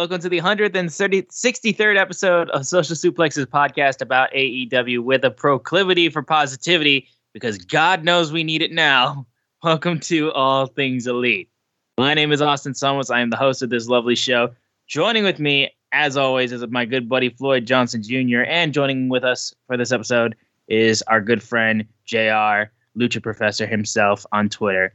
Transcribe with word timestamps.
Welcome 0.00 0.22
to 0.22 0.30
the 0.30 0.40
163rd 0.40 1.98
episode 1.98 2.48
of 2.48 2.66
Social 2.66 2.96
Suplexes 2.96 3.44
podcast 3.44 4.00
about 4.00 4.32
AEW 4.32 5.00
with 5.00 5.22
a 5.24 5.30
proclivity 5.30 6.08
for 6.08 6.22
positivity 6.22 7.06
because 7.34 7.58
God 7.58 8.02
knows 8.02 8.32
we 8.32 8.42
need 8.42 8.62
it 8.62 8.72
now. 8.72 9.26
Welcome 9.62 10.00
to 10.00 10.32
All 10.32 10.64
Things 10.64 11.06
Elite. 11.06 11.50
My 11.98 12.14
name 12.14 12.32
is 12.32 12.40
Austin 12.40 12.72
Summers. 12.72 13.10
I 13.10 13.20
am 13.20 13.28
the 13.28 13.36
host 13.36 13.60
of 13.60 13.68
this 13.68 13.88
lovely 13.88 14.14
show. 14.14 14.48
Joining 14.86 15.22
with 15.22 15.38
me, 15.38 15.70
as 15.92 16.16
always, 16.16 16.50
is 16.50 16.66
my 16.68 16.86
good 16.86 17.06
buddy 17.06 17.28
Floyd 17.28 17.66
Johnson 17.66 18.02
Jr., 18.02 18.40
and 18.46 18.72
joining 18.72 19.10
with 19.10 19.22
us 19.22 19.54
for 19.66 19.76
this 19.76 19.92
episode 19.92 20.34
is 20.68 21.02
our 21.08 21.20
good 21.20 21.42
friend 21.42 21.84
JR, 22.06 22.70
Lucha 22.98 23.22
Professor 23.22 23.66
himself 23.66 24.24
on 24.32 24.48
Twitter. 24.48 24.94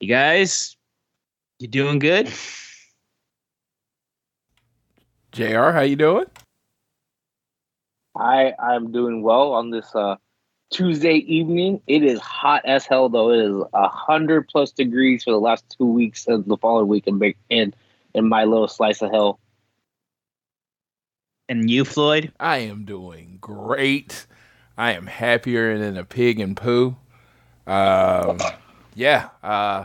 You 0.00 0.08
guys, 0.08 0.76
you 1.58 1.68
doing 1.68 1.98
good? 1.98 2.30
Jr. 5.32 5.70
How 5.70 5.80
you 5.80 5.96
doing? 5.96 6.26
I 8.14 8.54
I'm 8.58 8.92
doing 8.92 9.22
well 9.22 9.52
on 9.52 9.70
this 9.70 9.94
uh, 9.94 10.16
Tuesday 10.70 11.14
evening. 11.14 11.80
It 11.86 12.02
is 12.02 12.20
hot 12.20 12.62
as 12.66 12.86
hell 12.86 13.08
though. 13.08 13.30
It 13.30 13.40
is 13.40 13.64
a 13.72 13.88
hundred 13.88 14.48
plus 14.48 14.72
degrees 14.72 15.24
for 15.24 15.30
the 15.30 15.40
last 15.40 15.64
two 15.76 15.86
weeks 15.86 16.26
and 16.26 16.44
the 16.44 16.56
following 16.58 16.88
week 16.88 17.06
in 17.06 17.18
big 17.18 17.36
in 17.48 17.74
in 18.14 18.28
my 18.28 18.44
little 18.44 18.68
slice 18.68 19.00
of 19.02 19.10
hell. 19.10 19.40
And 21.48 21.68
you, 21.68 21.84
Floyd? 21.84 22.32
I 22.38 22.58
am 22.58 22.84
doing 22.84 23.38
great. 23.40 24.26
I 24.76 24.92
am 24.92 25.06
happier 25.06 25.78
than 25.78 25.96
a 25.96 26.04
pig 26.04 26.40
in 26.40 26.54
poo. 26.54 26.96
Um, 27.66 28.38
yeah. 28.94 29.28
Uh, 29.42 29.84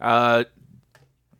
uh, 0.00 0.44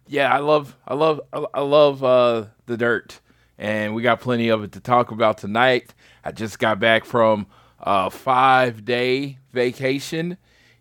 yeah. 0.07 0.35
I 0.35 0.39
love. 0.39 0.77
I 0.87 0.95
love. 0.95 1.21
I 1.33 1.45
I 1.55 1.61
love 1.61 2.05
uh, 2.05 2.47
the 2.67 2.77
dirt, 2.77 3.21
and 3.63 3.95
we 3.95 4.03
got 4.03 4.21
plenty 4.21 4.49
of 4.49 4.65
it 4.65 4.73
to 4.73 4.81
talk 4.81 5.13
about 5.13 5.39
tonight. 5.39 5.95
I 6.25 6.33
just 6.33 6.59
got 6.59 6.81
back 6.81 7.05
from 7.05 7.47
a 7.79 8.11
five 8.11 8.85
day 8.85 9.39
vacation 9.53 10.37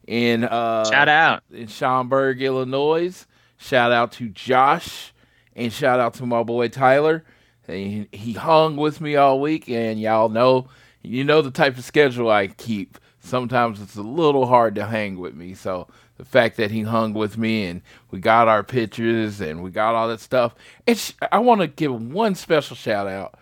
in 0.08 0.44
uh, 0.44 0.84
Shout 0.86 1.08
out. 1.08 1.44
in 1.52 1.68
Schaumburg, 1.68 2.42
Illinois. 2.42 3.28
Shout 3.58 3.92
out 3.92 4.12
to 4.14 4.30
Josh 4.30 5.14
and 5.56 5.72
shout 5.72 6.00
out 6.00 6.16
to 6.16 6.26
my 6.26 6.42
boy 6.42 6.70
Tyler. 6.70 7.24
He, 7.68 8.08
he 8.12 8.34
hung 8.34 8.78
with 8.78 9.00
me 9.00 9.16
all 9.16 9.40
week, 9.40 9.70
and 9.70 10.02
y'all 10.02 10.30
know, 10.30 10.68
you 11.04 11.24
know 11.24 11.44
the 11.44 11.52
type 11.52 11.78
of 11.78 11.84
schedule 11.84 12.32
I 12.32 12.48
keep. 12.48 12.98
Sometimes 13.20 13.80
it's 13.80 13.96
a 13.96 14.02
little 14.02 14.48
hard 14.48 14.74
to 14.76 14.88
hang 14.88 15.20
with 15.20 15.36
me. 15.36 15.54
So 15.54 15.88
the 16.22 16.26
fact 16.26 16.58
that 16.58 16.70
he 16.70 16.84
hung 16.84 17.14
with 17.14 17.38
me 17.38 17.66
and 17.66 17.82
we 18.12 18.20
got 18.20 18.48
our 18.48 18.64
pictures 18.64 19.42
and 19.42 19.64
we 19.64 19.72
got 19.72 19.96
all 19.96 20.08
that 20.08 20.20
stuff. 20.20 20.54
And 20.86 20.98
sh- 20.98 21.14
I 21.32 21.40
want 21.40 21.62
to 21.62 21.68
give 21.68 22.00
one 22.00 22.36
special 22.36 22.76
shout 22.76 23.08
out 23.08 23.40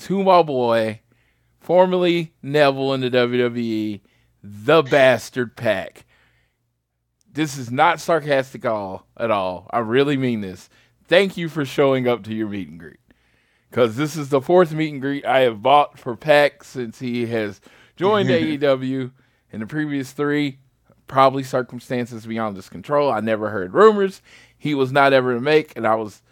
to 0.00 0.22
my 0.24 0.42
boy, 0.42 1.00
formerly 1.60 2.34
Neville 2.42 2.94
in 2.94 3.00
the 3.00 3.10
WWE, 3.10 4.00
the 4.42 4.82
Bastard 4.82 5.56
PAC 5.56 6.04
this 7.36 7.58
is 7.58 7.70
not 7.70 8.00
sarcastic 8.00 8.64
all 8.64 9.06
at 9.16 9.30
all. 9.30 9.68
I 9.70 9.78
really 9.80 10.16
mean 10.16 10.40
this. 10.40 10.70
Thank 11.04 11.36
you 11.36 11.48
for 11.48 11.64
showing 11.64 12.08
up 12.08 12.24
to 12.24 12.34
your 12.34 12.48
meet 12.48 12.68
and 12.68 12.80
greet. 12.80 12.98
Because 13.70 13.96
this 13.96 14.16
is 14.16 14.30
the 14.30 14.40
fourth 14.40 14.72
meet 14.72 14.92
and 14.92 15.02
greet 15.02 15.26
I 15.26 15.40
have 15.40 15.62
bought 15.62 15.98
for 15.98 16.16
PAC 16.16 16.64
since 16.64 16.98
he 16.98 17.26
has 17.26 17.60
joined 17.94 18.28
AEW. 18.30 19.12
In 19.52 19.60
the 19.60 19.66
previous 19.66 20.12
three, 20.12 20.58
probably 21.06 21.42
circumstances 21.42 22.26
beyond 22.26 22.56
his 22.56 22.68
control. 22.68 23.10
I 23.10 23.20
never 23.20 23.50
heard 23.50 23.74
rumors. 23.74 24.22
He 24.58 24.74
was 24.74 24.92
not 24.92 25.12
ever 25.12 25.34
to 25.34 25.40
make, 25.40 25.76
and 25.76 25.86
I 25.86 25.94
was 25.94 26.22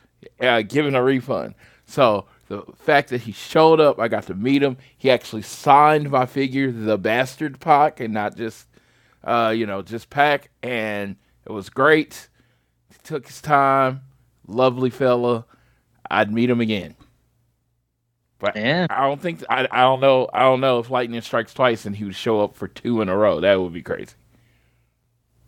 uh, 0.40 0.62
given 0.62 0.94
a 0.94 1.02
refund. 1.02 1.54
So 1.86 2.26
the 2.48 2.62
fact 2.76 3.10
that 3.10 3.22
he 3.22 3.32
showed 3.32 3.80
up, 3.80 3.98
I 3.98 4.08
got 4.08 4.26
to 4.26 4.34
meet 4.34 4.62
him. 4.62 4.76
He 4.96 5.10
actually 5.10 5.42
signed 5.42 6.10
my 6.10 6.26
figure, 6.26 6.72
the 6.72 6.98
Bastard 6.98 7.60
PAC, 7.60 8.00
and 8.00 8.14
not 8.14 8.36
just 8.36 8.66
uh, 9.24 9.52
you 9.56 9.66
know, 9.66 9.82
just 9.82 10.10
PAC, 10.10 10.50
and 10.62 11.16
it 11.46 11.52
was 11.52 11.70
great. 11.70 12.28
He 12.90 12.96
took 13.02 13.26
his 13.26 13.40
time, 13.40 14.02
lovely 14.46 14.90
fella. 14.90 15.46
I'd 16.10 16.32
meet 16.32 16.50
him 16.50 16.60
again, 16.60 16.94
but 18.38 18.54
Yeah. 18.54 18.86
I 18.90 19.06
don't 19.08 19.20
think 19.20 19.42
I, 19.48 19.66
I 19.70 19.80
don't 19.82 20.00
know 20.00 20.28
I 20.32 20.40
don't 20.40 20.60
know 20.60 20.78
if 20.78 20.90
lightning 20.90 21.20
strikes 21.22 21.54
twice 21.54 21.86
and 21.86 21.96
he 21.96 22.04
would 22.04 22.14
show 22.14 22.42
up 22.42 22.54
for 22.54 22.68
two 22.68 23.00
in 23.00 23.08
a 23.08 23.16
row. 23.16 23.40
That 23.40 23.60
would 23.60 23.72
be 23.72 23.82
crazy. 23.82 24.12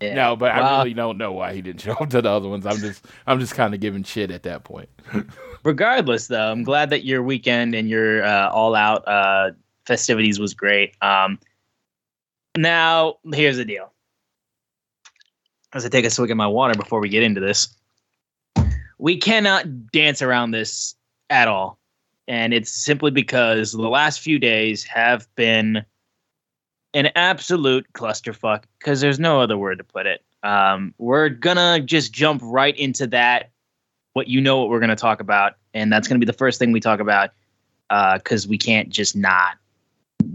Yeah. 0.01 0.15
No, 0.15 0.37
but 0.37 0.53
I 0.53 0.79
really 0.79 0.93
don't 0.93 1.17
know 1.17 1.33
why 1.33 1.55
he 1.55 1.63
didn't 1.63 1.81
show 1.81 1.93
up 1.93 2.11
to 2.11 2.21
the 2.21 2.29
other 2.29 2.49
ones. 2.49 2.67
I'm 2.67 2.77
just 2.77 3.05
I'm 3.27 3.41
just 3.41 3.55
kind 3.55 3.73
of 3.73 3.81
giving 3.81 4.03
shit 4.03 4.31
at 4.31 4.43
that 4.43 4.65
point. 4.65 4.91
regardless, 5.65 6.27
though, 6.29 6.51
I'm 6.51 6.63
glad 6.63 6.91
that 6.91 7.05
your 7.05 7.23
weekend 7.23 7.75
and 7.75 7.89
your 7.89 8.25
uh, 8.25 8.51
all-out 8.51 9.07
uh, 9.07 9.51
festivities 9.87 10.39
was 10.39 10.55
great. 10.55 10.95
Um, 11.03 11.39
now, 12.57 13.17
here's 13.33 13.57
the 13.57 13.65
deal. 13.65 13.93
As 15.73 15.85
I 15.85 15.89
take 15.89 16.05
a 16.05 16.11
swig 16.11 16.31
of 16.31 16.37
my 16.37 16.47
water 16.47 16.75
before 16.75 17.01
we 17.01 17.09
get 17.09 17.23
into 17.23 17.41
this, 17.41 17.69
we 18.99 19.19
cannot 19.19 19.91
dance 19.93 20.23
around 20.23 20.53
this 20.53 20.95
at 21.29 21.49
all, 21.49 21.79
and 22.29 22.55
it's 22.55 22.71
simply 22.71 23.11
because 23.11 23.73
the 23.73 23.89
last 23.89 24.21
few 24.21 24.39
days 24.39 24.85
have 24.85 25.27
been 25.37 25.85
an 26.97 27.11
absolute 27.15 27.87
clusterfuck. 27.93 28.65
Because 28.81 29.01
there's 29.01 29.21
no 29.21 29.41
other 29.41 29.57
word 29.57 29.79
to 29.79 29.85
put 29.85 30.07
it. 30.07 30.25
Um, 30.43 30.95
we're 30.99 31.29
gonna 31.29 31.81
just 31.81 32.13
jump 32.13 32.41
right 32.45 32.77
into 32.77 33.07
that 33.09 33.51
what 34.17 34.29
you 34.29 34.41
know 34.41 34.59
what 34.59 34.71
we're 34.71 34.81
to 34.89 34.97
talk 34.97 35.21
about 35.21 35.57
and 35.75 35.93
that's 35.93 36.09
to 36.19 36.25
be 36.25 36.25
the 36.25 36.33
first 36.33 36.59
thing 36.59 36.73
we 36.73 36.81
talk 36.81 37.01
about 37.01 37.33
because 38.15 38.49
we 38.49 38.57
can't 38.57 38.89
just 38.89 39.15
not 39.15 39.59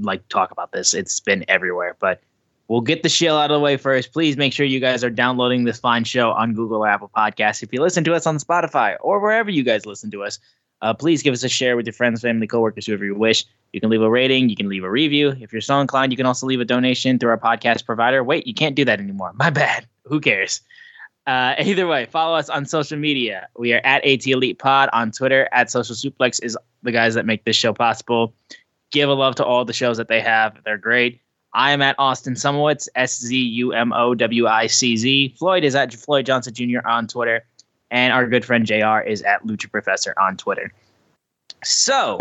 like 0.01 0.25
talk 0.29 0.51
about 0.51 0.71
this 0.71 0.93
it's 0.93 1.19
been 1.19 1.43
everywhere 1.47 1.97
but 1.99 2.21
we'll 2.67 2.79
get 2.79 3.01
the 3.01 3.09
shill 3.09 3.35
out 3.35 3.49
of 3.49 3.55
the 3.55 3.59
way 3.59 3.77
first 3.77 4.13
please 4.13 4.37
make 4.37 4.53
sure 4.53 4.67
you 4.67 4.79
guys 4.79 5.03
are 5.03 5.09
downloading 5.09 5.63
this 5.63 5.79
fine 5.79 6.03
show 6.03 6.29
on 6.29 6.53
google 6.53 6.83
or 6.83 6.87
apple 6.87 7.09
podcasts 7.17 7.63
if 7.63 7.73
you 7.73 7.81
listen 7.81 8.03
to 8.03 8.13
us 8.13 8.27
on 8.27 8.37
spotify 8.37 8.95
or 9.01 9.19
wherever 9.19 9.49
you 9.49 9.63
guys 9.63 9.87
listen 9.87 10.11
to 10.11 10.23
us 10.23 10.37
uh, 10.81 10.93
please 10.93 11.21
give 11.21 11.33
us 11.33 11.43
a 11.43 11.49
share 11.49 11.75
with 11.75 11.85
your 11.85 11.93
friends 11.93 12.21
family 12.21 12.47
coworkers 12.47 12.85
whoever 12.85 13.05
you 13.05 13.15
wish 13.15 13.45
you 13.73 13.79
can 13.79 13.89
leave 13.89 14.01
a 14.01 14.09
rating 14.09 14.49
you 14.49 14.55
can 14.55 14.69
leave 14.69 14.83
a 14.83 14.89
review 14.89 15.29
if 15.39 15.51
you're 15.51 15.61
so 15.61 15.79
inclined 15.79 16.11
you 16.11 16.17
can 16.17 16.25
also 16.25 16.45
leave 16.45 16.59
a 16.59 16.65
donation 16.65 17.17
through 17.19 17.29
our 17.29 17.37
podcast 17.37 17.85
provider 17.85 18.23
wait 18.23 18.45
you 18.47 18.53
can't 18.53 18.75
do 18.75 18.85
that 18.85 18.99
anymore 18.99 19.31
my 19.35 19.49
bad 19.49 19.85
who 20.05 20.19
cares 20.19 20.61
uh, 21.27 21.53
either 21.59 21.87
way, 21.87 22.05
follow 22.05 22.35
us 22.35 22.49
on 22.49 22.65
social 22.65 22.97
media. 22.97 23.47
We 23.57 23.73
are 23.73 23.81
at 23.83 24.03
AT 24.05 24.25
Elite 24.25 24.59
Pod 24.59 24.89
on 24.91 25.11
Twitter. 25.11 25.47
At 25.51 25.69
Social 25.69 25.95
Suplex 25.95 26.43
is 26.43 26.57
the 26.81 26.91
guys 26.91 27.13
that 27.13 27.25
make 27.25 27.45
this 27.45 27.55
show 27.55 27.73
possible. 27.73 28.33
Give 28.91 29.07
a 29.07 29.13
love 29.13 29.35
to 29.35 29.45
all 29.45 29.63
the 29.63 29.73
shows 29.73 29.97
that 29.97 30.07
they 30.07 30.19
have. 30.19 30.57
They're 30.65 30.77
great. 30.77 31.21
I 31.53 31.71
am 31.71 31.81
at 31.81 31.95
Austin 31.99 32.33
Szumowicz, 32.33 32.87
S 32.95 33.19
Z 33.19 33.35
U 33.35 33.73
M 33.73 33.93
O 33.93 34.15
W 34.15 34.47
I 34.47 34.67
C 34.67 34.95
Z. 34.97 35.35
Floyd 35.37 35.63
is 35.63 35.75
at 35.75 35.93
Floyd 35.93 36.25
Johnson 36.25 36.53
Jr. 36.53 36.85
on 36.85 37.07
Twitter. 37.07 37.45
And 37.91 38.13
our 38.13 38.25
good 38.25 38.45
friend 38.45 38.65
JR 38.65 38.99
is 38.99 39.21
at 39.21 39.45
Lucha 39.45 39.69
Professor 39.69 40.13
on 40.19 40.37
Twitter. 40.37 40.71
So, 41.63 42.17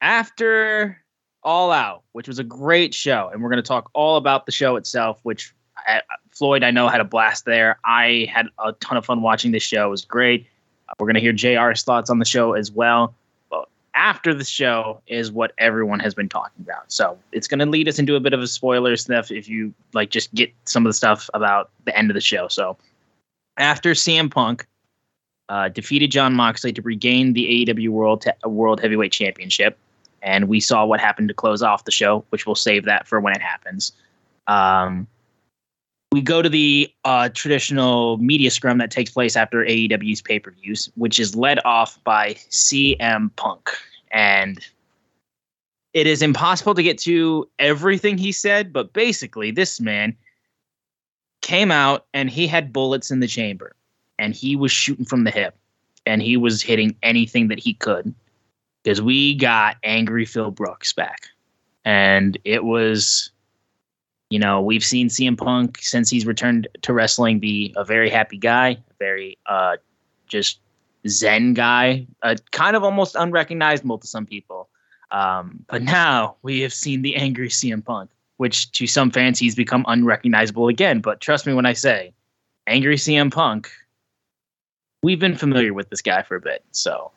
after 0.00 1.00
All 1.42 1.70
Out, 1.70 2.02
which 2.12 2.26
was 2.26 2.38
a 2.38 2.44
great 2.44 2.94
show, 2.94 3.30
and 3.32 3.42
we're 3.42 3.50
going 3.50 3.62
to 3.62 3.68
talk 3.68 3.90
all 3.92 4.16
about 4.16 4.46
the 4.46 4.52
show 4.52 4.76
itself, 4.76 5.20
which 5.22 5.54
I, 5.76 6.00
Floyd, 6.30 6.64
I 6.64 6.70
know, 6.70 6.88
had 6.88 7.00
a 7.00 7.04
blast 7.04 7.44
there. 7.44 7.78
I 7.84 8.28
had 8.32 8.46
a 8.58 8.72
ton 8.72 8.96
of 8.96 9.04
fun 9.04 9.22
watching 9.22 9.52
this 9.52 9.62
show. 9.62 9.86
It 9.86 9.90
was 9.90 10.04
great. 10.04 10.46
Uh, 10.88 10.94
we're 10.98 11.06
going 11.06 11.14
to 11.14 11.20
hear 11.20 11.32
JR's 11.32 11.82
thoughts 11.82 12.10
on 12.10 12.18
the 12.18 12.24
show 12.24 12.54
as 12.54 12.72
well. 12.72 13.14
But 13.50 13.68
after 13.94 14.32
the 14.32 14.44
show 14.44 15.02
is 15.06 15.30
what 15.30 15.52
everyone 15.58 16.00
has 16.00 16.14
been 16.14 16.28
talking 16.28 16.64
about. 16.64 16.90
So 16.90 17.18
it's 17.32 17.46
going 17.46 17.60
to 17.60 17.66
lead 17.66 17.88
us 17.88 17.98
into 17.98 18.16
a 18.16 18.20
bit 18.20 18.32
of 18.32 18.40
a 18.40 18.46
spoiler 18.46 18.96
stuff 18.96 19.30
if 19.30 19.48
you 19.48 19.74
like 19.92 20.10
just 20.10 20.32
get 20.34 20.50
some 20.64 20.86
of 20.86 20.90
the 20.90 20.94
stuff 20.94 21.28
about 21.34 21.70
the 21.84 21.96
end 21.96 22.10
of 22.10 22.14
the 22.14 22.20
show. 22.20 22.48
So 22.48 22.76
after 23.60 23.92
CM 23.92 24.30
Punk 24.30 24.66
uh, 25.48 25.68
defeated 25.68 26.10
Jon 26.10 26.34
Moxley 26.34 26.72
to 26.72 26.82
regain 26.82 27.32
the 27.34 27.66
AEW 27.66 27.90
World 27.90 28.24
World 28.44 28.80
Heavyweight 28.80 29.12
Championship, 29.12 29.78
and 30.22 30.48
we 30.48 30.58
saw 30.60 30.84
what 30.84 31.00
happened 31.00 31.28
to 31.28 31.34
close 31.34 31.62
off 31.62 31.84
the 31.84 31.90
show, 31.90 32.24
which 32.30 32.46
we'll 32.46 32.54
save 32.54 32.84
that 32.86 33.06
for 33.06 33.20
when 33.20 33.34
it 33.34 33.42
happens. 33.42 33.92
Um, 34.46 35.06
we 36.12 36.20
go 36.20 36.42
to 36.42 36.48
the 36.48 36.92
uh, 37.04 37.28
traditional 37.28 38.16
media 38.16 38.50
scrum 38.50 38.78
that 38.78 38.90
takes 38.90 39.10
place 39.10 39.36
after 39.36 39.64
AEW's 39.64 40.20
pay 40.20 40.40
per 40.40 40.50
views, 40.50 40.90
which 40.96 41.20
is 41.20 41.36
led 41.36 41.60
off 41.64 42.02
by 42.02 42.34
CM 42.50 43.30
Punk. 43.36 43.70
And 44.10 44.58
it 45.94 46.06
is 46.06 46.22
impossible 46.22 46.74
to 46.74 46.82
get 46.82 46.98
to 46.98 47.48
everything 47.58 48.18
he 48.18 48.32
said, 48.32 48.72
but 48.72 48.92
basically, 48.92 49.52
this 49.52 49.80
man 49.80 50.16
came 51.40 51.70
out 51.70 52.06
and 52.14 52.30
he 52.30 52.46
had 52.46 52.72
bullets 52.72 53.10
in 53.10 53.20
the 53.20 53.26
chamber 53.26 53.74
and 54.18 54.34
he 54.34 54.56
was 54.56 54.72
shooting 54.72 55.04
from 55.04 55.24
the 55.24 55.30
hip 55.30 55.56
and 56.06 56.22
he 56.22 56.36
was 56.36 56.62
hitting 56.62 56.96
anything 57.02 57.48
that 57.48 57.58
he 57.58 57.74
could 57.74 58.14
because 58.82 59.02
we 59.02 59.34
got 59.34 59.76
angry 59.84 60.24
Phil 60.24 60.50
Brooks 60.50 60.92
back. 60.92 61.28
And 61.84 62.38
it 62.44 62.64
was 62.64 63.30
you 64.30 64.38
know, 64.38 64.60
we've 64.60 64.84
seen 64.84 65.08
CM 65.08 65.36
Punk 65.36 65.78
since 65.80 66.08
he's 66.08 66.24
returned 66.24 66.68
to 66.82 66.92
wrestling 66.92 67.40
be 67.40 67.74
a 67.76 67.84
very 67.84 68.08
happy 68.08 68.38
guy, 68.38 68.78
very 68.98 69.36
uh, 69.46 69.76
just 70.28 70.60
zen 71.08 71.52
guy, 71.52 72.06
uh, 72.22 72.36
kind 72.52 72.76
of 72.76 72.84
almost 72.84 73.16
unrecognizable 73.16 73.98
to 73.98 74.06
some 74.06 74.24
people. 74.24 74.68
Um, 75.10 75.64
but 75.68 75.82
now 75.82 76.36
we 76.42 76.60
have 76.60 76.72
seen 76.72 77.02
the 77.02 77.16
angry 77.16 77.48
CM 77.48 77.84
Punk, 77.84 78.10
which 78.40 78.72
to 78.72 78.86
some 78.86 79.10
fans 79.10 79.38
he's 79.38 79.54
become 79.54 79.84
unrecognizable 79.86 80.66
again. 80.68 81.00
But 81.00 81.20
trust 81.20 81.46
me 81.46 81.52
when 81.52 81.66
I 81.66 81.74
say, 81.74 82.14
angry 82.66 82.96
CM 82.96 83.30
Punk, 83.30 83.70
we've 85.02 85.20
been 85.20 85.36
familiar 85.36 85.74
with 85.74 85.90
this 85.90 86.00
guy 86.00 86.22
for 86.22 86.36
a 86.36 86.40
bit. 86.40 86.64
So 86.70 87.10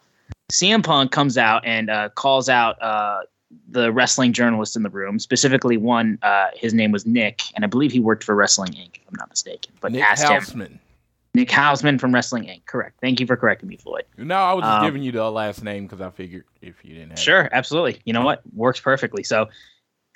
CM 0.51 0.83
Punk 0.83 1.13
comes 1.13 1.37
out 1.37 1.65
and 1.65 1.89
uh, 1.89 2.09
calls 2.09 2.49
out 2.49 2.75
uh, 2.81 3.21
the 3.69 3.93
wrestling 3.93 4.33
journalist 4.33 4.75
in 4.75 4.83
the 4.83 4.89
room, 4.89 5.17
specifically 5.17 5.77
one. 5.77 6.19
Uh, 6.23 6.47
his 6.55 6.73
name 6.73 6.91
was 6.91 7.05
Nick, 7.05 7.41
and 7.55 7.63
I 7.63 7.69
believe 7.69 7.93
he 7.93 8.01
worked 8.01 8.25
for 8.25 8.35
Wrestling 8.35 8.73
Inc. 8.73 8.97
If 8.97 9.07
I'm 9.07 9.15
not 9.17 9.29
mistaken. 9.29 9.71
But 9.79 9.93
Nick 9.93 10.03
asked 10.03 10.25
Hausman. 10.25 10.67
him. 10.67 10.79
Nick 11.35 11.47
Hausman 11.47 12.01
from 12.01 12.13
Wrestling 12.13 12.43
Inc. 12.43 12.65
Correct. 12.65 12.99
Thank 12.99 13.21
you 13.21 13.27
for 13.27 13.37
correcting 13.37 13.69
me, 13.69 13.77
Floyd. 13.77 14.03
No, 14.17 14.35
I 14.35 14.51
was 14.53 14.63
just 14.63 14.79
Um, 14.79 14.83
giving 14.85 15.03
you 15.03 15.13
the 15.13 15.31
last 15.31 15.63
name 15.63 15.85
because 15.85 16.01
I 16.01 16.09
figured 16.09 16.43
if 16.61 16.83
you 16.83 16.95
didn't 16.95 17.11
have 17.11 17.17
it. 17.17 17.21
Sure, 17.21 17.47
absolutely. 17.53 18.01
You 18.03 18.11
know 18.11 18.25
what? 18.25 18.41
Works 18.53 18.81
perfectly. 18.81 19.23
So 19.23 19.47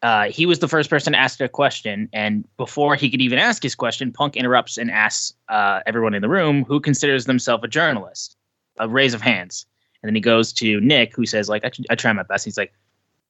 uh, 0.04 0.26
he 0.26 0.46
was 0.46 0.60
the 0.60 0.68
first 0.68 0.90
person 0.90 1.14
to 1.14 1.20
ask 1.20 1.42
a 1.42 1.50
question, 1.50 2.08
and 2.14 2.48
before 2.58 2.96
he 2.96 3.10
could 3.10 3.22
even 3.22 3.40
ask 3.40 3.64
his 3.64 3.74
question, 3.74 4.12
Punk 4.12 4.36
interrupts 4.36 4.78
and 4.78 4.92
asks 4.92 5.34
uh, 5.50 5.80
everyone 5.88 6.14
in 6.14 6.22
the 6.22 6.30
room 6.30 6.64
who 6.66 6.80
considers 6.80 7.26
themselves 7.26 7.64
a 7.64 7.68
journalist. 7.68 8.36
A 8.80 8.88
raise 8.88 9.16
of 9.16 9.22
hands, 9.22 9.66
and 10.04 10.08
then 10.08 10.14
he 10.14 10.22
goes 10.22 10.54
to 10.54 10.80
Nick, 10.82 11.16
who 11.16 11.26
says, 11.26 11.50
"Like 11.50 11.66
I, 11.66 11.72
I 11.90 11.96
try 11.96 12.14
my 12.14 12.22
best." 12.22 12.46
He's 12.46 12.60
like, 12.60 12.72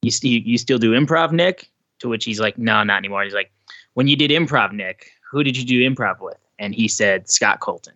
"You 0.02 0.12
st- 0.12 0.46
you 0.46 0.58
still 0.58 0.78
do 0.78 0.92
improv, 0.92 1.32
Nick?" 1.32 1.72
To 2.00 2.10
which 2.10 2.26
he's 2.26 2.42
like, 2.42 2.58
"No, 2.58 2.84
not 2.84 2.98
anymore." 2.98 3.24
He's 3.24 3.34
like, 3.34 3.50
"When 3.94 4.10
you 4.10 4.18
did 4.18 4.30
improv, 4.30 4.74
Nick, 4.74 5.12
who 5.32 5.46
did 5.46 5.56
you 5.56 5.64
do 5.64 5.90
improv 5.90 6.20
with?" 6.20 6.38
And 6.60 6.76
he 6.76 6.90
said, 6.90 7.30
"Scott 7.30 7.62
Colton, 7.62 7.94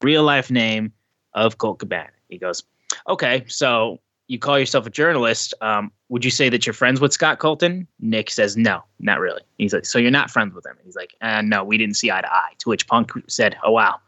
real 0.00 0.22
life 0.22 0.50
name 0.50 0.90
of 1.34 1.58
Colt 1.58 1.80
Cabana." 1.80 2.08
He 2.30 2.38
goes, 2.38 2.62
"Okay, 3.08 3.44
so." 3.46 4.00
You 4.28 4.38
call 4.38 4.58
yourself 4.58 4.86
a 4.86 4.90
journalist. 4.90 5.54
Um, 5.60 5.92
would 6.08 6.24
you 6.24 6.30
say 6.30 6.48
that 6.48 6.66
you're 6.66 6.72
friends 6.72 7.00
with 7.00 7.12
Scott 7.12 7.38
Colton? 7.38 7.86
Nick 8.00 8.30
says, 8.30 8.56
no, 8.56 8.82
not 8.98 9.20
really. 9.20 9.42
He's 9.58 9.72
like, 9.72 9.86
so 9.86 9.98
you're 9.98 10.10
not 10.10 10.30
friends 10.30 10.54
with 10.54 10.66
him? 10.66 10.72
And 10.76 10.84
he's 10.84 10.96
like, 10.96 11.14
uh, 11.20 11.42
no, 11.42 11.62
we 11.62 11.78
didn't 11.78 11.96
see 11.96 12.10
eye 12.10 12.20
to 12.20 12.32
eye. 12.32 12.52
To 12.58 12.68
which 12.68 12.86
Punk 12.88 13.12
said, 13.28 13.56
oh, 13.62 13.70
wow, 13.70 14.00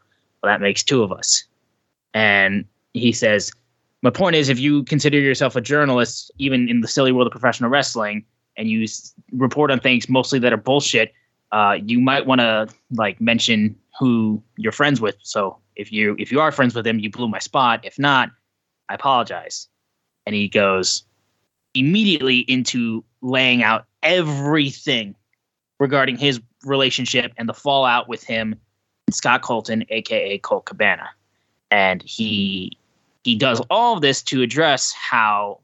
well, 0.42 0.52
that 0.52 0.60
makes 0.60 0.82
two 0.82 1.02
of 1.02 1.12
us. 1.12 1.44
And 2.14 2.64
he 2.94 3.12
says, 3.12 3.52
my 4.02 4.10
point 4.10 4.36
is, 4.36 4.48
if 4.48 4.58
you 4.58 4.84
consider 4.84 5.18
yourself 5.18 5.56
a 5.56 5.60
journalist, 5.60 6.30
even 6.38 6.68
in 6.68 6.80
the 6.80 6.88
silly 6.88 7.12
world 7.12 7.26
of 7.26 7.32
professional 7.32 7.70
wrestling, 7.70 8.24
and 8.56 8.68
you 8.68 8.84
s- 8.84 9.14
report 9.32 9.70
on 9.70 9.78
things 9.80 10.08
mostly 10.08 10.38
that 10.40 10.52
are 10.52 10.56
bullshit, 10.58 11.12
uh, 11.52 11.76
you 11.84 12.00
might 12.00 12.26
want 12.26 12.40
to 12.40 12.68
like 12.92 13.20
mention 13.20 13.76
who 13.98 14.42
you're 14.56 14.72
friends 14.72 15.00
with. 15.00 15.16
So 15.22 15.58
if 15.76 15.92
you 15.92 16.14
if 16.18 16.30
you 16.30 16.40
are 16.40 16.52
friends 16.52 16.74
with 16.74 16.86
him, 16.86 16.98
you 16.98 17.10
blew 17.10 17.28
my 17.28 17.38
spot. 17.38 17.84
If 17.84 17.98
not, 17.98 18.30
I 18.88 18.94
apologize. 18.94 19.68
And 20.28 20.34
he 20.34 20.46
goes 20.46 21.04
immediately 21.72 22.40
into 22.40 23.02
laying 23.22 23.62
out 23.62 23.86
everything 24.02 25.14
regarding 25.80 26.18
his 26.18 26.38
relationship 26.66 27.32
and 27.38 27.48
the 27.48 27.54
fallout 27.54 28.10
with 28.10 28.22
him 28.22 28.54
Scott 29.10 29.40
Colton, 29.40 29.86
aka 29.88 30.36
Colt 30.36 30.66
Cabana. 30.66 31.08
And 31.70 32.02
he 32.02 32.76
he 33.24 33.36
does 33.36 33.62
all 33.70 33.94
of 33.94 34.02
this 34.02 34.22
to 34.24 34.42
address 34.42 34.92
how 34.92 35.60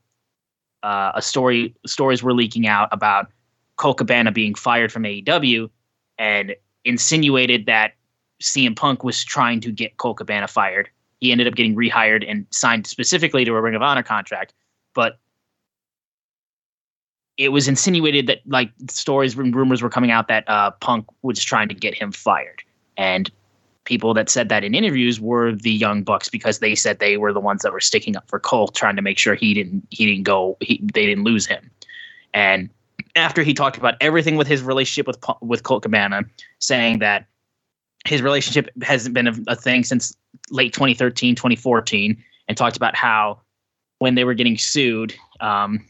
uh, 0.82 1.12
a 1.14 1.20
story 1.20 1.74
stories 1.84 2.22
were 2.22 2.32
leaking 2.32 2.66
out 2.66 2.88
about 2.90 3.30
Colt 3.76 3.98
Cabana 3.98 4.32
being 4.32 4.54
fired 4.54 4.90
from 4.90 5.02
AEW 5.02 5.68
and 6.18 6.56
insinuated 6.86 7.66
that 7.66 7.92
CM 8.42 8.74
Punk 8.74 9.04
was 9.04 9.22
trying 9.22 9.60
to 9.60 9.70
get 9.70 9.98
Colt 9.98 10.16
Cabana 10.16 10.48
fired. 10.48 10.88
He 11.24 11.32
ended 11.32 11.46
up 11.46 11.54
getting 11.54 11.74
rehired 11.74 12.22
and 12.30 12.46
signed 12.50 12.86
specifically 12.86 13.46
to 13.46 13.54
a 13.54 13.60
Ring 13.62 13.74
of 13.74 13.80
Honor 13.80 14.02
contract, 14.02 14.52
but 14.94 15.18
it 17.38 17.48
was 17.48 17.66
insinuated 17.66 18.26
that 18.26 18.40
like 18.44 18.70
stories 18.90 19.34
and 19.34 19.56
rumors 19.56 19.80
were 19.80 19.88
coming 19.88 20.10
out 20.10 20.28
that 20.28 20.46
uh, 20.50 20.72
Punk 20.72 21.06
was 21.22 21.42
trying 21.42 21.68
to 21.68 21.74
get 21.74 21.94
him 21.94 22.12
fired, 22.12 22.62
and 22.98 23.30
people 23.84 24.12
that 24.12 24.28
said 24.28 24.50
that 24.50 24.64
in 24.64 24.74
interviews 24.74 25.18
were 25.18 25.52
the 25.52 25.72
Young 25.72 26.02
Bucks 26.02 26.28
because 26.28 26.58
they 26.58 26.74
said 26.74 26.98
they 26.98 27.16
were 27.16 27.32
the 27.32 27.40
ones 27.40 27.62
that 27.62 27.72
were 27.72 27.80
sticking 27.80 28.18
up 28.18 28.28
for 28.28 28.38
Colt, 28.38 28.74
trying 28.74 28.96
to 28.96 29.02
make 29.02 29.16
sure 29.16 29.34
he 29.34 29.54
didn't 29.54 29.86
he 29.88 30.04
didn't 30.04 30.24
go 30.24 30.58
he, 30.60 30.78
they 30.92 31.06
didn't 31.06 31.24
lose 31.24 31.46
him, 31.46 31.70
and 32.34 32.68
after 33.16 33.42
he 33.42 33.54
talked 33.54 33.78
about 33.78 33.94
everything 34.02 34.36
with 34.36 34.46
his 34.46 34.62
relationship 34.62 35.06
with 35.06 35.16
with 35.40 35.62
Colt 35.62 35.84
Cabana, 35.84 36.24
saying 36.58 36.98
that 36.98 37.24
his 38.06 38.22
relationship 38.22 38.70
hasn't 38.82 39.14
been 39.14 39.28
a, 39.28 39.34
a 39.48 39.56
thing 39.56 39.84
since 39.84 40.16
late 40.50 40.72
2013 40.72 41.34
2014 41.34 42.22
and 42.48 42.56
talked 42.56 42.76
about 42.76 42.94
how 42.94 43.40
when 43.98 44.14
they 44.14 44.24
were 44.24 44.34
getting 44.34 44.58
sued 44.58 45.14
um, 45.40 45.84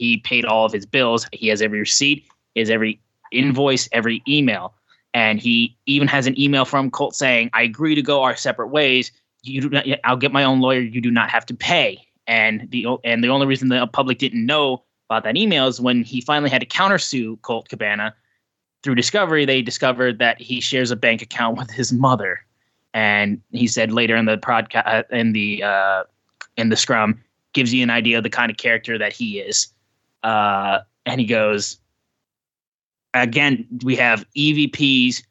he 0.00 0.16
paid 0.16 0.46
all 0.46 0.64
of 0.64 0.72
his 0.72 0.86
bills. 0.86 1.26
He 1.32 1.48
has 1.48 1.60
every 1.60 1.80
receipt 1.80 2.24
has 2.56 2.70
every 2.70 3.00
invoice 3.32 3.88
every 3.92 4.22
email. 4.26 4.74
And 5.12 5.38
he 5.38 5.76
even 5.86 6.08
has 6.08 6.26
an 6.26 6.40
email 6.40 6.64
from 6.64 6.90
colt 6.90 7.14
saying 7.14 7.50
i 7.52 7.62
agree 7.62 7.94
to 7.94 8.02
go 8.02 8.22
our 8.22 8.34
separate 8.34 8.68
ways. 8.68 9.12
You 9.42 9.60
do 9.60 9.68
not, 9.68 9.86
i'll 10.04 10.16
get 10.16 10.32
my 10.32 10.42
own 10.42 10.60
lawyer. 10.60 10.80
You 10.80 11.00
do 11.00 11.10
not 11.10 11.30
have 11.30 11.44
to 11.46 11.54
pay. 11.54 12.02
And 12.26 12.70
the 12.70 12.86
and 13.04 13.22
the 13.22 13.28
only 13.28 13.46
reason 13.46 13.68
the 13.68 13.86
public 13.86 14.18
didn't 14.18 14.44
know 14.44 14.82
about 15.08 15.24
that 15.24 15.36
email 15.36 15.66
is 15.66 15.80
when 15.80 16.02
he 16.02 16.20
finally 16.20 16.50
had 16.50 16.60
to 16.60 16.66
countersue 16.66 17.40
colt 17.42 17.68
cabana 17.68 18.14
through 18.82 18.94
discovery 18.94 19.44
they 19.44 19.62
discovered 19.62 20.18
that 20.18 20.40
he 20.40 20.60
shares 20.60 20.90
a 20.90 20.96
bank 20.96 21.22
account 21.22 21.58
with 21.58 21.70
his 21.70 21.92
mother. 21.92 22.40
And 22.92 23.40
he 23.52 23.66
said 23.66 23.92
later 23.92 24.16
in 24.16 24.24
the 24.24 24.38
podcast 24.38 24.86
uh, 24.86 25.02
in 25.10 25.32
the 25.32 25.62
uh, 25.62 26.04
in 26.56 26.70
the 26.70 26.76
scrum 26.76 27.22
gives 27.52 27.72
you 27.72 27.82
an 27.82 27.90
idea 27.90 28.18
of 28.18 28.24
the 28.24 28.30
kind 28.30 28.50
of 28.50 28.56
character 28.56 28.98
that 28.98 29.12
he 29.12 29.38
is. 29.40 29.68
Uh, 30.22 30.80
and 31.06 31.20
he 31.20 31.26
goes 31.26 31.78
again 33.14 33.66
we 33.82 33.96
have 33.96 34.24
evps 34.36 35.22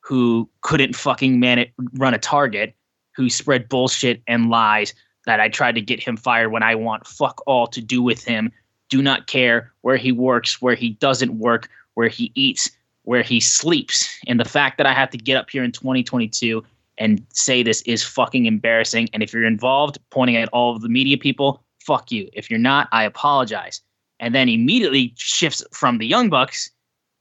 who 0.00 0.48
couldn't 0.62 0.96
fucking 0.96 1.38
man 1.38 1.58
it 1.58 1.72
run 1.94 2.14
a 2.14 2.18
target 2.18 2.74
who 3.14 3.28
spread 3.28 3.68
bullshit 3.68 4.22
and 4.26 4.48
lies 4.48 4.94
that 5.26 5.38
i 5.38 5.48
tried 5.48 5.74
to 5.74 5.80
get 5.80 6.02
him 6.02 6.16
fired 6.16 6.50
when 6.50 6.62
i 6.62 6.74
want. 6.74 7.06
Fuck 7.06 7.40
all 7.46 7.66
to 7.68 7.80
do 7.80 8.02
with 8.02 8.24
him. 8.24 8.50
Do 8.88 9.02
not 9.02 9.26
care 9.26 9.72
where 9.82 9.96
he 9.96 10.12
works 10.12 10.62
where 10.62 10.74
he 10.74 10.90
doesn't 10.90 11.38
work 11.38 11.68
where 11.94 12.08
he 12.08 12.32
eats 12.34 12.70
where 13.08 13.22
he 13.22 13.40
sleeps. 13.40 14.06
And 14.26 14.38
the 14.38 14.44
fact 14.44 14.76
that 14.76 14.86
i 14.86 14.92
have 14.92 15.08
to 15.08 15.16
get 15.16 15.38
up 15.38 15.48
here 15.48 15.64
in 15.64 15.72
2022 15.72 16.62
and 16.98 17.24
say 17.32 17.62
this 17.62 17.80
is 17.82 18.02
fucking 18.04 18.44
embarrassing. 18.44 19.08
And 19.14 19.22
if 19.22 19.32
you're 19.32 19.46
involved 19.46 19.96
pointing 20.10 20.36
at 20.36 20.50
all 20.50 20.76
of 20.76 20.82
the 20.82 20.90
media 20.90 21.16
people 21.16 21.64
fuck 21.80 22.12
you. 22.12 22.28
If 22.34 22.50
you're 22.50 22.58
not 22.58 22.86
i 22.92 23.04
apologize. 23.04 23.80
And 24.20 24.34
then 24.34 24.50
immediately 24.50 25.14
shifts 25.16 25.64
from 25.72 25.96
the 25.96 26.06
Young 26.06 26.28
Bucks 26.28 26.70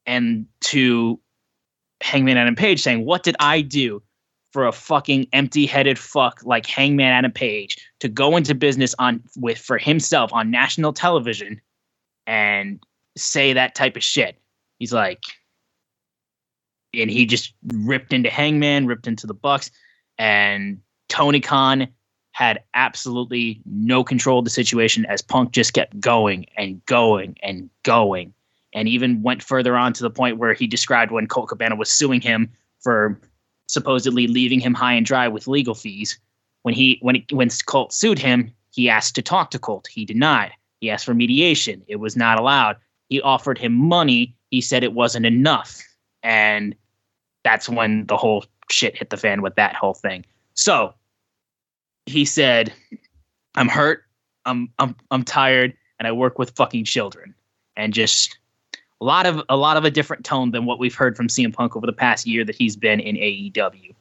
and 0.05 0.45
to 0.71 1.17
Hangman 2.01 2.35
Adam 2.37 2.55
Page 2.55 2.81
saying, 2.81 3.05
"What 3.05 3.23
did 3.23 3.37
I 3.39 3.61
do 3.61 4.03
for 4.51 4.67
a 4.67 4.73
fucking 4.73 5.27
empty-headed 5.31 5.97
fuck 5.97 6.41
like 6.43 6.65
Hangman 6.65 7.13
Adam 7.13 7.31
Page 7.31 7.77
to 8.01 8.09
go 8.09 8.35
into 8.35 8.53
business 8.53 8.93
on 8.99 9.23
with 9.37 9.57
for 9.57 9.77
himself 9.77 10.33
on 10.33 10.51
national 10.51 10.91
television 10.91 11.61
and 12.25 12.83
say 13.15 13.53
that 13.53 13.73
type 13.73 13.95
of 13.95 14.03
shit. 14.03 14.37
He's 14.79 14.91
like, 14.91 15.23
and 16.93 17.09
he 17.09 17.25
just 17.25 17.53
ripped 17.73 18.13
into 18.13 18.29
Hangman, 18.29 18.87
ripped 18.87 19.07
into 19.07 19.27
the 19.27 19.33
Bucks, 19.33 19.71
and 20.17 20.79
Tony 21.09 21.39
Khan 21.39 21.87
had 22.31 22.61
absolutely 22.73 23.61
no 23.65 24.03
control 24.03 24.39
of 24.39 24.45
the 24.45 24.51
situation 24.51 25.05
as 25.07 25.21
Punk 25.21 25.51
just 25.51 25.73
kept 25.73 25.99
going 25.99 26.45
and 26.55 26.85
going 26.85 27.35
and 27.41 27.69
going, 27.83 28.33
and 28.73 28.87
even 28.87 29.23
went 29.23 29.41
further 29.41 29.75
on 29.75 29.93
to 29.93 30.03
the 30.03 30.09
point 30.09 30.37
where 30.37 30.53
he 30.53 30.67
described 30.67 31.11
when 31.11 31.27
Colt 31.27 31.49
Cabana 31.49 31.75
was 31.75 31.91
suing 31.91 32.21
him 32.21 32.51
for 32.79 33.19
supposedly 33.67 34.27
leaving 34.27 34.59
him 34.59 34.73
high 34.73 34.93
and 34.93 35.05
dry 35.05 35.27
with 35.27 35.47
legal 35.47 35.75
fees. 35.75 36.19
When 36.61 36.73
he 36.73 36.99
when 37.01 37.17
it, 37.17 37.31
when 37.31 37.49
Colt 37.65 37.93
sued 37.93 38.19
him, 38.19 38.51
he 38.71 38.89
asked 38.89 39.15
to 39.15 39.21
talk 39.21 39.51
to 39.51 39.59
Colt. 39.59 39.87
He 39.87 40.05
denied. 40.05 40.51
He 40.79 40.89
asked 40.89 41.05
for 41.05 41.13
mediation. 41.13 41.83
It 41.87 41.95
was 41.95 42.15
not 42.15 42.39
allowed. 42.39 42.77
He 43.09 43.21
offered 43.21 43.57
him 43.57 43.73
money. 43.73 44.35
He 44.51 44.61
said 44.61 44.83
it 44.83 44.93
wasn't 44.93 45.25
enough, 45.25 45.81
and 46.27 46.75
that's 47.45 47.69
when 47.69 48.05
the 48.07 48.17
whole 48.17 48.43
shit 48.69 48.97
hit 48.97 49.09
the 49.09 49.17
fan 49.17 49.41
with 49.41 49.55
that 49.55 49.73
whole 49.75 49.93
thing. 49.93 50.25
So 50.55 50.93
he 52.05 52.25
said, 52.25 52.73
"I'm 53.55 53.69
hurt. 53.69 54.03
I'm 54.45 54.69
I'm 54.77 54.93
I'm 55.09 55.23
tired, 55.23 55.73
and 55.97 56.07
I 56.07 56.11
work 56.11 56.37
with 56.37 56.51
fucking 56.51 56.83
children." 56.83 57.33
And 57.77 57.93
just 57.93 58.37
a 58.99 59.05
lot 59.05 59.25
of 59.25 59.41
a 59.47 59.55
lot 59.55 59.77
of 59.77 59.85
a 59.85 59.91
different 59.91 60.25
tone 60.25 60.51
than 60.51 60.65
what 60.65 60.79
we've 60.79 60.93
heard 60.93 61.15
from 61.15 61.29
CM 61.29 61.53
Punk 61.53 61.77
over 61.77 61.85
the 61.85 61.93
past 61.93 62.27
year 62.27 62.43
that 62.43 62.55
he's 62.55 62.75
been 62.75 62.99
in 62.99 63.15
AEW. 63.15 63.95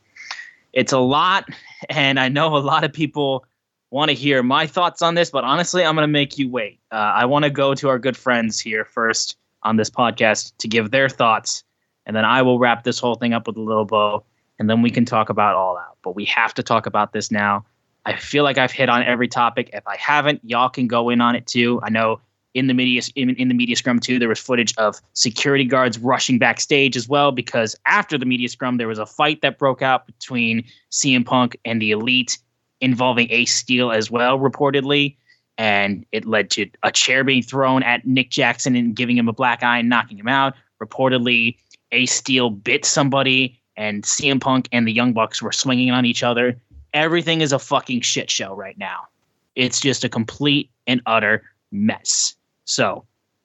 It's 0.72 0.92
a 0.92 0.98
lot, 0.98 1.48
and 1.88 2.18
I 2.18 2.28
know 2.28 2.56
a 2.56 2.58
lot 2.58 2.82
of 2.82 2.92
people 2.92 3.46
want 3.92 4.08
to 4.08 4.14
hear 4.14 4.42
my 4.42 4.66
thoughts 4.66 5.00
on 5.00 5.14
this, 5.14 5.30
but 5.30 5.44
honestly, 5.44 5.84
I'm 5.84 5.94
going 5.94 6.02
to 6.02 6.12
make 6.12 6.38
you 6.38 6.50
wait. 6.50 6.80
Uh, 6.90 6.96
I 6.96 7.24
want 7.24 7.44
to 7.44 7.50
go 7.50 7.72
to 7.76 7.88
our 7.88 8.00
good 8.00 8.16
friends 8.16 8.58
here 8.58 8.84
first 8.84 9.36
on 9.62 9.76
this 9.76 9.90
podcast 9.90 10.52
to 10.58 10.66
give 10.66 10.90
their 10.90 11.08
thoughts, 11.08 11.62
and 12.06 12.16
then 12.16 12.24
I 12.24 12.42
will 12.42 12.58
wrap 12.58 12.84
this 12.84 12.98
whole 12.98 13.16
thing 13.16 13.34
up 13.34 13.46
with 13.46 13.56
a 13.56 13.60
little 13.60 13.84
bow, 13.84 14.24
and 14.58 14.70
then 14.70 14.80
we 14.80 14.90
can 14.90 15.04
talk 15.04 15.28
about 15.28 15.56
all 15.56 15.76
out. 15.76 15.98
But 16.02 16.14
we 16.14 16.24
have 16.26 16.54
to 16.54 16.62
talk 16.62 16.86
about 16.86 17.12
this 17.12 17.30
now. 17.30 17.64
I 18.06 18.16
feel 18.16 18.44
like 18.44 18.56
I've 18.56 18.70
hit 18.70 18.88
on 18.88 19.02
every 19.02 19.28
topic. 19.28 19.70
If 19.72 19.86
I 19.86 19.96
haven't, 19.96 20.40
y'all 20.44 20.68
can 20.68 20.86
go 20.86 21.10
in 21.10 21.20
on 21.20 21.34
it 21.34 21.46
too. 21.46 21.80
I 21.82 21.90
know 21.90 22.20
in 22.56 22.68
the 22.68 22.74
media 22.74 23.02
in, 23.16 23.30
in, 23.30 23.48
the 23.48 23.54
media 23.54 23.76
scrum 23.76 24.00
too 24.00 24.18
there 24.18 24.30
was 24.30 24.40
footage 24.40 24.74
of 24.78 24.98
security 25.12 25.64
guards 25.64 25.98
rushing 25.98 26.38
backstage 26.38 26.96
as 26.96 27.06
well 27.06 27.30
because 27.30 27.76
after 27.86 28.16
the 28.16 28.24
media 28.24 28.48
scrum 28.48 28.78
there 28.78 28.88
was 28.88 28.98
a 28.98 29.04
fight 29.04 29.42
that 29.42 29.58
broke 29.58 29.82
out 29.82 30.06
between 30.06 30.64
CM 30.90 31.24
Punk 31.24 31.58
and 31.66 31.82
the 31.82 31.90
Elite 31.90 32.38
involving 32.80 33.30
Ace 33.30 33.54
Steel 33.54 33.92
as 33.92 34.10
well 34.10 34.38
reportedly 34.38 35.16
and 35.58 36.06
it 36.12 36.24
led 36.24 36.48
to 36.50 36.66
a 36.82 36.90
chair 36.90 37.24
being 37.24 37.42
thrown 37.42 37.82
at 37.82 38.06
Nick 38.06 38.30
Jackson 38.30 38.74
and 38.74 38.96
giving 38.96 39.18
him 39.18 39.28
a 39.28 39.34
black 39.34 39.62
eye 39.62 39.78
and 39.78 39.90
knocking 39.90 40.18
him 40.18 40.28
out 40.28 40.54
reportedly 40.82 41.58
Ace 41.92 42.12
Steel 42.12 42.50
bit 42.50 42.84
somebody 42.84 43.60
and 43.76 44.04
CM 44.04 44.40
Punk 44.40 44.68
and 44.72 44.86
the 44.86 44.92
Young 44.92 45.12
Bucks 45.12 45.42
were 45.42 45.52
swinging 45.52 45.90
on 45.90 46.04
each 46.04 46.22
other 46.22 46.56
everything 46.94 47.40
is 47.40 47.52
a 47.52 47.58
fucking 47.58 48.00
shit 48.00 48.30
show 48.30 48.54
right 48.54 48.78
now 48.78 49.06
it's 49.54 49.80
just 49.80 50.04
a 50.04 50.08
complete 50.08 50.70
and 50.86 51.00
utter 51.06 51.42
mess 51.72 52.34
so 52.64 53.04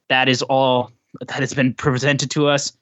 that 0.09 0.27
is 0.27 0.41
all 0.43 0.91
that 1.19 1.39
has 1.39 1.53
been 1.53 1.73
presented 1.73 2.29
to 2.31 2.47
us 2.47 2.73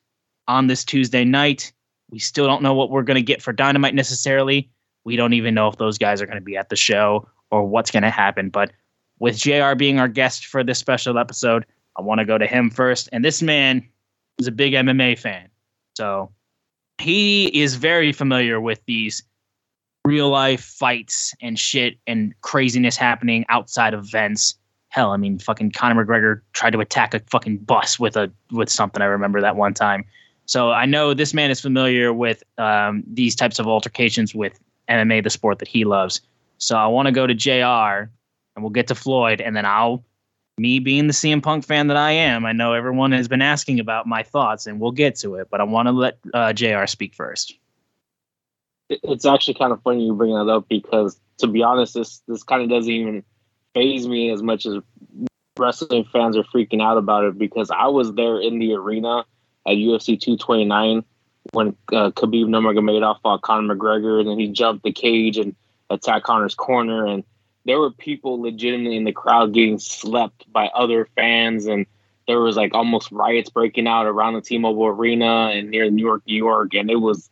on 0.48 0.68
this 0.68 0.84
Tuesday 0.84 1.24
night. 1.24 1.72
We 2.10 2.20
still 2.20 2.48
don't 2.48 2.64
know 2.64 2.74
what 2.74 2.90
we're 2.90 3.04
going 3.04 3.16
to 3.16 3.22
get 3.22 3.42
for 3.42 3.54
Dynamite 3.54 3.94
necessarily. 3.94 4.70
We 5.04 5.16
don't 5.16 5.34
even 5.34 5.54
know 5.54 5.68
if 5.68 5.78
those 5.78 5.98
guys 5.98 6.22
are 6.22 6.26
going 6.26 6.38
to 6.38 6.44
be 6.44 6.58
at 6.58 6.70
the 6.70 6.76
show 6.76 7.28
or 7.52 7.64
what's 7.64 7.92
going 7.92 8.04
to 8.04 8.10
happen. 8.10 8.50
But 8.50 8.72
with 9.20 9.38
JR 9.38 9.76
being 9.76 10.00
our 10.00 10.08
guest 10.08 10.48
for 10.48 10.64
this 10.64 10.80
special 10.80 11.18
episode, 11.18 11.66
I 11.98 12.02
want 12.02 12.20
to 12.20 12.26
go 12.26 12.38
to 12.38 12.48
him 12.48 12.70
first. 12.70 13.10
And 13.12 13.24
this 13.24 13.42
man 13.42 13.88
is 14.40 14.48
a 14.48 14.52
big 14.52 14.74
MMA 14.74 15.18
fan. 15.18 15.50
So 15.96 16.32
he 16.98 17.48
is 17.48 17.76
very 17.76 18.12
familiar 18.12 18.60
with 18.60 18.82
these 18.86 19.24
real 20.06 20.30
life 20.30 20.64
fights 20.64 21.34
and 21.42 21.60
shit 21.60 21.98
and 22.08 22.34
craziness 22.42 22.98
happening 22.98 23.46
outside 23.50 23.94
of 23.94 24.06
events 24.06 24.56
hell, 24.90 25.12
I 25.12 25.18
mean, 25.18 25.40
fucking 25.40 25.72
Conor 25.72 26.04
McGregor 26.04 26.42
tried 26.54 26.72
to 26.72 26.80
attack 26.80 27.14
a 27.14 27.20
fucking 27.20 27.58
bus 27.60 28.00
with 28.00 28.18
a 28.18 28.32
with 28.52 28.70
something. 28.70 29.02
I 29.02 29.06
remember 29.06 29.40
that 29.42 29.56
one 29.56 29.74
time. 29.74 30.04
So 30.46 30.72
I 30.72 30.86
know 30.86 31.14
this 31.14 31.34
man 31.34 31.52
is 31.52 31.62
familiar 31.62 32.12
with 32.12 32.44
um, 32.58 33.04
these 33.08 33.36
types 33.36 33.60
of 33.60 33.68
altercations 33.68 34.34
with 34.34 34.60
MMA, 34.90 35.24
the 35.24 35.30
sport 35.30 35.60
that 35.60 35.68
he 35.68 35.86
loves. 35.86 36.22
So 36.58 36.76
I 36.76 36.88
want 36.88 37.06
to 37.06 37.12
go 37.12 37.28
to 37.28 37.36
Jr. 37.36 38.10
and 38.56 38.64
we'll 38.64 38.72
get 38.72 38.88
to 38.88 38.96
Floyd, 38.96 39.42
and 39.42 39.56
then 39.56 39.66
I'll, 39.66 40.04
me 40.60 40.80
being 40.80 41.08
the 41.08 41.14
CM 41.14 41.42
Punk 41.42 41.66
fan 41.66 41.88
that 41.88 41.98
I 41.98 42.12
am, 42.12 42.46
I 42.46 42.52
know 42.52 42.74
everyone 42.74 43.12
has 43.14 43.28
been 43.28 43.42
asking 43.42 43.80
about 43.80 44.06
my 44.06 44.24
thoughts, 44.24 44.68
and 44.68 44.80
we'll 44.80 44.92
get 44.92 45.16
to 45.18 45.36
it. 45.36 45.48
But 45.50 45.62
I 45.62 45.64
want 45.64 45.88
to 45.88 45.92
let 45.92 46.20
uh, 46.34 46.54
Jr. 46.54 46.86
speak 46.86 47.16
first. 47.16 47.58
It's 48.90 49.26
actually 49.26 49.54
kind 49.54 49.72
of 49.72 49.82
funny 49.84 50.06
you 50.06 50.14
bring 50.14 50.34
that 50.34 50.50
up 50.50 50.68
because, 50.68 51.20
to 51.40 51.48
be 51.48 51.64
honest, 51.64 51.94
this 51.94 52.22
this 52.28 52.44
kind 52.44 52.62
of 52.62 52.70
doesn't 52.70 52.92
even 52.92 53.24
faze 53.74 54.08
me 54.08 54.32
as 54.32 54.42
much 54.42 54.66
as 54.66 54.78
wrestling 55.58 56.06
fans 56.12 56.38
are 56.38 56.44
freaking 56.44 56.82
out 56.82 56.98
about 56.98 57.26
it 57.26 57.38
because 57.38 57.70
I 57.70 57.88
was 57.88 58.14
there 58.14 58.40
in 58.40 58.60
the 58.60 58.74
arena 58.74 59.26
at 59.68 59.74
UFC 59.74 60.20
229 60.20 61.04
when 61.52 61.76
uh, 61.92 62.12
Khabib 62.12 62.46
Nurmagomedov 62.46 63.22
fought 63.22 63.42
Conor 63.42 63.76
McGregor, 63.76 64.20
and 64.20 64.30
then 64.30 64.40
he 64.40 64.48
jumped 64.48 64.84
the 64.84 64.92
cage 64.92 65.38
and 65.38 65.56
attacked 65.90 66.26
Conor's 66.26 66.56
corner, 66.56 67.06
and 67.06 67.24
there 67.66 67.80
were 67.80 67.92
people 67.92 68.42
legitimately 68.42 68.98
in 68.98 69.04
the 69.04 69.12
crowd 69.12 69.54
getting 69.54 69.80
slept 69.80 70.52
by 70.52 70.68
other 70.68 71.08
fans, 71.16 71.66
and 71.66 71.86
there 72.28 72.40
was 72.40 72.56
like 72.56 72.74
almost 72.74 73.12
riots 73.12 73.50
breaking 73.50 73.88
out 73.88 74.06
around 74.06 74.36
the 74.36 74.42
T-Mobile 74.42 74.88
Arena 74.88 75.52
and 75.54 75.70
near 75.70 75.90
New 75.90 76.06
York, 76.06 76.24
New 76.26 76.36
York, 76.36 76.74
and 76.74 76.90
it 76.90 76.98
was 76.98 77.30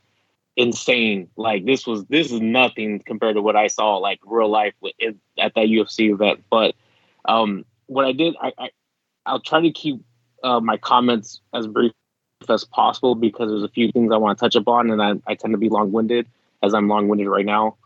insane. 0.56 1.30
Like 1.38 1.66
this 1.66 1.88
was 1.88 2.06
this 2.06 2.32
is 2.32 2.42
nothing 2.42 3.00
compared 3.00 3.36
to 3.36 3.42
what 3.42 3.56
I 3.56 3.68
saw 3.68 3.98
like 3.98 4.20
real 4.26 4.50
life 4.50 4.74
at 5.40 5.54
that 5.56 5.68
UFC 5.68 6.12
event. 6.12 6.44
But 6.50 6.76
um, 7.26 7.64
what 7.86 8.06
I 8.06 8.12
did, 8.12 8.36
I, 8.42 8.52
I 8.58 8.70
I'll 9.26 9.40
try 9.40 9.62
to 9.62 9.72
keep 9.72 10.02
uh, 10.44 10.60
my 10.60 10.78
comments 10.78 11.42
as 11.54 11.68
brief 11.68 11.94
as 12.50 12.64
possible 12.64 13.16
because 13.16 13.50
there's 13.50 13.64
a 13.64 13.70
few 13.70 13.92
things 13.92 14.12
I 14.12 14.18
want 14.18 14.38
to 14.38 14.44
touch 14.44 14.56
upon, 14.56 14.90
and 14.90 15.02
I, 15.02 15.14
I 15.26 15.36
tend 15.36 15.54
to 15.54 15.58
be 15.58 15.70
long 15.70 15.92
winded 15.92 16.28
as 16.64 16.74
I'm 16.74 16.88
long 16.88 17.08
winded 17.08 17.28
right 17.28 17.46
now. 17.46 17.78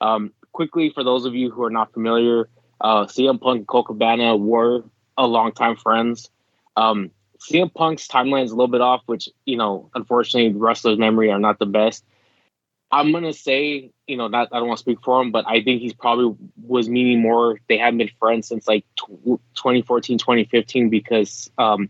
Um, 0.00 0.32
quickly, 0.58 0.90
for 0.90 1.04
those 1.04 1.24
of 1.24 1.36
you 1.36 1.52
who 1.52 1.62
are 1.62 1.70
not 1.70 1.92
familiar, 1.92 2.48
uh, 2.80 3.06
CM 3.06 3.40
Punk 3.40 3.58
and 3.58 3.66
Colt 3.68 3.86
Cabana 3.86 4.36
were 4.36 4.82
a 5.16 5.24
longtime 5.24 5.76
friends. 5.76 6.30
Um, 6.76 7.12
CM 7.38 7.72
Punk's 7.72 8.08
timeline 8.08 8.42
is 8.42 8.50
a 8.50 8.56
little 8.56 8.66
bit 8.66 8.80
off, 8.80 9.02
which 9.06 9.28
you 9.44 9.56
know, 9.56 9.88
unfortunately, 9.94 10.52
wrestlers' 10.58 10.98
memory 10.98 11.30
are 11.30 11.38
not 11.38 11.60
the 11.60 11.66
best. 11.66 12.04
I'm 12.90 13.12
gonna 13.12 13.32
say, 13.32 13.92
you 14.08 14.16
know, 14.16 14.26
not 14.26 14.48
I 14.50 14.58
don't 14.58 14.66
want 14.66 14.78
to 14.78 14.82
speak 14.82 14.98
for 15.04 15.22
him, 15.22 15.30
but 15.30 15.44
I 15.46 15.62
think 15.62 15.80
he's 15.80 15.94
probably 15.94 16.34
was 16.60 16.88
meaning 16.88 17.22
more. 17.22 17.60
They 17.68 17.78
haven't 17.78 17.98
been 17.98 18.10
friends 18.18 18.48
since 18.48 18.66
like 18.66 18.84
2014, 18.96 20.18
2015, 20.18 20.90
because 20.90 21.48
um, 21.56 21.88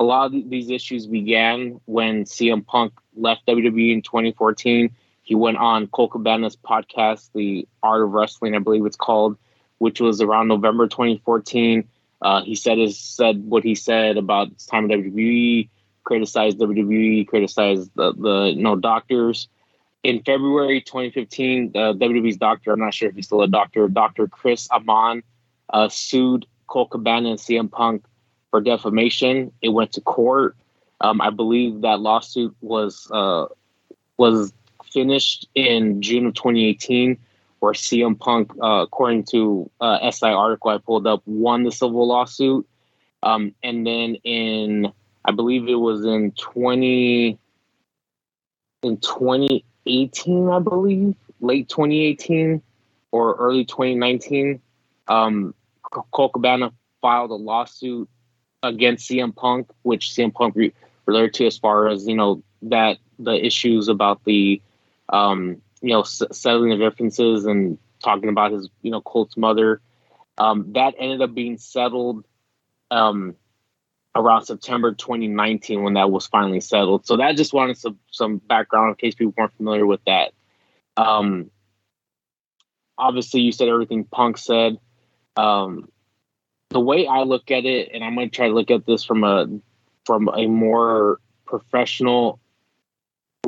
a 0.00 0.02
lot 0.02 0.34
of 0.34 0.50
these 0.50 0.70
issues 0.70 1.06
began 1.06 1.80
when 1.84 2.24
CM 2.24 2.66
Punk 2.66 2.94
left 3.14 3.46
WWE 3.46 3.92
in 3.92 4.02
2014. 4.02 4.90
He 5.28 5.34
went 5.34 5.58
on 5.58 5.88
Colt 5.88 6.12
Cabana's 6.12 6.56
podcast, 6.56 7.28
The 7.34 7.68
Art 7.82 8.02
of 8.02 8.12
Wrestling, 8.12 8.54
I 8.54 8.60
believe 8.60 8.86
it's 8.86 8.96
called, 8.96 9.36
which 9.76 10.00
was 10.00 10.22
around 10.22 10.48
November 10.48 10.88
2014. 10.88 11.86
Uh, 12.22 12.42
he 12.44 12.54
said 12.54 12.78
his 12.78 12.98
said 12.98 13.44
what 13.44 13.62
he 13.62 13.74
said 13.74 14.16
about 14.16 14.48
his 14.48 14.64
time 14.64 14.90
at 14.90 14.98
WWE, 14.98 15.68
criticized 16.04 16.58
WWE, 16.58 17.28
criticized 17.28 17.90
the 17.94 18.14
the 18.14 18.54
you 18.56 18.62
know 18.62 18.74
doctors 18.74 19.48
in 20.02 20.22
February 20.22 20.80
2015, 20.80 21.72
the 21.72 21.92
WWE's 21.92 22.38
doctor, 22.38 22.72
I'm 22.72 22.80
not 22.80 22.94
sure 22.94 23.10
if 23.10 23.14
he's 23.14 23.26
still 23.26 23.42
a 23.42 23.48
doctor, 23.48 23.86
Dr. 23.86 24.28
Chris 24.28 24.66
Amann, 24.72 25.22
uh, 25.68 25.90
sued 25.90 26.46
Colt 26.68 26.90
Cabana 26.90 27.28
and 27.32 27.38
CM 27.38 27.70
Punk 27.70 28.06
for 28.50 28.62
defamation. 28.62 29.52
It 29.60 29.68
went 29.68 29.92
to 29.92 30.00
court. 30.00 30.56
Um, 31.02 31.20
I 31.20 31.28
believe 31.28 31.82
that 31.82 32.00
lawsuit 32.00 32.56
was 32.62 33.10
uh, 33.10 33.48
was 34.16 34.54
finished 34.92 35.48
in 35.54 36.02
June 36.02 36.26
of 36.26 36.34
2018, 36.34 37.18
where 37.60 37.72
CM 37.72 38.18
Punk, 38.18 38.52
uh, 38.62 38.82
according 38.82 39.24
to 39.24 39.70
uh, 39.80 40.10
SI 40.10 40.26
article 40.26 40.70
I 40.70 40.78
pulled 40.78 41.06
up, 41.06 41.22
won 41.26 41.64
the 41.64 41.72
civil 41.72 42.06
lawsuit. 42.06 42.66
Um, 43.22 43.54
and 43.62 43.86
then 43.86 44.16
in, 44.16 44.92
I 45.24 45.32
believe 45.32 45.68
it 45.68 45.74
was 45.74 46.04
in 46.04 46.32
20 46.32 47.38
in 48.82 48.96
2018, 48.98 50.48
I 50.48 50.58
believe, 50.60 51.14
late 51.40 51.68
2018 51.68 52.62
or 53.10 53.34
early 53.36 53.64
2019, 53.64 54.60
um, 55.08 55.54
Colt 55.82 56.32
Cabana 56.32 56.72
filed 57.00 57.30
a 57.30 57.34
lawsuit 57.34 58.08
against 58.62 59.08
CM 59.08 59.34
Punk, 59.34 59.70
which 59.82 60.10
CM 60.10 60.32
Punk 60.32 60.54
re- 60.56 60.72
related 61.06 61.34
to 61.34 61.46
as 61.46 61.56
far 61.56 61.88
as 61.88 62.06
you 62.06 62.14
know 62.14 62.42
that 62.62 62.98
the 63.18 63.44
issues 63.44 63.88
about 63.88 64.22
the 64.24 64.60
um, 65.08 65.62
you 65.80 65.90
know, 65.90 66.00
s- 66.00 66.22
settling 66.32 66.70
the 66.70 66.76
differences 66.76 67.46
and 67.46 67.78
talking 68.02 68.28
about 68.28 68.52
his, 68.52 68.68
you 68.82 68.90
know, 68.90 69.00
Colt's 69.00 69.36
mother. 69.36 69.80
Um, 70.36 70.72
that 70.74 70.94
ended 70.98 71.22
up 71.22 71.34
being 71.34 71.58
settled 71.58 72.24
um, 72.90 73.34
around 74.14 74.44
September 74.44 74.92
2019 74.92 75.82
when 75.82 75.94
that 75.94 76.10
was 76.10 76.26
finally 76.26 76.60
settled. 76.60 77.06
So 77.06 77.16
that 77.16 77.36
just 77.36 77.52
wanted 77.52 77.76
some 77.76 77.98
some 78.10 78.38
background 78.38 78.90
in 78.90 78.94
case 78.96 79.14
people 79.14 79.34
weren't 79.36 79.56
familiar 79.56 79.86
with 79.86 80.00
that. 80.06 80.32
Um, 80.96 81.50
obviously, 82.96 83.40
you 83.40 83.52
said 83.52 83.68
everything 83.68 84.04
Punk 84.04 84.38
said. 84.38 84.78
Um, 85.36 85.88
the 86.70 86.80
way 86.80 87.06
I 87.06 87.22
look 87.22 87.50
at 87.50 87.64
it, 87.64 87.90
and 87.94 88.04
I'm 88.04 88.14
going 88.14 88.28
to 88.28 88.34
try 88.36 88.48
to 88.48 88.54
look 88.54 88.70
at 88.70 88.86
this 88.86 89.04
from 89.04 89.24
a 89.24 89.46
from 90.04 90.28
a 90.28 90.46
more 90.46 91.18
professional 91.46 92.40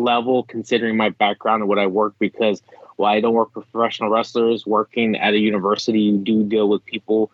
level, 0.03 0.43
considering 0.45 0.97
my 0.97 1.11
background 1.11 1.63
and 1.63 1.69
what 1.69 1.79
I 1.79 1.87
work, 1.87 2.15
because 2.19 2.63
while 2.97 3.15
I 3.15 3.21
don't 3.21 3.35
work 3.35 3.55
with 3.55 3.71
professional 3.71 4.11
wrestlers, 4.11 4.67
working 4.67 5.17
at 5.17 5.35
a 5.35 5.39
university, 5.39 6.01
you 6.01 6.19
do 6.19 6.45
deal 6.45 6.69
with 6.69 6.85
people, 6.85 7.31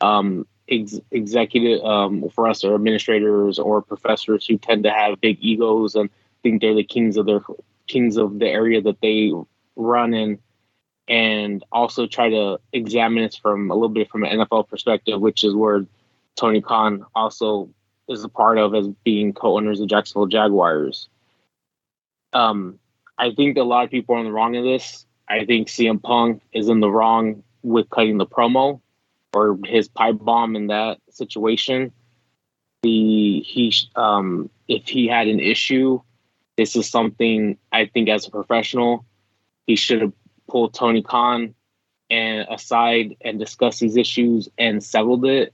um, 0.00 0.46
ex- 0.68 1.00
executive 1.10 1.84
um, 1.84 2.28
for 2.30 2.48
us, 2.48 2.64
or 2.64 2.74
administrators 2.74 3.58
or 3.58 3.82
professors 3.82 4.46
who 4.46 4.58
tend 4.58 4.84
to 4.84 4.90
have 4.90 5.20
big 5.20 5.38
egos 5.40 5.94
and 5.94 6.10
think 6.42 6.60
they're 6.60 6.74
the 6.74 6.84
kings 6.84 7.16
of 7.16 7.26
their 7.26 7.40
kings 7.86 8.16
of 8.16 8.38
the 8.38 8.46
area 8.46 8.80
that 8.80 9.00
they 9.00 9.32
run 9.76 10.14
in 10.14 10.38
and 11.08 11.64
also 11.72 12.06
try 12.06 12.28
to 12.28 12.60
examine 12.72 13.24
it 13.24 13.38
from 13.40 13.70
a 13.70 13.74
little 13.74 13.88
bit 13.88 14.10
from 14.10 14.24
an 14.24 14.38
NFL 14.38 14.68
perspective, 14.68 15.20
which 15.20 15.42
is 15.42 15.54
where 15.54 15.86
Tony 16.36 16.60
Khan 16.60 17.04
also 17.14 17.70
is 18.08 18.24
a 18.24 18.28
part 18.28 18.58
of 18.58 18.74
as 18.74 18.88
being 19.04 19.32
co-owners 19.32 19.80
of 19.80 19.88
Jacksonville 19.88 20.26
Jaguars. 20.26 21.08
Um, 22.32 22.78
I 23.16 23.32
think 23.32 23.56
a 23.56 23.62
lot 23.62 23.84
of 23.84 23.90
people 23.90 24.14
are 24.14 24.18
in 24.18 24.24
the 24.24 24.32
wrong 24.32 24.54
in 24.54 24.64
this. 24.64 25.06
I 25.28 25.44
think 25.44 25.68
CM 25.68 26.02
Punk 26.02 26.42
is 26.52 26.68
in 26.68 26.80
the 26.80 26.90
wrong 26.90 27.42
with 27.62 27.90
cutting 27.90 28.18
the 28.18 28.26
promo 28.26 28.80
or 29.34 29.58
his 29.64 29.88
pipe 29.88 30.16
bomb 30.20 30.56
in 30.56 30.68
that 30.68 30.98
situation. 31.10 31.92
The 32.82 33.40
he 33.40 33.74
um, 33.96 34.50
if 34.68 34.88
he 34.88 35.08
had 35.08 35.26
an 35.26 35.40
issue, 35.40 36.00
this 36.56 36.76
is 36.76 36.88
something 36.88 37.58
I 37.72 37.86
think 37.86 38.08
as 38.08 38.26
a 38.26 38.30
professional 38.30 39.04
he 39.68 39.76
should 39.76 40.00
have 40.00 40.12
pulled 40.48 40.74
Tony 40.74 41.02
Khan 41.02 41.54
and 42.10 42.46
aside 42.50 43.16
and 43.20 43.38
discussed 43.38 43.80
these 43.80 43.96
issues 43.96 44.48
and 44.58 44.82
settled 44.82 45.26
it. 45.26 45.52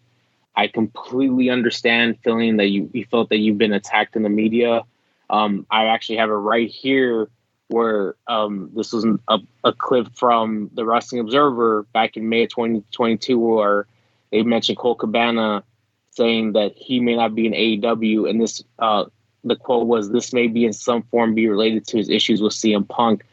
I 0.57 0.69
completely 0.69 1.51
understand 1.51 2.19
feeling 2.23 2.59
that 2.59 2.69
you, 2.69 2.89
you 2.93 3.05
felt 3.07 3.29
that 3.31 3.39
you've 3.39 3.59
been 3.59 3.73
attacked 3.73 4.15
in 4.15 4.23
the 4.23 4.29
media. 4.29 4.83
Um, 5.31 5.67
I 5.71 5.87
actually 5.87 6.19
have 6.19 6.31
it 6.31 6.35
right 6.35 6.69
here 6.69 7.29
where 7.69 8.15
um, 8.27 8.71
this 8.75 8.93
was 8.93 9.07
a, 9.29 9.39
a, 9.65 9.73
clip 9.73 10.15
from 10.15 10.71
the 10.75 10.85
Wrestling 10.85 11.23
Observer 11.23 11.85
back 11.95 12.17
in 12.17 12.29
May 12.29 12.45
of 12.45 12.51
2022 12.51 13.39
where 13.39 13.87
they 14.31 14.43
mentioned 14.43 14.79
Colt 14.79 14.99
Cabana 14.99 15.65
saying 16.11 16.53
that 16.53 16.75
he 16.77 17.01
may 17.01 17.17
not 17.17 17.35
be 17.35 17.47
in 17.47 17.53
AEW. 17.53 18.29
And 18.29 18.41
this, 18.41 18.63
uh, 18.79 19.07
the 19.43 19.57
quote 19.57 19.87
was, 19.87 20.11
this 20.11 20.33
may 20.33 20.47
be 20.47 20.65
in 20.65 20.73
some 20.73 21.03
form 21.05 21.35
be 21.35 21.49
related 21.49 21.87
to 21.89 21.97
his 21.97 22.09
issues 22.09 22.43
with 22.43 22.53
CM 22.53 22.87
Punk 22.89 23.25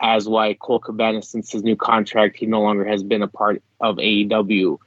as 0.00 0.28
why 0.28 0.54
Colt 0.54 0.84
Cabana, 0.84 1.22
since 1.22 1.50
his 1.50 1.62
new 1.62 1.76
contract, 1.76 2.36
he 2.36 2.46
no 2.46 2.60
longer 2.60 2.84
has 2.84 3.02
been 3.02 3.22
a 3.22 3.28
part 3.28 3.62
of 3.80 3.96
AEW. 3.96 4.78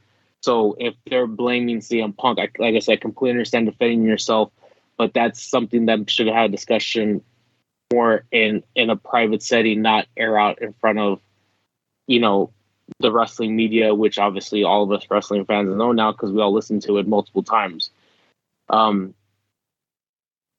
So 0.42 0.76
if 0.80 0.96
they're 1.10 1.28
blaming 1.28 1.80
CM 1.80 2.16
Punk, 2.16 2.40
I, 2.40 2.50
like 2.58 2.76
I 2.76 2.80
said, 2.80 2.94
I 2.94 2.96
completely 2.98 3.32
understand 3.32 3.68
defending 3.68 4.04
yourself, 4.04 4.52
but 5.02 5.16
that's 5.16 5.42
something 5.42 5.88
that 5.88 6.08
should 6.12 6.28
have 6.28 6.36
had 6.36 6.50
a 6.52 6.56
discussion 6.56 7.24
more 7.92 8.24
in 8.32 8.62
in 8.76 8.92
a 8.92 8.96
private 8.96 9.42
setting, 9.42 9.82
not 9.82 10.06
air 10.16 10.38
out 10.38 10.62
in 10.62 10.74
front 10.74 11.00
of, 11.00 11.20
you 12.06 12.20
know, 12.20 12.52
the 13.00 13.12
wrestling 13.12 13.56
media, 13.56 13.96
which 13.96 14.20
obviously 14.20 14.64
all 14.64 14.84
of 14.84 14.92
us 14.92 15.08
wrestling 15.10 15.44
fans 15.46 15.76
know 15.76 15.92
now 15.92 16.12
because 16.12 16.32
we 16.32 16.40
all 16.40 16.54
listen 16.54 16.80
to 16.82 17.00
it 17.00 17.08
multiple 17.08 17.42
times. 17.42 17.90
Um, 18.70 19.16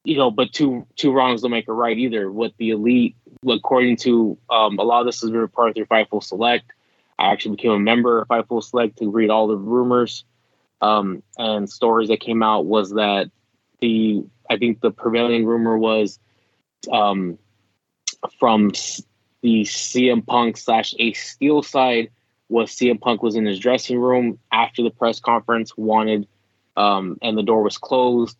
you 0.02 0.16
know, 0.16 0.32
but 0.32 0.52
two 0.52 0.88
two 0.96 1.12
wrongs 1.12 1.42
don't 1.42 1.52
make 1.52 1.68
a 1.68 1.72
right 1.72 1.96
either. 1.96 2.28
What 2.28 2.54
the 2.56 2.70
elite, 2.70 3.14
according 3.48 3.98
to 3.98 4.36
um, 4.50 4.76
a 4.80 4.82
lot 4.82 5.02
of 5.02 5.06
this 5.06 5.20
has 5.20 5.30
been 5.30 5.38
reported 5.38 5.76
through 5.76 5.86
Fightful 5.86 6.20
Select. 6.20 6.64
I 7.16 7.30
actually 7.30 7.54
became 7.54 7.70
a 7.70 7.78
member 7.78 8.22
of 8.22 8.26
Fightful 8.26 8.64
Select 8.64 8.98
to 8.98 9.08
read 9.08 9.30
all 9.30 9.46
the 9.46 9.56
rumors 9.56 10.24
um, 10.80 11.22
and 11.38 11.70
stories 11.70 12.08
that 12.08 12.18
came 12.18 12.42
out. 12.42 12.66
Was 12.66 12.90
that 12.94 13.30
the 13.82 14.24
I 14.48 14.56
think 14.56 14.80
the 14.80 14.90
prevailing 14.90 15.44
rumor 15.44 15.76
was 15.76 16.18
um, 16.90 17.38
from 18.38 18.70
the 19.42 19.62
CM 19.62 20.26
Punk 20.26 20.56
slash 20.56 20.94
Ace 20.98 21.30
Steel 21.30 21.62
side 21.62 22.08
was 22.48 22.70
CM 22.70 22.98
Punk 22.98 23.22
was 23.22 23.36
in 23.36 23.44
his 23.44 23.58
dressing 23.58 23.98
room 23.98 24.38
after 24.50 24.82
the 24.82 24.90
press 24.90 25.20
conference, 25.20 25.76
wanted, 25.76 26.26
um, 26.78 27.18
and 27.20 27.36
the 27.36 27.42
door 27.42 27.62
was 27.62 27.76
closed 27.76 28.38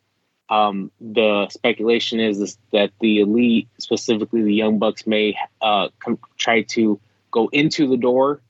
um, 0.53 0.91
the 1.01 1.49
speculation 1.49 2.21
is, 2.21 2.39
is, 2.39 2.59
that 2.73 2.91
the 3.01 3.21
elite, 3.21 3.69
specifically 3.79 4.43
the 4.43 4.53
Young 4.53 4.79
Bucks, 4.79 5.07
may 5.07 5.35
uh, 5.63 5.89
com- 5.99 6.19
try 6.37 6.61
to 6.63 7.01
go 7.31 7.49
into 7.53 7.89
the 7.89 7.97
door 7.97 8.43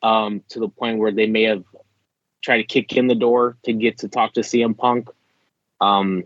um, 0.00 0.44
to 0.50 0.60
the 0.60 0.68
point 0.68 0.98
where 0.98 1.10
they 1.10 1.26
may 1.26 1.42
have 1.42 1.64
tried 2.40 2.58
to 2.58 2.64
kick 2.64 2.96
in 2.96 3.08
the 3.08 3.16
door 3.16 3.56
to 3.64 3.72
get 3.72 3.98
to 3.98 4.08
talk 4.08 4.34
to 4.34 4.42
CM 4.42 4.78
Punk. 4.78 5.08
Um, 5.80 6.22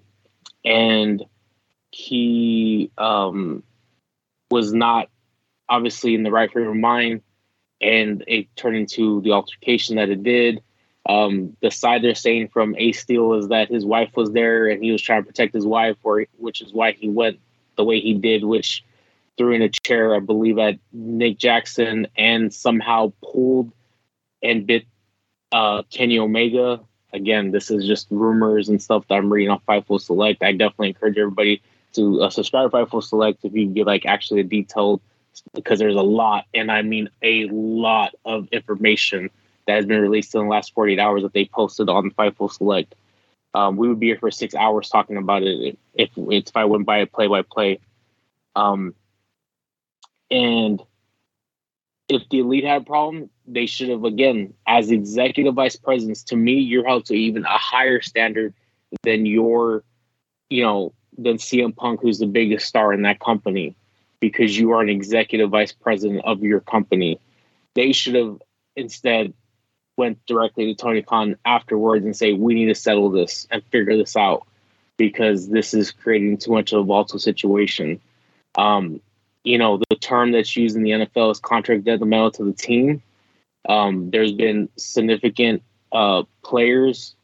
and 0.65 1.25
he 1.91 2.91
um, 2.99 3.63
was 4.51 4.73
not 4.73 5.09
obviously 5.69 6.15
in 6.15 6.23
the 6.23 6.31
right 6.31 6.51
frame 6.51 6.69
of 6.69 6.77
mind, 6.77 7.23
and 7.81 8.25
it 8.27 8.55
turned 8.57 8.77
into 8.77 9.21
the 9.23 9.33
altercation 9.33 9.97
that 9.97 10.09
it 10.09 10.23
did. 10.23 10.63
Um, 11.07 11.57
the 11.61 11.71
side 11.71 12.03
they're 12.03 12.15
saying 12.15 12.49
from 12.49 12.75
Ace 12.79 13.01
Steel 13.01 13.35
is 13.35 13.49
that 13.49 13.69
his 13.69 13.85
wife 13.85 14.17
was 14.17 14.31
there 14.33 14.69
and 14.69 14.83
he 14.83 14.91
was 14.91 15.03
trying 15.03 15.23
to 15.23 15.27
protect 15.27 15.55
his 15.55 15.67
wife, 15.67 15.97
or 16.03 16.27
which 16.39 16.63
is 16.63 16.73
why 16.73 16.93
he 16.93 17.09
went 17.09 17.41
the 17.77 17.85
way 17.85 18.01
he 18.01 18.15
did, 18.15 18.45
which 18.45 18.85
threw 19.37 19.53
in 19.53 19.63
a 19.63 19.69
chair, 19.69 20.15
I 20.15 20.21
believe, 20.21 20.59
at 20.59 20.79
Nick 20.93 21.39
Jackson 21.39 22.07
and 22.17 22.55
somehow 22.55 23.13
pulled 23.23 23.73
and 24.43 24.67
bit 24.67 24.87
uh, 25.53 25.83
Kenny 25.91 26.19
Omega. 26.19 26.81
Again, 27.15 27.53
this 27.53 27.71
is 27.71 27.87
just 27.87 28.09
rumors 28.11 28.69
and 28.69 28.83
stuff 28.83 29.07
that 29.09 29.15
I'm 29.15 29.33
reading 29.33 29.51
off 29.51 29.63
Fightful 29.67 30.01
Select. 30.01 30.43
I 30.43 30.51
definitely 30.51 30.89
encourage 30.89 31.17
everybody 31.17 31.63
to 31.93 32.23
uh, 32.23 32.31
subscribe 32.31 32.73
to 32.73 32.77
Fightful 32.77 33.05
Select 33.05 33.45
if 33.45 33.55
you 33.55 33.67
get 33.67 33.87
like 33.87 34.05
actually 34.05 34.41
a 34.41 34.45
detailed, 34.45 35.01
because 35.55 35.79
there's 35.79 35.95
a 35.95 36.03
lot, 36.03 36.47
and 36.53 36.73
I 36.73 36.83
mean 36.83 37.09
a 37.23 37.47
lot 37.47 38.17
of 38.25 38.49
information 38.51 39.31
that 39.67 39.77
has 39.77 39.87
been 39.87 40.01
released 40.01 40.35
in 40.35 40.43
the 40.43 40.49
last 40.49 40.75
48 40.75 40.99
hours 40.99 41.23
that 41.23 41.33
they 41.33 41.45
posted 41.45 41.89
on 41.89 42.11
Fightful 42.11 42.51
Select. 42.51 42.97
Um, 43.55 43.77
we 43.77 43.89
would 43.89 44.01
be 44.01 44.07
here 44.07 44.19
for 44.19 44.33
six 44.33 44.57
hours 44.57 44.89
talking 44.89 45.17
about 45.17 45.45
it 45.45 45.79
if, 45.95 46.11
if, 46.17 46.47
if 46.49 46.57
I 46.57 46.65
went 46.65 46.85
by 46.85 46.99
a 46.99 47.07
play 47.07 47.29
by 47.29 47.43
play. 47.43 47.79
Um, 48.57 48.93
and 50.33 50.83
if 52.09 52.23
the 52.31 52.41
elite 52.41 52.65
had 52.65 52.83
a 52.83 52.85
problem, 52.85 53.31
they 53.47 53.67
should 53.67 53.89
have 53.89 54.05
again, 54.05 54.55
as 54.67 54.91
executive 54.91 55.55
vice 55.55 55.77
presidents. 55.77 56.23
To 56.25 56.37
me, 56.37 56.55
you're 56.55 56.87
held 56.87 57.07
to 57.07 57.15
even 57.15 57.45
a 57.45 57.59
higher 57.59 58.01
standard 58.01 58.55
than 59.03 59.27
your, 59.27 59.83
you 60.51 60.63
know, 60.63 60.93
than 61.17 61.37
CM 61.37 61.75
Punk, 61.75 62.01
who's 62.03 62.19
the 62.19 62.27
biggest 62.27 62.67
star 62.67 62.93
in 62.93 63.03
that 63.03 63.21
company, 63.21 63.77
because 64.21 64.59
you 64.59 64.73
are 64.73 64.83
an 64.83 64.89
executive 64.89 65.51
vice 65.51 65.73
president 65.73 66.23
of 66.25 66.43
your 66.43 66.61
company. 66.61 67.21
They 67.75 67.93
should 67.93 68.15
have 68.15 68.41
instead 68.77 69.33
went 69.97 70.25
directly 70.27 70.67
to 70.67 70.75
Tony 70.75 71.03
Khan 71.03 71.37
afterwards 71.45 72.05
and 72.05 72.17
say, 72.17 72.33
we 72.33 72.55
need 72.55 72.67
to 72.67 72.75
settle 72.75 73.11
this 73.11 73.47
and 73.51 73.63
figure 73.71 73.97
this 73.97 74.17
out 74.17 74.47
because 74.97 75.49
this 75.49 75.75
is 75.75 75.93
creating 75.93 76.39
too 76.39 76.53
much 76.53 76.73
of 76.73 76.81
a 76.81 76.85
volatile 76.85 77.19
situation. 77.19 78.01
Um, 78.57 79.01
you 79.45 79.59
know, 79.59 79.79
the 79.89 79.97
term 79.97 80.33
that's 80.33 80.57
used 80.57 80.77
in 80.77 80.83
the 80.83 80.91
NFL 80.91 81.31
is 81.31 81.39
contract 81.39 81.85
detrimental 81.85 82.31
to 82.33 82.45
the 82.45 82.53
team. 82.53 83.03
Um, 83.69 84.11
there's 84.11 84.33
been 84.33 84.69
significant 84.77 85.63
uh, 85.93 86.25
players 86.43 87.15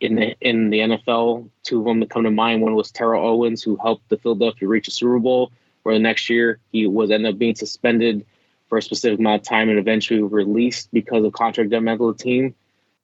in 0.00 0.14
the 0.14 0.36
in 0.40 0.70
the 0.70 0.78
NFL. 0.78 1.48
Two 1.62 1.80
of 1.80 1.84
them 1.84 2.00
that 2.00 2.10
come 2.10 2.22
to 2.22 2.30
mind. 2.30 2.62
One 2.62 2.74
was 2.74 2.90
Terrell 2.90 3.26
Owens, 3.26 3.62
who 3.62 3.76
helped 3.76 4.08
the 4.08 4.16
Philadelphia 4.16 4.68
reach 4.68 4.88
a 4.88 4.90
Super 4.90 5.18
Bowl. 5.18 5.52
Where 5.82 5.94
the 5.94 6.00
next 6.00 6.30
year 6.30 6.60
he 6.72 6.86
was 6.86 7.10
ended 7.10 7.34
up 7.34 7.38
being 7.38 7.54
suspended 7.54 8.24
for 8.68 8.78
a 8.78 8.82
specific 8.82 9.18
amount 9.18 9.42
of 9.42 9.46
time 9.46 9.68
and 9.68 9.78
eventually 9.78 10.22
released 10.22 10.88
because 10.92 11.24
of 11.24 11.32
contract 11.34 11.70
detrimental 11.70 12.12
to 12.12 12.16
the 12.16 12.24
team. 12.24 12.54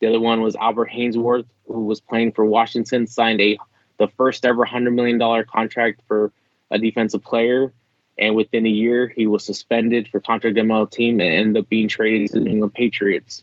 The 0.00 0.06
other 0.06 0.20
one 0.20 0.40
was 0.40 0.56
Albert 0.56 0.90
Haynesworth, 0.90 1.44
who 1.66 1.84
was 1.84 2.00
playing 2.00 2.32
for 2.32 2.46
Washington, 2.46 3.06
signed 3.06 3.40
a 3.40 3.58
the 3.98 4.08
first 4.08 4.46
ever 4.46 4.64
hundred 4.64 4.92
million 4.92 5.18
dollar 5.18 5.44
contract 5.44 6.00
for 6.08 6.32
a 6.70 6.78
defensive 6.78 7.22
player, 7.22 7.72
and 8.20 8.36
within 8.36 8.66
a 8.66 8.70
year 8.70 9.08
he 9.08 9.26
was 9.26 9.44
suspended 9.44 10.08
for 10.08 10.20
contract 10.20 10.54
detrimental 10.54 10.86
team 10.86 11.20
and 11.20 11.32
ended 11.32 11.62
up 11.62 11.68
being 11.68 11.88
traded 11.88 12.28
to 12.28 12.34
the 12.34 12.40
New 12.40 12.50
England 12.52 12.74
Patriots. 12.74 13.42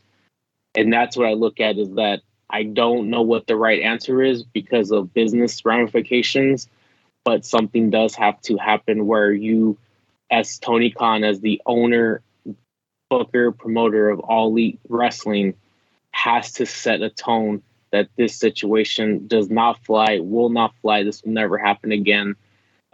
And 0.76 0.94
that's 0.94 1.18
what 1.18 1.28
I 1.28 1.34
look 1.34 1.60
at 1.60 1.78
is 1.78 1.90
that 1.96 2.22
I 2.50 2.64
don't 2.64 3.10
know 3.10 3.24
what 3.24 3.48
the 3.48 3.56
right 3.56 3.82
answer 3.82 4.22
is 4.22 4.44
because 4.44 4.92
of 4.92 5.14
business 5.14 5.66
ramifications, 5.66 6.70
but 7.26 7.44
something 7.44 7.90
does 7.90 8.16
have 8.16 8.40
to 8.44 8.58
happen 8.58 9.08
where 9.08 9.32
you 9.32 9.78
as 10.30 10.60
Tony 10.60 10.92
Khan, 10.92 11.24
as 11.24 11.40
the 11.40 11.62
owner, 11.66 12.22
booker, 13.10 13.52
promoter 13.52 14.10
of 14.10 14.20
All 14.20 14.50
Elite 14.50 14.80
Wrestling, 14.90 15.56
has 16.12 16.54
to 16.54 16.66
set 16.66 17.02
a 17.02 17.10
tone 17.10 17.64
that 17.92 18.10
this 18.18 18.36
situation 18.36 19.28
does 19.28 19.50
not 19.50 19.84
fly, 19.86 20.20
will 20.20 20.50
not 20.50 20.74
fly. 20.82 21.04
This 21.04 21.24
will 21.24 21.32
never 21.32 21.58
happen 21.58 21.92
again. 21.92 22.36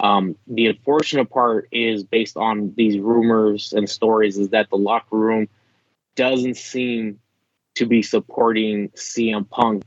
Um, 0.00 0.36
the 0.46 0.66
unfortunate 0.66 1.30
part 1.30 1.68
is 1.70 2.02
based 2.02 2.36
on 2.36 2.74
these 2.76 2.98
rumors 2.98 3.72
and 3.72 3.88
stories 3.88 4.38
is 4.38 4.50
that 4.50 4.68
the 4.70 4.76
locker 4.76 5.16
room 5.16 5.48
doesn't 6.16 6.56
seem 6.56 7.20
to 7.76 7.86
be 7.86 8.02
supporting 8.02 8.88
CM 8.90 9.48
Punk. 9.48 9.84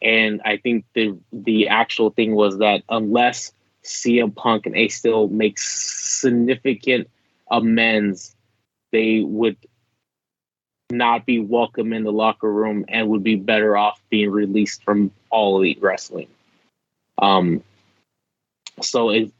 And 0.00 0.40
I 0.44 0.58
think 0.58 0.84
the 0.94 1.18
the 1.32 1.68
actual 1.68 2.10
thing 2.10 2.34
was 2.34 2.58
that 2.58 2.82
unless 2.88 3.52
CM 3.82 4.34
Punk 4.34 4.66
and 4.66 4.76
Ace 4.76 4.98
Steel 4.98 5.28
make 5.28 5.58
significant 5.58 7.08
amends, 7.50 8.36
they 8.92 9.20
would 9.20 9.56
not 10.90 11.26
be 11.26 11.38
welcome 11.38 11.92
in 11.92 12.04
the 12.04 12.12
locker 12.12 12.50
room 12.50 12.84
and 12.88 13.08
would 13.08 13.22
be 13.22 13.36
better 13.36 13.76
off 13.76 14.00
being 14.08 14.30
released 14.30 14.82
from 14.84 15.10
all 15.30 15.58
elite 15.58 15.82
wrestling. 15.82 16.28
Um, 17.20 17.62
so 18.80 19.10
it, 19.10 19.32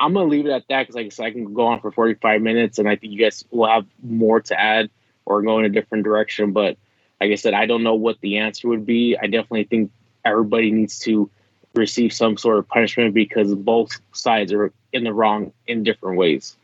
I'm 0.00 0.14
gonna 0.14 0.28
leave 0.28 0.46
it 0.46 0.50
at 0.50 0.64
that 0.68 0.82
because, 0.82 0.94
like 0.94 1.06
I 1.06 1.08
said, 1.10 1.26
I 1.26 1.30
can 1.30 1.52
go 1.52 1.66
on 1.66 1.80
for 1.80 1.92
45 1.92 2.40
minutes, 2.40 2.78
and 2.78 2.88
I 2.88 2.96
think 2.96 3.12
you 3.12 3.20
guys 3.20 3.44
will 3.50 3.68
have 3.68 3.86
more 4.02 4.40
to 4.40 4.58
add 4.58 4.90
or 5.26 5.42
go 5.42 5.58
in 5.58 5.66
a 5.66 5.68
different 5.68 6.04
direction. 6.04 6.52
But 6.52 6.78
like 7.20 7.30
I 7.30 7.34
said, 7.34 7.54
I 7.54 7.66
don't 7.66 7.82
know 7.82 7.94
what 7.94 8.20
the 8.20 8.38
answer 8.38 8.68
would 8.68 8.86
be. 8.86 9.16
I 9.16 9.26
definitely 9.26 9.64
think 9.64 9.92
everybody 10.24 10.70
needs 10.70 10.98
to 11.00 11.30
receive 11.74 12.12
some 12.12 12.36
sort 12.36 12.58
of 12.58 12.66
punishment 12.66 13.14
because 13.14 13.54
both 13.54 14.00
sides 14.12 14.52
are 14.52 14.72
in 14.92 15.04
the 15.04 15.12
wrong 15.12 15.52
in 15.66 15.82
different 15.82 16.16
ways. 16.16 16.56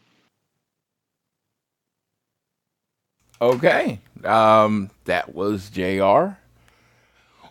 Okay. 3.40 4.00
Um, 4.24 4.90
that 5.04 5.34
was 5.34 5.68
JR. 5.68 6.38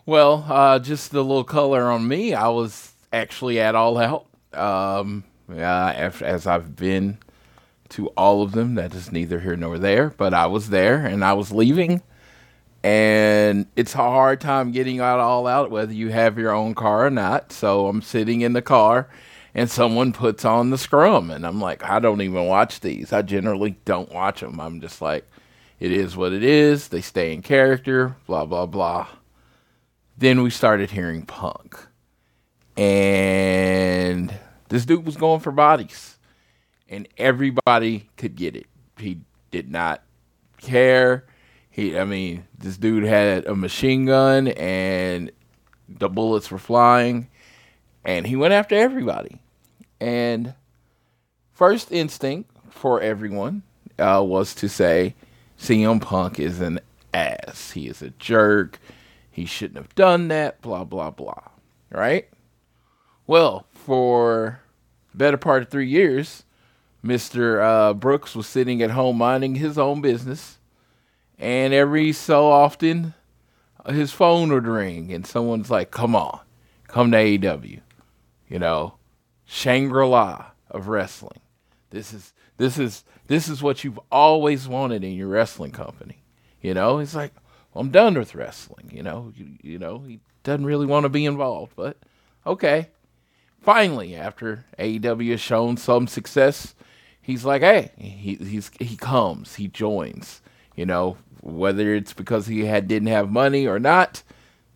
Well, 0.04 0.44
uh, 0.48 0.78
just 0.80 1.12
a 1.14 1.20
little 1.20 1.44
color 1.44 1.90
on 1.90 2.06
me. 2.06 2.34
I 2.34 2.48
was 2.48 2.92
actually 3.12 3.60
at 3.60 3.74
All 3.74 3.98
Out. 3.98 4.26
Um, 4.52 5.24
uh, 5.50 5.92
as, 5.94 6.22
as 6.22 6.46
I've 6.46 6.76
been 6.76 7.18
to 7.90 8.08
all 8.08 8.42
of 8.42 8.52
them, 8.52 8.74
that 8.74 8.94
is 8.94 9.12
neither 9.12 9.40
here 9.40 9.56
nor 9.56 9.78
there, 9.78 10.10
but 10.10 10.34
I 10.34 10.46
was 10.46 10.70
there 10.70 11.04
and 11.06 11.24
I 11.24 11.34
was 11.34 11.52
leaving. 11.52 12.02
And 12.82 13.66
it's 13.74 13.94
a 13.94 13.98
hard 13.98 14.40
time 14.40 14.70
getting 14.72 15.00
out 15.00 15.18
all 15.18 15.46
out, 15.46 15.70
whether 15.70 15.92
you 15.92 16.10
have 16.10 16.38
your 16.38 16.52
own 16.52 16.74
car 16.74 17.06
or 17.06 17.10
not. 17.10 17.52
So 17.52 17.88
I'm 17.88 18.02
sitting 18.02 18.42
in 18.42 18.52
the 18.52 18.62
car 18.62 19.08
and 19.54 19.70
someone 19.70 20.12
puts 20.12 20.44
on 20.44 20.70
the 20.70 20.78
scrum. 20.78 21.30
And 21.30 21.46
I'm 21.46 21.60
like, 21.60 21.82
I 21.82 21.98
don't 21.98 22.20
even 22.20 22.46
watch 22.46 22.80
these. 22.80 23.12
I 23.12 23.22
generally 23.22 23.76
don't 23.84 24.12
watch 24.12 24.40
them. 24.40 24.60
I'm 24.60 24.80
just 24.80 25.00
like, 25.00 25.26
it 25.80 25.90
is 25.90 26.16
what 26.16 26.32
it 26.32 26.42
is. 26.44 26.88
They 26.88 27.00
stay 27.00 27.32
in 27.32 27.42
character, 27.42 28.14
blah, 28.26 28.44
blah, 28.44 28.66
blah. 28.66 29.08
Then 30.16 30.42
we 30.42 30.50
started 30.50 30.90
hearing 30.90 31.22
punk. 31.26 31.76
And 32.76 34.32
this 34.68 34.84
dude 34.84 35.06
was 35.06 35.16
going 35.16 35.40
for 35.40 35.52
bodies. 35.52 36.18
And 36.88 37.08
everybody 37.18 38.08
could 38.16 38.36
get 38.36 38.54
it. 38.54 38.66
He 38.98 39.20
did 39.50 39.70
not 39.70 40.02
care. 40.58 41.24
He 41.68 41.98
I 41.98 42.04
mean, 42.04 42.46
this 42.56 42.76
dude 42.76 43.04
had 43.04 43.46
a 43.46 43.56
machine 43.56 44.06
gun 44.06 44.48
and 44.48 45.32
the 45.88 46.08
bullets 46.08 46.50
were 46.50 46.58
flying 46.58 47.28
and 48.04 48.26
he 48.26 48.36
went 48.36 48.54
after 48.54 48.76
everybody. 48.76 49.40
And 50.00 50.54
first 51.52 51.90
instinct 51.90 52.50
for 52.70 53.00
everyone 53.00 53.62
uh, 53.98 54.22
was 54.24 54.54
to 54.56 54.68
say, 54.68 55.14
CM 55.58 56.00
Punk 56.00 56.38
is 56.38 56.60
an 56.60 56.80
ass. 57.12 57.72
He 57.72 57.88
is 57.88 58.02
a 58.02 58.10
jerk. 58.10 58.78
He 59.30 59.44
shouldn't 59.44 59.78
have 59.78 59.94
done 59.94 60.28
that, 60.28 60.60
blah, 60.62 60.84
blah, 60.84 61.10
blah. 61.10 61.48
Right? 61.90 62.28
Well, 63.26 63.65
for 63.86 64.60
better 65.14 65.36
part 65.36 65.62
of 65.62 65.68
three 65.68 65.88
years, 65.88 66.42
Mr. 67.04 67.62
Uh, 67.62 67.94
Brooks 67.94 68.34
was 68.34 68.48
sitting 68.48 68.82
at 68.82 68.90
home 68.90 69.16
minding 69.16 69.54
his 69.54 69.78
own 69.78 70.00
business. 70.00 70.58
And 71.38 71.72
every 71.72 72.12
so 72.12 72.50
often, 72.50 73.14
his 73.88 74.10
phone 74.10 74.52
would 74.52 74.66
ring, 74.66 75.12
and 75.12 75.24
someone's 75.24 75.70
like, 75.70 75.92
Come 75.92 76.16
on, 76.16 76.40
come 76.88 77.12
to 77.12 77.16
AEW. 77.16 77.80
You 78.48 78.58
know, 78.58 78.94
Shangri 79.44 80.06
La 80.06 80.46
of 80.70 80.88
wrestling. 80.88 81.40
This 81.90 82.12
is 82.12 82.32
this 82.56 82.78
is 82.78 83.04
this 83.28 83.48
is 83.48 83.62
what 83.62 83.84
you've 83.84 84.00
always 84.10 84.66
wanted 84.66 85.04
in 85.04 85.12
your 85.12 85.28
wrestling 85.28 85.72
company. 85.72 86.22
You 86.60 86.74
know, 86.74 86.98
he's 86.98 87.14
like, 87.14 87.32
well, 87.72 87.82
I'm 87.82 87.90
done 87.90 88.14
with 88.14 88.34
wrestling. 88.34 88.90
You 88.92 89.02
know, 89.02 89.32
you, 89.36 89.50
you 89.62 89.78
know, 89.78 89.98
he 90.00 90.20
doesn't 90.42 90.66
really 90.66 90.86
want 90.86 91.04
to 91.04 91.08
be 91.08 91.24
involved, 91.24 91.74
but 91.76 91.98
okay. 92.46 92.88
Finally, 93.66 94.14
after 94.14 94.64
AEW 94.78 95.32
has 95.32 95.40
shown 95.40 95.76
some 95.76 96.06
success, 96.06 96.76
he's 97.20 97.44
like, 97.44 97.62
hey, 97.62 97.90
he 97.98 98.36
he's 98.36 98.70
he 98.78 98.96
comes, 98.96 99.56
he 99.56 99.66
joins. 99.66 100.40
You 100.76 100.86
know, 100.86 101.16
whether 101.40 101.92
it's 101.92 102.12
because 102.12 102.46
he 102.46 102.64
had 102.66 102.86
didn't 102.86 103.08
have 103.08 103.28
money 103.28 103.66
or 103.66 103.80
not, 103.80 104.22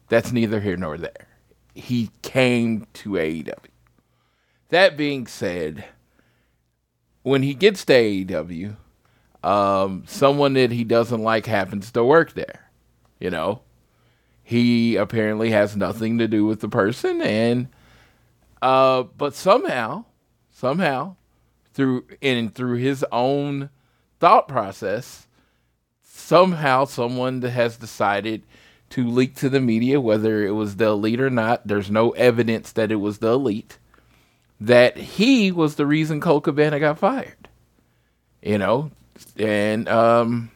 that's 0.09 0.33
neither 0.33 0.59
here 0.59 0.77
nor 0.77 0.99
there. 0.99 1.29
He 1.73 2.11
came 2.23 2.89
to 2.95 3.11
AEW. 3.11 3.55
That 4.71 4.97
being 4.97 5.29
said, 5.29 5.85
when 7.23 7.45
he 7.45 7.55
gets 7.55 7.85
to 7.85 7.93
AEW, 7.93 8.75
um, 9.45 10.03
someone 10.09 10.55
that 10.55 10.73
he 10.73 10.83
doesn't 10.83 11.23
like 11.23 11.47
happens 11.47 11.93
to 11.93 12.03
work 12.03 12.33
there. 12.33 12.69
You 13.21 13.31
know, 13.31 13.63
he 14.43 14.97
apparently 14.97 15.51
has 15.51 15.77
nothing 15.77 16.19
to 16.19 16.27
do 16.27 16.45
with 16.45 16.59
the 16.59 16.69
person, 16.69 17.23
and 17.23 17.69
uh, 18.63 19.03
but 19.03 19.35
somehow, 19.35 20.05
somehow, 20.51 21.17
through 21.73 22.05
and 22.21 22.55
through 22.55 22.77
his 22.77 23.05
own 23.11 23.71
thought 24.19 24.49
process, 24.49 25.27
somehow 26.03 26.85
someone 26.85 27.43
has 27.43 27.77
decided 27.77 28.43
to 28.91 29.07
leak 29.07 29.37
to 29.37 29.49
the 29.49 29.61
media, 29.61 30.01
whether 30.01 30.45
it 30.45 30.51
was 30.51 30.77
the 30.77 30.87
elite 30.87 31.21
or 31.21 31.31
not. 31.31 31.67
There's 31.67 31.91
no 31.91 32.11
evidence 32.11 32.73
that 32.73 32.91
it 32.91 32.97
was 32.97 33.19
the 33.19 33.33
elite 33.33 33.79
that 34.61 34.97
he 34.97 35.51
was 35.51 35.77
the 35.77 35.87
reason 35.87 36.21
Colt 36.21 36.45
Cabana 36.45 36.79
got 36.79 36.99
fired. 36.99 37.49
You 38.43 38.59
know, 38.59 38.91
and 39.37 39.89
um, 39.89 40.51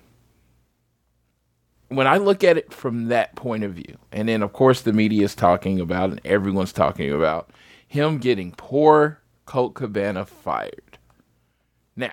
when 1.89 2.07
I 2.07 2.17
look 2.17 2.43
at 2.45 2.57
it 2.57 2.73
from 2.73 3.07
that 3.09 3.35
point 3.35 3.63
of 3.63 3.73
view, 3.73 3.99
and 4.11 4.29
then 4.29 4.43
of 4.43 4.53
course 4.53 4.83
the 4.83 4.93
media 4.93 5.25
is 5.25 5.35
talking 5.35 5.81
about 5.81 6.11
and 6.11 6.21
everyone's 6.25 6.73
talking 6.73 7.13
about 7.13 7.51
him 7.95 8.19
getting 8.19 8.51
poor 8.51 9.21
Colt 9.47 9.75
Cabana 9.75 10.27
fired. 10.27 10.99
Now, 11.95 12.13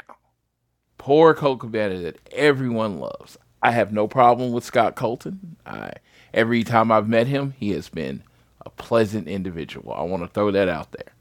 poor 0.99 1.33
Colt 1.33 1.59
Cabana 1.59 1.97
that 1.97 2.19
everyone 2.31 2.99
loves. 2.99 3.35
I 3.63 3.71
have 3.71 3.91
no 3.91 4.07
problem 4.07 4.51
with 4.51 4.63
Scott 4.63 4.95
Colton. 4.95 5.57
I 5.65 5.93
every 6.35 6.63
time 6.63 6.91
I've 6.91 7.09
met 7.09 7.25
him, 7.25 7.55
he 7.57 7.71
has 7.71 7.89
been 7.89 8.21
a 8.63 8.69
pleasant 8.69 9.27
individual. 9.27 9.91
I 9.91 10.03
want 10.03 10.21
to 10.21 10.27
throw 10.27 10.51
that 10.51 10.69
out 10.69 10.91
there 10.91 11.13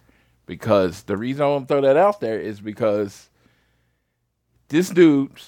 because 0.45 1.05
the 1.05 1.17
reason 1.17 1.43
I 1.43 1.49
want 1.49 1.67
to 1.67 1.75
throw 1.75 1.81
that 1.81 1.97
out 1.97 2.21
there 2.21 2.39
is 2.39 2.61
because 2.61 3.31
this 4.69 4.91
dude 4.91 5.41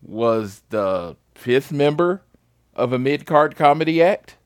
was 0.00 0.62
the 0.68 1.16
fifth 1.34 1.72
member 1.72 2.22
of 2.76 2.92
a 2.92 3.00
mid 3.00 3.26
card 3.26 3.56
comedy 3.56 4.00
act. 4.00 4.36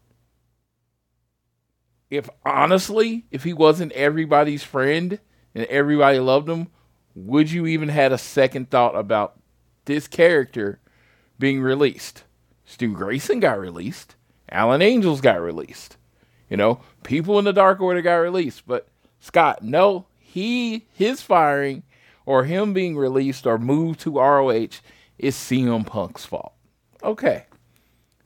If 2.15 2.31
honestly, 2.45 3.27
if 3.31 3.45
he 3.45 3.53
wasn't 3.53 3.93
everybody's 3.93 4.63
friend 4.63 5.19
and 5.55 5.65
everybody 5.67 6.19
loved 6.21 6.49
him, 6.49 6.69
would 7.15 7.51
you 7.51 7.67
even 7.67 7.89
had 7.89 8.13
a 8.13 8.19
second 8.19 8.71
thought 8.71 8.97
about 8.97 9.39
this 9.85 10.07
character 10.07 10.81
being 11.39 11.61
released? 11.61 12.25
Stu 12.65 12.93
Grayson 12.95 13.41
got 13.41 13.59
released. 13.59 14.17
Alan 14.49 14.83
Angels 14.83 15.21
got 15.21 15.41
released. 15.41 15.97
You 16.49 16.57
know, 16.57 16.81
people 17.03 17.39
in 17.39 17.45
the 17.45 17.53
Dark 17.53 17.81
Order 17.81 18.03
got 18.03 18.17
released, 18.17 18.67
but 18.67 18.89
Scott, 19.19 19.63
no, 19.63 20.07
he 20.19 20.87
his 20.93 21.21
firing 21.21 21.83
or 22.27 22.45
him 22.45 22.73
being 22.73 22.97
released 22.97 23.47
or 23.47 23.59
moved 23.59 24.01
to 24.01 24.19
ROH 24.19 24.81
is 25.19 25.35
CM 25.35 25.87
Punk's 25.87 26.25
fault. 26.25 26.53
Okay. 27.03 27.47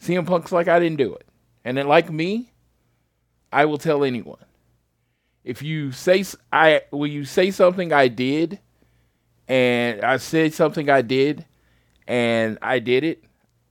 CM 0.03 0.27
Punk's 0.27 0.53
like 0.53 0.68
I 0.68 0.79
didn't 0.79 0.98
do 0.98 1.14
it. 1.14 1.27
And 1.64 1.77
then 1.77 1.88
like 1.88 2.11
me, 2.11 2.53
I 3.53 3.65
will 3.65 3.79
tell 3.79 4.05
anyone. 4.05 4.39
If 5.45 5.63
you 5.63 5.93
say 5.93 6.25
I 6.53 6.83
will 6.91 7.07
you 7.07 7.25
say 7.25 7.51
something 7.51 7.93
I 7.93 8.09
did 8.09 8.59
and 9.47 10.03
I 10.03 10.19
said 10.19 10.53
something 10.53 10.91
I 10.91 11.03
did 11.03 11.47
and 12.07 12.59
I 12.61 12.79
did 12.81 13.05
it, 13.05 13.25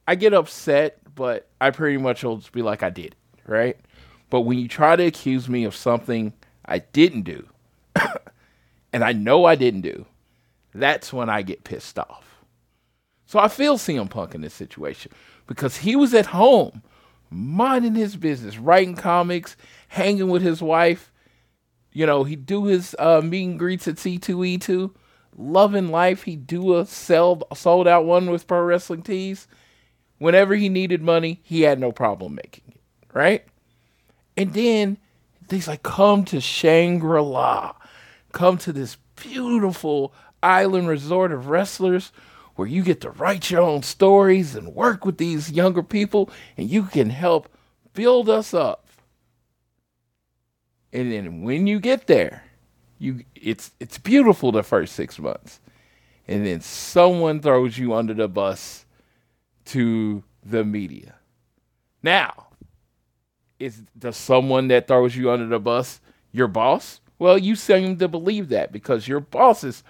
I 0.07 0.15
get 0.15 0.33
upset, 0.33 0.99
but 1.13 1.49
I 1.61 1.71
pretty 1.71 1.97
much 1.97 2.23
will 2.23 2.37
just 2.37 2.51
be 2.51 2.61
like 2.61 2.81
I 2.81 2.89
did 2.89 3.07
it, 3.07 3.15
right? 3.45 3.77
But 4.29 4.41
when 4.41 4.57
you 4.57 4.67
try 4.67 4.95
to 4.95 5.05
accuse 5.05 5.47
me 5.47 5.65
of 5.65 5.75
something 5.75 6.33
I 6.65 6.79
didn't 6.79 7.23
do, 7.23 7.47
and 8.93 9.03
I 9.03 9.11
know 9.11 9.45
I 9.45 9.55
didn't 9.55 9.81
do, 9.81 10.05
that's 10.73 11.13
when 11.13 11.29
I 11.29 11.41
get 11.41 11.63
pissed 11.63 11.99
off. 11.99 12.43
So 13.25 13.39
I 13.39 13.49
feel 13.49 13.77
CM 13.77 14.09
Punk 14.09 14.33
in 14.33 14.41
this 14.41 14.53
situation 14.53 15.11
because 15.47 15.77
he 15.77 15.95
was 15.95 16.13
at 16.13 16.27
home 16.27 16.81
minding 17.29 17.95
his 17.95 18.15
business, 18.15 18.57
writing 18.57 18.95
comics, 18.95 19.55
hanging 19.89 20.29
with 20.29 20.41
his 20.41 20.61
wife. 20.61 21.11
You 21.91 22.05
know, 22.05 22.23
he'd 22.23 22.45
do 22.45 22.65
his 22.65 22.95
uh, 22.99 23.21
meet 23.23 23.43
and 23.43 23.59
greets 23.59 23.87
at 23.87 23.95
C2E2, 23.95 24.93
loving 25.35 25.89
life. 25.89 26.23
He'd 26.23 26.47
do 26.47 26.77
a 26.77 26.85
sell, 26.85 27.41
sold 27.55 27.87
out 27.87 28.05
one 28.05 28.29
with 28.29 28.47
Pro 28.47 28.61
Wrestling 28.61 29.01
Tees. 29.01 29.47
Whenever 30.19 30.55
he 30.55 30.69
needed 30.69 31.01
money, 31.01 31.41
he 31.43 31.61
had 31.61 31.79
no 31.79 31.91
problem 31.91 32.35
making 32.35 32.63
it, 32.69 32.81
right? 33.13 33.45
And 34.35 34.53
then 34.53 34.97
he's 35.49 35.67
like, 35.67 35.83
come 35.83 36.25
to 36.25 36.41
Shangri 36.41 37.21
La, 37.21 37.75
come 38.31 38.57
to 38.59 38.73
this 38.73 38.97
beautiful 39.15 40.13
island 40.41 40.87
resort 40.87 41.31
of 41.31 41.47
wrestlers 41.47 42.11
where 42.57 42.67
you 42.67 42.83
get 42.83 43.01
to 43.01 43.11
write 43.11 43.49
your 43.49 43.61
own 43.61 43.83
stories 43.83 44.55
and 44.55 44.75
work 44.75 45.05
with 45.05 45.17
these 45.17 45.51
younger 45.51 45.83
people 45.83 46.29
and 46.57 46.69
you 46.69 46.83
can 46.83 47.09
help 47.09 47.47
build 47.93 48.29
us 48.29 48.53
up. 48.53 48.87
And 50.91 51.11
then 51.11 51.43
when 51.43 51.67
you 51.67 51.79
get 51.79 52.07
there, 52.07 52.43
you 52.99 53.23
it's 53.35 53.71
it's 53.79 53.97
beautiful 53.97 54.51
the 54.51 54.63
first 54.63 54.95
6 54.95 55.19
months. 55.19 55.59
And 56.27 56.45
then 56.45 56.61
someone 56.61 57.39
throws 57.39 57.77
you 57.77 57.93
under 57.93 58.13
the 58.13 58.27
bus 58.27 58.85
to 59.65 60.23
the 60.43 60.65
media. 60.65 61.15
Now, 62.03 62.47
is 63.59 63.83
the 63.95 64.11
someone 64.11 64.67
that 64.69 64.87
throws 64.87 65.15
you 65.15 65.31
under 65.31 65.47
the 65.47 65.59
bus 65.59 66.01
your 66.31 66.47
boss? 66.47 66.99
Well, 67.19 67.37
you 67.37 67.55
seem 67.55 67.97
to 67.97 68.07
believe 68.07 68.49
that 68.49 68.71
because 68.71 69.07
your 69.07 69.19
bosses 69.19 69.83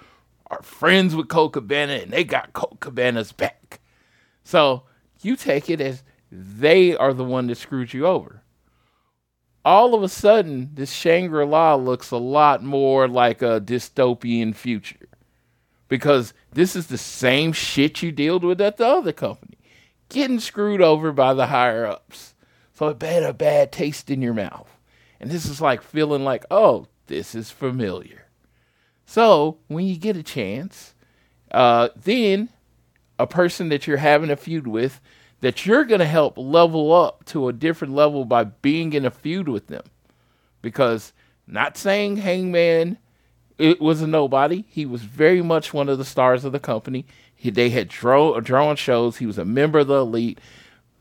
are 0.49 0.62
friends 0.62 1.15
with 1.15 1.27
Colt 1.27 1.53
Cabana 1.53 1.93
and 1.93 2.12
they 2.12 2.23
got 2.23 2.53
Colt 2.53 2.79
Cabana's 2.79 3.31
back. 3.31 3.79
So 4.43 4.83
you 5.21 5.36
take 5.36 5.69
it 5.69 5.81
as 5.81 6.03
they 6.31 6.95
are 6.95 7.13
the 7.13 7.23
one 7.23 7.47
that 7.47 7.55
screwed 7.55 7.93
you 7.93 8.05
over. 8.05 8.41
All 9.65 9.93
of 9.93 10.01
a 10.01 10.10
sudden, 10.10 10.71
this 10.73 10.91
Shangri 10.91 11.45
La 11.45 11.75
looks 11.75 12.12
a 12.12 12.17
lot 12.17 12.63
more 12.63 13.07
like 13.07 13.41
a 13.41 13.60
dystopian 13.60 14.55
future 14.55 15.07
because 15.89 16.33
this 16.53 16.75
is 16.75 16.88
the 16.88 16.97
same 16.97 17.51
shit 17.51 18.01
you 18.01 18.12
dealt 18.12 18.43
with 18.43 18.62
at 18.62 18.77
the 18.77 18.88
other 18.88 19.12
company, 19.12 19.57
getting 20.10 20.39
screwed 20.39 20.81
over 20.81 21.12
by 21.12 21.33
the 21.33 21.47
higher 21.47 21.86
ups. 21.86 22.33
So 22.73 22.88
it 22.89 23.01
had 23.01 23.23
a 23.23 23.33
bad 23.33 23.71
taste 23.71 24.10
in 24.10 24.21
your 24.21 24.33
mouth. 24.33 24.69
And 25.19 25.31
this 25.31 25.45
is 25.45 25.60
like 25.60 25.81
feeling 25.81 26.23
like, 26.23 26.45
oh, 26.51 26.88
this 27.07 27.33
is 27.36 27.49
familiar. 27.49 28.26
So 29.07 29.57
when 29.67 29.87
you 29.87 29.97
get 29.97 30.15
a 30.15 30.21
chance, 30.21 30.93
uh, 31.51 31.89
then 31.95 32.49
a 33.17 33.25
person 33.25 33.69
that 33.69 33.87
you're 33.87 33.97
having 33.97 34.29
a 34.29 34.35
feud 34.35 34.67
with, 34.67 35.01
that 35.41 35.65
you're 35.65 35.85
going 35.85 35.99
to 35.99 36.05
help 36.05 36.37
level 36.37 36.93
up 36.93 37.25
to 37.25 37.47
a 37.47 37.53
different 37.53 37.95
level 37.95 38.25
by 38.25 38.43
being 38.43 38.93
in 38.93 39.05
a 39.05 39.11
feud 39.11 39.47
with 39.47 39.67
them. 39.67 39.83
Because 40.61 41.13
not 41.47 41.77
saying 41.77 42.17
Hangman 42.17 42.97
it 43.57 43.81
was 43.81 44.01
a 44.01 44.07
nobody. 44.07 44.65
He 44.69 44.85
was 44.85 45.01
very 45.01 45.41
much 45.41 45.73
one 45.73 45.89
of 45.89 45.97
the 45.97 46.05
stars 46.05 46.45
of 46.45 46.51
the 46.51 46.59
company. 46.59 47.05
He, 47.35 47.49
they 47.49 47.69
had 47.69 47.87
draw, 47.87 48.39
drawn 48.39 48.75
shows. 48.75 49.17
He 49.17 49.25
was 49.25 49.37
a 49.37 49.45
member 49.45 49.79
of 49.79 49.87
the 49.87 49.95
elite. 49.95 50.39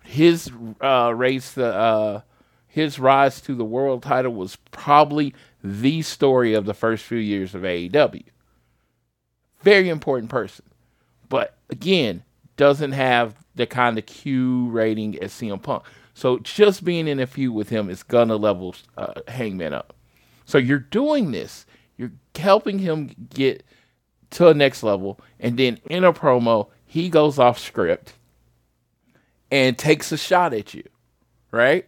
His 0.03 0.51
uh, 0.81 1.13
race, 1.15 1.53
the 1.53 1.75
uh, 1.75 2.21
his 2.67 2.99
rise 2.99 3.41
to 3.43 3.55
the 3.55 3.65
world 3.65 4.03
title 4.03 4.33
was 4.33 4.57
probably 4.71 5.35
the 5.67 6.03
story 6.03 6.55
of 6.55 6.65
the 6.65 6.75
first 6.75 7.05
few 7.05 7.19
years 7.19 7.55
of 7.55 7.63
AEW. 7.63 8.25
Very 9.63 9.89
important 9.89 10.31
person. 10.31 10.65
But 11.29 11.57
again, 11.71 12.23
doesn't 12.57 12.93
have 12.93 13.35
the 13.55 13.67
kind 13.67 13.99
of 13.99 14.07
Q 14.07 14.69
rating 14.69 15.19
as 15.21 15.33
CM 15.33 15.63
Punk. 15.63 15.83
So 16.15 16.39
just 16.39 16.85
being 16.85 17.09
in 17.09 17.21
a 17.21 17.27
feud 17.27 17.55
with 17.55 17.69
him 17.69 17.91
is 17.91 18.03
gonna 18.03 18.37
level 18.37 18.75
uh, 18.97 19.21
Hangman 19.29 19.75
up. 19.75 19.95
So 20.45 20.59
you're 20.59 20.79
doing 20.79 21.33
this. 21.33 21.67
You're 21.97 22.13
helping 22.35 22.79
him 22.79 23.11
get 23.31 23.65
to 24.31 24.49
a 24.49 24.55
next 24.55 24.83
level, 24.83 25.21
and 25.39 25.57
then 25.59 25.79
in 25.87 26.05
a 26.05 26.13
promo, 26.13 26.69
he 26.85 27.09
goes 27.09 27.39
off 27.39 27.59
script 27.59 28.15
and 29.51 29.79
takes 29.79 30.13
a 30.13 30.17
shot 30.17 30.53
at 30.53 30.75
you, 30.75 30.85
right? 31.51 31.87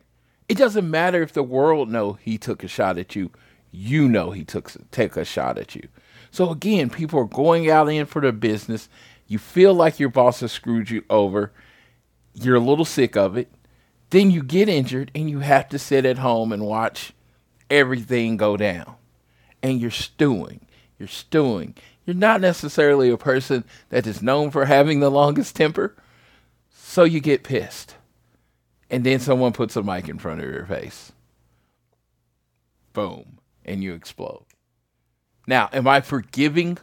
It 0.49 0.57
doesn't 0.57 0.91
matter 0.91 1.23
if 1.23 1.33
the 1.33 1.43
world 1.43 1.91
know 1.91 2.14
he 2.14 2.38
took 2.38 2.62
a 2.64 2.69
shot 2.69 2.97
at 2.97 3.14
you 3.17 3.31
you 3.70 4.09
know 4.09 4.31
he 4.31 4.44
took 4.44 4.72
take 4.90 5.16
a 5.16 5.24
shot 5.24 5.59
at 5.59 5.74
you. 5.74 5.88
So 6.31 6.50
again, 6.50 6.90
people 6.90 7.18
are 7.20 7.24
going 7.24 7.70
out 7.70 7.88
in 7.88 8.07
for 8.07 8.20
their 8.20 8.33
business. 8.33 8.88
You 9.26 9.38
feel 9.38 9.74
like 9.74 9.98
your 9.98 10.09
boss 10.09 10.40
has 10.40 10.52
screwed 10.52 10.90
you 10.90 11.04
over. 11.11 11.52
You're 12.35 12.57
a 12.57 12.61
little 12.61 12.85
sick 12.85 13.16
of 13.16 13.37
it. 13.37 13.50
Then 14.11 14.31
you 14.31 14.42
get 14.42 14.68
injured 14.68 15.11
and 15.14 15.28
you 15.28 15.40
have 15.40 15.68
to 15.70 15.78
sit 15.78 16.07
at 16.07 16.18
home 16.18 16.52
and 16.52 16.64
watch 16.64 17.12
everything 17.68 18.37
go 18.37 18.57
down. 18.57 18.94
And 19.62 19.81
you're 19.81 19.90
stewing. 19.90 20.66
You're 20.98 21.09
stewing. 21.09 21.74
You're 22.07 22.16
not 22.16 22.40
necessarily 22.40 23.11
a 23.11 23.18
person 23.18 23.64
that 23.90 24.07
is 24.07 24.22
known 24.22 24.50
for 24.50 24.64
having 24.64 25.00
the 25.00 25.11
longest 25.11 25.57
temper. 25.57 25.94
So 26.72 27.04
you 27.04 27.20
get 27.20 27.44
pissed. 27.44 27.96
And 28.88 29.04
then 29.04 29.20
someone 29.20 29.52
puts 29.52 29.76
a 29.76 29.83
mic 29.83 30.09
in 30.09 30.18
front 30.18 30.40
of 30.40 30.48
your 30.48 30.64
face. 30.64 31.12
Boom 32.94 33.38
and 33.68 33.83
you 33.83 33.94
explode. 33.94 34.44
Now, 35.46 35.68
am 35.72 35.87
I 35.87 36.00
forgiving 36.00 36.78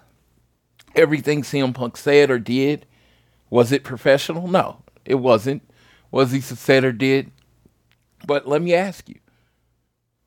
everything 0.96 1.42
CM 1.42 1.74
Punk 1.74 1.98
said 1.98 2.32
or 2.32 2.40
did? 2.40 2.86
Was 3.50 3.72
it 3.72 3.84
professional? 3.84 4.48
No, 4.48 4.82
it 5.04 5.16
wasn't. 5.16 5.62
Was 6.12 6.32
he 6.32 6.42
said 6.42 6.84
or 6.84 6.92
did? 6.92 7.32
But 8.26 8.48
let 8.48 8.62
me 8.62 8.74
ask 8.74 9.08
you. 9.10 9.20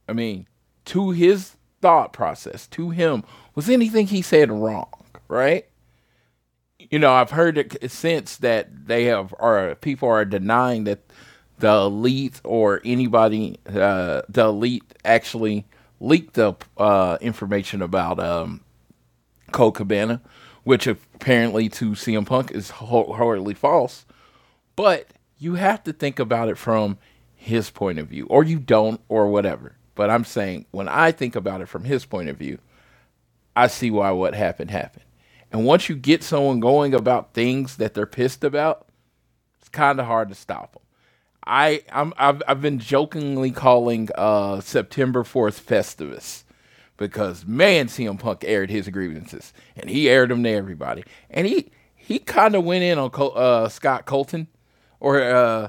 I 0.08 0.12
mean, 0.12 0.46
to 0.86 1.10
his 1.10 1.56
thought 1.80 2.12
process, 2.12 2.66
to 2.68 2.90
him, 2.90 3.24
was 3.54 3.68
anything 3.68 4.06
he 4.06 4.22
said 4.22 4.50
wrong, 4.50 4.90
right? 5.28 5.66
You 6.78 6.98
know, 6.98 7.12
I've 7.12 7.32
heard 7.32 7.58
it 7.58 7.90
since 7.90 8.36
that 8.36 8.86
they 8.86 9.04
have, 9.04 9.34
or 9.38 9.74
people 9.80 10.08
are 10.08 10.24
denying 10.24 10.84
that 10.84 11.00
the 11.58 11.72
elite 11.72 12.40
or 12.44 12.80
anybody, 12.84 13.58
uh, 13.66 14.22
the 14.28 14.46
elite 14.46 14.94
actually 15.04 15.66
leaked 16.00 16.34
the 16.34 16.54
uh, 16.76 17.18
information 17.20 17.82
about 17.82 18.18
um, 18.18 18.62
Colt 19.52 19.76
Cabana, 19.76 20.20
which 20.64 20.86
apparently 20.86 21.68
to 21.70 21.92
CM 21.92 22.26
Punk 22.26 22.50
is 22.50 22.70
horribly 22.70 23.54
false. 23.54 24.04
But 24.76 25.08
you 25.38 25.54
have 25.54 25.82
to 25.84 25.92
think 25.92 26.18
about 26.18 26.48
it 26.48 26.58
from 26.58 26.98
his 27.34 27.70
point 27.70 27.98
of 27.98 28.08
view, 28.08 28.26
or 28.26 28.44
you 28.44 28.58
don't, 28.58 29.00
or 29.08 29.28
whatever. 29.28 29.76
But 29.94 30.10
I'm 30.10 30.24
saying 30.24 30.66
when 30.70 30.88
I 30.88 31.12
think 31.12 31.34
about 31.34 31.60
it 31.60 31.68
from 31.68 31.84
his 31.84 32.04
point 32.04 32.28
of 32.28 32.36
view, 32.36 32.58
I 33.56 33.66
see 33.66 33.90
why 33.90 34.10
what 34.12 34.34
happened 34.34 34.70
happened. 34.70 35.04
And 35.50 35.64
once 35.64 35.88
you 35.88 35.96
get 35.96 36.22
someone 36.22 36.60
going 36.60 36.94
about 36.94 37.32
things 37.32 37.76
that 37.76 37.94
they're 37.94 38.06
pissed 38.06 38.44
about, 38.44 38.86
it's 39.58 39.68
kind 39.68 39.98
of 39.98 40.06
hard 40.06 40.28
to 40.28 40.34
stop 40.34 40.74
them. 40.74 40.82
I 41.46 41.82
I'm 41.92 42.12
I've, 42.16 42.42
I've 42.46 42.60
been 42.60 42.78
jokingly 42.78 43.50
calling 43.50 44.08
uh, 44.16 44.60
September 44.60 45.22
4th 45.22 45.60
Festivus 45.60 46.44
because 46.96 47.46
man, 47.46 47.86
CM 47.86 48.18
Punk 48.18 48.44
aired 48.44 48.70
his 48.70 48.88
grievances 48.88 49.52
and 49.76 49.88
he 49.88 50.08
aired 50.08 50.30
them 50.30 50.42
to 50.42 50.50
everybody, 50.50 51.04
and 51.30 51.46
he 51.46 51.70
he 51.94 52.18
kind 52.18 52.54
of 52.54 52.64
went 52.64 52.84
in 52.84 52.98
on 52.98 53.10
Col- 53.10 53.36
uh, 53.36 53.68
Scott 53.68 54.04
Colton 54.06 54.48
or 55.00 55.22
uh, 55.22 55.68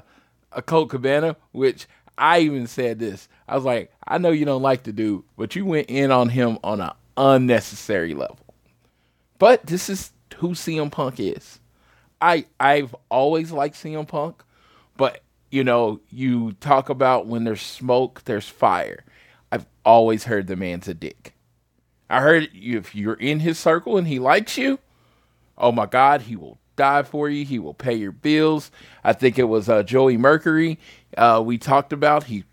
a 0.52 0.62
Colt 0.62 0.90
Cabana, 0.90 1.36
which 1.52 1.86
I 2.18 2.40
even 2.40 2.66
said 2.66 2.98
this. 2.98 3.28
I 3.48 3.54
was 3.54 3.64
like, 3.64 3.92
I 4.06 4.18
know 4.18 4.30
you 4.30 4.44
don't 4.44 4.62
like 4.62 4.84
to 4.84 4.92
do, 4.92 5.24
but 5.36 5.56
you 5.56 5.64
went 5.64 5.88
in 5.90 6.10
on 6.10 6.28
him 6.28 6.58
on 6.62 6.80
an 6.80 6.92
unnecessary 7.16 8.14
level. 8.14 8.38
But 9.38 9.66
this 9.66 9.88
is 9.88 10.12
who 10.36 10.50
CM 10.50 10.90
Punk 10.90 11.20
is. 11.20 11.60
I 12.20 12.46
I've 12.58 12.94
always 13.08 13.52
liked 13.52 13.76
CM 13.76 14.06
Punk, 14.06 14.42
but 14.96 15.22
you 15.50 15.64
know, 15.64 16.00
you 16.10 16.52
talk 16.52 16.88
about 16.88 17.26
when 17.26 17.44
there's 17.44 17.62
smoke, 17.62 18.22
there's 18.24 18.48
fire. 18.48 19.04
I've 19.50 19.66
always 19.84 20.24
heard 20.24 20.46
the 20.46 20.56
man's 20.56 20.88
a 20.88 20.94
dick. 20.94 21.34
I 22.08 22.20
heard 22.20 22.48
if 22.52 22.94
you're 22.94 23.14
in 23.14 23.40
his 23.40 23.58
circle 23.58 23.96
and 23.96 24.06
he 24.06 24.18
likes 24.18 24.58
you, 24.58 24.78
oh 25.58 25.72
my 25.72 25.86
God, 25.86 26.22
he 26.22 26.36
will 26.36 26.58
die 26.76 27.02
for 27.02 27.28
you. 27.28 27.44
He 27.44 27.58
will 27.58 27.74
pay 27.74 27.94
your 27.94 28.12
bills. 28.12 28.70
I 29.04 29.12
think 29.12 29.38
it 29.38 29.44
was 29.44 29.68
uh, 29.68 29.82
Joey 29.82 30.16
Mercury. 30.16 30.78
Uh, 31.16 31.42
we 31.44 31.58
talked 31.58 31.92
about 31.92 32.24
he 32.24 32.44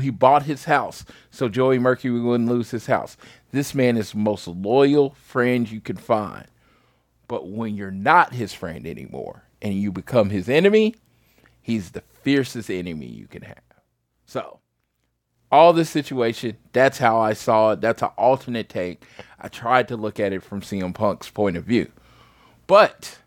he 0.00 0.10
bought 0.10 0.42
his 0.42 0.64
house 0.64 1.04
so 1.30 1.48
Joey 1.48 1.78
Mercury 1.78 2.20
wouldn't 2.20 2.48
lose 2.48 2.70
his 2.70 2.86
house. 2.86 3.16
This 3.50 3.74
man 3.74 3.96
is 3.96 4.12
the 4.12 4.18
most 4.18 4.46
loyal 4.46 5.10
friend 5.10 5.70
you 5.70 5.80
can 5.80 5.96
find. 5.96 6.46
But 7.26 7.48
when 7.48 7.74
you're 7.74 7.90
not 7.90 8.34
his 8.34 8.52
friend 8.52 8.86
anymore 8.86 9.44
and 9.62 9.74
you 9.74 9.90
become 9.90 10.30
his 10.30 10.48
enemy, 10.48 10.94
he's 11.62 11.92
the 11.92 12.02
fiercest 12.22 12.70
enemy 12.70 13.06
you 13.06 13.26
can 13.26 13.42
have. 13.42 13.62
So, 14.26 14.58
all 15.50 15.72
this 15.72 15.90
situation, 15.90 16.56
that's 16.72 16.98
how 16.98 17.20
I 17.20 17.34
saw 17.34 17.72
it. 17.72 17.80
That's 17.80 18.02
an 18.02 18.10
alternate 18.16 18.68
take. 18.68 19.04
I 19.38 19.48
tried 19.48 19.88
to 19.88 19.96
look 19.96 20.18
at 20.18 20.32
it 20.32 20.42
from 20.42 20.62
CM 20.62 20.94
Punk's 20.94 21.30
point 21.30 21.56
of 21.56 21.64
view. 21.64 21.90
But, 22.66 23.18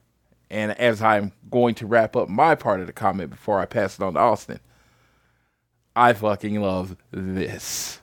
and 0.49 0.71
as 0.79 1.01
I'm 1.01 1.31
going 1.51 1.75
to 1.75 1.85
wrap 1.85 2.15
up 2.15 2.29
my 2.29 2.55
part 2.55 2.81
of 2.81 2.87
the 2.87 2.93
comment 2.93 3.29
before 3.29 3.59
I 3.59 3.65
pass 3.65 3.99
it 3.99 4.03
on 4.03 4.13
to 4.13 4.19
Austin, 4.19 4.59
I 5.95 6.13
fucking 6.13 6.59
love 6.61 6.97
this. 7.11 7.99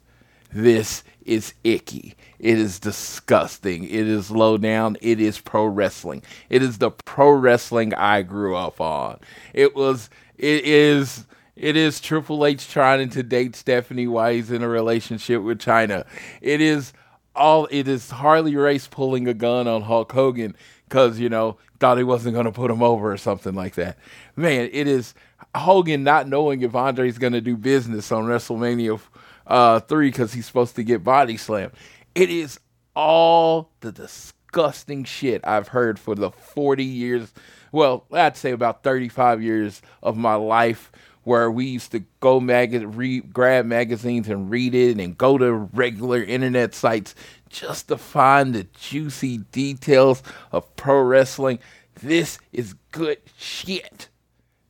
This 0.52 1.02
is 1.24 1.54
icky. 1.64 2.14
It 2.38 2.58
is 2.58 2.78
disgusting. 2.78 3.84
It 3.84 4.06
is 4.06 4.30
low 4.30 4.58
down. 4.58 4.96
It 5.00 5.20
is 5.20 5.40
pro 5.40 5.64
wrestling. 5.64 6.22
It 6.50 6.62
is 6.62 6.78
the 6.78 6.90
pro 6.90 7.30
wrestling 7.30 7.94
I 7.94 8.22
grew 8.22 8.54
up 8.54 8.80
on. 8.80 9.18
It 9.54 9.74
was, 9.74 10.10
it 10.36 10.64
is, 10.64 11.26
it 11.56 11.76
is 11.76 12.00
Triple 12.00 12.44
H 12.46 12.68
trying 12.68 13.08
to 13.10 13.22
date 13.22 13.56
Stephanie 13.56 14.06
while 14.06 14.32
he's 14.32 14.50
in 14.50 14.62
a 14.62 14.68
relationship 14.68 15.42
with 15.42 15.58
Chyna. 15.58 16.06
It 16.40 16.60
is 16.60 16.92
all, 17.34 17.68
it 17.70 17.88
is 17.88 18.10
Harley 18.10 18.56
Race 18.56 18.86
pulling 18.86 19.28
a 19.28 19.34
gun 19.34 19.66
on 19.66 19.82
Hulk 19.82 20.12
Hogan 20.12 20.56
because, 20.88 21.18
you 21.18 21.28
know, 21.28 21.56
thought 21.80 21.98
he 21.98 22.04
wasn't 22.04 22.34
going 22.34 22.46
to 22.46 22.52
put 22.52 22.70
him 22.70 22.82
over 22.82 23.12
or 23.12 23.16
something 23.16 23.54
like 23.54 23.74
that. 23.74 23.98
Man, 24.36 24.68
it 24.72 24.86
is 24.86 25.14
Hogan 25.54 26.04
not 26.04 26.28
knowing 26.28 26.62
if 26.62 26.74
Andre's 26.74 27.18
going 27.18 27.32
to 27.32 27.40
do 27.40 27.56
business 27.56 28.12
on 28.12 28.24
WrestleMania 28.24 29.00
uh, 29.46 29.80
3 29.80 30.08
because 30.08 30.32
he's 30.32 30.46
supposed 30.46 30.76
to 30.76 30.84
get 30.84 31.02
body 31.02 31.36
slammed. 31.36 31.72
It 32.14 32.30
is 32.30 32.60
all 32.94 33.70
the 33.80 33.92
disgusting 33.92 35.04
shit 35.04 35.40
I've 35.44 35.68
heard 35.68 35.98
for 35.98 36.14
the 36.14 36.30
40 36.30 36.84
years, 36.84 37.32
well, 37.72 38.04
I'd 38.12 38.36
say 38.36 38.52
about 38.52 38.82
35 38.82 39.42
years 39.42 39.82
of 40.02 40.16
my 40.16 40.34
life 40.34 40.92
where 41.24 41.50
we 41.50 41.66
used 41.66 41.92
to 41.92 42.00
go 42.20 42.40
mag- 42.40 42.74
read, 42.96 43.32
grab 43.32 43.64
magazines 43.64 44.28
and 44.28 44.50
read 44.50 44.74
it 44.74 44.98
and 44.98 45.16
go 45.16 45.38
to 45.38 45.52
regular 45.52 46.22
internet 46.22 46.74
sites 46.74 47.14
just 47.48 47.88
to 47.88 47.96
find 47.96 48.54
the 48.54 48.64
juicy 48.74 49.38
details 49.38 50.22
of 50.50 50.74
pro 50.76 51.00
wrestling. 51.00 51.58
This 52.02 52.38
is 52.52 52.74
good 52.90 53.18
shit. 53.38 54.08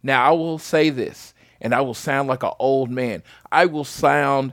Now, 0.02 0.28
I 0.28 0.32
will 0.32 0.58
say 0.58 0.90
this, 0.90 1.32
and 1.60 1.74
I 1.74 1.80
will 1.80 1.94
sound 1.94 2.28
like 2.28 2.42
an 2.42 2.52
old 2.58 2.90
man. 2.90 3.22
I 3.50 3.66
will 3.66 3.84
sound 3.84 4.52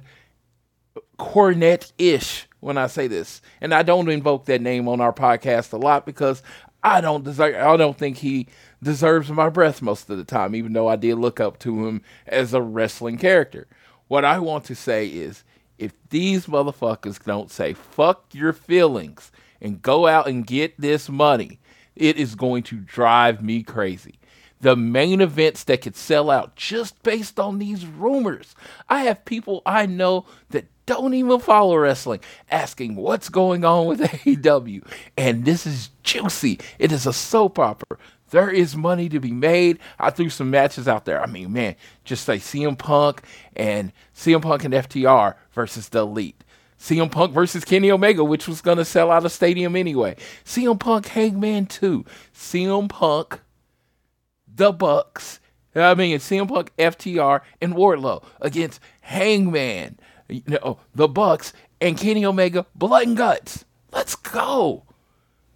Cornette 1.18 1.92
ish 1.98 2.48
when 2.60 2.78
I 2.78 2.88
say 2.88 3.08
this. 3.08 3.42
And 3.62 3.74
I 3.74 3.84
don't 3.84 4.10
invoke 4.10 4.46
that 4.46 4.62
name 4.62 4.88
on 4.88 5.02
our 5.02 5.14
podcast 5.14 5.74
a 5.74 5.78
lot 5.78 6.06
because 6.06 6.44
I 6.84 7.02
don't 7.02 7.24
deserve 7.24 7.56
I 7.56 7.78
don't 7.78 7.98
think 7.98 8.18
he 8.18 8.48
deserves 8.82 9.30
my 9.30 9.50
breath 9.50 9.82
most 9.82 10.10
of 10.10 10.18
the 10.18 10.24
time, 10.24 10.56
even 10.56 10.74
though 10.74 10.88
I 10.88 10.96
did 10.96 11.16
look 11.16 11.40
up 11.40 11.60
to 11.60 11.88
him 11.88 12.02
as 12.28 12.54
a 12.54 12.62
wrestling 12.62 13.18
character. 13.18 13.68
What 14.08 14.26
I 14.26 14.40
want 14.40 14.66
to 14.66 14.76
say 14.76 15.08
is 15.08 15.44
if 15.78 15.94
these 16.10 16.46
motherfuckers 16.46 17.24
don't 17.24 17.52
say 17.52 17.74
fuck 17.74 18.26
your 18.34 18.54
feelings 18.54 19.32
and 19.62 19.82
go 19.82 20.08
out 20.08 20.28
and 20.28 20.46
get 20.46 20.80
this 20.80 21.10
money, 21.10 21.60
it 21.96 22.18
is 22.18 22.36
going 22.36 22.64
to 22.64 22.78
drive 22.78 23.44
me 23.44 23.64
crazy 23.64 24.19
the 24.62 24.76
main 24.76 25.22
events 25.22 25.64
that 25.66 25.82
could 25.82 25.96
sell 25.96 26.30
out 26.30 26.56
just 26.56 27.02
based 27.04 27.40
on 27.40 27.60
these 27.60 27.86
rumors. 27.86 28.56
I 28.90 29.04
have 29.04 29.26
people 29.26 29.62
I 29.66 29.86
know 29.86 30.26
that 30.50 30.66
don't 30.86 31.14
even 31.14 31.40
follow 31.40 31.78
wrestling 31.78 32.20
asking 32.50 32.96
what's 32.96 33.30
going 33.30 33.64
on 33.64 33.86
with 33.86 34.02
AEW. 34.02 34.86
And 35.18 35.46
this 35.46 35.66
is 35.66 35.92
juicy. 36.04 36.60
It 36.80 36.92
is 36.92 37.06
a 37.06 37.14
soap 37.14 37.60
opera. 37.60 37.98
There 38.32 38.50
is 38.50 38.76
money 38.76 39.10
to 39.10 39.20
be 39.20 39.32
made. 39.32 39.80
I 40.00 40.10
threw 40.10 40.30
some 40.30 40.52
matches 40.52 40.88
out 40.88 41.06
there. 41.06 41.22
I 41.22 41.26
mean, 41.26 41.54
man, 41.54 41.76
just 42.04 42.26
say 42.26 42.38
CM 42.38 42.78
Punk 42.78 43.24
and 43.56 43.92
CM 44.16 44.42
Punk 44.42 44.64
and 44.64 44.74
FTR 44.74 45.36
versus 45.52 45.90
the 45.90 46.00
Elite. 46.00 46.44
CM 46.80 47.12
Punk 47.12 47.34
versus 47.34 47.66
Kenny 47.66 47.92
Omega, 47.92 48.24
which 48.24 48.48
was 48.48 48.62
going 48.62 48.78
to 48.78 48.86
sell 48.86 49.12
out 49.12 49.26
a 49.26 49.30
stadium 49.30 49.76
anyway. 49.76 50.16
CM 50.46 50.80
Punk 50.80 51.08
Hangman 51.08 51.66
2. 51.66 52.06
CM 52.34 52.88
Punk 52.88 53.42
the 54.60 54.72
Bucks. 54.74 55.40
I 55.74 55.96
mean, 55.96 56.16
it's 56.16 56.30
CM 56.30 56.48
Punk, 56.48 56.72
FTR, 56.78 57.42
and 57.62 57.74
Wardlow 57.74 58.24
against 58.42 58.82
Hangman, 59.02 59.98
you 60.28 60.44
know, 60.46 60.80
the 60.94 61.08
Bucks, 61.08 61.54
and 61.80 61.98
Kenny 61.98 62.26
Omega, 62.26 62.66
Blood 62.76 63.08
and 63.08 63.18
Guts. 63.18 63.66
Let's 63.92 64.16
go. 64.16 64.84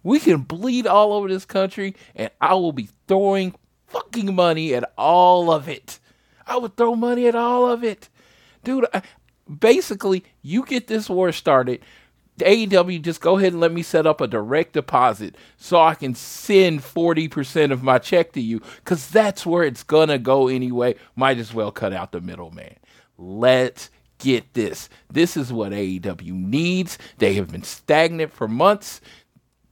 We 0.02 0.18
can 0.18 0.40
bleed 0.40 0.86
all 0.86 1.12
over 1.12 1.28
this 1.28 1.44
country, 1.44 1.94
and 2.14 2.30
I 2.40 2.54
will 2.54 2.72
be 2.72 2.88
throwing 3.06 3.54
fucking 3.86 4.34
money 4.34 4.74
at 4.74 4.90
all 4.96 5.52
of 5.52 5.68
it. 5.68 6.00
I 6.46 6.56
would 6.56 6.76
throw 6.76 6.96
money 6.96 7.26
at 7.26 7.34
all 7.34 7.70
of 7.70 7.84
it. 7.84 8.08
Dude, 8.64 8.86
I, 8.94 9.02
basically, 9.46 10.24
you 10.40 10.64
get 10.64 10.86
this 10.86 11.10
war 11.10 11.30
started 11.32 11.80
AEW, 12.38 13.00
just 13.00 13.20
go 13.20 13.38
ahead 13.38 13.52
and 13.52 13.60
let 13.60 13.72
me 13.72 13.82
set 13.82 14.06
up 14.06 14.20
a 14.20 14.26
direct 14.26 14.72
deposit 14.72 15.36
so 15.56 15.80
I 15.80 15.94
can 15.94 16.14
send 16.14 16.80
40% 16.80 17.70
of 17.70 17.82
my 17.82 17.98
check 17.98 18.32
to 18.32 18.40
you 18.40 18.60
because 18.78 19.08
that's 19.08 19.46
where 19.46 19.62
it's 19.62 19.84
going 19.84 20.08
to 20.08 20.18
go 20.18 20.48
anyway. 20.48 20.96
Might 21.14 21.38
as 21.38 21.54
well 21.54 21.70
cut 21.70 21.92
out 21.92 22.12
the 22.12 22.20
middleman. 22.20 22.74
Let's 23.16 23.90
get 24.18 24.52
this. 24.54 24.88
This 25.10 25.36
is 25.36 25.52
what 25.52 25.72
AEW 25.72 26.32
needs. 26.32 26.98
They 27.18 27.34
have 27.34 27.52
been 27.52 27.62
stagnant 27.62 28.32
for 28.32 28.48
months. 28.48 29.00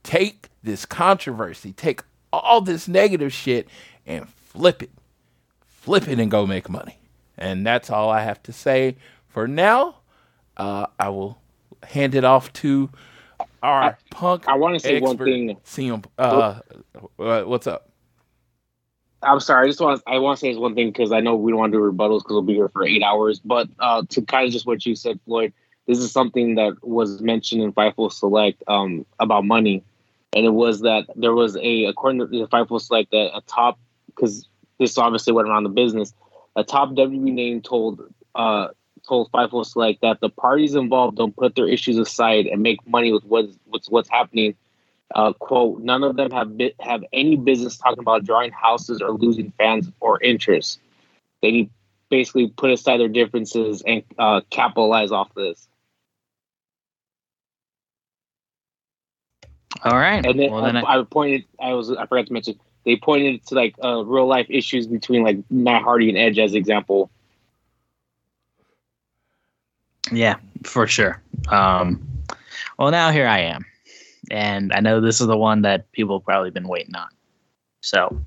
Take 0.05 0.49
this 0.63 0.87
controversy, 0.87 1.73
take 1.73 2.03
all 2.33 2.61
this 2.61 2.87
negative 2.87 3.33
shit 3.33 3.69
and 4.07 4.29
flip 4.29 4.83
it. 4.83 4.91
Flip 5.67 6.07
it 6.07 6.21
and 6.21 6.31
go 6.31 6.47
make 6.47 6.69
money. 6.69 6.99
And 7.37 7.67
that's 7.67 7.91
all 7.91 8.09
I 8.09 8.21
have 8.23 8.41
to 8.45 8.53
say 8.53 8.97
for 9.27 9.49
now. 9.49 9.97
Uh, 10.57 10.87
I 10.99 11.09
will 11.09 11.42
hand 11.83 12.15
it 12.15 12.25
off 12.25 12.53
to 12.55 12.91
our 13.63 13.83
I, 13.83 13.95
punk. 14.11 14.49
I 14.49 14.57
want 14.57 14.75
to 14.75 14.81
say 14.81 15.01
one 15.01 15.19
thing. 15.19 15.57
CM, 15.65 16.05
uh, 16.19 16.61
what's 17.17 17.67
up? 17.67 17.89
I'm 19.23 19.41
sorry. 19.41 19.67
I 19.67 19.69
just 19.69 19.81
want 19.81 20.03
I 20.07 20.19
want 20.19 20.39
to 20.39 20.41
say 20.41 20.55
one 20.57 20.75
thing 20.75 20.89
because 20.89 21.13
I 21.13 21.21
know 21.21 21.37
we 21.37 21.53
don't 21.53 21.61
want 21.61 21.73
to 21.73 21.79
do 21.79 21.83
rebuttals 21.83 22.19
because 22.19 22.33
we'll 22.33 22.43
be 22.43 22.55
here 22.55 22.69
for 22.69 22.85
eight 22.85 23.03
hours. 23.03 23.39
But 23.39 23.69
uh, 23.79 24.03
to 24.09 24.23
kind 24.23 24.47
of 24.47 24.53
just 24.53 24.67
what 24.67 24.85
you 24.85 24.97
said, 24.97 25.21
Floyd, 25.25 25.53
this 25.87 25.99
is 25.99 26.11
something 26.11 26.57
that 26.57 26.77
was 26.83 27.21
mentioned 27.21 27.63
in 27.63 27.73
Fightful 27.73 28.13
Select 28.13 28.63
um, 28.67 29.07
about 29.21 29.45
money, 29.45 29.85
and 30.35 30.45
it 30.45 30.53
was 30.53 30.81
that 30.81 31.07
there 31.15 31.35
was 31.35 31.57
a 31.57 31.85
according 31.85 32.21
to 32.21 32.27
the 32.27 32.49
Fightful 32.49 32.81
Select 32.81 33.13
that 33.13 33.31
a 33.35 33.43
top 33.47 33.79
because 34.07 34.49
this 34.79 34.99
obviously 34.99 35.33
went 35.33 35.49
around 35.49 35.63
the 35.63 35.71
business. 35.71 36.13
A 36.57 36.65
top 36.65 36.91
WWE 36.91 37.33
name 37.33 37.63
told 37.63 38.13
uh, 38.35 38.69
told 39.07 39.31
Fightful 39.33 39.65
Select 39.67 40.01
that 40.03 40.21
the 40.21 40.29
parties 40.29 40.75
involved 40.75 41.17
don't 41.17 41.37
put 41.37 41.55
their 41.55 41.69
issues 41.69 41.99
aside 41.99 42.47
and 42.47 42.63
make 42.63 42.87
money 42.87 43.13
with 43.13 43.25
what's 43.25 43.57
what's, 43.67 43.91
what's 43.91 44.09
happening. 44.09 44.55
Uh, 45.15 45.33
quote: 45.35 45.81
None 45.81 46.05
of 46.05 46.17
them 46.17 46.31
have 46.31 46.57
bi- 46.57 46.75
have 46.81 47.05
any 47.13 47.37
business 47.37 47.77
talking 47.77 47.99
about 47.99 48.25
drawing 48.25 48.51
houses 48.51 49.03
or 49.03 49.11
losing 49.11 49.53
fans 49.59 49.91
or 50.01 50.23
interest. 50.23 50.81
They 51.43 51.51
need 51.51 51.71
basically 52.09 52.49
put 52.49 52.71
aside 52.71 53.01
their 53.01 53.09
differences 53.09 53.83
and 53.87 54.03
uh, 54.19 54.43
capitalize 54.51 55.11
off 55.13 55.35
this. 55.35 55.69
All 59.85 59.97
right. 59.97 60.25
And 60.25 60.39
then, 60.39 60.51
well, 60.53 60.63
then 60.63 60.77
I, 60.77 61.01
I, 61.01 61.05
pointed. 61.05 61.45
I 61.61 61.75
was. 61.75 61.91
I 61.91 62.07
forgot 62.07 62.27
to 62.27 62.33
mention. 62.33 62.61
They 62.85 62.97
pointed 62.97 63.45
to 63.47 63.55
like 63.55 63.75
uh, 63.83 64.05
real 64.05 64.27
life 64.27 64.47
issues 64.49 64.87
between 64.87 65.25
like 65.25 65.39
Matt 65.51 65.83
Hardy 65.83 66.09
and 66.09 66.19
Edge 66.19 66.39
as 66.39 66.55
example. 66.55 67.11
Yeah, 70.11 70.37
for 70.65 70.87
sure. 70.87 71.23
Um, 71.49 72.07
well, 72.79 72.91
now 72.91 73.11
here 73.11 73.27
I 73.27 73.39
am, 73.41 73.65
and 74.31 74.73
I 74.73 74.81
know 74.81 75.01
this 75.01 75.21
is 75.21 75.27
the 75.27 75.37
one 75.37 75.63
that 75.63 75.91
people 75.93 76.19
have 76.19 76.25
probably 76.25 76.51
been 76.51 76.69
waiting 76.69 76.95
on. 76.97 77.09
So 77.81 78.21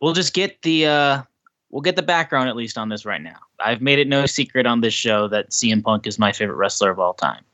we'll 0.00 0.14
just 0.14 0.34
get 0.34 0.60
the 0.62 0.86
uh, 0.86 1.22
we'll 1.70 1.82
get 1.82 1.96
the 1.96 2.02
background 2.02 2.48
at 2.48 2.56
least 2.56 2.78
on 2.78 2.88
this 2.88 3.04
right 3.04 3.22
now. 3.22 3.38
I've 3.60 3.80
made 3.80 3.98
it 3.98 4.08
no 4.08 4.26
secret 4.26 4.66
on 4.66 4.80
this 4.80 4.94
show 4.94 5.28
that 5.28 5.50
CM 5.50 5.82
Punk 5.82 6.06
is 6.06 6.18
my 6.18 6.32
favorite 6.32 6.56
wrestler 6.56 6.90
of 6.90 6.98
all 6.98 7.14
time. 7.14 7.44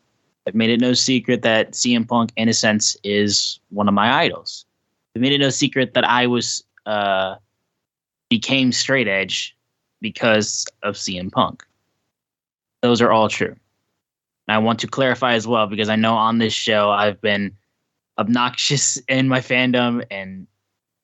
I've 0.47 0.55
made 0.55 0.71
it 0.71 0.81
no 0.81 0.93
secret 0.93 1.43
that 1.43 1.73
CM 1.73 2.07
Punk, 2.07 2.31
in 2.37 2.49
a 2.49 2.53
sense, 2.53 2.97
is 3.03 3.61
one 3.71 3.89
of 3.89 3.95
my 3.95 4.13
idols. 4.13 4.67
I've 5.17 5.23
made 5.23 5.33
it 5.33 5.39
no 5.39 5.51
secret 5.51 5.95
that 5.95 6.05
I 6.05 6.27
was 6.27 6.65
uh, 6.87 7.37
became 8.29 8.73
straight 8.73 9.09
edge 9.09 9.57
because 10.01 10.67
of 10.83 10.97
CM 10.97 11.33
Punk. 11.33 11.65
Those 12.85 13.01
are 13.01 13.11
all 13.11 13.31
true. 13.31 13.57
And 14.47 14.55
I 14.55 14.59
want 14.59 14.79
to 14.81 14.87
clarify 14.87 15.33
as 15.33 15.47
well 15.47 15.67
because 15.67 15.89
I 15.89 15.97
know 15.97 16.17
on 16.17 16.37
this 16.37 16.53
show 16.53 16.91
I've 16.91 17.19
been 17.19 17.57
obnoxious 18.19 18.99
in 19.09 19.27
my 19.27 19.41
fandom 19.41 20.05
and 20.11 20.47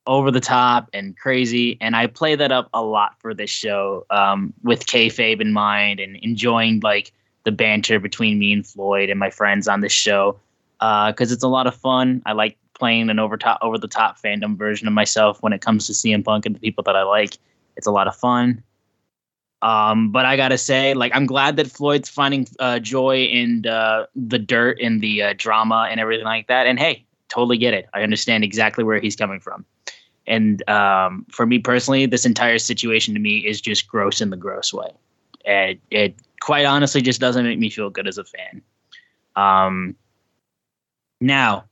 over 0.07 0.31
the 0.31 0.41
top 0.41 0.91
and 0.93 1.17
crazy, 1.17 1.79
and 1.81 1.97
I 1.97 2.07
play 2.07 2.35
that 2.35 2.53
up 2.53 2.69
a 2.75 2.83
lot 2.83 3.19
for 3.19 3.33
this 3.33 3.49
show 3.49 4.05
um, 4.11 4.53
with 4.63 4.85
kayfabe 4.85 5.41
in 5.41 5.55
mind 5.55 6.01
and 6.01 6.17
enjoying 6.17 6.81
like 6.81 7.13
the 7.45 7.53
banter 7.53 7.99
between 7.99 8.39
me 8.39 8.53
and 8.53 8.67
Floyd 8.67 9.09
and 9.09 9.19
my 9.19 9.31
friends 9.31 9.67
on 9.67 9.81
this 9.81 9.93
show 9.93 10.39
because 10.81 11.33
uh, 11.33 11.35
it's 11.35 11.43
a 11.43 11.49
lot 11.49 11.67
of 11.67 11.75
fun. 11.75 12.21
I 12.27 12.33
like 12.33 12.59
playing 12.75 13.09
an 13.09 13.19
over 13.19 13.39
top 13.39 13.59
over 13.63 13.79
the 13.79 13.89
top 13.89 14.21
fandom 14.21 14.59
version 14.59 14.87
of 14.87 14.93
myself 14.93 15.43
when 15.43 15.55
it 15.55 15.63
comes 15.63 15.87
to 15.87 15.95
CM 15.95 16.23
Punk 16.23 16.45
and 16.45 16.55
the 16.55 16.61
people 16.61 16.85
that 16.85 16.97
I 16.97 17.05
like. 17.05 17.39
It's 17.79 17.87
a 17.87 17.91
lot 17.91 18.07
of 18.07 18.15
fun. 18.15 18.63
Um, 19.63 20.11
but 20.11 20.25
I 20.25 20.37
gotta 20.37 20.59
say, 20.59 20.95
like, 20.95 21.13
I'm 21.15 21.27
glad 21.27 21.57
that 21.57 21.71
Floyd's 21.71 22.09
finding 22.09 22.49
uh, 22.59 22.79
joy 22.79 23.25
in 23.25 23.67
uh, 23.67 24.07
the 24.17 24.39
dirt 24.39 24.79
and 24.81 25.01
the 25.01 25.23
uh, 25.23 25.35
drama 25.37 25.89
and 25.91 26.01
everything 26.01 26.25
like 26.25 26.47
that. 26.47 26.67
And 26.67 26.79
hey, 26.79 27.05
totally 27.29 27.59
get 27.59 27.75
it. 27.75 27.89
I 27.93 28.03
understand 28.03 28.43
exactly 28.45 28.85
where 28.85 29.01
he's 29.01 29.17
coming 29.17 29.41
from. 29.41 29.65
And 30.27 30.69
um, 30.69 31.27
for 31.31 31.47
me 31.47 31.59
personally, 31.59 32.07
this 32.07 32.25
entire 32.25 32.59
situation 32.59 33.15
to 33.15 33.21
me 33.21 33.39
is 33.39 33.61
just 33.61 33.89
gross 33.89 34.21
in 34.21 34.31
the 34.31 34.37
gross 34.37 34.73
way. 34.73 34.91
It, 35.45 35.81
it 35.91 36.15
quite 36.41 36.65
honestly 36.65 37.03
just 37.03 37.21
doesn't 37.21 37.45
make 37.45 37.59
me 37.59 37.71
feel 37.71 37.91
good 37.91 38.07
as 38.07 38.19
a 38.19 38.25
fan. 38.25 38.63
Um, 39.37 39.97
now, 41.21 41.65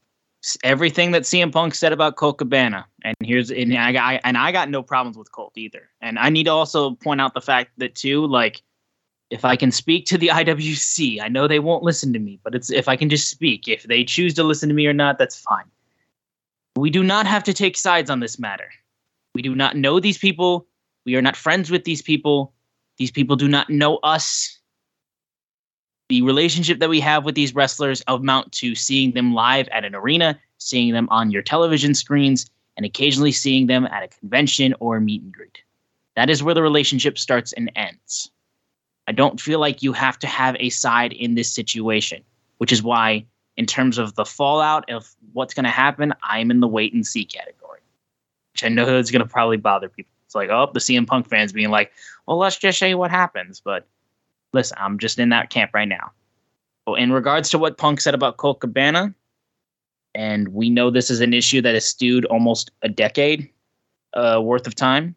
everything 0.65 1.13
that 1.13 1.23
CM 1.23 1.53
Punk 1.53 1.75
said 1.75 1.93
about 1.93 2.17
Colt 2.17 2.39
Cabana, 2.39 2.87
and 3.03 3.15
here's 3.23 3.51
and 3.51 3.75
I 3.77 3.93
got 3.93 4.21
and 4.25 4.39
I 4.39 4.53
got 4.53 4.71
no 4.71 4.83
problems 4.83 5.17
with 5.17 5.33
Colt 5.33 5.53
either. 5.57 5.91
And 6.01 6.19
I 6.19 6.31
need 6.31 6.45
to 6.45 6.53
also 6.53 6.93
point 6.93 7.21
out 7.21 7.35
the 7.35 7.41
fact 7.41 7.73
that 7.79 7.95
too, 7.95 8.27
like 8.27 8.63
if 9.31 9.45
I 9.45 9.57
can 9.57 9.71
speak 9.71 10.07
to 10.07 10.19
the 10.19 10.29
IWC, 10.33 11.21
I 11.21 11.29
know 11.29 11.47
they 11.47 11.59
won't 11.59 11.83
listen 11.83 12.13
to 12.13 12.19
me, 12.19 12.41
but 12.43 12.55
it's 12.55 12.71
if 12.71 12.89
I 12.89 12.97
can 12.97 13.09
just 13.09 13.29
speak. 13.29 13.69
If 13.69 13.85
they 13.85 14.05
choose 14.05 14.35
to 14.35 14.45
listen 14.45 14.69
to 14.69 14.75
me 14.75 14.87
or 14.87 14.93
not, 14.93 15.19
that's 15.19 15.39
fine. 15.39 15.65
We 16.77 16.91
do 16.91 17.03
not 17.03 17.27
have 17.27 17.43
to 17.45 17.53
take 17.53 17.77
sides 17.77 18.11
on 18.11 18.21
this 18.21 18.39
matter. 18.39 18.71
We 19.35 19.43
do 19.43 19.55
not 19.55 19.77
know 19.77 20.01
these 20.01 20.19
people. 20.19 20.67
We 21.05 21.17
are 21.17 21.23
not 21.23 21.37
friends 21.37 21.71
with 21.71 21.85
these 21.85 22.03
people. 22.03 22.53
These 22.99 23.11
people 23.11 23.37
do 23.37 23.49
not 23.49 23.71
know 23.71 23.97
us. 23.99 24.58
The 26.09 26.23
relationship 26.23 26.79
that 26.79 26.89
we 26.89 27.01
have 27.01 27.25
with 27.25 27.35
these 27.35 27.55
wrestlers 27.55 28.03
amount 28.07 28.53
to 28.53 28.75
seeing 28.75 29.13
them 29.13 29.35
live 29.35 29.69
at 29.69 29.85
an 29.85 29.95
arena, 29.95 30.39
seeing 30.57 30.93
them 30.95 31.09
on 31.11 31.31
your 31.31 31.43
television 31.43 31.95
screens, 31.95 32.51
and 32.77 32.87
occasionally 32.87 33.33
seeing 33.33 33.67
them 33.67 33.85
at 33.87 34.03
a 34.03 34.09
convention 34.09 34.75
or 34.81 35.01
meet 35.01 35.23
and 35.23 35.33
greet. 35.33 35.63
That 36.17 36.31
is 36.31 36.43
where 36.43 36.55
the 36.55 36.63
relationship 36.63 37.19
starts 37.19 37.53
and 37.53 37.71
ends. 37.77 38.31
I 39.07 39.13
don't 39.13 39.41
feel 39.41 39.59
like 39.59 39.83
you 39.83 39.93
have 39.93 40.19
to 40.21 40.27
have 40.27 40.57
a 40.59 40.71
side 40.71 41.13
in 41.13 41.35
this 41.35 41.53
situation, 41.53 42.23
which 42.59 42.73
is 42.73 42.83
why, 42.83 43.27
in 43.57 43.67
terms 43.67 43.99
of 43.99 44.15
the 44.15 44.25
fallout 44.25 44.89
of 44.91 45.15
what's 45.33 45.55
going 45.55 45.65
to 45.65 45.71
happen, 45.71 46.15
I'm 46.23 46.51
in 46.51 46.61
the 46.61 46.69
wait 46.69 46.95
and 46.95 47.07
see 47.07 47.25
category, 47.25 47.81
which 48.53 48.65
I 48.65 48.69
know 48.69 48.97
is 48.97 49.11
going 49.11 49.23
to 49.23 49.29
probably 49.29 49.57
bother 49.59 49.89
people. 49.89 50.13
It's 50.25 50.35
like, 50.35 50.51
oh, 50.51 50.71
the 50.73 50.81
CM 50.81 51.07
Punk 51.07 51.29
fans 51.29 51.53
being 51.53 51.71
like, 51.71 51.93
well, 52.27 52.39
let's 52.39 52.59
just 52.59 52.79
show 52.79 52.87
you 52.87 52.99
what 52.99 53.11
happens. 53.11 53.61
But 53.65 53.87
listen, 54.53 54.77
I'm 54.81 54.99
just 54.99 55.19
in 55.19 55.29
that 55.31 55.51
camp 55.51 55.73
right 55.75 55.89
now. 55.89 56.11
Well, 56.87 56.97
in 56.97 57.13
regards 57.13 57.51
to 57.51 57.59
what 57.59 57.77
Punk 57.77 58.01
said 58.01 58.15
about 58.15 58.39
Colt 58.39 58.61
Cabana, 58.61 59.15
and 60.15 60.49
we 60.49 60.71
know 60.71 60.91
this 60.91 61.11
is 61.11 61.21
an 61.21 61.35
issue 61.35 61.61
that 61.63 61.75
has 61.75 61.85
stewed 61.85 62.25
almost 62.27 62.71
a 62.83 62.89
decade 62.89 63.51
uh, 64.15 64.41
worth 64.43 64.67
of 64.67 64.75
time. 64.75 65.15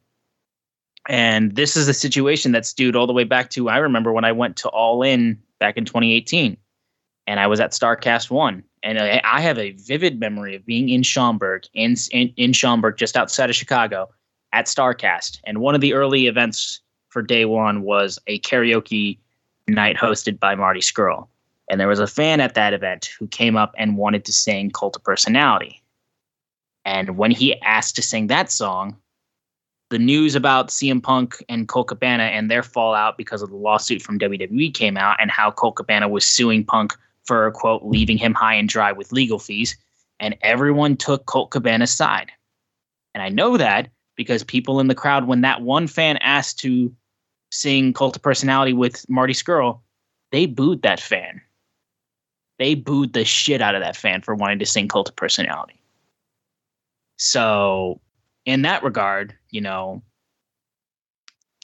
And 1.09 1.55
this 1.55 1.75
is 1.75 1.87
a 1.87 1.93
situation 1.93 2.51
that's 2.51 2.69
stewed 2.69 2.95
all 2.95 3.07
the 3.07 3.13
way 3.13 3.23
back 3.23 3.49
to 3.51 3.69
I 3.69 3.77
remember 3.77 4.11
when 4.11 4.25
I 4.25 4.31
went 4.31 4.57
to 4.57 4.69
All 4.69 5.01
In 5.01 5.41
back 5.59 5.77
in 5.77 5.85
2018, 5.85 6.57
and 7.25 7.39
I 7.39 7.47
was 7.47 7.59
at 7.59 7.71
Starcast 7.71 8.29
One, 8.29 8.63
and 8.83 8.99
I, 8.99 9.21
I 9.23 9.41
have 9.41 9.57
a 9.57 9.71
vivid 9.71 10.19
memory 10.19 10.55
of 10.55 10.65
being 10.65 10.89
in 10.89 11.01
Schaumburg, 11.01 11.63
in, 11.73 11.95
in 12.11 12.31
in 12.37 12.53
Schaumburg, 12.53 12.97
just 12.97 13.17
outside 13.17 13.49
of 13.49 13.55
Chicago, 13.55 14.09
at 14.53 14.67
Starcast, 14.67 15.39
and 15.45 15.59
one 15.59 15.73
of 15.73 15.81
the 15.81 15.93
early 15.93 16.27
events 16.27 16.81
for 17.09 17.23
Day 17.23 17.45
One 17.45 17.81
was 17.81 18.19
a 18.27 18.39
karaoke 18.41 19.17
night 19.71 19.97
hosted 19.97 20.39
by 20.39 20.55
Marty 20.55 20.81
Scurll, 20.81 21.27
and 21.69 21.79
there 21.79 21.87
was 21.87 21.99
a 21.99 22.07
fan 22.07 22.39
at 22.39 22.53
that 22.55 22.73
event 22.73 23.09
who 23.17 23.27
came 23.27 23.55
up 23.55 23.73
and 23.77 23.97
wanted 23.97 24.25
to 24.25 24.33
sing 24.33 24.71
Cult 24.71 24.95
of 24.95 25.03
Personality, 25.03 25.81
and 26.85 27.17
when 27.17 27.31
he 27.31 27.59
asked 27.61 27.95
to 27.95 28.01
sing 28.01 28.27
that 28.27 28.51
song, 28.51 28.95
the 29.89 29.99
news 29.99 30.35
about 30.35 30.69
CM 30.69 31.03
Punk 31.03 31.43
and 31.49 31.67
Colt 31.67 31.89
Cabana 31.89 32.23
and 32.23 32.49
their 32.49 32.63
fallout 32.63 33.17
because 33.17 33.41
of 33.41 33.49
the 33.49 33.57
lawsuit 33.57 34.01
from 34.01 34.17
WWE 34.19 34.73
came 34.73 34.97
out 34.97 35.17
and 35.19 35.29
how 35.29 35.51
Colt 35.51 35.75
Cabana 35.75 36.07
was 36.07 36.25
suing 36.25 36.63
Punk 36.63 36.95
for 37.25 37.51
quote 37.51 37.83
leaving 37.83 38.17
him 38.17 38.33
high 38.33 38.55
and 38.55 38.69
dry 38.69 38.91
with 38.91 39.11
legal 39.11 39.37
fees, 39.37 39.77
and 40.19 40.35
everyone 40.41 40.97
took 40.97 41.25
Colt 41.25 41.51
Cabana's 41.51 41.91
side. 41.91 42.31
And 43.13 43.21
I 43.21 43.29
know 43.29 43.57
that 43.57 43.89
because 44.15 44.43
people 44.43 44.79
in 44.79 44.87
the 44.87 44.95
crowd, 44.95 45.27
when 45.27 45.41
that 45.41 45.61
one 45.61 45.87
fan 45.87 46.17
asked 46.17 46.59
to 46.59 46.93
sing 47.51 47.93
Cult 47.93 48.15
of 48.15 48.21
Personality 48.21 48.73
with 48.73 49.07
Marty 49.09 49.33
Scurll, 49.33 49.79
they 50.31 50.45
booed 50.45 50.81
that 50.81 50.99
fan. 50.99 51.41
They 52.57 52.75
booed 52.75 53.13
the 53.13 53.25
shit 53.25 53.61
out 53.61 53.75
of 53.75 53.81
that 53.81 53.95
fan 53.95 54.21
for 54.21 54.35
wanting 54.35 54.59
to 54.59 54.65
sing 54.65 54.87
Cult 54.87 55.09
of 55.09 55.15
Personality. 55.15 55.79
So 57.17 57.99
in 58.45 58.63
that 58.63 58.83
regard, 58.83 59.35
you 59.51 59.61
know, 59.61 60.01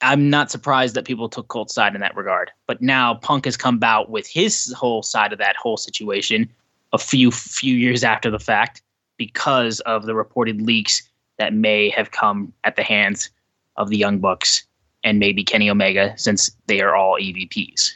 I'm 0.02 0.30
not 0.30 0.52
surprised 0.52 0.96
that 0.96 1.06
people 1.06 1.30
took 1.30 1.48
Colt's 1.48 1.74
side 1.74 1.96
in 1.96 2.02
that 2.02 2.16
regard. 2.16 2.52
But 2.68 2.82
now 2.82 3.16
Punk 3.16 3.46
has 3.46 3.58
come 3.58 3.80
out 3.82 4.12
with 4.12 4.28
his 4.28 4.72
whole 4.74 5.02
side 5.02 5.34
of 5.34 5.40
that 5.40 5.56
whole 5.56 5.78
situation 5.78 6.50
a 6.94 6.98
few 6.98 7.32
few 7.32 7.76
years 7.76 8.04
after 8.04 8.30
the 8.30 8.40
fact 8.40 8.82
because 9.18 9.80
of 9.82 10.06
the 10.06 10.14
reported 10.14 10.62
leaks 10.62 11.02
that 11.40 11.54
may 11.54 11.90
have 11.90 12.12
come 12.12 12.54
at 12.64 12.76
the 12.76 12.84
hands 12.84 13.32
of 13.76 13.90
the 13.90 13.98
Young 13.98 14.20
Bucks 14.20 14.64
and 15.08 15.20
maybe 15.20 15.42
Kenny 15.42 15.70
Omega, 15.70 16.14
since 16.18 16.52
they 16.68 16.82
are 16.82 16.94
all 16.94 17.18
EVPs. 17.18 17.92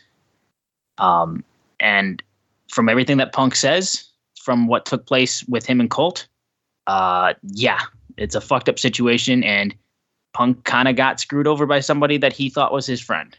Um, 0.97 1.43
and 1.81 2.23
from 2.69 2.87
everything 2.87 3.17
that 3.17 3.33
Punk 3.33 3.53
says, 3.53 4.05
from 4.39 4.67
what 4.67 4.85
took 4.85 5.05
place 5.05 5.43
with 5.49 5.65
him 5.65 5.81
and 5.81 5.89
Colt, 5.89 6.25
uh, 6.87 7.33
yeah, 7.43 7.81
it's 8.15 8.33
a 8.33 8.39
fucked 8.39 8.69
up 8.69 8.79
situation, 8.79 9.43
and 9.43 9.75
Punk 10.33 10.63
kind 10.63 10.87
of 10.87 10.95
got 10.95 11.19
screwed 11.19 11.47
over 11.47 11.65
by 11.65 11.81
somebody 11.81 12.17
that 12.17 12.31
he 12.31 12.49
thought 12.49 12.71
was 12.71 12.85
his 12.85 13.01
friend. 13.01 13.37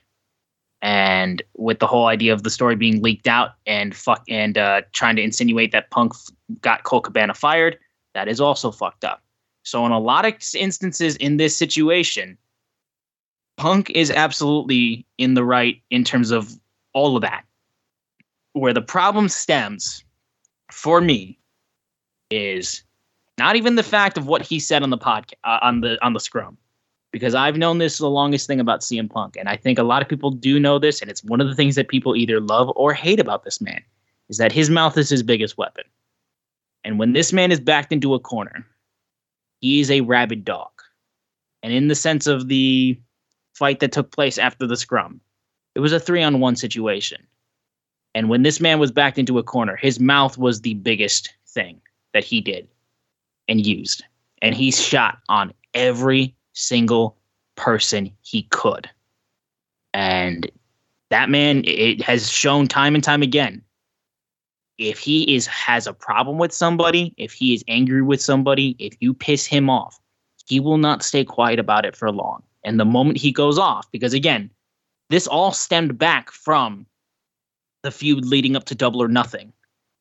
And 0.82 1.42
with 1.56 1.78
the 1.78 1.86
whole 1.86 2.08
idea 2.08 2.34
of 2.34 2.42
the 2.42 2.50
story 2.50 2.76
being 2.76 3.00
leaked 3.00 3.26
out 3.26 3.52
and 3.66 3.96
fuck 3.96 4.22
and 4.28 4.58
uh, 4.58 4.82
trying 4.92 5.16
to 5.16 5.22
insinuate 5.22 5.72
that 5.72 5.88
Punk 5.90 6.12
f- 6.14 6.60
got 6.60 6.82
Colt 6.82 7.04
Cabana 7.04 7.32
fired, 7.32 7.78
that 8.12 8.28
is 8.28 8.38
also 8.38 8.70
fucked 8.70 9.04
up. 9.04 9.22
So 9.62 9.86
in 9.86 9.92
a 9.92 9.98
lot 9.98 10.26
of 10.26 10.34
instances 10.54 11.16
in 11.16 11.38
this 11.38 11.56
situation, 11.56 12.36
Punk 13.56 13.90
is 13.90 14.10
absolutely 14.10 15.06
in 15.18 15.34
the 15.34 15.44
right 15.44 15.80
in 15.90 16.04
terms 16.04 16.30
of 16.30 16.58
all 16.92 17.16
of 17.16 17.22
that. 17.22 17.44
Where 18.54 18.72
the 18.72 18.82
problem 18.82 19.28
stems 19.28 20.04
for 20.70 21.00
me 21.00 21.38
is 22.30 22.82
not 23.38 23.56
even 23.56 23.76
the 23.76 23.82
fact 23.82 24.18
of 24.18 24.26
what 24.26 24.42
he 24.42 24.58
said 24.58 24.82
on 24.82 24.90
the 24.90 24.98
podcast 24.98 25.34
uh, 25.44 25.58
on 25.62 25.80
the 25.80 25.98
on 26.04 26.12
the 26.12 26.20
scrum, 26.20 26.58
because 27.12 27.34
I've 27.34 27.56
known 27.56 27.78
this 27.78 27.98
the 27.98 28.10
longest 28.10 28.46
thing 28.46 28.60
about 28.60 28.80
CM 28.80 29.10
Punk, 29.10 29.36
and 29.36 29.48
I 29.48 29.56
think 29.56 29.78
a 29.78 29.84
lot 29.84 30.02
of 30.02 30.08
people 30.08 30.30
do 30.30 30.60
know 30.60 30.78
this, 30.78 31.00
and 31.00 31.10
it's 31.10 31.24
one 31.24 31.40
of 31.40 31.48
the 31.48 31.54
things 31.54 31.74
that 31.76 31.88
people 31.88 32.14
either 32.14 32.40
love 32.40 32.70
or 32.76 32.92
hate 32.92 33.20
about 33.20 33.44
this 33.44 33.60
man, 33.60 33.82
is 34.28 34.36
that 34.38 34.52
his 34.52 34.68
mouth 34.68 34.98
is 34.98 35.08
his 35.08 35.22
biggest 35.22 35.56
weapon. 35.56 35.84
And 36.84 36.98
when 36.98 37.12
this 37.12 37.32
man 37.32 37.52
is 37.52 37.60
backed 37.60 37.92
into 37.92 38.14
a 38.14 38.20
corner, 38.20 38.66
he 39.60 39.80
is 39.80 39.90
a 39.90 40.00
rabid 40.00 40.44
dog. 40.44 40.70
And 41.62 41.72
in 41.72 41.88
the 41.88 41.94
sense 41.94 42.26
of 42.26 42.48
the 42.48 42.98
fight 43.54 43.80
that 43.80 43.92
took 43.92 44.10
place 44.10 44.38
after 44.38 44.66
the 44.66 44.76
scrum, 44.76 45.20
it 45.74 45.80
was 45.80 45.92
a 45.92 46.00
three 46.00 46.22
on 46.22 46.40
one 46.40 46.56
situation. 46.56 47.26
And 48.14 48.28
when 48.28 48.42
this 48.42 48.60
man 48.60 48.78
was 48.78 48.92
backed 48.92 49.18
into 49.18 49.38
a 49.38 49.42
corner, 49.42 49.76
his 49.76 49.98
mouth 49.98 50.36
was 50.36 50.60
the 50.60 50.74
biggest 50.74 51.32
thing 51.48 51.80
that 52.12 52.24
he 52.24 52.40
did 52.40 52.68
and 53.48 53.66
used. 53.66 54.04
And 54.42 54.54
he 54.54 54.70
shot 54.70 55.18
on 55.28 55.52
every 55.74 56.34
single 56.52 57.16
person 57.56 58.10
he 58.22 58.42
could. 58.44 58.88
And 59.94 60.50
that 61.10 61.30
man, 61.30 61.62
it 61.64 62.02
has 62.02 62.30
shown 62.30 62.66
time 62.66 62.94
and 62.94 63.04
time 63.04 63.22
again. 63.22 63.62
If 64.78 64.98
he 64.98 65.34
is 65.34 65.46
has 65.46 65.86
a 65.86 65.92
problem 65.92 66.38
with 66.38 66.52
somebody, 66.52 67.14
if 67.16 67.32
he 67.32 67.54
is 67.54 67.62
angry 67.68 68.02
with 68.02 68.20
somebody, 68.20 68.74
if 68.78 68.94
you 69.00 69.14
piss 69.14 69.46
him 69.46 69.70
off, 69.70 70.00
he 70.46 70.60
will 70.60 70.78
not 70.78 71.02
stay 71.02 71.24
quiet 71.24 71.58
about 71.58 71.84
it 71.84 71.94
for 71.94 72.10
long. 72.10 72.42
And 72.64 72.78
the 72.78 72.84
moment 72.84 73.18
he 73.18 73.32
goes 73.32 73.58
off, 73.58 73.90
because 73.90 74.14
again, 74.14 74.50
this 75.10 75.26
all 75.26 75.52
stemmed 75.52 75.98
back 75.98 76.30
from 76.30 76.86
the 77.82 77.90
feud 77.90 78.24
leading 78.24 78.56
up 78.56 78.64
to 78.64 78.74
Double 78.74 79.02
or 79.02 79.08
Nothing 79.08 79.52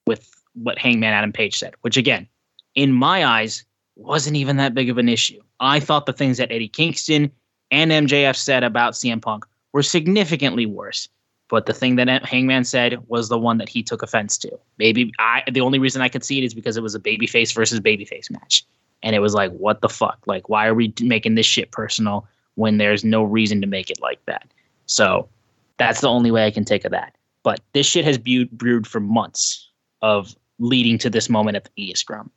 with 0.05 0.29
what 0.53 0.77
Hangman 0.77 1.13
Adam 1.13 1.31
Page 1.31 1.57
said, 1.57 1.73
which 1.81 1.97
again, 1.97 2.27
in 2.75 2.93
my 2.93 3.25
eyes, 3.25 3.65
wasn't 3.95 4.37
even 4.37 4.57
that 4.57 4.73
big 4.73 4.89
of 4.89 4.97
an 4.97 5.09
issue. 5.09 5.41
I 5.59 5.79
thought 5.79 6.05
the 6.05 6.13
things 6.13 6.37
that 6.37 6.51
Eddie 6.51 6.67
Kingston 6.67 7.31
and 7.71 7.91
MJF 7.91 8.35
said 8.35 8.63
about 8.63 8.93
CM 8.93 9.21
Punk 9.21 9.45
were 9.73 9.83
significantly 9.83 10.65
worse. 10.65 11.07
But 11.49 11.65
the 11.65 11.73
thing 11.73 11.97
that 11.97 12.25
Hangman 12.25 12.63
said 12.63 12.97
was 13.09 13.27
the 13.27 13.37
one 13.37 13.57
that 13.57 13.67
he 13.67 13.83
took 13.83 14.01
offense 14.01 14.37
to. 14.39 14.57
Maybe 14.77 15.11
I 15.19 15.43
the 15.51 15.59
only 15.59 15.79
reason 15.79 16.01
I 16.01 16.07
could 16.07 16.23
see 16.23 16.37
it 16.37 16.45
is 16.45 16.53
because 16.53 16.77
it 16.77 16.83
was 16.83 16.95
a 16.95 16.99
babyface 16.99 17.53
versus 17.53 17.81
babyface 17.81 18.31
match. 18.31 18.65
And 19.03 19.15
it 19.15 19.19
was 19.19 19.33
like, 19.33 19.51
what 19.51 19.81
the 19.81 19.89
fuck? 19.89 20.19
Like, 20.27 20.47
why 20.47 20.67
are 20.67 20.73
we 20.73 20.93
making 21.01 21.35
this 21.35 21.45
shit 21.45 21.71
personal 21.71 22.25
when 22.55 22.77
there's 22.77 23.03
no 23.03 23.23
reason 23.23 23.61
to 23.61 23.67
make 23.67 23.89
it 23.89 24.01
like 24.01 24.23
that? 24.25 24.47
So 24.85 25.29
that's 25.77 26.01
the 26.01 26.09
only 26.09 26.31
way 26.31 26.45
I 26.45 26.51
can 26.51 26.65
take 26.65 26.85
of 26.85 26.91
that. 26.91 27.15
But 27.43 27.59
this 27.73 27.87
shit 27.87 28.05
has 28.05 28.17
brewed, 28.17 28.51
brewed 28.51 28.85
for 28.85 28.99
months 28.99 29.69
of 30.01 30.35
leading 30.59 30.97
to 30.99 31.09
this 31.09 31.29
moment 31.29 31.57
at 31.57 31.65
the 31.65 31.71
E 31.75 31.93
Scrum. 31.95 32.29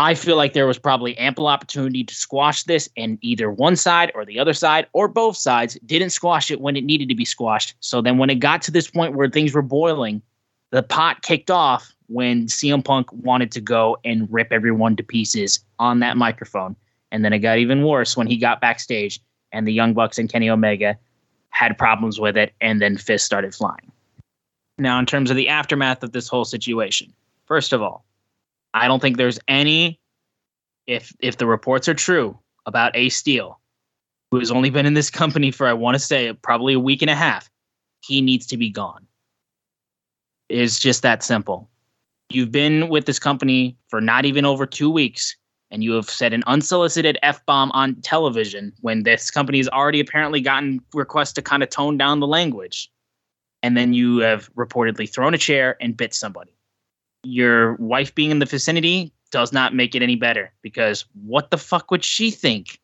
I 0.00 0.14
feel 0.14 0.36
like 0.36 0.52
there 0.52 0.68
was 0.68 0.78
probably 0.78 1.18
ample 1.18 1.48
opportunity 1.48 2.04
to 2.04 2.14
squash 2.14 2.62
this, 2.62 2.88
and 2.96 3.18
either 3.20 3.50
one 3.50 3.74
side 3.74 4.12
or 4.14 4.24
the 4.24 4.38
other 4.38 4.54
side 4.54 4.86
or 4.92 5.08
both 5.08 5.36
sides 5.36 5.76
didn't 5.86 6.10
squash 6.10 6.52
it 6.52 6.60
when 6.60 6.76
it 6.76 6.84
needed 6.84 7.08
to 7.08 7.16
be 7.16 7.24
squashed. 7.24 7.74
So 7.80 8.00
then, 8.00 8.16
when 8.16 8.30
it 8.30 8.36
got 8.36 8.62
to 8.62 8.70
this 8.70 8.88
point 8.88 9.16
where 9.16 9.28
things 9.28 9.52
were 9.52 9.62
boiling, 9.62 10.22
the 10.70 10.84
pot 10.84 11.22
kicked 11.22 11.50
off 11.50 11.92
when 12.06 12.46
CM 12.46 12.84
Punk 12.84 13.12
wanted 13.12 13.50
to 13.52 13.60
go 13.60 13.98
and 14.04 14.28
rip 14.30 14.52
everyone 14.52 14.94
to 14.96 15.02
pieces 15.02 15.60
on 15.80 15.98
that 15.98 16.16
microphone. 16.16 16.76
And 17.10 17.24
then 17.24 17.32
it 17.32 17.38
got 17.38 17.58
even 17.58 17.84
worse 17.84 18.16
when 18.16 18.26
he 18.26 18.36
got 18.36 18.60
backstage 18.60 19.20
and 19.52 19.66
the 19.66 19.72
Young 19.72 19.94
Bucks 19.94 20.18
and 20.18 20.30
Kenny 20.30 20.50
Omega 20.50 20.98
had 21.50 21.78
problems 21.78 22.20
with 22.20 22.36
it, 22.36 22.52
and 22.60 22.80
then 22.80 22.96
fists 22.96 23.24
started 23.24 23.54
flying. 23.54 23.90
Now, 24.76 24.98
in 24.98 25.06
terms 25.06 25.30
of 25.30 25.36
the 25.36 25.48
aftermath 25.48 26.02
of 26.02 26.12
this 26.12 26.28
whole 26.28 26.44
situation, 26.44 27.12
first 27.46 27.72
of 27.72 27.82
all, 27.82 28.04
I 28.74 28.86
don't 28.86 29.00
think 29.00 29.16
there's 29.16 29.40
any, 29.48 29.98
if 30.86 31.12
if 31.20 31.38
the 31.38 31.46
reports 31.46 31.88
are 31.88 31.94
true 31.94 32.38
about 32.66 32.96
Ace 32.96 33.16
Steel, 33.16 33.58
who 34.30 34.38
has 34.38 34.50
only 34.50 34.70
been 34.70 34.86
in 34.86 34.94
this 34.94 35.10
company 35.10 35.50
for 35.50 35.66
I 35.66 35.72
want 35.72 35.94
to 35.94 35.98
say 35.98 36.32
probably 36.34 36.74
a 36.74 36.80
week 36.80 37.02
and 37.02 37.10
a 37.10 37.16
half, 37.16 37.50
he 38.00 38.20
needs 38.20 38.46
to 38.48 38.56
be 38.56 38.70
gone. 38.70 39.06
It's 40.48 40.78
just 40.78 41.02
that 41.02 41.22
simple. 41.22 41.68
You've 42.30 42.52
been 42.52 42.88
with 42.88 43.06
this 43.06 43.18
company 43.18 43.76
for 43.88 44.00
not 44.00 44.26
even 44.26 44.44
over 44.44 44.66
two 44.66 44.90
weeks, 44.90 45.34
and 45.70 45.84
you 45.84 45.92
have 45.92 46.08
said 46.08 46.32
an 46.32 46.42
unsolicited 46.46 47.18
F 47.22 47.44
bomb 47.46 47.70
on 47.72 47.96
television 47.96 48.72
when 48.80 49.02
this 49.02 49.30
company 49.30 49.58
has 49.58 49.68
already 49.68 50.00
apparently 50.00 50.40
gotten 50.40 50.80
requests 50.94 51.32
to 51.34 51.42
kind 51.42 51.62
of 51.62 51.70
tone 51.70 51.96
down 51.96 52.20
the 52.20 52.26
language. 52.26 52.90
And 53.62 53.76
then 53.76 53.92
you 53.92 54.18
have 54.18 54.52
reportedly 54.54 55.12
thrown 55.12 55.34
a 55.34 55.38
chair 55.38 55.76
and 55.80 55.96
bit 55.96 56.14
somebody. 56.14 56.52
Your 57.24 57.74
wife 57.74 58.14
being 58.14 58.30
in 58.30 58.38
the 58.38 58.46
vicinity 58.46 59.12
does 59.30 59.52
not 59.52 59.74
make 59.74 59.94
it 59.94 60.02
any 60.02 60.16
better 60.16 60.52
because 60.62 61.04
what 61.24 61.50
the 61.50 61.58
fuck 61.58 61.90
would 61.90 62.04
she 62.04 62.30
think 62.30 62.78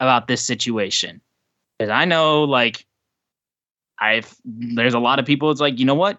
about 0.00 0.26
this 0.26 0.44
situation? 0.44 1.20
Because 1.78 1.90
I 1.90 2.04
know, 2.04 2.44
like, 2.44 2.84
I've 4.00 4.34
there's 4.44 4.94
a 4.94 4.98
lot 4.98 5.18
of 5.18 5.26
people. 5.26 5.50
It's 5.50 5.60
like, 5.60 5.78
you 5.78 5.84
know 5.84 5.94
what? 5.94 6.18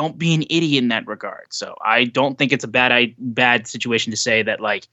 Don't 0.00 0.16
be 0.16 0.32
an 0.32 0.44
idiot 0.48 0.82
in 0.82 0.88
that 0.88 1.06
regard. 1.06 1.48
So 1.50 1.74
I 1.84 2.04
don't 2.04 2.38
think 2.38 2.52
it's 2.52 2.64
a 2.64 2.68
bad 2.68 2.90
I, 2.90 3.14
bad 3.18 3.66
situation 3.66 4.10
to 4.12 4.16
say 4.16 4.42
that 4.42 4.58
like 4.58 4.88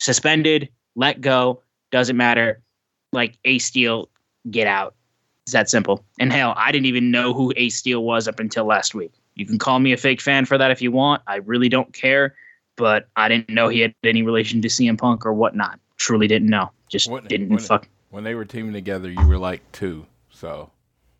suspended, 0.00 0.68
let 0.96 1.20
go, 1.20 1.62
doesn't 1.92 2.16
matter. 2.16 2.60
Like 3.12 3.38
Ace 3.44 3.64
Steel, 3.64 4.08
get 4.50 4.66
out. 4.66 4.96
It's 5.44 5.52
that 5.52 5.70
simple. 5.70 6.04
And 6.18 6.32
hell, 6.32 6.54
I 6.56 6.72
didn't 6.72 6.86
even 6.86 7.12
know 7.12 7.32
who 7.32 7.52
Ace 7.56 7.76
Steel 7.76 8.02
was 8.02 8.26
up 8.26 8.40
until 8.40 8.64
last 8.64 8.92
week. 8.92 9.12
You 9.36 9.46
can 9.46 9.56
call 9.56 9.78
me 9.78 9.92
a 9.92 9.96
fake 9.96 10.20
fan 10.20 10.46
for 10.46 10.58
that 10.58 10.72
if 10.72 10.82
you 10.82 10.90
want. 10.90 11.22
I 11.28 11.36
really 11.36 11.68
don't 11.68 11.92
care, 11.92 12.34
but 12.74 13.08
I 13.14 13.28
didn't 13.28 13.50
know 13.50 13.68
he 13.68 13.78
had 13.78 13.94
any 14.02 14.22
relation 14.22 14.60
to 14.62 14.68
CM 14.68 14.98
Punk 14.98 15.24
or 15.24 15.32
whatnot. 15.32 15.78
Truly 15.96 16.26
didn't 16.26 16.50
know. 16.50 16.72
Just 16.88 17.08
When- 17.08 17.22
didn't 17.22 17.50
when- 17.50 17.60
fuck. 17.60 17.86
When 18.08 18.24
they 18.24 18.34
were 18.34 18.44
teaming 18.44 18.72
together, 18.72 19.08
you 19.08 19.24
were 19.28 19.38
like 19.38 19.60
two. 19.70 20.06
So 20.32 20.70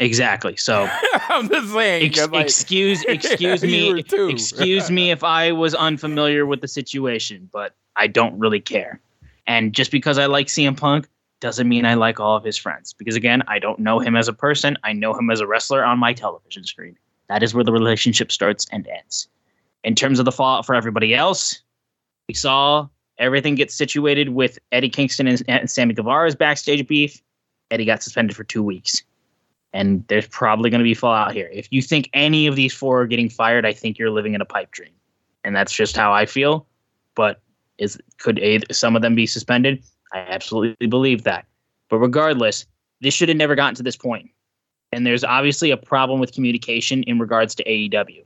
Exactly. 0.01 0.57
So 0.57 0.89
I'm 1.29 1.49
just 1.49 1.73
saying. 1.73 2.07
Ex- 2.07 2.29
like, 2.29 2.47
excuse 2.47 3.05
excuse 3.09 3.63
me 3.63 4.01
excuse 4.01 4.91
me 4.91 5.11
if 5.11 5.23
I 5.23 5.53
was 5.53 5.75
unfamiliar 5.75 6.47
with 6.47 6.63
the 6.63 6.69
situation, 6.69 7.49
but 7.53 7.75
I 7.97 8.07
don't 8.07 8.37
really 8.39 8.61
care. 8.61 8.99
And 9.47 9.75
just 9.75 9.91
because 9.91 10.19
I 10.19 10.27
like 10.27 10.47
CM 10.47 10.77
Punk 10.77 11.07
doesn't 11.41 11.69
mean 11.69 11.85
I 11.85 11.95
like 11.95 12.19
all 12.19 12.35
of 12.35 12.45
his 12.45 12.57
friends. 12.57 12.95
Because 12.95 13.15
again, 13.15 13.43
I 13.47 13.59
don't 13.59 13.79
know 13.79 14.01
him 14.01 14.17
as 14.17 14.27
a 14.27 14.33
person. 14.33 14.77
I 14.85 14.95
know 14.95 15.13
him 15.13 15.31
as 15.31 15.41
a 15.41 15.47
wrestler 15.47 15.85
on 15.85 15.99
my 15.99 16.15
television 16.15 16.65
screen. 16.65 16.97
That 17.29 17.43
is 17.43 17.55
where 17.55 17.65
the 17.65 17.73
relationship 17.73 18.33
starts 18.33 18.67
and 18.73 18.89
ends. 18.89 19.29
In 19.85 19.95
terms 19.95 20.19
of 20.19 20.25
the 20.25 20.33
fallout 20.33 20.65
for 20.65 20.75
everybody 20.75 21.15
else, 21.15 21.63
we 22.27 22.35
saw 22.35 22.89
everything 23.19 23.55
get 23.55 23.71
situated 23.71 24.31
with 24.31 24.59
Eddie 24.73 24.89
Kingston 24.89 25.27
and, 25.27 25.43
and 25.47 25.71
Sammy 25.71 25.93
Guevara's 25.93 26.35
backstage 26.35 26.87
beef. 26.87 27.23
Eddie 27.71 27.85
got 27.85 28.03
suspended 28.03 28.35
for 28.35 28.45
two 28.45 28.63
weeks 28.63 29.03
and 29.73 30.05
there's 30.09 30.27
probably 30.27 30.71
going 30.71 30.81
to 30.81 30.85
be 30.85 30.95
fallout 30.95 31.33
here. 31.33 31.49
If 31.53 31.69
you 31.71 31.83
think 31.83 32.11
any 32.13 32.47
of 32.47 32.57
these 32.57 32.75
four 32.75 33.03
are 33.03 33.07
getting 33.07 33.29
fired, 33.29 33.65
I 33.65 33.73
think 33.73 33.99
you're 33.99 34.11
living 34.11 34.35
in 34.35 34.41
a 34.41 34.47
pipe 34.47 34.71
dream, 34.73 34.93
and 35.45 35.55
that's 35.55 35.73
just 35.73 35.97
how 35.97 36.13
I 36.13 36.27
feel. 36.27 36.67
But 37.15 37.41
is 37.79 37.99
could 38.19 38.39
a, 38.41 38.61
some 38.73 38.97
of 38.97 39.03
them 39.03 39.15
be 39.15 39.27
suspended? 39.27 39.83
I 40.13 40.19
absolutely 40.19 40.87
believe 40.87 41.23
that. 41.25 41.47
But 41.89 41.99
regardless, 41.99 42.67
this 43.01 43.15
should 43.15 43.29
have 43.29 43.39
never 43.39 43.55
gotten 43.55 43.75
to 43.77 43.83
this 43.83 43.97
point. 43.97 44.31
And 44.93 45.07
there's 45.07 45.25
obviously 45.25 45.71
a 45.71 45.77
problem 45.77 46.19
with 46.19 46.33
communication 46.33 47.05
in 47.05 47.19
regards 47.19 47.55
to 47.57 47.65
AEW, 47.65 48.25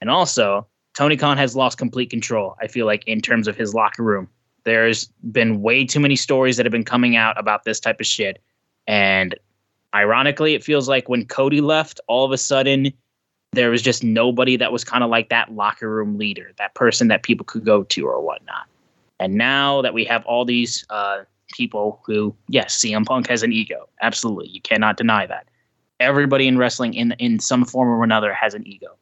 and 0.00 0.10
also 0.10 0.66
Tony 0.96 1.16
Khan 1.16 1.36
has 1.36 1.54
lost 1.54 1.76
complete 1.76 2.08
control. 2.08 2.56
I 2.60 2.68
feel 2.68 2.86
like 2.86 3.04
in 3.06 3.20
terms 3.20 3.48
of 3.48 3.56
his 3.56 3.74
locker 3.74 4.02
room, 4.02 4.28
there's 4.64 5.08
been 5.30 5.60
way 5.60 5.84
too 5.84 6.00
many 6.00 6.16
stories 6.16 6.56
that 6.56 6.64
have 6.64 6.72
been 6.72 6.84
coming 6.84 7.16
out 7.16 7.38
about 7.38 7.64
this 7.64 7.78
type 7.80 8.00
of 8.00 8.06
shit, 8.06 8.42
and 8.86 9.34
ironically, 9.96 10.54
it 10.54 10.62
feels 10.62 10.88
like 10.88 11.08
when 11.08 11.24
Cody 11.24 11.60
left, 11.60 12.00
all 12.06 12.24
of 12.24 12.32
a 12.32 12.38
sudden 12.38 12.92
there 13.52 13.70
was 13.70 13.80
just 13.80 14.04
nobody 14.04 14.56
that 14.56 14.70
was 14.70 14.84
kind 14.84 15.02
of 15.02 15.08
like 15.08 15.30
that 15.30 15.52
locker 15.52 15.90
room 15.90 16.18
leader, 16.18 16.52
that 16.58 16.74
person 16.74 17.08
that 17.08 17.22
people 17.22 17.44
could 17.44 17.64
go 17.64 17.82
to 17.84 18.06
or 18.06 18.20
whatnot. 18.20 18.66
And 19.18 19.34
now 19.34 19.80
that 19.80 19.94
we 19.94 20.04
have 20.04 20.24
all 20.26 20.44
these 20.44 20.84
uh, 20.90 21.20
people 21.52 22.00
who, 22.04 22.36
yes, 22.48 22.76
CM 22.76 23.06
Punk 23.06 23.28
has 23.28 23.42
an 23.42 23.52
ego, 23.52 23.88
absolutely, 24.02 24.48
you 24.48 24.60
cannot 24.60 24.98
deny 24.98 25.26
that. 25.26 25.48
Everybody 25.98 26.46
in 26.46 26.58
wrestling, 26.58 26.92
in 26.92 27.12
in 27.12 27.38
some 27.38 27.64
form 27.64 27.88
or 27.88 28.04
another, 28.04 28.34
has 28.34 28.52
an 28.52 28.66
ego. 28.66 28.98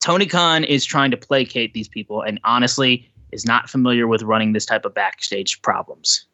Tony 0.00 0.26
Khan 0.26 0.62
is 0.62 0.84
trying 0.84 1.10
to 1.10 1.16
placate 1.16 1.72
these 1.72 1.88
people, 1.88 2.20
and 2.20 2.38
honestly, 2.44 3.10
is 3.32 3.46
not 3.46 3.70
familiar 3.70 4.06
with 4.06 4.22
running 4.22 4.52
this 4.52 4.66
type 4.66 4.84
of 4.84 4.92
backstage 4.92 5.62
problems. 5.62 6.26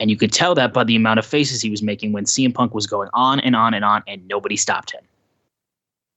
And 0.00 0.10
you 0.10 0.16
could 0.16 0.32
tell 0.32 0.54
that 0.54 0.72
by 0.72 0.82
the 0.82 0.96
amount 0.96 1.18
of 1.18 1.26
faces 1.26 1.60
he 1.60 1.70
was 1.70 1.82
making 1.82 2.12
when 2.12 2.24
CM 2.24 2.54
Punk 2.54 2.74
was 2.74 2.86
going 2.86 3.10
on 3.12 3.38
and 3.38 3.54
on 3.54 3.74
and 3.74 3.84
on, 3.84 4.02
and 4.08 4.26
nobody 4.26 4.56
stopped 4.56 4.92
him. 4.92 5.04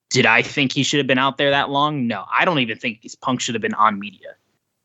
Did 0.10 0.26
I 0.26 0.42
think 0.42 0.72
he 0.72 0.84
should 0.84 1.00
have 1.00 1.08
been 1.08 1.18
out 1.18 1.38
there 1.38 1.50
that 1.50 1.70
long? 1.70 2.08
No, 2.08 2.26
I 2.32 2.46
don't 2.46 2.60
even 2.60 2.78
think 2.78 3.06
Punk 3.22 3.42
should 3.42 3.56
have 3.56 3.62
been 3.62 3.74
on 3.74 4.00
media. 4.00 4.36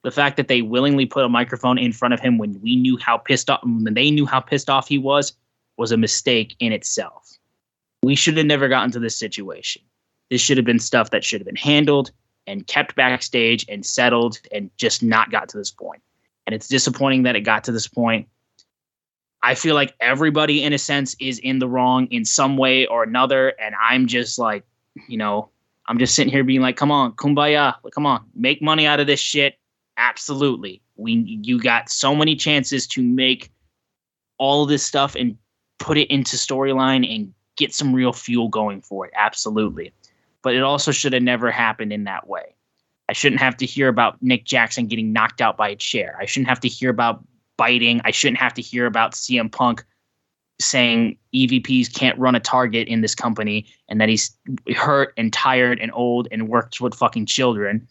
The 0.03 0.11
fact 0.11 0.37
that 0.37 0.49
they 0.49 0.63
willingly 0.63 1.07
put 1.07 1.25
a 1.25 1.29
microphone 1.29 1.79
in 1.79 1.93
front 1.93 2.15
of 2.15 2.21
him 2.21 2.39
when 2.39 2.61
we 2.61 2.77
knew 2.77 2.97
how 2.97 3.19
pissed 3.19 3.51
off, 3.51 3.61
when 3.63 3.95
they 3.95 4.11
knew 4.11 4.27
how 4.27 4.41
pissed 4.41 4.69
off 4.69 4.89
he 4.89 4.99
was, 4.99 5.33
was 5.77 5.93
a 5.93 5.97
mistake 5.97 6.57
in 6.59 6.73
itself. 6.73 7.39
We 8.03 8.15
should 8.15 8.37
have 8.37 8.47
never 8.47 8.69
gotten 8.69 8.91
to 8.93 8.99
this 8.99 9.17
situation. 9.17 9.83
This 10.31 10.41
should 10.41 10.57
have 10.57 10.67
been 10.67 10.79
stuff 10.79 11.11
that 11.11 11.25
should 11.25 11.41
have 11.41 11.47
been 11.47 11.57
handled 11.57 12.11
and 12.47 12.67
kept 12.67 12.97
backstage 12.97 13.65
and 13.69 13.85
settled 13.85 14.41
and 14.51 14.71
just 14.77 15.03
not 15.03 15.31
got 15.31 15.49
to 15.51 15.59
this 15.59 15.71
point. 15.71 16.03
And 16.47 16.55
it's 16.55 16.69
disappointing 16.69 17.25
that 17.25 17.37
it 17.37 17.43
got 17.43 17.65
to 17.65 17.73
this 17.73 17.87
point. 17.87 18.29
I 19.43 19.55
feel 19.55 19.75
like 19.75 19.95
everybody, 20.01 20.63
in 20.63 20.73
a 20.73 20.79
sense, 20.79 21.15
is 21.21 21.39
in 21.39 21.59
the 21.59 21.69
wrong 21.69 22.07
in 22.11 22.25
some 22.25 22.57
way 22.57 22.87
or 22.87 23.03
another. 23.03 23.51
And 23.61 23.75
I'm 23.81 24.07
just 24.07 24.39
like, 24.39 24.65
you 25.09 25.17
know, 25.17 25.49
I'm 25.87 25.99
just 25.99 26.15
sitting 26.15 26.33
here 26.33 26.45
being 26.45 26.61
like, 26.61 26.77
come 26.77 26.91
on, 26.91 27.13
kumbaya, 27.13 27.75
come 27.95 28.07
on, 28.07 28.25
make 28.35 28.61
money 28.61 28.87
out 28.87 29.01
of 29.01 29.07
this 29.07 29.21
shit. 29.21 29.59
Absolutely. 29.97 30.83
We 30.97 31.13
you 31.43 31.61
got 31.61 31.89
so 31.89 32.15
many 32.15 32.37
chances 32.37 32.87
to 32.89 33.03
make 33.03 33.51
all 34.39 34.67
this 34.67 34.85
stuff 34.85 35.15
and 35.15 35.37
put 35.79 35.99
it 35.99 36.11
into 36.13 36.37
storyline 36.37 37.09
and 37.13 37.33
get 37.57 37.75
some 37.75 37.95
real 37.95 38.13
fuel 38.13 38.49
going 38.49 38.81
for 38.81 39.07
it. 39.07 39.13
Absolutely. 39.17 39.93
But 40.43 40.55
it 40.55 40.63
also 40.63 40.93
should 40.93 41.13
have 41.13 41.23
never 41.23 41.51
happened 41.51 41.93
in 41.93 42.05
that 42.05 42.29
way. 42.29 42.55
I 43.09 43.13
shouldn't 43.13 43.41
have 43.41 43.57
to 43.59 43.67
hear 43.67 43.89
about 43.89 44.23
Nick 44.23 44.45
Jackson 44.45 44.87
getting 44.87 45.13
knocked 45.13 45.41
out 45.41 45.57
by 45.57 45.71
a 45.71 45.77
chair. 45.77 46.17
I 46.21 46.27
shouldn't 46.27 46.49
have 46.49 46.61
to 46.61 46.69
hear 46.69 46.91
about 46.91 47.25
biting. 47.59 48.01
I 48.05 48.11
shouldn't 48.11 48.39
have 48.39 48.55
to 48.55 48.63
hear 48.63 48.87
about 48.87 49.13
CM 49.13 49.53
Punk 49.53 49.85
saying 50.61 51.19
EVPs 51.35 51.93
can't 51.95 52.19
run 52.19 52.35
a 52.35 52.41
target 52.41 52.89
in 52.89 53.03
this 53.03 53.15
company 53.15 53.67
and 53.89 54.01
that 54.01 54.09
he's 54.09 54.35
hurt 54.75 55.13
and 55.17 55.33
tired 55.33 55.79
and 55.79 55.93
old 55.95 56.27
and 56.33 56.49
works 56.49 56.81
with 56.81 56.95
fucking 56.95 57.27
children. 57.27 57.87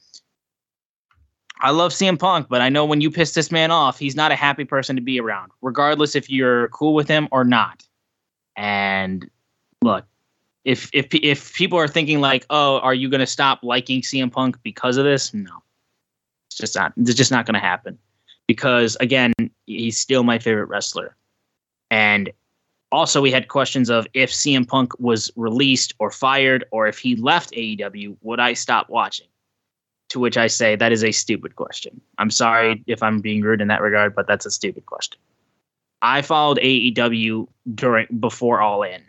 I 1.59 1.72
love 1.72 1.91
CM 1.91 2.20
Punk, 2.20 2.47
but 2.49 2.61
I 2.61 2.70
know 2.70 2.86
when 2.86 3.01
you 3.01 3.09
piss 3.09 3.34
this 3.34 3.51
man 3.51 3.72
off, 3.72 3.97
he's 3.97 4.15
not 4.15 4.32
a 4.32 4.36
happy 4.36 4.65
person 4.65 4.95
to 4.95 5.01
be 5.01 5.20
around, 5.20 5.51
regardless 5.61 6.15
if 6.15 6.30
you're 6.30 6.68
cool 6.70 6.93
with 6.93 7.07
him 7.07 7.28
or 7.32 7.43
not. 7.43 7.84
And 8.55 9.30
look, 9.82 10.05
if 10.65 10.89
if 10.93 11.07
if 11.13 11.53
people 11.55 11.80
are 11.80 11.88
thinking 11.88 12.20
like, 12.20 12.45
"Oh, 12.49 12.80
are 12.80 12.93
you 12.93 13.09
going 13.09 13.22
to 13.22 13.28
stop 13.28 13.63
liking 13.63 14.01
CM 14.01 14.32
Punk 14.32 14.57
because 14.63 14.97
of 14.97 15.05
this?" 15.05 15.34
No. 15.34 15.63
It's 16.49 16.57
just 16.57 16.76
not 16.76 16.93
it's 16.97 17.15
just 17.15 17.32
not 17.32 17.45
going 17.45 17.55
to 17.55 17.59
happen. 17.59 17.97
Because 18.47 18.97
again, 18.99 19.34
he's 19.68 19.99
still 19.99 20.24
my 20.24 20.39
favorite 20.39 20.65
wrestler. 20.65 21.15
And 21.91 22.32
also 22.91 23.22
we 23.22 23.32
had 23.32 23.49
questions 23.49 23.89
of 23.89 24.07
if 24.13 24.32
CM 24.32 24.68
Punk 24.68 24.97
was 24.99 25.32
released 25.36 25.93
or 25.99 26.09
fired 26.09 26.65
or 26.72 26.88
if 26.88 26.97
he 26.97 27.15
left 27.15 27.51
AEW, 27.51 28.18
would 28.22 28.39
I 28.39 28.53
stop 28.53 28.89
watching? 28.89 29.28
To 30.09 30.20
which 30.20 30.38
I 30.38 30.47
say 30.47 30.76
that 30.78 30.93
is 30.93 31.03
a 31.03 31.11
stupid 31.11 31.55
question. 31.57 32.01
I'm 32.18 32.32
sorry 32.32 32.84
if 32.88 33.03
I'm 33.03 33.20
being 33.20 33.41
rude 33.41 33.61
in 33.61 33.68
that 33.68 33.82
regard, 33.82 34.15
but 34.15 34.26
that's 34.26 34.45
a 34.45 34.51
stupid 34.51 34.86
question. 34.86 35.20
I 36.01 36.22
followed 36.22 36.59
AEW 36.59 37.47
during 37.76 38.07
before 38.20 38.61
All 38.61 38.84
In. 38.84 39.03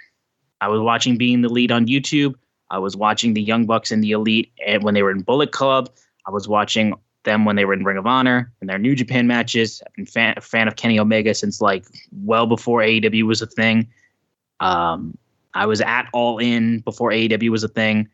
I 0.61 0.69
was 0.69 0.81
watching 0.81 1.17
Being 1.17 1.43
the 1.43 1.49
Elite 1.49 1.71
on 1.71 1.87
YouTube. 1.87 2.35
I 2.71 2.79
was 2.79 2.97
watching 2.97 3.35
the 3.35 3.43
Young 3.43 3.65
Bucks 3.65 3.93
and 3.93 4.03
the 4.03 4.11
Elite 4.11 4.53
and 4.67 4.83
when 4.83 4.95
they 4.95 5.03
were 5.03 5.13
in 5.13 5.21
Bullet 5.21 5.53
Club. 5.53 5.91
I 6.27 6.31
was 6.31 6.49
watching 6.49 6.95
them 7.29 7.45
when 7.45 7.57
they 7.57 7.65
were 7.65 7.75
in 7.75 7.85
Ring 7.85 7.99
of 7.99 8.07
Honor 8.07 8.53
and 8.61 8.69
their 8.69 8.79
New 8.79 8.95
Japan 8.95 9.27
matches. 9.27 9.83
I've 9.87 9.95
been 9.95 10.07
fan, 10.07 10.35
a 10.37 10.41
fan 10.41 10.67
of 10.67 10.77
Kenny 10.77 10.99
Omega 10.99 11.35
since 11.35 11.61
like 11.61 11.85
well 12.25 12.47
before 12.47 12.81
AEW 12.81 13.25
was 13.25 13.43
a 13.43 13.47
thing. 13.47 13.89
Um, 14.61 15.17
I 15.55 15.67
was 15.67 15.81
at 15.81 16.09
All 16.13 16.39
In 16.39 16.81
before 16.81 17.11
AEW 17.11 17.51
was 17.51 17.63
a 17.63 17.69
thing, 17.69 18.09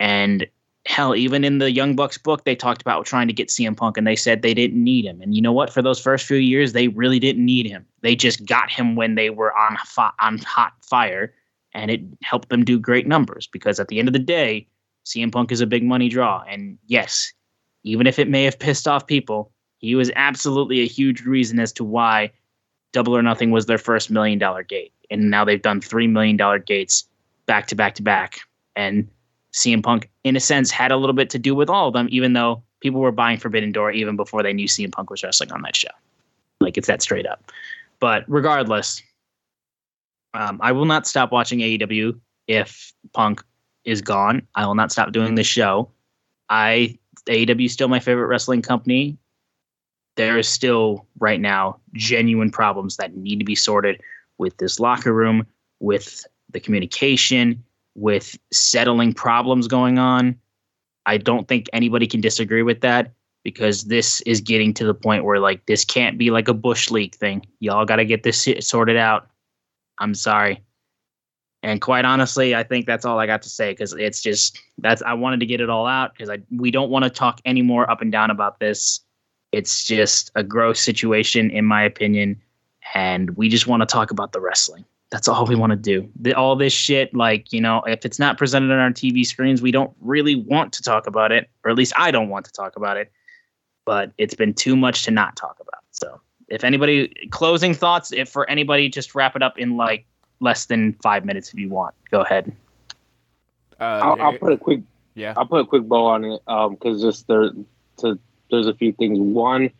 and 0.00 0.46
hell, 0.86 1.14
even 1.14 1.44
in 1.44 1.58
the 1.58 1.70
Young 1.70 1.94
Bucks 1.94 2.18
book, 2.18 2.44
they 2.44 2.56
talked 2.56 2.82
about 2.82 3.06
trying 3.06 3.28
to 3.28 3.32
get 3.32 3.48
CM 3.48 3.76
Punk, 3.76 3.96
and 3.96 4.06
they 4.06 4.16
said 4.16 4.42
they 4.42 4.54
didn't 4.54 4.82
need 4.82 5.04
him. 5.04 5.20
And 5.20 5.34
you 5.34 5.42
know 5.42 5.52
what? 5.52 5.72
For 5.72 5.82
those 5.82 6.00
first 6.00 6.26
few 6.26 6.38
years, 6.38 6.72
they 6.72 6.88
really 6.88 7.18
didn't 7.18 7.44
need 7.44 7.66
him. 7.66 7.86
They 8.00 8.16
just 8.16 8.44
got 8.46 8.70
him 8.70 8.96
when 8.96 9.14
they 9.14 9.30
were 9.30 9.56
on 9.56 9.76
fi- 9.84 10.12
on 10.20 10.38
hot 10.38 10.72
fire, 10.82 11.34
and 11.74 11.90
it 11.90 12.00
helped 12.22 12.48
them 12.48 12.64
do 12.64 12.78
great 12.78 13.06
numbers. 13.06 13.46
Because 13.46 13.78
at 13.78 13.88
the 13.88 13.98
end 13.98 14.08
of 14.08 14.12
the 14.12 14.18
day, 14.18 14.66
CM 15.04 15.32
Punk 15.32 15.52
is 15.52 15.60
a 15.60 15.66
big 15.66 15.84
money 15.84 16.08
draw, 16.08 16.42
and 16.48 16.78
yes, 16.86 17.32
even 17.84 18.06
if 18.06 18.18
it 18.18 18.28
may 18.28 18.44
have 18.44 18.58
pissed 18.58 18.86
off 18.86 19.06
people, 19.06 19.50
he 19.78 19.94
was 19.94 20.10
absolutely 20.16 20.80
a 20.80 20.86
huge 20.86 21.22
reason 21.22 21.58
as 21.58 21.72
to 21.72 21.84
why 21.84 22.30
Double 22.92 23.16
or 23.16 23.22
Nothing 23.22 23.50
was 23.50 23.66
their 23.66 23.78
first 23.78 24.10
million 24.10 24.38
dollar 24.38 24.62
gate, 24.62 24.92
and 25.10 25.30
now 25.30 25.44
they've 25.44 25.62
done 25.62 25.80
three 25.80 26.06
million 26.06 26.36
dollar 26.36 26.58
gates 26.58 27.08
back 27.46 27.66
to 27.68 27.74
back 27.74 27.94
to 27.96 28.02
back, 28.02 28.40
and 28.76 29.08
CM 29.52 29.82
Punk, 29.82 30.08
in 30.24 30.36
a 30.36 30.40
sense, 30.40 30.70
had 30.70 30.92
a 30.92 30.96
little 30.96 31.14
bit 31.14 31.30
to 31.30 31.38
do 31.38 31.54
with 31.54 31.68
all 31.68 31.88
of 31.88 31.94
them, 31.94 32.08
even 32.10 32.32
though 32.32 32.62
people 32.80 33.00
were 33.00 33.12
buying 33.12 33.38
Forbidden 33.38 33.72
Door 33.72 33.92
even 33.92 34.16
before 34.16 34.42
they 34.42 34.52
knew 34.52 34.66
CM 34.66 34.92
Punk 34.92 35.10
was 35.10 35.22
wrestling 35.22 35.52
on 35.52 35.62
that 35.62 35.76
show. 35.76 35.90
Like 36.60 36.76
it's 36.76 36.86
that 36.86 37.02
straight 37.02 37.26
up. 37.26 37.50
But 38.00 38.24
regardless, 38.28 39.02
um, 40.34 40.58
I 40.62 40.72
will 40.72 40.84
not 40.84 41.06
stop 41.06 41.32
watching 41.32 41.60
AEW 41.60 42.18
if 42.46 42.92
Punk 43.12 43.42
is 43.84 44.00
gone. 44.00 44.42
I 44.54 44.66
will 44.66 44.74
not 44.74 44.92
stop 44.92 45.12
doing 45.12 45.34
this 45.34 45.46
show. 45.46 45.90
I 46.48 46.98
AEW 47.28 47.66
is 47.66 47.72
still 47.72 47.88
my 47.88 48.00
favorite 48.00 48.26
wrestling 48.26 48.62
company. 48.62 49.16
There 50.16 50.38
is 50.38 50.48
still 50.48 51.06
right 51.18 51.40
now 51.40 51.78
genuine 51.94 52.50
problems 52.50 52.96
that 52.96 53.16
need 53.16 53.38
to 53.38 53.44
be 53.44 53.54
sorted 53.54 54.00
with 54.38 54.56
this 54.58 54.80
locker 54.80 55.12
room, 55.12 55.46
with 55.80 56.26
the 56.50 56.60
communication, 56.60 57.62
with 57.94 58.38
settling 58.52 59.12
problems 59.12 59.68
going 59.68 59.98
on. 59.98 60.38
I 61.06 61.18
don't 61.18 61.48
think 61.48 61.68
anybody 61.72 62.06
can 62.06 62.20
disagree 62.20 62.62
with 62.62 62.80
that 62.82 63.12
because 63.44 63.84
this 63.84 64.20
is 64.22 64.40
getting 64.40 64.72
to 64.74 64.84
the 64.84 64.94
point 64.94 65.24
where 65.24 65.40
like 65.40 65.66
this 65.66 65.84
can't 65.84 66.18
be 66.18 66.30
like 66.30 66.48
a 66.48 66.54
bush 66.54 66.90
league 66.90 67.14
thing. 67.14 67.44
Y'all 67.60 67.84
got 67.84 67.96
to 67.96 68.04
get 68.04 68.22
this 68.22 68.48
sorted 68.60 68.96
out. 68.96 69.28
I'm 69.98 70.14
sorry. 70.14 70.62
And 71.62 71.80
quite 71.80 72.04
honestly, 72.04 72.54
I 72.54 72.64
think 72.64 72.86
that's 72.86 73.04
all 73.04 73.18
I 73.20 73.26
got 73.26 73.42
to 73.42 73.48
say 73.48 73.72
because 73.72 73.92
it's 73.92 74.20
just 74.20 74.60
that's 74.78 75.00
I 75.02 75.14
wanted 75.14 75.40
to 75.40 75.46
get 75.46 75.60
it 75.60 75.70
all 75.70 75.86
out 75.86 76.12
because 76.12 76.28
I 76.28 76.38
we 76.50 76.70
don't 76.70 76.90
want 76.90 77.04
to 77.04 77.10
talk 77.10 77.40
anymore 77.44 77.88
up 77.90 78.00
and 78.00 78.10
down 78.10 78.30
about 78.30 78.58
this. 78.58 79.00
It's 79.52 79.84
just 79.84 80.32
a 80.34 80.42
gross 80.42 80.80
situation 80.80 81.50
in 81.50 81.64
my 81.64 81.82
opinion, 81.82 82.40
and 82.94 83.30
we 83.36 83.48
just 83.48 83.66
want 83.66 83.80
to 83.80 83.86
talk 83.86 84.10
about 84.10 84.32
the 84.32 84.40
wrestling. 84.40 84.84
That's 85.12 85.28
all 85.28 85.44
we 85.44 85.54
want 85.54 85.70
to 85.70 85.76
do. 85.76 86.08
The, 86.18 86.32
all 86.32 86.56
this 86.56 86.72
shit, 86.72 87.14
like, 87.14 87.52
you 87.52 87.60
know, 87.60 87.82
if 87.82 88.06
it's 88.06 88.18
not 88.18 88.38
presented 88.38 88.72
on 88.72 88.78
our 88.78 88.90
TV 88.90 89.26
screens, 89.26 89.60
we 89.60 89.70
don't 89.70 89.92
really 90.00 90.36
want 90.36 90.72
to 90.72 90.82
talk 90.82 91.06
about 91.06 91.32
it, 91.32 91.50
or 91.64 91.70
at 91.70 91.76
least 91.76 91.92
I 91.98 92.10
don't 92.10 92.30
want 92.30 92.46
to 92.46 92.52
talk 92.52 92.76
about 92.76 92.96
it. 92.96 93.12
But 93.84 94.12
it's 94.16 94.34
been 94.34 94.54
too 94.54 94.74
much 94.74 95.04
to 95.04 95.10
not 95.10 95.36
talk 95.36 95.58
about. 95.60 95.82
So, 95.90 96.18
if 96.48 96.64
anybody 96.64 97.12
closing 97.30 97.74
thoughts, 97.74 98.10
if 98.10 98.30
for 98.30 98.48
anybody, 98.48 98.88
just 98.88 99.14
wrap 99.14 99.36
it 99.36 99.42
up 99.42 99.58
in 99.58 99.76
like 99.76 100.06
less 100.42 100.66
than 100.66 100.92
five 101.02 101.24
minutes 101.24 101.52
if 101.52 101.58
you 101.58 101.68
want. 101.70 101.94
Go 102.10 102.20
ahead. 102.20 102.54
Uh, 103.80 104.00
I'll, 104.02 104.22
I'll, 104.22 104.38
put 104.38 104.52
a 104.52 104.58
quick 104.58 104.80
yeah. 105.14 105.34
I'll 105.36 105.46
put 105.46 105.60
a 105.60 105.66
quick 105.66 105.84
bow 105.84 106.06
on 106.06 106.24
it 106.24 106.42
because 106.44 107.02
um, 107.02 107.10
just 107.10 107.26
there 107.28 107.50
to 107.98 108.18
there's 108.50 108.66
a 108.66 108.74
few 108.74 108.92
things. 108.92 109.18
One, 109.18 109.70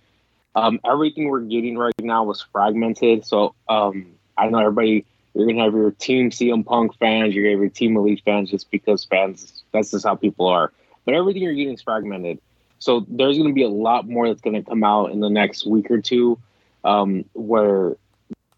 um, 0.54 0.80
everything 0.84 1.28
we're 1.28 1.40
getting 1.40 1.76
right 1.76 1.92
now 2.00 2.24
was 2.24 2.40
fragmented. 2.40 3.26
So 3.26 3.54
um, 3.68 4.06
I 4.38 4.48
know 4.48 4.58
everybody 4.58 5.04
you're 5.34 5.46
gonna 5.46 5.64
have 5.64 5.74
your 5.74 5.90
team 5.92 6.30
CM 6.30 6.64
Punk 6.64 6.96
fans, 6.98 7.34
you're 7.34 7.44
gonna 7.44 7.54
have 7.54 7.60
your 7.60 7.70
team 7.70 7.96
Elite 7.96 8.22
fans, 8.24 8.50
just 8.50 8.70
because 8.70 9.04
fans. 9.04 9.62
That's 9.72 9.90
just 9.90 10.04
how 10.04 10.14
people 10.14 10.46
are. 10.46 10.72
But 11.04 11.14
everything 11.14 11.42
you're 11.42 11.54
getting 11.54 11.74
is 11.74 11.82
fragmented. 11.82 12.38
So 12.78 13.06
there's 13.08 13.38
gonna 13.38 13.52
be 13.52 13.62
a 13.62 13.68
lot 13.68 14.08
more 14.08 14.28
that's 14.28 14.42
gonna 14.42 14.62
come 14.62 14.84
out 14.84 15.10
in 15.10 15.20
the 15.20 15.30
next 15.30 15.66
week 15.66 15.90
or 15.90 16.00
two, 16.00 16.38
um, 16.84 17.24
where 17.32 17.96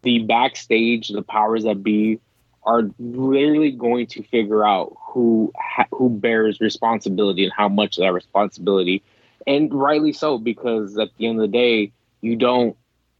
the 0.05 0.19
backstage, 0.19 1.09
the 1.09 1.23
powers 1.23 1.63
that 1.63 1.83
be, 1.83 2.21
are 2.63 2.83
literally 2.99 3.71
going 3.71 4.07
to 4.07 4.23
figure 4.23 4.65
out 4.65 4.95
who 5.07 5.51
ha- 5.57 5.87
who 5.91 6.09
bears 6.09 6.61
responsibility 6.61 7.43
and 7.43 7.51
how 7.51 7.67
much 7.67 7.97
of 7.97 8.03
that 8.03 8.13
responsibility, 8.13 9.03
and 9.45 9.73
rightly 9.73 10.13
so 10.13 10.37
because 10.37 10.97
at 10.97 11.09
the 11.17 11.27
end 11.27 11.37
of 11.39 11.41
the 11.41 11.57
day, 11.57 11.91
you 12.21 12.35
don't, 12.35 12.77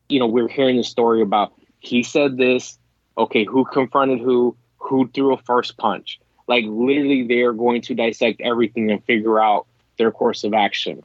you 0.08 0.20
know, 0.20 0.28
we're 0.28 0.48
hearing 0.48 0.78
the 0.78 0.84
story 0.84 1.22
about 1.22 1.54
he 1.80 2.04
said 2.04 2.38
this, 2.38 2.78
okay, 3.18 3.44
who 3.44 3.66
confronted 3.66 4.20
who, 4.20 4.56
who 4.78 5.10
threw 5.14 5.34
a 5.34 5.38
first 5.38 5.78
punch. 5.78 6.20
Like 6.48 6.66
literally, 6.68 7.28
they 7.28 7.42
are 7.42 7.54
going 7.54 7.82
to 7.84 7.96
dissect 7.96 8.42
everything 8.42 8.92
and 8.92 9.04
figure 9.04 9.40
out 9.42 9.66
their 9.98 10.12
course 10.12 10.44
of 10.44 10.54
action. 10.54 11.04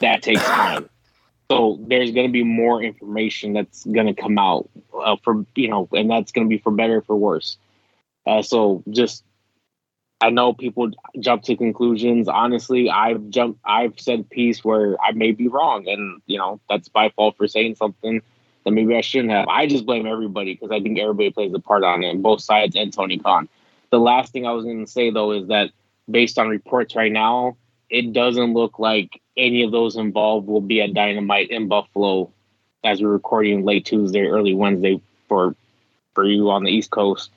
That 0.00 0.22
takes 0.22 0.42
time. 0.42 0.88
So 1.50 1.78
there's 1.86 2.10
going 2.10 2.26
to 2.26 2.32
be 2.32 2.42
more 2.42 2.82
information 2.82 3.52
that's 3.52 3.84
going 3.84 4.06
to 4.06 4.14
come 4.14 4.38
out 4.38 4.68
uh, 4.94 5.16
for 5.22 5.44
you 5.54 5.68
know, 5.68 5.88
and 5.92 6.10
that's 6.10 6.32
going 6.32 6.46
to 6.46 6.48
be 6.48 6.58
for 6.58 6.72
better 6.72 7.02
for 7.02 7.14
worse. 7.16 7.56
Uh, 8.26 8.42
so 8.42 8.82
just, 8.90 9.22
I 10.20 10.30
know 10.30 10.52
people 10.52 10.90
jump 11.20 11.44
to 11.44 11.56
conclusions. 11.56 12.26
Honestly, 12.26 12.90
I've 12.90 13.28
jumped, 13.28 13.60
I've 13.64 13.98
said 14.00 14.28
piece 14.28 14.64
where 14.64 14.96
I 15.00 15.12
may 15.12 15.30
be 15.30 15.46
wrong, 15.46 15.86
and 15.86 16.20
you 16.26 16.38
know 16.38 16.60
that's 16.68 16.90
my 16.92 17.10
fault 17.10 17.36
for 17.36 17.46
saying 17.46 17.76
something 17.76 18.20
that 18.64 18.72
maybe 18.72 18.96
I 18.96 19.00
shouldn't 19.00 19.30
have. 19.30 19.46
I 19.46 19.68
just 19.68 19.86
blame 19.86 20.06
everybody 20.06 20.54
because 20.54 20.72
I 20.72 20.80
think 20.80 20.98
everybody 20.98 21.30
plays 21.30 21.54
a 21.54 21.60
part 21.60 21.84
on 21.84 22.02
it, 22.02 22.20
both 22.20 22.40
sides 22.40 22.74
and 22.74 22.92
Tony 22.92 23.18
Khan. 23.18 23.48
The 23.90 24.00
last 24.00 24.32
thing 24.32 24.46
I 24.46 24.52
was 24.52 24.64
going 24.64 24.84
to 24.84 24.90
say 24.90 25.10
though 25.10 25.30
is 25.30 25.46
that 25.48 25.70
based 26.10 26.38
on 26.38 26.48
reports 26.48 26.96
right 26.96 27.12
now, 27.12 27.56
it 27.90 28.12
doesn't 28.12 28.54
look 28.54 28.78
like 28.78 29.20
any 29.36 29.62
of 29.62 29.72
those 29.72 29.96
involved 29.96 30.48
will 30.48 30.60
be 30.60 30.80
at 30.80 30.94
Dynamite 30.94 31.50
in 31.50 31.68
Buffalo 31.68 32.30
as 32.84 33.02
we're 33.02 33.10
recording 33.10 33.64
late 33.64 33.84
Tuesday, 33.84 34.26
early 34.26 34.54
Wednesday 34.54 35.00
for 35.28 35.54
for 36.14 36.24
you 36.24 36.50
on 36.50 36.64
the 36.64 36.70
East 36.70 36.90
Coast. 36.90 37.30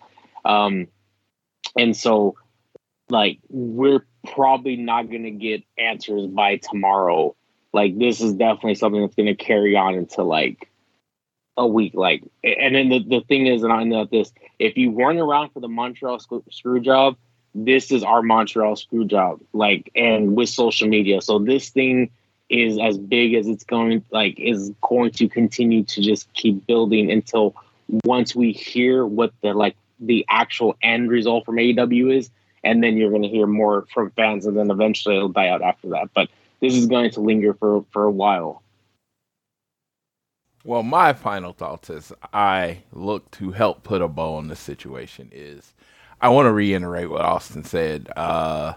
Um, 0.45 0.87
and 1.77 1.95
so, 1.95 2.35
like, 3.09 3.39
we're 3.49 4.05
probably 4.25 4.75
not 4.77 5.09
going 5.09 5.23
to 5.23 5.31
get 5.31 5.63
answers 5.77 6.27
by 6.27 6.57
tomorrow. 6.57 7.35
Like, 7.73 7.97
this 7.97 8.21
is 8.21 8.33
definitely 8.33 8.75
something 8.75 9.01
that's 9.01 9.15
going 9.15 9.27
to 9.27 9.35
carry 9.35 9.75
on 9.75 9.95
into 9.95 10.23
like 10.23 10.69
a 11.57 11.67
week. 11.67 11.93
Like, 11.93 12.23
and 12.43 12.73
then 12.73 12.89
the, 12.89 13.03
the 13.03 13.21
thing 13.27 13.47
is, 13.47 13.63
and 13.63 13.73
I 13.73 13.83
know 13.83 14.05
this: 14.05 14.31
if 14.57 14.77
you 14.77 14.91
weren't 14.91 15.19
around 15.19 15.49
for 15.49 15.59
the 15.59 15.67
Montreal 15.67 16.19
screw 16.19 16.79
job, 16.79 17.17
this 17.55 17.91
is 17.91 18.03
our 18.03 18.21
Montreal 18.21 18.75
screw 18.75 19.05
job. 19.05 19.39
Like, 19.53 19.91
and 19.95 20.35
with 20.35 20.49
social 20.49 20.87
media, 20.87 21.21
so 21.21 21.39
this 21.39 21.69
thing 21.69 22.09
is 22.49 22.79
as 22.79 22.97
big 22.97 23.33
as 23.33 23.47
it's 23.47 23.63
going. 23.63 24.03
Like, 24.11 24.39
is 24.39 24.71
going 24.81 25.11
to 25.11 25.27
continue 25.27 25.83
to 25.85 26.01
just 26.01 26.31
keep 26.33 26.65
building 26.67 27.11
until 27.11 27.55
once 28.03 28.35
we 28.35 28.51
hear 28.51 29.05
what 29.05 29.33
the 29.41 29.53
like 29.53 29.75
the 29.99 30.25
actual 30.29 30.75
end 30.81 31.09
result 31.09 31.45
from 31.45 31.55
AEW 31.55 32.15
is, 32.15 32.29
and 32.63 32.83
then 32.83 32.97
you're 32.97 33.09
going 33.09 33.23
to 33.23 33.29
hear 33.29 33.47
more 33.47 33.85
from 33.93 34.11
fans, 34.11 34.45
and 34.45 34.57
then 34.57 34.71
eventually 34.71 35.15
it'll 35.15 35.29
die 35.29 35.49
out 35.49 35.61
after 35.61 35.89
that. 35.89 36.09
But 36.13 36.29
this 36.61 36.73
is 36.73 36.85
going 36.85 37.11
to 37.11 37.21
linger 37.21 37.53
for 37.53 37.85
for 37.91 38.03
a 38.03 38.11
while. 38.11 38.63
Well, 40.65 40.83
my 40.83 41.13
final 41.13 41.53
thoughts 41.53 41.89
as 41.89 42.11
I 42.33 42.83
look 42.91 43.31
to 43.31 43.51
help 43.51 43.83
put 43.83 44.01
a 44.01 44.09
bow 44.09 44.35
on 44.35 44.49
this 44.49 44.59
situation 44.59 45.29
is 45.31 45.73
I 46.21 46.29
want 46.29 46.47
to 46.47 46.51
reiterate 46.51 47.09
what 47.09 47.21
Austin 47.21 47.63
said. 47.63 48.09
Uh, 48.15 48.73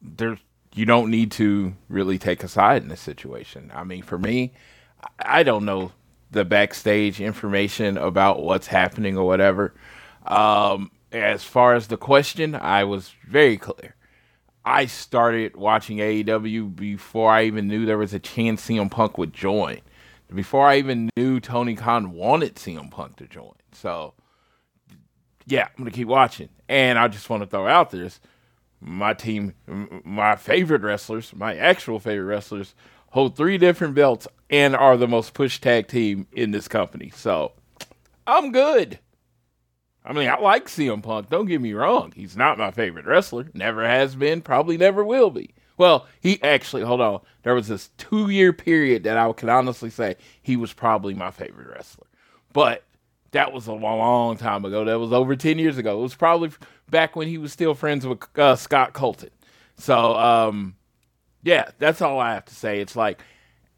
there, 0.00 0.38
you 0.74 0.86
don't 0.86 1.10
need 1.10 1.32
to 1.32 1.74
really 1.88 2.18
take 2.18 2.44
a 2.44 2.48
side 2.48 2.82
in 2.82 2.88
this 2.88 3.00
situation. 3.00 3.70
I 3.74 3.84
mean, 3.84 4.02
for 4.02 4.18
me, 4.18 4.52
I 5.18 5.42
don't 5.42 5.64
know 5.64 5.92
the 6.30 6.44
backstage 6.44 7.20
information 7.20 7.98
about 7.98 8.42
what's 8.42 8.68
happening 8.68 9.16
or 9.18 9.26
whatever. 9.26 9.74
Um, 10.24 10.92
as 11.10 11.42
far 11.42 11.74
as 11.74 11.88
the 11.88 11.96
question, 11.96 12.54
I 12.54 12.84
was 12.84 13.12
very 13.26 13.56
clear. 13.56 13.96
I 14.64 14.86
started 14.86 15.56
watching 15.56 15.98
AEW 15.98 16.76
before 16.76 17.32
I 17.32 17.44
even 17.44 17.66
knew 17.66 17.86
there 17.86 17.98
was 17.98 18.14
a 18.14 18.18
chance 18.18 18.66
CM 18.66 18.90
Punk 18.90 19.18
would 19.18 19.32
join 19.32 19.80
before 20.34 20.66
I 20.66 20.78
even 20.78 21.10
knew 21.16 21.40
Tony 21.40 21.74
Khan 21.74 22.12
wanted 22.12 22.56
CM 22.56 22.90
Punk 22.90 23.16
to 23.16 23.26
join. 23.26 23.54
So, 23.72 24.14
yeah, 25.50 25.66
I'm 25.66 25.84
gonna 25.84 25.90
keep 25.90 26.08
watching, 26.08 26.48
and 26.68 26.98
I 26.98 27.08
just 27.08 27.28
want 27.28 27.42
to 27.42 27.46
throw 27.46 27.66
out 27.66 27.90
this: 27.90 28.20
my 28.80 29.14
team, 29.14 29.54
my 30.04 30.36
favorite 30.36 30.82
wrestlers, 30.82 31.34
my 31.34 31.56
actual 31.56 31.98
favorite 31.98 32.26
wrestlers, 32.26 32.74
hold 33.10 33.36
three 33.36 33.58
different 33.58 33.94
belts 33.94 34.28
and 34.48 34.74
are 34.74 34.96
the 34.96 35.08
most 35.08 35.34
pushed 35.34 35.62
tag 35.62 35.88
team 35.88 36.26
in 36.32 36.50
this 36.50 36.68
company. 36.68 37.12
So, 37.14 37.52
I'm 38.26 38.52
good. 38.52 38.98
I 40.04 40.12
mean, 40.12 40.28
I 40.28 40.38
like 40.38 40.66
CM 40.66 41.02
Punk. 41.02 41.28
Don't 41.28 41.46
get 41.46 41.60
me 41.60 41.72
wrong; 41.72 42.12
he's 42.14 42.36
not 42.36 42.58
my 42.58 42.70
favorite 42.70 43.06
wrestler. 43.06 43.50
Never 43.52 43.86
has 43.86 44.14
been. 44.14 44.40
Probably 44.42 44.76
never 44.76 45.04
will 45.04 45.30
be. 45.30 45.54
Well, 45.76 46.06
he 46.20 46.42
actually, 46.42 46.82
hold 46.82 47.00
on. 47.00 47.20
There 47.42 47.54
was 47.54 47.68
this 47.68 47.88
two 47.96 48.28
year 48.28 48.52
period 48.52 49.04
that 49.04 49.16
I 49.16 49.32
can 49.32 49.48
honestly 49.48 49.90
say 49.90 50.16
he 50.42 50.54
was 50.54 50.72
probably 50.74 51.14
my 51.14 51.30
favorite 51.30 51.68
wrestler. 51.68 52.06
But 52.52 52.84
that 53.32 53.52
was 53.52 53.66
a 53.66 53.72
long 53.72 54.36
time 54.36 54.64
ago. 54.64 54.84
That 54.84 54.98
was 54.98 55.12
over 55.12 55.36
10 55.36 55.58
years 55.58 55.78
ago. 55.78 55.98
It 55.98 56.02
was 56.02 56.14
probably 56.14 56.50
back 56.88 57.16
when 57.16 57.28
he 57.28 57.38
was 57.38 57.52
still 57.52 57.74
friends 57.74 58.06
with 58.06 58.22
uh, 58.36 58.56
Scott 58.56 58.92
Colton. 58.92 59.30
So, 59.76 60.16
um, 60.16 60.74
yeah, 61.42 61.70
that's 61.78 62.02
all 62.02 62.18
I 62.18 62.34
have 62.34 62.44
to 62.46 62.54
say. 62.54 62.80
It's 62.80 62.96
like, 62.96 63.22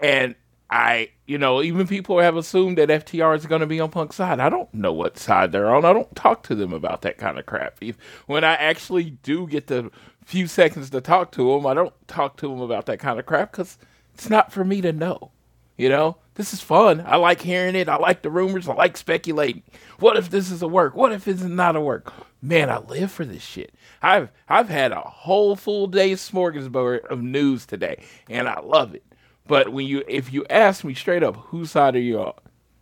and 0.00 0.34
I, 0.70 1.10
you 1.26 1.36
know, 1.36 1.62
even 1.62 1.86
people 1.86 2.18
have 2.18 2.36
assumed 2.36 2.78
that 2.78 2.88
FTR 2.88 3.36
is 3.36 3.46
going 3.46 3.60
to 3.60 3.66
be 3.66 3.78
on 3.78 3.90
Punk's 3.90 4.16
side. 4.16 4.40
I 4.40 4.48
don't 4.48 4.72
know 4.72 4.92
what 4.92 5.18
side 5.18 5.52
they're 5.52 5.72
on. 5.74 5.84
I 5.84 5.92
don't 5.92 6.14
talk 6.16 6.42
to 6.44 6.54
them 6.54 6.72
about 6.72 7.02
that 7.02 7.18
kind 7.18 7.38
of 7.38 7.46
crap. 7.46 7.76
If, 7.80 7.98
when 8.26 8.42
I 8.42 8.54
actually 8.54 9.10
do 9.10 9.46
get 9.46 9.66
the 9.66 9.90
few 10.24 10.46
seconds 10.46 10.88
to 10.90 11.00
talk 11.00 11.30
to 11.32 11.52
them, 11.52 11.66
I 11.66 11.74
don't 11.74 11.92
talk 12.08 12.38
to 12.38 12.48
them 12.48 12.60
about 12.60 12.86
that 12.86 13.00
kind 13.00 13.18
of 13.18 13.26
crap 13.26 13.52
because 13.52 13.76
it's 14.14 14.30
not 14.30 14.50
for 14.50 14.64
me 14.64 14.80
to 14.80 14.92
know. 14.92 15.30
You 15.76 15.88
know, 15.88 16.18
this 16.34 16.52
is 16.52 16.60
fun. 16.60 17.02
I 17.06 17.16
like 17.16 17.40
hearing 17.40 17.74
it. 17.74 17.88
I 17.88 17.96
like 17.96 18.22
the 18.22 18.30
rumors. 18.30 18.68
I 18.68 18.74
like 18.74 18.96
speculating. 18.96 19.62
What 19.98 20.16
if 20.16 20.30
this 20.30 20.50
is 20.50 20.62
a 20.62 20.68
work? 20.68 20.94
What 20.94 21.12
if 21.12 21.26
it's 21.26 21.42
not 21.42 21.76
a 21.76 21.80
work? 21.80 22.12
Man, 22.40 22.70
I 22.70 22.78
live 22.78 23.10
for 23.10 23.24
this 23.24 23.42
shit. 23.42 23.74
I've 24.02 24.30
I've 24.48 24.68
had 24.68 24.92
a 24.92 25.00
whole 25.00 25.56
full 25.56 25.86
day's 25.86 26.20
smorgasbord 26.20 27.06
of 27.06 27.22
news 27.22 27.66
today, 27.66 28.02
and 28.28 28.48
I 28.48 28.60
love 28.60 28.94
it. 28.94 29.04
But 29.46 29.72
when 29.72 29.86
you 29.86 30.04
if 30.08 30.32
you 30.32 30.44
ask 30.50 30.84
me 30.84 30.94
straight 30.94 31.22
up, 31.22 31.36
whose 31.36 31.70
side 31.70 31.96
are 31.96 32.00
you 32.00 32.20
on? 32.20 32.34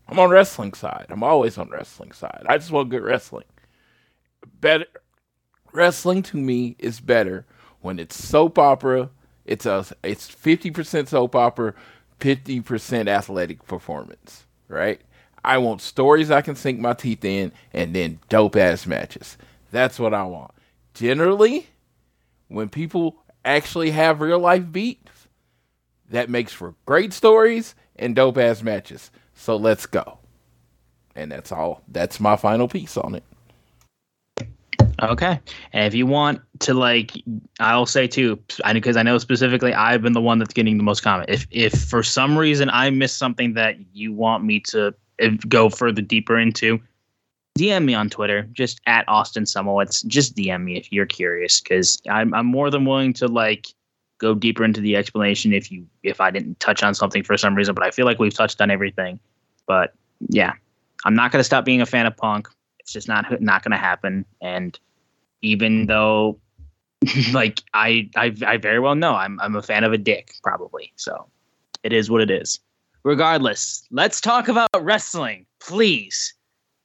I'm 0.08 0.18
on 0.18 0.30
wrestling 0.30 0.74
side. 0.74 1.06
I'm 1.08 1.22
always 1.22 1.56
on 1.56 1.70
wrestling 1.70 2.12
side. 2.12 2.44
I 2.48 2.58
just 2.58 2.70
want 2.70 2.88
good 2.88 3.02
wrestling. 3.02 3.44
Better 4.60 4.86
wrestling 5.72 6.22
to 6.24 6.36
me 6.36 6.76
is 6.78 7.00
better 7.00 7.46
when 7.80 7.98
it's 7.98 8.16
soap 8.16 8.58
opera. 8.58 9.10
It's 9.44 9.66
a 9.66 9.84
it's 10.02 10.28
fifty 10.28 10.70
percent 10.70 11.08
soap 11.08 11.34
opera, 11.34 11.74
fifty 12.20 12.60
percent 12.60 13.08
athletic 13.08 13.66
performance. 13.66 14.46
Right. 14.68 15.00
I 15.44 15.58
want 15.58 15.80
stories 15.80 16.30
I 16.30 16.42
can 16.42 16.54
sink 16.54 16.78
my 16.78 16.92
teeth 16.92 17.24
in, 17.24 17.52
and 17.72 17.94
then 17.94 18.20
dope 18.28 18.56
ass 18.56 18.86
matches. 18.86 19.38
That's 19.72 19.98
what 19.98 20.12
I 20.12 20.24
want. 20.24 20.52
Generally, 20.94 21.66
when 22.48 22.68
people 22.68 23.16
actually 23.44 23.90
have 23.92 24.20
real 24.20 24.38
life 24.38 24.70
beats, 24.70 25.28
that 26.10 26.28
makes 26.28 26.52
for 26.52 26.74
great 26.84 27.12
stories 27.12 27.74
and 27.96 28.14
dope 28.14 28.36
ass 28.36 28.62
matches. 28.62 29.10
So 29.34 29.56
let's 29.56 29.86
go. 29.86 30.18
And 31.16 31.32
that's 31.32 31.52
all. 31.52 31.82
That's 31.88 32.20
my 32.20 32.36
final 32.36 32.68
piece 32.68 32.96
on 32.96 33.14
it. 33.14 33.24
Okay. 35.02 35.40
And 35.72 35.86
if 35.86 35.94
you 35.94 36.06
want 36.06 36.40
to 36.60 36.74
like 36.74 37.12
I'll 37.58 37.86
say 37.86 38.06
too, 38.06 38.38
because 38.72 38.96
I 38.96 39.02
know 39.02 39.18
specifically 39.18 39.72
I've 39.72 40.02
been 40.02 40.12
the 40.12 40.20
one 40.20 40.38
that's 40.38 40.52
getting 40.52 40.76
the 40.76 40.82
most 40.82 41.02
comment. 41.02 41.30
If 41.30 41.46
if 41.50 41.72
for 41.72 42.02
some 42.02 42.36
reason 42.36 42.68
I 42.70 42.90
miss 42.90 43.14
something 43.16 43.54
that 43.54 43.76
you 43.92 44.12
want 44.12 44.44
me 44.44 44.60
to 44.68 44.94
uh, 45.22 45.28
go 45.48 45.70
further 45.70 46.02
deeper 46.02 46.38
into, 46.38 46.80
DM 47.58 47.84
me 47.84 47.94
on 47.94 48.10
Twitter, 48.10 48.42
just 48.52 48.80
at 48.86 49.08
Austin 49.08 49.44
Szumowicz. 49.44 50.06
Just 50.06 50.36
DM 50.36 50.64
me 50.64 50.76
if 50.76 50.92
you're 50.92 51.06
curious, 51.06 51.60
because 51.60 52.00
I'm 52.08 52.34
I'm 52.34 52.46
more 52.46 52.70
than 52.70 52.84
willing 52.84 53.12
to 53.14 53.26
like 53.26 53.68
go 54.18 54.34
deeper 54.34 54.64
into 54.64 54.82
the 54.82 54.96
explanation 54.96 55.52
if 55.52 55.72
you 55.72 55.86
if 56.02 56.20
I 56.20 56.30
didn't 56.30 56.60
touch 56.60 56.82
on 56.82 56.94
something 56.94 57.22
for 57.22 57.36
some 57.38 57.54
reason. 57.54 57.74
But 57.74 57.84
I 57.84 57.90
feel 57.90 58.06
like 58.06 58.18
we've 58.18 58.34
touched 58.34 58.60
on 58.60 58.70
everything. 58.70 59.18
But 59.66 59.94
yeah, 60.28 60.52
I'm 61.04 61.14
not 61.14 61.32
gonna 61.32 61.44
stop 61.44 61.64
being 61.64 61.80
a 61.80 61.86
fan 61.86 62.06
of 62.06 62.16
Punk. 62.16 62.48
It's 62.78 62.92
just 62.92 63.08
not 63.08 63.40
not 63.40 63.62
gonna 63.62 63.78
happen. 63.78 64.24
And 64.40 64.78
even 65.42 65.86
though 65.86 66.38
like 67.32 67.62
I, 67.72 68.10
I 68.16 68.34
I 68.46 68.56
very 68.58 68.78
well 68.78 68.94
know 68.94 69.14
I'm 69.14 69.40
I'm 69.40 69.56
a 69.56 69.62
fan 69.62 69.84
of 69.84 69.92
a 69.92 69.98
dick 69.98 70.34
probably. 70.42 70.92
So 70.96 71.26
it 71.82 71.92
is 71.92 72.10
what 72.10 72.20
it 72.20 72.30
is. 72.30 72.60
Regardless, 73.02 73.86
let's 73.90 74.20
talk 74.20 74.48
about 74.48 74.68
wrestling, 74.78 75.46
please. 75.60 76.34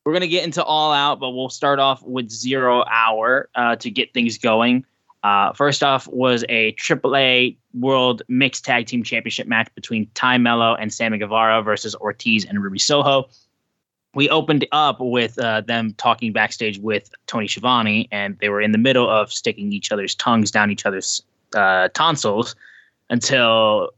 We're 0.05 0.13
gonna 0.13 0.27
get 0.27 0.43
into 0.43 0.63
all 0.63 0.93
out, 0.93 1.19
but 1.19 1.31
we'll 1.31 1.49
start 1.49 1.79
off 1.79 2.01
with 2.03 2.29
zero 2.29 2.85
hour 2.89 3.49
uh, 3.55 3.75
to 3.77 3.89
get 3.89 4.13
things 4.13 4.37
going. 4.37 4.85
Uh, 5.23 5.51
first 5.53 5.81
off 5.81 6.07
was 6.07 6.45
a 6.49 6.73
AAA 6.73 7.57
World 7.73 8.21
Mixed 8.29 8.63
Tag 8.63 8.85
Team 8.85 9.01
Championship 9.01 9.47
match 9.47 9.67
between 9.73 10.05
Tay 10.13 10.37
Melo 10.37 10.75
and 10.75 10.93
Sammy 10.93 11.17
Guevara 11.17 11.63
versus 11.63 11.95
Ortiz 11.95 12.45
and 12.45 12.63
Ruby 12.63 12.77
Soho 12.77 13.27
we 14.16 14.30
opened 14.30 14.66
up 14.72 14.97
with 14.99 15.38
uh, 15.38 15.61
them 15.61 15.93
talking 15.97 16.32
backstage 16.32 16.80
with 16.80 17.11
Tony 17.28 17.47
Schiavone, 17.47 18.07
and 18.11 18.38
they 18.39 18.49
were 18.49 18.61
in 18.61 18.72
the 18.72 18.78
middle 18.78 19.09
of 19.09 19.32
sticking 19.32 19.72
each 19.74 19.91
other's 19.91 20.16
tongues 20.16 20.49
down 20.49 20.72
each 20.72 20.86
other's 20.86 21.22
uh, 21.53 21.89
tonsils 21.93 22.55
until 23.09 23.91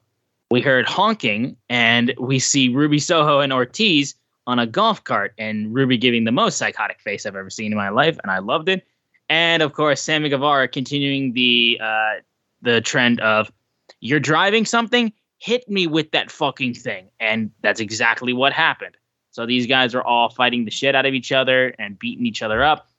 we 0.49 0.59
heard 0.59 0.87
honking, 0.87 1.55
and 1.69 2.13
we 2.19 2.39
see 2.39 2.67
Ruby 2.69 2.99
Soho 2.99 3.39
and 3.39 3.53
Ortiz 3.53 4.15
on 4.47 4.59
a 4.59 4.65
golf 4.65 5.03
cart, 5.03 5.33
and 5.37 5.73
Ruby 5.73 5.97
giving 5.97 6.23
the 6.23 6.31
most 6.31 6.57
psychotic 6.57 6.99
face 6.99 7.25
I've 7.25 7.35
ever 7.35 7.49
seen 7.49 7.71
in 7.71 7.77
my 7.77 7.89
life, 7.89 8.17
and 8.23 8.31
I 8.31 8.39
loved 8.39 8.69
it. 8.69 8.87
And 9.29 9.61
of 9.61 9.73
course, 9.73 10.01
Sammy 10.01 10.29
Guevara 10.29 10.67
continuing 10.67 11.33
the 11.33 11.79
uh, 11.81 12.13
the 12.61 12.81
trend 12.81 13.19
of 13.19 13.51
you're 13.99 14.19
driving 14.19 14.65
something, 14.65 15.13
hit 15.37 15.69
me 15.69 15.85
with 15.85 16.09
that 16.11 16.31
fucking 16.31 16.73
thing, 16.73 17.09
and 17.19 17.51
that's 17.61 17.79
exactly 17.79 18.33
what 18.33 18.51
happened. 18.53 18.95
So 19.37 19.45
these 19.45 19.67
guys 19.67 19.93
are 19.93 20.01
all 20.01 20.29
fighting 20.29 20.65
the 20.65 20.71
shit 20.71 20.95
out 20.95 21.05
of 21.05 21.13
each 21.13 21.31
other 21.31 21.75
and 21.77 21.99
beating 21.99 22.25
each 22.25 22.41
other 22.41 22.63
up. 22.63 22.89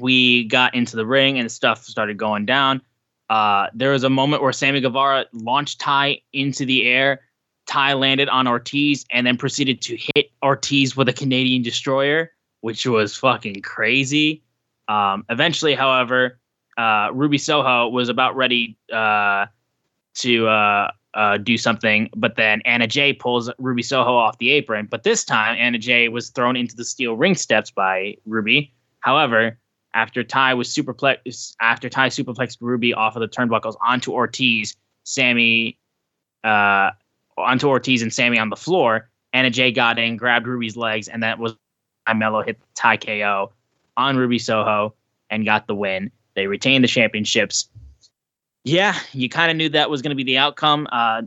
We 0.00 0.48
got 0.48 0.74
into 0.74 0.96
the 0.96 1.06
ring 1.06 1.38
and 1.38 1.50
stuff 1.50 1.84
started 1.84 2.18
going 2.18 2.44
down. 2.44 2.82
Uh, 3.30 3.68
there 3.72 3.92
was 3.92 4.02
a 4.02 4.10
moment 4.10 4.42
where 4.42 4.52
Sammy 4.52 4.80
Guevara 4.80 5.26
launched 5.32 5.80
Ty 5.80 6.22
into 6.32 6.66
the 6.66 6.88
air. 6.88 7.20
Ty 7.66 7.92
landed 7.92 8.28
on 8.28 8.48
Ortiz 8.48 9.06
and 9.12 9.24
then 9.24 9.36
proceeded 9.36 9.80
to 9.82 9.96
hit 9.96 10.32
Ortiz 10.42 10.96
with 10.96 11.08
a 11.08 11.12
Canadian 11.12 11.62
destroyer, 11.62 12.32
which 12.62 12.84
was 12.84 13.14
fucking 13.14 13.62
crazy. 13.62 14.42
Um, 14.88 15.24
eventually, 15.30 15.76
however, 15.76 16.40
uh, 16.76 17.10
Ruby 17.12 17.38
Soho 17.38 17.90
was 17.90 18.08
about 18.08 18.34
ready 18.34 18.76
uh, 18.92 19.46
to 20.14 20.48
uh, 21.14 21.36
do 21.38 21.56
something, 21.56 22.10
but 22.16 22.36
then 22.36 22.60
Anna 22.64 22.86
Jay 22.86 23.12
pulls 23.12 23.50
Ruby 23.58 23.82
Soho 23.82 24.14
off 24.14 24.38
the 24.38 24.50
apron. 24.50 24.86
But 24.90 25.04
this 25.04 25.24
time, 25.24 25.56
Anna 25.58 25.78
Jay 25.78 26.08
was 26.08 26.30
thrown 26.30 26.56
into 26.56 26.74
the 26.74 26.84
steel 26.84 27.14
ring 27.14 27.34
steps 27.34 27.70
by 27.70 28.16
Ruby. 28.26 28.72
However, 29.00 29.58
after 29.94 30.24
Ty 30.24 30.54
was 30.54 30.68
superplex, 30.68 31.54
after 31.60 31.88
Tay 31.88 32.08
superplexed 32.08 32.58
Ruby 32.60 32.92
off 32.92 33.14
of 33.16 33.20
the 33.20 33.28
turnbuckles 33.28 33.76
onto 33.80 34.12
Ortiz, 34.12 34.76
Sammy, 35.04 35.78
uh, 36.42 36.90
onto 37.38 37.68
Ortiz 37.68 38.02
and 38.02 38.12
Sammy 38.12 38.38
on 38.38 38.50
the 38.50 38.56
floor. 38.56 39.08
Anna 39.32 39.50
Jay 39.50 39.72
got 39.72 39.98
in, 39.98 40.16
grabbed 40.16 40.46
Ruby's 40.46 40.76
legs, 40.76 41.08
and 41.08 41.22
that 41.22 41.38
was 41.38 41.54
Melo 42.12 42.42
hit 42.42 42.58
Ty 42.74 42.96
KO 42.98 43.52
on 43.96 44.16
Ruby 44.16 44.38
Soho 44.38 44.94
and 45.30 45.44
got 45.44 45.66
the 45.66 45.74
win. 45.74 46.10
They 46.34 46.46
retained 46.46 46.84
the 46.84 46.88
championships. 46.88 47.68
Yeah, 48.64 48.98
you 49.12 49.28
kind 49.28 49.50
of 49.50 49.58
knew 49.58 49.68
that 49.68 49.90
was 49.90 50.00
going 50.00 50.10
to 50.10 50.16
be 50.16 50.24
the 50.24 50.38
outcome. 50.38 50.88
Uh, 50.90 51.22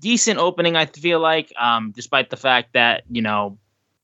decent 0.00 0.38
opening, 0.38 0.76
I 0.76 0.84
feel 0.84 1.18
like, 1.18 1.50
um, 1.58 1.92
despite 1.96 2.28
the 2.28 2.36
fact 2.36 2.74
that 2.74 3.04
you 3.10 3.22
know, 3.22 3.58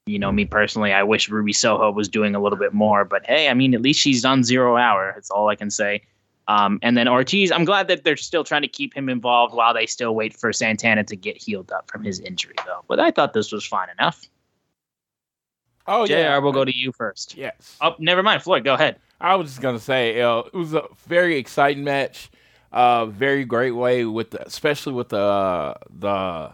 you 0.07 0.19
know 0.19 0.33
me 0.33 0.47
personally, 0.47 0.93
I 0.95 1.03
wish 1.03 1.29
Ruby 1.29 1.53
Soho 1.53 1.93
was 1.93 2.09
doing 2.09 2.35
a 2.35 2.41
little 2.41 2.59
bit 2.59 2.73
more. 2.73 3.05
But 3.05 3.27
hey, 3.27 3.51
I 3.51 3.55
mean, 3.55 3.75
at 3.75 3.83
least 3.83 4.01
she's 4.01 4.25
on 4.25 4.43
zero 4.43 4.79
hour. 4.79 5.13
That's 5.15 5.31
all 5.31 5.49
I 5.49 5.57
can 5.57 5.71
say. 5.71 6.03
Um, 6.49 6.79
and 6.83 6.97
then 6.97 7.07
Ortiz, 7.07 7.53
I'm 7.53 7.65
glad 7.65 7.87
that 7.89 8.03
they're 8.03 8.17
still 8.17 8.45
trying 8.45 8.63
to 8.63 8.69
keep 8.69 8.97
him 8.97 9.09
involved 9.09 9.55
while 9.55 9.75
they 9.75 9.87
still 9.87 10.15
wait 10.15 10.35
for 10.35 10.53
Santana 10.53 11.05
to 11.05 11.15
get 11.15 11.37
healed 11.37 11.71
up 11.71 11.89
from 11.89 12.03
his 12.03 12.19
injury, 12.19 12.55
though. 12.67 12.83
But 12.89 12.99
I 12.99 13.11
thought 13.11 13.35
this 13.35 13.53
was 13.53 13.65
fine 13.65 13.89
enough. 13.91 14.23
Oh 15.87 16.07
JR, 16.07 16.13
yeah, 16.13 16.39
we'll 16.39 16.53
go 16.53 16.65
to 16.65 16.77
you 16.77 16.93
first. 16.93 17.37
yes. 17.37 17.77
Oh, 17.81 17.95
never 17.99 18.23
mind, 18.23 18.43
Floyd. 18.43 18.65
Go 18.65 18.75
ahead. 18.75 18.97
I 19.21 19.35
was 19.35 19.51
just 19.51 19.61
gonna 19.61 19.79
say 19.79 20.21
uh, 20.21 20.39
it 20.39 20.55
was 20.55 20.73
a 20.73 20.85
very 21.07 21.37
exciting 21.37 21.85
match. 21.85 22.31
Uh, 22.73 23.07
very 23.07 23.45
great 23.45 23.73
way 23.73 24.05
with, 24.05 24.31
the, 24.31 24.47
especially 24.47 24.93
with 24.93 25.09
the 25.09 25.77
the 25.91 26.53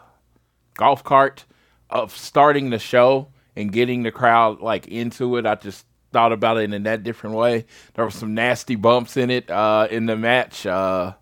golf 0.75 1.05
cart 1.05 1.45
of 1.91 2.17
starting 2.17 2.71
the 2.71 2.79
show 2.79 3.29
and 3.55 3.73
getting 3.73 4.03
the 4.03 4.11
crowd 4.11 4.61
like 4.61 4.87
into 4.89 5.37
it. 5.37 5.47
I 5.47 5.55
just 5.57 5.85
thought 6.12 6.33
about 6.33 6.57
it 6.57 6.73
in 6.73 6.83
that 6.85 7.03
different 7.03 7.37
way. 7.37 7.67
There 7.95 8.05
were 8.05 8.11
some 8.11 8.35
nasty 8.35 8.77
bumps 8.77 9.17
in 9.17 9.31
it 9.31 9.51
uh, 9.51 9.89
in 9.91 10.07
the 10.07 10.17
match. 10.17 10.67
Uh, 10.67 11.14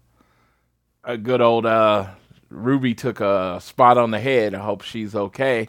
a 1.03 1.19
good 1.19 1.41
old 1.41 1.67
uh, 1.67 2.07
Ruby 2.49 2.95
took 2.95 3.21
a 3.21 3.59
spot 3.61 3.99
on 3.99 4.11
the 4.11 4.21
head. 4.21 4.55
I 4.55 4.61
hope 4.61 4.83
she's 4.83 5.15
okay. 5.15 5.69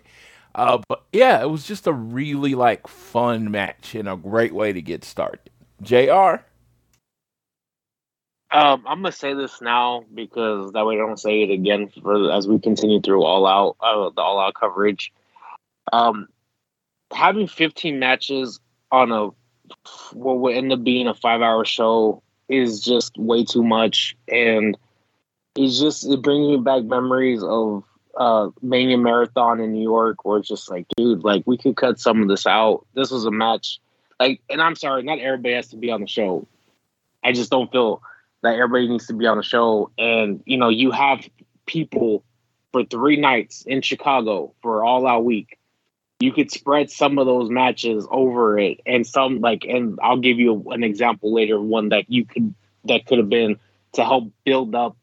Uh, 0.53 0.79
but 0.87 1.03
yeah, 1.11 1.41
it 1.41 1.49
was 1.49 1.65
just 1.65 1.87
a 1.87 1.91
really 1.93 2.55
like 2.55 2.87
fun 2.87 3.51
match 3.51 3.95
and 3.95 4.07
a 4.07 4.15
great 4.15 4.53
way 4.53 4.71
to 4.71 4.81
get 4.81 5.03
started. 5.03 5.49
Jr. 5.81 6.37
Um, 8.51 8.83
I'm 8.87 9.01
gonna 9.01 9.11
say 9.11 9.33
this 9.33 9.61
now 9.61 10.05
because 10.13 10.71
that 10.73 10.85
way 10.85 10.95
I 10.95 10.99
don't 10.99 11.19
say 11.19 11.43
it 11.43 11.49
again 11.49 11.89
for 12.01 12.31
as 12.31 12.47
we 12.47 12.59
continue 12.59 13.01
through 13.01 13.23
all 13.23 13.45
out 13.47 13.75
uh, 13.81 14.09
the 14.15 14.21
all 14.21 14.39
out 14.39 14.53
coverage. 14.53 15.11
Um, 15.91 16.27
having 17.11 17.47
15 17.47 17.99
matches 17.99 18.59
on 18.91 19.11
a 19.11 19.29
what 20.13 20.39
would 20.39 20.55
end 20.55 20.71
up 20.71 20.83
being 20.83 21.07
a 21.07 21.13
five 21.13 21.41
hour 21.41 21.65
show 21.65 22.21
is 22.47 22.81
just 22.81 23.17
way 23.17 23.43
too 23.43 23.63
much, 23.63 24.15
and 24.27 24.77
it's 25.55 25.79
just 25.79 26.05
it 26.05 26.21
brings 26.21 26.47
me 26.47 26.57
back 26.57 26.83
memories 26.83 27.41
of 27.43 27.83
uh 28.15 28.49
Mania 28.61 28.97
Marathon 28.97 29.59
in 29.59 29.73
New 29.73 29.81
York, 29.81 30.23
where 30.23 30.37
it's 30.37 30.47
just 30.47 30.69
like, 30.69 30.85
dude, 30.95 31.23
like 31.23 31.43
we 31.45 31.57
could 31.57 31.75
cut 31.75 31.99
some 31.99 32.21
of 32.21 32.27
this 32.27 32.45
out. 32.45 32.85
This 32.93 33.09
was 33.09 33.25
a 33.25 33.31
match, 33.31 33.79
like, 34.19 34.41
and 34.49 34.61
I'm 34.61 34.75
sorry, 34.75 35.01
not 35.01 35.19
everybody 35.19 35.55
has 35.55 35.69
to 35.69 35.77
be 35.77 35.91
on 35.91 36.01
the 36.01 36.07
show. 36.07 36.47
I 37.23 37.31
just 37.31 37.49
don't 37.49 37.71
feel 37.71 38.03
that 38.45 38.55
everybody 38.55 38.87
needs 38.87 39.07
to 39.07 39.13
be 39.13 39.25
on 39.25 39.37
the 39.37 39.43
show. 39.43 39.91
And 39.97 40.41
you 40.45 40.57
know, 40.57 40.69
you 40.69 40.91
have 40.91 41.27
people 41.65 42.23
for 42.71 42.85
three 42.85 43.17
nights 43.17 43.63
in 43.65 43.81
Chicago 43.81 44.53
for 44.61 44.83
all 44.83 45.07
out 45.07 45.25
week. 45.25 45.57
You 46.19 46.31
could 46.31 46.51
spread 46.51 46.89
some 46.89 47.17
of 47.17 47.25
those 47.25 47.49
matches 47.49 48.07
over 48.09 48.57
it, 48.57 48.79
and 48.85 49.05
some 49.05 49.41
like, 49.41 49.65
and 49.65 49.99
I'll 50.01 50.19
give 50.19 50.39
you 50.39 50.63
an 50.71 50.83
example 50.83 51.33
later. 51.33 51.59
One 51.59 51.89
that 51.89 52.05
you 52.07 52.25
could 52.25 52.53
that 52.85 53.05
could 53.05 53.17
have 53.17 53.29
been 53.29 53.59
to 53.93 54.03
help 54.03 54.31
build 54.45 54.75
up 54.75 54.95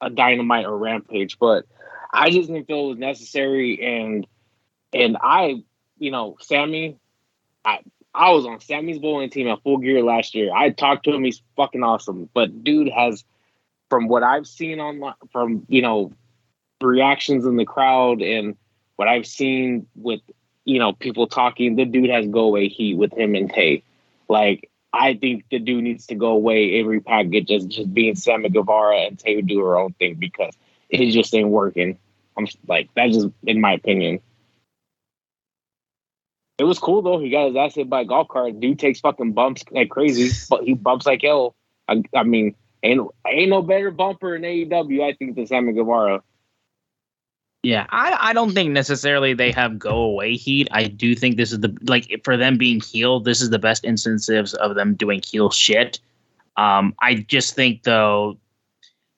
a 0.00 0.10
dynamite 0.10 0.66
or 0.66 0.76
rampage, 0.76 1.38
but 1.38 1.64
I 2.12 2.30
just 2.30 2.48
didn't 2.48 2.66
feel 2.66 2.86
it 2.86 2.88
was 2.88 2.98
necessary. 2.98 3.80
And 3.82 4.26
and 4.92 5.16
I, 5.20 5.62
you 5.98 6.10
know, 6.10 6.36
Sammy, 6.40 6.96
I 7.64 7.80
I 8.14 8.32
was 8.32 8.44
on 8.46 8.60
Sammy's 8.60 8.98
bowling 8.98 9.30
team 9.30 9.48
at 9.48 9.62
Full 9.62 9.78
Gear 9.78 10.02
last 10.02 10.34
year. 10.34 10.52
I 10.54 10.70
talked 10.70 11.04
to 11.04 11.12
him; 11.12 11.24
he's 11.24 11.42
fucking 11.56 11.82
awesome. 11.82 12.28
But 12.34 12.64
dude 12.64 12.88
has, 12.88 13.24
from 13.88 14.08
what 14.08 14.22
I've 14.22 14.46
seen 14.46 14.80
online, 14.80 15.14
from 15.32 15.64
you 15.68 15.82
know, 15.82 16.12
reactions 16.80 17.46
in 17.46 17.56
the 17.56 17.64
crowd 17.64 18.22
and 18.22 18.56
what 18.96 19.08
I've 19.08 19.26
seen 19.26 19.86
with 19.94 20.20
you 20.64 20.78
know 20.78 20.92
people 20.92 21.26
talking, 21.26 21.76
the 21.76 21.84
dude 21.84 22.10
has 22.10 22.26
go 22.26 22.40
away 22.40 22.68
heat 22.68 22.94
with 22.94 23.12
him 23.12 23.34
and 23.34 23.50
Tay. 23.50 23.82
Like 24.28 24.70
I 24.92 25.14
think 25.14 25.44
the 25.50 25.58
dude 25.58 25.84
needs 25.84 26.06
to 26.06 26.14
go 26.14 26.28
away 26.28 26.80
every 26.80 27.00
package 27.00 27.46
just 27.46 27.68
just 27.68 27.94
being 27.94 28.16
Sammy 28.16 28.48
Guevara 28.48 29.02
and 29.02 29.18
Tay 29.18 29.40
do 29.40 29.60
her 29.60 29.78
own 29.78 29.92
thing 29.94 30.16
because 30.16 30.54
it 30.88 31.10
just 31.12 31.34
ain't 31.34 31.48
working. 31.48 31.98
I'm 32.36 32.48
like 32.66 32.88
that's 32.94 33.14
just 33.14 33.28
in 33.44 33.60
my 33.60 33.72
opinion. 33.72 34.20
It 36.60 36.64
was 36.64 36.78
cool 36.78 37.00
though. 37.00 37.18
He 37.18 37.30
got 37.30 37.46
his 37.46 37.56
ass 37.56 37.74
hit 37.74 37.88
by 37.88 38.02
a 38.02 38.04
golf 38.04 38.28
cart. 38.28 38.60
Dude 38.60 38.78
takes 38.78 39.00
fucking 39.00 39.32
bumps 39.32 39.64
like 39.70 39.88
crazy, 39.88 40.30
but 40.50 40.62
he 40.62 40.74
bumps 40.74 41.06
like 41.06 41.22
hell. 41.22 41.54
I, 41.88 42.02
I 42.14 42.22
mean, 42.22 42.54
ain't 42.82 43.00
ain't 43.26 43.48
no 43.48 43.62
better 43.62 43.90
bumper 43.90 44.36
in 44.36 44.42
AEW. 44.42 45.02
I 45.02 45.14
think 45.14 45.36
than 45.36 45.46
Sammy 45.46 45.72
Guevara. 45.72 46.22
Yeah, 47.62 47.86
I, 47.88 48.14
I 48.20 48.32
don't 48.34 48.52
think 48.52 48.72
necessarily 48.72 49.32
they 49.32 49.52
have 49.52 49.78
go 49.78 50.02
away 50.02 50.34
heat. 50.34 50.68
I 50.70 50.84
do 50.84 51.14
think 51.14 51.38
this 51.38 51.50
is 51.50 51.60
the 51.60 51.74
like 51.84 52.20
for 52.24 52.36
them 52.36 52.58
being 52.58 52.80
healed, 52.82 53.24
this 53.24 53.40
is 53.40 53.48
the 53.48 53.58
best 53.58 53.86
instances 53.86 54.52
of 54.52 54.74
them 54.74 54.94
doing 54.94 55.22
heel 55.26 55.50
shit. 55.50 55.98
Um, 56.58 56.94
I 57.00 57.14
just 57.14 57.54
think 57.54 57.84
though 57.84 58.36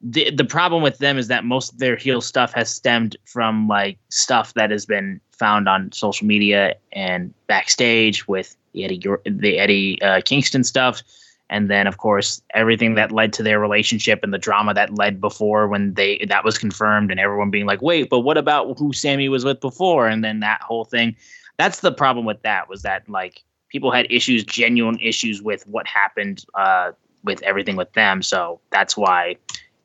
the 0.00 0.30
the 0.30 0.44
problem 0.44 0.80
with 0.80 0.98
them 0.98 1.18
is 1.18 1.26
that 1.26 1.44
most 1.44 1.72
of 1.72 1.78
their 1.80 1.96
heel 1.96 2.20
stuff 2.20 2.52
has 2.52 2.72
stemmed 2.72 3.16
from 3.24 3.66
like 3.66 3.98
stuff 4.10 4.54
that 4.54 4.70
has 4.70 4.86
been 4.86 5.20
found 5.42 5.68
on 5.68 5.90
social 5.90 6.24
media 6.24 6.76
and 6.92 7.34
backstage 7.48 8.28
with 8.28 8.56
the 8.74 8.84
Eddie 8.84 9.02
the 9.24 9.58
Eddie 9.58 10.00
uh, 10.00 10.20
Kingston 10.24 10.62
stuff, 10.62 11.02
and 11.50 11.68
then 11.68 11.88
of 11.88 11.98
course 11.98 12.40
everything 12.54 12.94
that 12.94 13.10
led 13.10 13.32
to 13.32 13.42
their 13.42 13.58
relationship 13.58 14.20
and 14.22 14.32
the 14.32 14.38
drama 14.38 14.72
that 14.72 14.96
led 14.96 15.20
before 15.20 15.66
when 15.66 15.94
they 15.94 16.24
that 16.28 16.44
was 16.44 16.58
confirmed 16.58 17.10
and 17.10 17.18
everyone 17.18 17.50
being 17.50 17.66
like, 17.66 17.82
wait, 17.82 18.08
but 18.08 18.20
what 18.20 18.38
about 18.38 18.78
who 18.78 18.92
Sammy 18.92 19.28
was 19.28 19.44
with 19.44 19.58
before? 19.60 20.06
And 20.06 20.22
then 20.22 20.38
that 20.40 20.60
whole 20.62 20.84
thing. 20.84 21.16
That's 21.58 21.80
the 21.80 21.92
problem 21.92 22.24
with 22.24 22.40
that 22.42 22.68
was 22.68 22.82
that 22.82 23.08
like 23.08 23.42
people 23.68 23.90
had 23.90 24.06
issues, 24.10 24.44
genuine 24.44 24.98
issues 25.00 25.42
with 25.42 25.66
what 25.66 25.88
happened 25.88 26.44
uh, 26.54 26.92
with 27.24 27.42
everything 27.42 27.74
with 27.74 27.92
them. 27.94 28.22
So 28.22 28.60
that's 28.70 28.96
why 28.96 29.36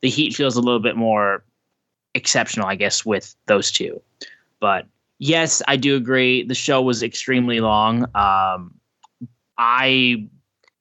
the 0.01 0.10
heat 0.10 0.36
feels 0.36 0.55
a 0.55 0.62
little 0.62 0.80
bit 0.80 0.95
more 0.95 1.43
exceptional, 2.14 2.68
I 2.68 2.76
guess, 2.76 3.03
with 3.03 3.36
those 3.47 3.72
two. 3.72 3.99
But 4.60 4.86
yes, 5.20 5.61
I 5.68 5.78
do 5.78 5.95
agree. 5.95 6.43
The 6.43 6.55
show 6.55 6.82
was 6.82 7.03
extremely 7.03 7.59
long. 7.59 8.03
Um, 8.15 8.76
I 9.57 10.28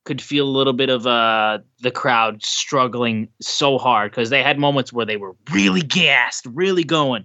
could 0.04 0.22
feel 0.22 0.46
a 0.46 0.50
little 0.50 0.72
bit 0.72 0.88
of 0.88 1.06
uh, 1.06 1.58
the 1.80 1.90
crowd 1.90 2.42
struggling 2.42 3.28
so 3.40 3.76
hard 3.78 4.12
because 4.12 4.30
they 4.30 4.42
had 4.42 4.58
moments 4.58 4.92
where 4.92 5.06
they 5.06 5.16
were 5.16 5.34
really 5.52 5.82
gassed, 5.82 6.46
really 6.46 6.84
going, 6.84 7.24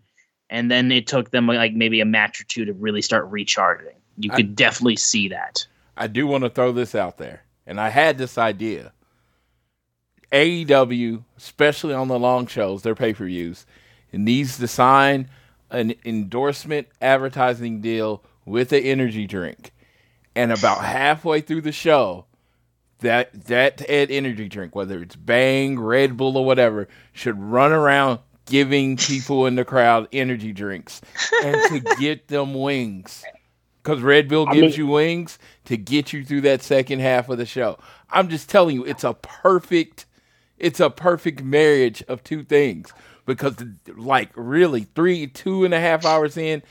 and 0.50 0.70
then 0.70 0.92
it 0.92 1.08
took 1.08 1.32
them 1.32 1.48
like 1.48 1.74
maybe 1.74 2.02
a 2.02 2.06
match 2.06 2.42
or 2.42 2.44
two 2.46 2.66
to 2.66 2.74
really 2.74 3.02
start 3.02 3.26
recharging. 3.30 3.96
You 4.18 4.30
could 4.30 4.50
I, 4.50 4.54
definitely 4.54 4.98
see 4.98 5.30
that. 5.30 5.66
I 5.96 6.08
do 6.08 6.28
want 6.28 6.44
to 6.44 6.50
throw 6.50 6.72
this 6.72 6.96
out 6.96 7.18
there, 7.18 7.44
and 7.66 7.80
I 7.80 7.90
had 7.90 8.18
this 8.18 8.38
idea. 8.38 8.94
AEW, 10.32 11.24
especially 11.38 11.94
on 11.94 12.08
the 12.08 12.18
long 12.18 12.48
shows, 12.48 12.84
their 12.84 12.96
pay 12.96 13.14
per 13.14 13.26
views, 13.26 13.66
needs 14.14 14.58
to 14.58 14.68
sign 14.68 15.30
an 15.72 15.96
endorsement 16.06 16.88
advertising 17.02 17.82
deal 17.82 18.24
with 18.46 18.72
an 18.72 18.84
energy 18.84 19.26
drink. 19.26 19.72
And 20.36 20.52
about 20.52 20.84
halfway 20.84 21.42
through 21.42 21.62
the 21.62 21.72
show, 21.72 22.26
that 23.00 23.46
that 23.46 23.84
energy 23.90 24.48
drink, 24.48 24.76
whether 24.76 25.02
it's 25.02 25.16
Bang, 25.16 25.80
Red 25.80 26.16
Bull, 26.16 26.38
or 26.38 26.46
whatever, 26.46 26.88
should 27.12 27.40
run 27.40 27.72
around 27.72 28.20
giving 28.46 28.98
people 28.98 29.46
in 29.46 29.56
the 29.56 29.66
crowd 29.66 30.08
energy 30.12 30.54
drinks 30.54 31.02
and 31.44 31.56
to 31.70 31.96
get 32.00 32.28
them 32.28 32.54
wings. 32.54 33.24
Because 33.82 34.02
Red 34.02 34.30
Bull 34.30 34.46
gives 34.46 34.58
I 34.58 34.62
mean, 34.62 34.74
you 34.78 34.88
wings 34.88 35.40
to 35.66 35.76
get 35.76 36.14
you 36.14 36.24
through 36.24 36.42
that 36.42 36.62
second 36.62 37.00
half 37.00 37.30
of 37.30 37.40
the 37.40 37.46
show. 37.46 37.80
I'm 38.12 38.30
just 38.30 38.50
telling 38.50 38.76
you, 38.76 38.86
it's 38.86 39.04
a 39.04 39.16
perfect, 39.16 40.06
it's 40.58 40.80
a 40.80 40.92
perfect 40.92 41.44
marriage 41.44 42.04
of 42.08 42.24
two 42.24 42.44
things 42.44 42.94
because 43.34 43.56
like 43.96 44.30
really 44.36 44.84
three 44.96 45.28
two 45.28 45.66
and 45.66 45.74
a 45.74 45.80
half 45.80 46.06
hours 46.06 46.38
in 46.38 46.64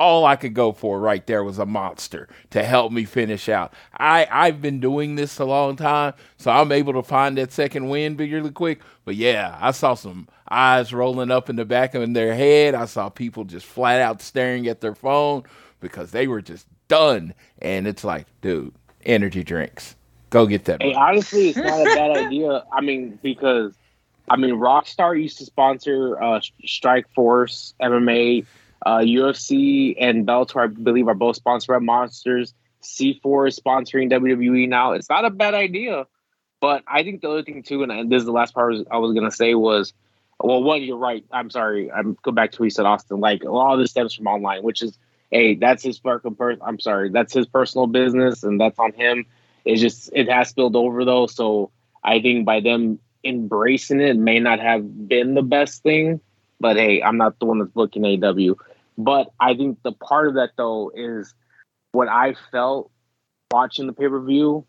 all 0.00 0.24
I 0.24 0.34
could 0.34 0.54
go 0.54 0.72
for 0.72 0.98
right 0.98 1.24
there 1.26 1.44
was 1.44 1.58
a 1.58 1.66
monster 1.66 2.26
to 2.50 2.64
help 2.64 2.90
me 2.90 3.04
finish 3.04 3.50
out. 3.50 3.74
I, 3.98 4.26
I've 4.30 4.62
been 4.62 4.80
doing 4.80 5.14
this 5.14 5.38
a 5.38 5.44
long 5.44 5.76
time, 5.76 6.14
so 6.38 6.50
I'm 6.50 6.72
able 6.72 6.94
to 6.94 7.02
find 7.02 7.36
that 7.36 7.52
second 7.52 7.90
win 7.90 8.16
really 8.16 8.50
quick. 8.50 8.80
But 9.04 9.16
yeah, 9.16 9.58
I 9.60 9.72
saw 9.72 9.92
some 9.92 10.26
eyes 10.50 10.94
rolling 10.94 11.30
up 11.30 11.50
in 11.50 11.56
the 11.56 11.66
back 11.66 11.94
of 11.94 12.14
their 12.14 12.34
head. 12.34 12.74
I 12.74 12.86
saw 12.86 13.10
people 13.10 13.44
just 13.44 13.66
flat 13.66 14.00
out 14.00 14.22
staring 14.22 14.66
at 14.68 14.80
their 14.80 14.94
phone 14.94 15.44
because 15.80 16.12
they 16.12 16.26
were 16.26 16.40
just 16.40 16.66
done. 16.88 17.34
And 17.60 17.86
it's 17.86 18.02
like, 18.02 18.26
dude, 18.40 18.72
energy 19.04 19.44
drinks. 19.44 19.96
Go 20.30 20.46
get 20.46 20.64
that. 20.64 20.80
Hey, 20.80 20.94
honestly, 20.94 21.50
it's 21.50 21.58
not 21.58 21.80
a 21.80 21.84
bad 21.84 22.16
idea. 22.16 22.64
I 22.72 22.80
mean, 22.80 23.18
because 23.22 23.74
I 24.28 24.36
mean, 24.36 24.54
Rockstar 24.56 25.20
used 25.20 25.38
to 25.38 25.44
sponsor 25.44 26.22
uh, 26.22 26.40
Strike 26.64 27.08
Force 27.14 27.74
MMA, 27.80 28.46
uh, 28.84 28.98
UFC, 28.98 29.96
and 29.98 30.26
Bellator. 30.26 30.62
I 30.62 30.66
believe 30.68 31.08
are 31.08 31.14
both 31.14 31.36
sponsored 31.36 31.74
by 31.74 31.78
Monsters. 31.78 32.54
C4 32.82 33.48
is 33.48 33.58
sponsoring 33.58 34.10
WWE 34.10 34.68
now. 34.68 34.92
It's 34.92 35.10
not 35.10 35.24
a 35.24 35.30
bad 35.30 35.54
idea, 35.54 36.06
but 36.60 36.82
I 36.86 37.02
think 37.02 37.20
the 37.20 37.30
other 37.30 37.42
thing 37.42 37.62
too, 37.62 37.82
and 37.82 38.10
this 38.10 38.20
is 38.20 38.26
the 38.26 38.32
last 38.32 38.54
part 38.54 38.74
I 38.90 38.98
was 38.98 39.12
gonna 39.12 39.30
say 39.30 39.54
was, 39.54 39.92
well, 40.38 40.62
one, 40.62 40.82
you're 40.82 40.96
right. 40.96 41.24
I'm 41.30 41.50
sorry. 41.50 41.90
I'm 41.90 42.16
go 42.22 42.32
back 42.32 42.52
to 42.52 42.58
what 42.58 42.66
you 42.66 42.70
said, 42.70 42.86
Austin. 42.86 43.20
Like 43.20 43.44
a 43.44 43.50
lot 43.50 43.74
of 43.74 43.80
this 43.80 43.90
stems 43.90 44.14
from 44.14 44.26
online, 44.26 44.62
which 44.62 44.82
is, 44.82 44.98
hey, 45.30 45.54
that's 45.56 45.82
his 45.82 45.98
fucking 45.98 46.36
person. 46.36 46.62
I'm 46.64 46.80
sorry, 46.80 47.10
that's 47.10 47.34
his 47.34 47.46
personal 47.46 47.86
business, 47.86 48.42
and 48.42 48.60
that's 48.60 48.78
on 48.78 48.92
him. 48.92 49.26
It's 49.64 49.80
just 49.80 50.10
it 50.14 50.30
has 50.30 50.48
spilled 50.48 50.76
over 50.76 51.04
though, 51.04 51.26
so 51.26 51.70
I 52.02 52.20
think 52.20 52.46
by 52.46 52.60
them 52.60 52.98
embracing 53.24 54.00
it 54.00 54.16
may 54.16 54.40
not 54.40 54.60
have 54.60 55.08
been 55.08 55.34
the 55.34 55.42
best 55.42 55.82
thing, 55.82 56.20
but 56.58 56.76
hey, 56.76 57.02
I'm 57.02 57.16
not 57.16 57.38
the 57.38 57.46
one 57.46 57.58
that's 57.58 57.70
booking 57.70 58.04
AW. 58.04 58.54
But 58.98 59.32
I 59.40 59.54
think 59.54 59.82
the 59.82 59.92
part 59.92 60.28
of 60.28 60.34
that 60.34 60.50
though 60.56 60.92
is 60.94 61.34
what 61.92 62.08
I 62.08 62.34
felt 62.50 62.90
watching 63.50 63.86
the 63.86 63.92
pay 63.92 64.08
per 64.08 64.20
view, 64.20 64.66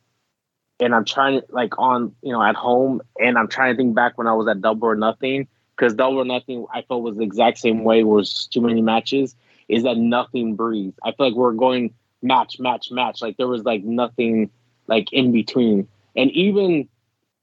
and 0.80 0.96
I'm 0.96 1.06
trying 1.06 1.42
to 1.42 1.46
like 1.50 1.78
on 1.78 2.16
you 2.22 2.32
know 2.32 2.42
at 2.42 2.56
home, 2.56 3.02
and 3.20 3.38
I'm 3.38 3.48
trying 3.48 3.74
to 3.74 3.78
think 3.78 3.96
back 3.96 4.18
when 4.18 4.28
I 4.28 4.34
was 4.34 4.48
at 4.48 4.62
Double 4.62 4.88
or 4.88 4.96
Nothing 4.96 5.48
because 5.76 5.94
Double 5.94 6.20
or 6.20 6.26
Nothing 6.26 6.66
I 6.74 6.82
felt 6.84 7.04
was 7.04 7.18
the 7.18 7.24
exact 7.24 7.60
same 7.60 7.84
way. 7.84 8.04
Was 8.04 8.48
too 8.48 8.62
many 8.62 8.82
matches. 8.82 9.36
Is 9.68 9.84
that 9.84 9.98
nothing 9.98 10.56
breathed? 10.56 11.00
I 11.04 11.12
feel 11.12 11.28
like 11.28 11.36
we're 11.36 11.54
going 11.54 11.94
match, 12.22 12.60
match, 12.60 12.92
match. 12.92 13.22
Like 13.22 13.38
there 13.38 13.48
was 13.48 13.64
like 13.64 13.84
nothing 13.84 14.50
like 14.88 15.12
in 15.12 15.32
between, 15.32 15.88
and 16.16 16.32
even 16.32 16.88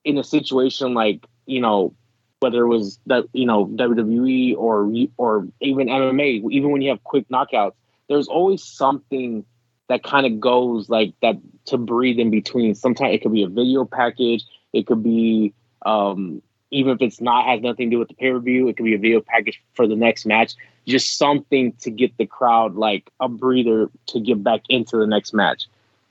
in 0.09 0.19
a 0.19 0.25
situation 0.25 0.95
like 0.95 1.27
you 1.47 1.61
know 1.61 1.95
whether 2.41 2.63
it 2.65 2.69
was 2.69 2.99
that 3.07 3.25
you 3.33 3.47
know 3.47 3.67
WWE 3.67 4.57
or 4.57 4.91
or 5.17 5.47
even 5.61 5.89
MMA, 5.89 6.51
even 6.51 6.71
when 6.71 6.83
you 6.83 6.91
have 6.91 7.03
quick 7.05 7.29
knockouts, 7.29 7.75
there's 8.09 8.29
always 8.29 8.63
something 8.63 9.45
that 9.89 10.03
kind 10.03 10.27
of 10.27 10.39
goes 10.39 10.89
like 10.89 11.15
that 11.23 11.37
to 11.67 11.79
breathe 11.79 12.19
in 12.19 12.31
between. 12.31 12.75
Sometimes 12.75 13.15
it 13.15 13.23
could 13.23 13.33
be 13.33 13.43
a 13.43 13.49
video 13.49 13.85
package, 13.85 14.45
it 14.73 14.87
could 14.87 15.03
be 15.03 15.53
um, 15.85 16.43
even 16.71 16.93
if 16.93 17.03
it's 17.03 17.21
not 17.21 17.47
has 17.47 17.61
nothing 17.61 17.91
to 17.91 17.97
do 17.97 17.99
with 17.99 18.09
the 18.09 18.15
pay 18.15 18.31
per 18.31 18.39
view, 18.39 18.69
it 18.69 18.77
could 18.77 18.85
be 18.85 18.95
a 18.95 18.99
video 18.99 19.21
package 19.21 19.61
for 19.75 19.87
the 19.87 19.97
next 19.97 20.27
match. 20.27 20.55
Just 20.87 21.19
something 21.19 21.73
to 21.81 21.91
get 21.91 22.17
the 22.17 22.27
crowd 22.27 22.77
like 22.77 23.11
a 23.21 23.29
breather 23.29 23.91
to 24.07 24.21
get 24.21 24.43
back 24.43 24.63
into 24.69 24.97
the 24.97 25.07
next 25.07 25.35
match. 25.35 25.67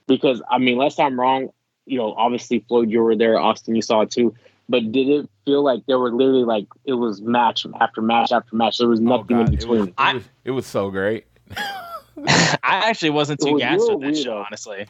Because 0.06 0.42
I 0.50 0.58
mean, 0.58 0.74
unless 0.74 0.98
I'm 0.98 1.18
wrong, 1.18 1.50
you 1.88 1.98
know, 1.98 2.14
obviously 2.14 2.64
Floyd, 2.68 2.90
you 2.90 3.02
were 3.02 3.16
there, 3.16 3.38
Austin, 3.38 3.74
you 3.74 3.82
saw 3.82 4.02
it 4.02 4.10
too. 4.10 4.34
But 4.68 4.92
did 4.92 5.08
it 5.08 5.30
feel 5.44 5.64
like 5.64 5.86
there 5.86 5.98
were 5.98 6.12
literally 6.12 6.44
like 6.44 6.66
it 6.84 6.92
was 6.92 7.22
match 7.22 7.66
after 7.80 8.02
match 8.02 8.32
after 8.32 8.54
match? 8.54 8.78
There 8.78 8.88
was 8.88 9.00
oh, 9.00 9.04
nothing 9.04 9.36
oh 9.36 9.40
in 9.40 9.50
between. 9.50 9.76
It 9.76 9.80
was, 9.80 9.88
it 9.88 10.14
was, 10.14 10.24
it 10.44 10.50
was 10.50 10.66
so 10.66 10.90
great. 10.90 11.26
I 11.56 12.58
actually 12.62 13.10
wasn't 13.10 13.40
too 13.40 13.58
gassed 13.58 13.88
with 13.88 14.00
that 14.02 14.16
show, 14.16 14.38
honestly. 14.38 14.86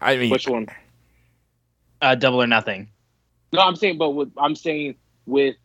I 0.00 0.16
mean, 0.16 0.30
which 0.30 0.46
one? 0.46 0.68
Uh, 2.00 2.14
Double 2.14 2.40
or 2.40 2.46
Nothing. 2.46 2.88
No, 3.52 3.62
I'm 3.62 3.76
saying, 3.76 3.98
but 3.98 4.10
with 4.10 4.30
I'm 4.36 4.54
saying 4.54 4.94
with 5.26 5.56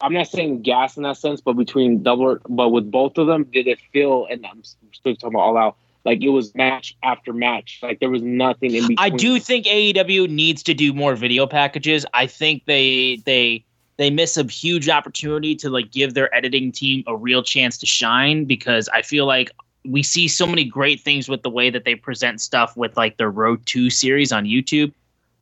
I'm 0.00 0.12
not 0.12 0.28
saying 0.28 0.62
gas 0.62 0.96
in 0.96 1.04
that 1.04 1.16
sense, 1.16 1.40
but 1.40 1.54
between 1.54 2.02
double, 2.02 2.38
but 2.48 2.68
with 2.68 2.90
both 2.90 3.16
of 3.18 3.26
them, 3.26 3.44
did 3.44 3.66
it 3.66 3.78
feel? 3.92 4.26
And 4.30 4.44
I'm 4.46 4.62
still 4.62 5.16
talking 5.16 5.34
about 5.34 5.40
all 5.40 5.56
out. 5.56 5.76
Like 6.06 6.22
it 6.22 6.28
was 6.28 6.54
match 6.54 6.96
after 7.02 7.32
match. 7.32 7.80
Like 7.82 7.98
there 7.98 8.08
was 8.08 8.22
nothing 8.22 8.72
in 8.76 8.82
between. 8.82 8.96
I 8.98 9.10
do 9.10 9.40
think 9.40 9.66
AEW 9.66 10.30
needs 10.30 10.62
to 10.62 10.72
do 10.72 10.92
more 10.92 11.16
video 11.16 11.48
packages. 11.48 12.06
I 12.14 12.28
think 12.28 12.64
they 12.66 13.16
they 13.26 13.64
they 13.96 14.10
miss 14.10 14.36
a 14.36 14.44
huge 14.44 14.88
opportunity 14.88 15.56
to 15.56 15.68
like 15.68 15.90
give 15.90 16.14
their 16.14 16.32
editing 16.32 16.70
team 16.70 17.02
a 17.08 17.16
real 17.16 17.42
chance 17.42 17.76
to 17.78 17.86
shine 17.86 18.44
because 18.44 18.88
I 18.90 19.02
feel 19.02 19.26
like 19.26 19.50
we 19.84 20.04
see 20.04 20.28
so 20.28 20.46
many 20.46 20.64
great 20.64 21.00
things 21.00 21.28
with 21.28 21.42
the 21.42 21.50
way 21.50 21.70
that 21.70 21.84
they 21.84 21.96
present 21.96 22.40
stuff 22.40 22.76
with 22.76 22.96
like 22.96 23.16
their 23.16 23.30
Road 23.30 23.66
2 23.66 23.90
series 23.90 24.30
on 24.30 24.44
YouTube. 24.44 24.92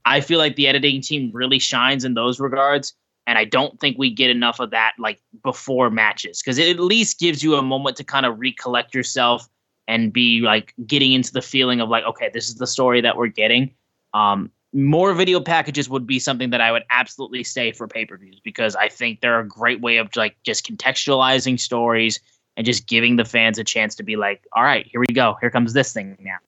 I 0.07 0.23
feel 0.23 0.39
like 0.39 0.57
the 0.57 0.67
editing 0.67 1.03
team 1.03 1.31
really 1.35 1.59
shines 1.59 2.07
in 2.07 2.15
those 2.15 2.41
regards 2.41 2.95
and 3.27 3.37
I 3.37 3.45
don't 3.45 3.79
think 3.81 3.99
we 3.99 4.11
get 4.11 4.31
enough 4.31 4.61
of 4.61 4.71
that 4.71 4.93
like 4.99 5.21
before 5.43 5.91
matches 5.91 6.41
because 6.41 6.57
it 6.57 6.69
at 6.69 6.81
least 6.81 7.19
gives 7.19 7.43
you 7.43 7.57
a 7.57 7.63
moment 7.63 7.99
to 7.99 8.05
kind 8.05 8.25
of 8.25 8.39
recollect 8.39 8.95
yourself 8.95 9.47
and 9.89 10.13
be 10.13 10.41
like 10.41 10.75
getting 10.87 11.13
into 11.13 11.33
the 11.33 11.43
feeling 11.43 11.81
of 11.81 11.89
like, 11.89 12.05
okay, 12.05 12.31
this 12.33 12.49
is 12.49 12.57
the 12.57 12.67
story 12.67 13.01
that 13.01 13.17
we're 13.17 13.29
getting. 13.29 13.75
Um, 14.15 14.51
more 14.73 15.15
video 15.15 15.41
packages 15.41 15.89
would 15.89 16.07
be 16.07 16.19
something 16.19 16.51
that 16.51 16.61
I 16.61 16.73
would 16.73 16.83
absolutely 16.91 17.45
say 17.45 17.73
for 17.73 17.87
pay 17.87 18.05
per 18.05 18.17
views 18.17 18.41
because 18.43 18.75
I 18.75 18.89
think 18.89 19.21
they're 19.21 19.41
a 19.41 19.47
great 19.47 19.81
way 19.81 19.99
of 19.99 20.15
like 20.17 20.37
just 20.45 20.67
contextualizing 20.67 21.61
stories 21.61 22.19
and 22.57 22.67
just 22.67 22.87
giving 22.87 23.17
the 23.17 23.25
fans 23.25 23.59
a 23.59 23.65
chance 23.65 23.95
to 23.97 24.03
be 24.03 24.17
like, 24.17 24.47
all 24.53 24.63
right, 24.63 24.87
here 24.87 25.01
we 25.01 25.07
go. 25.07 25.37
Here 25.41 25.51
comes 25.51 25.73
this 25.73 25.93
thing 25.93 26.17
now. 26.21 26.39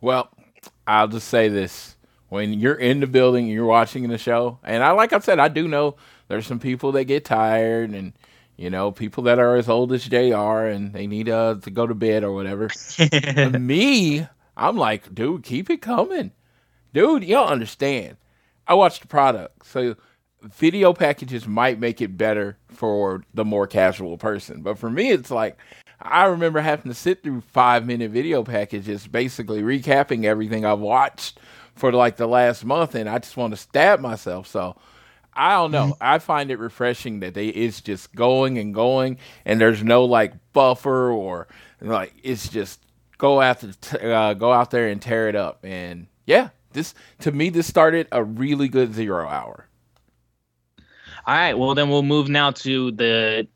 Well, 0.00 0.30
I'll 0.86 1.08
just 1.08 1.28
say 1.28 1.48
this. 1.48 1.96
When 2.28 2.52
you're 2.52 2.74
in 2.74 3.00
the 3.00 3.06
building, 3.06 3.46
you're 3.46 3.64
watching 3.64 4.06
the 4.08 4.18
show, 4.18 4.58
and 4.62 4.84
I 4.84 4.90
like 4.90 5.14
I 5.14 5.18
said, 5.18 5.38
I 5.38 5.48
do 5.48 5.66
know 5.66 5.96
there's 6.28 6.46
some 6.46 6.58
people 6.58 6.92
that 6.92 7.04
get 7.04 7.24
tired 7.24 7.90
and 7.90 8.12
you 8.58 8.70
know, 8.70 8.90
people 8.90 9.22
that 9.22 9.38
are 9.38 9.56
as 9.56 9.68
old 9.68 9.92
as 9.92 10.04
JR 10.04 10.66
and 10.66 10.92
they 10.92 11.06
need 11.06 11.28
uh, 11.28 11.54
to 11.62 11.70
go 11.70 11.86
to 11.86 11.94
bed 11.94 12.24
or 12.24 12.32
whatever. 12.32 12.68
me, 13.58 14.26
I'm 14.56 14.76
like, 14.76 15.14
dude, 15.14 15.44
keep 15.44 15.70
it 15.70 15.80
coming. 15.80 16.32
Dude, 16.92 17.22
you 17.22 17.34
don't 17.36 17.48
understand. 17.48 18.16
I 18.66 18.74
watch 18.74 18.98
the 18.98 19.06
product. 19.06 19.64
So 19.64 19.94
video 20.42 20.92
packages 20.92 21.46
might 21.46 21.78
make 21.78 22.00
it 22.00 22.16
better 22.16 22.58
for 22.68 23.22
the 23.32 23.44
more 23.44 23.68
casual 23.68 24.18
person. 24.18 24.62
But 24.62 24.76
for 24.76 24.90
me, 24.90 25.10
it's 25.10 25.30
like, 25.30 25.56
I 26.02 26.26
remember 26.26 26.60
having 26.60 26.90
to 26.90 26.98
sit 26.98 27.22
through 27.22 27.42
five 27.42 27.86
minute 27.86 28.10
video 28.10 28.42
packages, 28.42 29.06
basically 29.06 29.62
recapping 29.62 30.24
everything 30.24 30.64
I've 30.64 30.80
watched 30.80 31.38
for 31.76 31.92
like 31.92 32.16
the 32.16 32.26
last 32.26 32.64
month, 32.64 32.96
and 32.96 33.08
I 33.08 33.18
just 33.18 33.36
want 33.36 33.52
to 33.52 33.56
stab 33.56 34.00
myself. 34.00 34.48
So 34.48 34.76
I 35.38 35.54
don't 35.54 35.70
know. 35.70 35.84
Mm-hmm. 35.92 36.02
I 36.02 36.18
find 36.18 36.50
it 36.50 36.58
refreshing 36.58 37.20
that 37.20 37.34
they 37.34 37.46
it's 37.46 37.80
just 37.80 38.12
going 38.12 38.58
and 38.58 38.74
going, 38.74 39.18
and 39.44 39.60
there's 39.60 39.84
no 39.84 40.04
like 40.04 40.34
buffer 40.52 41.12
or 41.12 41.46
like 41.80 42.12
it's 42.24 42.48
just 42.48 42.82
go 43.18 43.40
after 43.40 43.72
to 43.72 44.12
uh, 44.12 44.34
go 44.34 44.52
out 44.52 44.72
there 44.72 44.88
and 44.88 45.00
tear 45.00 45.28
it 45.28 45.36
up. 45.36 45.64
And 45.64 46.08
yeah, 46.26 46.48
this 46.72 46.92
to 47.20 47.30
me 47.30 47.50
this 47.50 47.68
started 47.68 48.08
a 48.10 48.24
really 48.24 48.66
good 48.66 48.92
zero 48.92 49.28
hour. 49.28 49.68
All 51.24 51.34
right, 51.34 51.54
well 51.56 51.76
then 51.76 51.88
we'll 51.88 52.02
move 52.02 52.28
now 52.28 52.50
to 52.50 52.90
the 52.90 53.46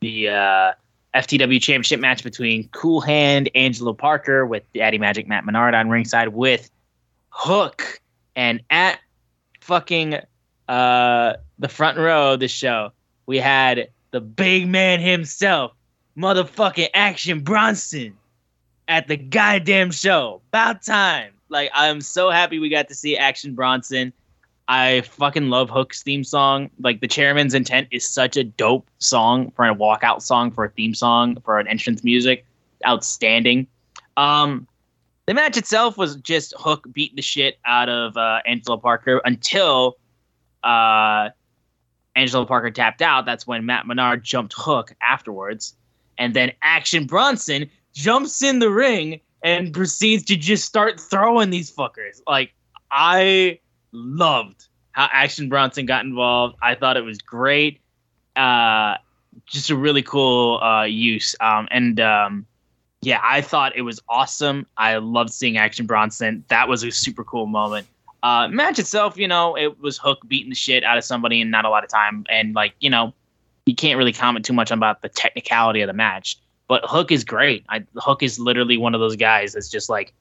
the 0.00 0.30
uh, 0.30 0.72
FTW 1.14 1.62
Championship 1.62 2.00
match 2.00 2.24
between 2.24 2.68
Cool 2.70 3.02
Hand 3.02 3.50
Angelo 3.54 3.92
Parker 3.92 4.44
with 4.46 4.64
Daddy 4.72 4.98
Magic 4.98 5.28
Matt 5.28 5.44
Menard 5.44 5.76
on 5.76 5.88
ringside 5.88 6.28
with 6.28 6.68
Hook 7.28 8.00
and 8.34 8.60
at 8.70 8.98
fucking 9.60 10.18
uh, 10.70 11.36
the 11.58 11.68
front 11.68 11.98
row 11.98 12.34
of 12.34 12.40
the 12.40 12.46
show, 12.46 12.92
we 13.26 13.38
had 13.38 13.88
the 14.12 14.20
big 14.20 14.68
man 14.68 15.00
himself, 15.00 15.72
motherfucking 16.16 16.88
Action 16.94 17.40
Bronson, 17.40 18.16
at 18.86 19.08
the 19.08 19.16
goddamn 19.16 19.90
show. 19.90 20.40
About 20.50 20.82
time. 20.82 21.32
Like, 21.48 21.72
I'm 21.74 22.00
so 22.00 22.30
happy 22.30 22.60
we 22.60 22.68
got 22.68 22.86
to 22.86 22.94
see 22.94 23.16
Action 23.16 23.56
Bronson. 23.56 24.12
I 24.68 25.00
fucking 25.00 25.50
love 25.50 25.70
Hook's 25.70 26.04
theme 26.04 26.22
song. 26.22 26.70
Like, 26.78 27.00
the 27.00 27.08
chairman's 27.08 27.54
intent 27.54 27.88
is 27.90 28.06
such 28.08 28.36
a 28.36 28.44
dope 28.44 28.88
song 29.00 29.50
for 29.56 29.66
a 29.66 29.74
walkout 29.74 30.22
song, 30.22 30.52
for 30.52 30.66
a 30.66 30.70
theme 30.70 30.94
song, 30.94 31.36
for 31.44 31.58
an 31.58 31.66
entrance 31.66 32.04
music. 32.04 32.46
Outstanding. 32.86 33.66
Um, 34.16 34.68
the 35.26 35.34
match 35.34 35.56
itself 35.56 35.98
was 35.98 36.14
just 36.16 36.54
Hook 36.56 36.86
beat 36.92 37.14
the 37.16 37.22
shit 37.22 37.58
out 37.64 37.88
of 37.88 38.16
uh, 38.16 38.38
Angelo 38.46 38.76
Parker 38.76 39.20
until 39.24 39.96
uh, 40.62 41.30
Angelo 42.16 42.44
Parker 42.44 42.70
tapped 42.70 43.02
out, 43.02 43.26
that's 43.26 43.46
when 43.46 43.66
Matt 43.66 43.86
Menard 43.86 44.24
jumped 44.24 44.54
hook 44.56 44.94
afterwards. 45.02 45.74
And 46.18 46.34
then 46.34 46.52
Action 46.62 47.06
Bronson 47.06 47.70
jumps 47.94 48.42
in 48.42 48.58
the 48.58 48.70
ring 48.70 49.20
and 49.42 49.72
proceeds 49.72 50.24
to 50.24 50.36
just 50.36 50.64
start 50.64 51.00
throwing 51.00 51.50
these 51.50 51.70
fuckers. 51.70 52.20
Like, 52.26 52.52
I 52.90 53.58
loved 53.92 54.66
how 54.92 55.08
Action 55.12 55.48
Bronson 55.48 55.86
got 55.86 56.04
involved. 56.04 56.56
I 56.60 56.74
thought 56.74 56.96
it 56.96 57.04
was 57.04 57.18
great. 57.18 57.80
Uh, 58.36 58.96
just 59.46 59.70
a 59.70 59.76
really 59.76 60.02
cool 60.02 60.60
uh, 60.62 60.84
use. 60.84 61.34
Um, 61.40 61.68
and 61.70 62.00
um, 62.00 62.46
yeah, 63.00 63.20
I 63.22 63.40
thought 63.40 63.76
it 63.76 63.82
was 63.82 64.00
awesome. 64.08 64.66
I 64.76 64.96
loved 64.96 65.32
seeing 65.32 65.56
Action 65.56 65.86
Bronson. 65.86 66.44
That 66.48 66.68
was 66.68 66.82
a 66.82 66.90
super 66.90 67.24
cool 67.24 67.46
moment. 67.46 67.86
Uh, 68.22 68.48
match 68.48 68.78
itself, 68.78 69.16
you 69.16 69.26
know, 69.26 69.56
it 69.56 69.80
was 69.80 69.96
Hook 69.96 70.20
beating 70.28 70.50
the 70.50 70.54
shit 70.54 70.84
out 70.84 70.98
of 70.98 71.04
somebody 71.04 71.40
in 71.40 71.50
not 71.50 71.64
a 71.64 71.70
lot 71.70 71.84
of 71.84 71.90
time, 71.90 72.26
and 72.28 72.54
like 72.54 72.74
you 72.80 72.90
know, 72.90 73.14
you 73.66 73.74
can't 73.74 73.96
really 73.96 74.12
comment 74.12 74.44
too 74.44 74.52
much 74.52 74.70
about 74.70 75.02
the 75.02 75.08
technicality 75.08 75.80
of 75.80 75.86
the 75.86 75.94
match. 75.94 76.38
But 76.68 76.82
Hook 76.84 77.10
is 77.10 77.24
great. 77.24 77.64
I, 77.68 77.84
Hook 77.96 78.22
is 78.22 78.38
literally 78.38 78.76
one 78.76 78.94
of 78.94 79.00
those 79.00 79.16
guys 79.16 79.54
that's 79.54 79.68
just 79.68 79.88
like, 79.88 80.12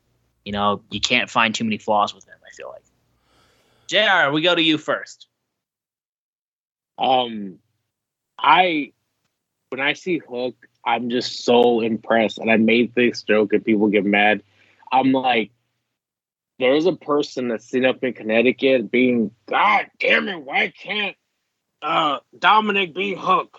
you 0.45 0.51
know, 0.51 0.81
you 0.89 0.99
can't 0.99 1.29
find 1.29 1.53
too 1.53 1.63
many 1.63 1.77
flaws 1.77 2.13
with 2.15 2.25
him. 2.25 2.35
I 2.45 2.51
feel 2.55 2.69
like. 2.69 2.83
Jr. 3.87 4.31
We 4.31 4.41
go 4.41 4.55
to 4.55 4.61
you 4.61 4.77
first. 4.77 5.27
Um, 6.97 7.59
I 8.37 8.93
when 9.69 9.81
I 9.81 9.93
see 9.93 10.19
Hook, 10.19 10.55
I'm 10.85 11.09
just 11.09 11.43
so 11.43 11.81
impressed, 11.81 12.37
and 12.37 12.51
I 12.51 12.57
made 12.57 12.95
this 12.95 13.23
joke, 13.23 13.53
and 13.53 13.63
people 13.63 13.87
get 13.87 14.05
mad. 14.05 14.41
I'm 14.91 15.11
like, 15.11 15.51
there's 16.59 16.85
a 16.85 16.93
person 16.93 17.47
that's 17.47 17.69
sitting 17.69 17.89
up 17.89 18.03
in 18.03 18.13
Connecticut 18.13 18.91
being, 18.91 19.31
God 19.47 19.87
damn 19.99 20.27
it, 20.27 20.41
why 20.41 20.71
can't 20.77 21.15
uh, 21.81 22.19
Dominic 22.37 22.93
be 22.93 23.15
Hook? 23.15 23.57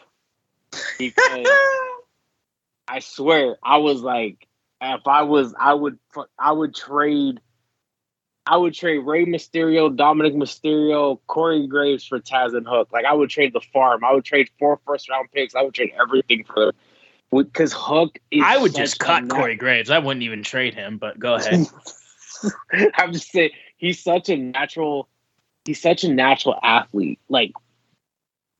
Because 0.98 1.48
I 2.88 3.00
swear, 3.00 3.56
I 3.62 3.78
was 3.78 4.02
like, 4.02 4.46
if 4.82 5.06
I 5.06 5.22
was, 5.22 5.54
I 5.58 5.74
would, 5.74 5.98
I 6.38 6.52
would 6.52 6.74
trade, 6.74 7.40
I 8.46 8.56
would 8.56 8.74
trade 8.74 8.98
Rey 8.98 9.24
Mysterio, 9.24 9.94
Dominic 9.94 10.34
Mysterio, 10.34 11.20
Corey 11.26 11.66
Graves 11.66 12.04
for 12.06 12.20
Taz 12.20 12.54
and 12.54 12.66
Hook. 12.66 12.90
Like 12.92 13.04
I 13.04 13.14
would 13.14 13.30
trade 13.30 13.52
the 13.52 13.60
farm. 13.72 14.04
I 14.04 14.12
would 14.12 14.24
trade 14.24 14.50
four 14.58 14.78
first 14.86 15.08
round 15.08 15.28
picks. 15.32 15.54
I 15.54 15.62
would 15.62 15.74
trade 15.74 15.92
everything 16.00 16.44
for 16.44 16.66
them. 16.66 16.74
Because 17.32 17.72
Hook 17.72 18.18
is. 18.30 18.42
I 18.44 18.58
would 18.58 18.74
just 18.74 18.98
cut 18.98 19.28
Corey 19.28 19.54
Graves. 19.54 19.90
I 19.90 19.98
wouldn't 19.98 20.24
even 20.24 20.42
trade 20.42 20.74
him, 20.74 20.98
but 20.98 21.18
go 21.18 21.34
ahead. 21.36 21.66
I'm 22.94 23.12
just 23.12 23.30
saying 23.30 23.50
he's 23.76 24.02
such 24.02 24.28
a 24.28 24.36
natural 24.36 25.08
he's 25.64 25.80
such 25.80 26.04
a 26.04 26.12
natural 26.12 26.58
athlete. 26.62 27.20
Like 27.28 27.52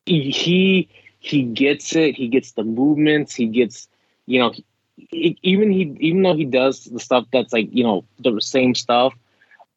he 0.05 0.89
he 1.19 1.43
gets 1.43 1.95
it, 1.95 2.15
he 2.15 2.27
gets 2.27 2.53
the 2.53 2.63
movements, 2.63 3.33
he 3.33 3.47
gets 3.47 3.87
you 4.25 4.39
know 4.39 4.53
he, 4.95 5.37
even 5.41 5.71
he 5.71 5.95
even 5.99 6.21
though 6.23 6.35
he 6.35 6.45
does 6.45 6.85
the 6.85 6.99
stuff 6.99 7.25
that's 7.31 7.53
like, 7.53 7.69
you 7.71 7.83
know, 7.83 8.05
the 8.19 8.39
same 8.39 8.75
stuff, 8.75 9.13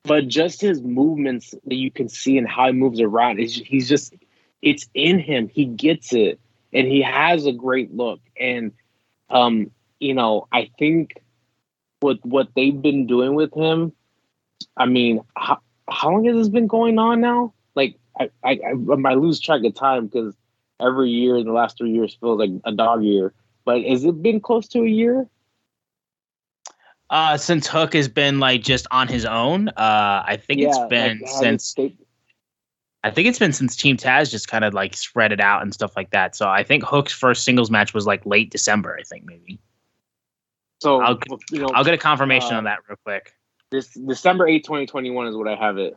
but 0.04 0.28
just 0.28 0.60
his 0.60 0.82
movements 0.82 1.54
that 1.66 1.76
you 1.76 1.90
can 1.90 2.08
see 2.08 2.38
and 2.38 2.48
how 2.48 2.66
he 2.66 2.72
moves 2.72 3.00
around 3.00 3.40
is 3.40 3.54
he's 3.54 3.88
just 3.88 4.14
it's 4.62 4.88
in 4.94 5.18
him. 5.18 5.48
He 5.48 5.64
gets 5.64 6.12
it 6.12 6.40
and 6.72 6.86
he 6.86 7.02
has 7.02 7.46
a 7.46 7.52
great 7.52 7.94
look 7.94 8.20
and 8.38 8.72
um 9.30 9.70
you 10.00 10.14
know, 10.14 10.46
I 10.52 10.70
think 10.78 11.22
with 12.04 12.18
what 12.22 12.48
they've 12.54 12.80
been 12.80 13.06
doing 13.06 13.34
with 13.34 13.52
him, 13.54 13.92
I 14.76 14.86
mean, 14.86 15.20
how, 15.36 15.58
how 15.88 16.10
long 16.10 16.24
has 16.26 16.36
this 16.36 16.48
been 16.48 16.66
going 16.66 16.98
on 16.98 17.20
now? 17.20 17.54
Like, 17.74 17.96
I, 18.18 18.30
I, 18.44 18.60
I 18.64 18.74
might 18.74 19.18
lose 19.18 19.40
track 19.40 19.64
of 19.64 19.74
time 19.74 20.06
because 20.06 20.34
every 20.80 21.10
year 21.10 21.36
in 21.36 21.46
the 21.46 21.52
last 21.52 21.78
three 21.78 21.90
years 21.90 22.16
feels 22.20 22.38
like 22.38 22.50
a 22.64 22.72
dog 22.72 23.02
year. 23.02 23.32
But 23.64 23.82
has 23.82 24.04
it 24.04 24.22
been 24.22 24.40
close 24.40 24.68
to 24.68 24.82
a 24.82 24.88
year? 24.88 25.26
Uh, 27.10 27.36
since 27.36 27.66
Hook 27.66 27.94
has 27.94 28.08
been 28.08 28.40
like 28.40 28.62
just 28.62 28.86
on 28.90 29.08
his 29.08 29.24
own, 29.24 29.68
uh, 29.68 30.24
I 30.26 30.36
think 30.36 30.60
yeah, 30.60 30.68
it's 30.68 30.78
been 30.88 31.20
like, 31.20 31.30
since. 31.30 31.74
I 33.04 33.10
think 33.10 33.28
it's 33.28 33.38
been 33.38 33.52
since 33.52 33.76
Team 33.76 33.98
Taz 33.98 34.30
just 34.30 34.48
kind 34.48 34.64
of 34.64 34.72
like 34.72 34.96
spread 34.96 35.30
it 35.30 35.40
out 35.40 35.62
and 35.62 35.74
stuff 35.74 35.94
like 35.94 36.10
that. 36.10 36.34
So 36.34 36.48
I 36.48 36.62
think 36.62 36.84
Hook's 36.84 37.12
first 37.12 37.44
singles 37.44 37.70
match 37.70 37.92
was 37.92 38.06
like 38.06 38.24
late 38.24 38.50
December. 38.50 38.96
I 38.98 39.02
think 39.02 39.24
maybe. 39.26 39.60
So 40.84 41.00
I'll, 41.00 41.18
you 41.50 41.60
know, 41.60 41.68
I'll 41.72 41.82
get 41.82 41.94
a 41.94 41.98
confirmation 41.98 42.52
uh, 42.52 42.58
on 42.58 42.64
that 42.64 42.80
real 42.86 42.98
quick. 43.04 43.34
this 43.70 43.88
December 43.94 44.46
8, 44.46 44.64
2021 44.64 45.28
is 45.28 45.34
what 45.34 45.48
I 45.48 45.56
have 45.56 45.78
it. 45.78 45.96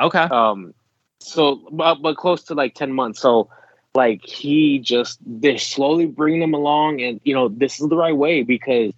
Okay. 0.00 0.20
Um, 0.20 0.72
so 1.18 1.66
but 1.72 1.96
but 1.96 2.16
close 2.16 2.44
to 2.44 2.54
like 2.54 2.76
ten 2.76 2.92
months. 2.92 3.18
So 3.18 3.50
like 3.92 4.24
he 4.24 4.78
just 4.78 5.18
they're 5.26 5.58
slowly 5.58 6.06
bringing 6.06 6.42
him 6.42 6.54
along, 6.54 7.00
and 7.02 7.20
you 7.24 7.34
know 7.34 7.48
this 7.48 7.80
is 7.80 7.88
the 7.88 7.96
right 7.96 8.16
way 8.16 8.44
because 8.44 8.92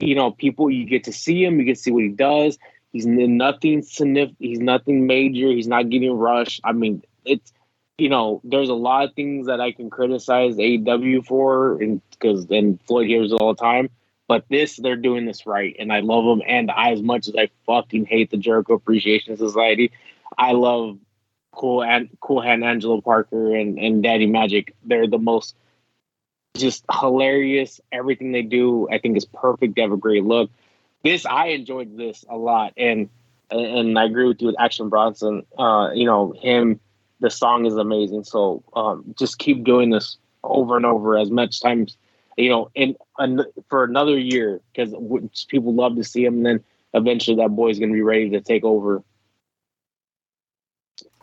you 0.00 0.14
know 0.14 0.30
people 0.30 0.70
you 0.70 0.84
get 0.84 1.02
to 1.04 1.12
see 1.12 1.44
him, 1.44 1.58
you 1.58 1.64
get 1.64 1.74
to 1.74 1.82
see 1.82 1.90
what 1.90 2.04
he 2.04 2.10
does. 2.10 2.56
He's 2.92 3.06
nothing 3.06 3.82
significant. 3.82 4.36
He's 4.38 4.60
nothing 4.60 5.08
major. 5.08 5.48
He's 5.48 5.66
not 5.66 5.88
getting 5.88 6.12
rushed. 6.12 6.60
I 6.62 6.70
mean, 6.70 7.02
it's 7.24 7.52
you 7.98 8.08
know, 8.08 8.40
there's 8.44 8.68
a 8.68 8.74
lot 8.74 9.08
of 9.08 9.14
things 9.14 9.48
that 9.48 9.60
I 9.60 9.72
can 9.72 9.90
criticize 9.90 10.54
AEW 10.54 11.26
for, 11.26 11.82
and 11.82 12.00
because 12.12 12.46
and 12.50 12.80
Floyd 12.82 13.08
hears 13.08 13.32
it 13.32 13.40
all 13.40 13.52
the 13.52 13.60
time. 13.60 13.90
But 14.26 14.46
this, 14.48 14.76
they're 14.76 14.96
doing 14.96 15.26
this 15.26 15.46
right, 15.46 15.76
and 15.78 15.92
I 15.92 16.00
love 16.00 16.24
them. 16.24 16.42
And 16.46 16.70
I, 16.70 16.92
as 16.92 17.02
much 17.02 17.28
as 17.28 17.34
I 17.36 17.50
fucking 17.66 18.06
hate 18.06 18.30
the 18.30 18.38
Jericho 18.38 18.74
Appreciation 18.74 19.36
Society, 19.36 19.92
I 20.38 20.52
love 20.52 20.98
Cool 21.52 21.84
and 21.84 22.08
Cool 22.20 22.40
Hand 22.40 22.64
Angelo 22.64 23.00
Parker 23.00 23.54
and 23.54 23.78
and 23.78 24.02
Daddy 24.02 24.26
Magic. 24.26 24.74
They're 24.84 25.06
the 25.06 25.18
most 25.18 25.54
just 26.56 26.84
hilarious. 26.90 27.80
Everything 27.92 28.32
they 28.32 28.42
do, 28.42 28.88
I 28.90 28.98
think, 28.98 29.16
is 29.16 29.24
perfect. 29.24 29.76
They 29.76 29.82
have 29.82 29.92
a 29.92 29.96
great 29.96 30.24
look. 30.24 30.50
This, 31.02 31.26
I 31.26 31.48
enjoyed 31.48 31.96
this 31.96 32.24
a 32.28 32.36
lot, 32.36 32.72
and 32.76 33.10
and 33.50 33.98
I 33.98 34.04
agree 34.04 34.26
with 34.26 34.40
you 34.40 34.48
with 34.48 34.60
Action 34.60 34.88
Bronson. 34.88 35.44
Uh, 35.58 35.90
you 35.94 36.06
know 36.06 36.32
him. 36.32 36.80
The 37.20 37.30
song 37.30 37.66
is 37.66 37.76
amazing. 37.76 38.24
So 38.24 38.62
um, 38.74 39.14
just 39.18 39.38
keep 39.38 39.64
doing 39.64 39.90
this 39.90 40.16
over 40.42 40.76
and 40.76 40.84
over 40.84 41.16
as 41.16 41.30
much 41.30 41.60
times 41.60 41.96
you 42.36 42.48
know, 42.48 42.70
in 42.74 42.96
an, 43.18 43.42
for 43.68 43.84
another 43.84 44.18
year 44.18 44.60
because 44.72 44.94
people 45.48 45.74
love 45.74 45.96
to 45.96 46.04
see 46.04 46.24
him. 46.24 46.36
And 46.38 46.46
then 46.46 46.64
eventually 46.94 47.36
that 47.36 47.50
boy's 47.50 47.78
going 47.78 47.90
to 47.90 47.94
be 47.94 48.02
ready 48.02 48.30
to 48.30 48.40
take 48.40 48.64
over 48.64 49.02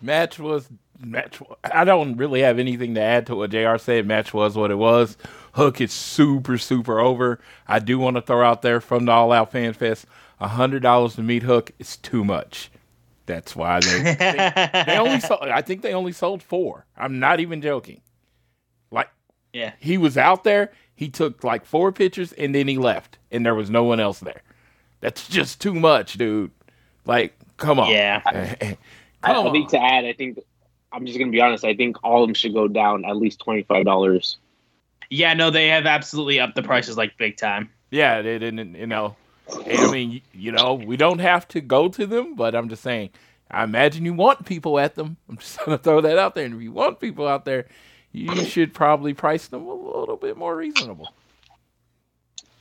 match 0.02 0.40
was 0.40 0.68
match. 1.00 1.42
I 1.64 1.84
don't 1.84 2.18
really 2.18 2.42
have 2.42 2.60
anything 2.60 2.96
to 2.96 3.02
add 3.02 3.28
to 3.28 3.36
what 3.36 3.52
Jr. 3.52 3.78
said. 3.78 4.06
Match 4.06 4.34
was 4.34 4.56
what 4.56 4.72
it 4.72 4.78
was. 4.78 5.18
Hook 5.54 5.80
is 5.82 5.92
super 5.92 6.58
super 6.58 7.00
over. 7.00 7.40
I 7.68 7.80
do 7.80 8.00
want 8.00 8.18
to 8.18 8.22
throw 8.22 8.44
out 8.44 8.62
there 8.62 8.82
from 8.82 9.06
the 9.06 9.12
All 9.12 9.32
Out 9.32 9.52
Fan 9.52 9.74
Fest, 9.74 10.06
hundred 10.40 10.82
dollars 10.84 11.16
to 11.16 11.24
meet 11.24 11.44
Hook 11.44 11.72
is 11.80 11.98
too 11.98 12.24
much. 12.24 12.72
That's 13.28 13.56
why 13.56 13.80
they, 13.80 14.02
they, 14.04 14.84
they 14.88 14.98
only 14.98 15.20
sold. 15.22 15.44
I 15.44 15.62
think 15.62 15.84
they 15.84 15.94
only 15.94 16.12
sold 16.12 16.44
four. 16.44 16.86
I'm 16.98 17.20
not 17.20 17.40
even 17.40 17.62
joking. 17.62 18.02
Like, 18.90 19.10
yeah, 19.54 19.74
he 19.80 19.98
was 19.98 20.18
out 20.18 20.44
there. 20.44 20.72
He 21.02 21.10
took 21.10 21.44
like 21.44 21.66
four 21.66 21.92
pictures 21.92 22.32
and 22.34 22.54
then 22.54 22.68
he 22.68 22.78
left, 22.78 23.18
and 23.32 23.44
there 23.44 23.56
was 23.56 23.72
no 23.72 23.84
one 23.84 24.00
else 24.00 24.20
there. 24.20 24.44
That's 25.00 25.28
just 25.28 25.60
too 25.60 25.74
much, 25.74 26.14
dude. 26.14 26.52
Like, 27.08 27.34
come 27.58 27.80
on. 27.80 27.90
Yeah. 27.90 28.20
come 28.22 28.76
I, 29.24 29.34
I 29.34 29.52
think 29.52 29.70
to 29.70 29.82
add, 29.82 30.06
I 30.06 30.14
think 30.14 30.38
I'm 30.92 31.08
just 31.08 31.18
gonna 31.18 31.32
be 31.32 31.42
honest. 31.42 31.66
I 31.66 31.74
think 31.74 31.98
all 32.04 32.22
of 32.22 32.28
them 32.28 32.36
should 32.36 32.54
go 32.54 32.68
down 32.68 33.04
at 33.04 33.18
least 33.18 33.40
twenty 33.40 33.64
five 33.64 33.84
dollars. 33.84 34.38
Yeah, 35.10 35.34
no, 35.34 35.50
they 35.50 35.70
have 35.70 35.88
absolutely 35.88 36.40
upped 36.40 36.54
the 36.54 36.62
prices 36.62 36.98
like 36.98 37.18
big 37.18 37.36
time. 37.36 37.72
Yeah, 37.90 38.22
they 38.22 38.38
didn't. 38.38 38.76
You 38.76 38.86
know, 38.86 39.16
I 39.52 39.90
mean, 39.92 40.22
you 40.36 40.52
know, 40.52 40.76
we 40.76 40.98
don't 40.98 41.18
have 41.18 41.48
to 41.48 41.62
go 41.62 41.90
to 41.90 42.06
them, 42.06 42.36
but 42.36 42.54
I'm 42.54 42.70
just 42.70 42.84
saying. 42.84 43.10
I 43.50 43.64
imagine 43.64 44.06
you 44.06 44.14
want 44.14 44.46
people 44.46 44.78
at 44.78 44.94
them. 44.94 45.18
I'm 45.28 45.38
just 45.38 45.58
gonna 45.66 45.80
throw 45.80 46.00
that 46.02 46.20
out 46.20 46.36
there. 46.36 46.46
And 46.46 46.54
if 46.54 46.62
you 46.62 46.72
want 46.72 47.00
people 47.00 47.28
out 47.28 47.46
there, 47.46 47.66
you 48.12 48.46
should 48.46 48.74
probably 48.74 49.14
price 49.14 49.48
them 49.48 49.66
a 49.66 49.74
little 49.74 50.18
bit 50.18 50.38
more 50.38 50.56
reasonable. 50.56 51.14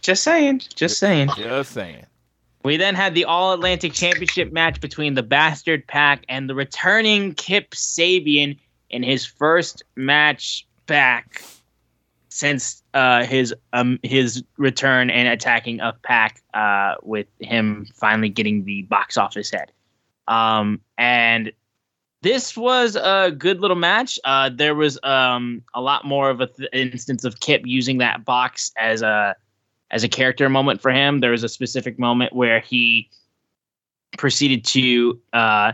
Just 0.02 0.22
saying. 0.22 0.62
Just 0.74 0.98
saying. 0.98 1.30
Just 1.36 1.72
saying. 1.72 2.06
We 2.62 2.76
then 2.76 2.94
had 2.94 3.14
the 3.14 3.24
All 3.24 3.52
Atlantic 3.52 3.92
Championship 3.92 4.52
match 4.52 4.80
between 4.80 5.14
the 5.14 5.22
Bastard 5.22 5.86
PAC 5.86 6.24
and 6.28 6.48
the 6.48 6.54
returning 6.54 7.34
Kip 7.34 7.70
Sabian 7.70 8.58
in 8.90 9.02
his 9.02 9.24
first 9.24 9.82
match 9.96 10.66
back 10.86 11.42
since 12.28 12.82
uh, 12.94 13.24
his 13.24 13.54
um, 13.72 13.98
his 14.02 14.42
return 14.56 15.10
and 15.10 15.28
attacking 15.28 15.80
of 15.80 16.00
PAC 16.02 16.42
uh, 16.54 16.94
with 17.02 17.26
him 17.40 17.86
finally 17.94 18.28
getting 18.28 18.64
the 18.64 18.82
box 18.82 19.16
office 19.16 19.50
head. 19.50 19.72
Um, 20.28 20.80
and 20.96 21.52
this 22.22 22.56
was 22.56 22.96
a 22.96 23.34
good 23.36 23.60
little 23.60 23.76
match. 23.76 24.18
Uh, 24.24 24.50
there 24.52 24.74
was 24.74 24.98
um, 25.02 25.62
a 25.74 25.80
lot 25.80 26.04
more 26.04 26.30
of 26.30 26.40
an 26.40 26.48
th- 26.56 26.68
instance 26.72 27.24
of 27.24 27.40
Kip 27.40 27.62
using 27.64 27.98
that 27.98 28.24
box 28.24 28.72
as 28.76 29.02
a 29.02 29.34
as 29.90 30.04
a 30.04 30.08
character 30.08 30.48
moment 30.48 30.80
for 30.80 30.90
him. 30.90 31.20
There 31.20 31.30
was 31.32 31.42
a 31.42 31.48
specific 31.48 31.98
moment 31.98 32.32
where 32.32 32.60
he 32.60 33.08
proceeded 34.18 34.64
to 34.66 35.20
uh, 35.32 35.72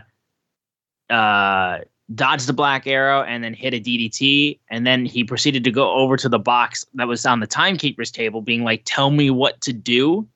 uh, 1.09 1.79
dodge 2.15 2.45
the 2.45 2.53
black 2.53 2.87
arrow 2.87 3.21
and 3.21 3.43
then 3.43 3.53
hit 3.53 3.73
a 3.73 3.79
DDT. 3.79 4.59
And 4.69 4.87
then 4.87 5.05
he 5.05 5.23
proceeded 5.23 5.63
to 5.65 5.71
go 5.71 5.91
over 5.91 6.17
to 6.17 6.29
the 6.29 6.39
box 6.39 6.85
that 6.95 7.07
was 7.07 7.25
on 7.25 7.41
the 7.41 7.47
timekeeper's 7.47 8.09
table, 8.09 8.41
being 8.41 8.63
like, 8.63 8.83
Tell 8.85 9.11
me 9.11 9.29
what 9.29 9.61
to 9.61 9.73
do. 9.73 10.27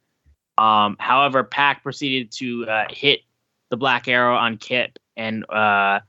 Um, 0.57 0.95
however, 0.99 1.43
PAC 1.43 1.81
proceeded 1.81 2.31
to 2.33 2.65
uh, 2.67 2.85
hit 2.89 3.21
the 3.69 3.77
black 3.77 4.07
arrow 4.07 4.35
on 4.35 4.57
Kip 4.57 4.99
and 5.21 5.49
uh, 5.51 5.99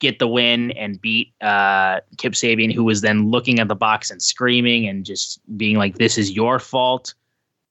get 0.00 0.18
the 0.18 0.26
win 0.28 0.72
and 0.72 1.00
beat 1.00 1.32
uh, 1.40 2.00
Kip 2.16 2.32
Sabian, 2.32 2.72
who 2.72 2.84
was 2.84 3.00
then 3.00 3.30
looking 3.30 3.60
at 3.60 3.68
the 3.68 3.76
box 3.76 4.10
and 4.10 4.20
screaming 4.20 4.86
and 4.88 5.04
just 5.04 5.40
being 5.56 5.76
like, 5.76 5.98
"This 5.98 6.18
is 6.18 6.32
your 6.32 6.58
fault." 6.58 7.14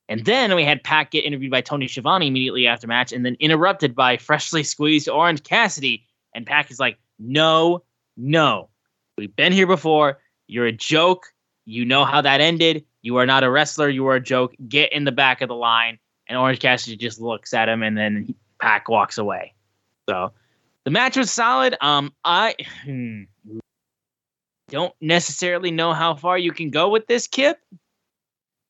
And 0.10 0.24
then 0.24 0.56
we 0.56 0.64
had 0.64 0.84
PAC 0.84 1.12
get 1.12 1.26
interviewed 1.26 1.52
by 1.52 1.60
Tony 1.60 1.88
Schiavone 1.88 2.28
immediately 2.28 2.66
after 2.66 2.88
match, 2.88 3.12
and 3.12 3.26
then 3.26 3.36
interrupted 3.40 3.94
by 3.94 4.18
freshly 4.30 4.64
squeezed 4.64 5.10
Orange 5.10 5.44
Cassidy. 5.44 6.06
And 6.34 6.46
PAC 6.46 6.72
is 6.72 6.80
like, 6.80 6.98
"No, 7.20 7.84
no, 8.16 8.70
we've 9.18 9.36
been 9.36 9.52
here 9.52 9.68
before. 9.68 10.20
You're 10.48 10.68
a 10.68 10.72
joke. 10.72 11.34
You 11.66 11.84
know 11.84 12.06
how 12.06 12.22
that 12.22 12.40
ended. 12.40 12.86
You 13.02 13.18
are 13.18 13.26
not 13.26 13.44
a 13.44 13.52
wrestler. 13.52 13.90
You 13.90 14.08
are 14.08 14.16
a 14.16 14.22
joke. 14.22 14.56
Get 14.70 14.94
in 14.94 15.04
the 15.04 15.12
back 15.12 15.42
of 15.42 15.50
the 15.50 15.56
line." 15.56 16.00
And 16.30 16.38
Orange 16.38 16.60
Cassidy 16.60 16.98
just 16.98 17.22
looks 17.22 17.54
at 17.54 17.70
him, 17.70 17.84
and 17.84 17.98
then 17.98 18.34
PAC 18.60 18.90
walks 18.90 19.18
away. 19.18 19.54
So 20.10 20.32
the 20.84 20.92
match 20.92 21.18
was 21.18 21.32
solid. 21.32 21.76
Um, 21.82 22.14
I 22.24 22.56
hmm, 22.84 23.24
don't 24.70 24.94
necessarily 25.02 25.72
know 25.72 25.94
how 25.94 26.16
far 26.16 26.38
you 26.38 26.52
can 26.52 26.70
go 26.70 26.90
with 26.90 27.08
this 27.08 27.28
Kip. 27.28 27.60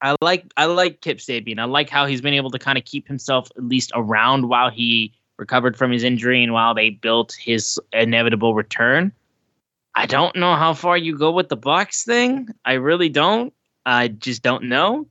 I 0.01 0.15
like 0.21 0.51
I 0.57 0.65
like 0.65 1.01
Kip 1.01 1.17
Sabian. 1.17 1.59
I 1.59 1.65
like 1.65 1.89
how 1.89 2.05
he's 2.05 2.21
been 2.21 2.33
able 2.33 2.51
to 2.51 2.59
kind 2.59 2.77
of 2.77 2.85
keep 2.85 3.07
himself 3.07 3.49
at 3.57 3.63
least 3.63 3.91
around 3.95 4.47
while 4.47 4.69
he 4.69 5.13
recovered 5.37 5.77
from 5.77 5.91
his 5.91 6.03
injury 6.03 6.43
and 6.43 6.53
while 6.53 6.73
they 6.73 6.91
built 6.91 7.35
his 7.39 7.79
inevitable 7.93 8.53
return. 8.53 9.11
I 9.95 10.05
don't 10.05 10.35
know 10.35 10.55
how 10.55 10.73
far 10.75 10.97
you 10.97 11.17
go 11.17 11.31
with 11.31 11.49
the 11.49 11.55
box 11.55 12.03
thing. 12.03 12.49
I 12.65 12.73
really 12.73 13.09
don't. 13.09 13.53
I 13.85 14.09
just 14.09 14.43
don't 14.43 14.65
know. 14.65 15.07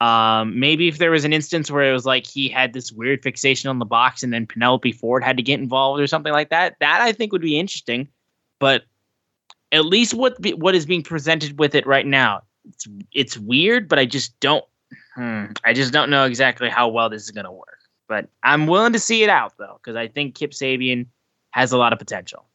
Um, 0.00 0.58
maybe 0.58 0.88
if 0.88 0.96
there 0.96 1.10
was 1.10 1.26
an 1.26 1.32
instance 1.34 1.70
where 1.70 1.88
it 1.88 1.92
was 1.92 2.06
like 2.06 2.26
he 2.26 2.48
had 2.48 2.72
this 2.72 2.90
weird 2.90 3.22
fixation 3.22 3.68
on 3.68 3.78
the 3.78 3.84
box 3.84 4.22
and 4.22 4.32
then 4.32 4.46
Penelope 4.46 4.92
Ford 4.92 5.22
had 5.22 5.36
to 5.36 5.42
get 5.42 5.60
involved 5.60 6.00
or 6.00 6.06
something 6.06 6.32
like 6.32 6.48
that, 6.48 6.76
that 6.80 7.02
I 7.02 7.12
think 7.12 7.32
would 7.32 7.42
be 7.42 7.58
interesting. 7.58 8.08
But 8.58 8.84
at 9.72 9.84
least 9.84 10.14
what 10.14 10.40
be, 10.40 10.54
what 10.54 10.74
is 10.74 10.86
being 10.86 11.02
presented 11.02 11.58
with 11.58 11.74
it 11.74 11.86
right 11.86 12.06
now, 12.06 12.42
it's 12.66 12.86
it's 13.12 13.38
weird, 13.38 13.88
but 13.88 13.98
I 13.98 14.06
just 14.06 14.38
don't 14.40 14.64
hmm, 15.14 15.46
I 15.64 15.74
just 15.74 15.92
don't 15.92 16.08
know 16.08 16.24
exactly 16.24 16.70
how 16.70 16.88
well 16.88 17.10
this 17.10 17.22
is 17.22 17.30
going 17.30 17.44
to 17.44 17.52
work. 17.52 17.78
But 18.08 18.28
I'm 18.42 18.66
willing 18.66 18.92
to 18.94 18.98
see 18.98 19.22
it 19.22 19.28
out 19.28 19.52
though 19.58 19.78
because 19.82 19.96
I 19.96 20.08
think 20.08 20.34
Kip 20.34 20.52
Sabian 20.52 21.06
has 21.50 21.72
a 21.72 21.78
lot 21.78 21.92
of 21.92 21.98
potential. 21.98 22.46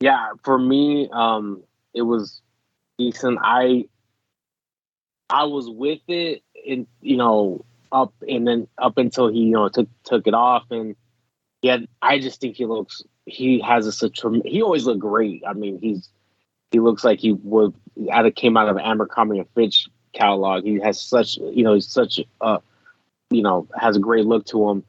Yeah, 0.00 0.28
for 0.44 0.58
me, 0.58 1.08
um, 1.12 1.62
it 1.94 2.02
was 2.02 2.42
decent. 2.98 3.38
I 3.42 3.86
I 5.34 5.44
was 5.46 5.68
with 5.68 5.98
it, 6.06 6.44
and 6.64 6.86
you 7.00 7.16
know, 7.16 7.64
up 7.90 8.14
and 8.26 8.46
then 8.46 8.68
up 8.78 8.98
until 8.98 9.26
he 9.26 9.40
you 9.40 9.50
know 9.50 9.68
took 9.68 9.88
took 10.04 10.28
it 10.28 10.34
off, 10.34 10.70
and 10.70 10.94
yeah, 11.60 11.78
I 12.00 12.20
just 12.20 12.40
think 12.40 12.54
he 12.54 12.66
looks 12.66 13.02
he 13.26 13.58
has 13.60 13.88
a 13.88 13.92
such 13.92 14.22
he 14.44 14.62
always 14.62 14.86
looked 14.86 15.00
great. 15.00 15.42
I 15.44 15.52
mean, 15.52 15.80
he's 15.80 16.08
he 16.70 16.78
looks 16.78 17.02
like 17.02 17.18
he 17.18 17.32
would 17.32 17.74
out 18.12 18.26
of 18.26 18.36
came 18.36 18.56
out 18.56 18.68
of 18.68 18.78
Abercrombie 18.78 19.40
and 19.40 19.48
Fitch 19.56 19.88
catalog. 20.12 20.62
He 20.62 20.78
has 20.78 21.00
such 21.00 21.36
you 21.38 21.64
know 21.64 21.74
he's 21.74 21.88
such 21.88 22.20
a 22.40 22.60
you 23.30 23.42
know 23.42 23.66
has 23.76 23.96
a 23.96 24.00
great 24.00 24.26
look 24.26 24.46
to 24.46 24.70
him, 24.70 24.84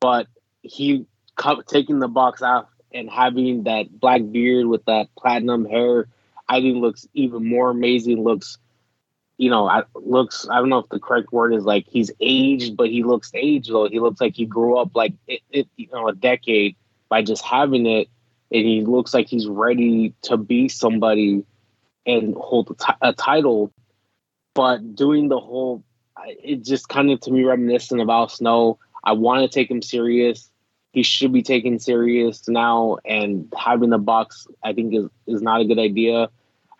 but 0.00 0.26
he 0.60 1.06
taking 1.66 2.00
the 2.00 2.08
box 2.08 2.42
off 2.42 2.66
and 2.92 3.08
having 3.08 3.62
that 3.62 3.86
black 3.98 4.20
beard 4.30 4.66
with 4.66 4.84
that 4.84 5.08
platinum 5.16 5.64
hair, 5.64 6.08
I 6.46 6.60
think 6.60 6.76
looks 6.76 7.08
even 7.14 7.48
more 7.48 7.70
amazing. 7.70 8.22
Looks 8.22 8.58
you 9.38 9.48
know, 9.48 9.68
I, 9.68 9.84
looks. 9.94 10.46
I 10.50 10.56
don't 10.56 10.68
know 10.68 10.78
if 10.78 10.88
the 10.88 10.98
correct 10.98 11.32
word 11.32 11.54
is 11.54 11.64
like 11.64 11.86
he's 11.88 12.10
aged, 12.20 12.76
but 12.76 12.90
he 12.90 13.04
looks 13.04 13.30
aged 13.34 13.70
though. 13.70 13.88
He 13.88 14.00
looks 14.00 14.20
like 14.20 14.34
he 14.34 14.44
grew 14.44 14.76
up 14.76 14.90
like 14.94 15.14
it, 15.28 15.40
it, 15.50 15.68
you 15.76 15.86
know, 15.92 16.08
a 16.08 16.14
decade 16.14 16.76
by 17.08 17.22
just 17.22 17.44
having 17.44 17.86
it, 17.86 18.08
and 18.50 18.66
he 18.66 18.82
looks 18.82 19.14
like 19.14 19.28
he's 19.28 19.46
ready 19.46 20.12
to 20.22 20.36
be 20.36 20.68
somebody 20.68 21.44
and 22.04 22.34
hold 22.34 22.70
a, 22.72 22.74
t- 22.74 22.98
a 23.00 23.12
title. 23.12 23.72
But 24.54 24.96
doing 24.96 25.28
the 25.28 25.38
whole, 25.38 25.84
it 26.26 26.64
just 26.64 26.88
kind 26.88 27.08
of 27.12 27.20
to 27.20 27.30
me 27.30 27.44
reminiscent 27.44 28.00
of 28.00 28.08
Al 28.08 28.28
Snow. 28.28 28.80
I 29.04 29.12
want 29.12 29.42
to 29.42 29.48
take 29.48 29.70
him 29.70 29.82
serious. 29.82 30.50
He 30.92 31.04
should 31.04 31.32
be 31.32 31.42
taken 31.42 31.78
serious 31.78 32.48
now, 32.48 32.98
and 33.04 33.52
having 33.56 33.90
the 33.90 33.98
box, 33.98 34.48
I 34.64 34.72
think, 34.72 34.94
is 34.94 35.06
is 35.28 35.42
not 35.42 35.60
a 35.60 35.64
good 35.64 35.78
idea. 35.78 36.28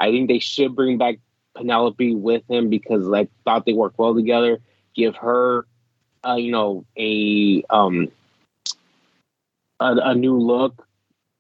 I 0.01 0.11
think 0.11 0.27
they 0.27 0.41
should 0.41 0.75
bring 0.75 0.99
back 0.99 1.21
Penelope 1.59 2.15
with 2.17 2.43
him 2.49 2.71
because 2.71 3.13
I 3.13 3.29
thought 3.45 3.67
they 3.67 3.75
worked 3.75 3.99
well 3.99 4.15
together. 4.15 4.61
Give 4.95 5.17
her, 5.17 5.67
uh, 6.27 6.37
you 6.37 6.53
know, 6.53 6.85
a 6.99 7.65
um 7.71 8.09
a, 9.81 9.97
a 9.97 10.15
new 10.15 10.39
look 10.39 10.87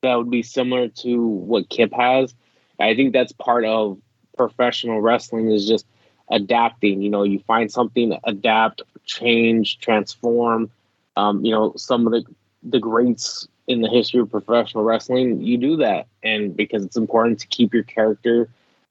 that 0.03 0.15
would 0.17 0.31
be 0.31 0.43
similar 0.43 0.89
to 0.89 1.21
what 1.21 1.69
Kip 1.71 1.93
has. 1.93 2.35
I 2.81 2.95
think 2.95 3.13
that's 3.13 3.33
part 3.33 3.65
of 3.65 3.99
professional 4.37 5.01
wrestling 5.01 5.51
is 5.51 5.67
just 5.67 5.87
adapting. 6.31 7.03
You 7.03 7.11
know, 7.11 7.25
you 7.25 7.41
find 7.41 7.71
something, 7.71 8.19
adapt, 8.25 8.83
change, 9.05 9.79
transform. 9.81 10.71
Um, 11.17 11.45
you 11.45 11.53
know, 11.53 11.73
some 11.77 12.07
of 12.07 12.13
the 12.13 12.25
the 12.63 12.79
greats 12.81 13.49
in 13.69 13.83
the 13.83 13.89
history 13.89 14.21
of 14.21 14.31
professional 14.31 14.85
wrestling, 14.85 15.41
you 15.41 15.59
do 15.59 15.77
that, 15.77 16.07
and 16.23 16.57
because 16.57 16.85
it's 16.85 16.97
important 16.97 17.41
to 17.41 17.47
keep 17.49 17.75
your 17.75 17.85
character, 17.85 18.49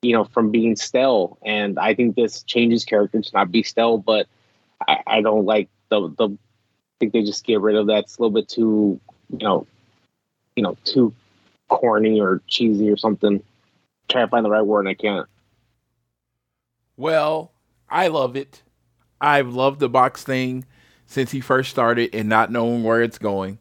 you 0.08 0.14
know, 0.14 0.24
from 0.24 0.52
being 0.52 0.78
stale. 0.78 1.38
And 1.46 1.78
I 1.78 1.94
think 1.94 2.16
this 2.16 2.42
changes 2.44 2.86
character 2.86 3.22
to 3.22 3.32
not 3.34 3.52
be 3.52 3.62
stale, 3.62 3.98
but 3.98 4.26
I, 4.88 5.00
I 5.06 5.22
don't 5.22 5.44
like 5.44 5.68
the 5.90 6.14
the. 6.18 6.30
I 6.30 6.98
think 7.00 7.12
they 7.12 7.24
just 7.24 7.46
get 7.46 7.60
rid 7.60 7.76
of 7.76 7.88
that. 7.88 8.06
It's 8.06 8.18
a 8.18 8.22
little 8.22 8.34
bit 8.34 8.48
too, 8.48 9.00
you 9.30 9.46
know, 9.46 9.68
you 10.56 10.64
know, 10.64 10.78
too 10.86 11.14
corny 11.68 12.22
or 12.22 12.42
cheesy 12.48 12.90
or 12.90 12.96
something. 12.96 13.44
Try 14.08 14.22
to 14.22 14.28
find 14.30 14.46
the 14.46 14.50
right 14.50 14.66
word 14.66 14.80
and 14.80 14.90
I 14.90 14.94
can't. 14.94 15.28
Well, 16.96 17.52
I 17.90 18.08
love 18.08 18.38
it. 18.38 18.64
I've 19.20 19.54
loved 19.54 19.82
the 19.82 19.90
box 19.90 20.24
thing 20.24 20.66
since 21.06 21.32
he 21.32 21.42
first 21.42 21.70
started 21.70 22.16
and 22.16 22.30
not 22.30 22.50
knowing 22.50 22.84
where 22.84 23.04
it's 23.04 23.20
going. 23.20 23.60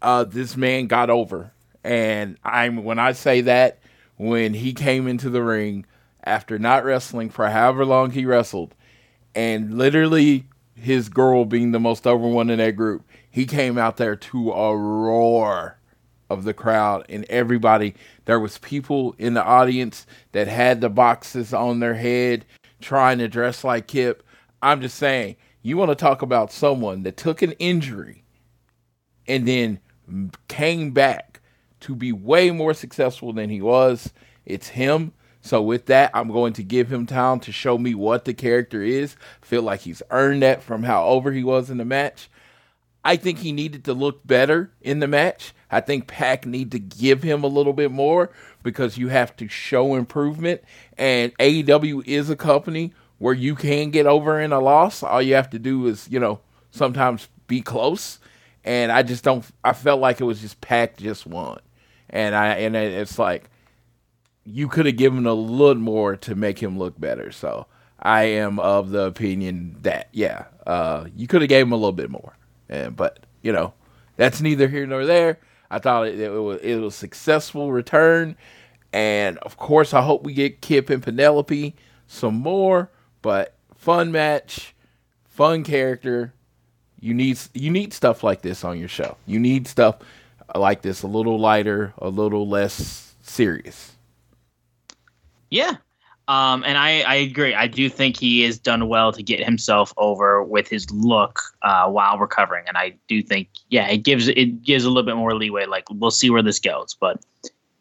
Uh, 0.00 0.24
this 0.24 0.56
man 0.56 0.86
got 0.86 1.10
over. 1.10 1.52
And 1.84 2.38
I'm 2.42 2.82
when 2.82 2.98
I 2.98 3.12
say 3.12 3.42
that, 3.42 3.81
when 4.16 4.54
he 4.54 4.72
came 4.72 5.08
into 5.08 5.30
the 5.30 5.42
ring 5.42 5.86
after 6.24 6.58
not 6.58 6.84
wrestling 6.84 7.30
for 7.30 7.48
however 7.48 7.84
long 7.84 8.10
he 8.10 8.24
wrestled, 8.24 8.74
and 9.34 9.76
literally 9.76 10.46
his 10.74 11.08
girl 11.08 11.44
being 11.44 11.72
the 11.72 11.80
most 11.80 12.06
over 12.06 12.26
one 12.26 12.50
in 12.50 12.58
that 12.58 12.76
group, 12.76 13.04
he 13.30 13.46
came 13.46 13.78
out 13.78 13.96
there 13.96 14.16
to 14.16 14.52
a 14.52 14.76
roar 14.76 15.78
of 16.28 16.44
the 16.44 16.54
crowd 16.54 17.04
and 17.08 17.24
everybody. 17.28 17.94
There 18.24 18.40
was 18.40 18.58
people 18.58 19.14
in 19.18 19.34
the 19.34 19.44
audience 19.44 20.06
that 20.32 20.48
had 20.48 20.80
the 20.80 20.88
boxes 20.88 21.52
on 21.52 21.80
their 21.80 21.94
head 21.94 22.44
trying 22.80 23.18
to 23.18 23.28
dress 23.28 23.64
like 23.64 23.86
Kip. 23.86 24.22
I'm 24.62 24.80
just 24.80 24.96
saying, 24.96 25.36
you 25.62 25.76
want 25.76 25.90
to 25.90 25.94
talk 25.94 26.22
about 26.22 26.52
someone 26.52 27.02
that 27.02 27.16
took 27.16 27.42
an 27.42 27.52
injury 27.52 28.24
and 29.26 29.46
then 29.46 29.80
came 30.48 30.90
back 30.90 31.31
to 31.82 31.94
be 31.94 32.12
way 32.12 32.50
more 32.50 32.74
successful 32.74 33.32
than 33.32 33.50
he 33.50 33.60
was. 33.60 34.12
It's 34.44 34.68
him. 34.68 35.12
So 35.40 35.60
with 35.60 35.86
that, 35.86 36.10
I'm 36.14 36.30
going 36.30 36.52
to 36.54 36.62
give 36.62 36.92
him 36.92 37.06
time 37.06 37.40
to 37.40 37.52
show 37.52 37.76
me 37.76 37.94
what 37.94 38.24
the 38.24 38.34
character 38.34 38.82
is. 38.82 39.16
Feel 39.40 39.62
like 39.62 39.80
he's 39.80 40.02
earned 40.10 40.42
that 40.42 40.62
from 40.62 40.84
how 40.84 41.04
over 41.04 41.32
he 41.32 41.42
was 41.42 41.68
in 41.70 41.78
the 41.78 41.84
match. 41.84 42.28
I 43.04 43.16
think 43.16 43.38
he 43.38 43.50
needed 43.50 43.84
to 43.84 43.94
look 43.94 44.24
better 44.24 44.70
in 44.80 45.00
the 45.00 45.08
match. 45.08 45.52
I 45.70 45.80
think 45.80 46.06
PAC 46.06 46.46
need 46.46 46.70
to 46.70 46.78
give 46.78 47.22
him 47.22 47.42
a 47.42 47.48
little 47.48 47.72
bit 47.72 47.90
more 47.90 48.30
because 48.62 48.96
you 48.96 49.08
have 49.08 49.34
to 49.36 49.48
show 49.48 49.96
improvement. 49.96 50.62
And 50.96 51.36
AEW 51.38 52.06
is 52.06 52.30
a 52.30 52.36
company 52.36 52.92
where 53.18 53.34
you 53.34 53.56
can 53.56 53.90
get 53.90 54.06
over 54.06 54.40
in 54.40 54.52
a 54.52 54.60
loss. 54.60 55.02
All 55.02 55.20
you 55.20 55.34
have 55.34 55.50
to 55.50 55.58
do 55.58 55.86
is, 55.86 56.08
you 56.08 56.20
know, 56.20 56.40
sometimes 56.70 57.28
be 57.48 57.60
close. 57.60 58.20
And 58.64 58.92
I 58.92 59.02
just 59.02 59.24
don't. 59.24 59.44
I 59.64 59.72
felt 59.72 60.00
like 60.00 60.20
it 60.20 60.24
was 60.24 60.40
just 60.40 60.60
PAC 60.60 60.96
just 60.96 61.26
won, 61.26 61.58
and 62.12 62.34
I 62.34 62.56
and 62.56 62.76
it's 62.76 63.18
like 63.18 63.44
you 64.44 64.68
could 64.68 64.86
have 64.86 64.96
given 64.96 65.26
a 65.26 65.34
little 65.34 65.82
more 65.82 66.16
to 66.16 66.34
make 66.34 66.62
him 66.62 66.78
look 66.78 67.00
better. 67.00 67.32
So 67.32 67.66
I 67.98 68.24
am 68.24 68.58
of 68.58 68.90
the 68.90 69.04
opinion 69.04 69.76
that 69.82 70.08
yeah, 70.12 70.44
uh, 70.66 71.06
you 71.16 71.26
could 71.26 71.42
have 71.42 71.48
gave 71.48 71.66
him 71.66 71.72
a 71.72 71.76
little 71.76 71.92
bit 71.92 72.10
more. 72.10 72.36
And, 72.68 72.94
but 72.94 73.20
you 73.42 73.52
know, 73.52 73.74
that's 74.16 74.40
neither 74.40 74.68
here 74.68 74.86
nor 74.86 75.06
there. 75.06 75.38
I 75.70 75.78
thought 75.78 76.06
it, 76.06 76.20
it 76.20 76.30
was 76.30 76.60
it 76.60 76.76
was 76.76 76.94
successful 76.94 77.72
return, 77.72 78.36
and 78.92 79.38
of 79.38 79.56
course, 79.56 79.94
I 79.94 80.02
hope 80.02 80.22
we 80.22 80.34
get 80.34 80.60
Kip 80.60 80.90
and 80.90 81.02
Penelope 81.02 81.74
some 82.06 82.34
more. 82.34 82.90
But 83.22 83.54
fun 83.74 84.12
match, 84.12 84.74
fun 85.24 85.64
character. 85.64 86.34
You 87.00 87.14
need 87.14 87.38
you 87.54 87.70
need 87.70 87.94
stuff 87.94 88.22
like 88.22 88.42
this 88.42 88.64
on 88.64 88.78
your 88.78 88.88
show. 88.88 89.16
You 89.26 89.38
need 89.38 89.66
stuff 89.66 89.96
like 90.58 90.82
this 90.82 91.02
a 91.02 91.06
little 91.06 91.38
lighter, 91.38 91.94
a 91.98 92.08
little 92.08 92.48
less 92.48 93.14
serious. 93.22 93.92
Yeah, 95.50 95.76
um, 96.28 96.62
and 96.64 96.78
I, 96.78 97.00
I 97.02 97.14
agree. 97.16 97.54
I 97.54 97.66
do 97.66 97.88
think 97.88 98.16
he 98.16 98.42
has 98.42 98.58
done 98.58 98.88
well 98.88 99.12
to 99.12 99.22
get 99.22 99.44
himself 99.44 99.92
over 99.96 100.42
with 100.42 100.68
his 100.68 100.88
look 100.90 101.40
uh, 101.62 101.88
while 101.88 102.16
recovering, 102.16 102.64
and 102.68 102.78
I 102.78 102.94
do 103.08 103.22
think, 103.22 103.48
yeah, 103.68 103.88
it 103.88 103.98
gives 103.98 104.28
it 104.28 104.62
gives 104.62 104.84
a 104.84 104.88
little 104.88 105.02
bit 105.02 105.16
more 105.16 105.34
leeway. 105.34 105.66
Like 105.66 105.84
we'll 105.90 106.12
see 106.12 106.30
where 106.30 106.42
this 106.42 106.60
goes. 106.60 106.94
But 106.94 107.24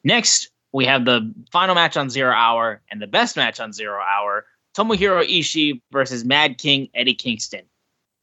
next, 0.04 0.50
we 0.72 0.86
have 0.86 1.06
the 1.06 1.32
final 1.52 1.76
match 1.76 1.98
on 1.98 2.10
Zero 2.10 2.34
Hour 2.34 2.82
and 2.90 3.02
the 3.02 3.08
best 3.08 3.38
match 3.38 3.60
on 3.60 3.74
Zero 3.74 4.02
Hour: 4.02 4.46
Tomohiro 4.76 5.24
Ishii 5.24 5.80
versus 5.92 6.26
Mad 6.26 6.58
King 6.58 6.90
Eddie 6.96 7.14
Kingston. 7.14 7.62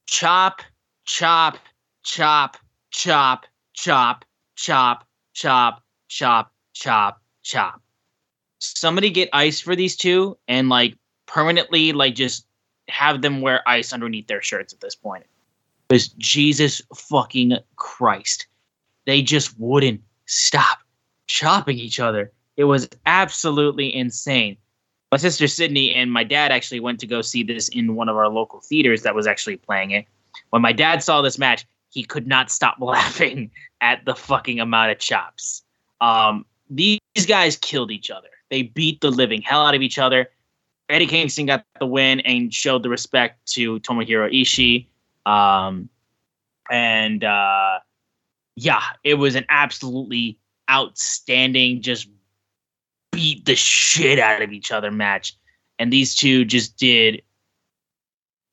Chop, 0.06 0.62
chop, 1.04 1.58
chop, 2.02 2.56
chop, 2.90 3.46
chop, 3.72 4.24
chop, 4.58 5.06
chop, 5.32 5.82
chop, 6.08 6.52
chop, 6.74 7.22
chop 7.42 7.80
somebody 8.58 9.10
get 9.10 9.28
ice 9.32 9.60
for 9.60 9.76
these 9.76 9.96
two 9.96 10.36
and 10.48 10.68
like 10.68 10.96
permanently 11.26 11.92
like 11.92 12.14
just 12.14 12.46
have 12.88 13.22
them 13.22 13.40
wear 13.40 13.66
ice 13.68 13.92
underneath 13.92 14.26
their 14.26 14.42
shirts 14.42 14.72
at 14.72 14.80
this 14.80 14.94
point. 14.94 15.24
Because 15.88 16.08
Jesus 16.08 16.82
fucking 16.94 17.58
Christ. 17.76 18.46
They 19.06 19.22
just 19.22 19.58
wouldn't 19.58 20.02
stop 20.26 20.78
chopping 21.26 21.78
each 21.78 22.00
other. 22.00 22.32
It 22.56 22.64
was 22.64 22.88
absolutely 23.06 23.94
insane. 23.94 24.56
My 25.12 25.18
sister 25.18 25.48
Sydney 25.48 25.94
and 25.94 26.12
my 26.12 26.24
dad 26.24 26.52
actually 26.52 26.80
went 26.80 27.00
to 27.00 27.06
go 27.06 27.22
see 27.22 27.42
this 27.42 27.68
in 27.68 27.94
one 27.94 28.10
of 28.10 28.16
our 28.16 28.28
local 28.28 28.60
theaters 28.60 29.02
that 29.02 29.14
was 29.14 29.26
actually 29.26 29.56
playing 29.56 29.92
it. 29.92 30.06
When 30.50 30.60
my 30.60 30.72
dad 30.72 31.02
saw 31.02 31.22
this 31.22 31.38
match, 31.38 31.66
he 31.90 32.04
could 32.04 32.26
not 32.26 32.50
stop 32.50 32.76
laughing 32.80 33.50
at 33.80 34.04
the 34.04 34.14
fucking 34.14 34.60
amount 34.60 34.92
of 34.92 34.98
chops. 34.98 35.62
Um, 36.00 36.44
these 36.70 37.00
guys 37.26 37.56
killed 37.56 37.90
each 37.90 38.10
other. 38.10 38.28
They 38.50 38.62
beat 38.62 39.00
the 39.00 39.10
living 39.10 39.42
hell 39.42 39.66
out 39.66 39.74
of 39.74 39.82
each 39.82 39.98
other. 39.98 40.28
Eddie 40.88 41.06
Kingston 41.06 41.46
got 41.46 41.64
the 41.78 41.86
win 41.86 42.20
and 42.20 42.52
showed 42.52 42.82
the 42.82 42.88
respect 42.88 43.44
to 43.52 43.78
Tomohiro 43.80 44.32
Ishii. 44.32 44.86
Um, 45.30 45.90
and 46.70 47.22
uh, 47.24 47.78
yeah, 48.56 48.82
it 49.04 49.14
was 49.14 49.34
an 49.34 49.44
absolutely 49.48 50.38
outstanding, 50.70 51.82
just 51.82 52.08
beat 53.12 53.44
the 53.44 53.54
shit 53.54 54.18
out 54.18 54.42
of 54.42 54.52
each 54.52 54.72
other 54.72 54.90
match. 54.90 55.36
And 55.78 55.92
these 55.92 56.14
two 56.14 56.44
just 56.44 56.76
did 56.76 57.22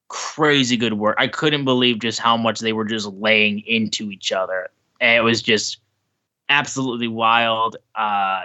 crazy 0.08 0.78
good 0.78 0.94
work. 0.94 1.16
I 1.20 1.28
couldn't 1.28 1.66
believe 1.66 2.00
just 2.00 2.20
how 2.20 2.38
much 2.38 2.60
they 2.60 2.74
were 2.74 2.86
just 2.86 3.08
laying 3.08 3.60
into 3.62 4.12
each 4.12 4.32
other. 4.32 4.70
And 5.02 5.18
it 5.18 5.22
was 5.22 5.42
just 5.42 5.80
absolutely 6.50 7.08
wild. 7.08 7.78
Uh, 7.96 8.44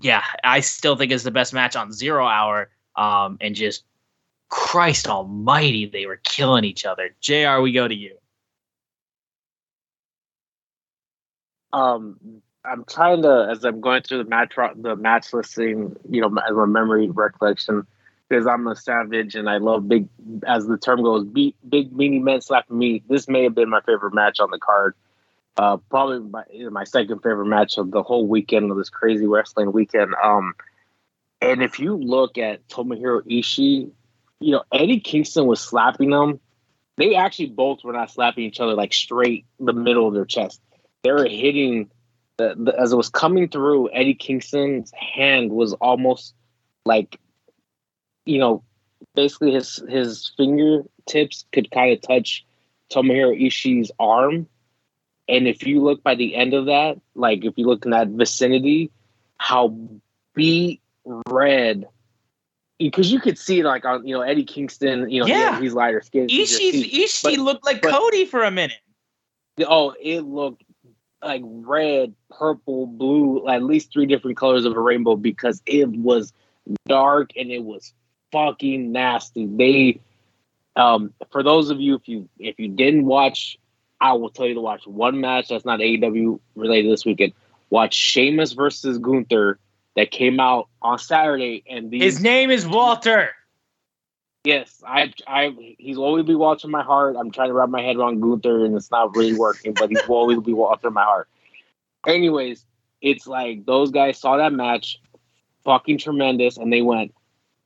yeah, 0.00 0.24
I 0.44 0.60
still 0.60 0.96
think 0.96 1.12
it's 1.12 1.24
the 1.24 1.30
best 1.30 1.52
match 1.52 1.76
on 1.76 1.92
Zero 1.92 2.26
Hour. 2.26 2.70
Um, 2.96 3.38
and 3.40 3.54
just 3.54 3.84
Christ 4.48 5.08
Almighty, 5.08 5.86
they 5.86 6.06
were 6.06 6.20
killing 6.24 6.64
each 6.64 6.84
other. 6.84 7.14
Jr., 7.20 7.60
we 7.60 7.72
go 7.72 7.88
to 7.88 7.94
you. 7.94 8.16
Um, 11.72 12.42
I'm 12.64 12.84
trying 12.84 13.22
to 13.22 13.48
as 13.50 13.64
I'm 13.64 13.80
going 13.80 14.02
through 14.02 14.18
the 14.18 14.28
match 14.28 14.54
the 14.76 14.94
match 14.94 15.32
listing, 15.32 15.96
you 16.08 16.20
know, 16.20 16.28
as 16.28 16.54
my 16.54 16.66
memory 16.66 17.08
recollection, 17.08 17.86
because 18.32 18.46
I'm 18.46 18.66
a 18.66 18.74
savage 18.74 19.34
and 19.34 19.46
I 19.46 19.58
love 19.58 19.86
big, 19.86 20.08
as 20.46 20.66
the 20.66 20.78
term 20.78 21.02
goes, 21.02 21.22
big, 21.26 21.54
big 21.68 21.92
men 21.92 22.40
slapping 22.40 22.78
me. 22.78 23.02
This 23.06 23.28
may 23.28 23.42
have 23.42 23.54
been 23.54 23.68
my 23.68 23.82
favorite 23.82 24.14
match 24.14 24.40
on 24.40 24.50
the 24.50 24.58
card. 24.58 24.94
Uh, 25.58 25.76
probably 25.90 26.20
my, 26.20 26.44
my 26.70 26.84
second 26.84 27.18
favorite 27.18 27.44
match 27.44 27.76
of 27.76 27.90
the 27.90 28.02
whole 28.02 28.26
weekend 28.26 28.70
of 28.70 28.78
this 28.78 28.88
crazy 28.88 29.26
wrestling 29.26 29.70
weekend. 29.70 30.14
Um, 30.14 30.54
and 31.42 31.62
if 31.62 31.78
you 31.78 31.94
look 31.94 32.38
at 32.38 32.66
Tomohiro 32.68 33.20
Ishii, 33.26 33.90
you 34.40 34.50
know 34.50 34.64
Eddie 34.72 35.00
Kingston 35.00 35.44
was 35.44 35.60
slapping 35.60 36.08
them. 36.08 36.40
They 36.96 37.14
actually 37.14 37.50
both 37.50 37.84
were 37.84 37.92
not 37.92 38.10
slapping 38.10 38.44
each 38.44 38.60
other 38.60 38.72
like 38.72 38.94
straight 38.94 39.44
the 39.60 39.74
middle 39.74 40.08
of 40.08 40.14
their 40.14 40.24
chest. 40.24 40.62
They 41.02 41.12
were 41.12 41.28
hitting 41.28 41.90
the, 42.38 42.54
the, 42.56 42.80
as 42.80 42.94
it 42.94 42.96
was 42.96 43.10
coming 43.10 43.50
through. 43.50 43.90
Eddie 43.92 44.14
Kingston's 44.14 44.90
hand 44.92 45.50
was 45.50 45.74
almost 45.74 46.34
like, 46.86 47.18
you 48.24 48.38
know, 48.38 48.62
basically 49.14 49.52
his 49.52 49.82
his 49.88 50.32
finger 50.36 50.82
tips 51.06 51.44
could 51.52 51.70
kind 51.70 51.92
of 51.92 52.00
touch 52.02 52.44
Tomohiro 52.90 53.40
Ishii's 53.40 53.90
arm. 53.98 54.46
And 55.28 55.46
if 55.46 55.66
you 55.66 55.80
look 55.82 56.02
by 56.02 56.14
the 56.14 56.34
end 56.34 56.52
of 56.54 56.66
that, 56.66 57.00
like 57.14 57.44
if 57.44 57.54
you 57.56 57.66
look 57.66 57.84
in 57.84 57.92
that 57.92 58.08
vicinity, 58.08 58.90
how 59.38 59.76
beat 60.34 60.80
red 61.28 61.86
because 62.78 63.12
you 63.12 63.20
could 63.20 63.38
see 63.38 63.62
like 63.62 63.84
on 63.84 64.06
you 64.06 64.14
know 64.14 64.22
Eddie 64.22 64.44
Kingston, 64.44 65.08
you 65.10 65.20
know, 65.20 65.26
Yeah. 65.26 65.56
he, 65.56 65.64
he's 65.64 65.74
lighter 65.74 66.00
skin. 66.00 66.28
you 66.28 66.44
Ishii, 66.44 66.90
Ishii 66.90 67.36
looked 67.38 67.64
like 67.64 67.82
but- 67.82 67.92
Cody 67.92 68.24
for 68.24 68.42
a 68.42 68.50
minute. 68.50 68.78
Oh, 69.66 69.94
it 70.00 70.20
looked 70.22 70.64
like 71.22 71.42
red, 71.44 72.14
purple, 72.30 72.86
blue, 72.86 73.46
at 73.48 73.62
least 73.62 73.92
three 73.92 74.06
different 74.06 74.36
colors 74.36 74.64
of 74.64 74.74
a 74.76 74.80
rainbow 74.80 75.14
because 75.14 75.62
it 75.66 75.88
was 75.90 76.32
dark 76.88 77.30
and 77.36 77.50
it 77.50 77.62
was 77.62 77.92
fucking 78.32 78.92
nasty. 78.92 79.46
They 79.46 80.00
um 80.74 81.12
for 81.30 81.42
those 81.42 81.70
of 81.70 81.80
you 81.80 81.94
if 81.94 82.08
you 82.08 82.28
if 82.38 82.58
you 82.58 82.68
didn't 82.68 83.06
watch, 83.06 83.58
I 84.00 84.14
will 84.14 84.30
tell 84.30 84.46
you 84.46 84.54
to 84.54 84.60
watch 84.60 84.86
one 84.86 85.20
match 85.20 85.48
that's 85.48 85.64
not 85.64 85.80
AEW 85.80 86.40
related 86.56 86.90
this 86.90 87.04
weekend. 87.04 87.34
Watch 87.70 87.94
Sheamus 87.94 88.52
versus 88.52 88.98
Gunther 88.98 89.58
that 89.96 90.10
came 90.10 90.40
out 90.40 90.68
on 90.80 90.98
Saturday 90.98 91.62
and 91.68 91.90
these 91.90 92.02
His 92.02 92.20
name 92.20 92.50
is 92.50 92.66
Walter. 92.66 93.30
Yes, 94.44 94.82
I, 94.84 95.12
I, 95.24 95.76
he's 95.78 95.98
always 95.98 96.24
be 96.24 96.34
watching 96.34 96.70
my 96.70 96.82
heart. 96.82 97.14
I'm 97.16 97.30
trying 97.30 97.48
to 97.48 97.54
wrap 97.54 97.68
my 97.68 97.80
head 97.80 97.94
around 97.94 98.20
Gunther, 98.20 98.64
and 98.64 98.74
it's 98.74 98.90
not 98.90 99.14
really 99.14 99.34
working. 99.34 99.72
But 99.72 99.90
he's 99.90 100.00
always 100.08 100.40
be 100.40 100.52
watching 100.52 100.92
my 100.92 101.04
heart. 101.04 101.28
Anyways, 102.08 102.66
it's 103.00 103.28
like 103.28 103.64
those 103.66 103.92
guys 103.92 104.18
saw 104.18 104.38
that 104.38 104.52
match, 104.52 105.00
fucking 105.64 105.98
tremendous, 105.98 106.56
and 106.56 106.72
they 106.72 106.82
went, 106.82 107.14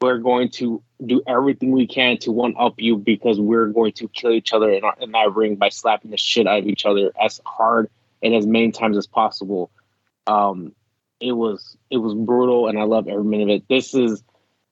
"We're 0.00 0.18
going 0.18 0.50
to 0.50 0.82
do 1.04 1.22
everything 1.26 1.72
we 1.72 1.86
can 1.86 2.18
to 2.18 2.32
one 2.32 2.54
up 2.58 2.74
you 2.78 2.96
because 2.96 3.40
we're 3.40 3.66
going 3.66 3.92
to 3.92 4.08
kill 4.08 4.32
each 4.32 4.52
other 4.52 4.70
in, 4.70 4.84
our, 4.84 4.94
in 5.00 5.12
that 5.12 5.34
ring 5.34 5.56
by 5.56 5.70
slapping 5.70 6.10
the 6.10 6.16
shit 6.16 6.46
out 6.46 6.60
of 6.60 6.66
each 6.66 6.84
other 6.84 7.12
as 7.20 7.40
hard 7.46 7.88
and 8.22 8.34
as 8.34 8.46
many 8.46 8.72
times 8.72 8.96
as 8.96 9.06
possible." 9.06 9.70
Um, 10.26 10.72
it 11.20 11.32
was 11.32 11.76
it 11.90 11.98
was 11.98 12.14
brutal, 12.14 12.68
and 12.68 12.78
I 12.78 12.82
love 12.82 13.08
every 13.08 13.24
minute 13.24 13.44
of 13.44 13.50
it. 13.50 13.68
This 13.68 13.94
is, 13.94 14.22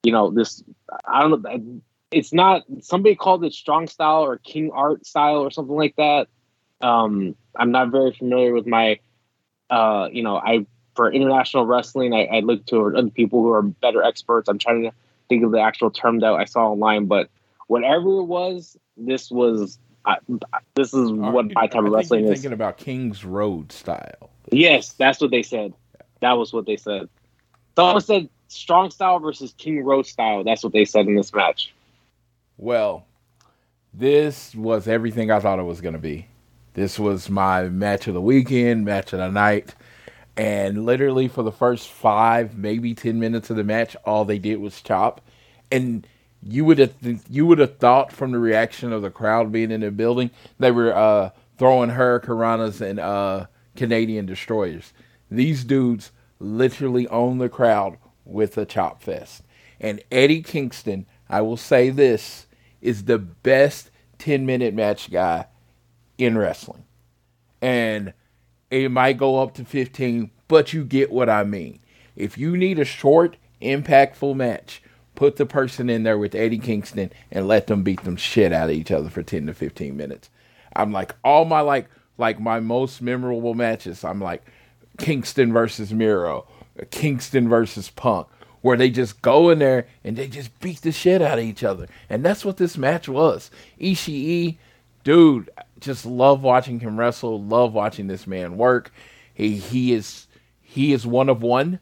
you 0.03 0.13
know, 0.13 0.31
this 0.31 0.63
I 1.07 1.23
don't 1.23 1.43
know 1.43 1.81
it's 2.15 2.33
not 2.33 2.63
somebody 2.81 3.17
called 3.17 3.45
it 3.45 3.53
strong 3.53 3.89
style 3.89 4.23
or 4.23 4.39
king 4.39 4.71
art 4.73 5.05
style 5.05 5.39
or 5.39 5.51
something 5.51 5.75
like 5.75 5.97
that 5.97 6.29
um 6.81 7.35
i'm 7.57 7.73
not 7.73 7.91
very 7.91 8.13
familiar 8.13 8.53
with 8.53 8.67
my 8.67 8.99
uh 9.71 10.09
you 10.13 10.23
know 10.23 10.37
i 10.37 10.65
for 10.95 11.13
international 11.13 11.67
wrestling 11.67 12.15
i, 12.15 12.25
I 12.27 12.41
look 12.41 12.65
to 12.67 12.97
other 12.97 13.11
people 13.11 13.43
who 13.43 13.51
are 13.51 13.63
better 13.63 14.03
experts 14.03 14.49
i'm 14.49 14.59
trying 14.59 14.85
to 14.85 14.93
think 15.29 15.45
of 15.45 15.51
the 15.53 15.61
actual 15.61 15.91
term 15.91 16.21
that 16.21 16.33
i 16.35 16.45
saw 16.45 16.71
online 16.71 17.07
but 17.07 17.29
whatever 17.67 18.09
it 18.21 18.25
was 18.25 18.77
this 18.97 19.31
was 19.31 19.79
I, 20.07 20.19
this 20.75 20.93
is 20.93 21.11
what 21.13 21.47
my 21.55 21.67
type 21.67 21.77
I 21.83 21.87
of 21.87 21.93
wrestling 21.93 22.25
you're 22.25 22.33
is 22.35 22.41
thinking 22.41 22.53
about 22.53 22.77
King's 22.77 23.25
Road 23.25 23.73
style. 23.73 24.31
yes 24.53 24.93
that's 24.93 25.21
what 25.21 25.31
they 25.31 25.43
said 25.43 25.73
that 26.21 26.33
was 26.33 26.53
what 26.53 26.67
they 26.67 26.77
said 26.77 27.09
someone 27.77 28.01
said 28.03 28.29
strong 28.49 28.91
style 28.91 29.19
versus 29.19 29.55
king 29.57 29.83
road 29.83 30.07
style 30.07 30.45
that's 30.45 30.63
what 30.63 30.73
they 30.75 30.85
said 30.85 31.07
in 31.07 31.17
this 31.17 31.33
match 31.33 31.73
Well, 32.57 33.07
this 33.93 34.55
was 34.55 34.87
everything 34.87 35.31
I 35.31 35.41
thought 35.41 35.59
it 35.59 35.65
was 35.65 35.81
going 35.81 35.95
to 35.95 36.01
be. 36.01 36.29
This 36.75 36.99
was 36.99 37.31
my 37.31 37.69
match 37.69 38.07
of 38.09 38.15
the 38.15 38.21
weekend, 38.21 38.85
match 38.85 39.13
of 39.13 39.21
the 39.21 39.31
night. 39.31 39.75
And 40.37 40.85
literally 40.85 41.29
for 41.29 41.43
the 41.43 41.53
first 41.53 41.89
five, 41.89 42.57
maybe 42.57 42.95
10 42.95 43.21
minutes 43.21 43.51
of 43.51 43.57
the 43.57 43.65
match, 43.65 43.97
all 44.05 44.25
they 44.25 44.39
did 44.39 44.59
was 44.59 44.81
chop. 44.83 45.21
And 45.71 46.07
you 46.43 46.65
would 46.65 46.79
have 46.79 46.95
you 47.31 47.47
would 47.47 47.59
have 47.59 47.79
thought 47.79 48.13
from 48.13 48.33
the 48.33 48.39
reaction 48.39 48.93
of 48.93 49.03
the 49.03 49.11
crowd 49.11 49.51
being 49.51 49.71
in 49.71 49.81
the 49.81 49.91
building, 49.91 50.31
they 50.59 50.71
were 50.71 50.95
uh, 50.95 51.31
throwing 51.59 51.91
karanas 51.91 52.81
and 52.81 53.01
uh, 53.01 53.47
Canadian 53.77 54.27
destroyers. 54.27 54.93
These 55.31 55.65
dudes 55.65 56.11
literally 56.39 57.09
own 57.09 57.39
the 57.39 57.49
crowd 57.49 57.97
with 58.25 58.59
a 58.59 58.67
chop 58.67 59.03
fest. 59.03 59.43
And 59.81 60.03
Eddie 60.11 60.43
Kingston, 60.43 61.07
I 61.29 61.41
will 61.41 61.57
say 61.57 61.91
this, 61.91 62.47
is 62.81 63.05
the 63.05 63.19
best 63.19 63.91
10 64.19 64.45
minute 64.47 64.75
match 64.75 65.11
guy 65.11 65.47
in 66.19 66.37
wrestling. 66.37 66.85
And 67.61 68.13
it 68.83 68.91
might 68.91 69.19
go 69.19 69.41
up 69.41 69.55
to 69.55 69.65
15, 69.65 70.31
but 70.49 70.73
you 70.73 70.85
get 70.85 71.13
what 71.13 71.31
I 71.31 71.45
mean. 71.45 71.79
If 72.17 72.37
you 72.37 72.57
need 72.57 72.79
a 72.79 72.85
short, 72.85 73.37
impactful 73.63 74.35
match, 74.35 74.83
put 75.15 75.37
the 75.37 75.47
person 75.47 75.89
in 75.89 76.03
there 76.03 76.19
with 76.19 76.35
Eddie 76.35 76.59
Kingston 76.59 77.13
and 77.31 77.47
let 77.47 77.69
them 77.69 77.85
beat 77.85 78.03
them 78.03 78.17
shit 78.17 78.53
out 78.53 78.71
of 78.71 78.75
each 78.75 78.91
other 78.91 79.09
for 79.09 79.23
10 79.23 79.47
to 79.47 79.55
15 79.55 79.97
minutes. 79.97 80.29
I'm 80.75 80.93
like 80.93 81.15
all 81.23 81.45
my 81.45 81.61
like 81.61 81.89
like 82.19 82.41
my 82.41 82.59
most 82.59 83.01
memorable 83.01 83.55
matches. 83.55 84.05
I'm 84.05 84.21
like 84.21 84.45
Kingston 84.99 85.53
versus 85.53 85.93
Miro, 85.93 86.47
Kingston 86.91 87.49
versus 87.49 87.91
Punk, 87.91 88.27
where 88.61 88.77
they 88.77 88.91
just 88.91 89.23
go 89.23 89.51
in 89.51 89.61
there 89.61 89.87
and 90.03 90.17
they 90.17 90.27
just 90.27 90.59
beat 90.61 90.83
the 90.83 90.91
shit 90.91 91.23
out 91.23 91.39
of 91.39 91.45
each 91.45 91.63
other. 91.63 91.87
And 92.09 92.25
that's 92.25 92.45
what 92.45 92.57
this 92.57 92.77
match 92.77 93.09
was. 93.09 93.53
Ishii, 93.81 94.57
dude, 95.05 95.51
just 95.81 96.05
love 96.05 96.43
watching 96.43 96.81
him 96.81 96.99
wrestle, 96.99 97.41
love 97.43 97.73
watching 97.73 98.09
this 98.09 98.27
man 98.27 98.57
work. 98.57 98.91
He 99.35 99.57
he 99.57 99.93
is 99.93 100.27
he 100.61 100.93
is 100.93 101.07
one 101.07 101.29
of 101.29 101.43
one. 101.43 101.79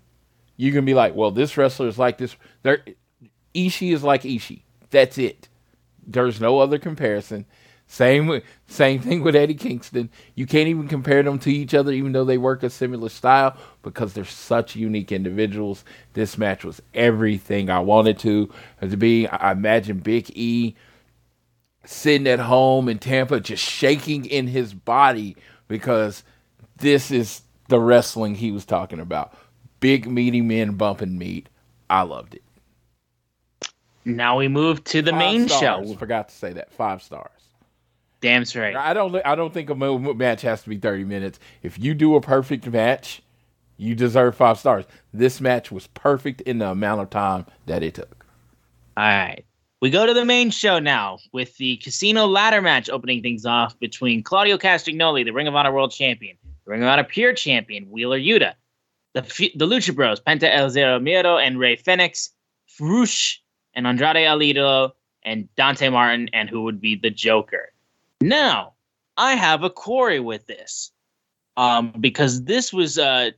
You 0.56 0.72
can 0.72 0.84
be 0.84 0.94
like, 0.94 1.14
well, 1.14 1.30
this 1.30 1.56
wrestler 1.56 1.88
is 1.88 1.98
like 1.98 2.18
this. 2.18 2.36
There 2.62 2.84
Ishii 3.54 3.92
is 3.92 4.02
like 4.02 4.22
Ishii. 4.22 4.62
That's 4.90 5.16
it. 5.18 5.48
There's 6.06 6.40
no 6.40 6.58
other 6.58 6.78
comparison. 6.78 7.46
Same 7.86 8.40
same 8.66 9.00
thing 9.00 9.22
with 9.22 9.36
Eddie 9.36 9.54
Kingston. 9.54 10.08
You 10.34 10.46
can't 10.46 10.68
even 10.68 10.88
compare 10.88 11.22
them 11.22 11.38
to 11.40 11.52
each 11.52 11.74
other, 11.74 11.92
even 11.92 12.12
though 12.12 12.24
they 12.24 12.38
work 12.38 12.62
a 12.62 12.70
similar 12.70 13.10
style, 13.10 13.56
because 13.82 14.14
they're 14.14 14.24
such 14.24 14.74
unique 14.74 15.12
individuals. 15.12 15.84
This 16.14 16.38
match 16.38 16.64
was 16.64 16.80
everything 16.94 17.68
I 17.68 17.80
wanted 17.80 18.18
to 18.20 18.50
to 18.80 18.96
be. 18.96 19.26
I 19.26 19.52
imagine 19.52 19.98
Big 19.98 20.30
E 20.34 20.74
sitting 21.84 22.26
at 22.26 22.38
home 22.38 22.88
in 22.88 22.98
Tampa, 22.98 23.40
just 23.40 23.62
shaking 23.62 24.24
in 24.24 24.46
his 24.46 24.74
body 24.74 25.36
because 25.68 26.22
this 26.76 27.10
is 27.10 27.42
the 27.68 27.80
wrestling 27.80 28.34
he 28.34 28.52
was 28.52 28.64
talking 28.64 29.00
about. 29.00 29.34
Big 29.80 30.08
meaty 30.08 30.40
men 30.40 30.72
bumping 30.72 31.18
meat. 31.18 31.48
I 31.90 32.02
loved 32.02 32.34
it. 32.34 32.42
Now 34.04 34.38
we 34.38 34.48
move 34.48 34.82
to 34.84 35.02
the 35.02 35.10
Five 35.12 35.18
main 35.18 35.48
stars. 35.48 35.88
show. 35.88 35.94
Forgot 35.96 36.28
to 36.28 36.34
say 36.34 36.52
that. 36.54 36.72
Five 36.72 37.02
stars. 37.02 37.30
Damn 38.20 38.44
straight. 38.44 38.76
I 38.76 38.94
don't. 38.94 39.14
I 39.24 39.34
don't 39.34 39.52
think 39.52 39.70
a 39.70 39.74
match 39.74 40.42
has 40.42 40.62
to 40.62 40.68
be 40.68 40.76
thirty 40.78 41.04
minutes. 41.04 41.38
If 41.62 41.78
you 41.78 41.94
do 41.94 42.14
a 42.14 42.20
perfect 42.20 42.66
match, 42.68 43.22
you 43.76 43.94
deserve 43.96 44.36
five 44.36 44.58
stars. 44.58 44.84
This 45.12 45.40
match 45.40 45.72
was 45.72 45.88
perfect 45.88 46.40
in 46.42 46.58
the 46.58 46.68
amount 46.70 47.00
of 47.00 47.10
time 47.10 47.46
that 47.66 47.82
it 47.82 47.94
took. 47.94 48.24
All 48.96 49.04
right. 49.04 49.44
We 49.82 49.90
go 49.90 50.06
to 50.06 50.14
the 50.14 50.24
main 50.24 50.50
show 50.50 50.78
now 50.78 51.18
with 51.32 51.56
the 51.56 51.76
casino 51.78 52.28
ladder 52.28 52.62
match 52.62 52.88
opening 52.88 53.20
things 53.20 53.44
off 53.44 53.76
between 53.80 54.22
Claudio 54.22 54.56
Castagnoli, 54.56 55.24
the 55.24 55.32
Ring 55.32 55.48
of 55.48 55.56
Honor 55.56 55.72
World 55.72 55.90
Champion, 55.90 56.36
the 56.64 56.70
Ring 56.70 56.84
of 56.84 56.88
Honor 56.88 57.02
Pure 57.02 57.32
Champion, 57.32 57.90
Wheeler 57.90 58.16
Yuta, 58.16 58.54
the, 59.14 59.22
the 59.56 59.66
Lucha 59.66 59.92
Bros, 59.92 60.20
Penta 60.20 60.48
El 60.48 60.70
Zero 60.70 61.00
Miedo 61.00 61.44
and 61.44 61.58
Rey 61.58 61.74
Fenix, 61.74 62.30
Frush 62.78 63.38
and 63.74 63.88
Andrade 63.88 64.18
Alito, 64.18 64.92
and 65.24 65.52
Dante 65.56 65.88
Martin, 65.88 66.30
and 66.32 66.48
who 66.48 66.62
would 66.62 66.80
be 66.80 66.94
the 66.94 67.10
Joker. 67.10 67.72
Now, 68.20 68.74
I 69.16 69.34
have 69.34 69.64
a 69.64 69.70
quarry 69.70 70.20
with 70.20 70.46
this 70.46 70.92
um, 71.56 71.92
because 71.98 72.44
this 72.44 72.72
was 72.72 73.00
uh, 73.00 73.32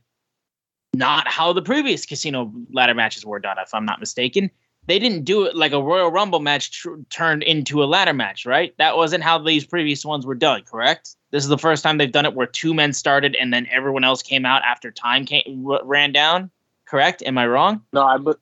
not 0.93 1.27
how 1.27 1.53
the 1.53 1.63
previous 1.63 2.05
casino 2.05 2.53
ladder 2.71 2.93
matches 2.93 3.25
were 3.25 3.39
done, 3.39 3.57
if 3.57 3.73
I'm 3.73 3.85
not 3.85 3.99
mistaken 3.99 4.51
they 4.87 4.99
didn't 4.99 5.23
do 5.23 5.43
it 5.45 5.55
like 5.55 5.71
a 5.71 5.81
Royal 5.81 6.11
Rumble 6.11 6.39
match 6.39 6.71
tr- 6.71 6.95
turned 7.09 7.43
into 7.43 7.83
a 7.83 7.85
ladder 7.85 8.13
match, 8.13 8.45
right? 8.45 8.73
That 8.77 8.95
wasn't 8.97 9.23
how 9.23 9.39
these 9.39 9.65
previous 9.65 10.05
ones 10.05 10.25
were 10.25 10.35
done, 10.35 10.63
correct? 10.63 11.15
This 11.31 11.43
is 11.43 11.49
the 11.49 11.57
first 11.57 11.83
time 11.83 11.97
they've 11.97 12.11
done 12.11 12.25
it 12.25 12.33
where 12.33 12.47
two 12.47 12.73
men 12.73 12.93
started 12.93 13.35
and 13.35 13.53
then 13.53 13.67
everyone 13.71 14.03
else 14.03 14.21
came 14.21 14.45
out 14.45 14.61
after 14.63 14.91
time 14.91 15.25
came, 15.25 15.65
r- 15.67 15.81
ran 15.83 16.11
down, 16.11 16.51
correct? 16.85 17.23
Am 17.25 17.37
I 17.37 17.47
wrong? 17.47 17.81
No, 17.93 18.03
I, 18.03 18.17
be- 18.17 18.33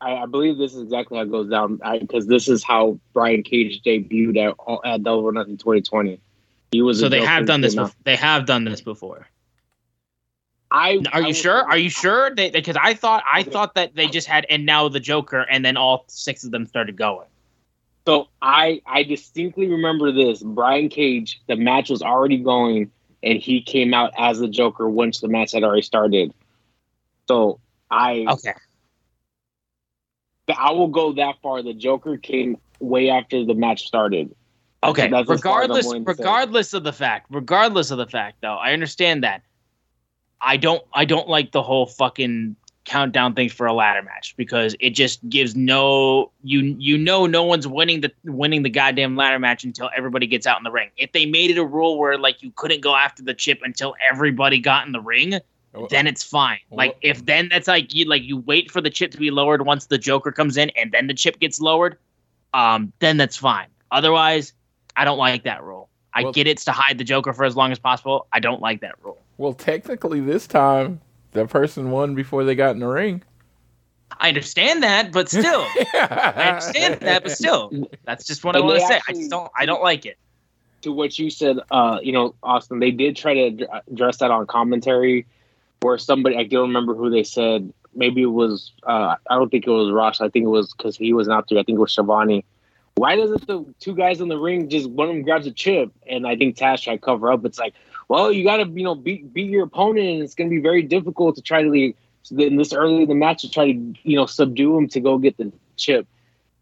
I, 0.00 0.14
I 0.16 0.26
believe 0.26 0.58
this 0.58 0.74
is 0.74 0.82
exactly 0.82 1.18
how 1.18 1.24
it 1.24 1.30
goes 1.30 1.48
down 1.48 1.80
because 2.00 2.26
this 2.26 2.48
is 2.48 2.62
how 2.64 2.98
Brian 3.12 3.42
Cage 3.42 3.82
debuted 3.82 4.36
at, 4.36 4.90
at 4.92 5.02
Double 5.02 5.24
or 5.24 5.32
Nothing 5.32 5.56
2020. 5.56 6.20
He 6.70 6.82
was 6.82 7.00
So 7.00 7.08
they 7.08 7.24
have 7.24 7.46
done 7.46 7.62
this. 7.62 7.76
They 8.04 8.16
have 8.16 8.46
done 8.46 8.64
this 8.64 8.80
before. 8.80 9.26
I 10.70 11.00
Are 11.12 11.22
I 11.22 11.28
you 11.28 11.34
sure? 11.34 11.64
Are 11.64 11.78
you 11.78 11.90
sure? 11.90 12.34
Because 12.34 12.76
I 12.80 12.94
thought 12.94 13.24
I 13.30 13.42
thought 13.42 13.74
that 13.74 13.94
they 13.94 14.06
just 14.06 14.26
had 14.26 14.46
and 14.50 14.66
now 14.66 14.88
the 14.88 15.00
Joker 15.00 15.46
and 15.50 15.64
then 15.64 15.76
all 15.76 16.04
six 16.08 16.44
of 16.44 16.50
them 16.50 16.66
started 16.66 16.96
going. 16.96 17.26
So 18.06 18.28
I 18.42 18.82
I 18.86 19.02
distinctly 19.02 19.68
remember 19.68 20.12
this. 20.12 20.42
Brian 20.42 20.88
Cage, 20.88 21.40
the 21.46 21.56
match 21.56 21.90
was 21.90 22.02
already 22.02 22.38
going, 22.38 22.90
and 23.22 23.38
he 23.38 23.62
came 23.62 23.94
out 23.94 24.12
as 24.18 24.38
the 24.38 24.48
Joker 24.48 24.88
once 24.88 25.20
the 25.20 25.28
match 25.28 25.52
had 25.52 25.64
already 25.64 25.82
started. 25.82 26.32
So 27.28 27.60
I 27.90 28.26
Okay. 28.28 28.54
I 30.56 30.72
will 30.72 30.88
go 30.88 31.12
that 31.12 31.36
far. 31.42 31.62
The 31.62 31.74
Joker 31.74 32.16
came 32.16 32.56
way 32.80 33.10
after 33.10 33.44
the 33.44 33.54
match 33.54 33.86
started. 33.86 34.34
Okay, 34.84 35.08
That's 35.08 35.28
as 35.30 35.40
far 35.42 35.62
as 35.62 35.64
I'm 35.64 35.70
regardless 35.72 35.86
willing 35.86 36.04
to 36.04 36.14
say. 36.14 36.22
regardless 36.22 36.72
of 36.72 36.84
the 36.84 36.92
fact, 36.92 37.26
regardless 37.30 37.90
of 37.90 37.98
the 37.98 38.06
fact 38.06 38.38
though, 38.42 38.56
I 38.56 38.72
understand 38.72 39.24
that. 39.24 39.42
I 40.40 40.56
don't 40.56 40.82
I 40.92 41.04
don't 41.04 41.28
like 41.28 41.52
the 41.52 41.62
whole 41.62 41.86
fucking 41.86 42.56
countdown 42.84 43.34
thing 43.34 43.50
for 43.50 43.66
a 43.66 43.72
ladder 43.72 44.02
match 44.02 44.34
because 44.38 44.74
it 44.80 44.90
just 44.90 45.26
gives 45.28 45.54
no 45.54 46.30
you 46.42 46.74
you 46.78 46.96
know 46.96 47.26
no 47.26 47.44
one's 47.44 47.66
winning 47.66 48.00
the 48.00 48.10
winning 48.24 48.62
the 48.62 48.70
goddamn 48.70 49.14
ladder 49.14 49.38
match 49.38 49.62
until 49.62 49.90
everybody 49.94 50.26
gets 50.26 50.46
out 50.46 50.58
in 50.58 50.64
the 50.64 50.70
ring. 50.70 50.90
If 50.96 51.12
they 51.12 51.26
made 51.26 51.50
it 51.50 51.58
a 51.58 51.64
rule 51.64 51.98
where 51.98 52.16
like 52.16 52.42
you 52.42 52.50
couldn't 52.56 52.80
go 52.80 52.94
after 52.94 53.22
the 53.22 53.34
chip 53.34 53.60
until 53.62 53.94
everybody 54.10 54.58
got 54.58 54.86
in 54.86 54.92
the 54.92 55.00
ring, 55.00 55.38
then 55.90 56.06
it's 56.06 56.22
fine. 56.22 56.58
Like 56.70 56.96
if 57.02 57.26
then 57.26 57.48
that's 57.50 57.68
like 57.68 57.94
you 57.94 58.06
like 58.06 58.22
you 58.22 58.38
wait 58.38 58.70
for 58.70 58.80
the 58.80 58.90
chip 58.90 59.10
to 59.12 59.18
be 59.18 59.30
lowered 59.30 59.66
once 59.66 59.86
the 59.86 59.98
Joker 59.98 60.32
comes 60.32 60.56
in 60.56 60.70
and 60.70 60.90
then 60.92 61.08
the 61.08 61.14
chip 61.14 61.38
gets 61.40 61.60
lowered, 61.60 61.98
um, 62.54 62.92
then 63.00 63.16
that's 63.18 63.36
fine. 63.36 63.66
Otherwise, 63.90 64.54
I 64.96 65.04
don't 65.04 65.18
like 65.18 65.44
that 65.44 65.62
rule. 65.62 65.88
I 66.14 66.22
Well- 66.22 66.32
get 66.32 66.46
it's 66.46 66.64
to 66.64 66.72
hide 66.72 66.96
the 66.98 67.04
Joker 67.04 67.32
for 67.32 67.44
as 67.44 67.54
long 67.54 67.70
as 67.70 67.78
possible. 67.78 68.26
I 68.32 68.40
don't 68.40 68.62
like 68.62 68.80
that 68.80 68.94
rule. 69.02 69.18
Well, 69.38 69.54
technically, 69.54 70.20
this 70.20 70.46
time 70.46 71.00
the 71.32 71.46
person 71.46 71.90
won 71.90 72.14
before 72.14 72.44
they 72.44 72.54
got 72.54 72.72
in 72.72 72.80
the 72.80 72.86
ring. 72.88 73.22
I 74.20 74.28
understand 74.28 74.82
that, 74.82 75.12
but 75.12 75.28
still, 75.28 75.64
I 75.94 76.48
understand 76.48 77.00
that, 77.00 77.22
but 77.22 77.32
still, 77.32 77.70
that's 78.04 78.26
just 78.26 78.44
what 78.44 78.56
I 78.56 78.60
want 78.60 78.80
to 78.80 78.86
say. 78.86 79.00
I 79.08 79.12
just 79.12 79.30
don't. 79.30 79.50
I 79.56 79.64
don't 79.66 79.82
like 79.82 80.06
it. 80.06 80.18
to 80.82 80.92
what 80.92 81.18
you 81.18 81.30
said, 81.30 81.58
uh, 81.70 81.98
you 82.02 82.12
know, 82.12 82.34
Austin, 82.42 82.80
they 82.80 82.90
did 82.90 83.16
try 83.16 83.34
to 83.34 83.68
address 83.90 84.16
that 84.18 84.30
on 84.30 84.46
commentary, 84.46 85.26
where 85.80 85.98
somebody 85.98 86.36
I 86.36 86.44
don't 86.44 86.68
remember 86.68 86.94
who 86.94 87.10
they 87.10 87.22
said. 87.22 87.72
Maybe 87.94 88.22
it 88.22 88.26
was. 88.26 88.72
Uh, 88.82 89.16
I 89.28 89.34
don't 89.36 89.50
think 89.50 89.66
it 89.66 89.70
was 89.70 89.92
Ross. 89.92 90.20
I 90.20 90.28
think 90.28 90.44
it 90.44 90.48
was 90.48 90.72
because 90.72 90.96
he 90.96 91.12
was 91.12 91.28
not 91.28 91.48
there. 91.48 91.58
I 91.58 91.62
think 91.62 91.76
it 91.76 91.80
was 91.80 91.92
Schiavone. 91.92 92.44
Why 92.96 93.14
doesn't 93.14 93.46
the 93.46 93.64
two 93.78 93.94
guys 93.94 94.20
in 94.20 94.28
the 94.28 94.38
ring 94.38 94.68
just 94.68 94.90
one 94.90 95.08
of 95.08 95.14
them 95.14 95.22
grabs 95.22 95.46
a 95.46 95.52
chip 95.52 95.92
and 96.08 96.26
I 96.26 96.34
think 96.34 96.56
Taz 96.56 96.82
tried 96.82 96.96
to 96.96 97.00
cover 97.00 97.30
up? 97.30 97.44
It's 97.44 97.58
like, 97.58 97.74
well, 98.08 98.32
you 98.32 98.42
got 98.42 98.56
to 98.56 98.64
you 98.70 98.84
know 98.84 98.94
beat 98.94 99.32
beat 99.32 99.50
your 99.50 99.64
opponent, 99.64 100.06
and 100.06 100.22
it's 100.22 100.34
going 100.34 100.50
to 100.50 100.54
be 100.54 100.62
very 100.62 100.82
difficult 100.82 101.36
to 101.36 101.42
try 101.42 101.62
to 101.62 101.70
like, 101.70 101.96
in 102.30 102.56
this 102.56 102.72
early 102.72 103.02
in 103.02 103.08
the 103.08 103.14
match 103.14 103.42
to 103.42 103.50
try 103.50 103.72
to 103.72 103.94
you 104.02 104.16
know 104.16 104.26
subdue 104.26 104.76
him 104.76 104.88
to 104.88 105.00
go 105.00 105.18
get 105.18 105.36
the 105.36 105.52
chip. 105.76 106.06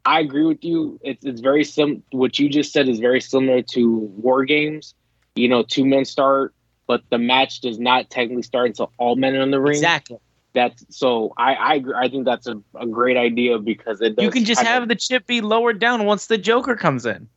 I 0.04 0.20
agree 0.20 0.44
with 0.44 0.64
you. 0.64 1.00
It's 1.02 1.24
it's 1.24 1.40
very 1.40 1.64
sim. 1.64 2.02
What 2.10 2.38
you 2.38 2.48
just 2.48 2.72
said 2.72 2.88
is 2.88 2.98
very 2.98 3.20
similar 3.20 3.62
to 3.62 3.98
War 3.98 4.44
Games. 4.44 4.94
You 5.36 5.48
know, 5.48 5.62
two 5.62 5.84
men 5.84 6.04
start, 6.04 6.54
but 6.86 7.02
the 7.10 7.18
match 7.18 7.60
does 7.60 7.78
not 7.78 8.10
technically 8.10 8.42
start 8.42 8.68
until 8.68 8.92
all 8.98 9.16
men 9.16 9.34
are 9.36 9.42
in 9.42 9.50
the 9.50 9.60
ring. 9.60 9.76
Exactly. 9.76 10.18
That's 10.54 10.84
so. 10.88 11.32
I 11.36 11.54
I. 11.54 11.84
I 11.96 12.08
think 12.08 12.24
that's 12.24 12.46
a, 12.46 12.60
a 12.74 12.86
great 12.86 13.16
idea 13.16 13.58
because 13.58 14.00
it. 14.00 14.16
Does 14.16 14.24
You 14.24 14.30
can 14.30 14.44
just 14.44 14.62
have 14.62 14.88
the 14.88 14.94
chip 14.94 15.26
be 15.26 15.40
lowered 15.40 15.78
down 15.78 16.06
once 16.06 16.26
the 16.26 16.38
Joker 16.38 16.76
comes 16.76 17.04
in. 17.04 17.28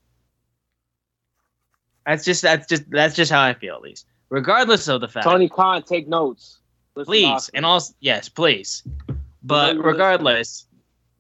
That's 2.10 2.26
just 2.26 2.42
that's 2.42 2.66
just 2.66 2.90
that's 2.90 3.16
just 3.16 3.32
how 3.32 3.42
I 3.42 3.54
feel 3.54 3.76
at 3.76 3.82
least. 3.82 4.08
Regardless 4.30 4.88
of 4.88 5.00
the 5.02 5.08
fact. 5.08 5.26
Tony 5.26 5.48
Khan 5.48 5.84
take 5.84 6.08
notes. 6.08 6.58
Listen, 6.96 7.12
please 7.12 7.50
and 7.54 7.66
also 7.66 7.94
yes 8.02 8.28
please 8.28 8.84
but 9.44 9.78
regardless 9.78 10.66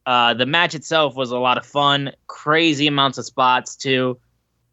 uh 0.05 0.33
the 0.33 0.45
match 0.45 0.75
itself 0.75 1.15
was 1.15 1.31
a 1.31 1.37
lot 1.37 1.57
of 1.57 1.65
fun 1.65 2.11
crazy 2.27 2.87
amounts 2.87 3.17
of 3.17 3.23
spots 3.23 3.77
too 3.77 4.19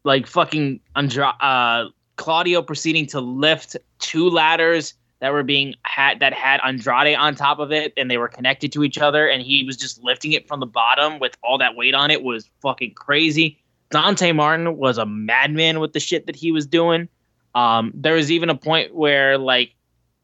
like 0.03 0.27
fucking 0.27 0.81
Andra- 0.97 1.37
uh 1.39 1.85
claudio 2.17 2.61
proceeding 2.61 3.05
to 3.05 3.21
lift 3.21 3.77
two 3.99 4.29
ladders 4.29 4.95
that 5.19 5.31
were 5.31 5.43
being 5.43 5.75
had 5.83 6.19
that 6.19 6.33
had 6.33 6.59
andrade 6.65 7.15
on 7.15 7.35
top 7.35 7.59
of 7.59 7.71
it 7.71 7.93
and 7.95 8.11
they 8.11 8.17
were 8.17 8.27
connected 8.27 8.73
to 8.73 8.83
each 8.83 8.97
other 8.97 9.29
and 9.29 9.43
he 9.43 9.63
was 9.63 9.77
just 9.77 10.03
lifting 10.03 10.33
it 10.33 10.45
from 10.45 10.59
the 10.59 10.65
bottom 10.65 11.19
with 11.19 11.37
all 11.41 11.57
that 11.57 11.75
weight 11.75 11.93
on 11.93 12.11
it 12.11 12.21
was 12.23 12.49
fucking 12.61 12.93
crazy 12.95 13.59
dante 13.89 14.31
martin 14.31 14.77
was 14.77 14.97
a 14.97 15.05
madman 15.05 15.79
with 15.79 15.93
the 15.93 15.99
shit 15.99 16.25
that 16.25 16.35
he 16.35 16.51
was 16.51 16.65
doing 16.65 17.07
um 17.55 17.91
there 17.95 18.13
was 18.13 18.31
even 18.31 18.49
a 18.49 18.55
point 18.55 18.93
where 18.93 19.37
like 19.37 19.73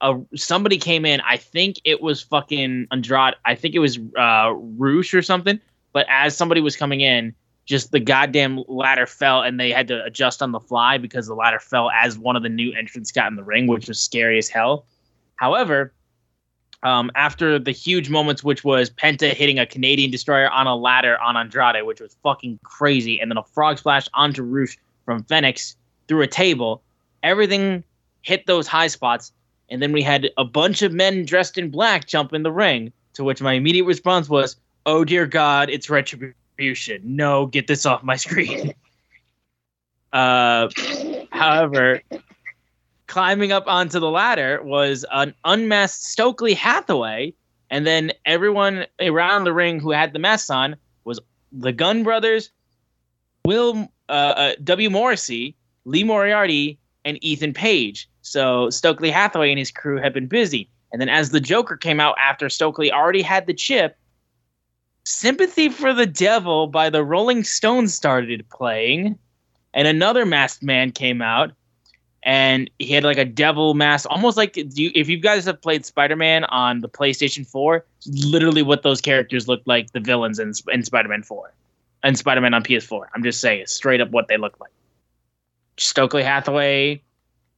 a 0.04 0.20
somebody 0.36 0.78
came 0.78 1.06
in. 1.06 1.22
I 1.22 1.38
think 1.38 1.80
it 1.86 2.02
was 2.02 2.22
fucking 2.22 2.88
Andrade. 2.92 3.36
I 3.46 3.56
think 3.56 3.74
it 3.74 3.80
was 3.80 3.98
uh 4.18 4.54
Rush 4.54 5.14
or 5.14 5.22
something. 5.22 5.60
But 5.94 6.06
as 6.10 6.36
somebody 6.36 6.62
was 6.62 6.76
coming 6.76 7.02
in, 7.02 7.34
just 7.66 7.92
the 7.92 8.00
goddamn 8.00 8.64
ladder 8.68 9.06
fell, 9.08 9.42
and 9.42 9.60
they 9.60 9.72
had 9.72 9.88
to 9.88 10.04
adjust 10.04 10.42
on 10.42 10.52
the 10.52 10.60
fly 10.60 10.98
because 10.98 11.28
the 11.28 11.36
ladder 11.36 11.60
fell 11.60 11.90
as 11.90 12.18
one 12.18 12.36
of 12.36 12.44
the 12.44 12.50
new 12.50 12.74
entrants 12.74 13.12
got 13.12 13.28
in 13.28 13.38
the 13.38 13.44
ring, 13.44 13.68
which 13.68 13.88
was 13.88 14.00
scary 14.00 14.38
as 14.38 14.50
hell. 14.50 14.86
However, 15.38 15.94
um, 16.84 17.12
after 17.16 17.58
the 17.58 17.72
huge 17.72 18.10
moments, 18.10 18.44
which 18.44 18.64
was 18.64 18.90
Penta 18.90 19.34
hitting 19.34 19.58
a 19.60 19.66
Canadian 19.66 20.12
destroyer 20.12 20.50
on 20.50 20.68
a 20.68 20.76
ladder 20.76 21.20
on 21.20 21.36
Andrade, 21.36 21.86
which 21.86 22.00
was 22.00 22.16
fucking 22.24 22.60
crazy, 22.64 23.20
and 23.20 23.32
then 23.32 23.38
a 23.38 23.44
frog 23.44 23.78
splash 23.78 24.08
onto 24.14 24.44
Rush 24.44 24.78
from 25.06 25.24
Fenix 25.24 25.76
through 26.08 26.22
a 26.22 26.28
table, 26.28 26.82
everything 27.24 27.84
hit 28.22 28.46
those 28.46 28.68
high 28.68 28.88
spots 28.88 29.32
and 29.74 29.82
then 29.82 29.92
we 29.92 30.04
had 30.04 30.30
a 30.38 30.46
bunch 30.46 30.84
of 30.84 30.94
men 30.94 31.26
dressed 31.26 31.58
in 31.58 31.72
black 31.72 32.06
jump 32.06 32.32
in 32.32 32.44
the 32.44 32.52
ring. 32.52 32.94
To 33.16 33.24
which 33.24 33.42
my 33.42 33.54
immediate 33.54 33.86
response 33.86 34.30
was, 34.30 34.56
"Oh 34.86 35.04
dear 35.04 35.26
God, 35.26 35.70
it's 35.70 35.90
retribution! 35.90 37.02
No, 37.04 37.48
get 37.48 37.68
this 37.68 37.86
off 37.86 38.04
my 38.04 38.16
screen." 38.16 38.74
uh, 40.14 40.70
however, 41.32 42.02
climbing 43.08 43.52
up 43.52 43.68
onto 43.68 44.00
the 44.00 44.10
ladder 44.10 44.62
was 44.64 45.06
an 45.12 45.34
unmasked 45.46 46.04
Stokely 46.04 46.54
Hathaway, 46.54 47.34
and 47.70 47.86
then 47.86 48.12
everyone 48.26 48.86
around 49.00 49.44
the 49.44 49.54
ring 49.54 49.80
who 49.80 49.92
had 49.92 50.14
the 50.14 50.20
masks 50.20 50.50
on 50.50 50.76
was 51.04 51.20
the 51.52 51.72
Gunn 51.72 52.04
Brothers, 52.04 52.50
Will 53.46 53.92
uh, 54.10 54.12
uh, 54.12 54.54
W 54.64 54.90
Morrissey, 54.90 55.56
Lee 55.86 56.04
Moriarty, 56.04 56.80
and 57.06 57.24
Ethan 57.24 57.54
Page. 57.54 58.10
So 58.22 58.70
Stokely 58.70 59.12
Hathaway 59.12 59.50
and 59.50 59.60
his 59.60 59.72
crew 59.72 59.98
had 59.98 60.14
been 60.14 60.28
busy. 60.28 60.70
And 60.92 61.02
then 61.02 61.10
as 61.10 61.32
the 61.32 61.40
Joker 61.40 61.76
came 61.76 62.00
out 62.00 62.16
after 62.20 62.50
Stokely 62.50 62.92
already 62.92 63.22
had 63.22 63.48
the 63.48 63.54
chip, 63.54 63.98
Sympathy 65.06 65.68
for 65.68 65.94
the 65.94 66.06
Devil 66.06 66.68
by 66.68 66.90
the 66.90 67.04
Rolling 67.04 67.44
Stones 67.44 67.94
started 67.94 68.48
playing. 68.50 69.18
And 69.74 69.88
another 69.88 70.26
masked 70.26 70.64
man 70.64 70.92
came 70.92 71.22
out. 71.22 71.52
And 72.26 72.70
he 72.80 72.94
had 72.94 73.04
like 73.04 73.18
a 73.18 73.26
devil 73.26 73.74
mask, 73.74 74.08
almost 74.10 74.38
like 74.38 74.56
you, 74.56 74.92
if 74.96 75.10
you 75.10 75.18
guys 75.18 75.46
have 75.46 75.62
played 75.62 75.86
Spider 75.86 76.16
Man 76.16 76.46
on 76.46 76.80
the 76.80 76.88
PlayStation 76.88 77.46
4, 77.46 77.86
literally 78.08 78.62
what 78.62 78.84
those 78.84 79.02
characters 79.02 79.48
look 79.48 79.62
like, 79.66 79.92
the 79.92 80.00
villains 80.00 80.40
in, 80.40 80.54
in 80.72 80.84
Spider 80.84 81.10
Man 81.10 81.24
4 81.24 81.54
and 82.04 82.18
Spider 82.18 82.42
Man 82.42 82.54
on 82.54 82.64
PS4. 82.64 83.08
I'm 83.14 83.24
just 83.24 83.42
saying, 83.42 83.66
straight 83.68 84.02
up 84.02 84.12
what 84.12 84.28
they 84.28 84.38
look 84.38 84.60
like. 84.60 84.72
Stokely 85.78 86.24
Hathaway 86.24 87.02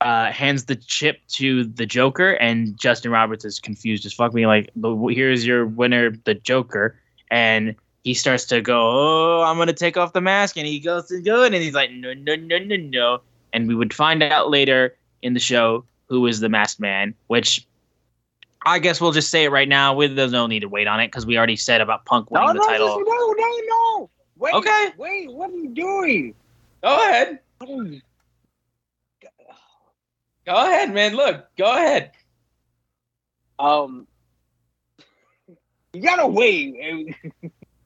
uh, 0.02 0.32
hands 0.32 0.66
the 0.66 0.76
chip 0.76 1.20
to 1.30 1.64
the 1.64 1.86
Joker, 1.86 2.32
and 2.34 2.78
Justin 2.78 3.12
Roberts 3.12 3.46
is 3.46 3.60
confused 3.60 4.06
as 4.06 4.14
fuck. 4.14 4.34
Being 4.34 4.48
like, 4.48 4.70
"Here's 5.10 5.46
your 5.46 5.66
winner, 5.66 6.12
the 6.26 6.36
Joker," 6.36 7.00
and 7.32 7.76
he 8.04 8.14
starts 8.14 8.46
to 8.46 8.62
go, 8.62 8.80
"Oh, 8.80 9.44
I'm 9.44 9.58
gonna 9.58 9.74
take 9.74 9.98
off 9.98 10.14
the 10.14 10.22
mask," 10.22 10.58
and 10.58 10.68
he 10.68 10.80
goes 10.80 11.08
to 11.08 11.44
and 11.44 11.56
he's 11.56 11.74
like, 11.74 11.92
"No, 11.92 12.14
no, 12.14 12.36
no, 12.36 12.58
no, 12.60 12.76
no," 12.76 13.22
and 13.56 13.68
we 13.68 13.74
would 13.74 13.94
find 13.94 14.22
out 14.22 14.50
later 14.52 14.96
in 15.22 15.34
the 15.34 15.40
show 15.40 15.86
who 16.08 16.28
is 16.28 16.40
the 16.42 16.50
masked 16.50 16.80
man, 16.80 17.16
which. 17.28 17.66
I 18.68 18.80
guess 18.80 19.00
we'll 19.00 19.12
just 19.12 19.30
say 19.30 19.44
it 19.44 19.52
right 19.52 19.70
now. 19.70 19.94
We, 19.94 20.08
there's 20.08 20.32
no 20.32 20.48
need 20.48 20.62
to 20.62 20.68
wait 20.68 20.88
on 20.88 21.00
it 21.00 21.08
because 21.10 21.24
we 21.24 21.38
already 21.38 21.56
said 21.56 21.82
about 21.82 22.04
Punk 22.06 22.32
winning 22.32 22.48
No, 22.48 22.54
the 22.54 22.60
no, 22.60 22.66
title. 22.66 22.88
just- 22.88 23.00
no, 23.06 23.34
no, 23.38 23.60
no. 23.68 24.10
Wait, 24.38 24.54
Okay. 24.56 24.88
wait. 24.98 25.32
What 25.32 25.52
are 25.52 25.54
you 25.54 25.70
doing? 25.70 26.34
Go 26.82 26.96
ahead. 26.96 27.40
You? 27.62 28.02
Go 30.48 30.54
ahead, 30.56 30.92
man. 30.94 31.16
Look, 31.16 31.46
go 31.58 31.72
ahead. 31.76 32.12
Um, 33.60 34.08
you 35.94 36.02
gotta 36.02 36.26
wait. 36.28 37.16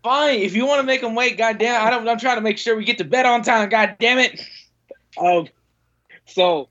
Fine, 0.01 0.39
if 0.39 0.55
you 0.55 0.65
want 0.65 0.79
to 0.79 0.83
make 0.87 1.01
them 1.01 1.13
wait, 1.13 1.37
goddamn, 1.37 1.85
I 1.85 1.89
don't. 1.89 2.07
I'm 2.07 2.17
trying 2.17 2.37
to 2.37 2.41
make 2.41 2.57
sure 2.57 2.77
we 2.77 2.85
get 2.85 2.97
to 2.99 3.03
bed 3.03 3.25
on 3.25 3.43
time. 3.43 3.67
God 3.67 3.97
damn 3.99 4.17
it! 4.17 4.41
Um, 5.17 5.47
so 6.29 6.69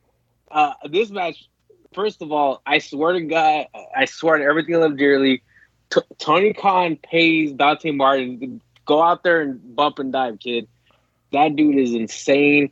uh, 0.51 0.73
this 0.91 1.11
match, 1.11 1.49
first 1.95 2.23
of 2.23 2.33
all, 2.33 2.63
I 2.67 2.79
swear 2.79 3.13
to 3.15 3.21
God, 3.21 3.67
I 3.97 4.05
swear 4.07 4.39
to 4.39 4.45
everything 4.45 4.75
I 4.77 4.79
love 4.79 4.97
dearly. 4.97 5.43
T- 5.91 6.01
Tony 6.19 6.53
Khan 6.53 6.97
pays 6.97 7.53
Dante 7.53 7.91
Martin 7.93 8.41
to 8.41 8.61
go 8.85 9.03
out 9.03 9.23
there 9.23 9.41
and 9.43 9.75
bump 9.77 9.99
and 9.99 10.13
dive, 10.13 10.39
kid. 10.39 10.69
That 11.33 11.57
dude 11.57 11.77
is 11.79 11.95
insane. 11.95 12.71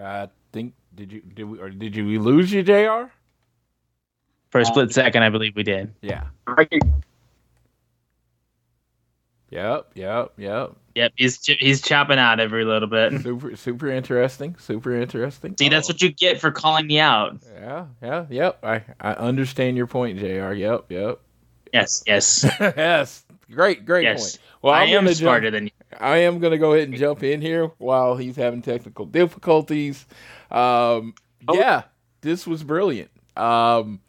I 0.00 0.28
think 0.52 0.74
did 0.94 1.12
you 1.12 1.20
did 1.20 1.44
we 1.44 1.58
or 1.58 1.68
did 1.68 1.94
you 1.94 2.06
we 2.06 2.18
lose 2.18 2.52
you, 2.52 2.62
Jr. 2.62 3.10
For 4.50 4.60
a 4.60 4.64
split 4.64 4.92
second, 4.92 5.22
I 5.22 5.28
believe 5.28 5.54
we 5.54 5.62
did. 5.62 5.94
Yeah. 6.00 6.24
I 6.46 6.64
can- 6.64 6.80
Yep. 9.50 9.90
Yep. 9.94 10.32
Yep. 10.36 10.76
Yep, 10.96 11.12
he's 11.16 11.44
he's 11.46 11.80
chopping 11.82 12.18
out 12.18 12.40
every 12.40 12.64
little 12.64 12.88
bit. 12.88 13.20
Super 13.22 13.56
super 13.56 13.88
interesting. 13.88 14.56
Super 14.58 14.94
interesting. 14.94 15.54
See, 15.58 15.68
that's 15.68 15.88
what 15.88 16.02
you 16.02 16.10
get 16.10 16.40
for 16.40 16.50
calling 16.50 16.86
me 16.88 16.98
out. 16.98 17.38
Yeah. 17.54 17.86
Yeah. 18.02 18.26
Yep. 18.28 18.64
I 18.64 18.82
I 19.00 19.12
understand 19.14 19.76
your 19.76 19.86
point, 19.86 20.18
Jr. 20.18 20.52
Yep. 20.52 20.86
Yep. 20.90 21.20
Yes, 21.72 22.02
yes. 22.06 22.44
yes, 22.60 23.24
great, 23.52 23.86
great 23.86 24.02
Yes. 24.04 24.36
point. 24.36 24.38
Well, 24.62 24.74
I 24.74 24.82
I'm 24.84 25.06
am 25.06 25.14
smarter 25.14 25.50
jump, 25.50 25.54
than 25.54 25.64
you. 25.66 25.70
I 26.00 26.16
am 26.18 26.40
gonna 26.40 26.58
go 26.58 26.72
ahead 26.74 26.88
and 26.88 26.96
jump 26.98 27.22
in 27.22 27.40
here 27.40 27.66
while 27.78 28.16
he's 28.16 28.34
having 28.36 28.60
technical 28.62 29.06
difficulties. 29.06 30.06
Um, 30.50 31.14
Oh. 31.48 31.54
yeah, 31.54 31.84
this 32.20 32.46
was 32.46 32.62
brilliant. 32.64 33.10
Um, 33.36 34.00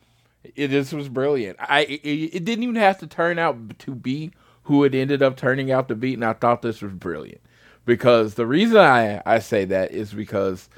it, 0.56 0.68
this 0.68 0.92
was 0.92 1.08
brilliant. 1.08 1.58
I 1.62 1.82
it, 1.84 2.02
it 2.36 2.46
didn't 2.46 2.64
even 2.64 2.76
have 2.76 2.98
to 3.00 3.08
turn 3.08 3.38
out 3.40 3.78
to 3.80 3.96
be 3.96 4.32
who 4.72 4.86
it 4.86 4.96
ended 4.96 5.22
up 5.22 5.36
turning 5.36 5.70
out 5.70 5.90
to 5.90 5.96
be, 5.96 6.14
and 6.14 6.24
I 6.24 6.32
thought 6.32 6.62
this 6.62 6.82
was 6.82 6.94
brilliant 6.94 7.42
because 7.84 8.36
the 8.36 8.48
reason 8.48 8.78
I 8.78 9.22
I 9.26 9.40
say 9.40 9.66
that 9.66 9.92
is 9.92 10.14
because 10.14 10.70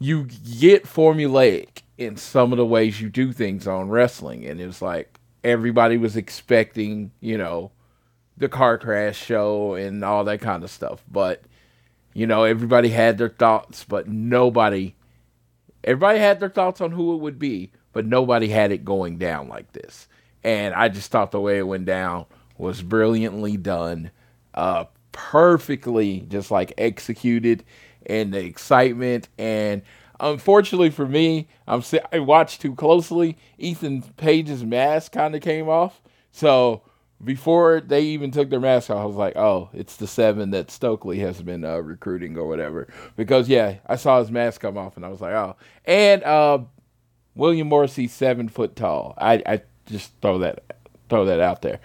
you 0.00 0.24
get 0.24 0.86
formulaic 0.86 1.82
in 1.98 2.16
some 2.16 2.52
of 2.52 2.56
the 2.56 2.66
ways 2.66 3.00
you 3.00 3.08
do 3.08 3.32
things 3.32 3.68
on 3.68 3.90
wrestling, 3.90 4.44
and 4.44 4.60
it's 4.60 4.82
like 4.82 5.20
everybody 5.44 5.98
was 5.98 6.16
expecting, 6.16 7.12
you 7.20 7.38
know, 7.38 7.70
the 8.36 8.48
car 8.48 8.76
crash 8.76 9.16
show 9.16 9.74
and 9.74 10.04
all 10.04 10.24
that 10.24 10.40
kind 10.40 10.64
of 10.64 10.70
stuff, 10.70 11.04
but 11.08 11.44
you 12.12 12.26
know, 12.26 12.42
everybody 12.42 12.88
had 12.88 13.18
their 13.18 13.28
thoughts, 13.28 13.84
but 13.84 14.08
nobody 14.08 14.96
everybody 15.84 16.18
had 16.18 16.40
their 16.40 16.48
thoughts 16.48 16.80
on 16.80 16.90
who 16.90 17.14
it 17.14 17.18
would 17.18 17.38
be, 17.38 17.70
but 17.92 18.04
nobody 18.04 18.48
had 18.48 18.72
it 18.72 18.84
going 18.84 19.16
down 19.16 19.46
like 19.48 19.70
this. 19.74 20.08
And 20.42 20.74
I 20.74 20.88
just 20.88 21.12
thought 21.12 21.30
the 21.30 21.40
way 21.40 21.58
it 21.58 21.68
went 21.68 21.84
down 21.84 22.26
was 22.60 22.82
brilliantly 22.82 23.56
done, 23.56 24.10
uh, 24.54 24.84
perfectly 25.12 26.20
just 26.28 26.50
like 26.50 26.72
executed, 26.78 27.64
and 28.06 28.32
the 28.32 28.44
excitement. 28.44 29.28
And 29.38 29.82
unfortunately 30.20 30.90
for 30.90 31.06
me, 31.06 31.48
I'm 31.66 31.82
I 32.12 32.18
watched 32.20 32.60
too 32.60 32.74
closely. 32.74 33.36
Ethan 33.58 34.02
Page's 34.16 34.64
mask 34.64 35.12
kind 35.12 35.34
of 35.34 35.42
came 35.42 35.68
off, 35.68 36.00
so 36.30 36.82
before 37.22 37.80
they 37.80 38.02
even 38.02 38.30
took 38.30 38.48
their 38.48 38.60
mask 38.60 38.90
off, 38.90 39.02
I 39.02 39.04
was 39.04 39.16
like, 39.16 39.36
oh, 39.36 39.68
it's 39.74 39.96
the 39.96 40.06
seven 40.06 40.50
that 40.50 40.70
Stokely 40.70 41.18
has 41.18 41.42
been 41.42 41.64
uh, 41.64 41.76
recruiting 41.76 42.36
or 42.38 42.46
whatever. 42.48 42.88
Because, 43.16 43.48
yeah, 43.48 43.76
I 43.86 43.96
saw 43.96 44.20
his 44.20 44.30
mask 44.30 44.62
come 44.62 44.78
off 44.78 44.96
and 44.96 45.04
I 45.04 45.08
was 45.08 45.20
like, 45.20 45.34
oh. 45.34 45.56
And 45.84 46.22
uh, 46.24 46.60
William 47.34 47.68
Morrissey's 47.68 48.12
seven 48.12 48.48
foot 48.48 48.74
tall. 48.74 49.14
I, 49.18 49.42
I 49.44 49.60
just 49.86 50.12
throw 50.22 50.38
that 50.38 50.64
throw 51.10 51.26
that 51.26 51.40
out 51.40 51.60
there. 51.62 51.80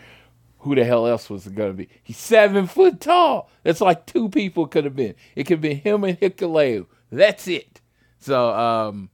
Who 0.65 0.73
the 0.73 0.83
hell 0.83 1.05
else 1.05 1.29
was 1.29 1.45
it 1.45 1.53
going 1.53 1.69
to 1.69 1.77
be? 1.77 1.89
He's 2.01 2.17
seven 2.17 2.65
foot 2.65 2.99
tall. 2.99 3.51
That's 3.61 3.81
like 3.81 4.07
two 4.07 4.29
people 4.29 4.65
could 4.65 4.83
have 4.83 4.95
been. 4.95 5.13
It 5.35 5.43
could 5.43 5.61
be 5.61 5.75
him 5.75 6.03
and 6.03 6.19
Hikuleo. 6.19 6.87
That's 7.11 7.47
it. 7.47 7.81
So, 8.17 8.49
um, 8.51 9.11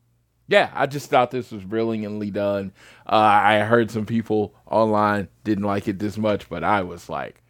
yeah, 0.48 0.72
I 0.74 0.86
just 0.86 1.10
thought 1.10 1.30
this 1.30 1.52
was 1.52 1.66
brilliantly 1.66 2.32
done. 2.32 2.72
Uh, 3.06 3.16
I 3.16 3.60
heard 3.60 3.92
some 3.92 4.06
people 4.06 4.56
online 4.66 5.28
didn't 5.44 5.66
like 5.66 5.90
it 5.90 6.00
this 6.00 6.18
much, 6.18 6.48
but 6.48 6.64
I 6.64 6.84
was 6.84 7.10
like, 7.10 7.44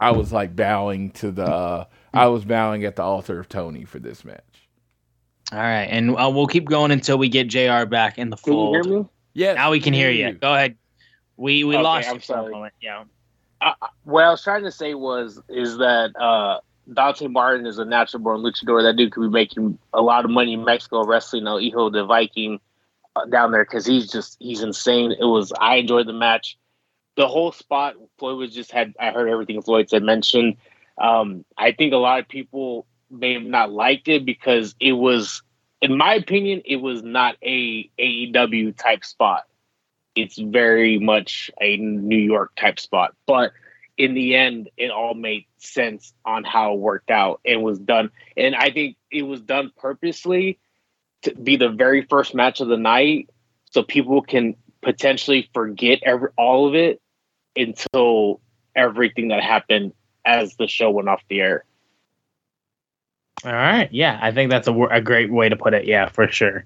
I 0.00 0.10
was 0.10 0.32
like 0.32 0.56
bowing 0.56 1.12
to 1.12 1.30
the, 1.30 1.46
uh, 1.46 1.84
I 2.12 2.26
was 2.26 2.44
bowing 2.44 2.84
at 2.84 2.96
the 2.96 3.04
altar 3.04 3.38
of 3.38 3.48
Tony 3.48 3.84
for 3.84 4.00
this 4.00 4.24
match. 4.24 4.42
All 5.52 5.58
right, 5.60 5.84
and 5.84 6.16
uh, 6.16 6.28
we'll 6.34 6.48
keep 6.48 6.64
going 6.64 6.90
until 6.90 7.16
we 7.16 7.28
get 7.28 7.46
Jr. 7.46 7.84
back 7.86 8.18
in 8.18 8.30
the 8.30 8.36
Can 8.36 8.52
you 8.52 8.58
fold. 8.58 8.74
hear 8.86 8.98
me? 8.98 9.06
Yeah, 9.34 9.54
Now 9.54 9.70
we 9.70 9.78
can 9.80 9.94
hear 9.94 10.10
you. 10.10 10.32
Go 10.32 10.52
ahead. 10.52 10.76
We 11.38 11.64
we 11.64 11.78
Okay, 11.78 11.82
lost 11.82 12.10
I'm 12.10 12.16
you 12.16 12.20
for 12.20 12.38
a 12.40 12.44
sorry. 12.44 12.52
moment. 12.52 12.74
Yeah. 12.82 13.06
What 14.04 14.24
I 14.24 14.30
was 14.30 14.42
trying 14.44 14.64
to 14.64 14.72
say 14.72 14.94
was 14.94 15.40
is 15.48 15.78
that 15.78 16.10
uh, 16.20 16.60
Dante 16.92 17.28
Martin 17.28 17.66
is 17.66 17.78
a 17.78 17.84
natural 17.86 18.22
born 18.22 18.40
luchador. 18.42 18.82
That 18.82 18.96
dude 18.96 19.12
could 19.12 19.22
be 19.22 19.28
making 19.30 19.78
a 19.94 20.02
lot 20.02 20.24
of 20.24 20.30
money 20.30 20.54
in 20.54 20.64
Mexico 20.64 21.04
wrestling 21.04 21.46
El 21.48 21.58
Hijo 21.58 21.90
de 21.90 22.04
Viking 22.04 22.60
uh, 23.16 23.26
down 23.26 23.52
there 23.52 23.64
because 23.64 23.86
he's 23.86 24.10
just 24.10 24.36
he's 24.40 24.62
insane. 24.62 25.12
It 25.12 25.24
was 25.24 25.52
I 25.60 25.76
enjoyed 25.76 26.06
the 26.08 26.14
match. 26.14 26.58
The 27.16 27.28
whole 27.28 27.52
spot 27.52 27.94
Floyd 28.18 28.38
was 28.38 28.54
just 28.54 28.72
had 28.72 28.94
I 29.00 29.10
heard 29.10 29.28
everything 29.28 29.62
Floyd 29.62 29.90
said 29.90 30.02
mentioned. 30.04 30.56
Um, 31.00 31.44
I 31.56 31.72
think 31.72 31.92
a 31.94 31.98
lot 31.98 32.20
of 32.20 32.28
people 32.28 32.86
may 33.10 33.34
have 33.34 33.42
not 33.44 33.72
liked 33.72 34.08
it 34.08 34.24
because 34.26 34.76
it 34.80 34.92
was, 34.92 35.42
in 35.82 35.96
my 35.96 36.14
opinion, 36.14 36.62
it 36.66 36.76
was 36.76 37.02
not 37.02 37.36
a 37.42 37.90
AEW 37.98 38.76
type 38.76 39.04
spot 39.04 39.47
it's 40.22 40.38
very 40.38 40.98
much 40.98 41.50
a 41.60 41.76
New 41.76 42.18
York 42.18 42.52
type 42.56 42.80
spot. 42.80 43.14
But 43.26 43.52
in 43.96 44.14
the 44.14 44.36
end, 44.36 44.70
it 44.76 44.90
all 44.90 45.14
made 45.14 45.46
sense 45.58 46.12
on 46.24 46.44
how 46.44 46.74
it 46.74 46.78
worked 46.78 47.10
out 47.10 47.40
and 47.44 47.62
was 47.62 47.78
done. 47.78 48.10
And 48.36 48.54
I 48.54 48.70
think 48.70 48.96
it 49.10 49.22
was 49.22 49.40
done 49.40 49.72
purposely 49.76 50.58
to 51.22 51.34
be 51.34 51.56
the 51.56 51.68
very 51.68 52.02
first 52.02 52.34
match 52.34 52.60
of 52.60 52.68
the 52.68 52.76
night 52.76 53.30
so 53.70 53.82
people 53.82 54.22
can 54.22 54.54
potentially 54.82 55.50
forget 55.52 56.00
every, 56.04 56.30
all 56.38 56.68
of 56.68 56.74
it 56.74 57.00
until 57.56 58.40
everything 58.74 59.28
that 59.28 59.42
happened 59.42 59.92
as 60.24 60.54
the 60.56 60.68
show 60.68 60.90
went 60.90 61.08
off 61.08 61.22
the 61.28 61.40
air. 61.40 61.64
All 63.44 63.52
right. 63.52 63.88
Yeah, 63.92 64.18
I 64.20 64.32
think 64.32 64.50
that's 64.50 64.68
a, 64.68 64.74
a 64.74 65.00
great 65.00 65.30
way 65.30 65.48
to 65.48 65.56
put 65.56 65.74
it. 65.74 65.86
Yeah, 65.86 66.08
for 66.08 66.28
sure. 66.28 66.64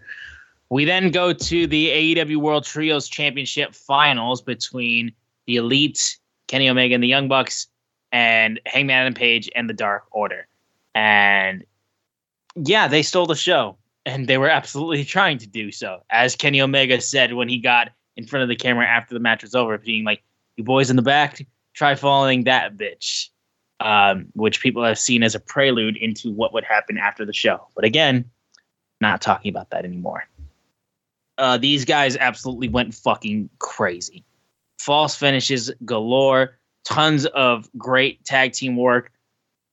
We 0.72 0.86
then 0.86 1.10
go 1.10 1.34
to 1.34 1.66
the 1.66 1.88
AEW 2.16 2.38
World 2.38 2.64
Trios 2.64 3.06
Championship 3.06 3.74
finals 3.74 4.40
between 4.40 5.12
the 5.46 5.56
Elite, 5.56 6.16
Kenny 6.48 6.66
Omega 6.66 6.94
and 6.94 7.04
the 7.04 7.08
Young 7.08 7.28
Bucks, 7.28 7.66
and 8.10 8.58
Hangman 8.64 8.96
Adam 8.96 9.12
Page 9.12 9.50
and 9.54 9.68
the 9.68 9.74
Dark 9.74 10.04
Order. 10.12 10.48
And 10.94 11.62
yeah, 12.56 12.88
they 12.88 13.02
stole 13.02 13.26
the 13.26 13.34
show, 13.34 13.76
and 14.06 14.26
they 14.26 14.38
were 14.38 14.48
absolutely 14.48 15.04
trying 15.18 15.36
to 15.36 15.46
do 15.46 15.70
so. 15.70 16.04
As 16.08 16.34
Kenny 16.34 16.62
Omega 16.62 17.02
said 17.02 17.34
when 17.34 17.50
he 17.50 17.58
got 17.58 17.90
in 18.16 18.24
front 18.24 18.42
of 18.42 18.48
the 18.48 18.56
camera 18.56 18.86
after 18.86 19.12
the 19.12 19.20
match 19.20 19.42
was 19.42 19.54
over, 19.54 19.76
being 19.76 20.04
like, 20.04 20.22
"You 20.56 20.64
boys 20.64 20.88
in 20.88 20.96
the 20.96 21.02
back, 21.02 21.46
try 21.74 21.94
following 21.96 22.44
that 22.44 22.78
bitch." 22.78 23.28
um, 23.80 24.26
which 24.34 24.62
people 24.62 24.84
have 24.84 24.98
seen 24.98 25.22
as 25.22 25.34
a 25.34 25.40
prelude 25.40 25.96
into 25.96 26.30
what 26.30 26.54
would 26.54 26.62
happen 26.62 26.96
after 26.96 27.26
the 27.26 27.32
show. 27.32 27.66
But 27.74 27.84
again, 27.84 28.30
not 29.02 29.20
talking 29.20 29.50
about 29.50 29.70
that 29.70 29.84
anymore. 29.84 30.24
Uh, 31.38 31.58
these 31.58 31.84
guys 31.84 32.16
absolutely 32.16 32.68
went 32.68 32.94
fucking 32.94 33.48
crazy. 33.58 34.24
False 34.78 35.14
finishes 35.14 35.70
galore, 35.84 36.58
tons 36.84 37.26
of 37.26 37.68
great 37.78 38.24
tag 38.24 38.52
team 38.52 38.76
work. 38.76 39.12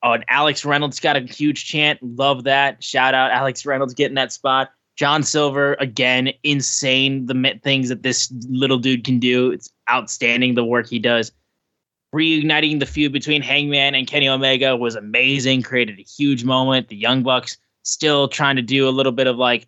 Oh, 0.01 0.13
and 0.13 0.23
Alex 0.29 0.63
Reynolds 0.63 0.99
got 0.99 1.17
a 1.17 1.21
huge 1.21 1.65
chant. 1.65 1.99
Love 2.01 2.45
that. 2.45 2.81
Shout 2.83 3.13
out 3.13 3.31
Alex 3.31 3.65
Reynolds 3.65 3.93
getting 3.93 4.15
that 4.15 4.31
spot. 4.31 4.71
John 4.95 5.23
Silver, 5.23 5.75
again, 5.75 6.31
insane 6.43 7.25
the 7.25 7.59
things 7.63 7.89
that 7.89 8.03
this 8.03 8.31
little 8.49 8.77
dude 8.77 9.03
can 9.03 9.19
do. 9.19 9.51
It's 9.51 9.69
outstanding 9.89 10.55
the 10.55 10.63
work 10.63 10.87
he 10.87 10.99
does 10.99 11.31
reuniting 12.11 12.79
the 12.79 12.85
feud 12.85 13.11
between 13.11 13.41
Hangman 13.41 13.95
and 13.95 14.07
Kenny 14.07 14.27
Omega 14.27 14.75
was 14.75 14.95
amazing. 14.95 15.61
Created 15.61 15.99
a 15.99 16.03
huge 16.03 16.43
moment. 16.43 16.87
The 16.87 16.95
Young 16.95 17.23
Bucks 17.23 17.57
still 17.83 18.27
trying 18.27 18.55
to 18.55 18.61
do 18.61 18.87
a 18.87 18.91
little 18.91 19.11
bit 19.11 19.27
of 19.27 19.37
like 19.37 19.67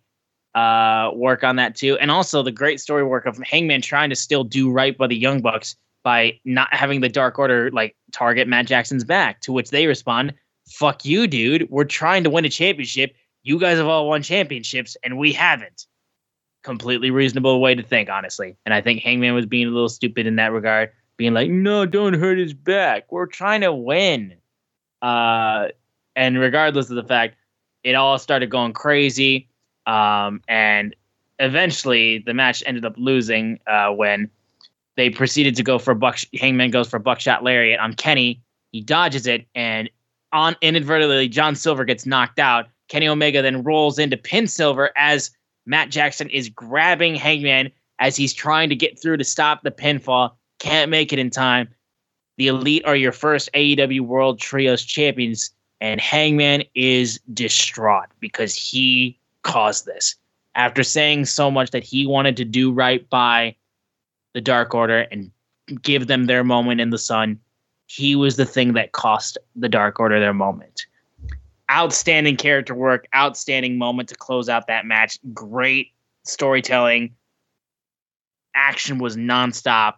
uh, 0.54 1.10
work 1.14 1.44
on 1.44 1.56
that 1.56 1.74
too, 1.74 1.96
and 1.98 2.10
also 2.10 2.42
the 2.42 2.52
great 2.52 2.80
story 2.80 3.04
work 3.04 3.26
of 3.26 3.38
Hangman 3.38 3.82
trying 3.82 4.10
to 4.10 4.16
still 4.16 4.44
do 4.44 4.70
right 4.70 4.96
by 4.96 5.06
the 5.06 5.16
Young 5.16 5.40
Bucks 5.40 5.76
by 6.02 6.38
not 6.44 6.72
having 6.74 7.00
the 7.00 7.08
Dark 7.08 7.38
Order 7.38 7.70
like 7.70 7.96
target 8.12 8.48
Matt 8.48 8.66
Jackson's 8.66 9.04
back. 9.04 9.40
To 9.42 9.52
which 9.52 9.70
they 9.70 9.86
respond, 9.86 10.34
"Fuck 10.68 11.04
you, 11.04 11.26
dude. 11.26 11.68
We're 11.70 11.84
trying 11.84 12.24
to 12.24 12.30
win 12.30 12.44
a 12.44 12.50
championship. 12.50 13.14
You 13.42 13.58
guys 13.58 13.78
have 13.78 13.86
all 13.86 14.08
won 14.08 14.22
championships, 14.22 14.96
and 15.02 15.18
we 15.18 15.32
haven't." 15.32 15.86
Completely 16.62 17.10
reasonable 17.10 17.60
way 17.60 17.74
to 17.74 17.82
think, 17.82 18.08
honestly. 18.08 18.56
And 18.64 18.72
I 18.72 18.80
think 18.80 19.02
Hangman 19.02 19.34
was 19.34 19.46
being 19.46 19.66
a 19.66 19.70
little 19.70 19.88
stupid 19.88 20.26
in 20.26 20.36
that 20.36 20.52
regard 20.52 20.90
being 21.16 21.34
like, 21.34 21.50
no, 21.50 21.86
don't 21.86 22.14
hurt 22.14 22.38
his 22.38 22.54
back. 22.54 23.10
We're 23.12 23.26
trying 23.26 23.60
to 23.62 23.72
win. 23.72 24.34
Uh, 25.00 25.68
and 26.16 26.38
regardless 26.38 26.90
of 26.90 26.96
the 26.96 27.04
fact, 27.04 27.36
it 27.84 27.94
all 27.94 28.18
started 28.18 28.50
going 28.50 28.72
crazy. 28.72 29.48
Um, 29.86 30.40
and 30.48 30.94
eventually 31.38 32.18
the 32.18 32.34
match 32.34 32.62
ended 32.66 32.84
up 32.84 32.94
losing 32.96 33.58
uh, 33.66 33.90
when 33.90 34.30
they 34.96 35.10
proceeded 35.10 35.56
to 35.56 35.62
go 35.62 35.78
for 35.78 35.94
buck. 35.94 36.18
Hangman 36.38 36.70
goes 36.70 36.88
for 36.88 36.98
buckshot 36.98 37.42
lariat 37.42 37.80
on 37.80 37.94
Kenny. 37.94 38.40
He 38.72 38.80
dodges 38.80 39.26
it, 39.26 39.46
and 39.54 39.90
on 40.32 40.56
inadvertently, 40.62 41.28
John 41.28 41.54
Silver 41.54 41.84
gets 41.84 42.06
knocked 42.06 42.38
out. 42.38 42.66
Kenny 42.88 43.08
Omega 43.08 43.42
then 43.42 43.62
rolls 43.62 43.98
into 43.98 44.16
pin 44.16 44.46
Silver 44.46 44.90
as 44.96 45.30
Matt 45.66 45.90
Jackson 45.90 46.28
is 46.30 46.48
grabbing 46.48 47.14
Hangman 47.14 47.70
as 47.98 48.16
he's 48.16 48.32
trying 48.32 48.68
to 48.68 48.76
get 48.76 49.00
through 49.00 49.16
to 49.18 49.24
stop 49.24 49.62
the 49.62 49.70
pinfall 49.70 50.32
can't 50.62 50.90
make 50.90 51.12
it 51.12 51.18
in 51.18 51.28
time. 51.28 51.68
The 52.38 52.46
Elite 52.46 52.84
are 52.84 52.96
your 52.96 53.12
first 53.12 53.50
AEW 53.52 54.00
World 54.00 54.38
Trios 54.38 54.84
champions, 54.84 55.50
and 55.80 56.00
Hangman 56.00 56.62
is 56.74 57.20
distraught 57.34 58.06
because 58.20 58.54
he 58.54 59.18
caused 59.42 59.86
this. 59.86 60.16
After 60.54 60.82
saying 60.82 61.26
so 61.26 61.50
much 61.50 61.70
that 61.70 61.84
he 61.84 62.06
wanted 62.06 62.36
to 62.36 62.44
do 62.44 62.72
right 62.72 63.08
by 63.08 63.56
the 64.34 64.40
Dark 64.40 64.74
Order 64.74 65.00
and 65.10 65.30
give 65.82 66.06
them 66.06 66.26
their 66.26 66.44
moment 66.44 66.80
in 66.80 66.90
the 66.90 66.98
sun, 66.98 67.38
he 67.86 68.16
was 68.16 68.36
the 68.36 68.46
thing 68.46 68.74
that 68.74 68.92
cost 68.92 69.38
the 69.56 69.68
Dark 69.68 69.98
Order 70.00 70.20
their 70.20 70.34
moment. 70.34 70.86
Outstanding 71.70 72.36
character 72.36 72.74
work, 72.74 73.06
outstanding 73.14 73.78
moment 73.78 74.08
to 74.10 74.14
close 74.14 74.48
out 74.48 74.66
that 74.66 74.84
match. 74.84 75.18
Great 75.32 75.92
storytelling. 76.24 77.14
Action 78.54 78.98
was 78.98 79.16
nonstop 79.16 79.94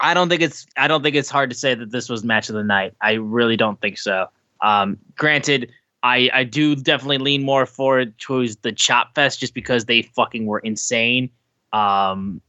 I 0.00 0.14
don't 0.14 0.28
think 0.28 0.42
it's 0.42 0.66
I 0.76 0.88
don't 0.88 1.02
think 1.02 1.16
it's 1.16 1.30
hard 1.30 1.50
to 1.50 1.56
say 1.56 1.74
that 1.74 1.90
this 1.90 2.08
was 2.08 2.22
match 2.24 2.48
of 2.48 2.54
the 2.54 2.62
night. 2.62 2.94
I 3.00 3.12
really 3.12 3.56
don't 3.56 3.80
think 3.80 3.98
so. 3.98 4.28
Um, 4.60 4.98
granted, 5.16 5.72
I 6.02 6.30
I 6.32 6.44
do 6.44 6.76
definitely 6.76 7.18
lean 7.18 7.42
more 7.42 7.66
forward 7.66 8.16
towards 8.18 8.56
the 8.56 8.72
Chop 8.72 9.14
Fest 9.14 9.40
just 9.40 9.54
because 9.54 9.86
they 9.86 10.02
fucking 10.02 10.46
were 10.46 10.60
insane. 10.60 11.30
Um, 11.72 12.40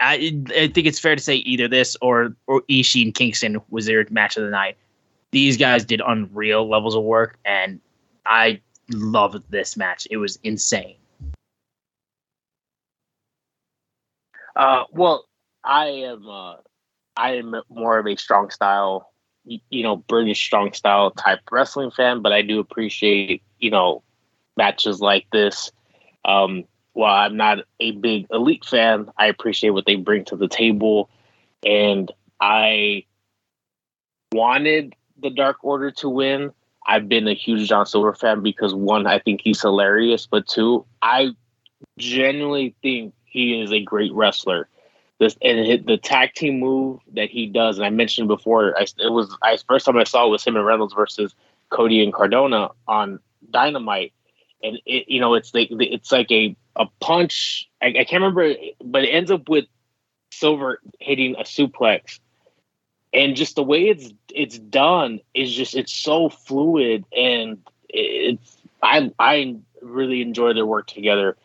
I 0.00 0.42
I 0.50 0.68
think 0.68 0.86
it's 0.86 0.98
fair 0.98 1.16
to 1.16 1.22
say 1.22 1.36
either 1.36 1.68
this 1.68 1.96
or 2.00 2.36
or 2.46 2.62
Ishii 2.62 3.02
and 3.04 3.14
Kingston 3.14 3.60
was 3.70 3.86
their 3.86 4.06
match 4.10 4.36
of 4.36 4.44
the 4.44 4.50
night. 4.50 4.76
These 5.30 5.56
guys 5.56 5.84
did 5.84 6.02
unreal 6.04 6.68
levels 6.68 6.96
of 6.96 7.04
work, 7.04 7.38
and 7.44 7.80
I 8.26 8.60
loved 8.90 9.44
this 9.50 9.76
match. 9.76 10.06
It 10.10 10.16
was 10.16 10.38
insane. 10.42 10.96
Uh, 14.56 14.84
well, 14.92 15.26
I 15.64 15.86
am 15.86 16.28
uh, 16.28 16.56
I 17.16 17.36
am 17.36 17.54
more 17.68 17.98
of 17.98 18.06
a 18.06 18.16
strong 18.16 18.50
style, 18.50 19.09
you 19.44 19.82
know, 19.82 19.96
British 19.96 20.42
strong 20.42 20.72
style 20.72 21.10
type 21.10 21.40
wrestling 21.50 21.90
fan, 21.90 22.22
but 22.22 22.32
I 22.32 22.42
do 22.42 22.60
appreciate 22.60 23.42
you 23.58 23.70
know 23.70 24.02
matches 24.56 25.00
like 25.00 25.26
this. 25.32 25.70
Um, 26.24 26.64
while 26.92 27.14
I'm 27.14 27.36
not 27.36 27.58
a 27.78 27.92
big 27.92 28.26
elite 28.30 28.64
fan, 28.64 29.10
I 29.16 29.26
appreciate 29.26 29.70
what 29.70 29.86
they 29.86 29.96
bring 29.96 30.24
to 30.26 30.36
the 30.36 30.48
table, 30.48 31.08
and 31.64 32.10
I 32.40 33.04
wanted 34.32 34.94
the 35.20 35.30
Dark 35.30 35.58
Order 35.62 35.90
to 35.92 36.08
win. 36.08 36.52
I've 36.86 37.08
been 37.08 37.28
a 37.28 37.34
huge 37.34 37.68
John 37.68 37.86
Silver 37.86 38.14
fan 38.14 38.42
because 38.42 38.74
one, 38.74 39.06
I 39.06 39.18
think 39.18 39.42
he's 39.42 39.60
hilarious, 39.60 40.26
but 40.26 40.46
two, 40.46 40.84
I 41.02 41.30
genuinely 41.98 42.74
think 42.82 43.14
he 43.24 43.60
is 43.60 43.72
a 43.72 43.80
great 43.80 44.12
wrestler. 44.12 44.68
This 45.20 45.36
and 45.42 45.86
the 45.86 45.98
tag 45.98 46.32
team 46.32 46.60
move 46.60 46.98
that 47.12 47.28
he 47.28 47.46
does, 47.46 47.76
and 47.76 47.84
I 47.84 47.90
mentioned 47.90 48.26
before, 48.26 48.74
I, 48.76 48.84
it 48.84 49.12
was 49.12 49.36
I 49.42 49.58
first 49.68 49.84
time 49.84 49.98
I 49.98 50.04
saw 50.04 50.26
it 50.26 50.30
was 50.30 50.42
him 50.42 50.56
and 50.56 50.64
Reynolds 50.64 50.94
versus 50.94 51.34
Cody 51.68 52.02
and 52.02 52.10
Cardona 52.10 52.70
on 52.88 53.20
Dynamite, 53.50 54.14
and 54.62 54.80
it 54.86 55.04
you 55.08 55.20
know 55.20 55.34
it's 55.34 55.52
like 55.52 55.68
it's 55.72 56.10
like 56.10 56.32
a 56.32 56.56
a 56.74 56.86
punch. 57.00 57.68
I, 57.82 57.88
I 57.88 58.04
can't 58.04 58.22
remember, 58.22 58.54
but 58.82 59.04
it 59.04 59.08
ends 59.08 59.30
up 59.30 59.46
with 59.50 59.66
Silver 60.32 60.80
hitting 61.00 61.34
a 61.36 61.42
suplex, 61.42 62.18
and 63.12 63.36
just 63.36 63.56
the 63.56 63.62
way 63.62 63.88
it's 63.88 64.14
it's 64.34 64.58
done 64.58 65.20
is 65.34 65.52
just 65.54 65.76
it's 65.76 65.92
so 65.92 66.30
fluid, 66.30 67.04
and 67.14 67.58
it's 67.90 68.56
I 68.82 69.12
I 69.18 69.56
really 69.82 70.22
enjoy 70.22 70.54
their 70.54 70.64
work 70.64 70.86
together, 70.86 71.36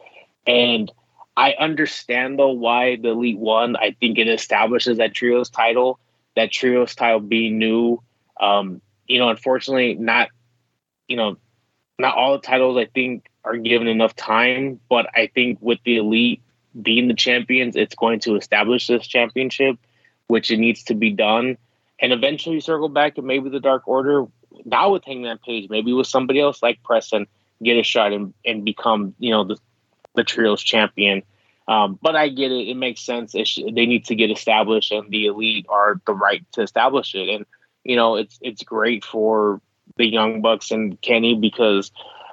and 0.48 0.90
I 1.38 1.54
understand 1.54 2.40
though 2.40 2.52
why 2.52 2.96
the 2.96 3.10
Elite 3.10 3.38
won. 3.38 3.76
I 3.76 3.96
think 4.00 4.18
it 4.18 4.28
establishes 4.28 4.98
that 4.98 5.14
trios 5.14 5.50
title, 5.50 6.00
that 6.36 6.52
trios 6.52 6.96
title 6.96 7.20
being 7.20 7.58
new. 7.58 8.02
Um, 8.40 8.82
you 9.08 9.20
know, 9.20 9.30
unfortunately, 9.30 9.96
not 9.96 10.30
you 11.08 11.18
know, 11.18 11.38
not 12.00 12.16
all 12.16 12.34
the 12.34 12.40
titles 12.40 12.78
I 12.78 12.86
think 12.86 13.26
are 13.44 13.58
given 13.58 13.88
enough 13.88 14.16
time, 14.16 14.80
but 14.90 15.08
I 15.14 15.28
think 15.34 15.60
with 15.62 15.80
the 15.84 15.98
Elite 15.98 16.42
being 16.82 17.08
the 17.08 17.14
champions, 17.14 17.76
it's 17.76 17.96
going 17.96 18.20
to 18.22 18.36
establish 18.36 18.88
this 18.88 19.08
championship, 19.08 19.78
which 20.28 20.52
it 20.52 20.58
needs 20.58 20.84
to 20.84 20.96
be 20.96 21.12
done. 21.12 21.58
And 22.00 22.12
eventually 22.12 22.60
circle 22.60 22.90
back 22.90 23.18
and 23.18 23.28
maybe 23.28 23.50
the 23.50 23.60
Dark 23.60 23.88
Order, 23.88 24.26
not 24.66 24.92
with 24.92 25.06
Hangman 25.06 25.40
Page, 25.46 25.70
maybe 25.70 25.94
with 25.94 26.08
somebody 26.08 26.42
else 26.42 26.62
like 26.62 26.84
Preston, 26.84 27.28
get 27.64 27.78
a 27.78 27.84
shot 27.84 28.12
and, 28.12 28.34
and 28.46 28.66
become, 28.66 29.16
you 29.20 29.32
know, 29.32 29.46
the 29.46 29.58
the 30.16 30.58
champion. 30.64 31.24
Um, 31.68 31.98
but 32.02 32.16
I 32.16 32.30
get 32.30 32.52
it; 32.52 32.68
it 32.68 32.78
makes 32.78 33.02
sense. 33.02 33.34
It 33.34 33.48
sh- 33.48 33.60
they 33.74 33.86
need 33.86 34.06
to 34.06 34.16
get 34.16 34.32
established, 34.32 34.92
and 34.92 35.10
the 35.10 35.26
elite 35.28 35.66
are 35.70 36.00
the 36.06 36.14
right 36.14 36.46
to 36.54 36.62
establish 36.62 37.16
it. 37.16 37.28
And 37.30 37.46
you 37.84 37.96
know, 37.96 38.16
it's 38.16 38.38
it's 38.42 38.64
great 38.64 39.04
for 39.04 39.62
the 39.98 40.06
young 40.06 40.42
bucks 40.42 40.72
and 40.72 41.00
Kenny 41.02 41.36
because 41.36 41.92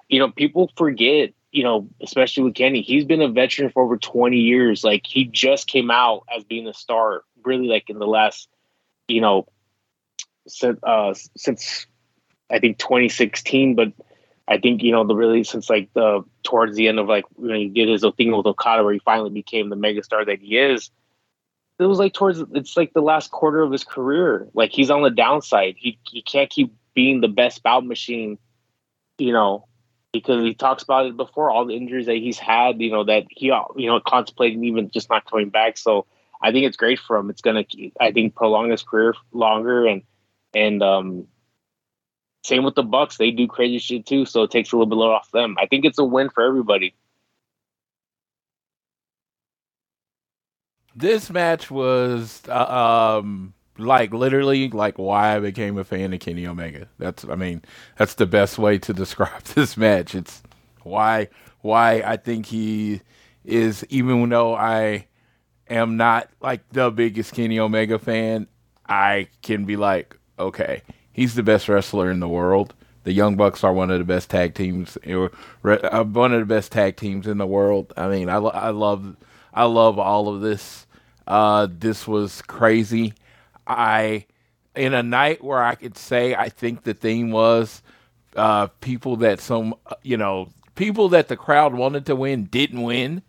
you 0.09 0.19
know 0.19 0.31
people 0.31 0.71
forget. 0.77 1.33
You 1.55 1.65
know, 1.65 1.87
especially 2.01 2.45
with 2.45 2.55
Kenny, 2.55 2.81
he's 2.81 3.05
been 3.05 3.21
a 3.21 3.29
veteran 3.29 3.71
for 3.71 3.83
over 3.83 3.99
twenty 3.99 4.39
years. 4.39 4.85
Like 4.85 5.07
he 5.07 5.25
just 5.27 5.67
came 5.67 5.91
out 5.91 6.25
as 6.35 6.45
being 6.45 6.67
a 6.67 6.73
star, 6.73 7.25
really, 7.45 7.69
like 7.69 7.91
in 7.91 7.99
the 7.99 8.07
last, 8.07 8.49
you 9.07 9.21
know, 9.21 9.47
since 10.47 10.79
uh, 10.83 11.13
since 11.37 11.87
I 12.51 12.59
think 12.59 12.79
2016, 12.79 13.75
but 13.75 13.93
I 14.49 14.59
think 14.59 14.83
you 14.83 14.93
know 14.93 15.07
the 15.07 15.15
really 15.15 15.45
since 15.45 15.71
like 15.71 15.93
the 15.95 16.25
towards 16.43 16.77
the 16.77 16.89
end 16.89 16.99
of 16.99 17.09
like 17.09 17.25
when 17.35 17.57
he 17.57 17.69
did 17.69 17.89
his 17.89 18.05
thing 18.17 18.37
with 18.37 18.47
Okada 18.47 18.85
where 18.85 18.93
he 18.93 19.01
finally 19.01 19.31
became 19.31 19.69
the 19.69 19.77
megastar 19.77 20.25
that 20.27 20.41
he 20.41 20.57
is. 20.57 20.91
It 21.79 21.87
was 21.87 21.99
like 21.99 22.13
towards 22.13 22.41
it's 22.53 22.77
like 22.77 22.93
the 22.93 23.01
last 23.03 23.31
quarter 23.31 23.63
of 23.63 23.73
his 23.73 23.85
career. 23.85 24.49
Like 24.55 24.73
he's 24.73 24.91
on 24.91 25.03
the 25.03 25.11
downside. 25.11 25.75
He 25.79 25.99
he 26.09 26.23
can't 26.23 26.51
keep 26.51 26.73
being 26.95 27.21
the 27.21 27.29
best 27.29 27.63
bout 27.63 27.85
machine, 27.85 28.39
you 29.19 29.33
know, 29.33 29.67
because 30.13 30.45
he 30.45 30.55
talks 30.55 30.83
about 30.83 31.07
it 31.07 31.17
before 31.17 31.51
all 31.51 31.65
the 31.65 31.75
injuries 31.75 32.07
that 32.07 32.17
he's 32.17 32.39
had. 32.39 32.81
You 32.81 32.91
know 32.91 33.05
that 33.05 33.25
he 33.31 33.47
you 33.47 33.87
know 33.87 34.01
contemplating 34.01 34.65
even 34.65 34.91
just 34.91 35.11
not 35.11 35.29
coming 35.29 35.51
back. 35.51 35.79
So 35.79 36.07
I 36.41 36.53
think 36.53 36.67
it's 36.67 36.77
great 36.77 36.99
for 36.99 37.17
him. 37.17 37.31
It's 37.31 37.43
gonna 37.43 37.65
I 38.01 38.13
think 38.13 38.35
prolong 38.35 38.71
his 38.71 38.83
career 38.83 39.15
longer 39.33 39.87
and 39.87 40.03
and 40.55 40.83
um 40.83 41.27
same 42.43 42.65
with 42.65 42.75
the 42.75 42.83
Bucks; 42.83 43.17
they 43.17 43.31
do 43.31 43.47
crazy 43.47 43.79
shit 43.79 44.07
too, 44.07 44.25
so 44.25 44.43
it 44.43 44.51
takes 44.51 44.73
a 44.73 44.77
little 44.77 44.87
bit 44.87 44.97
off 44.97 45.31
them. 45.31 45.57
I 45.61 45.67
think 45.67 45.85
it's 45.85 45.99
a 45.99 46.05
win 46.05 46.29
for 46.31 46.43
everybody. 46.43 46.95
This 50.95 51.31
match 51.31 51.71
was 51.71 52.43
uh, 52.49 53.19
um 53.19 53.55
like 53.79 54.13
literally 54.13 54.69
like 54.69 54.99
why 54.99 55.37
I 55.37 55.41
became 55.41 55.79
a 55.79 55.85
fan 55.85 56.13
of 56.13 56.21
Kenny 56.21 56.47
Omega. 56.47 56.89
That's 56.99 57.25
I 57.25 57.35
mean 57.35 57.63
that's 57.97 58.15
the 58.15 58.27
best 58.27 58.59
way 58.59 58.79
to 58.79 58.93
describe 58.93 59.43
this 59.45 59.77
match. 59.77 60.15
It's 60.15 60.43
why 60.83 61.29
why 61.61 62.03
I 62.05 62.17
think 62.17 62.47
he 62.47 63.01
is 63.45 63.85
even 63.89 64.29
though 64.29 64.55
I 64.55 65.07
am 65.69 65.97
not 65.97 66.29
like 66.41 66.69
the 66.71 66.91
biggest 66.91 67.35
Kenny 67.35 67.59
Omega 67.59 67.99
fan, 67.99 68.47
I 68.87 69.29
can 69.43 69.65
be 69.65 69.77
like 69.77 70.17
okay, 70.39 70.83
he's 71.13 71.35
the 71.35 71.43
best 71.43 71.69
wrestler 71.69 72.11
in 72.11 72.21
the 72.21 72.29
world. 72.29 72.75
The 73.05 73.13
Young 73.13 73.37
Bucks 73.37 73.65
are 73.65 73.73
one 73.73 73.91
of 73.91 73.99
the 73.99 74.05
best 74.05 74.31
tag 74.31 74.55
teams, 74.55 74.97
uh, 75.07 75.29
one 76.05 76.33
of 76.33 76.41
the 76.41 76.47
best 76.47 76.71
tag 76.71 76.97
teams 76.97 77.27
in 77.27 77.39
the 77.39 77.47
world. 77.47 77.93
I 77.97 78.09
mean, 78.09 78.29
I, 78.29 78.37
I 78.37 78.71
love, 78.71 79.17
I 79.53 79.65
love 79.65 79.99
all 79.99 80.29
of 80.29 80.41
this. 80.41 80.87
Uh, 81.27 81.67
this 81.71 82.07
was 82.07 82.43
crazy. 82.43 83.15
I, 83.67 84.27
in 84.77 84.95
a 84.95 85.03
night 85.03 85.43
where 85.43 85.63
I 85.63 85.75
could 85.75 85.99
say, 85.99 86.35
I 86.35 86.49
think 86.49 86.85
the 86.85 86.95
theme 86.95 87.33
was 87.33 87.83
uh, 88.37 88.69
people 88.81 89.17
that 89.17 89.41
some, 89.41 89.75
you 90.03 90.17
know, 90.17 90.49
people 90.75 91.09
that 91.11 91.29
the 91.29 91.37
crowd 91.37 91.75
wanted 91.75 92.07
to 92.07 92.17
win 92.17 92.45
didn't 92.45 92.83
win. 92.83 93.23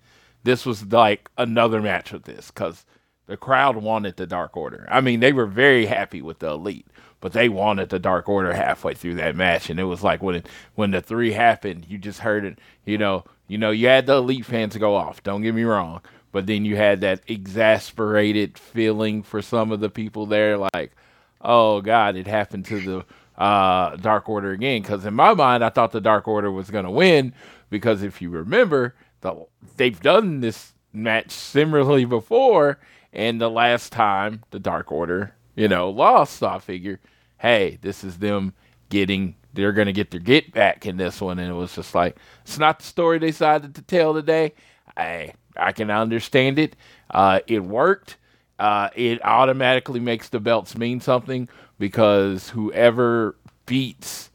This 0.44 0.66
was 0.66 0.86
like 0.86 1.30
another 1.38 1.82
match 1.82 2.12
with 2.12 2.24
this 2.24 2.52
because 2.52 2.86
the 3.28 3.38
crowd 3.38 3.78
wanted 3.78 4.18
the 4.18 4.28
Dark 4.28 4.56
Order. 4.56 4.88
I 4.92 5.02
mean, 5.02 5.20
they 5.20 5.34
were 5.34 5.46
very 5.46 5.86
happy 5.86 6.22
with 6.22 6.40
the 6.40 6.50
Elite 6.50 6.88
but 7.24 7.32
they 7.32 7.48
wanted 7.48 7.88
the 7.88 8.00
Dark 8.00 8.28
Order 8.28 8.52
halfway 8.52 8.96
through 8.96 9.16
that 9.16 9.34
match, 9.34 9.70
and 9.70 9.80
it 9.80 9.86
was 9.86 10.04
like 10.04 10.22
when 10.22 10.36
it, 10.36 10.50
when 10.76 10.92
the 10.92 11.02
three 11.02 11.32
happened, 11.32 11.86
you 11.88 11.98
just 11.98 12.20
heard 12.20 12.44
it. 12.44 12.60
You 12.84 12.98
know, 12.98 13.24
you 13.48 13.58
know, 13.58 13.72
you 13.72 13.88
had 13.88 14.08
the 14.08 14.18
elite 14.18 14.46
fans 14.46 14.76
go 14.76 14.94
off. 14.94 15.24
Don't 15.24 15.42
get 15.42 15.56
me 15.56 15.64
wrong, 15.64 16.02
but 16.34 16.48
then 16.48 16.66
you 16.66 16.76
had 16.76 17.00
that 17.00 17.22
exasperated 17.26 18.58
feeling 18.58 19.24
for 19.24 19.42
some 19.42 19.72
of 19.72 19.80
the 19.80 19.90
people 19.90 20.26
there, 20.26 20.58
like, 20.58 20.92
oh 21.40 21.80
God, 21.80 22.18
it 22.18 22.28
happened 22.28 22.66
to 22.66 22.82
the 22.82 23.42
uh, 23.42 23.96
Dark 23.96 24.28
Order 24.28 24.52
again. 24.52 24.82
Because 24.82 25.06
in 25.06 25.14
my 25.14 25.34
mind, 25.34 25.64
I 25.64 25.70
thought 25.70 25.94
the 25.94 26.02
Dark 26.02 26.28
Order 26.28 26.52
was 26.52 26.70
going 26.70 26.84
to 26.84 26.92
win 26.92 27.34
because 27.70 28.04
if 28.04 28.22
you 28.22 28.32
remember, 28.32 28.96
the, 29.22 29.46
they've 29.78 30.02
done 30.02 30.42
this 30.42 30.74
match 30.92 31.32
similarly 31.32 32.04
before, 32.04 32.80
and 33.14 33.40
the 33.40 33.50
last 33.50 33.94
time 33.94 34.44
the 34.52 34.60
Dark 34.60 34.92
Order, 34.92 35.36
you 35.56 35.70
know, 35.70 35.90
lost. 35.90 36.44
I 36.44 36.60
figure 36.60 37.00
hey, 37.44 37.78
this 37.82 38.06
is 38.06 38.18
them 38.18 38.54
getting 38.90 39.36
they're 39.54 39.74
going 39.74 39.86
to 39.86 39.94
get 39.94 40.10
their 40.10 40.20
get 40.20 40.52
back 40.52 40.88
in 40.88 40.98
this 40.98 41.22
one. 41.22 41.38
And 41.38 41.52
it 41.52 41.54
was 41.54 41.76
just 41.76 41.94
like 41.94 42.18
it's 42.42 42.58
not 42.58 42.80
the 42.80 42.86
story 42.86 43.20
they 43.20 43.28
decided 43.28 43.76
to 43.76 43.84
tell 43.84 44.16
today. 44.16 44.54
I 44.98 45.34
i 45.56 45.72
can 45.72 45.92
understand 45.92 46.58
it. 46.58 46.76
Uh, 47.12 47.42
it 47.46 47.64
worked. 47.64 48.18
Uh, 48.58 48.90
it 48.96 49.24
automatically 49.24 50.00
makes 50.00 50.30
the 50.30 50.40
belts 50.40 50.78
mean 50.78 51.00
something 51.00 51.48
because 51.78 52.50
whoever 52.50 53.36
beats 53.66 54.32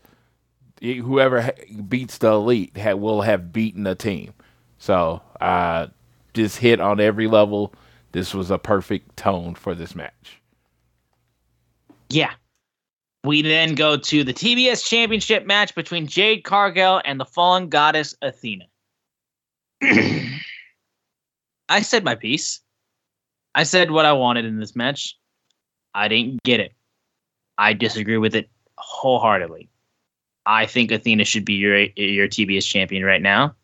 whoever 0.81 1.51
beats 1.89 2.19
the 2.19 2.31
elite 2.31 2.77
will 2.77 3.23
have 3.23 3.53
beaten 3.53 3.83
the 3.83 3.97
team. 3.97 4.33
So 4.79 5.23
uh, 5.41 5.89
hit 6.35 6.79
on 6.79 7.01
every 7.01 7.27
level. 7.27 7.75
This 8.13 8.33
was 8.33 8.51
a 8.51 8.59
perfect 8.59 9.17
tone 9.17 9.55
for 9.55 9.75
this 9.75 9.95
match. 9.97 10.41
Yeah 12.11 12.35
we 13.25 13.43
then 13.43 13.75
go 13.75 13.97
to 13.97 14.25
the 14.25 14.33
TBS 14.33 14.85
Championship 14.87 15.47
match 15.47 15.75
between 15.75 16.07
Jade 16.07 16.45
Cargill 16.45 17.03
and 17.05 17.19
the 17.19 17.25
fallen 17.25 17.69
goddess 17.69 18.15
Athena. 18.23 18.67
I 21.69 21.83
said 21.83 22.05
my 22.05 22.15
piece. 22.15 22.61
I 23.55 23.65
said 23.65 23.91
what 23.91 24.07
I 24.07 24.13
wanted 24.13 24.45
in 24.45 24.61
this 24.61 24.77
match. 24.77 25.17
I 25.95 26.09
didn't 26.09 26.43
get 26.45 26.61
it. 26.61 26.73
I 27.59 27.73
disagree 27.73 28.19
with 28.19 28.35
it 28.35 28.49
wholeheartedly. 28.79 29.69
I 30.47 30.65
think 30.65 30.91
Athena 30.91 31.25
should 31.25 31.45
be 31.45 31.55
your 31.55 31.77
your 31.97 32.29
TBS 32.29 32.67
champion 32.67 33.05
right 33.05 33.21
now. 33.21 33.55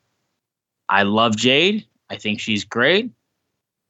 I 0.89 1.05
love 1.05 1.37
Jade. 1.37 1.87
I 2.11 2.17
think 2.17 2.41
she's 2.41 2.65
great, 2.65 3.11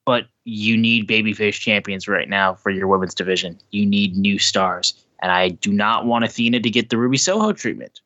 but 0.05 0.27
you 0.45 0.77
need 0.77 1.09
babyface 1.09 1.55
champions 1.55 2.07
right 2.07 2.29
now 2.29 2.55
for 2.55 2.71
your 2.71 2.87
women's 2.87 3.15
division. 3.15 3.59
You 3.71 3.87
need 3.87 4.17
new 4.17 4.39
stars, 4.39 5.04
and 5.23 5.33
I 5.33 5.51
do 5.51 5.73
not 5.73 6.07
want 6.07 6.25
Athena 6.25 6.61
to 6.61 6.71
get 6.71 6.91
the 6.91 6.99
Ruby 6.99 7.17
Soho 7.17 7.53
treatment. 7.53 8.01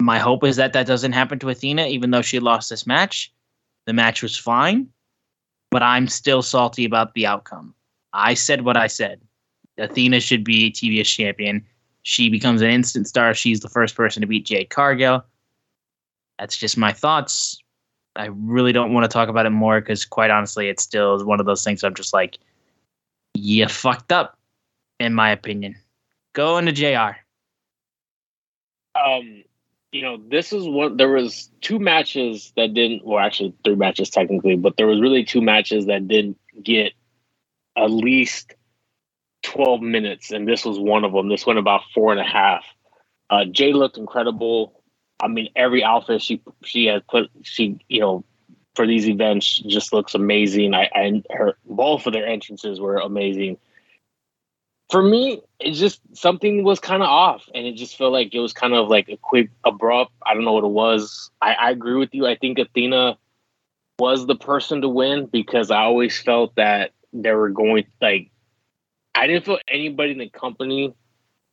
My 0.00 0.18
hope 0.18 0.44
is 0.44 0.56
that 0.56 0.72
that 0.72 0.86
doesn't 0.86 1.12
happen 1.12 1.38
to 1.40 1.48
Athena, 1.48 1.86
even 1.86 2.10
though 2.10 2.22
she 2.22 2.40
lost 2.40 2.70
this 2.70 2.86
match. 2.86 3.32
The 3.86 3.92
match 3.92 4.22
was 4.22 4.36
fine, 4.36 4.88
but 5.70 5.82
I'm 5.82 6.08
still 6.08 6.42
salty 6.42 6.84
about 6.84 7.14
the 7.14 7.26
outcome. 7.26 7.74
I 8.12 8.34
said 8.34 8.62
what 8.62 8.76
I 8.76 8.86
said. 8.86 9.20
Athena 9.78 10.20
should 10.20 10.44
be 10.44 10.70
TBS 10.70 11.06
champion. 11.06 11.64
She 12.02 12.28
becomes 12.28 12.62
an 12.62 12.70
instant 12.70 13.06
star. 13.08 13.32
She's 13.34 13.60
the 13.60 13.68
first 13.68 13.94
person 13.94 14.20
to 14.20 14.26
beat 14.26 14.46
Jade 14.46 14.70
Cargill. 14.70 15.24
That's 16.38 16.56
just 16.56 16.76
my 16.76 16.92
thoughts. 16.92 17.62
I 18.16 18.26
really 18.26 18.72
don't 18.72 18.92
want 18.92 19.04
to 19.04 19.08
talk 19.08 19.28
about 19.28 19.46
it 19.46 19.50
more 19.50 19.80
because, 19.80 20.04
quite 20.04 20.30
honestly, 20.30 20.68
it 20.68 20.80
still 20.80 21.14
is 21.14 21.24
one 21.24 21.40
of 21.40 21.46
those 21.46 21.64
things 21.64 21.82
I'm 21.82 21.94
just 21.94 22.12
like, 22.12 22.38
you 23.34 23.66
fucked 23.68 24.12
up, 24.12 24.36
in 25.02 25.14
my 25.14 25.30
opinion. 25.30 25.76
Go 26.32 26.58
into 26.58 26.72
JR. 26.72 27.16
Um, 28.94 29.44
you 29.90 30.02
know, 30.02 30.18
this 30.28 30.52
is 30.52 30.66
one 30.66 30.96
there 30.96 31.10
was 31.10 31.50
two 31.60 31.78
matches 31.78 32.52
that 32.56 32.72
didn't, 32.72 33.04
well, 33.04 33.18
actually 33.18 33.54
three 33.64 33.74
matches 33.74 34.10
technically, 34.10 34.56
but 34.56 34.76
there 34.76 34.86
was 34.86 35.00
really 35.00 35.24
two 35.24 35.42
matches 35.42 35.86
that 35.86 36.08
didn't 36.08 36.38
get 36.62 36.92
at 37.76 37.90
least 37.90 38.54
12 39.42 39.82
minutes, 39.82 40.30
and 40.30 40.48
this 40.48 40.64
was 40.64 40.78
one 40.78 41.04
of 41.04 41.12
them. 41.12 41.28
This 41.28 41.46
went 41.46 41.58
about 41.58 41.82
four 41.94 42.12
and 42.12 42.20
a 42.20 42.24
half. 42.24 42.64
Uh, 43.28 43.44
Jade 43.44 43.74
looked 43.74 43.98
incredible. 43.98 44.82
I 45.22 45.28
mean, 45.28 45.48
every 45.56 45.84
outfit 45.84 46.22
she 46.22 46.42
she 46.64 46.86
has 46.86 47.02
put, 47.08 47.30
she 47.42 47.78
you 47.88 48.00
know, 48.00 48.24
for 48.74 48.86
these 48.86 49.08
events 49.08 49.58
just 49.58 49.92
looks 49.92 50.14
amazing. 50.14 50.74
I 50.74 50.88
and 50.94 51.26
her 51.30 51.54
both 51.64 52.06
of 52.06 52.12
their 52.12 52.26
entrances 52.26 52.80
were 52.80 52.96
amazing. 52.96 53.58
For 54.90 55.02
me, 55.02 55.40
it 55.58 55.72
just 55.72 56.00
something 56.12 56.64
was 56.64 56.78
kind 56.78 57.02
of 57.02 57.08
off, 57.08 57.48
and 57.54 57.66
it 57.66 57.76
just 57.76 57.96
felt 57.96 58.12
like 58.12 58.34
it 58.34 58.40
was 58.40 58.52
kind 58.52 58.74
of 58.74 58.88
like 58.88 59.08
a 59.08 59.16
quick, 59.16 59.50
abrupt. 59.64 60.12
I 60.26 60.34
don't 60.34 60.44
know 60.44 60.52
what 60.52 60.64
it 60.64 60.68
was. 60.68 61.30
I, 61.40 61.54
I 61.54 61.70
agree 61.70 61.96
with 61.96 62.10
you. 62.12 62.26
I 62.26 62.36
think 62.36 62.58
Athena 62.58 63.16
was 63.98 64.26
the 64.26 64.36
person 64.36 64.82
to 64.82 64.88
win 64.88 65.26
because 65.26 65.70
I 65.70 65.82
always 65.82 66.20
felt 66.20 66.54
that 66.56 66.92
they 67.12 67.32
were 67.32 67.50
going 67.50 67.86
like 68.00 68.30
I 69.14 69.26
didn't 69.26 69.44
feel 69.44 69.58
anybody 69.68 70.12
in 70.12 70.18
the 70.18 70.28
company 70.28 70.94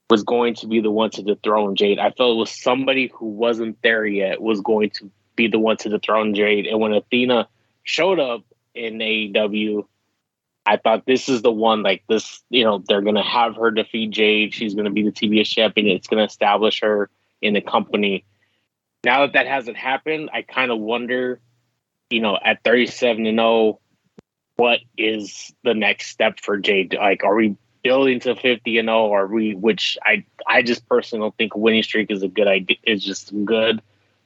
was 0.10 0.23
going 0.23 0.56
to 0.56 0.68
be 0.68 0.80
the 0.80 0.91
one 0.91 1.11
to 1.11 1.22
dethrone 1.22 1.76
Jade. 1.76 1.99
I 1.99 2.11
felt 2.11 2.35
it 2.35 2.39
was 2.39 2.49
somebody 2.49 3.11
who 3.14 3.27
wasn't 3.27 3.77
there 3.84 4.06
yet 4.06 4.41
was 4.41 4.61
going 4.61 4.89
to 4.91 5.11
be 5.35 5.47
the 5.47 5.60
one 5.60 5.77
to 5.77 5.89
dethrone 5.89 6.34
Jade. 6.34 6.65
And 6.65 6.80
when 6.80 6.93
Athena 6.93 7.47
showed 7.84 8.19
up 8.19 8.43
in 8.73 8.97
AEW, 8.97 9.85
I 10.65 10.77
thought 10.77 11.06
this 11.06 11.30
is 11.30 11.41
the 11.41 11.52
one 11.52 11.84
like 11.84 12.03
this, 12.07 12.44
you 12.49 12.64
know, 12.64 12.84
they're 12.88 13.02
gonna 13.02 13.23
have 13.23 13.56
her 13.56 13.72
defeat 13.72 14.11
Jade. 14.11 14.53
She's 14.53 14.76
gonna 14.76 14.91
be 14.91 15.03
the 15.03 15.11
TBS 15.11 15.48
champion. 15.48 15.88
It's 15.88 16.07
gonna 16.07 16.26
establish 16.26 16.81
her 16.81 17.10
in 17.41 17.53
the 17.53 17.61
company. 17.61 18.26
Now 19.03 19.22
that 19.22 19.34
that 19.34 19.48
hasn't 19.48 19.77
happened, 19.77 20.30
I 20.34 20.41
kind 20.41 20.72
of 20.72 20.80
wonder, 20.80 21.40
you 22.10 22.19
know, 22.19 22.38
at 22.44 22.64
37 22.64 23.26
and 23.26 23.38
0, 23.38 23.80
what 24.57 24.80
is 24.98 25.53
the 25.64 25.73
next 25.73 26.07
step 26.07 26.40
for 26.41 26.57
Jade? 26.57 26.94
Like, 26.94 27.23
are 27.23 27.36
we 27.36 27.56
building 27.84 28.19
to 28.19 28.36
50 28.36 28.77
and 28.77 28.88
0 28.88 29.11
are 29.14 29.27
we 29.27 29.56
which 29.56 29.98
i 30.03 30.23
i 30.48 30.61
just 30.61 30.88
personally 30.88 31.23
don't 31.23 31.38
think 31.38 31.56
winning 31.56 31.84
streak 31.84 32.11
is 32.11 32.23
a 32.23 32.27
good 32.27 32.48
idea 32.48 32.77
it's 32.84 33.03
just 33.03 33.34
good 33.45 33.81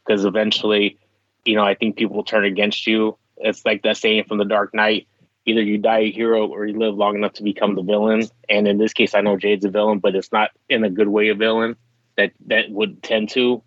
because 0.06 0.26
eventually 0.26 0.98
you 1.46 1.56
know 1.56 1.64
i 1.64 1.76
think 1.76 1.96
people 1.96 2.24
turn 2.24 2.46
against 2.46 2.88
you 2.88 3.18
it's 3.38 3.66
like 3.66 3.84
that 3.84 3.98
saying 3.98 4.24
from 4.28 4.38
the 4.38 4.46
dark 4.46 4.74
knight 4.74 5.08
either 5.46 5.62
you 5.62 5.78
die 5.78 6.00
a 6.00 6.12
hero 6.12 6.48
or 6.48 6.66
you 6.66 6.78
live 6.78 6.96
long 6.96 7.16
enough 7.16 7.34
to 7.34 7.44
become 7.44 7.76
the 7.76 7.84
villain 7.84 8.28
and 8.50 8.68
in 8.68 8.78
this 8.78 8.94
case 8.94 9.14
i 9.14 9.22
know 9.22 9.38
jade's 9.38 9.66
a 9.66 9.70
villain 9.70 10.00
but 10.00 10.16
it's 10.16 10.32
not 10.32 10.52
in 10.70 10.84
a 10.84 10.90
good 10.90 11.08
way 11.08 11.30
a 11.30 11.36
villain 11.36 11.76
that 12.18 12.32
that 12.48 12.70
would 12.70 13.02
tend 13.04 13.30
to 13.30 13.62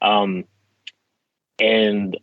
um 0.00 0.44
and 1.60 2.16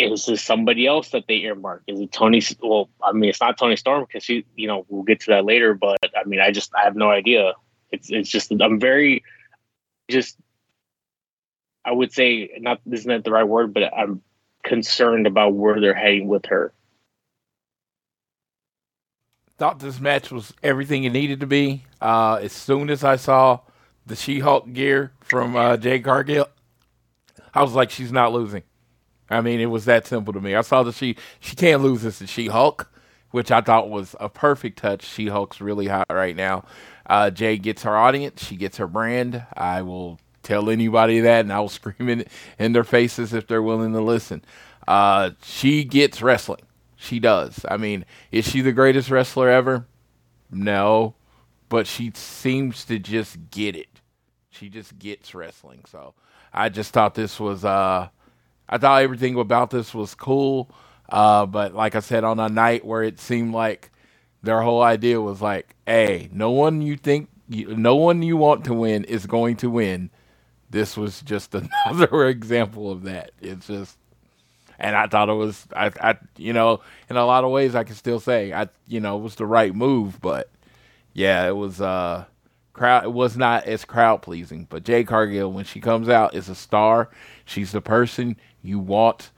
is 0.00 0.26
this 0.26 0.42
somebody 0.42 0.86
else 0.86 1.10
that 1.10 1.24
they 1.28 1.36
earmark? 1.36 1.82
Is 1.86 2.00
it 2.00 2.12
Tony? 2.12 2.42
Well, 2.62 2.88
I 3.02 3.12
mean, 3.12 3.30
it's 3.30 3.40
not 3.40 3.58
Toni 3.58 3.76
Storm 3.76 4.04
because 4.06 4.24
she, 4.24 4.46
you 4.56 4.66
know, 4.66 4.86
we'll 4.88 5.02
get 5.02 5.20
to 5.20 5.30
that 5.32 5.44
later. 5.44 5.74
But 5.74 5.98
I 6.16 6.24
mean, 6.24 6.40
I 6.40 6.50
just, 6.50 6.72
I 6.74 6.84
have 6.84 6.96
no 6.96 7.10
idea. 7.10 7.54
It's, 7.90 8.10
it's 8.10 8.30
just, 8.30 8.52
I'm 8.52 8.80
very, 8.80 9.24
just, 10.08 10.36
I 11.84 11.92
would 11.92 12.12
say, 12.12 12.50
not, 12.58 12.80
isn't 12.90 13.08
that 13.08 13.24
the 13.24 13.30
right 13.30 13.44
word? 13.44 13.74
But 13.74 13.94
I'm 13.94 14.22
concerned 14.62 15.26
about 15.26 15.54
where 15.54 15.80
they're 15.80 15.94
heading 15.94 16.28
with 16.28 16.46
her. 16.46 16.72
Thought 19.60 19.80
this 19.80 20.00
match 20.00 20.30
was 20.30 20.54
everything 20.62 21.04
it 21.04 21.10
needed 21.10 21.40
to 21.40 21.46
be. 21.46 21.84
Uh, 22.00 22.38
as 22.40 22.50
soon 22.50 22.88
as 22.88 23.04
I 23.04 23.16
saw 23.16 23.60
the 24.06 24.16
She-Hulk 24.16 24.72
gear 24.72 25.12
from 25.20 25.54
uh, 25.54 25.76
Jade 25.76 26.02
Cargill, 26.02 26.48
I 27.52 27.62
was 27.62 27.74
like, 27.74 27.90
she's 27.90 28.10
not 28.10 28.32
losing. 28.32 28.62
I 29.28 29.42
mean, 29.42 29.60
it 29.60 29.66
was 29.66 29.84
that 29.84 30.06
simple 30.06 30.32
to 30.32 30.40
me. 30.40 30.54
I 30.54 30.62
saw 30.62 30.82
that 30.84 30.94
she 30.94 31.14
she 31.40 31.56
can't 31.56 31.82
lose 31.82 32.00
this 32.00 32.20
to 32.20 32.26
She 32.26 32.46
Hulk, 32.46 32.90
which 33.32 33.52
I 33.52 33.60
thought 33.60 33.90
was 33.90 34.16
a 34.18 34.30
perfect 34.30 34.78
touch. 34.78 35.04
She 35.04 35.26
Hulk's 35.26 35.60
really 35.60 35.88
hot 35.88 36.06
right 36.10 36.34
now. 36.34 36.64
Uh, 37.04 37.28
Jade 37.28 37.62
gets 37.62 37.82
her 37.82 37.94
audience. 37.94 38.42
She 38.42 38.56
gets 38.56 38.78
her 38.78 38.86
brand. 38.86 39.44
I 39.54 39.82
will 39.82 40.18
tell 40.42 40.70
anybody 40.70 41.20
that, 41.20 41.40
and 41.40 41.52
I 41.52 41.60
will 41.60 41.68
scream 41.80 42.08
it 42.08 42.28
in 42.58 42.72
their 42.72 42.82
faces 42.82 43.34
if 43.34 43.46
they're 43.46 43.60
willing 43.60 43.92
to 43.92 44.00
listen. 44.00 44.42
Uh, 44.88 45.32
she 45.42 45.84
gets 45.84 46.22
wrestling. 46.22 46.62
She 47.02 47.18
does. 47.18 47.64
I 47.66 47.78
mean, 47.78 48.04
is 48.30 48.46
she 48.46 48.60
the 48.60 48.72
greatest 48.72 49.10
wrestler 49.10 49.48
ever? 49.48 49.86
No, 50.50 51.14
but 51.70 51.86
she 51.86 52.12
seems 52.14 52.84
to 52.84 52.98
just 52.98 53.38
get 53.50 53.74
it. 53.74 54.00
She 54.50 54.68
just 54.68 54.98
gets 54.98 55.34
wrestling. 55.34 55.84
So 55.90 56.12
I 56.52 56.68
just 56.68 56.92
thought 56.92 57.14
this 57.14 57.40
was 57.40 57.64
uh 57.64 58.08
I 58.68 58.76
thought 58.78 59.02
everything 59.02 59.38
about 59.38 59.70
this 59.70 59.94
was 59.94 60.14
cool. 60.14 60.70
Uh, 61.08 61.46
but 61.46 61.74
like 61.74 61.94
I 61.94 62.00
said, 62.00 62.22
on 62.22 62.38
a 62.38 62.50
night 62.50 62.84
where 62.84 63.02
it 63.02 63.18
seemed 63.18 63.54
like 63.54 63.90
their 64.42 64.60
whole 64.60 64.82
idea 64.82 65.22
was 65.22 65.40
like, 65.40 65.74
hey, 65.86 66.28
no 66.32 66.50
one 66.50 66.82
you 66.82 66.98
think, 66.98 67.30
no 67.48 67.96
one 67.96 68.22
you 68.22 68.36
want 68.36 68.66
to 68.66 68.74
win 68.74 69.04
is 69.04 69.24
going 69.24 69.56
to 69.56 69.70
win. 69.70 70.10
This 70.68 70.98
was 70.98 71.22
just 71.22 71.54
another 71.86 72.26
example 72.28 72.92
of 72.92 73.04
that. 73.04 73.32
It's 73.40 73.68
just, 73.68 73.96
and 74.80 74.96
I 74.96 75.06
thought 75.06 75.28
it 75.28 75.34
was, 75.34 75.66
I, 75.74 75.92
I, 76.00 76.18
you 76.36 76.52
know, 76.52 76.80
in 77.08 77.16
a 77.16 77.24
lot 77.24 77.44
of 77.44 77.50
ways, 77.50 77.74
I 77.74 77.84
can 77.84 77.94
still 77.94 78.18
say, 78.18 78.52
I, 78.52 78.68
you 78.88 79.00
know, 79.00 79.18
it 79.18 79.22
was 79.22 79.34
the 79.36 79.46
right 79.46 79.74
move, 79.74 80.20
but 80.20 80.50
yeah, 81.12 81.46
it 81.46 81.56
was, 81.56 81.80
uh, 81.80 82.24
crowd, 82.72 83.04
it 83.04 83.12
was 83.12 83.36
not 83.36 83.64
as 83.64 83.84
crowd 83.84 84.22
pleasing. 84.22 84.66
But 84.68 84.84
Jade 84.84 85.06
Cargill, 85.06 85.52
when 85.52 85.64
she 85.64 85.80
comes 85.80 86.08
out, 86.08 86.34
is 86.34 86.48
a 86.48 86.54
star. 86.54 87.10
She's 87.44 87.72
the 87.72 87.82
person 87.82 88.36
you 88.62 88.78
want 88.78 89.30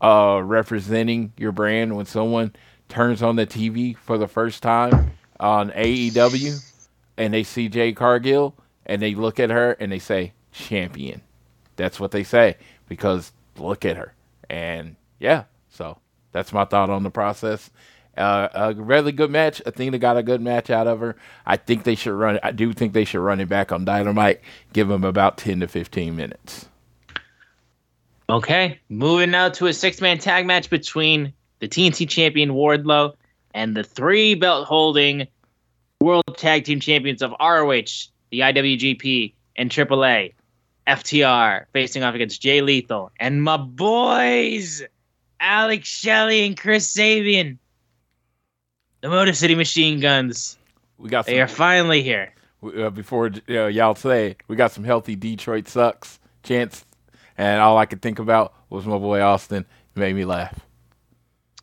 uh, 0.00 0.40
representing 0.44 1.32
your 1.36 1.52
brand 1.52 1.96
when 1.96 2.06
someone 2.06 2.54
turns 2.88 3.22
on 3.22 3.36
the 3.36 3.46
TV 3.46 3.96
for 3.96 4.18
the 4.18 4.28
first 4.28 4.62
time 4.62 5.12
on 5.40 5.70
AEW 5.70 6.72
and 7.16 7.34
they 7.34 7.42
see 7.42 7.68
Jade 7.68 7.96
Cargill 7.96 8.54
and 8.86 9.00
they 9.02 9.14
look 9.14 9.40
at 9.40 9.50
her 9.50 9.72
and 9.72 9.90
they 9.90 9.98
say 9.98 10.32
champion. 10.52 11.22
That's 11.76 11.98
what 11.98 12.12
they 12.12 12.22
say 12.22 12.56
because 12.88 13.32
look 13.56 13.84
at 13.84 13.96
her. 13.96 14.13
And 14.50 14.96
yeah, 15.18 15.44
so 15.68 15.98
that's 16.32 16.52
my 16.52 16.64
thought 16.64 16.90
on 16.90 17.02
the 17.02 17.10
process. 17.10 17.70
Uh, 18.16 18.48
a 18.54 18.74
really 18.74 19.12
good 19.12 19.30
match. 19.30 19.60
Athena 19.66 19.98
got 19.98 20.16
a 20.16 20.22
good 20.22 20.40
match 20.40 20.70
out 20.70 20.86
of 20.86 21.00
her. 21.00 21.16
I 21.44 21.56
think 21.56 21.82
they 21.82 21.96
should 21.96 22.12
run. 22.12 22.38
I 22.42 22.52
do 22.52 22.72
think 22.72 22.92
they 22.92 23.04
should 23.04 23.20
run 23.20 23.40
it 23.40 23.48
back 23.48 23.72
on 23.72 23.84
Dynamite. 23.84 24.40
Give 24.72 24.86
them 24.86 25.02
about 25.02 25.38
ten 25.38 25.60
to 25.60 25.68
fifteen 25.68 26.14
minutes. 26.14 26.68
Okay, 28.30 28.78
moving 28.88 29.32
now 29.32 29.48
to 29.50 29.66
a 29.66 29.72
six 29.72 30.00
man 30.00 30.18
tag 30.18 30.46
match 30.46 30.70
between 30.70 31.32
the 31.58 31.68
TNT 31.68 32.08
champion 32.08 32.50
Wardlow 32.50 33.14
and 33.52 33.76
the 33.76 33.84
three 33.84 34.34
belt 34.34 34.66
holding 34.66 35.26
world 36.00 36.36
tag 36.36 36.64
team 36.64 36.80
champions 36.80 37.22
of 37.22 37.32
ROH, 37.40 38.10
the 38.30 38.40
IWGP, 38.40 39.34
and 39.56 39.70
AAA, 39.70 40.34
FTR, 40.86 41.66
facing 41.72 42.02
off 42.02 42.14
against 42.14 42.42
Jay 42.42 42.60
Lethal 42.60 43.10
and 43.18 43.42
my 43.42 43.56
boys, 43.56 44.82
Alex 45.40 45.88
Shelley 45.88 46.46
and 46.46 46.58
Chris 46.58 46.88
Sabin, 46.88 47.58
the 49.00 49.08
Motor 49.08 49.32
City 49.32 49.54
Machine 49.54 50.00
Guns. 50.00 50.58
We 50.98 51.08
got. 51.08 51.24
Some, 51.24 51.34
they 51.34 51.40
are 51.40 51.48
finally 51.48 52.02
here. 52.02 52.32
Uh, 52.62 52.90
before 52.90 53.30
uh, 53.48 53.66
y'all 53.66 53.94
say, 53.94 54.36
we 54.48 54.56
got 54.56 54.72
some 54.72 54.84
healthy 54.84 55.16
Detroit 55.16 55.68
sucks 55.68 56.18
chance 56.42 56.84
and 57.36 57.60
all 57.60 57.78
I 57.78 57.86
could 57.86 58.02
think 58.02 58.18
about 58.18 58.54
was 58.70 58.86
my 58.86 58.98
boy 58.98 59.20
Austin. 59.20 59.64
It 59.94 59.98
made 59.98 60.14
me 60.14 60.24
laugh. 60.24 60.60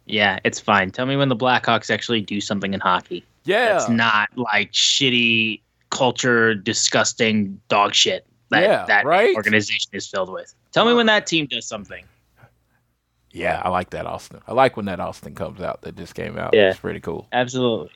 Yeah, 0.06 0.40
it's 0.44 0.60
fine. 0.60 0.92
Tell 0.92 1.06
me 1.06 1.16
when 1.16 1.30
the 1.30 1.36
Blackhawks 1.36 1.90
actually 1.90 2.22
do 2.22 2.42
something 2.42 2.74
in 2.74 2.80
hockey. 2.80 3.24
Yeah. 3.44 3.78
it's 3.78 3.90
not 3.90 4.30
like 4.36 4.72
shitty 4.72 5.62
culture, 5.90 6.54
disgusting 6.54 7.60
dog 7.70 7.96
shit 7.96 8.26
that 8.52 8.64
Yeah, 8.64 8.86
that 8.86 9.06
right? 9.06 9.36
organization 9.36 9.90
is 9.94 10.08
filled 10.08 10.32
with. 10.32 10.54
Tell 10.72 10.86
me 10.86 10.94
when 10.94 11.08
that 11.08 11.26
team 11.28 11.48
does 11.48 11.66
something. 11.66 12.06
Yeah, 13.32 13.62
I 13.64 13.70
like 13.70 13.92
that 13.92 14.06
Austin. 14.06 14.42
I 14.48 14.54
like 14.54 14.76
when 14.76 14.86
that 14.88 15.00
Austin 15.00 15.36
comes 15.36 15.62
out 15.62 15.82
that 15.84 15.96
just 15.96 16.16
came 16.16 16.38
out. 16.38 16.54
Yeah. 16.54 16.72
It's 16.72 16.80
pretty 16.80 17.00
cool. 17.00 17.28
Absolutely. 17.32 17.90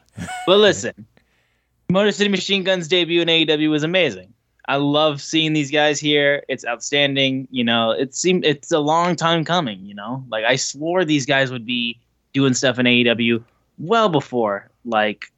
but 0.48 0.58
listen, 0.58 1.06
Motor 1.90 2.12
City 2.12 2.30
Machine 2.30 2.64
Guns 2.64 2.88
debut 2.88 3.22
in 3.22 3.28
AEW 3.28 3.70
was 3.70 3.84
amazing. 3.84 4.34
I 4.68 4.78
love 4.78 5.22
seeing 5.22 5.54
these 5.54 5.70
guys 5.70 6.00
here. 6.00 6.44
It's 6.48 6.66
outstanding. 6.66 7.48
You 7.52 7.64
know, 7.64 7.92
it 7.92 8.16
seemed 8.16 8.46
it's 8.46 8.72
a 8.72 8.80
long 8.80 9.16
time 9.16 9.46
coming. 9.46 9.86
You 9.86 9.94
know, 9.94 10.24
like 10.30 10.46
I 10.46 10.56
swore 10.56 11.06
these 11.06 11.26
guys 11.26 11.52
would 11.52 11.66
be 11.66 12.00
doing 12.34 12.54
stuff 12.54 12.80
in 12.80 12.86
AEW 12.86 13.44
well 13.78 14.10
before 14.10 14.70
like 14.86 15.32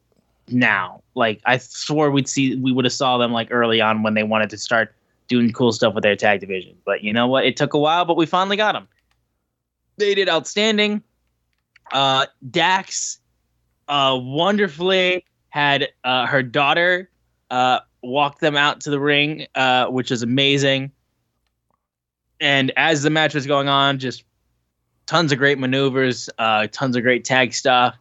now. 0.47 1.01
Like 1.15 1.41
I 1.45 1.57
swore 1.57 2.11
we'd 2.11 2.29
see 2.29 2.55
we 2.55 2.71
would 2.71 2.85
have 2.85 2.93
saw 2.93 3.17
them 3.17 3.33
like 3.33 3.49
early 3.51 3.81
on 3.81 4.03
when 4.03 4.13
they 4.13 4.23
wanted 4.23 4.49
to 4.51 4.57
start 4.57 4.93
doing 5.27 5.51
cool 5.51 5.71
stuff 5.71 5.93
with 5.93 6.03
their 6.03 6.15
tag 6.15 6.39
division. 6.39 6.75
But 6.85 7.03
you 7.03 7.13
know 7.13 7.27
what? 7.27 7.45
It 7.45 7.57
took 7.57 7.73
a 7.73 7.79
while, 7.79 8.05
but 8.05 8.17
we 8.17 8.25
finally 8.25 8.57
got 8.57 8.73
them. 8.73 8.87
They 9.97 10.15
did 10.15 10.29
outstanding. 10.29 11.03
Uh, 11.91 12.25
Dax, 12.49 13.19
uh, 13.87 14.17
wonderfully 14.21 15.25
had 15.49 15.89
uh, 16.03 16.25
her 16.27 16.43
daughter 16.43 17.09
uh, 17.49 17.79
walk 18.01 18.39
them 18.39 18.55
out 18.55 18.81
to 18.81 18.89
the 18.89 18.99
ring, 18.99 19.47
uh, 19.55 19.87
which 19.87 20.11
is 20.11 20.21
amazing. 20.21 20.91
And 22.39 22.71
as 22.77 23.03
the 23.03 23.09
match 23.09 23.33
was 23.33 23.47
going 23.47 23.67
on, 23.67 23.97
just 23.99 24.23
tons 25.07 25.31
of 25.31 25.37
great 25.37 25.57
maneuvers, 25.57 26.29
uh, 26.37 26.67
tons 26.71 26.95
of 26.95 27.03
great 27.03 27.25
tag 27.25 27.53
stuff. 27.53 27.95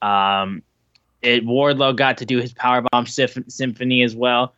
Um, 0.00 0.62
it 1.20 1.44
Wardlow 1.44 1.94
got 1.94 2.18
to 2.18 2.24
do 2.24 2.38
his 2.38 2.52
powerbomb 2.54 3.08
symp- 3.08 3.50
symphony 3.50 4.02
as 4.02 4.16
well. 4.16 4.54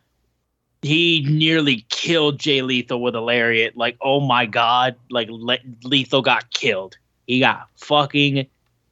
He 0.85 1.25
nearly 1.27 1.83
killed 1.89 2.39
Jay 2.39 2.61
Lethal 2.61 3.01
with 3.01 3.15
a 3.15 3.19
lariat. 3.19 3.75
Like, 3.75 3.97
oh 4.01 4.19
my 4.19 4.45
god! 4.45 4.95
Like 5.09 5.27
Le- 5.31 5.57
Lethal 5.83 6.21
got 6.21 6.51
killed. 6.51 6.95
He 7.25 7.39
got 7.39 7.67
fucking 7.75 8.45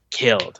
killed. 0.10 0.60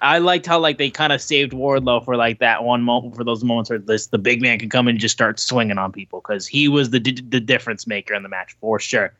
I 0.00 0.18
liked 0.18 0.46
how 0.46 0.60
like 0.60 0.78
they 0.78 0.88
kind 0.88 1.12
of 1.12 1.20
saved 1.20 1.50
Wardlow 1.50 2.04
for 2.04 2.14
like 2.14 2.38
that 2.38 2.62
one 2.62 2.82
moment 2.82 3.16
for 3.16 3.24
those 3.24 3.42
moments 3.42 3.68
where 3.68 3.80
this 3.80 4.06
the 4.06 4.18
big 4.18 4.40
man 4.40 4.60
can 4.60 4.68
come 4.68 4.86
and 4.86 4.96
just 5.00 5.12
start 5.12 5.40
swinging 5.40 5.76
on 5.76 5.90
people 5.90 6.20
because 6.20 6.46
he 6.46 6.68
was 6.68 6.90
the 6.90 7.00
d- 7.00 7.20
the 7.28 7.40
difference 7.40 7.88
maker 7.88 8.14
in 8.14 8.22
the 8.22 8.28
match 8.28 8.54
for 8.60 8.78
sure. 8.78 9.12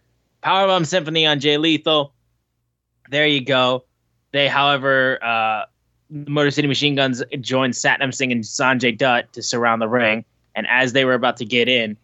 Powerbomb 0.44 0.86
Symphony 0.86 1.26
on 1.26 1.40
Jay 1.40 1.56
Lethal. 1.56 2.12
There 3.10 3.26
you 3.26 3.44
go. 3.44 3.82
They, 4.30 4.46
however, 4.46 5.18
uh, 5.20 5.64
Motor 6.10 6.52
City 6.52 6.68
Machine 6.68 6.94
Guns 6.94 7.24
joined 7.40 7.74
Satnam 7.74 8.14
Singh 8.14 8.30
and 8.30 8.44
Sanjay 8.44 8.96
Dutt 8.96 9.32
to 9.32 9.42
surround 9.42 9.82
the 9.82 9.88
ring. 9.88 10.24
And 10.60 10.66
as 10.68 10.92
they 10.92 11.06
were 11.06 11.14
about 11.14 11.38
to 11.38 11.46
get 11.46 11.70
in, 11.70 11.96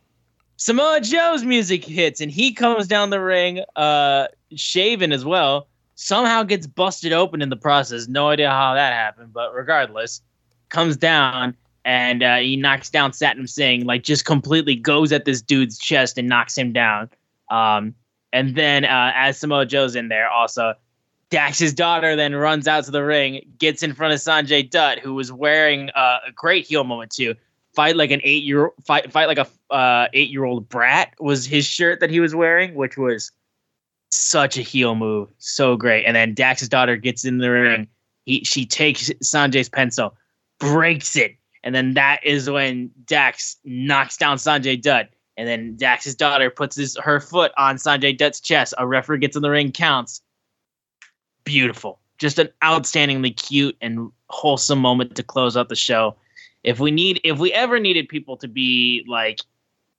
Samoa 0.57 1.03
Joe's 1.03 1.45
music 1.45 1.85
hits 1.85 2.23
and 2.23 2.31
he 2.31 2.55
comes 2.55 2.87
down 2.87 3.11
the 3.11 3.21
ring, 3.21 3.63
uh, 3.77 4.29
shaven 4.55 5.13
as 5.13 5.27
well. 5.27 5.69
Somehow 5.95 6.43
gets 6.43 6.67
busted 6.67 7.13
open 7.13 7.43
in 7.43 7.51
the 7.51 7.57
process. 7.57 8.09
No 8.09 8.31
idea 8.31 8.49
how 8.51 8.73
that 8.73 8.95
happened, 8.95 9.35
but 9.35 9.53
regardless, 9.53 10.23
comes 10.71 10.97
down 10.97 11.55
and 11.85 12.23
uh, 12.23 12.37
he 12.37 12.57
knocks 12.57 12.89
down 12.89 13.11
Satnam 13.11 13.47
Singh, 13.47 13.85
like 13.85 14.03
just 14.03 14.25
completely 14.25 14.75
goes 14.75 15.13
at 15.13 15.27
this 15.27 15.43
dude's 15.43 15.77
chest 15.77 16.17
and 16.17 16.27
knocks 16.27 16.57
him 16.57 16.73
down. 16.73 17.11
Um, 17.51 17.95
and 18.33 18.57
then 18.57 18.87
uh, 18.87 19.13
as 19.15 19.37
Samoa 19.37 19.67
Joe's 19.67 19.95
in 19.95 20.09
there, 20.09 20.31
also 20.31 20.73
Dax's 21.29 21.75
daughter 21.75 22.17
then 22.17 22.35
runs 22.35 22.67
out 22.67 22.85
to 22.85 22.91
the 22.91 23.05
ring, 23.05 23.43
gets 23.59 23.83
in 23.83 23.93
front 23.93 24.15
of 24.15 24.21
Sanjay 24.21 24.71
Dutt, 24.71 25.01
who 25.01 25.13
was 25.13 25.31
wearing 25.31 25.91
uh, 25.91 26.21
a 26.27 26.33
great 26.33 26.67
heel 26.67 26.85
moment 26.85 27.11
too. 27.11 27.35
Fight 27.77 27.95
like 27.95 28.11
an 28.11 28.21
eight 28.25 28.43
year 28.43 28.73
fight, 28.85 29.13
fight 29.13 29.29
like 29.29 29.39
a 29.39 29.47
uh, 29.73 30.09
eight 30.15 30.31
year 30.31 30.45
old 30.45 30.69
brat 30.69 31.13
was 31.21 31.45
his 31.45 31.67
shirt 31.67 32.01
that 32.01 32.11
he 32.11 32.21
was 32.21 32.35
wearing, 32.35 32.75
which 32.75 32.97
was 32.97 33.31
such 34.11 34.57
a 34.57 34.63
heel 34.63 34.95
move, 34.95 35.29
so 35.39 35.77
great. 35.77 36.05
And 36.05 36.17
then 36.17 36.35
Dax's 36.35 36.71
daughter 36.71 36.97
gets 36.97 37.25
in 37.25 37.39
the 37.39 37.51
ring. 37.51 37.87
He 38.25 38.43
she 38.45 38.65
takes 38.65 39.11
Sanjay's 39.23 39.69
pencil, 39.69 40.17
breaks 40.59 41.17
it, 41.17 41.37
and 41.63 41.75
then 41.75 41.95
that 41.95 42.25
is 42.25 42.49
when 42.49 42.91
Dax 43.05 43.57
knocks 43.65 44.17
down 44.17 44.39
Sanjay 44.39 44.81
Dutt. 44.81 45.11
And 45.37 45.47
then 45.47 45.77
Dax's 45.77 46.15
daughter 46.15 46.49
puts 46.49 46.77
his 46.77 46.97
her 46.97 47.21
foot 47.21 47.53
on 47.59 47.77
Sanjay 47.77 48.17
Dutt's 48.17 48.41
chest. 48.41 48.73
A 48.79 48.87
referee 48.87 49.19
gets 49.19 49.37
in 49.37 49.43
the 49.43 49.51
ring, 49.51 49.71
counts. 49.71 50.23
Beautiful, 51.45 52.01
just 52.17 52.39
an 52.39 52.49
outstandingly 52.65 53.37
cute 53.37 53.77
and 53.83 54.11
wholesome 54.31 54.79
moment 54.79 55.15
to 55.17 55.23
close 55.23 55.59
out 55.59 55.69
the 55.69 55.77
show. 55.77 56.17
If 56.67 56.81
we 56.81 56.91
need, 56.91 57.21
if 57.25 57.39
we 57.39 57.53
ever 57.53 57.79
needed 57.79 58.09
people 58.09 58.37
to 58.39 58.49
be 58.49 59.05
like 59.09 59.41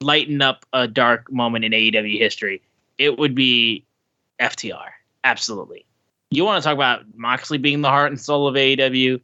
lighten 0.01 0.41
up 0.41 0.65
a 0.73 0.87
dark 0.87 1.31
moment 1.31 1.65
in 1.65 1.71
AEW 1.71 2.19
history, 2.19 2.61
it 2.97 3.17
would 3.17 3.33
be 3.33 3.85
FTR. 4.39 4.89
Absolutely. 5.23 5.85
You 6.29 6.43
want 6.43 6.61
to 6.61 6.67
talk 6.67 6.75
about 6.75 7.05
Moxley 7.15 7.57
being 7.57 7.81
the 7.81 7.89
heart 7.89 8.11
and 8.11 8.19
soul 8.19 8.47
of 8.47 8.55
AEW? 8.55 9.21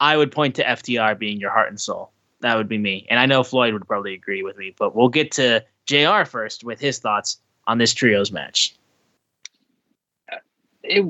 I 0.00 0.16
would 0.16 0.32
point 0.32 0.54
to 0.56 0.64
FTR 0.64 1.18
being 1.18 1.38
your 1.38 1.50
heart 1.50 1.68
and 1.68 1.78
soul. 1.78 2.10
That 2.40 2.56
would 2.56 2.68
be 2.68 2.78
me. 2.78 3.06
And 3.10 3.20
I 3.20 3.26
know 3.26 3.42
Floyd 3.42 3.74
would 3.74 3.86
probably 3.86 4.14
agree 4.14 4.42
with 4.42 4.56
me, 4.56 4.74
but 4.78 4.96
we'll 4.96 5.08
get 5.08 5.30
to 5.32 5.62
JR 5.86 6.24
first 6.24 6.64
with 6.64 6.80
his 6.80 6.98
thoughts 6.98 7.38
on 7.66 7.76
this 7.76 7.92
trios 7.92 8.32
match. 8.32 8.74
it 10.82 11.04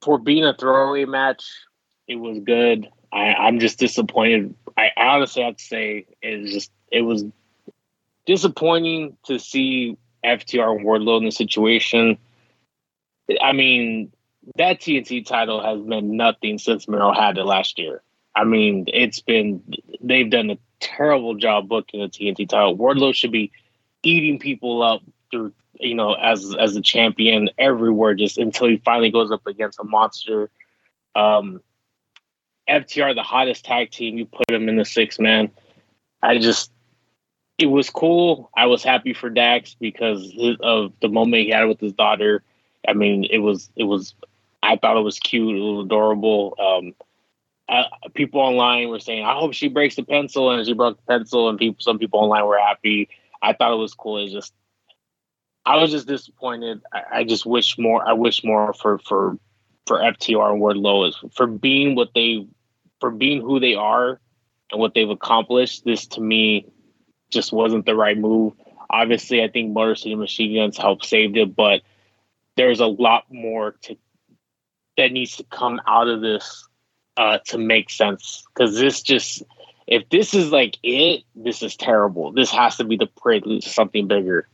for 0.00 0.18
being 0.18 0.44
a 0.44 0.54
throwaway 0.54 1.04
match, 1.04 1.44
it 2.06 2.16
was 2.16 2.38
good. 2.38 2.88
I, 3.12 3.34
I'm 3.34 3.58
just 3.58 3.78
disappointed. 3.78 4.54
I 4.76 4.90
honestly 4.96 5.42
have 5.42 5.56
to 5.56 5.64
say 5.64 6.06
it's 6.22 6.52
just 6.52 6.72
it 6.90 7.02
was 7.02 7.24
disappointing 8.26 9.16
to 9.26 9.38
see 9.38 9.96
FTR 10.24 10.76
and 10.76 10.86
Wardlow 10.86 11.18
in 11.18 11.24
the 11.24 11.30
situation. 11.30 12.18
I 13.40 13.52
mean, 13.52 14.12
that 14.56 14.80
TNT 14.80 15.26
title 15.26 15.62
has 15.62 15.80
meant 15.84 16.06
nothing 16.06 16.58
since 16.58 16.88
Miro 16.88 17.12
had 17.12 17.38
it 17.38 17.44
last 17.44 17.78
year. 17.78 18.02
I 18.34 18.44
mean, 18.44 18.84
it's 18.88 19.20
been 19.20 19.62
they've 20.00 20.30
done 20.30 20.50
a 20.50 20.58
terrible 20.80 21.34
job 21.34 21.68
booking 21.68 22.00
the 22.00 22.08
TNT 22.08 22.48
title. 22.48 22.76
Wardlow 22.76 23.14
should 23.14 23.32
be 23.32 23.50
eating 24.02 24.38
people 24.38 24.82
up 24.82 25.02
through 25.30 25.52
you 25.80 25.94
know 25.94 26.14
as 26.14 26.54
as 26.54 26.76
a 26.76 26.80
champion 26.80 27.50
everywhere 27.58 28.14
just 28.14 28.38
until 28.38 28.68
he 28.68 28.76
finally 28.78 29.10
goes 29.10 29.30
up 29.30 29.46
against 29.46 29.80
a 29.80 29.84
monster. 29.84 30.50
Um, 31.14 31.60
FTR, 32.68 33.14
the 33.14 33.22
hottest 33.22 33.64
tag 33.64 33.90
team, 33.90 34.18
you 34.18 34.26
put 34.26 34.46
them 34.48 34.68
in 34.68 34.76
the 34.76 34.84
six 34.84 35.18
man. 35.18 35.50
I 36.22 36.38
just 36.38 36.70
it 37.58 37.66
was 37.66 37.90
cool. 37.90 38.50
I 38.56 38.66
was 38.66 38.84
happy 38.84 39.12
for 39.12 39.30
Dax 39.30 39.74
because 39.74 40.32
of 40.60 40.92
the 41.02 41.08
moment 41.08 41.44
he 41.44 41.50
had 41.50 41.64
with 41.64 41.80
his 41.80 41.92
daughter. 41.92 42.42
I 42.86 42.92
mean, 42.92 43.24
it 43.24 43.38
was 43.38 43.70
it 43.76 43.84
was. 43.84 44.14
I 44.62 44.76
thought 44.76 44.96
it 44.96 45.02
was 45.02 45.18
cute. 45.18 45.56
It 45.56 45.60
was 45.60 45.84
adorable. 45.86 46.56
Um, 46.58 46.94
people 48.14 48.40
online 48.40 48.88
were 48.88 49.00
saying, 49.00 49.24
"I 49.24 49.34
hope 49.34 49.54
she 49.54 49.68
breaks 49.68 49.96
the 49.96 50.04
pencil," 50.04 50.50
and 50.50 50.64
she 50.66 50.72
broke 50.72 50.96
the 50.96 51.18
pencil, 51.18 51.48
and 51.48 51.58
people, 51.58 51.80
some 51.80 51.98
people 51.98 52.20
online 52.20 52.46
were 52.46 52.58
happy. 52.58 53.08
I 53.42 53.52
thought 53.52 53.72
it 53.72 53.76
was 53.76 53.94
cool. 53.94 54.18
It's 54.18 54.32
just, 54.32 54.52
I 55.64 55.76
was 55.76 55.90
just 55.90 56.06
disappointed. 56.06 56.80
I, 56.92 57.02
I 57.12 57.24
just 57.24 57.44
wish 57.44 57.78
more. 57.78 58.06
I 58.06 58.12
wish 58.12 58.44
more 58.44 58.72
for 58.72 58.98
for 58.98 59.38
for 59.86 59.98
FTR 59.98 60.52
and 60.52 60.62
Wardlow 60.62 61.08
is 61.08 61.16
for 61.34 61.46
being 61.46 61.96
what 61.96 62.10
they, 62.14 62.46
for 63.00 63.10
being 63.10 63.40
who 63.40 63.60
they 63.60 63.74
are, 63.74 64.20
and 64.70 64.80
what 64.80 64.94
they've 64.94 65.08
accomplished. 65.08 65.84
This 65.84 66.06
to 66.08 66.20
me, 66.20 66.66
just 67.30 67.52
wasn't 67.52 67.86
the 67.86 67.94
right 67.94 68.18
move. 68.18 68.54
Obviously, 68.90 69.42
I 69.42 69.48
think 69.48 69.72
Motor 69.72 69.94
City 69.94 70.14
Machine 70.14 70.54
Guns 70.56 70.78
helped 70.78 71.04
saved 71.04 71.36
it, 71.36 71.54
but 71.54 71.82
there's 72.56 72.80
a 72.80 72.86
lot 72.86 73.24
more 73.30 73.72
to 73.82 73.96
that 74.96 75.12
needs 75.12 75.36
to 75.36 75.44
come 75.44 75.80
out 75.86 76.08
of 76.08 76.20
this 76.20 76.66
uh, 77.16 77.38
to 77.46 77.58
make 77.58 77.88
sense. 77.88 78.44
Because 78.48 78.74
this 78.74 79.00
just, 79.00 79.42
if 79.86 80.08
this 80.08 80.34
is 80.34 80.50
like 80.50 80.76
it, 80.82 81.22
this 81.36 81.62
is 81.62 81.76
terrible. 81.76 82.32
This 82.32 82.50
has 82.50 82.76
to 82.78 82.84
be 82.84 82.96
the 82.96 83.06
prelude 83.06 83.62
to 83.62 83.68
something 83.68 84.08
bigger. 84.08 84.48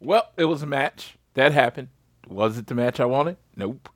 Well, 0.00 0.28
it 0.36 0.46
was 0.46 0.62
a 0.62 0.66
match 0.66 1.16
that 1.34 1.52
happened. 1.52 1.88
Was 2.28 2.58
it 2.58 2.66
the 2.66 2.74
match 2.74 3.00
I 3.00 3.04
wanted? 3.04 3.36
Nope. 3.56 3.88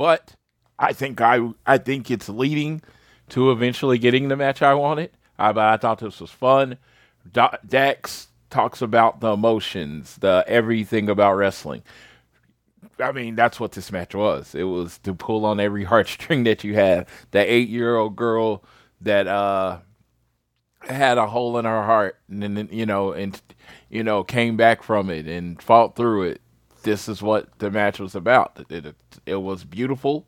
But 0.00 0.34
I 0.78 0.94
think 0.94 1.20
I 1.20 1.50
I 1.66 1.76
think 1.76 2.10
it's 2.10 2.30
leading 2.30 2.80
to 3.28 3.50
eventually 3.50 3.98
getting 3.98 4.28
the 4.28 4.36
match 4.36 4.62
I 4.62 4.72
wanted. 4.72 5.10
I, 5.38 5.50
I 5.50 5.76
thought 5.76 5.98
this 5.98 6.22
was 6.22 6.30
fun. 6.30 6.78
Da- 7.30 7.58
Dax 7.68 8.28
talks 8.48 8.80
about 8.80 9.20
the 9.20 9.34
emotions, 9.34 10.16
the 10.16 10.42
everything 10.46 11.10
about 11.10 11.34
wrestling. 11.34 11.82
I 12.98 13.12
mean, 13.12 13.34
that's 13.36 13.60
what 13.60 13.72
this 13.72 13.92
match 13.92 14.14
was. 14.14 14.54
It 14.54 14.62
was 14.62 14.96
to 15.00 15.12
pull 15.12 15.44
on 15.44 15.60
every 15.60 15.84
heartstring 15.92 16.44
that 16.44 16.64
you 16.64 16.72
had. 16.72 17.06
The 17.32 17.40
eight 17.40 17.68
year 17.68 17.96
old 17.96 18.16
girl 18.16 18.64
that 19.02 19.26
uh 19.26 19.80
had 20.80 21.18
a 21.18 21.26
hole 21.26 21.58
in 21.58 21.66
her 21.66 21.84
heart 21.84 22.16
and 22.30 22.42
then 22.42 22.70
you 22.72 22.86
know 22.86 23.12
and 23.12 23.42
you 23.90 24.02
know 24.02 24.24
came 24.24 24.56
back 24.56 24.82
from 24.82 25.10
it 25.10 25.26
and 25.26 25.60
fought 25.60 25.94
through 25.94 26.22
it 26.22 26.40
this 26.82 27.08
is 27.08 27.22
what 27.22 27.58
the 27.58 27.70
match 27.70 27.98
was 27.98 28.14
about 28.14 28.64
it, 28.68 28.86
it, 28.86 28.96
it 29.26 29.36
was 29.36 29.64
beautiful 29.64 30.26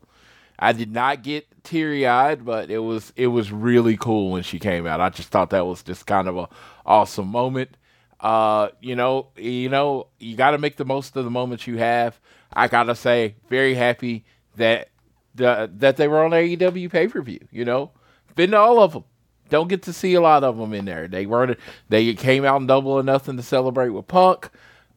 I 0.59 0.71
did 0.71 0.91
not 0.91 1.23
get 1.23 1.47
teary 1.63 2.07
eyed, 2.07 2.45
but 2.45 2.69
it 2.69 2.79
was 2.79 3.11
it 3.15 3.27
was 3.27 3.51
really 3.51 3.97
cool 3.97 4.31
when 4.31 4.43
she 4.43 4.59
came 4.59 4.85
out. 4.85 5.01
I 5.01 5.09
just 5.09 5.29
thought 5.29 5.49
that 5.49 5.65
was 5.65 5.83
just 5.83 6.05
kind 6.05 6.27
of 6.27 6.37
a 6.37 6.49
awesome 6.85 7.27
moment. 7.27 7.75
Uh, 8.19 8.69
you 8.79 8.95
know, 8.95 9.27
you 9.35 9.67
know, 9.67 10.07
you 10.19 10.37
got 10.37 10.51
to 10.51 10.57
make 10.57 10.77
the 10.77 10.85
most 10.85 11.17
of 11.17 11.25
the 11.25 11.31
moments 11.31 11.67
you 11.67 11.77
have. 11.77 12.19
I 12.53 12.67
gotta 12.67 12.95
say, 12.95 13.35
very 13.49 13.73
happy 13.73 14.25
that 14.55 14.89
the 15.35 15.69
that 15.77 15.97
they 15.97 16.07
were 16.07 16.23
on 16.23 16.31
AEW 16.31 16.89
pay 16.91 17.07
per 17.07 17.21
view. 17.21 17.45
You 17.51 17.65
know, 17.65 17.91
been 18.35 18.51
to 18.51 18.57
all 18.57 18.79
of 18.79 18.93
them. 18.93 19.03
Don't 19.49 19.67
get 19.67 19.83
to 19.83 19.93
see 19.93 20.13
a 20.13 20.21
lot 20.21 20.43
of 20.43 20.57
them 20.57 20.73
in 20.73 20.85
there. 20.85 21.07
They 21.07 21.25
weren't. 21.25 21.59
They 21.89 22.13
came 22.13 22.45
out 22.45 22.61
in 22.61 22.67
double 22.67 22.91
or 22.91 23.03
nothing 23.03 23.37
to 23.37 23.43
celebrate 23.43 23.89
with 23.89 24.07
Punk. 24.07 24.49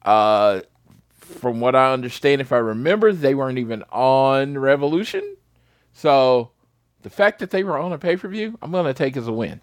Uh, 0.03 0.61
from 1.27 1.59
what 1.59 1.75
I 1.75 1.93
understand, 1.93 2.41
if 2.41 2.51
I 2.51 2.57
remember, 2.57 3.11
they 3.13 3.35
weren't 3.35 3.59
even 3.59 3.83
on 3.91 4.57
Revolution. 4.57 5.35
So 5.93 6.51
the 7.01 7.09
fact 7.09 7.39
that 7.39 7.51
they 7.51 7.63
were 7.63 7.77
on 7.77 7.93
a 7.93 7.97
pay 7.97 8.17
per 8.17 8.27
view, 8.27 8.57
I'm 8.61 8.71
going 8.71 8.85
to 8.85 8.93
take 8.93 9.17
as 9.17 9.27
a 9.27 9.33
win. 9.33 9.61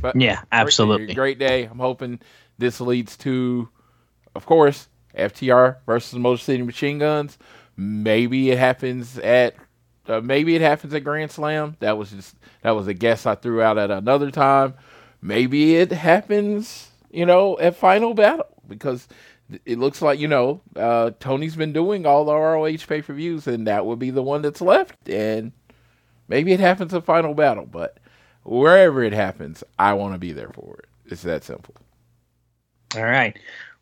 But 0.00 0.20
yeah, 0.20 0.42
absolutely. 0.52 1.14
Great 1.14 1.38
day. 1.38 1.64
I'm 1.64 1.78
hoping 1.78 2.20
this 2.58 2.80
leads 2.80 3.16
to, 3.18 3.68
of 4.34 4.46
course, 4.46 4.88
FTR 5.16 5.76
versus 5.86 6.18
Motor 6.18 6.42
City 6.42 6.62
Machine 6.62 6.98
Guns. 6.98 7.38
Maybe 7.76 8.50
it 8.50 8.58
happens 8.58 9.18
at 9.18 9.54
uh, 10.08 10.20
maybe 10.20 10.54
it 10.54 10.62
happens 10.62 10.94
at 10.94 11.04
Grand 11.04 11.30
Slam. 11.30 11.76
That 11.80 11.98
was 11.98 12.10
just 12.10 12.36
that 12.62 12.70
was 12.72 12.86
a 12.86 12.94
guess 12.94 13.26
I 13.26 13.34
threw 13.34 13.62
out 13.62 13.78
at 13.78 13.90
another 13.90 14.30
time. 14.30 14.74
Maybe 15.20 15.76
it 15.76 15.92
happens, 15.92 16.90
you 17.10 17.26
know, 17.26 17.58
at 17.58 17.76
Final 17.76 18.14
Battle 18.14 18.46
because 18.68 19.08
it 19.64 19.78
looks 19.78 20.02
like 20.02 20.18
you 20.18 20.28
know 20.28 20.60
uh, 20.74 21.12
Tony's 21.20 21.56
been 21.56 21.72
doing 21.72 22.06
all 22.06 22.24
the 22.24 22.34
ROH 22.34 22.86
pay 22.88 23.02
per 23.02 23.14
views, 23.14 23.46
and 23.46 23.66
that 23.66 23.86
would 23.86 23.98
be 23.98 24.10
the 24.10 24.22
one 24.22 24.42
that's 24.42 24.60
left. 24.60 25.08
And 25.08 25.52
maybe 26.28 26.52
it 26.52 26.60
happens 26.60 26.94
at 26.94 27.04
Final 27.04 27.34
Battle, 27.34 27.66
but 27.66 27.98
wherever 28.44 29.02
it 29.02 29.12
happens, 29.12 29.62
I 29.78 29.94
want 29.94 30.14
to 30.14 30.18
be 30.18 30.32
there 30.32 30.50
for 30.50 30.78
it. 30.78 31.12
It's 31.12 31.22
that 31.22 31.44
simple. 31.44 31.74
All 32.96 33.04
right. 33.04 33.36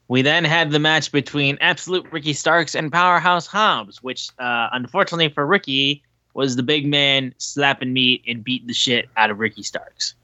We 0.08 0.20
then 0.20 0.44
had 0.44 0.70
the 0.70 0.78
match 0.78 1.12
between 1.12 1.56
Absolute 1.60 2.06
Ricky 2.12 2.34
Starks 2.34 2.74
and 2.74 2.92
Powerhouse 2.92 3.46
Hobbs, 3.46 4.02
which 4.02 4.28
uh, 4.38 4.68
unfortunately 4.72 5.30
for 5.30 5.46
Ricky 5.46 6.02
was 6.34 6.56
the 6.56 6.62
big 6.62 6.86
man 6.86 7.34
slapping 7.38 7.92
meat 7.92 8.22
and 8.26 8.44
beating 8.44 8.66
the 8.66 8.74
shit 8.74 9.08
out 9.16 9.30
of 9.30 9.38
Ricky 9.38 9.62
Starks. 9.62 10.14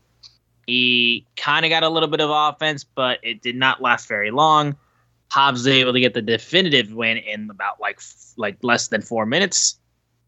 He 0.66 1.24
kind 1.36 1.64
of 1.64 1.70
got 1.70 1.82
a 1.82 1.88
little 1.88 2.08
bit 2.08 2.20
of 2.20 2.30
offense, 2.30 2.84
but 2.84 3.20
it 3.22 3.42
did 3.42 3.56
not 3.56 3.80
last 3.80 4.06
very 4.06 4.30
long. 4.30 4.76
Hobbs 5.30 5.66
able 5.66 5.92
to 5.92 6.00
get 6.00 6.14
the 6.14 6.22
definitive 6.22 6.92
win 6.92 7.16
in 7.18 7.48
about 7.50 7.80
like 7.80 8.00
like 8.36 8.58
less 8.62 8.88
than 8.88 9.00
four 9.00 9.26
minutes. 9.26 9.78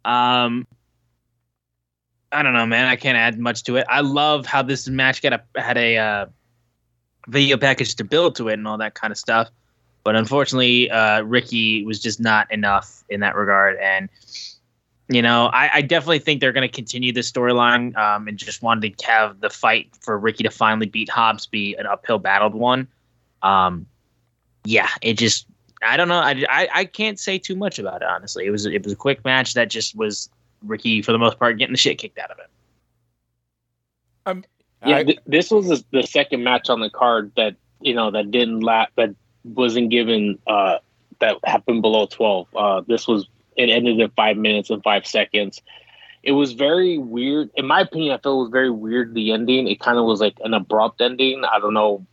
Um, 0.05 0.66
I 2.31 2.43
don't 2.43 2.55
know, 2.55 2.66
man. 2.66 2.87
I 2.87 2.97
can't 2.97 3.19
add 3.19 3.39
much 3.39 3.65
to 3.65 3.77
it. 3.77 3.87
I 3.89 4.01
love 4.01 4.47
how 4.47 4.62
this 4.62 4.89
match 4.89 5.23
got 5.23 5.33
a 5.33 5.61
had 5.61 5.77
a 5.77 5.97
uh, 5.97 6.27
video 7.29 7.57
package 7.57 7.95
to 7.97 8.05
build 8.05 8.37
to 8.37 8.49
it 8.49 8.55
and 8.55 8.66
all 8.66 8.79
that 8.79 8.95
kind 8.95 9.11
of 9.11 9.19
stuff. 9.19 9.51
But 10.05 10.16
unfortunately, 10.16 10.91
uh, 10.91 11.23
Ricky 11.23 11.85
was 11.85 12.01
just 12.01 12.20
not 12.20 12.51
enough 12.51 13.05
in 13.09 13.20
that 13.20 13.37
regard. 13.37 13.79
And, 13.79 14.09
you 15.09 15.23
know, 15.23 15.47
I, 15.47 15.70
I 15.74 15.83
definitely 15.83 16.19
think 16.19 16.41
they're 16.41 16.53
going 16.53 16.69
to 16.69 16.74
continue 16.74 17.12
this 17.12 17.31
storyline 17.31 17.97
um, 17.97 18.27
and 18.27 18.37
just 18.37 18.62
wanted 18.62 18.99
to 18.99 19.07
have 19.07 19.41
the 19.41 19.51
fight 19.51 19.97
for 20.01 20.19
Ricky 20.19 20.43
to 20.43 20.51
finally 20.51 20.87
beat 20.87 21.09
Hobbs 21.09 21.47
be 21.47 21.77
an 21.77 21.87
uphill 21.87 22.19
battled 22.19 22.55
one. 22.55 22.89
Um, 23.43 23.87
yeah, 24.65 24.89
it 25.01 25.15
just, 25.15 25.47
I 25.83 25.97
don't 25.97 26.09
know. 26.09 26.21
I, 26.21 26.45
I, 26.49 26.69
I 26.73 26.85
can't 26.85 27.19
say 27.19 27.39
too 27.39 27.57
much 27.57 27.79
about 27.79 28.03
it, 28.03 28.09
honestly. 28.09 28.47
It 28.47 28.51
was, 28.51 28.67
it 28.67 28.83
was 28.83 28.93
a 28.93 28.97
quick 28.97 29.25
match 29.25 29.55
that 29.55 29.71
just 29.71 29.97
was 29.97 30.29
Ricky, 30.65 31.03
for 31.03 31.13
the 31.13 31.19
most 31.19 31.39
part, 31.39 31.59
getting 31.59 31.73
the 31.73 31.79
shit 31.79 31.99
kicked 31.99 32.19
out 32.19 32.31
of 32.31 32.39
him. 32.39 32.47
Um, 34.25 34.45
yeah, 34.87 34.99
I, 34.99 35.05
th- 35.05 35.19
this 35.27 35.51
was 35.51 35.83
the 35.91 36.03
second 36.03 36.45
match 36.45 36.71
on 36.71 36.79
the 36.79 36.91
card 36.91 37.33
that 37.37 37.57
you 37.81 37.95
know 37.95 38.13
that 38.13 38.31
didn't 38.31 38.61
last, 38.61 38.93
that 38.95 39.13
wasn't 39.43 39.91
given 39.91 40.39
uh, 40.47 40.79
that 41.19 41.39
happened 41.43 41.83
below 41.83 42.07
twelve. 42.07 42.47
Uh, 42.55 42.83
this 42.87 43.09
was 43.09 43.27
it 43.57 43.69
ended 43.69 43.99
in 43.99 44.11
five 44.11 44.37
minutes 44.37 44.71
and 44.71 44.81
five 44.85 45.05
seconds. 45.05 45.61
It 46.23 46.33
was 46.33 46.53
very 46.53 46.99
weird, 46.99 47.51
in 47.57 47.67
my 47.67 47.81
opinion. 47.81 48.13
I 48.13 48.19
felt 48.19 48.37
it 48.37 48.43
was 48.43 48.51
very 48.51 48.71
weird. 48.71 49.15
The 49.15 49.33
ending, 49.33 49.67
it 49.67 49.81
kind 49.81 49.99
of 49.99 50.05
was 50.05 50.21
like 50.21 50.37
an 50.45 50.55
abrupt 50.55 51.01
ending. 51.01 51.43
I 51.45 51.59
don't 51.59 51.75
know, 51.75 52.07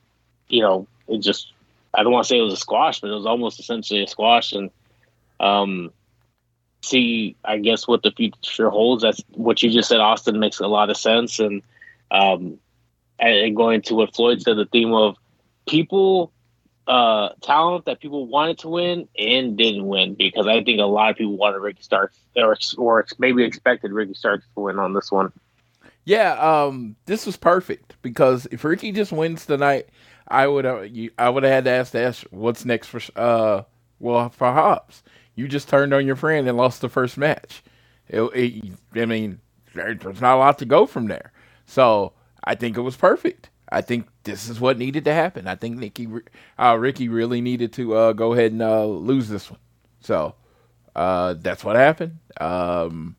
you 0.47 0.63
know, 0.63 0.87
it 1.07 1.19
just 1.19 1.53
I 1.93 2.03
don't 2.03 2.11
want 2.11 2.25
to 2.25 2.29
say 2.29 2.37
it 2.37 2.43
was 2.43 2.53
a 2.53 2.57
squash, 2.57 3.01
but 3.01 3.09
it 3.09 3.15
was 3.15 3.25
almost 3.25 3.59
essentially 3.59 4.03
a 4.03 4.07
squash. 4.07 4.53
And 4.53 4.69
um, 5.39 5.91
see, 6.81 7.35
I 7.43 7.57
guess 7.57 7.87
what 7.87 8.03
the 8.03 8.11
future 8.11 8.69
holds. 8.69 9.03
That's 9.03 9.23
what 9.31 9.63
you 9.63 9.71
just 9.71 9.89
said, 9.89 9.99
Austin, 9.99 10.39
makes 10.39 10.59
a 10.59 10.67
lot 10.67 10.89
of 10.89 10.97
sense. 10.97 11.39
And 11.39 11.61
um, 12.11 12.59
and 13.19 13.55
going 13.55 13.81
to 13.83 13.95
what 13.95 14.15
Floyd 14.15 14.41
said, 14.41 14.57
the 14.57 14.65
theme 14.65 14.93
of 14.93 15.15
people, 15.67 16.31
uh, 16.87 17.29
talent 17.41 17.85
that 17.85 17.99
people 17.99 18.27
wanted 18.27 18.57
to 18.59 18.69
win 18.69 19.07
and 19.17 19.57
didn't 19.57 19.85
win 19.85 20.15
because 20.15 20.47
I 20.47 20.63
think 20.63 20.79
a 20.79 20.85
lot 20.85 21.11
of 21.11 21.17
people 21.17 21.37
wanted 21.37 21.59
Ricky 21.59 21.83
Starks 21.83 22.19
or, 22.35 22.57
or 22.77 23.05
maybe 23.19 23.43
expected 23.43 23.91
Ricky 23.91 24.13
Starks 24.13 24.45
to 24.55 24.61
win 24.61 24.79
on 24.79 24.93
this 24.93 25.11
one. 25.11 25.31
Yeah, 26.05 26.33
um, 26.33 26.95
this 27.05 27.27
was 27.27 27.37
perfect 27.37 27.95
because 28.01 28.47
if 28.51 28.63
Ricky 28.63 28.91
just 28.91 29.11
wins 29.11 29.45
tonight, 29.45 29.89
I 30.29 30.47
would 30.47 30.65
have 30.65 30.89
I 31.17 31.29
would 31.29 31.43
have 31.43 31.51
had 31.51 31.63
to 31.65 31.71
ask 31.71 31.95
Ash 31.95 32.25
what's 32.31 32.65
next 32.65 32.87
for 32.87 33.01
uh 33.15 33.63
well 33.99 34.29
for 34.29 34.51
Hobbs. 34.53 35.03
You 35.35 35.47
just 35.47 35.69
turned 35.69 35.93
on 35.93 36.05
your 36.05 36.15
friend 36.15 36.47
and 36.47 36.57
lost 36.57 36.81
the 36.81 36.89
first 36.89 37.17
match. 37.17 37.63
It, 38.09 38.21
it, 38.33 38.73
I 38.95 39.05
mean, 39.05 39.39
there's 39.73 40.21
not 40.21 40.35
a 40.35 40.39
lot 40.39 40.59
to 40.59 40.65
go 40.65 40.85
from 40.85 41.07
there. 41.07 41.31
So 41.65 42.13
I 42.43 42.55
think 42.55 42.77
it 42.77 42.81
was 42.81 42.97
perfect. 42.97 43.49
I 43.71 43.81
think 43.81 44.07
this 44.23 44.49
is 44.49 44.59
what 44.59 44.77
needed 44.77 45.05
to 45.05 45.13
happen. 45.13 45.47
I 45.47 45.55
think 45.55 45.77
Nikki, 45.77 46.07
uh, 46.57 46.75
Ricky 46.77 47.07
really 47.07 47.39
needed 47.39 47.71
to 47.73 47.95
uh, 47.95 48.13
go 48.13 48.33
ahead 48.33 48.51
and 48.51 48.61
uh, 48.61 48.85
lose 48.85 49.29
this 49.29 49.49
one. 49.49 49.59
So 50.01 50.35
uh, 50.95 51.35
that's 51.39 51.63
what 51.63 51.75
happened. 51.75 52.17
Um, 52.41 53.15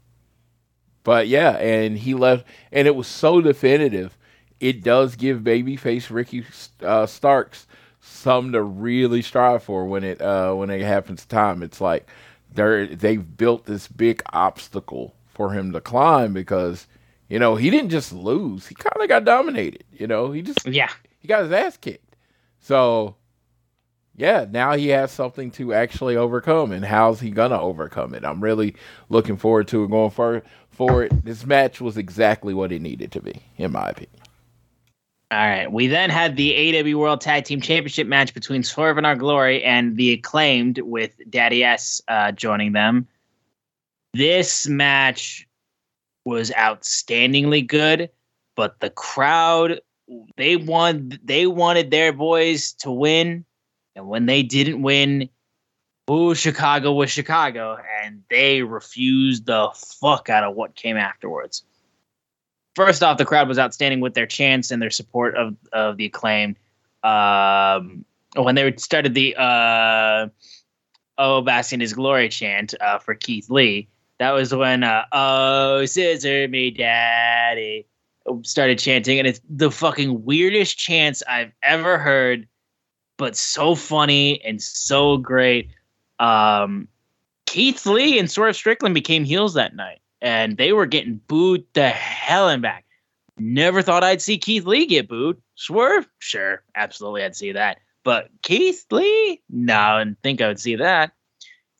but 1.04 1.28
yeah, 1.28 1.52
and 1.56 1.96
he 1.96 2.14
left, 2.14 2.44
and 2.72 2.86
it 2.86 2.94
was 2.96 3.06
so 3.06 3.40
definitive. 3.40 4.16
It 4.60 4.82
does 4.82 5.16
give 5.16 5.40
babyface 5.40 6.10
Ricky 6.10 6.44
uh, 6.82 7.06
Starks 7.06 7.66
something 8.02 8.52
to 8.52 8.62
really 8.62 9.22
strive 9.22 9.62
for 9.62 9.86
when 9.86 10.04
it 10.04 10.20
uh, 10.20 10.54
when 10.54 10.70
it 10.70 10.82
happens 10.82 11.24
time. 11.26 11.62
It's 11.62 11.80
like 11.80 12.08
they're 12.52 12.86
they've 12.86 13.36
built 13.36 13.64
this 13.64 13.88
big 13.88 14.22
obstacle 14.32 15.14
for 15.28 15.52
him 15.52 15.72
to 15.72 15.80
climb 15.80 16.32
because 16.32 16.86
you 17.30 17.38
know, 17.38 17.54
he 17.54 17.70
didn't 17.70 17.90
just 17.90 18.12
lose; 18.12 18.66
he 18.66 18.74
kind 18.74 19.00
of 19.00 19.08
got 19.08 19.24
dominated. 19.24 19.84
You 19.96 20.08
know, 20.08 20.32
he 20.32 20.42
just 20.42 20.66
yeah, 20.66 20.90
he 21.20 21.28
got 21.28 21.44
his 21.44 21.52
ass 21.52 21.76
kicked. 21.76 22.16
So, 22.58 23.14
yeah, 24.16 24.46
now 24.50 24.76
he 24.76 24.88
has 24.88 25.12
something 25.12 25.52
to 25.52 25.72
actually 25.72 26.16
overcome, 26.16 26.72
and 26.72 26.84
how's 26.84 27.20
he 27.20 27.30
gonna 27.30 27.60
overcome 27.60 28.14
it? 28.14 28.24
I'm 28.24 28.42
really 28.42 28.74
looking 29.08 29.36
forward 29.36 29.68
to 29.68 29.84
it 29.84 29.90
going 29.90 30.10
forward. 30.10 30.42
For 30.70 31.04
it, 31.04 31.24
this 31.24 31.46
match 31.46 31.80
was 31.80 31.96
exactly 31.96 32.52
what 32.52 32.72
it 32.72 32.82
needed 32.82 33.12
to 33.12 33.20
be, 33.20 33.42
in 33.56 33.72
my 33.72 33.90
opinion. 33.90 34.20
All 35.32 35.38
right. 35.38 35.70
We 35.70 35.86
then 35.86 36.10
had 36.10 36.36
the 36.36 36.52
AEW 36.52 36.96
World 36.96 37.20
Tag 37.20 37.44
Team 37.44 37.60
Championship 37.60 38.08
match 38.08 38.34
between 38.34 38.64
Swerve 38.64 38.98
in 38.98 39.04
Our 39.04 39.14
Glory 39.14 39.62
and 39.62 39.96
the 39.96 40.12
Acclaimed 40.12 40.80
with 40.80 41.12
Daddy 41.30 41.62
Ass 41.62 42.02
uh, 42.08 42.32
joining 42.32 42.72
them. 42.72 43.06
This 44.12 44.66
match 44.66 45.46
was 46.24 46.50
outstandingly 46.50 47.64
good, 47.64 48.10
but 48.56 48.80
the 48.80 48.90
crowd 48.90 49.80
they 50.36 50.56
want 50.56 51.24
they 51.24 51.46
wanted 51.46 51.92
their 51.92 52.12
boys 52.12 52.72
to 52.80 52.90
win, 52.90 53.44
and 53.94 54.08
when 54.08 54.26
they 54.26 54.42
didn't 54.42 54.82
win, 54.82 55.28
ooh, 56.10 56.34
Chicago 56.34 56.92
was 56.92 57.10
Chicago, 57.10 57.78
and 58.02 58.24
they 58.28 58.62
refused 58.62 59.46
the 59.46 59.70
fuck 59.74 60.28
out 60.28 60.42
of 60.42 60.56
what 60.56 60.74
came 60.74 60.96
afterwards. 60.96 61.62
First 62.74 63.02
off, 63.02 63.18
the 63.18 63.24
crowd 63.24 63.48
was 63.48 63.58
outstanding 63.58 64.00
with 64.00 64.14
their 64.14 64.26
chants 64.26 64.70
and 64.70 64.80
their 64.80 64.90
support 64.90 65.36
of 65.36 65.56
of 65.72 65.96
the 65.96 66.06
acclaim. 66.06 66.56
Um, 67.02 68.04
when 68.36 68.54
they 68.54 68.74
started 68.76 69.14
the 69.14 69.34
uh, 69.36 70.28
"Oh, 71.18 71.42
Basking 71.42 71.80
His 71.80 71.92
Glory" 71.92 72.28
chant 72.28 72.74
uh, 72.80 72.98
for 72.98 73.14
Keith 73.14 73.50
Lee, 73.50 73.88
that 74.18 74.30
was 74.30 74.54
when 74.54 74.84
uh, 74.84 75.04
"Oh 75.12 75.84
Scissor 75.84 76.48
Me 76.48 76.70
Daddy" 76.70 77.86
started 78.42 78.78
chanting, 78.78 79.18
and 79.18 79.26
it's 79.26 79.40
the 79.48 79.70
fucking 79.70 80.24
weirdest 80.24 80.78
chants 80.78 81.22
I've 81.28 81.52
ever 81.62 81.98
heard, 81.98 82.46
but 83.16 83.36
so 83.36 83.74
funny 83.74 84.42
and 84.44 84.62
so 84.62 85.16
great. 85.16 85.70
Um, 86.18 86.86
Keith 87.46 87.84
Lee 87.86 88.18
and 88.18 88.30
Swerve 88.30 88.54
Strickland 88.54 88.94
became 88.94 89.24
heels 89.24 89.54
that 89.54 89.74
night, 89.74 90.00
and 90.22 90.56
they 90.56 90.72
were 90.72 90.86
getting 90.86 91.20
booed 91.26 91.64
the 91.72 91.88
hell 91.88 92.48
and 92.48 92.62
back. 92.62 92.84
Never 93.38 93.82
thought 93.82 94.04
I'd 94.04 94.20
see 94.20 94.36
Keith 94.38 94.66
Lee 94.66 94.86
get 94.86 95.08
booed. 95.08 95.40
Swerve, 95.54 96.06
sure, 96.18 96.62
absolutely, 96.74 97.24
I'd 97.24 97.36
see 97.36 97.52
that. 97.52 97.78
But 98.04 98.28
Keith 98.42 98.84
Lee, 98.90 99.40
no, 99.48 99.78
I 99.78 100.04
didn't 100.04 100.18
think 100.22 100.40
I 100.40 100.48
would 100.48 100.60
see 100.60 100.76
that. 100.76 101.12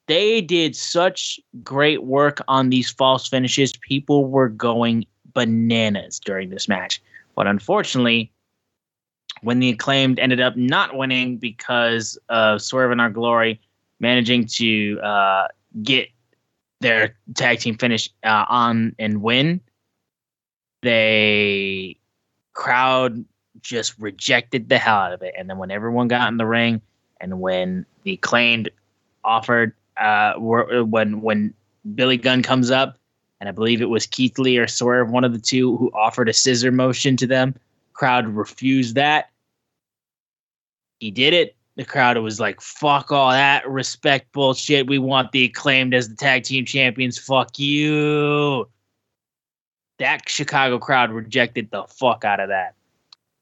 they 0.06 0.40
did 0.40 0.74
such 0.74 1.38
great 1.62 2.02
work 2.02 2.42
on 2.48 2.70
these 2.70 2.90
false 2.90 3.28
finishes. 3.28 3.72
People 3.74 4.26
were 4.26 4.48
going 4.48 5.06
bananas 5.34 6.18
during 6.18 6.50
this 6.50 6.66
match. 6.66 7.00
But 7.36 7.46
unfortunately, 7.46 8.32
when 9.42 9.60
the 9.60 9.68
acclaimed 9.70 10.18
ended 10.18 10.40
up 10.40 10.56
not 10.56 10.96
winning 10.96 11.36
because 11.36 12.18
of 12.28 12.60
Swerve 12.60 12.90
in 12.90 12.98
Our 12.98 13.10
Glory 13.10 13.60
managing 14.00 14.46
to 14.46 14.98
uh, 15.00 15.46
get 15.82 16.08
their 16.80 17.16
tag 17.34 17.60
team 17.60 17.76
finish 17.76 18.08
uh, 18.24 18.44
on 18.48 18.94
and 18.98 19.22
win, 19.22 19.60
they 20.82 21.96
crowd 22.52 23.24
just 23.60 23.98
rejected 23.98 24.68
the 24.68 24.78
hell 24.78 24.96
out 24.96 25.12
of 25.12 25.22
it. 25.22 25.34
And 25.36 25.48
then 25.48 25.58
when 25.58 25.70
everyone 25.70 26.08
got 26.08 26.28
in 26.28 26.38
the 26.38 26.46
ring, 26.46 26.80
and 27.20 27.40
when 27.40 27.84
the 28.04 28.16
claimed 28.18 28.70
offered, 29.24 29.74
uh, 29.98 30.34
when 30.38 31.20
when 31.20 31.54
Billy 31.94 32.16
Gunn 32.16 32.42
comes 32.42 32.70
up, 32.70 32.98
and 33.40 33.48
I 33.48 33.52
believe 33.52 33.82
it 33.82 33.88
was 33.88 34.06
Keith 34.06 34.38
Lee 34.38 34.58
or 34.58 34.66
Swerve, 34.66 35.10
one 35.10 35.24
of 35.24 35.32
the 35.32 35.38
two, 35.38 35.76
who 35.76 35.90
offered 35.94 36.28
a 36.28 36.32
scissor 36.32 36.72
motion 36.72 37.16
to 37.18 37.26
them. 37.26 37.54
Crowd 37.92 38.28
refused 38.28 38.94
that. 38.94 39.30
He 41.00 41.10
did 41.10 41.34
it. 41.34 41.56
The 41.76 41.84
crowd 41.84 42.18
was 42.18 42.40
like, 42.40 42.60
"Fuck 42.60 43.12
all 43.12 43.30
that 43.30 43.68
respect 43.68 44.32
bullshit. 44.32 44.86
We 44.86 44.98
want 44.98 45.32
the 45.32 45.44
acclaimed 45.44 45.94
as 45.94 46.08
the 46.08 46.16
tag 46.16 46.44
team 46.44 46.64
champions. 46.64 47.18
Fuck 47.18 47.58
you." 47.58 48.68
That 49.98 50.28
Chicago 50.28 50.78
crowd 50.78 51.10
rejected 51.10 51.70
the 51.70 51.84
fuck 51.84 52.24
out 52.24 52.40
of 52.40 52.48
that 52.48 52.74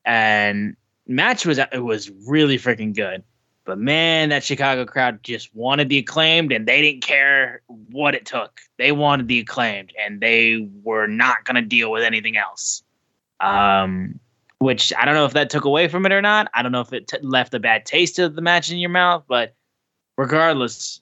and 0.08 0.74
match 1.06 1.46
was 1.46 1.58
it 1.58 1.84
was 1.84 2.10
really 2.26 2.58
freaking 2.58 2.94
good. 2.96 3.22
But 3.64 3.78
man, 3.78 4.30
that 4.30 4.42
Chicago 4.42 4.86
crowd 4.86 5.22
just 5.22 5.54
wanted 5.54 5.90
the 5.90 5.98
acclaimed, 5.98 6.52
and 6.52 6.66
they 6.66 6.80
didn't 6.80 7.02
care 7.02 7.60
what 7.90 8.14
it 8.14 8.24
took. 8.24 8.60
They 8.78 8.92
wanted 8.92 9.28
the 9.28 9.40
acclaimed, 9.40 9.92
and 10.02 10.22
they 10.22 10.66
were 10.82 11.06
not 11.06 11.44
going 11.44 11.56
to 11.56 11.62
deal 11.62 11.90
with 11.90 12.02
anything 12.02 12.38
else. 12.38 12.82
Um, 13.40 14.18
which 14.58 14.92
I 14.98 15.04
don't 15.04 15.14
know 15.14 15.24
if 15.24 15.32
that 15.34 15.50
took 15.50 15.64
away 15.64 15.88
from 15.88 16.04
it 16.06 16.12
or 16.12 16.22
not. 16.22 16.50
I 16.54 16.62
don't 16.62 16.72
know 16.72 16.80
if 16.80 16.92
it 16.92 17.08
t- 17.08 17.18
left 17.22 17.54
a 17.54 17.60
bad 17.60 17.86
taste 17.86 18.18
of 18.18 18.34
the 18.34 18.42
match 18.42 18.70
in 18.70 18.78
your 18.78 18.90
mouth, 18.90 19.24
but 19.28 19.54
regardless, 20.16 21.00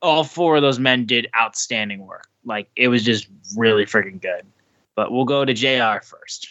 all 0.00 0.24
four 0.24 0.56
of 0.56 0.62
those 0.62 0.78
men 0.78 1.06
did 1.06 1.28
outstanding 1.38 2.06
work. 2.06 2.28
Like 2.44 2.68
it 2.76 2.88
was 2.88 3.04
just 3.04 3.28
really 3.56 3.84
freaking 3.84 4.20
good. 4.20 4.46
But 4.94 5.10
we'll 5.10 5.24
go 5.24 5.44
to 5.44 5.54
JR 5.54 6.04
first. 6.04 6.48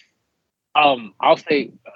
Um, 0.76 1.14
I'll 1.20 1.38
say 1.38 1.72
uh, 1.86 1.92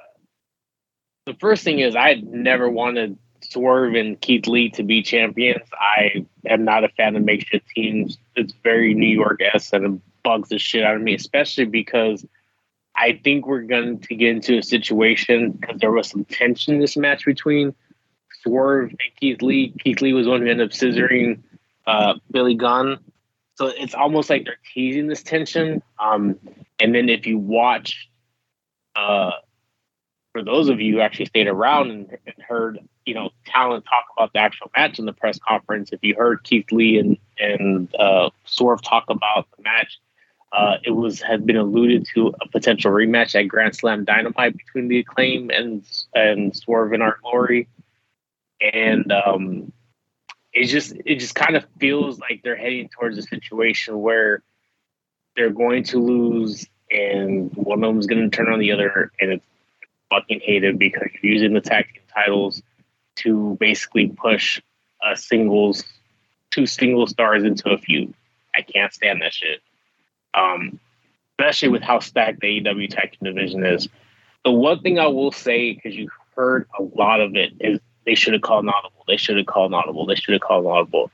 the 1.25 1.33
first 1.35 1.63
thing 1.63 1.79
is 1.79 1.95
I 1.95 2.21
never 2.25 2.69
wanted 2.69 3.17
Swerve 3.41 3.95
and 3.95 4.19
Keith 4.19 4.47
Lee 4.47 4.69
to 4.71 4.83
be 4.83 5.01
champions. 5.01 5.67
I 5.73 6.25
am 6.47 6.65
not 6.65 6.83
a 6.83 6.89
fan 6.89 7.15
of 7.15 7.23
makeshift 7.23 7.67
teams. 7.69 8.17
It's 8.35 8.53
very 8.63 8.93
New 8.93 9.07
York 9.07 9.41
s 9.53 9.71
and 9.73 9.85
it 9.85 10.01
bugs 10.23 10.49
the 10.49 10.59
shit 10.59 10.83
out 10.83 10.95
of 10.95 11.01
me, 11.01 11.13
especially 11.15 11.65
because 11.65 12.25
I 12.97 13.19
think 13.23 13.45
we're 13.45 13.61
going 13.61 13.99
to 13.99 14.15
get 14.15 14.29
into 14.29 14.57
a 14.57 14.63
situation 14.63 15.51
because 15.51 15.79
there 15.79 15.91
was 15.91 16.09
some 16.09 16.25
tension 16.25 16.75
in 16.75 16.79
this 16.81 16.95
match 16.95 17.25
between 17.25 17.73
Swerve 18.41 18.89
and 18.89 19.15
Keith 19.19 19.41
Lee. 19.41 19.73
Keith 19.79 20.01
Lee 20.01 20.13
was 20.13 20.27
one 20.27 20.41
who 20.41 20.47
ended 20.47 20.67
up 20.67 20.71
scissoring 20.71 21.41
uh, 21.87 22.15
Billy 22.31 22.55
Gunn. 22.55 22.99
So 23.55 23.67
it's 23.67 23.93
almost 23.93 24.29
like 24.29 24.45
they're 24.45 24.57
teasing 24.73 25.07
this 25.07 25.23
tension. 25.23 25.81
Um, 25.99 26.39
and 26.79 26.93
then 26.93 27.09
if 27.09 27.25
you 27.25 27.37
watch 27.37 28.09
uh, 28.95 29.31
for 30.35 30.43
those 30.43 30.67
of 30.67 30.81
you 30.81 30.95
who 30.95 30.99
actually 30.99 31.27
stayed 31.27 31.47
around 31.47 31.91
and, 31.91 32.17
and, 32.25 32.35
heard, 32.45 32.77
you 33.05 33.13
know, 33.13 33.29
talent 33.45 33.85
talk 33.85 34.03
about 34.17 34.33
the 34.33 34.39
actual 34.39 34.69
match 34.75 34.99
in 34.99 35.05
the 35.05 35.13
press 35.13 35.39
conference, 35.39 35.93
if 35.93 35.99
you 36.01 36.13
heard 36.13 36.43
Keith 36.43 36.69
Lee 36.73 36.97
and 36.99 37.17
and 37.39 37.95
uh, 37.95 38.29
Swerve 38.43 38.81
talk 38.81 39.05
about 39.07 39.47
the 39.55 39.63
match, 39.63 39.97
uh, 40.55 40.77
it 40.83 40.91
was 40.91 41.21
had 41.21 41.45
been 41.45 41.57
alluded 41.57 42.07
to 42.13 42.33
a 42.41 42.47
potential 42.47 42.91
rematch 42.91 43.39
at 43.39 43.47
Grand 43.47 43.75
Slam 43.75 44.05
Dynamite 44.05 44.57
between 44.57 44.87
the 44.87 44.99
Acclaim 44.99 45.49
and 45.49 45.83
and 46.13 46.55
Swerve 46.55 46.93
in 46.93 47.01
Our 47.01 47.17
Glory, 47.21 47.67
and 48.61 49.11
um, 49.11 49.73
it 50.53 50.65
just 50.65 50.93
it 51.05 51.19
just 51.19 51.35
kind 51.35 51.55
of 51.55 51.65
feels 51.79 52.19
like 52.19 52.41
they're 52.43 52.55
heading 52.55 52.89
towards 52.89 53.17
a 53.17 53.23
situation 53.23 53.99
where 53.99 54.41
they're 55.35 55.49
going 55.49 55.83
to 55.83 55.99
lose 55.99 56.67
and 56.91 57.51
one 57.55 57.83
of 57.83 57.89
them 57.89 57.99
is 57.99 58.07
going 58.07 58.29
to 58.29 58.35
turn 58.35 58.51
on 58.51 58.59
the 58.59 58.71
other, 58.71 59.11
and 59.19 59.31
it's 59.31 59.45
fucking 60.09 60.39
hated 60.43 60.77
because 60.79 61.09
you're 61.21 61.33
using 61.33 61.53
the 61.53 61.61
tag 61.61 61.87
team 61.93 62.03
titles 62.13 62.61
to 63.15 63.57
basically 63.59 64.07
push 64.07 64.61
a 65.03 65.15
singles, 65.15 65.83
two 66.51 66.65
single 66.65 67.07
stars 67.07 67.43
into 67.43 67.69
a 67.69 67.77
feud. 67.77 68.13
I 68.53 68.61
can't 68.61 68.93
stand 68.93 69.21
that 69.21 69.33
shit. 69.33 69.61
Um, 70.35 70.79
especially 71.39 71.69
with 71.69 71.81
how 71.81 71.99
stacked 71.99 72.41
the 72.41 72.61
AEW 72.61 72.89
tag 72.89 73.11
team 73.11 73.33
division 73.33 73.65
is. 73.65 73.89
The 74.43 74.51
one 74.51 74.81
thing 74.81 74.99
I 74.99 75.07
will 75.07 75.31
say, 75.31 75.73
because 75.73 75.95
you 75.95 76.09
heard 76.35 76.67
a 76.77 76.83
lot 76.83 77.19
of 77.19 77.35
it, 77.35 77.53
is 77.59 77.79
they 78.05 78.15
should 78.15 78.33
have 78.33 78.41
called 78.41 78.65
an 78.65 78.69
audible. 78.69 79.03
They 79.07 79.17
should 79.17 79.37
have 79.37 79.45
called 79.45 79.71
an 79.71 79.75
audible. 79.75 80.05
They 80.05 80.15
should 80.15 80.33
have 80.33 80.41
called 80.41 80.65
an 80.65 80.71
audible. 80.71 81.11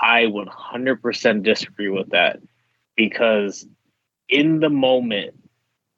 I 0.00 0.26
would 0.26 0.48
100% 0.48 1.42
disagree 1.42 1.88
with 1.88 2.10
that 2.10 2.40
because 2.96 3.66
in 4.28 4.60
the 4.60 4.70
moment 4.70 5.34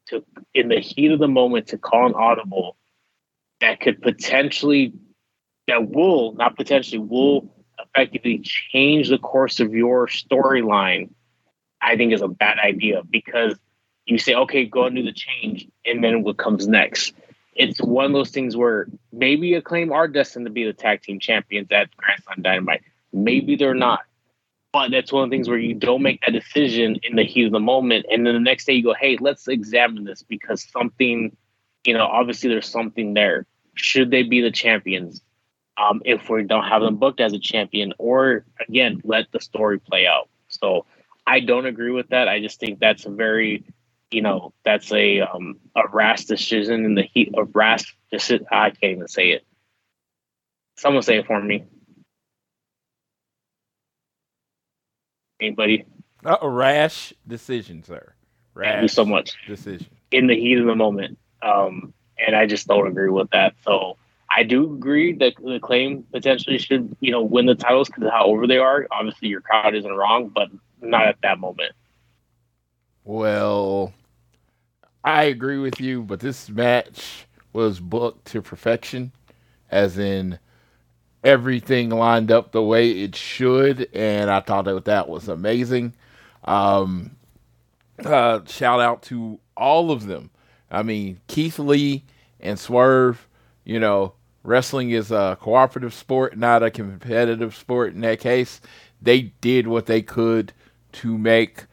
to 0.07 0.25
in 0.55 0.69
the 0.69 0.81
heat 0.81 1.11
of 1.11 1.19
the 1.19 1.29
moment 1.29 1.69
to 1.69 1.79
call 1.79 2.07
an 2.07 2.15
audible 2.15 2.77
that 3.61 3.81
could 3.81 4.01
potentially 4.03 4.93
that 5.67 5.89
will 5.91 6.33
not 6.35 6.57
potentially 6.57 6.99
will 6.99 7.53
effectively 7.79 8.41
change 8.43 9.09
the 9.09 9.19
course 9.19 9.61
of 9.61 9.75
your 9.75 10.07
storyline 10.07 11.11
i 11.87 11.97
think 11.97 12.13
is 12.13 12.23
a 12.23 12.29
bad 12.29 12.59
idea 12.59 13.03
because 13.11 13.55
you 14.05 14.19
say 14.19 14.35
okay 14.35 14.65
go 14.65 14.85
and 14.85 14.97
do 14.97 15.03
the 15.03 15.13
change 15.13 15.67
and 15.85 16.03
then 16.05 16.23
what 16.23 16.37
comes 16.37 16.69
next 16.69 17.15
it's 17.55 17.81
one 17.81 18.05
of 18.05 18.13
those 18.13 18.31
things 18.31 18.55
where 18.55 18.87
maybe 19.13 19.55
acclaim 19.55 19.91
are 19.93 20.09
destined 20.09 20.45
to 20.45 20.53
be 20.53 20.65
the 20.65 20.75
tag 20.75 21.01
team 21.03 21.19
champions 21.19 21.69
at 21.71 21.95
grand 21.97 22.23
slam 22.25 22.43
dynamite 22.43 22.83
maybe 23.13 23.57
they're 23.57 23.75
not 23.75 24.01
but 24.77 24.91
that's 24.91 25.11
one 25.11 25.25
of 25.25 25.31
the 25.31 25.35
things 25.35 25.49
where 25.49 25.57
you 25.57 25.73
don't 25.73 26.03
make 26.03 26.21
that 26.21 26.33
decision 26.33 26.97
in 27.03 27.17
the 27.17 27.25
heat 27.25 27.47
of 27.47 27.53
the 27.53 27.59
moment. 27.59 28.05
And 28.11 28.27
then 28.27 28.35
the 28.35 28.41
next 28.41 28.67
day 28.67 28.75
you 28.75 28.83
go, 28.83 28.93
hey, 28.93 29.17
let's 29.19 29.49
examine 29.49 30.05
this 30.05 30.23
because 30.23 30.69
something, 30.71 31.35
you 31.87 31.95
know, 31.95 32.05
obviously 32.05 32.51
there's 32.51 32.69
something 32.69 33.15
there. 33.15 33.47
Should 33.73 34.11
they 34.11 34.23
be 34.23 34.43
the 34.43 34.51
champions? 34.51 35.23
Um, 35.79 36.03
if 36.05 36.29
we 36.29 36.43
don't 36.43 36.65
have 36.65 36.83
them 36.83 36.97
booked 36.97 37.21
as 37.21 37.33
a 37.33 37.39
champion, 37.39 37.95
or 37.97 38.45
again, 38.69 39.01
let 39.03 39.33
the 39.33 39.41
story 39.41 39.79
play 39.79 40.07
out. 40.07 40.29
So 40.49 40.85
I 41.27 41.41
don't 41.41 41.67
agree 41.67 41.91
with 41.91 42.11
that. 42.11 42.29
I 42.29 42.41
just 42.41 42.61
think 42.61 42.79
that's 42.79 43.05
a 43.05 43.11
very, 43.11 43.65
you 44.11 44.23
know, 44.23 44.53
that's 44.65 44.93
a 44.93 45.21
um, 45.21 45.59
a 45.75 45.89
rash 45.89 46.25
decision 46.25 46.85
in 46.85 46.95
the 46.95 47.03
heat 47.03 47.35
of 47.35 47.55
rash 47.55 47.97
decision. 48.13 48.47
I 48.51 48.71
can't 48.71 48.97
even 48.97 49.09
say 49.09 49.31
it. 49.31 49.45
Someone 50.77 51.03
say 51.03 51.19
it 51.19 51.27
for 51.27 51.43
me. 51.43 51.65
Anybody? 55.41 55.85
Uh, 56.25 56.37
a 56.41 56.49
rash 56.49 57.13
decision, 57.27 57.83
sir. 57.83 58.15
Rash 58.55 58.73
Thank 58.73 58.83
you 58.83 58.89
so 58.89 59.05
much. 59.05 59.35
Decision. 59.47 59.87
In 60.11 60.27
the 60.27 60.35
heat 60.35 60.59
of 60.59 60.67
the 60.67 60.75
moment. 60.75 61.19
Um, 61.43 61.93
and 62.19 62.35
I 62.35 62.47
just 62.47 62.67
don't 62.67 62.87
agree 62.87 63.11
with 63.11 63.31
that. 63.31 63.55
So 63.63 63.97
I 64.31 64.43
do 64.43 64.75
agree 64.75 65.13
that 65.15 65.35
the 65.43 65.61
claim 65.61 66.05
potentially 66.13 66.59
should, 66.59 66.97
you 67.01 67.13
know, 67.13 67.23
win 67.23 67.47
the 67.47 67.55
titles 67.55 67.89
because 67.89 68.05
of 68.05 68.11
how 68.11 68.27
over 68.27 68.47
they 68.47 68.59
are. 68.59 68.87
Obviously, 68.91 69.29
your 69.29 69.41
crowd 69.41 69.75
isn't 69.75 69.93
wrong, 69.93 70.29
but 70.29 70.49
not 70.81 71.07
at 71.07 71.17
that 71.23 71.39
moment. 71.39 71.73
Well, 73.05 73.93
I 75.05 75.25
agree 75.25 75.59
with 75.59 75.81
you, 75.81 76.03
but 76.03 76.21
this 76.21 76.51
match 76.51 77.27
was 77.53 77.79
booked 77.79 78.27
to 78.27 78.43
perfection, 78.43 79.13
as 79.71 79.99
in 79.99 80.39
everything 81.23 81.91
lined 81.91 82.31
up 82.31 82.53
the 82.53 82.63
way 82.63 82.91
it 82.91 83.17
should, 83.17 83.89
and 83.95 84.31
I 84.31 84.41
thought 84.41 84.65
that 84.67 84.85
that 84.85 85.09
was 85.09 85.29
amazing. 85.29 85.95
Um, 86.45 87.17
uh, 88.05 88.41
shout 88.47 88.81
out 88.81 89.03
to 89.05 89.39
all 89.57 89.91
of 89.91 90.07
them. 90.07 90.31
I 90.71 90.83
mean, 90.83 91.21
Keith 91.29 91.59
Lee 91.59 92.05
and 92.41 92.59
Swerve. 92.59 93.29
You 93.65 93.81
know, 93.81 94.15
wrestling 94.45 94.91
is 94.91 95.11
a 95.11 95.37
cooperative 95.41 95.95
sport, 95.95 96.37
not 96.37 96.63
a 96.63 96.71
competitive 96.71 97.55
sport. 97.57 97.95
In 97.95 98.01
that 98.03 98.21
case, 98.21 98.61
they 99.01 99.23
did 99.41 99.67
what 99.67 99.87
they 99.87 100.03
could 100.03 100.53
to 100.97 101.17
make 101.17 101.65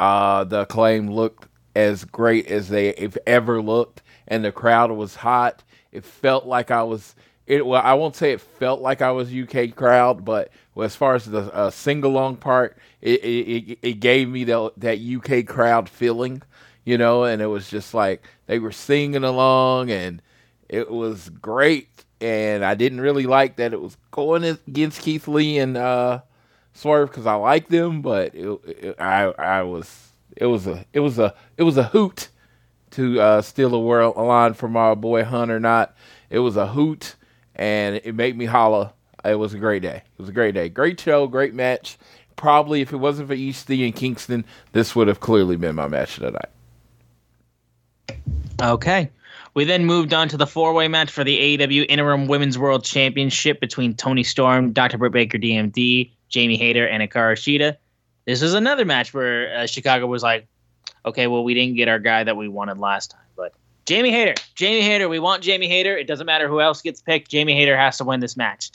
uh, 0.00 0.44
the 0.44 0.62
acclaim 0.62 1.10
look 1.10 1.48
as 1.74 2.04
great 2.04 2.46
as 2.46 2.68
they 2.68 2.94
have 2.98 3.18
ever 3.26 3.62
looked, 3.62 4.02
and 4.26 4.44
the 4.44 4.52
crowd 4.52 4.90
was 4.90 5.16
hot. 5.16 5.62
It 5.92 6.04
felt 6.04 6.46
like 6.46 6.70
I 6.70 6.82
was 6.82 7.14
it 7.48 7.64
well, 7.66 7.80
I 7.82 7.94
won't 7.94 8.14
say 8.14 8.32
it 8.32 8.40
felt 8.42 8.80
like 8.80 9.00
I 9.00 9.10
was 9.10 9.32
UK 9.34 9.74
crowd, 9.74 10.24
but 10.24 10.50
as 10.76 10.94
far 10.94 11.14
as 11.14 11.24
the 11.24 11.52
uh, 11.54 11.70
sing 11.70 12.04
along 12.04 12.36
part, 12.36 12.76
it, 13.00 13.24
it 13.24 13.78
it 13.80 14.00
gave 14.00 14.28
me 14.28 14.44
the, 14.44 14.70
that 14.76 14.98
UK 15.00 15.46
crowd 15.46 15.88
feeling, 15.88 16.42
you 16.84 16.98
know, 16.98 17.24
and 17.24 17.40
it 17.40 17.46
was 17.46 17.70
just 17.70 17.94
like 17.94 18.22
they 18.46 18.58
were 18.58 18.70
singing 18.70 19.24
along, 19.24 19.90
and 19.90 20.20
it 20.68 20.90
was 20.90 21.30
great. 21.30 21.88
And 22.20 22.64
I 22.64 22.74
didn't 22.74 23.00
really 23.00 23.26
like 23.26 23.56
that 23.56 23.72
it 23.72 23.80
was 23.80 23.96
going 24.10 24.44
against 24.44 25.00
Keith 25.00 25.26
Lee 25.28 25.58
and 25.58 25.76
uh, 25.76 26.20
Swerve 26.78 27.10
because 27.10 27.26
I 27.26 27.34
like 27.34 27.68
them, 27.68 28.02
but 28.02 28.34
it, 28.36 28.48
it, 28.66 29.00
I 29.00 29.24
I 29.24 29.62
was 29.62 30.12
it 30.36 30.46
was 30.46 30.68
a 30.68 30.84
it 30.92 31.00
was 31.00 31.18
a 31.18 31.34
it 31.56 31.64
was 31.64 31.76
a 31.76 31.82
hoot 31.82 32.28
to 32.92 33.20
uh, 33.20 33.42
steal 33.42 33.74
a 33.74 33.80
world 33.80 34.14
a 34.16 34.22
line 34.22 34.54
from 34.54 34.76
our 34.76 34.94
boy 34.94 35.24
Hunter. 35.24 35.58
Not 35.58 35.96
it 36.30 36.38
was 36.38 36.56
a 36.56 36.68
hoot, 36.68 37.16
and 37.56 37.96
it 38.04 38.14
made 38.14 38.36
me 38.36 38.44
holla. 38.44 38.94
It 39.24 39.34
was 39.34 39.54
a 39.54 39.58
great 39.58 39.82
day. 39.82 39.96
It 39.96 40.20
was 40.20 40.28
a 40.28 40.32
great 40.32 40.54
day. 40.54 40.68
Great 40.68 41.00
show, 41.00 41.26
great 41.26 41.52
match. 41.52 41.98
Probably 42.36 42.80
if 42.80 42.92
it 42.92 42.98
wasn't 42.98 43.28
for 43.28 43.34
Ishii 43.34 43.84
and 43.84 43.96
Kingston, 43.96 44.44
this 44.70 44.94
would 44.94 45.08
have 45.08 45.18
clearly 45.18 45.56
been 45.56 45.74
my 45.74 45.88
match 45.88 46.14
tonight. 46.14 46.48
Okay. 48.62 49.10
We 49.54 49.64
then 49.64 49.84
moved 49.84 50.14
on 50.14 50.28
to 50.28 50.36
the 50.36 50.46
four 50.46 50.72
way 50.72 50.86
match 50.86 51.10
for 51.10 51.24
the 51.24 51.58
AEW 51.58 51.86
Interim 51.88 52.28
Women's 52.28 52.56
World 52.56 52.84
Championship 52.84 53.58
between 53.58 53.94
Toni 53.94 54.22
Storm, 54.22 54.72
Dr. 54.72 54.98
Britt 54.98 55.12
Baker, 55.12 55.38
DMD, 55.38 56.12
Jamie 56.28 56.56
Hayter, 56.56 56.86
and 56.86 57.02
Hikaru 57.02 57.34
Shida. 57.34 57.76
This 58.26 58.42
was 58.42 58.54
another 58.54 58.84
match 58.84 59.14
where 59.14 59.56
uh, 59.56 59.66
Chicago 59.66 60.06
was 60.06 60.22
like, 60.22 60.46
okay, 61.06 61.26
well, 61.26 61.44
we 61.44 61.54
didn't 61.54 61.76
get 61.76 61.88
our 61.88 61.98
guy 61.98 62.24
that 62.24 62.36
we 62.36 62.48
wanted 62.48 62.78
last 62.78 63.10
time. 63.10 63.22
But 63.36 63.54
Jamie 63.86 64.10
Hayter, 64.10 64.34
Jamie 64.54 64.82
Hayter, 64.82 65.08
we 65.08 65.18
want 65.18 65.42
Jamie 65.42 65.68
Hayter. 65.68 65.96
It 65.96 66.06
doesn't 66.06 66.26
matter 66.26 66.48
who 66.48 66.60
else 66.60 66.82
gets 66.82 67.00
picked. 67.00 67.30
Jamie 67.30 67.54
Hayter 67.54 67.76
has 67.76 67.96
to 67.98 68.04
win 68.04 68.20
this 68.20 68.36
match. 68.36 68.70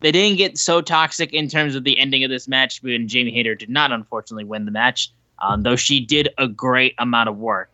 They 0.00 0.12
didn't 0.12 0.38
get 0.38 0.58
so 0.58 0.80
toxic 0.80 1.32
in 1.32 1.48
terms 1.48 1.74
of 1.74 1.84
the 1.84 1.98
ending 1.98 2.24
of 2.24 2.30
this 2.30 2.48
match 2.48 2.82
when 2.82 3.06
Jamie 3.06 3.32
Hayter 3.32 3.54
did 3.54 3.68
not, 3.68 3.92
unfortunately, 3.92 4.44
win 4.44 4.64
the 4.64 4.70
match, 4.70 5.12
um, 5.40 5.62
though 5.62 5.76
she 5.76 6.00
did 6.00 6.30
a 6.38 6.48
great 6.48 6.94
amount 6.98 7.28
of 7.28 7.36
work, 7.36 7.70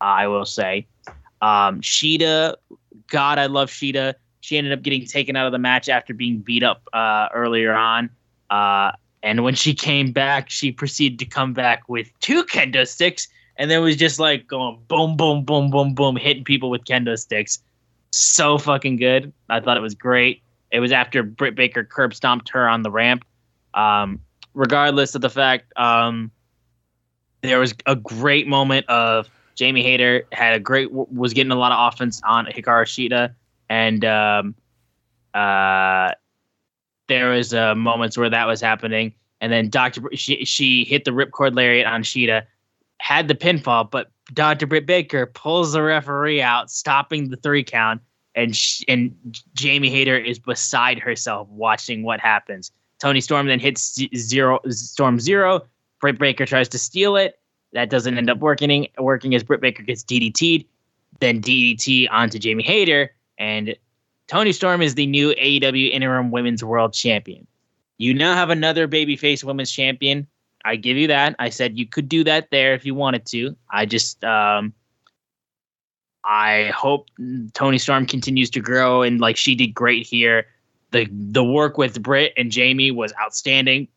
uh, 0.00 0.04
I 0.04 0.26
will 0.28 0.44
say. 0.44 0.86
Um, 1.40 1.80
Shida, 1.80 2.56
God, 3.06 3.38
I 3.38 3.46
love 3.46 3.70
Shida. 3.70 4.14
She 4.40 4.58
ended 4.58 4.72
up 4.72 4.82
getting 4.82 5.06
taken 5.06 5.36
out 5.36 5.46
of 5.46 5.52
the 5.52 5.58
match 5.58 5.88
after 5.88 6.12
being 6.12 6.38
beat 6.38 6.62
up 6.62 6.82
uh, 6.92 7.28
earlier 7.34 7.72
on. 7.72 8.10
Uh, 8.50 8.92
and 9.22 9.44
when 9.44 9.54
she 9.54 9.74
came 9.74 10.12
back, 10.12 10.50
she 10.50 10.72
proceeded 10.72 11.18
to 11.18 11.24
come 11.24 11.52
back 11.52 11.88
with 11.88 12.10
two 12.20 12.44
kendo 12.44 12.86
sticks 12.86 13.28
and 13.56 13.70
then 13.70 13.82
was 13.82 13.96
just 13.96 14.18
like 14.18 14.46
going 14.46 14.78
boom, 14.88 15.16
boom, 15.16 15.44
boom, 15.44 15.70
boom, 15.70 15.94
boom, 15.94 16.16
hitting 16.16 16.44
people 16.44 16.70
with 16.70 16.84
kendo 16.84 17.18
sticks. 17.18 17.58
So 18.12 18.58
fucking 18.58 18.96
good. 18.96 19.32
I 19.48 19.60
thought 19.60 19.76
it 19.76 19.82
was 19.82 19.94
great. 19.94 20.42
It 20.72 20.80
was 20.80 20.92
after 20.92 21.22
Britt 21.22 21.54
Baker 21.54 21.84
curb 21.84 22.14
stomped 22.14 22.48
her 22.50 22.68
on 22.68 22.82
the 22.82 22.90
ramp. 22.90 23.24
Um, 23.74 24.20
regardless 24.54 25.14
of 25.14 25.20
the 25.20 25.30
fact, 25.30 25.72
um, 25.76 26.30
there 27.42 27.58
was 27.58 27.74
a 27.86 27.96
great 27.96 28.46
moment 28.48 28.88
of 28.88 29.28
Jamie 29.54 29.82
Hayter 29.82 30.24
had 30.32 30.54
a 30.54 30.60
great 30.60 30.90
was 30.90 31.34
getting 31.34 31.52
a 31.52 31.56
lot 31.56 31.72
of 31.72 31.92
offense 31.92 32.20
on 32.24 32.46
Hikaru 32.46 32.84
Shida, 32.86 33.34
and 33.68 34.04
um, 34.04 34.54
uh, 35.34 36.12
there 37.10 37.30
was 37.30 37.52
uh, 37.52 37.74
moments 37.74 38.16
where 38.16 38.30
that 38.30 38.46
was 38.46 38.60
happening, 38.60 39.12
and 39.40 39.52
then 39.52 39.68
Doctor 39.68 40.00
she 40.14 40.44
she 40.44 40.84
hit 40.84 41.04
the 41.04 41.10
ripcord 41.10 41.54
lariat 41.54 41.86
on 41.86 42.02
Shida, 42.02 42.46
had 42.98 43.26
the 43.28 43.34
pinfall, 43.34 43.90
but 43.90 44.10
Doctor 44.32 44.66
Britt 44.66 44.86
Baker 44.86 45.26
pulls 45.26 45.72
the 45.72 45.82
referee 45.82 46.40
out, 46.40 46.70
stopping 46.70 47.28
the 47.28 47.36
three 47.36 47.64
count, 47.64 48.00
and 48.36 48.56
sh- 48.56 48.84
and 48.86 49.12
Jamie 49.54 49.90
Hayter 49.90 50.16
is 50.16 50.38
beside 50.38 51.00
herself 51.00 51.48
watching 51.48 52.04
what 52.04 52.20
happens. 52.20 52.70
Toni 53.00 53.20
Storm 53.20 53.48
then 53.48 53.58
hits 53.58 54.00
zero 54.16 54.60
Storm 54.68 55.18
zero. 55.18 55.62
Britt 56.00 56.18
Baker 56.18 56.46
tries 56.46 56.68
to 56.68 56.78
steal 56.78 57.16
it. 57.16 57.40
That 57.72 57.90
doesn't 57.90 58.16
end 58.16 58.30
up 58.30 58.38
working. 58.38 58.86
Working 58.98 59.34
as 59.34 59.42
Britt 59.42 59.60
Baker 59.60 59.82
gets 59.82 60.04
DDT'd, 60.04 60.64
then 61.18 61.40
DDT 61.40 62.06
onto 62.10 62.38
Jamie 62.38 62.62
Hayter, 62.62 63.10
and 63.36 63.74
Toni 64.30 64.52
Storm 64.52 64.80
is 64.80 64.94
the 64.94 65.06
new 65.06 65.34
AEW 65.34 65.90
Interim 65.90 66.30
Women's 66.30 66.62
World 66.62 66.92
Champion. 66.92 67.48
You 67.98 68.14
now 68.14 68.34
have 68.34 68.48
another 68.48 68.86
babyface 68.86 69.42
women's 69.42 69.72
champion. 69.72 70.24
I 70.64 70.76
give 70.76 70.96
you 70.96 71.08
that. 71.08 71.34
I 71.40 71.48
said 71.48 71.76
you 71.76 71.84
could 71.84 72.08
do 72.08 72.22
that 72.22 72.48
there 72.52 72.72
if 72.74 72.86
you 72.86 72.94
wanted 72.94 73.26
to. 73.26 73.56
I 73.72 73.86
just 73.86 74.22
um 74.22 74.72
I 76.24 76.66
hope 76.76 77.08
Toni 77.54 77.78
Storm 77.78 78.06
continues 78.06 78.50
to 78.50 78.60
grow 78.60 79.02
and 79.02 79.20
like 79.20 79.36
she 79.36 79.56
did 79.56 79.74
great 79.74 80.06
here. 80.06 80.46
The 80.92 81.08
the 81.10 81.42
work 81.42 81.76
with 81.76 82.00
Britt 82.00 82.32
and 82.36 82.52
Jamie 82.52 82.92
was 82.92 83.12
outstanding 83.20 83.88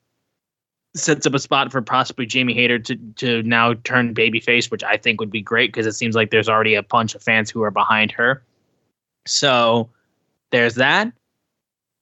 sets 0.96 1.28
up 1.28 1.36
a 1.36 1.40
spot 1.40 1.72
for 1.72 1.84
possibly 1.84 2.26
Jamie 2.26 2.56
Hayter 2.56 2.80
to 2.80 2.96
to 3.18 3.44
now 3.44 3.76
turn 3.84 4.16
babyface, 4.16 4.72
which 4.72 4.84
I 4.84 4.98
think 4.98 5.20
would 5.20 5.32
be 5.32 5.44
great 5.44 5.72
because 5.72 5.86
it 5.86 5.94
seems 5.94 6.16
like 6.16 6.32
there's 6.32 6.50
already 6.50 6.74
a 6.74 6.82
bunch 6.82 7.14
of 7.14 7.22
fans 7.22 7.52
who 7.52 7.62
are 7.62 7.72
behind 7.72 8.12
her. 8.14 8.44
So 9.28 9.90
there's 10.54 10.76
that. 10.76 11.12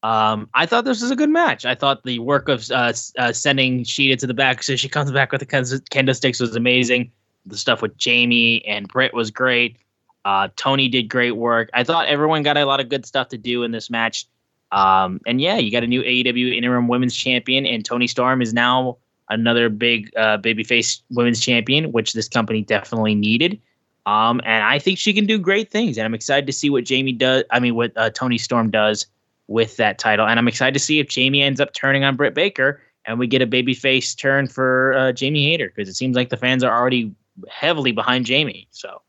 Um, 0.04 0.50
I 0.54 0.66
thought 0.66 0.84
this 0.84 1.02
was 1.02 1.10
a 1.10 1.16
good 1.16 1.30
match. 1.30 1.64
I 1.66 1.74
thought 1.74 2.04
the 2.04 2.20
work 2.20 2.50
of 2.50 2.70
uh, 2.70 2.92
uh, 3.18 3.32
sending 3.32 3.84
Shida 3.84 4.18
to 4.20 4.28
the 4.28 4.34
back 4.34 4.62
so 4.62 4.76
she 4.76 4.90
comes 4.90 5.12
back 5.12 5.32
with 5.32 5.40
the 5.40 5.46
kendo 5.46 6.16
sticks 6.16 6.40
was 6.40 6.56
amazing. 6.56 7.12
The 7.46 7.58
stuff 7.58 7.82
with 7.82 7.96
Jamie 7.98 8.64
and 8.66 8.88
Britt 8.90 9.14
was 9.14 9.32
great. 9.32 9.78
Uh, 10.26 10.50
Toni 10.58 10.90
did 10.90 11.04
great 11.04 11.38
work. 11.38 11.70
I 11.74 11.84
thought 11.84 12.08
everyone 12.08 12.44
got 12.44 12.58
a 12.58 12.66
lot 12.66 12.82
of 12.82 12.90
good 12.90 13.06
stuff 13.06 13.30
to 13.30 13.38
do 13.38 13.64
in 13.64 13.72
this 13.72 13.90
match. 13.90 14.28
Um, 14.74 15.22
and 15.26 15.40
yeah, 15.40 15.58
you 15.58 15.72
got 15.72 15.84
a 15.84 15.88
new 15.88 16.02
AEW 16.02 16.56
interim 16.56 16.88
women's 16.88 17.16
champion, 17.16 17.66
and 17.66 17.86
Toni 17.86 18.08
Storm 18.08 18.42
is 18.42 18.54
now 18.54 18.98
another 19.30 19.70
big 19.70 20.12
uh, 20.18 20.38
babyface 20.38 21.02
women's 21.10 21.40
champion, 21.40 21.92
which 21.94 22.14
this 22.14 22.28
company 22.28 22.64
definitely 22.64 23.16
needed. 23.16 23.60
Um, 24.06 24.42
and 24.44 24.64
I 24.64 24.80
think 24.80 24.98
she 24.98 25.14
can 25.14 25.26
do 25.26 25.38
great 25.38 25.70
things, 25.70 25.98
and 25.98 26.06
I'm 26.06 26.14
excited 26.14 26.48
to 26.48 26.54
see 26.54 26.70
what 26.70 26.86
Jamie 26.86 27.12
does. 27.12 27.44
I 27.52 27.60
mean, 27.60 27.76
what 27.76 27.92
uh, 27.96 28.10
Toni 28.10 28.38
Storm 28.38 28.72
does 28.72 29.06
with 29.48 29.78
that 29.78 30.00
title, 30.00 30.26
and 30.26 30.40
I'm 30.40 30.48
excited 30.48 30.74
to 30.74 30.80
see 30.80 31.00
if 31.00 31.08
Jamie 31.08 31.42
ends 31.42 31.60
up 31.62 31.74
turning 31.74 32.04
on 32.04 32.16
Britt 32.16 32.34
Baker, 32.34 32.82
and 33.06 33.20
we 33.20 33.28
get 33.28 33.42
a 33.42 33.48
babyface 33.48 34.18
turn 34.18 34.48
for 34.48 34.94
uh, 34.94 35.12
Jamie 35.12 35.46
Hayter 35.46 35.68
because 35.68 35.88
it 35.88 35.94
seems 35.94 36.16
like 36.16 36.30
the 36.30 36.38
fans 36.38 36.64
are 36.64 36.76
already 36.76 37.14
heavily 37.50 37.92
behind 37.92 38.26
Jamie. 38.26 38.68
So 38.72 39.02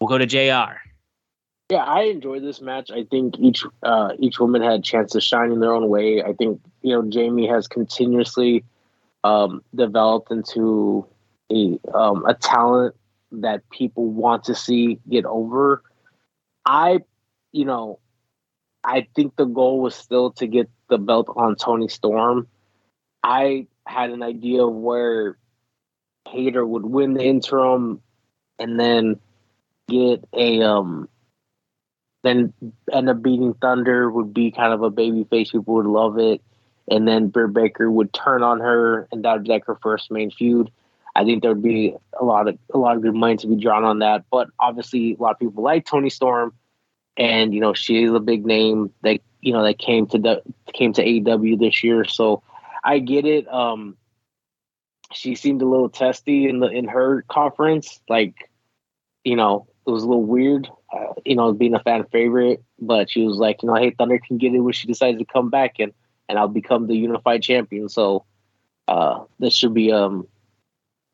we'll 0.00 0.08
go 0.08 0.18
to 0.18 0.26
Jr. 0.26 0.78
Yeah, 1.70 1.84
I 1.84 2.02
enjoyed 2.02 2.42
this 2.42 2.60
match. 2.60 2.90
I 2.90 3.04
think 3.04 3.38
each 3.38 3.64
uh, 3.84 4.12
each 4.18 4.40
woman 4.40 4.62
had 4.62 4.80
a 4.80 4.82
chance 4.82 5.12
to 5.12 5.20
shine 5.20 5.52
in 5.52 5.60
their 5.60 5.72
own 5.72 5.88
way. 5.88 6.22
I 6.22 6.32
think 6.32 6.60
you 6.82 6.92
know 6.92 7.08
Jamie 7.08 7.46
has 7.46 7.68
continuously 7.68 8.64
um, 9.22 9.62
developed 9.76 10.32
into 10.32 11.06
a 11.52 11.78
um, 11.94 12.26
a 12.26 12.34
talent 12.34 12.96
that 13.32 13.68
people 13.70 14.06
want 14.06 14.44
to 14.44 14.54
see 14.54 14.98
get 15.08 15.24
over. 15.24 15.82
I, 16.64 17.00
you 17.52 17.64
know, 17.64 18.00
I 18.84 19.06
think 19.14 19.36
the 19.36 19.44
goal 19.44 19.80
was 19.80 19.94
still 19.94 20.32
to 20.32 20.46
get 20.46 20.70
the 20.88 20.98
belt 20.98 21.28
on 21.36 21.56
Toni 21.56 21.88
Storm. 21.88 22.48
I 23.22 23.66
had 23.86 24.10
an 24.10 24.22
idea 24.22 24.64
of 24.64 24.74
where 24.74 25.36
Hayter 26.28 26.64
would 26.64 26.84
win 26.84 27.14
the 27.14 27.24
interim 27.24 28.02
and 28.58 28.78
then 28.78 29.20
get 29.88 30.24
a 30.32 30.62
um 30.62 31.08
then 32.22 32.52
end 32.92 33.08
up 33.08 33.22
beating 33.22 33.54
Thunder 33.54 34.10
would 34.10 34.34
be 34.34 34.50
kind 34.50 34.72
of 34.72 34.82
a 34.82 34.90
baby 34.90 35.24
face. 35.24 35.52
People 35.52 35.74
would 35.74 35.86
love 35.86 36.18
it. 36.18 36.42
And 36.88 37.06
then 37.06 37.28
Britt 37.28 37.54
Baker 37.54 37.90
would 37.90 38.12
turn 38.12 38.42
on 38.42 38.60
her, 38.60 39.08
and 39.10 39.24
that 39.24 39.32
would 39.34 39.44
be 39.44 39.50
like 39.50 39.64
her 39.66 39.78
first 39.80 40.10
main 40.10 40.30
feud. 40.30 40.70
I 41.14 41.24
think 41.24 41.42
there 41.42 41.52
would 41.52 41.62
be 41.62 41.94
a 42.18 42.24
lot 42.24 42.48
of 42.48 42.58
a 42.72 42.78
lot 42.78 42.96
of 42.96 43.02
good 43.02 43.14
money 43.14 43.36
to 43.38 43.46
be 43.46 43.56
drawn 43.56 43.84
on 43.84 43.98
that. 44.00 44.24
But 44.30 44.48
obviously, 44.58 45.14
a 45.14 45.22
lot 45.22 45.32
of 45.32 45.38
people 45.38 45.62
like 45.62 45.86
Toni 45.86 46.10
Storm, 46.10 46.54
and 47.16 47.52
you 47.52 47.60
know 47.60 47.74
she 47.74 48.02
is 48.02 48.12
a 48.12 48.20
big 48.20 48.46
name 48.46 48.92
that 49.02 49.20
you 49.40 49.52
know 49.52 49.64
that 49.64 49.78
came 49.78 50.06
to 50.08 50.18
the 50.18 50.42
came 50.72 50.92
to 50.94 51.04
AEW 51.04 51.58
this 51.58 51.82
year. 51.82 52.04
So 52.04 52.42
I 52.84 52.98
get 52.98 53.26
it. 53.26 53.52
Um, 53.52 53.96
she 55.12 55.34
seemed 55.34 55.62
a 55.62 55.66
little 55.66 55.88
testy 55.88 56.48
in 56.48 56.60
the 56.60 56.68
in 56.68 56.88
her 56.88 57.22
conference, 57.28 58.00
like 58.08 58.50
you 59.24 59.36
know 59.36 59.66
it 59.86 59.90
was 59.90 60.04
a 60.04 60.06
little 60.06 60.24
weird 60.24 60.68
uh, 60.92 61.14
you 61.24 61.36
know, 61.36 61.52
being 61.52 61.74
a 61.74 61.80
fan 61.80 62.04
favorite. 62.10 62.62
But 62.80 63.10
she 63.10 63.24
was 63.24 63.36
like, 63.36 63.62
you 63.62 63.68
know, 63.68 63.74
hey, 63.74 63.90
Thunder 63.90 64.18
can 64.18 64.38
get 64.38 64.54
it 64.54 64.60
when 64.60 64.72
she 64.72 64.86
decides 64.86 65.18
to 65.18 65.24
come 65.24 65.50
back, 65.50 65.76
and 65.78 65.92
and 66.28 66.38
I'll 66.38 66.48
become 66.48 66.86
the 66.86 66.96
unified 66.96 67.42
champion. 67.42 67.88
So 67.88 68.24
uh, 68.88 69.24
this 69.38 69.54
should 69.54 69.74
be 69.74 69.92
um 69.92 70.26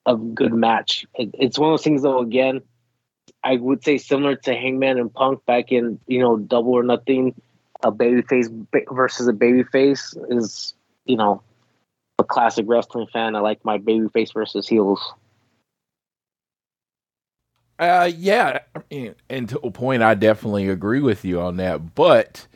a 0.07 0.17
good 0.17 0.55
match. 0.55 1.07
It, 1.15 1.31
it's 1.35 1.59
one 1.59 1.71
of 1.71 1.73
those 1.75 1.85
things, 1.85 2.03
though. 2.03 2.21
Again, 2.21 2.63
I 3.43 3.57
would 3.57 3.85
say 3.85 3.99
similar 3.99 4.37
to 4.37 4.55
Hangman 4.55 4.99
and 4.99 5.13
Punk 5.13 5.45
back 5.47 5.73
in 5.73 6.01
you 6.07 6.21
know 6.21 6.37
Double 6.37 6.73
or 6.73 6.83
Nothing. 6.83 7.35
A 7.83 7.93
babyface 7.93 8.51
versus 8.91 9.29
a 9.29 9.33
babyface 9.33 10.17
is 10.31 10.75
you 11.05 11.17
know 11.17 11.43
a 12.19 12.25
classic 12.25 12.65
wrestling 12.69 13.07
fan. 13.13 13.37
I 13.37 13.41
like 13.41 13.65
my 13.65 13.79
babyface 13.79 14.33
versus 14.33 14.67
heels. 14.67 15.01
Uh, 17.79 18.11
yeah, 18.17 18.61
and 19.29 19.49
to 19.51 19.59
a 19.59 19.71
point, 19.71 20.03
I 20.03 20.15
definitely 20.15 20.69
agree 20.69 21.01
with 21.01 21.27
you 21.27 21.41
on 21.41 21.59
that. 21.59 21.95
But 21.95 22.47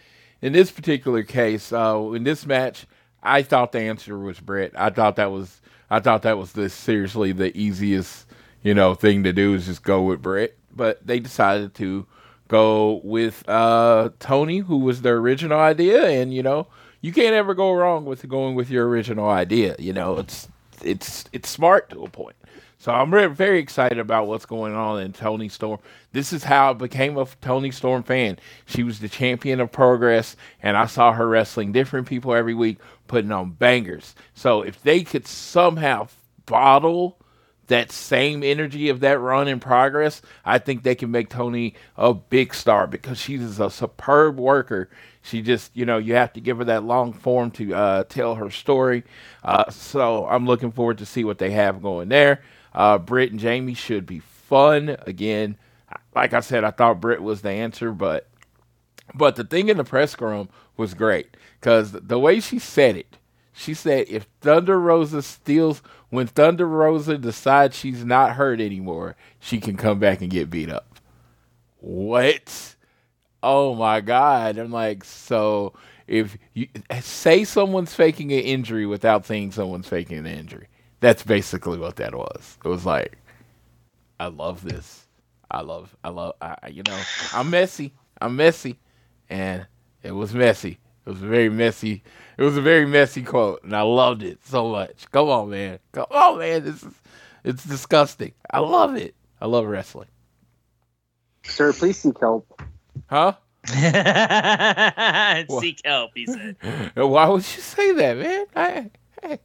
in 0.41 0.55
this 0.55 0.71
particular 0.71 1.23
case, 1.23 1.75
uh, 1.75 2.13
in 2.15 2.25
this 2.25 2.47
match, 2.47 2.87
I 3.23 3.43
thought 3.43 3.73
the 3.73 3.81
answer 3.81 4.19
was 4.19 4.41
Britt. 4.41 4.73
I 4.77 4.91
thought 4.91 5.17
that 5.17 5.31
was, 5.31 5.61
I 5.91 6.01
thought 6.01 6.23
that 6.23 6.39
was 6.39 6.53
the 6.53 6.69
seriously 6.69 7.33
the 7.33 7.57
easiest, 7.57 8.27
you 8.63 8.75
know, 8.75 8.95
thing 8.95 9.25
to 9.25 9.33
do 9.33 9.55
is 9.55 9.67
just 9.67 9.83
go 9.83 10.03
with 10.03 10.23
Britt. 10.23 10.57
But 10.75 11.07
they 11.07 11.21
decided 11.21 11.75
to 11.77 12.07
go 12.49 13.01
with 13.05 13.49
uh 13.49 14.11
Toni, 14.19 14.59
who 14.59 14.79
was 14.79 15.03
the 15.03 15.11
original 15.11 15.59
idea, 15.59 16.07
and 16.09 16.33
you 16.35 16.43
know, 16.43 16.67
you 17.01 17.13
can't 17.13 17.35
ever 17.35 17.55
go 17.55 17.73
wrong 17.73 18.05
with 18.05 18.29
going 18.29 18.55
with 18.55 18.71
your 18.71 18.89
original 18.89 19.29
idea. 19.29 19.77
You 19.79 19.93
know, 19.93 20.19
it's 20.19 20.49
it's 20.83 21.25
it's 21.33 21.49
smart 21.49 21.91
to 21.91 22.05
a 22.05 22.09
point. 22.09 22.37
So 22.79 22.93
I'm 22.93 23.13
re- 23.13 23.27
very 23.27 23.59
excited 23.59 23.99
about 23.99 24.27
what's 24.27 24.47
going 24.47 24.75
on 24.75 25.03
in 25.03 25.13
Toni 25.13 25.51
Storm. 25.51 25.81
This 26.13 26.33
is 26.33 26.45
how 26.45 26.71
I 26.71 26.73
became 26.73 27.19
a 27.19 27.27
Toni 27.43 27.71
Storm 27.73 28.03
fan. 28.03 28.39
She 28.65 28.83
was 28.83 29.01
the 29.01 29.09
champion 29.09 29.61
of 29.61 29.71
progress, 29.71 30.35
and 30.63 30.79
I 30.79 30.87
saw 30.87 31.13
her 31.13 31.29
wrestling 31.29 31.73
different 31.73 32.07
people 32.09 32.35
every 32.35 32.55
week, 32.55 32.79
putting 33.11 33.32
on 33.32 33.51
bangers. 33.51 34.15
So 34.35 34.62
if 34.62 34.81
they 34.85 35.03
could 35.03 35.27
somehow 35.27 36.07
bottle 36.47 37.19
that 37.66 37.91
same 37.91 38.45
energy 38.45 38.89
of 38.89 39.01
that 39.01 39.19
run 39.19 39.49
in 39.49 39.59
progress, 39.59 40.23
I 40.45 40.59
think 40.59 40.85
they 40.85 40.95
can 40.95 41.11
make 41.11 41.28
Toni 41.28 41.74
a 41.97 42.15
big 42.15 42.55
star 42.55 42.87
because 42.87 43.19
she's 43.19 43.59
a 43.59 43.69
superb 43.69 44.39
worker. 44.39 44.91
She 45.23 45.43
just, 45.43 45.77
you 45.77 45.85
know, 45.85 45.99
you 45.99 46.15
have 46.15 46.32
to 46.35 46.41
give 46.41 46.59
her 46.59 46.65
that 46.65 46.85
long 46.85 47.12
form 47.12 47.51
to 47.53 47.74
uh, 47.74 48.05
tell 48.05 48.37
her 48.37 48.49
story. 48.49 49.03
Uh, 49.43 49.69
so 49.70 50.27
I'm 50.28 50.47
looking 50.47 50.70
forward 50.70 50.99
to 50.99 51.07
see 51.07 51.24
what 51.24 51.39
they 51.39 51.51
have 51.51 51.82
going 51.82 52.11
there. 52.11 52.43
Uh, 52.73 52.97
Britt 52.99 53.32
and 53.32 53.41
Jamie 53.41 53.74
should 53.74 54.07
be 54.07 54.20
fun 54.20 54.97
again. 55.05 55.57
Like 56.15 56.32
I 56.32 56.41
said, 56.41 56.62
I 56.62 56.70
thought 56.70 57.01
Britt 57.01 57.23
was 57.23 57.43
the 57.43 57.51
answer, 57.51 57.91
but 57.91 58.28
but 59.12 59.35
the 59.35 59.43
thing 59.43 59.69
in 59.69 59.78
the 59.78 59.85
press 59.85 60.20
room 60.20 60.49
was 60.77 60.95
great 60.95 61.37
because 61.61 61.93
the 61.93 62.19
way 62.19 62.41
she 62.41 62.59
said 62.59 62.97
it, 62.97 63.19
she 63.53 63.74
said 63.74 64.07
if 64.09 64.27
Thunder 64.41 64.81
Rosa 64.81 65.23
steals 65.23 65.82
when 66.09 66.27
Thunder 66.27 66.66
Rosa 66.66 67.19
decides 67.19 67.77
she's 67.77 68.05
not 68.05 68.32
hurt 68.32 68.61
anymore, 68.61 69.16
she 69.39 69.61
can 69.61 69.77
come 69.77 69.99
back 69.99 70.20
and 70.20 70.31
get 70.31 70.51
beat 70.51 70.70
up. 70.70 70.99
What? 71.78 72.74
Oh 73.43 73.74
my 73.74 74.01
god! 74.01 74.59
I'm 74.59 74.70
like, 74.70 75.05
so 75.05 75.74
if 76.07 76.37
you 76.55 76.66
say 77.01 77.45
someone's 77.45 77.95
faking 77.95 78.32
an 78.32 78.41
injury 78.41 78.85
without 78.85 79.24
saying 79.24 79.53
someone's 79.53 79.89
faking 79.89 80.19
an 80.19 80.27
injury, 80.27 80.66
that's 80.99 81.23
basically 81.23 81.78
what 81.78 81.97
that 81.97 82.15
was. 82.15 82.59
It 82.65 82.69
was 82.69 82.85
like, 82.85 83.16
I 84.19 84.27
love 84.27 84.62
this. 84.62 85.07
I 85.51 85.62
love, 85.62 85.97
I 86.05 86.11
love, 86.11 86.35
I, 86.41 86.57
you 86.70 86.82
know, 86.87 87.01
I'm 87.32 87.51
messy. 87.51 87.93
I'm 88.20 88.37
messy. 88.37 88.78
And 89.28 89.66
it 90.03 90.12
was 90.12 90.35
messy. 90.35 90.78
It 91.11 91.15
was 91.15 91.23
very 91.23 91.49
messy. 91.49 92.05
It 92.39 92.45
was 92.45 92.57
a 92.57 92.62
very 92.62 92.87
messy 92.87 93.24
quote, 93.24 93.65
and 93.65 93.74
I 93.74 93.82
loved 93.82 94.23
it 94.23 94.39
so 94.47 94.69
much. 94.69 95.11
Come 95.11 95.28
on, 95.28 95.51
man. 95.51 95.81
Come 95.91 96.07
on, 96.09 96.39
man. 96.39 96.62
This 96.62 96.85
is, 96.85 96.95
it's 97.43 97.65
disgusting. 97.65 98.31
I 98.49 98.61
love 98.61 98.95
it. 98.95 99.16
I 99.41 99.47
love 99.47 99.66
wrestling. 99.66 100.07
Sir, 101.43 101.73
please 101.73 101.99
seek 101.99 102.20
help. 102.20 102.62
Huh? 103.09 103.32
Seek 105.61 105.81
help, 105.85 106.12
he 106.15 106.27
said. 106.27 106.57
Why 106.95 107.27
would 107.28 107.43
you 107.43 107.61
say 107.61 107.93
that, 107.93 108.16
man? 108.16 108.47
Hey, 108.55 108.91
hey, 109.20 109.39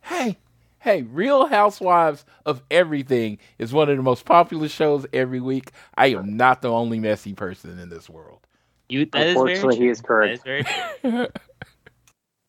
hey. 0.00 0.38
Hey, 0.78 1.02
Real 1.02 1.48
Housewives 1.48 2.24
of 2.46 2.62
Everything 2.70 3.36
is 3.58 3.74
one 3.74 3.90
of 3.90 3.98
the 3.98 4.02
most 4.02 4.24
popular 4.24 4.68
shows 4.70 5.04
every 5.12 5.40
week. 5.40 5.72
I 5.98 6.06
am 6.06 6.38
not 6.38 6.62
the 6.62 6.70
only 6.70 6.98
messy 6.98 7.34
person 7.34 7.78
in 7.78 7.90
this 7.90 8.08
world. 8.08 8.46
You, 8.90 9.06
that 9.06 9.28
is 9.28 9.36
Unfortunately, 9.36 9.76
he 9.78 9.88
is 9.88 10.00
correct. 10.00 10.44
That 10.44 10.60
is 10.60 10.66
very. 11.02 11.28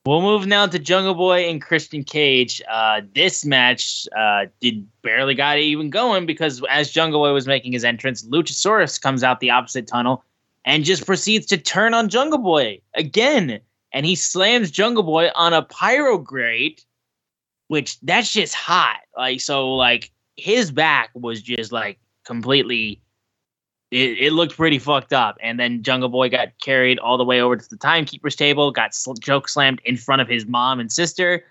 We'll 0.03 0.22
move 0.22 0.47
now 0.47 0.65
to 0.65 0.80
Jungle 0.80 1.13
Boy 1.13 1.47
and 1.47 1.61
Christian 1.61 2.03
Cage. 2.03 2.59
Uh, 2.68 3.01
this 3.13 3.45
match 3.45 4.07
uh, 4.18 4.45
did 4.59 4.88
barely 5.03 5.35
got 5.35 5.59
it 5.59 5.61
even 5.61 5.91
going 5.91 6.26
because 6.26 6.59
as 6.72 6.89
Jungle 6.89 7.22
Boy 7.22 7.34
was 7.34 7.45
making 7.45 7.73
his 7.73 7.84
entrance, 7.84 8.26
Luchasaurus 8.27 8.99
comes 8.99 9.23
out 9.23 9.41
the 9.41 9.51
opposite 9.51 9.85
tunnel 9.85 10.23
and 10.65 10.84
just 10.84 11.05
proceeds 11.05 11.45
to 11.47 11.57
turn 11.57 11.93
on 11.93 12.09
Jungle 12.09 12.39
Boy 12.39 12.81
again. 12.95 13.59
And 13.93 14.03
he 14.03 14.15
slams 14.15 14.72
Jungle 14.72 15.03
Boy 15.03 15.30
on 15.35 15.53
a 15.53 15.61
pyro 15.61 16.18
grate, 16.18 16.84
which 17.68 17.99
that's 17.99 18.34
just 18.34 18.55
hot. 18.55 19.01
Like 19.15 19.39
so, 19.39 19.76
like 19.76 20.09
his 20.35 20.72
back 20.72 21.11
was 21.13 21.43
just 21.43 21.72
like 21.72 21.99
completely 22.26 22.99
it, 23.91 24.18
it 24.19 24.34
looked 24.34 24.55
pretty 24.55 24.80
fucked 24.80 25.13
up. 25.13 25.38
And 25.41 25.59
then 25.59 25.84
Jungle 25.84 26.09
Boy 26.09 26.30
got 26.30 26.57
carried 26.61 26.97
all 26.99 27.18
the 27.18 27.26
way 27.26 27.41
over 27.41 27.57
to 27.57 27.69
the 27.69 27.77
timekeeper's 27.77 28.35
table, 28.35 28.72
got 28.72 28.95
sl- 28.95 29.13
choke 29.13 29.49
slammed 29.49 29.81
in 29.85 29.97
front 29.97 30.22
of 30.22 30.27
his 30.27 30.45
mom 30.45 30.80
and 30.80 30.91
sister 30.91 31.43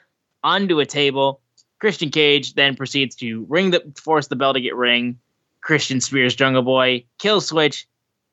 onto 0.42 0.80
a 0.80 0.86
table. 0.86 1.40
Christian 1.78 2.10
Cage 2.10 2.54
then 2.54 2.76
proceeds 2.76 3.14
to 3.16 3.46
ring 3.48 3.70
the 3.70 3.82
force 3.96 4.28
the 4.28 4.36
bell 4.36 4.54
to 4.54 4.60
get 4.60 4.74
ring. 4.74 5.18
Christian 5.60 6.00
spears 6.00 6.34
Jungle 6.34 6.62
Boy, 6.62 7.04
kill 7.18 7.40
switch, 7.40 7.86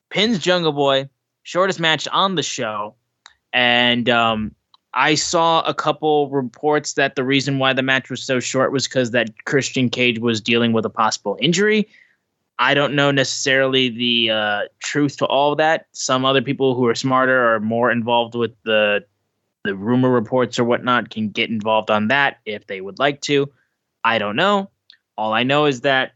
pins 0.09 0.39
Jungle 0.39 0.71
Boy, 0.71 1.09
shortest 1.43 1.79
match 1.79 2.07
on 2.09 2.35
the 2.35 2.43
show. 2.43 2.95
And 3.51 4.09
um, 4.09 4.55
I 4.93 5.15
saw 5.15 5.61
a 5.61 5.73
couple 5.73 6.29
reports 6.29 6.93
that 6.93 7.15
the 7.15 7.23
reason 7.23 7.59
why 7.59 7.73
the 7.73 7.84
match 7.84 8.09
was 8.09 8.23
so 8.23 8.39
short 8.39 8.71
was 8.71 8.88
because 8.88 9.11
that 9.11 9.45
Christian 9.45 9.89
Cage 9.89 10.19
was 10.19 10.39
dealing 10.39 10.71
with 10.71 10.85
a 10.85 10.89
possible 10.89 11.38
injury. 11.41 11.88
I 12.59 12.73
don't 12.73 12.95
know 12.95 13.11
necessarily 13.11 13.89
the 13.89 14.31
uh, 14.31 14.61
truth 14.79 15.17
to 15.17 15.25
all 15.25 15.55
that. 15.55 15.88
Some 15.91 16.25
other 16.25 16.41
people 16.41 16.73
who 16.75 16.88
are 16.88 16.95
smarter 16.95 17.53
or 17.53 17.59
more 17.59 17.91
involved 17.91 18.35
with 18.35 18.51
the 18.63 19.05
the 19.63 19.75
rumor 19.75 20.09
reports 20.09 20.57
or 20.57 20.63
whatnot 20.63 21.09
can 21.09 21.29
get 21.29 21.49
involved 21.49 21.91
on 21.91 22.07
that 22.07 22.38
if 22.45 22.67
they 22.67 22.79
would 22.79 22.99
like 22.99 23.19
to. 23.21 23.51
I 24.03 24.17
don't 24.17 24.38
know. 24.38 24.69
All 25.17 25.34
I 25.34 25.43
know 25.43 25.65
is 25.65 25.81
that 25.81 26.13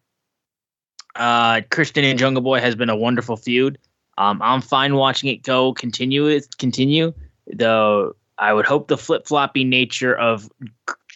uh, 1.16 1.62
Christian 1.70 2.06
and 2.06 2.18
Jungle 2.18 2.42
Boy 2.42 2.62
has 2.62 2.76
been 2.76 2.90
a 2.90 2.96
wonderful 2.96 3.36
feud. 3.36 3.78
Um, 4.18 4.42
I'm 4.42 4.62
fine 4.62 4.96
watching 4.96 5.30
it 5.30 5.44
go 5.44 5.74
continue 5.74 6.28
it 6.28 6.58
continue. 6.58 7.14
Though 7.54 8.16
I 8.38 8.54
would 8.54 8.66
hope 8.66 8.88
the 8.88 8.98
flip 8.98 9.28
floppy 9.28 9.64
nature 9.64 10.16
of 10.16 10.50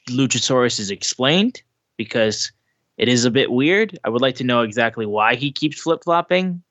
Luchasaurus 0.10 0.80
is 0.80 0.92
explained 0.92 1.62
because 1.98 2.52
it 2.98 3.08
is 3.08 3.26
a 3.26 3.32
bit 3.32 3.52
weird. 3.52 3.98
I 4.04 4.10
would 4.10 4.22
like 4.22 4.36
to 4.36 4.44
know 4.44 4.62
exactly 4.62 5.06
why 5.06 5.36
he 5.36 5.52
keeps 5.52 5.82
flip 5.82 6.04
flopping, 6.04 6.64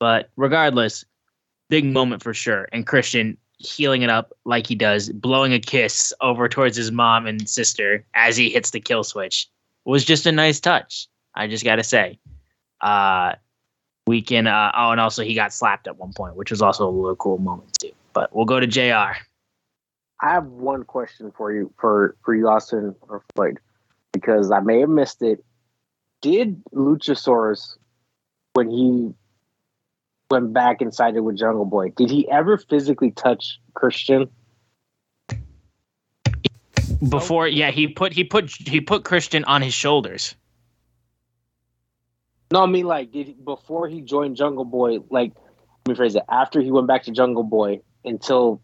but 0.00 0.30
regardless, 0.36 1.04
big 1.68 1.84
moment 1.84 2.22
for 2.22 2.34
sure. 2.34 2.68
And 2.72 2.86
Christian 2.86 3.36
healing 3.58 4.02
it 4.02 4.10
up 4.10 4.32
like 4.44 4.66
he 4.66 4.74
does, 4.74 5.10
blowing 5.10 5.52
a 5.52 5.58
kiss 5.58 6.12
over 6.20 6.48
towards 6.48 6.76
his 6.76 6.90
mom 6.92 7.26
and 7.26 7.48
sister 7.48 8.04
as 8.14 8.36
he 8.36 8.50
hits 8.50 8.70
the 8.70 8.80
kill 8.80 9.04
switch 9.04 9.48
was 9.84 10.04
just 10.04 10.26
a 10.26 10.32
nice 10.32 10.60
touch. 10.60 11.08
I 11.34 11.46
just 11.46 11.64
gotta 11.64 11.84
say. 11.84 12.18
Uh, 12.80 13.34
we 14.06 14.22
can. 14.22 14.46
Uh, 14.46 14.72
oh, 14.74 14.90
and 14.90 15.00
also 15.00 15.22
he 15.22 15.34
got 15.34 15.52
slapped 15.52 15.86
at 15.86 15.96
one 15.96 16.12
point, 16.12 16.36
which 16.36 16.50
was 16.50 16.62
also 16.62 16.88
a 16.88 16.90
little 16.90 17.16
cool 17.16 17.38
moment 17.38 17.72
too. 17.80 17.92
But 18.12 18.34
we'll 18.34 18.44
go 18.44 18.58
to 18.58 18.66
Jr. 18.66 19.16
I 20.20 20.32
have 20.32 20.46
one 20.46 20.84
question 20.84 21.32
for 21.36 21.52
you, 21.52 21.72
for 21.78 22.16
for 22.24 22.34
you, 22.34 22.48
Austin 22.48 22.94
or 23.08 23.22
Floyd, 23.34 23.58
because 24.12 24.50
I 24.50 24.60
may 24.60 24.80
have 24.80 24.88
missed 24.88 25.22
it. 25.22 25.44
Did 26.20 26.62
Luchasaurus, 26.74 27.76
when 28.54 28.70
he 28.70 29.14
went 30.30 30.52
back 30.52 30.80
and 30.80 30.92
sided 30.92 31.22
with 31.22 31.38
Jungle 31.38 31.64
Boy, 31.64 31.90
did 31.90 32.10
he 32.10 32.28
ever 32.30 32.58
physically 32.58 33.10
touch 33.10 33.60
Christian? 33.74 34.28
Before, 37.08 37.46
yeah, 37.46 37.70
he 37.70 37.86
put 37.86 38.12
he 38.12 38.24
put 38.24 38.50
he 38.50 38.80
put 38.80 39.04
Christian 39.04 39.44
on 39.44 39.62
his 39.62 39.74
shoulders. 39.74 40.34
No, 42.50 42.62
I 42.62 42.66
mean 42.66 42.86
like 42.86 43.12
did 43.12 43.28
he, 43.28 43.32
before 43.34 43.88
he 43.88 44.00
joined 44.00 44.36
Jungle 44.36 44.64
Boy, 44.64 44.98
like 45.10 45.32
let 45.86 45.92
me 45.92 45.94
phrase 45.94 46.16
it. 46.16 46.24
After 46.28 46.60
he 46.60 46.72
went 46.72 46.88
back 46.88 47.04
to 47.04 47.12
Jungle 47.12 47.44
Boy 47.44 47.80
until 48.04 48.60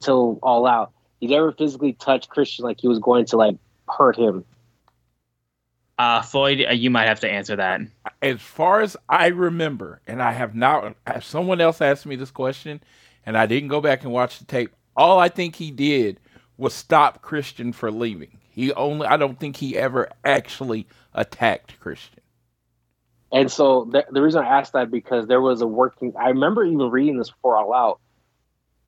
till 0.00 0.40
All 0.42 0.66
Out, 0.66 0.92
he 1.20 1.34
ever 1.36 1.52
physically 1.52 1.92
touched 1.92 2.28
Christian 2.28 2.64
like 2.64 2.80
he 2.80 2.88
was 2.88 2.98
going 2.98 3.26
to 3.26 3.36
like 3.36 3.56
hurt 3.88 4.16
him? 4.16 4.44
Uh, 6.00 6.22
Floyd, 6.22 6.64
uh, 6.66 6.72
you 6.72 6.88
might 6.88 7.08
have 7.08 7.20
to 7.20 7.30
answer 7.30 7.56
that. 7.56 7.82
As 8.22 8.40
far 8.40 8.80
as 8.80 8.96
I 9.10 9.26
remember, 9.26 10.00
and 10.06 10.22
I 10.22 10.32
have 10.32 10.54
not, 10.54 10.96
if 11.06 11.24
someone 11.24 11.60
else 11.60 11.82
asked 11.82 12.06
me 12.06 12.16
this 12.16 12.30
question, 12.30 12.82
and 13.26 13.36
I 13.36 13.44
didn't 13.44 13.68
go 13.68 13.82
back 13.82 14.02
and 14.02 14.10
watch 14.10 14.38
the 14.38 14.46
tape, 14.46 14.74
all 14.96 15.18
I 15.18 15.28
think 15.28 15.56
he 15.56 15.70
did 15.70 16.18
was 16.56 16.72
stop 16.72 17.20
Christian 17.20 17.74
for 17.74 17.90
leaving. 17.90 18.38
He 18.48 18.72
only, 18.72 19.06
I 19.08 19.18
don't 19.18 19.38
think 19.38 19.56
he 19.56 19.76
ever 19.76 20.08
actually 20.24 20.86
attacked 21.12 21.78
Christian. 21.80 22.20
And 23.30 23.52
so 23.52 23.86
the, 23.92 24.06
the 24.10 24.22
reason 24.22 24.42
I 24.42 24.58
asked 24.58 24.72
that 24.72 24.90
because 24.90 25.26
there 25.26 25.42
was 25.42 25.60
a 25.60 25.66
working. 25.66 26.14
I 26.18 26.30
remember 26.30 26.64
even 26.64 26.78
reading 26.90 27.18
this 27.18 27.28
before 27.28 27.58
All 27.58 27.74
Out. 27.74 28.00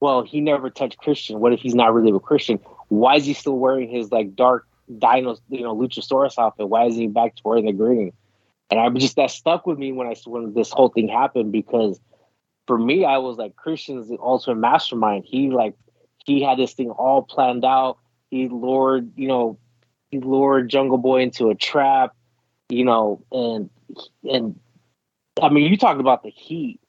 Well, 0.01 0.23
he 0.23 0.41
never 0.41 0.71
touched 0.71 0.97
Christian. 0.97 1.41
What 1.41 1.53
if 1.53 1.61
he's 1.61 1.75
not 1.75 1.93
really 1.93 2.11
a 2.11 2.19
Christian? 2.19 2.59
Why 2.89 3.17
is 3.17 3.27
he 3.27 3.35
still 3.35 3.59
wearing 3.59 3.91
his 3.91 4.11
like 4.11 4.35
dark 4.35 4.67
Dino, 4.89 5.37
you 5.49 5.63
know, 5.63 5.77
Luchasaurus 5.77 6.39
outfit? 6.39 6.69
Why 6.69 6.87
is 6.87 6.97
he 6.97 7.07
back 7.07 7.37
to 7.37 7.43
wearing 7.45 7.67
the 7.67 7.73
green? 7.73 8.13
And 8.71 8.81
I 8.81 8.89
just 8.91 9.17
that 9.17 9.31
stuck 9.31 9.67
with 9.67 9.79
me 9.79 9.93
when 9.93 10.07
I 10.07 10.15
when 10.25 10.55
this 10.55 10.71
whole 10.71 10.89
thing 10.89 11.09
happened 11.09 11.53
because 11.53 12.01
for 12.67 12.79
me, 12.79 13.05
I 13.05 13.19
was 13.19 13.37
like 13.37 13.57
Christian's 13.57 14.09
the 14.09 14.19
ultimate 14.21 14.57
mastermind. 14.57 15.25
He 15.27 15.51
like 15.51 15.75
he 16.25 16.43
had 16.43 16.59
this 16.59 16.73
thing 16.73 16.91
all 16.91 17.23
planned 17.23 17.65
out. 17.65 17.99
He 18.31 18.49
lured, 18.49 19.13
you 19.17 19.29
know, 19.29 19.59
he 20.11 20.21
lured 20.21 20.71
Jungle 20.71 20.99
Boy 20.99 21.23
into 21.23 21.51
a 21.51 21.55
trap, 21.55 22.15
you 22.69 22.85
know, 22.85 23.23
and 23.31 23.69
and 24.25 24.59
I 25.41 25.49
mean, 25.49 25.71
you 25.71 25.77
talked 25.77 26.01
about 26.01 26.23
the 26.23 26.31
heat 26.31 26.81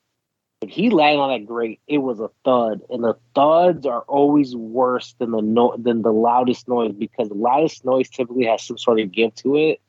He 0.70 0.90
landed 0.90 1.22
on 1.22 1.30
that 1.30 1.46
grate, 1.46 1.80
it 1.88 2.00
was 2.00 2.20
a 2.20 2.30
thud, 2.46 2.82
and 2.90 3.04
the 3.04 3.16
thuds 3.36 3.86
are 3.86 4.02
always 4.02 4.56
worse 4.56 5.16
than 5.20 5.32
the 5.32 5.42
no- 5.42 5.76
than 5.78 6.02
the 6.02 6.12
loudest 6.14 6.68
noise 6.68 6.94
because 6.94 7.30
the 7.30 7.36
loudest 7.36 7.86
noise 7.86 8.10
typically 8.10 8.46
has 8.46 8.64
some 8.64 8.78
sort 8.78 9.00
of 9.00 9.12
give 9.12 9.34
to 9.36 9.56
it. 9.56 9.82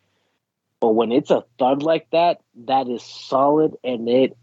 But 0.81 0.91
when 0.91 1.13
it's 1.13 1.31
a 1.31 1.45
thud 1.59 1.83
like 1.83 2.09
that, 2.11 2.41
that 2.67 2.89
is 2.89 3.03
solid, 3.03 3.77
and 3.83 4.09
it 4.09 4.37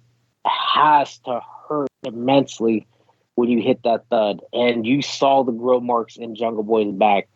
has 0.46 1.20
to 1.20 1.42
hurt 1.68 1.90
immensely 2.04 2.88
when 3.36 3.50
you 3.50 3.62
hit 3.62 3.84
that 3.84 4.06
thud. 4.10 4.42
And 4.54 4.86
you 4.86 5.02
saw 5.02 5.44
the 5.44 5.52
grill 5.52 5.82
marks 5.82 6.18
in 6.18 6.36
Jungle 6.36 6.64
Boy's 6.64 6.92
back. 6.92 7.30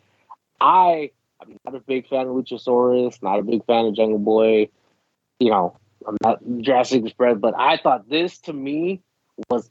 I 0.59 1.11
am 1.41 1.57
not 1.65 1.75
a 1.75 1.79
big 1.79 2.07
fan 2.07 2.27
of 2.27 2.35
Luchasaurus, 2.35 3.21
not 3.21 3.39
a 3.39 3.43
big 3.43 3.65
fan 3.65 3.85
of 3.85 3.95
Jungle 3.95 4.19
Boy. 4.19 4.69
You 5.39 5.51
know, 5.51 5.77
I'm 6.07 6.17
not 6.21 6.39
Jurassic 6.61 7.03
Express, 7.03 7.37
but 7.39 7.53
I 7.57 7.77
thought 7.77 8.09
this 8.09 8.37
to 8.39 8.53
me 8.53 9.01
was 9.49 9.69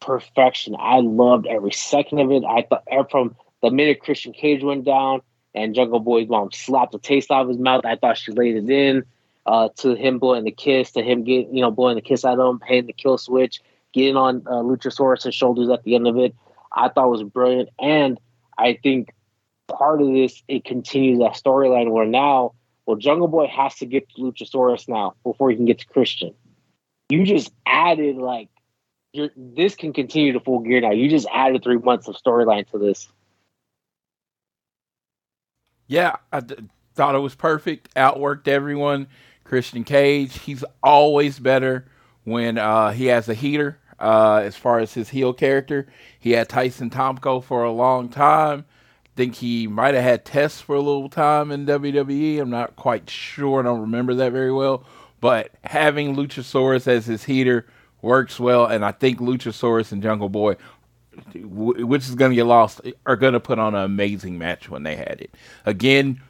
perfection. 0.00 0.76
I 0.78 1.00
loved 1.00 1.46
every 1.46 1.72
second 1.72 2.20
of 2.20 2.30
it. 2.30 2.44
I 2.44 2.62
thought 2.62 3.10
from 3.10 3.36
the 3.62 3.70
minute 3.70 4.00
Christian 4.00 4.32
Cage 4.32 4.62
went 4.62 4.84
down 4.84 5.22
and 5.54 5.74
Jungle 5.74 6.00
Boy's 6.00 6.28
mom 6.28 6.52
slapped 6.52 6.92
the 6.92 6.98
taste 6.98 7.30
out 7.30 7.42
of 7.42 7.48
his 7.48 7.58
mouth, 7.58 7.84
I 7.84 7.96
thought 7.96 8.18
she 8.18 8.32
laid 8.32 8.56
it 8.56 8.70
in. 8.70 9.04
Uh, 9.46 9.68
to 9.76 9.94
him 9.94 10.18
blowing 10.18 10.42
the 10.42 10.50
kiss, 10.50 10.90
to 10.90 11.02
him 11.02 11.22
getting 11.22 11.54
you 11.54 11.60
know 11.60 11.70
blowing 11.70 11.94
the 11.94 12.02
kiss 12.02 12.24
at 12.24 12.36
him, 12.36 12.60
hitting 12.66 12.86
the 12.86 12.92
kill 12.92 13.16
switch, 13.16 13.60
getting 13.92 14.16
on 14.16 14.42
uh, 14.44 14.54
Luchasaurus' 14.54 15.32
shoulders 15.32 15.68
at 15.68 15.84
the 15.84 15.94
end 15.94 16.08
of 16.08 16.16
it, 16.18 16.34
I 16.72 16.88
thought 16.88 17.08
was 17.10 17.22
brilliant. 17.22 17.68
And 17.78 18.18
I 18.58 18.76
think 18.82 19.14
part 19.68 20.02
of 20.02 20.08
this 20.08 20.42
it 20.48 20.64
continues 20.64 21.20
that 21.20 21.34
storyline 21.34 21.92
where 21.92 22.06
now 22.06 22.54
well 22.86 22.96
jungle 22.96 23.28
boy 23.28 23.46
has 23.46 23.74
to 23.76 23.86
get 23.86 24.08
to 24.10 24.22
luchasaurus 24.22 24.88
now 24.88 25.14
before 25.24 25.50
he 25.50 25.56
can 25.56 25.64
get 25.64 25.78
to 25.80 25.86
christian. 25.86 26.34
You 27.08 27.24
just 27.24 27.52
added 27.66 28.16
like 28.16 28.48
this 29.36 29.76
can 29.76 29.92
continue 29.92 30.32
to 30.32 30.40
full 30.40 30.58
gear 30.60 30.80
now. 30.80 30.90
You 30.90 31.08
just 31.08 31.26
added 31.32 31.62
three 31.62 31.78
months 31.78 32.08
of 32.08 32.16
storyline 32.16 32.68
to 32.70 32.78
this. 32.78 33.08
Yeah 35.86 36.16
I 36.32 36.40
d- 36.40 36.56
thought 36.94 37.14
it 37.14 37.20
was 37.20 37.34
perfect. 37.34 37.94
Outworked 37.94 38.48
everyone. 38.48 39.08
Christian 39.44 39.84
cage 39.84 40.40
he's 40.40 40.64
always 40.82 41.38
better 41.38 41.86
when 42.24 42.58
uh, 42.58 42.90
he 42.90 43.06
has 43.06 43.28
a 43.28 43.34
heater 43.34 43.78
uh, 44.00 44.40
as 44.42 44.56
far 44.56 44.80
as 44.80 44.94
his 44.94 45.10
heel 45.10 45.32
character. 45.32 45.86
He 46.18 46.32
had 46.32 46.48
tyson 46.48 46.90
tomko 46.90 47.42
for 47.42 47.62
a 47.62 47.70
long 47.70 48.08
time 48.08 48.64
think 49.16 49.36
he 49.36 49.66
might 49.66 49.94
have 49.94 50.04
had 50.04 50.24
tests 50.24 50.60
for 50.60 50.76
a 50.76 50.80
little 50.80 51.08
time 51.08 51.50
in 51.50 51.66
WWE. 51.66 52.38
I'm 52.40 52.50
not 52.50 52.76
quite 52.76 53.08
sure. 53.08 53.60
I 53.60 53.62
don't 53.62 53.80
remember 53.80 54.14
that 54.14 54.30
very 54.32 54.52
well. 54.52 54.84
But 55.20 55.50
having 55.64 56.14
Luchasaurus 56.14 56.86
as 56.86 57.06
his 57.06 57.24
heater 57.24 57.66
works 58.02 58.38
well. 58.38 58.66
And 58.66 58.84
I 58.84 58.92
think 58.92 59.18
Luchasaurus 59.18 59.90
and 59.90 60.02
Jungle 60.02 60.28
Boy, 60.28 60.56
which 61.34 62.02
is 62.02 62.14
going 62.14 62.30
to 62.30 62.36
get 62.36 62.44
lost, 62.44 62.82
are 63.06 63.16
going 63.16 63.32
to 63.32 63.40
put 63.40 63.58
on 63.58 63.74
an 63.74 63.82
amazing 63.84 64.38
match 64.38 64.68
when 64.68 64.82
they 64.82 64.94
had 64.94 65.18
it. 65.20 65.34
Again, 65.64 66.20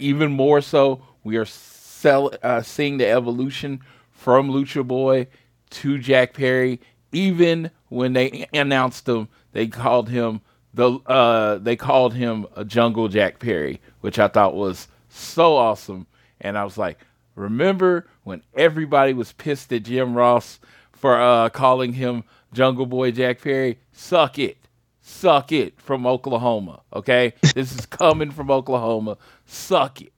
even 0.00 0.32
more 0.32 0.62
so, 0.62 1.02
we 1.22 1.36
are 1.36 1.44
sell, 1.44 2.32
uh, 2.42 2.62
seeing 2.62 2.96
the 2.96 3.08
evolution 3.08 3.80
from 4.10 4.48
Lucha 4.50 4.86
Boy 4.86 5.26
to 5.70 5.98
Jack 5.98 6.32
Perry. 6.32 6.80
Even 7.12 7.70
when 7.88 8.14
they 8.14 8.46
announced 8.54 9.06
him, 9.06 9.28
they 9.52 9.66
called 9.66 10.08
him 10.08 10.40
the 10.76 10.92
uh, 11.06 11.56
they 11.58 11.74
called 11.74 12.14
him 12.14 12.46
a 12.54 12.64
Jungle 12.64 13.08
Jack 13.08 13.38
Perry, 13.38 13.80
which 14.02 14.18
I 14.18 14.28
thought 14.28 14.54
was 14.54 14.88
so 15.08 15.56
awesome. 15.56 16.06
And 16.40 16.56
I 16.56 16.64
was 16.64 16.76
like, 16.76 16.98
remember 17.34 18.06
when 18.24 18.42
everybody 18.54 19.14
was 19.14 19.32
pissed 19.32 19.72
at 19.72 19.84
Jim 19.84 20.14
Ross 20.14 20.60
for 20.92 21.18
uh, 21.20 21.48
calling 21.48 21.94
him 21.94 22.24
Jungle 22.52 22.84
Boy 22.84 23.10
Jack 23.10 23.40
Perry? 23.40 23.78
Suck 23.92 24.38
it. 24.38 24.58
Suck 25.00 25.50
it 25.50 25.80
from 25.80 26.06
Oklahoma. 26.06 26.82
Okay? 26.92 27.32
this 27.54 27.74
is 27.74 27.86
coming 27.86 28.30
from 28.30 28.50
Oklahoma. 28.50 29.16
Suck 29.46 30.02
it. 30.02 30.12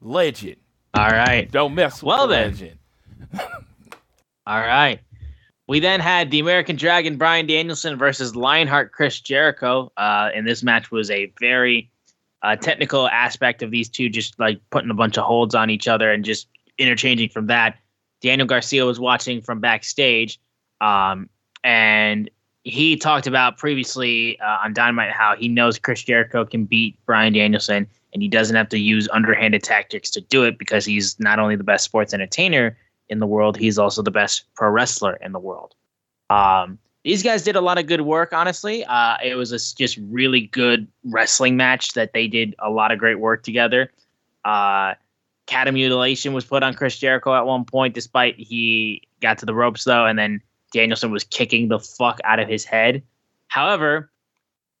Legend. 0.00 0.56
All 0.94 1.10
right. 1.10 1.50
Don't 1.50 1.74
mess 1.74 2.00
with 2.00 2.08
well, 2.08 2.28
the 2.28 2.34
then. 2.34 2.50
legend. 2.52 2.78
All 4.46 4.60
right. 4.60 5.00
We 5.68 5.80
then 5.80 6.00
had 6.00 6.30
the 6.30 6.40
American 6.40 6.76
Dragon 6.76 7.18
Bryan 7.18 7.46
Danielson 7.46 7.98
versus 7.98 8.34
Lionheart 8.34 8.92
Chris 8.92 9.20
Jericho. 9.20 9.92
Uh, 9.98 10.30
and 10.34 10.46
this 10.46 10.62
match 10.62 10.90
was 10.90 11.10
a 11.10 11.30
very 11.38 11.90
uh, 12.42 12.56
technical 12.56 13.06
aspect 13.08 13.62
of 13.62 13.70
these 13.70 13.90
two, 13.90 14.08
just 14.08 14.40
like 14.40 14.60
putting 14.70 14.90
a 14.90 14.94
bunch 14.94 15.18
of 15.18 15.24
holds 15.24 15.54
on 15.54 15.68
each 15.68 15.86
other 15.86 16.10
and 16.10 16.24
just 16.24 16.48
interchanging 16.78 17.28
from 17.28 17.48
that. 17.48 17.76
Daniel 18.22 18.48
Garcia 18.48 18.84
was 18.86 18.98
watching 18.98 19.42
from 19.42 19.60
backstage, 19.60 20.40
um, 20.80 21.28
and 21.62 22.30
he 22.64 22.96
talked 22.96 23.26
about 23.26 23.58
previously 23.58 24.40
uh, 24.40 24.58
on 24.64 24.72
Dynamite 24.72 25.12
how 25.12 25.36
he 25.36 25.48
knows 25.48 25.78
Chris 25.78 26.02
Jericho 26.02 26.44
can 26.44 26.64
beat 26.64 26.98
Bryan 27.06 27.34
Danielson, 27.34 27.86
and 28.12 28.22
he 28.22 28.28
doesn't 28.28 28.56
have 28.56 28.68
to 28.70 28.78
use 28.78 29.08
underhanded 29.12 29.62
tactics 29.62 30.10
to 30.10 30.20
do 30.20 30.44
it 30.44 30.58
because 30.58 30.84
he's 30.84 31.20
not 31.20 31.38
only 31.38 31.56
the 31.56 31.62
best 31.62 31.84
sports 31.84 32.12
entertainer 32.12 32.76
in 33.08 33.18
the 33.18 33.26
world. 33.26 33.56
He's 33.56 33.78
also 33.78 34.02
the 34.02 34.10
best 34.10 34.44
pro 34.54 34.70
wrestler 34.70 35.14
in 35.14 35.32
the 35.32 35.38
world. 35.38 35.74
Um, 36.30 36.78
these 37.04 37.22
guys 37.22 37.42
did 37.42 37.56
a 37.56 37.60
lot 37.60 37.78
of 37.78 37.86
good 37.86 38.02
work, 38.02 38.32
honestly. 38.32 38.84
Uh, 38.84 39.16
it 39.24 39.34
was 39.34 39.52
a 39.52 39.58
just 39.76 39.98
really 40.10 40.42
good 40.42 40.86
wrestling 41.04 41.56
match 41.56 41.94
that 41.94 42.12
they 42.12 42.28
did 42.28 42.54
a 42.58 42.70
lot 42.70 42.92
of 42.92 42.98
great 42.98 43.18
work 43.18 43.42
together. 43.42 43.90
Uh, 44.44 44.94
mutilation 45.72 46.34
was 46.34 46.44
put 46.44 46.62
on 46.62 46.74
Chris 46.74 46.98
Jericho 46.98 47.34
at 47.34 47.46
one 47.46 47.64
point, 47.64 47.94
despite 47.94 48.38
he 48.38 49.02
got 49.20 49.38
to 49.38 49.46
the 49.46 49.54
ropes 49.54 49.84
though, 49.84 50.06
and 50.06 50.18
then 50.18 50.42
Danielson 50.72 51.10
was 51.10 51.24
kicking 51.24 51.68
the 51.68 51.78
fuck 51.78 52.20
out 52.24 52.38
of 52.38 52.48
his 52.48 52.64
head. 52.64 53.02
However, 53.46 54.10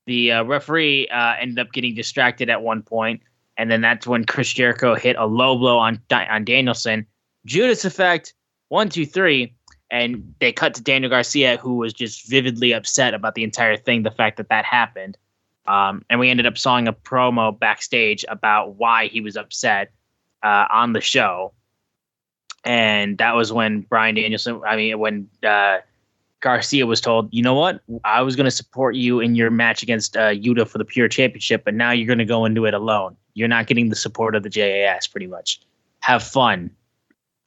the 0.06 0.32
uh, 0.32 0.44
referee 0.44 1.08
uh, 1.08 1.34
ended 1.40 1.58
up 1.58 1.72
getting 1.72 1.94
distracted 1.94 2.50
at 2.50 2.62
one 2.62 2.82
point, 2.82 3.22
and 3.56 3.70
then 3.70 3.80
that's 3.80 4.06
when 4.06 4.24
Chris 4.24 4.52
Jericho 4.52 4.94
hit 4.94 5.16
a 5.16 5.26
low 5.26 5.56
blow 5.56 5.78
on 5.78 6.00
on 6.10 6.44
Danielson, 6.44 7.06
Judas 7.44 7.84
effect, 7.84 8.34
one, 8.68 8.88
two, 8.88 9.06
three. 9.06 9.54
And 9.90 10.34
they 10.38 10.52
cut 10.52 10.74
to 10.74 10.82
Daniel 10.82 11.08
Garcia, 11.08 11.56
who 11.56 11.76
was 11.76 11.94
just 11.94 12.28
vividly 12.28 12.72
upset 12.72 13.14
about 13.14 13.34
the 13.34 13.42
entire 13.42 13.76
thing, 13.76 14.02
the 14.02 14.10
fact 14.10 14.36
that 14.36 14.50
that 14.50 14.66
happened. 14.66 15.16
Um, 15.66 16.04
and 16.10 16.20
we 16.20 16.30
ended 16.30 16.46
up 16.46 16.58
sawing 16.58 16.88
a 16.88 16.92
promo 16.92 17.58
backstage 17.58 18.24
about 18.28 18.76
why 18.76 19.06
he 19.06 19.20
was 19.20 19.36
upset 19.36 19.92
uh, 20.42 20.66
on 20.70 20.92
the 20.92 21.00
show. 21.00 21.52
And 22.64 23.18
that 23.18 23.34
was 23.34 23.52
when 23.52 23.80
Bryan 23.80 24.14
Danielson, 24.14 24.60
I 24.66 24.76
mean, 24.76 24.98
when 24.98 25.28
uh, 25.42 25.78
Garcia 26.40 26.86
was 26.86 27.00
told, 27.00 27.32
you 27.32 27.42
know 27.42 27.54
what, 27.54 27.80
I 28.04 28.22
was 28.22 28.36
going 28.36 28.44
to 28.46 28.50
support 28.50 28.94
you 28.94 29.20
in 29.20 29.34
your 29.34 29.50
match 29.50 29.82
against 29.82 30.16
uh, 30.16 30.30
Yuta 30.30 30.66
for 30.68 30.78
the 30.78 30.84
Pure 30.84 31.08
Championship, 31.08 31.64
but 31.64 31.74
now 31.74 31.92
you're 31.92 32.06
going 32.06 32.18
to 32.18 32.24
go 32.24 32.44
into 32.44 32.66
it 32.66 32.74
alone. 32.74 33.16
You're 33.34 33.48
not 33.48 33.66
getting 33.66 33.88
the 33.88 33.96
support 33.96 34.34
of 34.34 34.42
the 34.42 34.50
JAS, 34.50 35.06
pretty 35.06 35.26
much. 35.26 35.60
Have 36.00 36.22
fun 36.22 36.70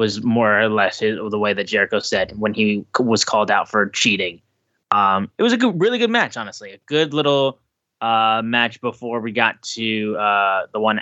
was 0.02 0.23
more 0.23 0.60
or 0.60 0.68
less 0.68 0.99
his, 0.99 1.19
the 1.30 1.38
way 1.38 1.53
that 1.53 1.65
Jericho 1.65 1.99
said 1.99 2.34
when 2.38 2.56
he 2.56 2.84
was 2.99 3.23
called 3.23 3.52
out 3.52 3.69
for 3.69 3.88
cheating. 3.90 4.41
Um, 4.90 5.30
it 5.38 5.44
was 5.44 5.53
a 5.53 5.57
good, 5.57 5.80
really 5.80 5.99
good 5.99 6.10
match, 6.10 6.36
honestly. 6.38 6.72
A 6.72 6.80
good 6.88 7.14
little 7.14 7.60
uh, 8.02 8.41
match 8.44 8.82
before 8.82 9.22
we 9.22 9.32
got 9.32 9.61
to 9.61 10.18
uh, 10.18 10.65
the 10.73 10.80
one, 10.80 11.02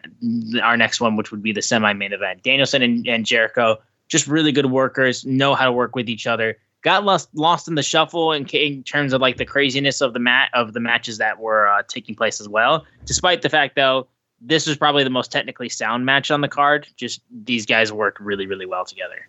our 0.62 0.76
next 0.76 1.00
one, 1.00 1.16
which 1.16 1.32
would 1.32 1.42
be 1.42 1.54
the 1.54 1.62
semi-main 1.62 2.12
event. 2.12 2.44
Danielson 2.44 2.82
and, 2.82 3.08
and 3.08 3.26
Jericho, 3.26 3.78
just 4.10 4.28
really 4.28 4.52
good 4.52 4.66
workers, 4.66 5.26
know 5.26 5.56
how 5.56 5.64
to 5.64 5.72
work 5.72 5.96
with 5.96 6.10
each 6.10 6.28
other. 6.28 6.58
Got 6.82 7.06
lost 7.06 7.30
lost 7.34 7.70
in 7.70 7.76
the 7.76 7.84
shuffle 7.84 8.34
in, 8.34 8.46
in 8.48 8.84
terms 8.84 9.14
of 9.14 9.22
like 9.22 9.38
the 9.38 9.46
craziness 9.46 10.02
of 10.02 10.14
the 10.14 10.20
mat 10.20 10.50
of 10.54 10.74
the 10.74 10.80
matches 10.82 11.18
that 11.20 11.40
were 11.40 11.70
uh, 11.70 11.84
taking 11.88 12.16
place 12.16 12.42
as 12.42 12.50
well. 12.50 12.86
Despite 13.06 13.44
the 13.44 13.50
fact 13.50 13.76
though 13.76 14.08
this 14.41 14.68
was 14.68 14.78
probably 14.78 15.03
the 15.03 15.10
most 15.10 15.32
technically 15.32 15.70
sound 15.70 16.06
match 16.06 16.32
on 16.32 16.41
the 16.41 16.48
card. 16.48 16.88
Just 16.95 17.22
these 17.32 17.66
guys 17.66 17.91
worked 17.91 18.20
really, 18.20 18.48
really 18.48 18.66
well 18.66 18.86
together. 18.86 19.28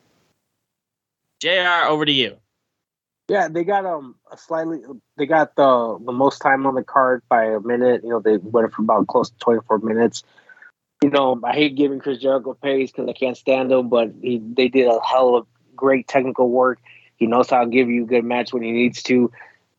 Jr. 1.41 1.89
Over 1.89 2.05
to 2.05 2.13
you. 2.13 2.37
Yeah, 3.29 3.49
they 3.49 3.63
got 3.63 3.87
um 3.87 4.17
a 4.33 4.37
slightly 4.37 4.81
they 5.17 5.27
got 5.27 5.55
the 5.55 5.99
the 6.05 6.13
most 6.13 6.41
time 6.41 6.67
on 6.67 6.75
the 6.75 6.83
card 6.83 7.23
by 7.29 7.45
a 7.45 7.61
minute. 7.61 8.03
You 8.03 8.11
know, 8.11 8.21
they 8.21 8.39
went 8.39 8.73
for 8.73 8.83
about 8.83 9.07
close 9.07 9.31
to 9.31 9.39
twenty 9.39 9.61
four 9.67 9.79
minutes. 9.79 10.25
You 11.03 11.11
know, 11.11 11.41
I 11.45 11.55
hate 11.55 11.77
giving 11.77 12.01
Chris 12.01 12.19
Jericho 12.19 12.55
praise 12.55 12.91
because 12.91 13.09
I 13.09 13.13
can't 13.13 13.37
stand 13.37 13.71
him, 13.71 13.89
but 13.89 14.13
he 14.21 14.43
they 14.43 14.69
did 14.69 14.89
a 14.89 15.01
hell 15.01 15.37
of 15.37 15.47
great 15.77 16.09
technical 16.09 16.51
work. 16.51 16.81
He 17.17 17.27
knows 17.27 17.49
how 17.49 17.65
to 17.65 17.71
give 17.71 17.89
you 17.89 18.03
a 18.03 18.07
good 18.07 18.25
match 18.25 18.53
when 18.53 18.63
he 18.63 18.73
needs 18.73 19.03
to. 19.05 19.31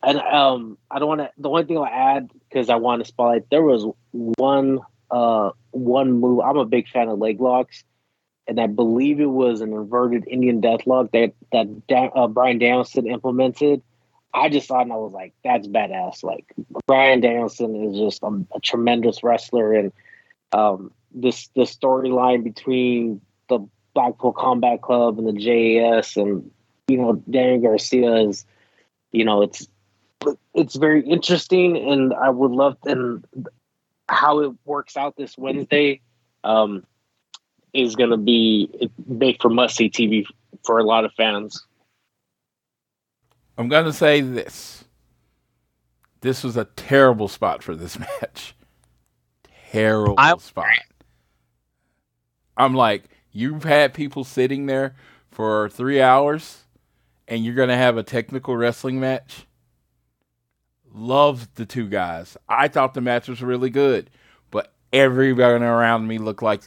And 0.02 0.18
um, 0.18 0.78
I 0.90 0.98
don't 0.98 1.08
want 1.08 1.20
to. 1.20 1.30
The 1.36 1.48
only 1.48 1.64
thing 1.64 1.76
I'll 1.76 1.86
add 1.86 2.30
because 2.48 2.70
I 2.70 2.76
want 2.76 3.02
to 3.02 3.08
spotlight 3.08 3.50
there 3.50 3.62
was 3.62 3.86
one 4.12 4.80
uh, 5.12 5.50
one 5.70 6.12
move. 6.12 6.40
I'm 6.40 6.56
a 6.56 6.64
big 6.64 6.88
fan 6.88 7.08
of 7.08 7.18
leg 7.18 7.40
locks, 7.40 7.84
and 8.48 8.60
I 8.60 8.66
believe 8.66 9.20
it 9.20 9.26
was 9.26 9.60
an 9.60 9.72
inverted 9.72 10.24
Indian 10.26 10.60
deathlock 10.60 11.12
that 11.12 11.32
that 11.52 11.86
da- 11.86 12.10
uh, 12.14 12.26
Bryan 12.26 12.58
Danielson 12.58 13.06
implemented. 13.06 13.82
I 14.34 14.48
just 14.48 14.66
thought 14.66 14.82
and 14.82 14.92
I 14.92 14.96
was 14.96 15.12
like, 15.12 15.34
that's 15.44 15.68
badass. 15.68 16.24
Like 16.24 16.46
Bryan 16.86 17.20
Danielson 17.20 17.76
is 17.84 17.98
just 17.98 18.22
a, 18.22 18.44
a 18.54 18.60
tremendous 18.60 19.22
wrestler, 19.22 19.74
and 19.74 19.92
um, 20.52 20.90
this 21.14 21.48
the 21.54 21.62
storyline 21.62 22.42
between 22.42 23.20
the 23.48 23.60
Blackpool 23.94 24.32
Combat 24.32 24.80
Club 24.80 25.18
and 25.18 25.28
the 25.28 25.32
JAS 25.32 26.16
and 26.16 26.50
you 26.88 26.96
know, 26.96 27.22
Daniel 27.30 27.60
Garcia 27.60 28.14
is, 28.28 28.44
you 29.12 29.24
know, 29.24 29.42
it's 29.42 29.66
it's 30.54 30.76
very 30.76 31.04
interesting, 31.06 31.76
and 31.76 32.14
I 32.14 32.30
would 32.30 32.52
love 32.52 32.76
and 32.84 33.24
how 34.08 34.40
it 34.40 34.52
works 34.64 34.96
out 34.96 35.16
this 35.16 35.36
Wednesday 35.38 36.00
um, 36.44 36.84
is 37.72 37.96
going 37.96 38.10
to 38.10 38.16
be 38.16 38.90
big 39.18 39.40
for 39.40 39.48
must 39.48 39.76
see 39.76 39.88
TV 39.88 40.24
for 40.64 40.78
a 40.78 40.84
lot 40.84 41.04
of 41.04 41.12
fans. 41.14 41.66
I'm 43.56 43.68
going 43.68 43.84
to 43.84 43.92
say 43.92 44.20
this. 44.20 44.84
This 46.20 46.44
was 46.44 46.56
a 46.56 46.64
terrible 46.64 47.28
spot 47.28 47.62
for 47.62 47.74
this 47.74 47.98
match. 48.22 48.54
Terrible 49.70 50.14
I, 50.18 50.36
spot. 50.36 50.66
I'm 52.56 52.74
like, 52.74 53.04
you've 53.32 53.64
had 53.64 53.94
people 53.94 54.24
sitting 54.24 54.66
there 54.66 54.94
for 55.30 55.68
three 55.70 56.00
hours 56.00 56.62
and 57.28 57.44
you're 57.44 57.54
going 57.54 57.70
to 57.70 57.76
have 57.76 57.96
a 57.96 58.02
technical 58.02 58.56
wrestling 58.56 59.00
match? 59.00 59.46
Loved 60.94 61.56
the 61.56 61.66
two 61.66 61.88
guys. 61.88 62.36
I 62.48 62.68
thought 62.68 62.94
the 62.94 63.00
match 63.00 63.28
was 63.28 63.42
really 63.42 63.70
good, 63.70 64.10
but 64.50 64.72
everyone 64.92 65.62
around 65.62 66.06
me 66.06 66.18
looked 66.18 66.42
like 66.42 66.62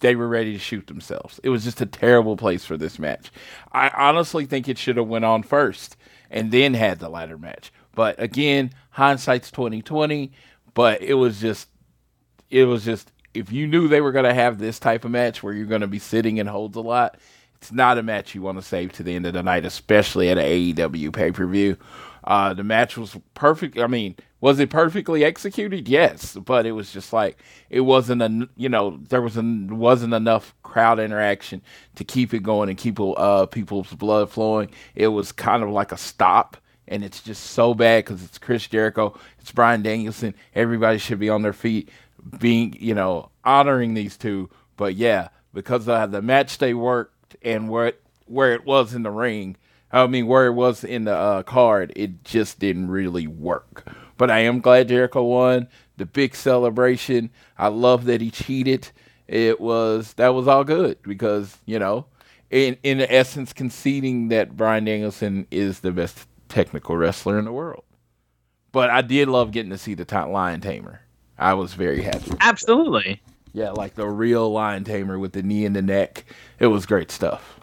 they 0.00 0.16
were 0.16 0.28
ready 0.28 0.52
to 0.52 0.58
shoot 0.58 0.86
themselves. 0.86 1.40
It 1.42 1.50
was 1.50 1.64
just 1.64 1.80
a 1.80 1.86
terrible 1.86 2.36
place 2.36 2.64
for 2.64 2.76
this 2.76 2.98
match. 2.98 3.30
I 3.72 3.90
honestly 3.90 4.46
think 4.46 4.68
it 4.68 4.78
should 4.78 4.96
have 4.96 5.08
went 5.08 5.24
on 5.24 5.42
first 5.42 5.96
and 6.30 6.52
then 6.52 6.74
had 6.74 6.98
the 6.98 7.08
ladder 7.08 7.38
match. 7.38 7.72
But 7.94 8.20
again, 8.20 8.72
hindsight's 8.90 9.50
twenty 9.50 9.82
twenty. 9.82 10.32
But 10.74 11.02
it 11.02 11.14
was 11.14 11.40
just, 11.40 11.68
it 12.50 12.64
was 12.64 12.84
just 12.84 13.12
if 13.34 13.52
you 13.52 13.66
knew 13.66 13.88
they 13.88 14.00
were 14.00 14.12
going 14.12 14.24
to 14.24 14.34
have 14.34 14.58
this 14.58 14.78
type 14.78 15.04
of 15.04 15.10
match 15.10 15.42
where 15.42 15.52
you're 15.52 15.66
going 15.66 15.80
to 15.80 15.86
be 15.86 15.98
sitting 15.98 16.38
and 16.40 16.48
holds 16.48 16.76
a 16.76 16.80
lot, 16.80 17.18
it's 17.56 17.72
not 17.72 17.98
a 17.98 18.02
match 18.02 18.34
you 18.34 18.42
want 18.42 18.58
to 18.58 18.62
save 18.62 18.92
to 18.92 19.02
the 19.02 19.14
end 19.14 19.26
of 19.26 19.32
the 19.32 19.42
night, 19.42 19.64
especially 19.64 20.28
at 20.28 20.38
an 20.38 20.44
AEW 20.44 21.12
pay 21.12 21.30
per 21.32 21.46
view. 21.46 21.76
Uh, 22.24 22.54
the 22.54 22.64
match 22.64 22.96
was 22.96 23.16
perfect. 23.34 23.78
I 23.78 23.86
mean, 23.86 24.16
was 24.40 24.58
it 24.58 24.70
perfectly 24.70 25.24
executed? 25.24 25.88
Yes, 25.88 26.36
but 26.36 26.64
it 26.66 26.72
was 26.72 26.90
just 26.92 27.12
like 27.12 27.38
it 27.68 27.80
wasn't 27.80 28.22
a 28.22 28.48
you 28.56 28.68
know 28.68 28.98
there 29.08 29.22
was 29.22 29.36
an, 29.36 29.78
wasn't 29.78 30.14
enough 30.14 30.54
crowd 30.62 30.98
interaction 30.98 31.60
to 31.96 32.04
keep 32.04 32.32
it 32.32 32.42
going 32.42 32.68
and 32.70 32.78
keep 32.78 32.98
uh, 32.98 33.46
people's 33.46 33.92
blood 33.92 34.30
flowing. 34.30 34.70
It 34.94 35.08
was 35.08 35.32
kind 35.32 35.62
of 35.62 35.68
like 35.68 35.92
a 35.92 35.98
stop, 35.98 36.56
and 36.88 37.04
it's 37.04 37.20
just 37.20 37.42
so 37.42 37.74
bad 37.74 38.04
because 38.04 38.24
it's 38.24 38.38
Chris 38.38 38.66
Jericho, 38.66 39.18
it's 39.38 39.52
Bryan 39.52 39.82
Danielson. 39.82 40.34
Everybody 40.54 40.98
should 40.98 41.18
be 41.18 41.28
on 41.28 41.42
their 41.42 41.52
feet, 41.52 41.90
being 42.38 42.74
you 42.80 42.94
know 42.94 43.30
honoring 43.44 43.92
these 43.92 44.16
two. 44.16 44.48
But 44.76 44.94
yeah, 44.94 45.28
because 45.52 45.88
of 45.88 46.10
the 46.10 46.22
match 46.22 46.56
they 46.56 46.72
worked 46.72 47.36
and 47.42 47.68
where 47.68 47.88
it, 47.88 48.02
where 48.26 48.54
it 48.54 48.64
was 48.64 48.94
in 48.94 49.02
the 49.02 49.10
ring 49.10 49.56
I 49.94 50.08
mean, 50.08 50.26
where 50.26 50.46
it 50.46 50.54
was 50.54 50.82
in 50.82 51.04
the 51.04 51.14
uh, 51.14 51.42
card, 51.44 51.92
it 51.94 52.24
just 52.24 52.58
didn't 52.58 52.88
really 52.88 53.28
work. 53.28 53.86
But 54.16 54.28
I 54.28 54.40
am 54.40 54.60
glad 54.60 54.88
Jericho 54.88 55.22
won. 55.22 55.68
The 55.96 56.06
big 56.06 56.34
celebration. 56.34 57.30
I 57.56 57.68
love 57.68 58.04
that 58.06 58.20
he 58.20 58.30
cheated. 58.32 58.90
It 59.28 59.60
was 59.60 60.14
that 60.14 60.30
was 60.34 60.48
all 60.48 60.64
good 60.64 61.00
because 61.02 61.58
you 61.64 61.78
know, 61.78 62.06
in 62.50 62.76
in 62.82 63.00
essence, 63.02 63.52
conceding 63.52 64.28
that 64.28 64.56
Bryan 64.56 64.84
Danielson 64.84 65.46
is 65.52 65.80
the 65.80 65.92
best 65.92 66.26
technical 66.48 66.96
wrestler 66.96 67.38
in 67.38 67.44
the 67.44 67.52
world. 67.52 67.84
But 68.72 68.90
I 68.90 69.00
did 69.02 69.28
love 69.28 69.52
getting 69.52 69.70
to 69.70 69.78
see 69.78 69.94
the 69.94 70.04
top 70.04 70.28
lion 70.28 70.60
tamer. 70.60 71.02
I 71.38 71.54
was 71.54 71.74
very 71.74 72.02
happy. 72.02 72.32
Absolutely. 72.40 73.22
Yeah, 73.52 73.70
like 73.70 73.94
the 73.94 74.08
real 74.08 74.50
lion 74.50 74.82
tamer 74.82 75.20
with 75.20 75.32
the 75.32 75.42
knee 75.44 75.64
in 75.64 75.72
the 75.74 75.82
neck. 75.82 76.24
It 76.58 76.66
was 76.66 76.84
great 76.84 77.12
stuff. 77.12 77.60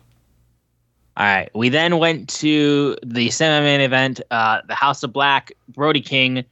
All 1.18 1.26
right. 1.26 1.50
We 1.54 1.70
then 1.70 1.98
went 1.98 2.30
to 2.30 2.96
the 3.06 3.30
semi-main 3.30 3.82
event, 3.82 4.22
uh, 4.32 4.62
the 4.68 4.76
House 4.76 5.04
of 5.04 5.12
Black, 5.12 5.52
Brody 5.68 6.02
King, 6.02 6.46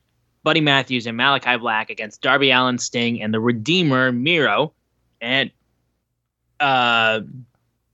Buddy 0.44 0.62
Matthews, 0.62 1.08
and 1.08 1.16
Malachi 1.16 1.58
Black 1.58 1.90
against 1.90 2.22
Darby 2.22 2.52
Allin, 2.52 2.78
Sting, 2.78 3.22
and 3.22 3.34
the 3.34 3.40
Redeemer 3.40 4.12
Miro. 4.12 4.74
And 5.22 5.52
uh, 6.60 7.22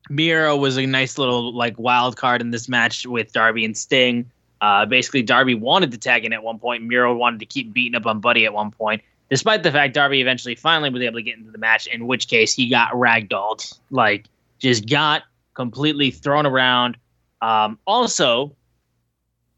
Miro 0.09 0.55
was 0.55 0.77
a 0.77 0.85
nice 0.85 1.17
little 1.17 1.53
like 1.53 1.77
wild 1.77 2.17
card 2.17 2.41
in 2.41 2.51
this 2.51 2.67
match 2.67 3.05
with 3.05 3.31
Darby 3.31 3.63
and 3.63 3.77
Sting. 3.77 4.29
Uh, 4.61 4.85
basically, 4.85 5.21
Darby 5.21 5.53
wanted 5.53 5.91
to 5.91 5.97
tag 5.97 6.25
in 6.25 6.33
at 6.33 6.43
one 6.43 6.57
point. 6.57 6.83
Miro 6.83 7.15
wanted 7.15 7.39
to 7.41 7.45
keep 7.45 7.73
beating 7.73 7.95
up 7.95 8.05
on 8.05 8.19
Buddy 8.19 8.45
at 8.45 8.53
one 8.53 8.71
point, 8.71 9.03
despite 9.29 9.63
the 9.63 9.71
fact 9.71 9.93
Darby 9.93 10.21
eventually 10.21 10.55
finally 10.55 10.89
was 10.89 11.01
able 11.01 11.19
to 11.19 11.23
get 11.23 11.37
into 11.37 11.51
the 11.51 11.57
match. 11.57 11.85
In 11.87 12.07
which 12.07 12.27
case, 12.27 12.53
he 12.53 12.69
got 12.69 12.91
ragdolled, 12.91 13.77
like 13.91 14.25
just 14.59 14.89
got 14.89 15.23
completely 15.55 16.11
thrown 16.11 16.45
around. 16.45 16.97
Um, 17.41 17.79
also, 17.87 18.55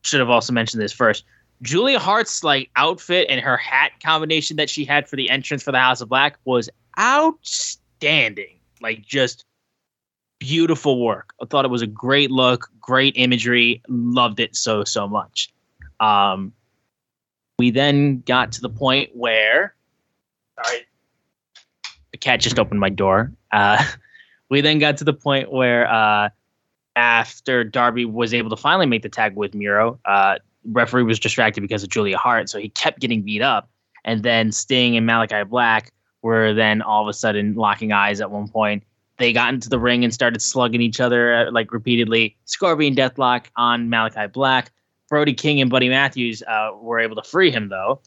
should 0.03 0.19
have 0.19 0.29
also 0.29 0.53
mentioned 0.53 0.81
this 0.81 0.93
first. 0.93 1.25
Julia 1.61 1.99
Hart's 1.99 2.43
like 2.43 2.69
outfit 2.75 3.27
and 3.29 3.41
her 3.41 3.57
hat 3.57 3.91
combination 4.03 4.57
that 4.57 4.69
she 4.69 4.85
had 4.85 5.07
for 5.07 5.15
the 5.15 5.29
entrance 5.29 5.63
for 5.63 5.71
the 5.71 5.79
House 5.79 6.01
of 6.01 6.09
Black 6.09 6.37
was 6.45 6.69
outstanding. 6.99 8.59
Like 8.79 9.01
just 9.01 9.43
beautiful 10.39 11.03
work. 11.03 11.33
I 11.41 11.45
thought 11.45 11.65
it 11.65 11.71
was 11.71 11.81
a 11.81 11.87
great 11.87 12.31
look, 12.31 12.69
great 12.79 13.13
imagery. 13.17 13.81
Loved 13.87 14.39
it 14.39 14.55
so 14.55 14.83
so 14.83 15.07
much. 15.07 15.51
Um, 15.99 16.53
we 17.57 17.71
then 17.71 18.21
got 18.21 18.51
to 18.53 18.61
the 18.61 18.69
point 18.69 19.09
where, 19.15 19.73
sorry, 20.63 20.81
the 22.11 22.17
cat 22.17 22.39
just 22.39 22.59
opened 22.59 22.79
my 22.79 22.89
door. 22.89 23.31
Uh, 23.51 23.83
we 24.49 24.61
then 24.61 24.79
got 24.79 24.97
to 24.97 25.03
the 25.03 25.13
point 25.13 25.51
where 25.51 25.91
uh, 25.91 26.29
after 26.95 27.63
Darby 27.63 28.05
was 28.05 28.33
able 28.33 28.49
to 28.49 28.57
finally 28.57 28.85
make 28.85 29.03
the 29.03 29.09
tag 29.09 29.35
with 29.35 29.53
Miro, 29.53 29.99
uh, 30.05 30.37
referee 30.71 31.03
was 31.03 31.19
distracted 31.19 31.61
because 31.61 31.83
of 31.83 31.89
Julia 31.89 32.17
Hart, 32.17 32.49
so 32.49 32.59
he 32.59 32.69
kept 32.69 32.99
getting 32.99 33.21
beat 33.21 33.41
up. 33.41 33.69
And 34.05 34.23
then 34.23 34.51
Sting 34.51 34.95
and 34.95 35.05
Malachi 35.05 35.43
Black 35.43 35.91
were 36.21 36.53
then 36.53 36.81
all 36.81 37.03
of 37.03 37.07
a 37.07 37.13
sudden 37.13 37.55
locking 37.55 37.91
eyes 37.91 38.21
at 38.21 38.31
one 38.31 38.47
point. 38.47 38.83
They 39.17 39.33
got 39.33 39.53
into 39.53 39.69
the 39.69 39.79
ring 39.79 40.03
and 40.03 40.13
started 40.13 40.41
slugging 40.41 40.81
each 40.81 40.99
other 40.99 41.33
uh, 41.33 41.51
like 41.51 41.71
repeatedly. 41.71 42.35
Scorpion 42.45 42.95
Deathlock 42.95 43.47
on 43.55 43.89
Malachi 43.89 44.27
Black. 44.27 44.71
Brody 45.09 45.33
King 45.33 45.61
and 45.61 45.69
Buddy 45.69 45.89
Matthews 45.89 46.43
uh, 46.43 46.71
were 46.79 46.99
able 46.99 47.15
to 47.15 47.23
free 47.23 47.49
him 47.51 47.69
though. 47.69 47.99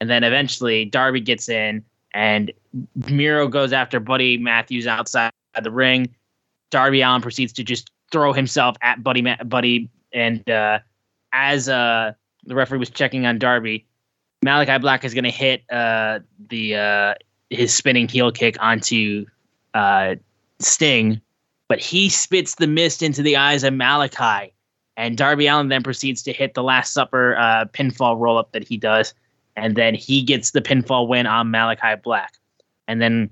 And 0.00 0.10
then 0.10 0.24
eventually 0.24 0.84
Darby 0.84 1.20
gets 1.20 1.48
in 1.48 1.84
and 2.16 2.50
Miro 3.10 3.46
goes 3.46 3.74
after 3.74 4.00
Buddy 4.00 4.38
Matthews 4.38 4.86
outside 4.86 5.32
the 5.62 5.70
ring. 5.70 6.14
Darby 6.70 7.02
Allin 7.02 7.20
proceeds 7.20 7.52
to 7.52 7.62
just 7.62 7.90
throw 8.10 8.32
himself 8.32 8.74
at 8.80 9.04
Buddy 9.04 9.22
Buddy, 9.44 9.90
and 10.14 10.48
uh, 10.48 10.78
as 11.32 11.68
uh, 11.68 12.12
the 12.44 12.54
referee 12.54 12.78
was 12.78 12.88
checking 12.88 13.26
on 13.26 13.38
Darby, 13.38 13.86
Malachi 14.42 14.78
Black 14.78 15.04
is 15.04 15.12
going 15.12 15.24
to 15.24 15.30
hit 15.30 15.62
uh, 15.70 16.20
the 16.48 16.76
uh, 16.76 17.14
his 17.50 17.74
spinning 17.74 18.08
heel 18.08 18.32
kick 18.32 18.56
onto 18.60 19.26
uh, 19.74 20.14
Sting, 20.58 21.20
but 21.68 21.80
he 21.80 22.08
spits 22.08 22.54
the 22.54 22.66
mist 22.66 23.02
into 23.02 23.20
the 23.20 23.36
eyes 23.36 23.62
of 23.62 23.74
Malachi, 23.74 24.54
and 24.96 25.18
Darby 25.18 25.48
Allin 25.48 25.68
then 25.68 25.82
proceeds 25.82 26.22
to 26.22 26.32
hit 26.32 26.54
the 26.54 26.62
Last 26.62 26.94
Supper 26.94 27.36
uh, 27.36 27.66
pinfall 27.66 28.18
roll 28.18 28.38
up 28.38 28.52
that 28.52 28.66
he 28.66 28.78
does, 28.78 29.12
and 29.56 29.74
then 29.76 29.94
he 29.94 30.22
gets 30.22 30.50
the 30.50 30.60
pinfall 30.60 31.08
win 31.08 31.26
on 31.26 31.50
Malachi 31.50 32.00
Black, 32.02 32.34
and 32.86 33.00
then 33.00 33.30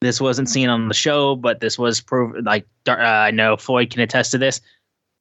this 0.00 0.20
wasn't 0.20 0.48
seen 0.48 0.68
on 0.68 0.88
the 0.88 0.94
show, 0.94 1.36
but 1.36 1.60
this 1.60 1.78
was 1.78 2.00
proved. 2.00 2.44
Like 2.44 2.66
uh, 2.88 2.92
I 2.92 3.30
know 3.30 3.56
Floyd 3.56 3.90
can 3.90 4.00
attest 4.00 4.30
to 4.32 4.38
this. 4.38 4.60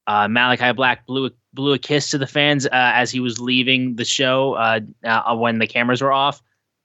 Uh, 0.08 0.28
Malachi 0.28 0.72
Black 0.72 1.06
blew 1.06 1.30
blew 1.54 1.74
a 1.74 1.80
kiss 1.80 2.10
to 2.12 2.18
the 2.18 2.28
fans 2.28 2.66
uh, 2.66 2.70
as 2.74 3.12
he 3.12 3.20
was 3.20 3.40
leaving 3.40 3.96
the 3.96 4.06
show 4.06 4.54
uh, 4.54 4.80
uh, 5.04 5.36
when 5.36 5.60
the 5.60 5.68
cameras 5.68 6.02
were 6.02 6.12
off. 6.12 6.42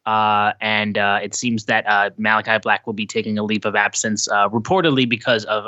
Uh, 0.06 0.52
and 0.60 0.98
it 0.98 1.34
seems 1.34 1.64
that 1.64 2.18
Malachi 2.18 2.58
Black 2.58 2.86
will 2.86 2.92
be 2.92 3.06
taking 3.06 3.38
a 3.38 3.42
leave 3.42 3.64
of 3.64 3.74
absence, 3.74 4.28
reportedly 4.28 5.08
because 5.08 5.46
of 5.46 5.64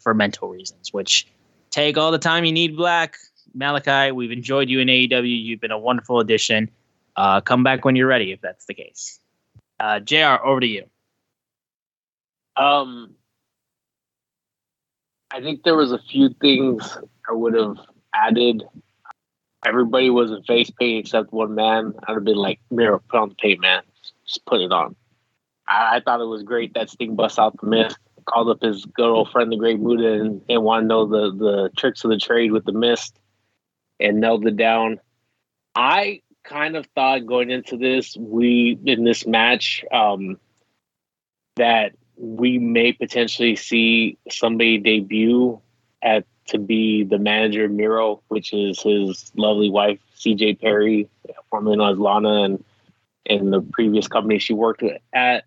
for 0.00 0.14
mental 0.14 0.48
reasons. 0.48 0.92
Which 0.92 1.26
take 1.70 1.96
all 1.96 2.12
the 2.12 2.18
time 2.18 2.44
you 2.44 2.52
need, 2.52 2.76
Black 2.76 3.16
Malachi. 3.54 4.12
We've 4.12 4.30
enjoyed 4.30 4.68
you 4.68 4.78
in 4.80 4.86
AEW. 4.86 5.44
You've 5.44 5.60
been 5.60 5.72
a 5.72 5.78
wonderful 5.78 6.20
addition. 6.20 6.70
Come 7.16 7.62
back 7.62 7.84
when 7.84 7.96
you're 7.96 8.06
ready, 8.06 8.32
if 8.32 8.40
that's 8.40 8.66
the 8.66 8.74
case. 8.74 9.20
Uh, 9.78 10.00
Jr. 10.00 10.44
Over 10.44 10.60
to 10.60 10.66
you. 10.66 10.84
Um, 12.56 13.14
I 15.30 15.40
think 15.40 15.62
there 15.62 15.76
was 15.76 15.92
a 15.92 15.98
few 15.98 16.30
things 16.40 16.98
I 17.28 17.32
would 17.32 17.54
have 17.54 17.76
added. 18.14 18.64
Everybody 19.64 20.10
was 20.10 20.30
in 20.30 20.42
face 20.42 20.70
paint 20.70 21.06
except 21.06 21.32
one 21.32 21.54
man. 21.54 21.94
I'd 22.06 22.14
have 22.14 22.24
been 22.24 22.36
like, 22.36 22.60
"Miro, 22.70 23.00
put 23.08 23.20
on 23.20 23.28
the 23.30 23.34
paint, 23.36 23.60
man. 23.60 23.82
Just 24.26 24.44
put 24.44 24.60
it 24.60 24.72
on." 24.72 24.96
I, 25.68 25.96
I 25.96 26.00
thought 26.00 26.20
it 26.20 26.24
was 26.24 26.42
great 26.42 26.74
that 26.74 26.90
Sting 26.90 27.14
bust 27.14 27.38
out 27.38 27.58
the 27.60 27.66
mist, 27.66 27.96
called 28.26 28.48
up 28.48 28.62
his 28.62 28.84
good 28.84 29.08
old 29.08 29.30
friend, 29.30 29.52
the 29.52 29.56
Great 29.56 29.80
Muta, 29.80 30.20
and, 30.20 30.42
and 30.48 30.62
wanted 30.62 30.82
to 30.82 30.88
know 30.88 31.06
the 31.06 31.36
the 31.36 31.70
tricks 31.76 32.04
of 32.04 32.10
the 32.10 32.18
trade 32.18 32.52
with 32.52 32.64
the 32.64 32.72
mist, 32.72 33.18
and 34.00 34.20
nailed 34.20 34.46
it 34.46 34.56
down. 34.56 35.00
I 35.74 36.22
kind 36.44 36.76
of 36.76 36.86
thought 36.94 37.26
going 37.26 37.50
into 37.50 37.76
this, 37.76 38.16
we 38.16 38.78
in 38.84 39.04
this 39.04 39.26
match, 39.26 39.84
um, 39.92 40.38
that 41.56 41.92
we 42.16 42.58
may 42.58 42.92
potentially 42.92 43.56
see 43.56 44.18
somebody 44.30 44.78
debut 44.78 45.60
at 46.02 46.24
to 46.46 46.58
be 46.58 47.04
the 47.04 47.18
manager 47.18 47.68
Miro, 47.68 48.22
which 48.28 48.52
is 48.52 48.82
his 48.82 49.30
lovely 49.36 49.70
wife, 49.70 50.00
CJ 50.16 50.60
Perry, 50.60 51.08
formerly 51.48 51.76
known 51.76 51.92
as 51.92 51.98
Lana, 51.98 52.42
and 52.44 52.64
in 53.24 53.50
the 53.50 53.60
previous 53.60 54.08
company 54.08 54.38
she 54.38 54.52
worked 54.52 54.82
at, 55.12 55.44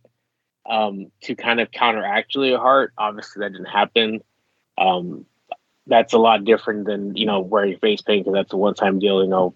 um, 0.69 1.11
to 1.21 1.35
kind 1.35 1.59
of 1.59 1.71
counteract 1.71 2.31
Julia 2.31 2.57
Hart. 2.57 2.93
Obviously, 2.97 3.41
that 3.41 3.51
didn't 3.51 3.65
happen. 3.65 4.23
Um, 4.77 5.25
that's 5.87 6.13
a 6.13 6.17
lot 6.17 6.45
different 6.45 6.85
than 6.85 7.15
you 7.17 7.25
know 7.25 7.41
wearing 7.41 7.77
face 7.79 8.01
paint 8.01 8.25
because 8.25 8.35
that's 8.35 8.53
a 8.53 8.57
one-time 8.57 8.99
deal. 8.99 9.21
You 9.21 9.29
know, 9.29 9.53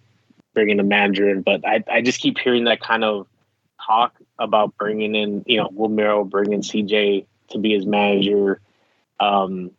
bringing 0.57 0.79
a 0.79 0.83
manager 0.83 1.29
in, 1.29 1.43
but 1.43 1.63
I 1.67 1.83
I 1.87 2.01
just 2.01 2.19
keep 2.19 2.39
hearing 2.39 2.63
that 2.63 2.81
kind 2.81 3.03
of 3.03 3.27
talk 3.85 4.15
about 4.39 4.75
bringing 4.75 5.13
in 5.13 5.43
you 5.45 5.57
know 5.57 5.69
Will 5.71 5.87
Miro 5.87 6.23
bringing 6.23 6.61
CJ 6.61 7.27
to 7.51 7.59
be 7.59 7.75
his 7.75 7.85
manager. 7.85 8.59
Um, 9.19 9.69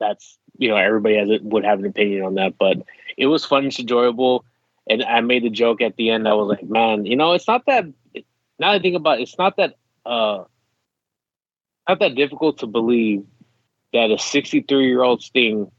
that's 0.00 0.36
you 0.58 0.68
know 0.68 0.74
everybody 0.74 1.16
has 1.16 1.30
it 1.30 1.44
would 1.44 1.64
have 1.64 1.78
an 1.78 1.86
opinion 1.86 2.24
on 2.24 2.34
that, 2.34 2.58
but 2.58 2.78
it 3.16 3.26
was 3.26 3.44
fun, 3.44 3.66
it's 3.66 3.78
enjoyable, 3.78 4.44
and 4.90 5.04
I 5.04 5.20
made 5.20 5.44
the 5.44 5.50
joke 5.50 5.80
at 5.80 5.94
the 5.94 6.10
end. 6.10 6.26
I 6.26 6.34
was 6.34 6.48
like, 6.48 6.68
man, 6.68 7.06
you 7.06 7.14
know, 7.14 7.34
it's 7.34 7.46
not 7.46 7.66
that. 7.66 7.84
Now 8.58 8.72
I 8.72 8.80
think 8.80 8.96
about 8.96 9.20
it, 9.20 9.22
it's 9.22 9.38
not 9.38 9.58
that 9.58 9.76
uh, 10.04 10.42
not 11.88 12.00
that 12.00 12.16
difficult 12.16 12.58
to 12.58 12.66
believe 12.66 13.24
that 13.92 14.10
a 14.10 14.18
63 14.18 14.88
year 14.88 15.04
old 15.04 15.22
Sting 15.22 15.70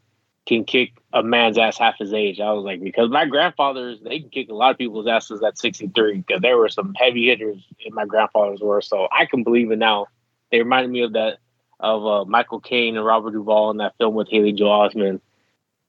can 0.47 0.63
kick 0.63 0.93
a 1.13 1.21
man's 1.21 1.57
ass 1.57 1.77
half 1.77 1.97
his 1.99 2.13
age. 2.13 2.39
I 2.39 2.51
was 2.53 2.63
like, 2.63 2.81
because 2.81 3.09
my 3.09 3.25
grandfathers, 3.25 3.99
they 4.01 4.19
can 4.19 4.29
kick 4.29 4.49
a 4.49 4.53
lot 4.53 4.71
of 4.71 4.77
people's 4.77 5.07
asses 5.07 5.43
at 5.43 5.57
63 5.57 6.19
because 6.19 6.41
there 6.41 6.57
were 6.57 6.69
some 6.69 6.93
heavy 6.95 7.27
hitters 7.27 7.61
in 7.85 7.93
my 7.93 8.05
grandfathers 8.05 8.61
were. 8.61 8.81
So 8.81 9.07
I 9.11 9.25
can 9.25 9.43
believe 9.43 9.71
it 9.71 9.77
now. 9.77 10.07
They 10.51 10.59
reminded 10.59 10.91
me 10.91 11.01
of 11.01 11.13
that 11.13 11.37
of 11.79 12.05
uh, 12.05 12.25
Michael 12.25 12.59
Caine 12.59 12.97
and 12.97 13.05
Robert 13.05 13.31
Duvall 13.31 13.69
in 13.71 13.77
that 13.77 13.95
film 13.97 14.15
with 14.15 14.29
Haley 14.29 14.53
Joel 14.53 14.89
Osment. 14.89 15.21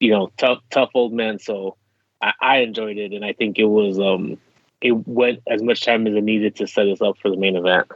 You 0.01 0.11
know, 0.11 0.31
tough, 0.37 0.59
tough 0.71 0.91
old 0.95 1.13
men. 1.13 1.39
So 1.39 1.77
I, 2.21 2.33
I 2.41 2.57
enjoyed 2.59 2.99
it, 2.99 3.13
and 3.13 3.25
I 3.25 3.33
think 3.33 3.59
it 3.59 3.65
was 3.65 3.99
um, 3.99 4.39
it 4.81 4.93
went 5.07 5.41
as 5.47 5.63
much 5.63 5.85
time 5.85 6.07
as 6.07 6.15
it 6.15 6.25
needed 6.25 6.57
to 6.57 6.67
set 6.67 6.89
us 6.89 7.01
up 7.01 7.17
for 7.23 7.31
the 7.31 7.37
main 7.37 7.57
event. 7.57 7.87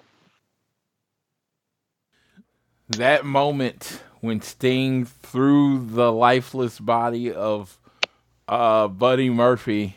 That 2.88 3.24
moment 3.24 4.02
when 4.22 4.40
Sting 4.40 5.04
threw 5.04 5.84
the 5.84 6.12
lifeless 6.12 6.78
body 6.78 7.32
of 7.32 7.76
uh, 8.46 8.86
Buddy 8.86 9.28
Murphy 9.28 9.96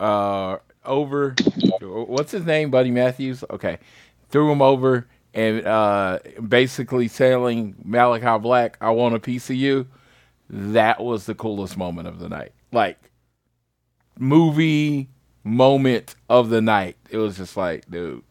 uh, 0.00 0.58
over, 0.84 1.36
what's 1.80 2.32
his 2.32 2.44
name, 2.44 2.70
Buddy 2.70 2.90
Matthews? 2.90 3.44
Okay, 3.48 3.78
threw 4.28 4.50
him 4.50 4.60
over 4.60 5.06
and 5.32 5.64
uh, 5.64 6.18
basically 6.46 7.08
telling 7.08 7.76
Malachi 7.84 8.42
Black, 8.42 8.76
"I 8.80 8.90
want 8.90 9.14
a 9.14 9.20
piece 9.20 9.48
of 9.48 9.56
you." 9.56 9.86
That 10.50 11.00
was 11.00 11.26
the 11.26 11.34
coolest 11.36 11.76
moment 11.76 12.08
of 12.08 12.18
the 12.18 12.28
night. 12.28 12.52
Like 12.72 12.98
movie 14.18 15.08
moment 15.44 16.16
of 16.28 16.48
the 16.50 16.60
night. 16.60 16.96
It 17.08 17.18
was 17.18 17.36
just 17.36 17.56
like, 17.56 17.88
dude, 17.88 18.24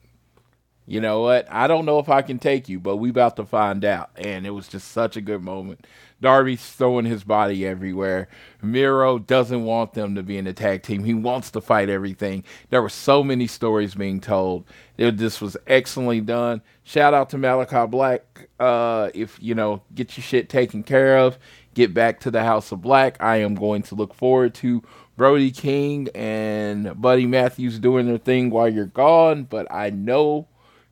you 0.85 0.99
know 0.99 1.21
what? 1.21 1.47
I 1.49 1.67
don't 1.67 1.85
know 1.85 1.99
if 1.99 2.09
I 2.09 2.21
can 2.21 2.39
take 2.39 2.67
you, 2.67 2.79
but 2.79 2.97
we 2.97 3.09
about 3.09 3.37
to 3.37 3.45
find 3.45 3.85
out. 3.85 4.09
And 4.15 4.45
it 4.45 4.51
was 4.51 4.67
just 4.67 4.91
such 4.91 5.15
a 5.15 5.21
good 5.21 5.41
moment. 5.41 5.85
Darby's 6.19 6.65
throwing 6.65 7.05
his 7.05 7.23
body 7.23 7.65
everywhere. 7.65 8.29
Miro 8.61 9.19
doesn't 9.19 9.65
want 9.65 9.93
them 9.93 10.15
to 10.15 10.23
be 10.23 10.37
in 10.37 10.45
the 10.45 10.53
tag 10.53 10.83
team. 10.83 11.03
He 11.03 11.13
wants 11.13 11.51
to 11.51 11.61
fight 11.61 11.89
everything. 11.89 12.43
There 12.69 12.81
were 12.81 12.89
so 12.89 13.23
many 13.23 13.45
stories 13.45 13.95
being 13.95 14.21
told. 14.21 14.65
It, 14.97 15.17
this 15.17 15.41
was 15.41 15.57
excellently 15.67 16.21
done. 16.21 16.61
Shout 16.83 17.13
out 17.13 17.29
to 17.31 17.37
Malachi 17.37 17.87
Black. 17.87 18.47
Uh, 18.59 19.09
if 19.13 19.37
you 19.41 19.53
know, 19.53 19.81
get 19.93 20.15
your 20.17 20.23
shit 20.23 20.49
taken 20.49 20.83
care 20.83 21.17
of. 21.17 21.37
Get 21.73 21.93
back 21.93 22.19
to 22.21 22.31
the 22.31 22.43
House 22.43 22.71
of 22.71 22.81
Black. 22.81 23.21
I 23.21 23.37
am 23.37 23.55
going 23.55 23.81
to 23.83 23.95
look 23.95 24.13
forward 24.13 24.53
to 24.55 24.83
Brody 25.17 25.51
King 25.51 26.07
and 26.15 26.99
Buddy 27.01 27.25
Matthews 27.25 27.79
doing 27.79 28.05
their 28.05 28.17
thing 28.17 28.49
while 28.49 28.69
you're 28.69 28.85
gone. 28.85 29.43
But 29.43 29.67
I 29.71 29.89
know 29.89 30.47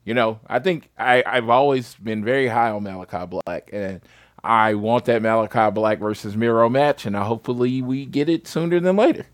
you 0.06 0.14
know, 0.14 0.40
I 0.48 0.60
think 0.60 0.90
I, 0.98 1.24
I've 1.26 1.50
always 1.50 1.96
been 1.96 2.24
very 2.24 2.48
high 2.48 2.72
on 2.72 2.84
Malachi 2.84 3.26
Black, 3.28 3.70
and 3.72 4.02
I 4.44 4.74
want 4.74 5.06
that 5.06 5.22
Malachi 5.22 5.72
Black 5.72 6.00
versus 6.00 6.36
Miro 6.36 6.70
match, 6.70 7.06
and 7.06 7.16
hopefully 7.16 7.82
we 7.82 8.06
get 8.06 8.28
it 8.28 8.48
sooner 8.48 8.80
than 8.80 8.96
later. 8.96 9.28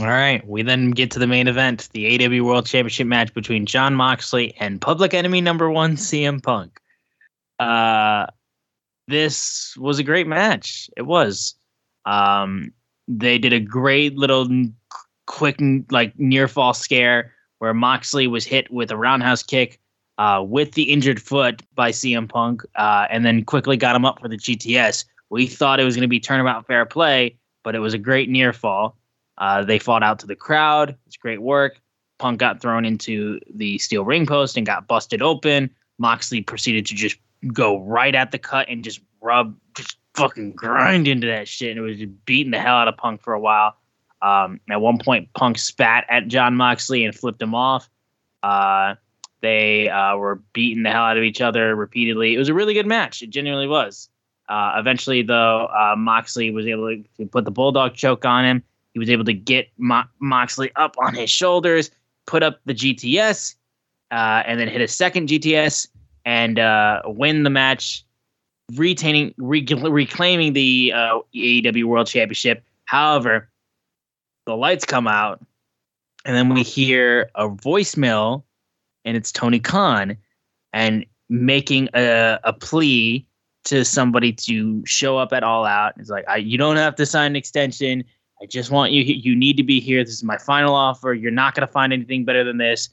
All 0.00 0.06
right, 0.06 0.44
we 0.46 0.62
then 0.62 0.90
get 0.90 1.10
to 1.12 1.18
the 1.18 1.26
main 1.26 1.46
event, 1.46 1.88
the 1.92 2.26
AW 2.26 2.44
World 2.44 2.66
Championship 2.66 3.06
match 3.06 3.32
between 3.32 3.64
Jon 3.64 3.94
Moxley 3.94 4.54
and 4.58 4.80
Public 4.80 5.14
Enemy 5.14 5.40
Number 5.40 5.70
One 5.70 5.96
CM 5.96 6.42
Punk. 6.42 6.80
Uh, 7.60 8.26
this 9.06 9.76
was 9.76 9.98
a 9.98 10.02
great 10.02 10.26
match. 10.26 10.90
It 10.96 11.02
was. 11.02 11.54
Um, 12.06 12.72
they 13.06 13.38
did 13.38 13.52
a 13.52 13.60
great 13.60 14.16
little 14.16 14.48
quick 15.26 15.60
like 15.90 16.18
near 16.18 16.48
fall 16.48 16.74
scare 16.74 17.33
where 17.64 17.72
Moxley 17.72 18.26
was 18.26 18.44
hit 18.44 18.70
with 18.70 18.90
a 18.90 18.96
roundhouse 18.98 19.42
kick 19.42 19.80
uh, 20.18 20.44
with 20.46 20.72
the 20.72 20.82
injured 20.82 21.20
foot 21.20 21.62
by 21.74 21.92
CM 21.92 22.28
Punk, 22.28 22.62
uh, 22.76 23.06
and 23.08 23.24
then 23.24 23.42
quickly 23.42 23.78
got 23.78 23.96
him 23.96 24.04
up 24.04 24.20
for 24.20 24.28
the 24.28 24.36
GTS. 24.36 25.06
We 25.30 25.46
thought 25.46 25.80
it 25.80 25.84
was 25.84 25.96
going 25.96 26.02
to 26.02 26.08
be 26.08 26.20
turnabout 26.20 26.66
fair 26.66 26.84
play, 26.84 27.38
but 27.62 27.74
it 27.74 27.78
was 27.78 27.94
a 27.94 27.98
great 27.98 28.28
near 28.28 28.52
fall. 28.52 28.98
Uh, 29.38 29.64
they 29.64 29.78
fought 29.78 30.02
out 30.02 30.18
to 30.18 30.26
the 30.26 30.36
crowd. 30.36 30.94
It's 31.06 31.16
great 31.16 31.40
work. 31.40 31.80
Punk 32.18 32.38
got 32.38 32.60
thrown 32.60 32.84
into 32.84 33.40
the 33.54 33.78
steel 33.78 34.04
ring 34.04 34.26
post 34.26 34.58
and 34.58 34.66
got 34.66 34.86
busted 34.86 35.22
open. 35.22 35.70
Moxley 35.98 36.42
proceeded 36.42 36.84
to 36.84 36.94
just 36.94 37.16
go 37.50 37.80
right 37.80 38.14
at 38.14 38.30
the 38.30 38.38
cut 38.38 38.68
and 38.68 38.84
just 38.84 39.00
rub, 39.22 39.56
just 39.74 39.96
fucking 40.12 40.52
grind 40.52 41.08
into 41.08 41.26
that 41.28 41.48
shit. 41.48 41.70
And 41.70 41.78
it 41.78 41.82
was 41.82 41.96
just 41.96 42.26
beating 42.26 42.50
the 42.50 42.60
hell 42.60 42.76
out 42.76 42.88
of 42.88 42.98
Punk 42.98 43.22
for 43.22 43.32
a 43.32 43.40
while. 43.40 43.74
Um, 44.24 44.58
at 44.70 44.80
one 44.80 44.96
point, 44.96 45.30
Punk 45.34 45.58
spat 45.58 46.06
at 46.08 46.28
Jon 46.28 46.56
Moxley 46.56 47.04
and 47.04 47.14
flipped 47.14 47.42
him 47.42 47.54
off. 47.54 47.90
Uh, 48.42 48.94
they 49.42 49.90
uh, 49.90 50.16
were 50.16 50.36
beating 50.54 50.82
the 50.82 50.90
hell 50.90 51.02
out 51.02 51.18
of 51.18 51.22
each 51.22 51.42
other 51.42 51.76
repeatedly. 51.76 52.34
It 52.34 52.38
was 52.38 52.48
a 52.48 52.54
really 52.54 52.72
good 52.72 52.86
match. 52.86 53.20
It 53.20 53.28
genuinely 53.28 53.68
was. 53.68 54.08
Uh, 54.48 54.76
eventually, 54.76 55.20
though, 55.20 55.66
uh, 55.66 55.94
Moxley 55.96 56.50
was 56.50 56.66
able 56.66 56.96
to 57.18 57.26
put 57.26 57.44
the 57.44 57.50
bulldog 57.50 57.92
choke 57.92 58.24
on 58.24 58.46
him. 58.46 58.62
He 58.94 58.98
was 58.98 59.10
able 59.10 59.24
to 59.24 59.34
get 59.34 59.68
Mo- 59.76 60.04
Moxley 60.20 60.70
up 60.76 60.96
on 60.98 61.14
his 61.14 61.28
shoulders, 61.28 61.90
put 62.24 62.42
up 62.42 62.60
the 62.64 62.72
GTS, 62.74 63.56
uh, 64.10 64.42
and 64.46 64.58
then 64.58 64.68
hit 64.68 64.80
a 64.80 64.88
second 64.88 65.28
GTS 65.28 65.88
and 66.24 66.58
uh, 66.58 67.02
win 67.04 67.42
the 67.42 67.50
match, 67.50 68.06
retaining, 68.74 69.34
re- 69.36 69.66
reclaiming 69.66 70.54
the 70.54 70.94
AEW 71.34 71.84
World 71.84 72.06
Championship. 72.06 72.64
However, 72.86 73.50
the 74.46 74.56
lights 74.56 74.84
come 74.84 75.06
out, 75.06 75.44
and 76.24 76.36
then 76.36 76.48
we 76.48 76.62
hear 76.62 77.30
a 77.34 77.48
voicemail, 77.48 78.44
and 79.04 79.16
it's 79.16 79.32
Tony 79.32 79.60
Khan, 79.60 80.16
and 80.72 81.06
making 81.28 81.88
a, 81.94 82.38
a 82.44 82.52
plea 82.52 83.26
to 83.64 83.84
somebody 83.84 84.32
to 84.32 84.84
show 84.86 85.16
up 85.16 85.32
at 85.32 85.42
All 85.42 85.64
Out. 85.64 85.94
It's 85.98 86.10
like, 86.10 86.28
I, 86.28 86.36
you 86.36 86.58
don't 86.58 86.76
have 86.76 86.94
to 86.96 87.06
sign 87.06 87.32
an 87.32 87.36
extension. 87.36 88.04
I 88.42 88.46
just 88.46 88.70
want 88.70 88.92
you. 88.92 89.02
You 89.02 89.34
need 89.34 89.56
to 89.56 89.62
be 89.62 89.80
here. 89.80 90.04
This 90.04 90.14
is 90.14 90.24
my 90.24 90.36
final 90.36 90.74
offer. 90.74 91.14
You're 91.14 91.30
not 91.30 91.54
going 91.54 91.66
to 91.66 91.72
find 91.72 91.92
anything 91.92 92.24
better 92.24 92.44
than 92.44 92.58
this. 92.58 92.90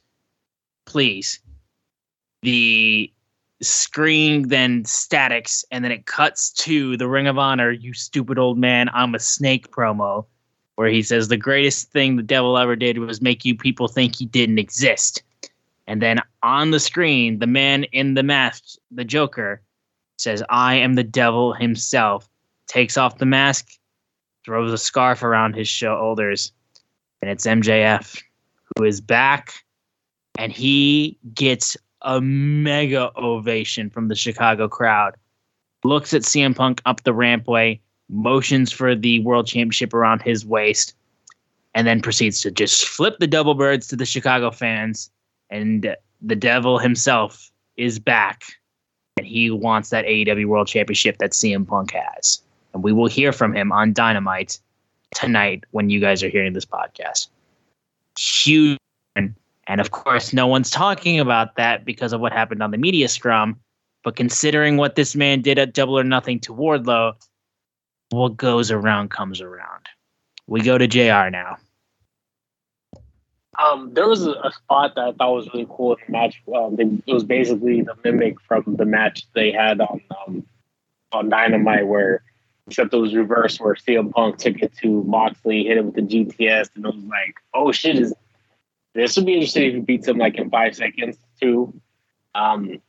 Please. 0.86 1.40
The 2.42 3.12
screen 3.62 4.48
then 4.48 4.86
statics, 4.86 5.66
and 5.72 5.84
then 5.84 5.92
it 5.92 6.06
cuts 6.06 6.52
to 6.52 6.96
the 6.98 7.08
Ring 7.08 7.28
of 7.28 7.38
Honor. 7.38 7.72
You 7.72 7.94
stupid 7.94 8.40
old 8.40 8.58
man. 8.58 8.90
I'm 8.94 9.14
a 9.14 9.20
snake 9.20 9.72
promo 9.72 10.26
where 10.82 10.90
he 10.90 11.03
says 11.03 11.27
the 11.27 11.38
greatest 11.38 11.92
thing 11.92 12.16
the 12.16 12.24
devil 12.24 12.58
ever 12.58 12.76
did 12.76 12.98
was 12.98 13.22
make 13.22 13.45
you 13.45 13.56
people 13.56 13.88
think 13.88 14.16
he 14.16 14.26
didn't 14.26 14.58
exist. 14.58 15.22
And 15.85 16.01
then 16.01 16.19
on 16.42 16.72
the 16.72 16.80
screen, 16.80 17.38
the 17.38 17.45
man 17.45 17.84
in 17.92 18.16
the 18.16 18.24
mask, 18.24 18.80
the 18.90 19.06
Joker, 19.06 19.61
says, 20.18 20.42
I 20.50 20.74
am 20.74 20.95
the 20.95 21.03
devil 21.03 21.53
himself, 21.53 22.27
takes 22.66 22.98
off 22.98 23.19
the 23.19 23.27
mask, 23.27 23.77
throws 24.43 24.74
a 24.74 24.77
scarf 24.80 25.22
around 25.22 25.53
his 25.53 25.68
shoulders, 25.68 26.51
and 27.22 27.30
it's 27.30 27.45
MJF 27.45 28.19
who 28.76 28.84
is 28.84 29.01
back, 29.01 29.53
and 30.40 30.51
he 30.51 31.16
gets 31.35 31.77
a 32.01 32.19
mega 32.22 33.11
ovation 33.19 33.92
from 33.92 34.08
the 34.08 34.16
Chicago 34.16 34.68
crowd. 34.68 35.14
Looks 35.84 36.16
at 36.16 36.24
CM 36.24 36.56
Punk 36.56 36.82
up 36.88 37.03
the 37.03 37.14
rampway, 37.14 37.80
motions 38.11 38.72
for 38.72 38.93
the 38.93 39.19
world 39.22 39.48
championship 39.48 39.93
around 39.93 40.22
his 40.22 40.45
waist, 40.45 40.95
and 41.73 41.88
then 41.88 42.01
proceeds 42.01 42.41
to 42.41 42.51
just 42.51 42.88
flip 42.88 43.17
the 43.19 43.27
double 43.27 43.56
birds 43.56 43.88
to 43.88 43.95
the 43.95 44.06
Chicago 44.06 44.51
fans. 44.51 45.09
And 45.49 45.95
the 46.22 46.35
devil 46.35 46.77
himself 46.77 47.51
is 47.77 47.98
back, 47.99 48.43
and 49.17 49.25
he 49.25 49.49
wants 49.49 49.90
that 49.90 50.06
AEW 50.06 50.45
World 50.45 50.67
Championship 50.67 51.17
that 51.17 51.31
CM 51.31 51.67
Punk 51.67 51.93
has. 51.93 52.41
And 52.73 52.83
we 52.83 52.93
will 52.93 53.07
hear 53.07 53.33
from 53.33 53.53
him 53.53 53.72
on 53.72 53.91
Dynamite 53.91 54.59
tonight 55.15 55.65
when 55.72 55.90
you 55.90 55.99
guys 55.99 56.23
are 56.23 56.30
hearing 56.30 56.53
this 56.53 56.65
podcast. 56.65 57.27
Huge. 58.17 58.77
And 59.67 59.80
of 59.80 59.91
course, 59.91 60.33
no 60.33 60.48
one's 60.48 60.69
talking 60.69 61.19
about 61.19 61.56
that 61.56 61.85
because 61.85 62.14
of 62.14 62.19
what 62.19 62.33
happened 62.33 62.64
on 62.64 62.72
the 62.72 62.77
media 62.77 63.07
scrum. 63.07 63.59
But 64.03 64.15
considering 64.15 64.77
what 64.77 64.95
this 64.95 65.15
man 65.15 65.41
did 65.41 65.59
at 65.59 65.73
Double 65.73 65.98
or 65.98 66.03
Nothing 66.03 66.40
to 66.41 66.53
Wardlow, 66.53 67.14
what 68.11 68.38
goes 68.38 68.72
around 68.72 69.09
comes 69.09 69.41
around. 69.41 69.88
We 70.48 70.61
go 70.61 70.77
to 70.77 70.88
JR 70.88 71.30
now. 71.30 71.57
Um, 73.61 73.93
there 73.93 74.07
was 74.07 74.25
a, 74.25 74.51
spot 74.51 74.95
that 74.95 75.01
I 75.01 75.11
thought 75.11 75.35
was 75.35 75.49
really 75.53 75.67
cool 75.69 75.93
in 75.93 75.99
the 76.07 76.11
match. 76.11 76.41
Um, 76.56 76.77
it 76.80 77.14
was 77.14 77.23
basically 77.23 77.81
the 77.81 77.95
mimic 78.03 78.40
from 78.41 78.64
the 78.77 78.85
match 78.85 79.27
they 79.33 79.51
had 79.51 79.81
on 79.81 80.01
um, 80.25 80.45
on 81.11 81.30
Dynamite, 81.30 81.88
where 81.88 82.23
except 82.67 82.93
it 82.93 82.98
was 82.98 83.14
reversed, 83.14 83.59
where 83.59 83.75
CM 83.75 84.11
Punk 84.11 84.38
took 84.38 84.59
it 84.61 84.73
to 84.81 85.03
Moxley, 85.03 85.65
hit 85.65 85.77
him 85.77 85.88
with 85.88 85.95
the 85.95 86.01
GTS, 86.01 86.69
and 86.75 86.85
it 86.85 86.95
was 86.95 87.03
like, 87.06 87.35
oh 87.53 87.72
shit, 87.72 87.98
is 87.98 88.14
this 88.93 89.15
would 89.15 89.25
be 89.25 89.33
interesting 89.33 89.64
if 89.64 89.73
he 89.73 89.80
beats 89.81 90.07
him 90.07 90.17
like 90.17 90.38
in 90.38 90.49
five 90.49 90.75
seconds 90.75 91.17
too. 91.40 91.73
Um, 92.33 92.81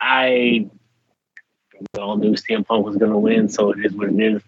I 0.00 0.68
we 1.80 2.00
all 2.00 2.16
knew 2.16 2.32
CM 2.32 2.66
Punk 2.66 2.84
was 2.84 2.96
going 2.96 3.12
to 3.12 3.18
win, 3.18 3.48
so 3.48 3.70
it 3.70 3.84
is 3.84 3.92
what 3.92 4.08
it 4.08 4.20
is. 4.20 4.42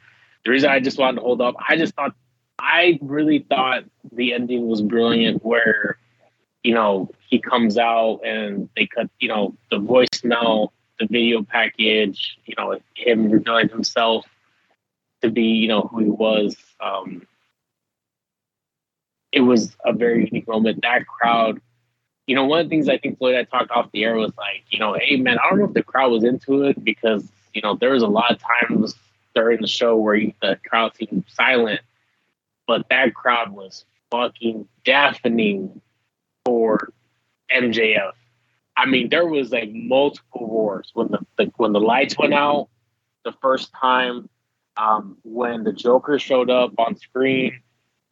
The 0.44 0.50
reason 0.50 0.70
I 0.70 0.80
just 0.80 0.98
wanted 0.98 1.16
to 1.16 1.22
hold 1.22 1.40
up, 1.40 1.54
I 1.68 1.76
just 1.76 1.94
thought, 1.94 2.14
I 2.58 2.98
really 3.02 3.40
thought 3.40 3.84
the 4.12 4.32
ending 4.32 4.66
was 4.66 4.80
brilliant, 4.82 5.44
where 5.44 5.98
you 6.62 6.74
know 6.74 7.10
he 7.28 7.40
comes 7.40 7.76
out 7.76 8.20
and 8.24 8.68
they 8.76 8.86
cut, 8.86 9.10
you 9.18 9.28
know, 9.28 9.56
the 9.70 9.78
voicemail, 9.78 10.70
the 10.98 11.06
video 11.06 11.42
package, 11.42 12.38
you 12.46 12.54
know, 12.56 12.78
him 12.94 13.30
revealing 13.30 13.68
himself 13.68 14.24
to 15.22 15.30
be, 15.30 15.42
you 15.42 15.68
know, 15.68 15.82
who 15.82 15.98
he 16.00 16.10
was. 16.10 16.56
Um, 16.80 17.26
it 19.32 19.40
was 19.40 19.76
a 19.84 19.92
very 19.92 20.24
unique 20.24 20.48
moment. 20.48 20.82
That 20.82 21.06
crowd 21.06 21.60
you 22.26 22.34
know, 22.34 22.44
one 22.44 22.60
of 22.60 22.66
the 22.66 22.70
things 22.70 22.88
I 22.88 22.98
think 22.98 23.18
Floyd 23.18 23.36
I 23.36 23.44
talked 23.44 23.70
off 23.70 23.92
the 23.92 24.04
air 24.04 24.16
was 24.16 24.32
like, 24.36 24.64
you 24.70 24.78
know, 24.78 24.94
hey 24.94 25.16
man, 25.16 25.38
I 25.38 25.48
don't 25.48 25.58
know 25.58 25.66
if 25.66 25.74
the 25.74 25.82
crowd 25.82 26.10
was 26.10 26.24
into 26.24 26.64
it 26.64 26.82
because 26.82 27.28
you 27.54 27.62
know 27.62 27.76
there 27.76 27.90
was 27.90 28.02
a 28.02 28.08
lot 28.08 28.32
of 28.32 28.40
times 28.40 28.94
during 29.34 29.60
the 29.60 29.66
show 29.66 29.96
where 29.96 30.18
the 30.40 30.58
crowd 30.68 30.96
seemed 30.96 31.24
silent, 31.28 31.80
but 32.66 32.88
that 32.90 33.14
crowd 33.14 33.50
was 33.50 33.84
fucking 34.10 34.66
deafening 34.84 35.80
for 36.44 36.92
MJF. 37.54 38.12
I 38.76 38.86
mean, 38.86 39.08
there 39.08 39.26
was 39.26 39.52
like 39.52 39.70
multiple 39.72 40.48
roars 40.48 40.90
when 40.94 41.08
the, 41.08 41.18
the 41.38 41.52
when 41.56 41.72
the 41.72 41.80
lights 41.80 42.18
went 42.18 42.34
out 42.34 42.68
the 43.24 43.32
first 43.40 43.72
time, 43.72 44.28
um, 44.76 45.16
when 45.22 45.64
the 45.64 45.72
Joker 45.72 46.18
showed 46.18 46.50
up 46.50 46.72
on 46.78 46.96
screen, 46.96 47.60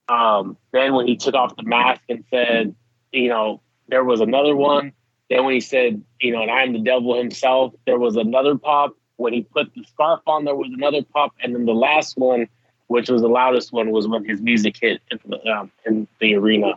um, 0.09 0.57
then 0.73 0.95
when 0.95 1.07
he 1.07 1.17
took 1.17 1.35
off 1.35 1.57
the 1.57 1.63
mask 1.63 2.03
and 2.09 2.25
said, 2.31 2.75
you 3.13 3.29
know, 3.29 3.61
there 3.89 4.05
was 4.05 4.21
another 4.21 4.57
one. 4.57 4.93
Then 5.31 5.45
when 5.45 5.55
he 5.55 5.61
said, 5.61 6.03
you 6.21 6.33
know, 6.33 6.43
and 6.43 6.51
I'm 6.51 6.73
the 6.73 6.79
devil 6.81 7.17
himself, 7.17 7.75
there 7.87 7.99
was 7.99 8.17
another 8.17 8.57
pop. 8.57 8.97
When 9.17 9.33
he 9.33 9.43
put 9.43 9.73
the 9.75 9.85
scarf 9.85 10.21
on, 10.27 10.45
there 10.45 10.55
was 10.55 10.71
another 10.73 11.03
pop. 11.03 11.33
And 11.43 11.55
then 11.55 11.67
the 11.67 11.73
last 11.73 12.17
one, 12.17 12.49
which 12.89 13.09
was 13.09 13.23
the 13.23 13.29
loudest 13.29 13.73
one, 13.73 13.91
was 13.91 14.07
when 14.09 14.25
his 14.25 14.41
music 14.41 14.77
hit 14.81 15.01
in 15.11 15.19
the, 15.27 15.47
um, 15.51 15.71
in 15.87 16.09
the 16.21 16.35
arena. 16.35 16.75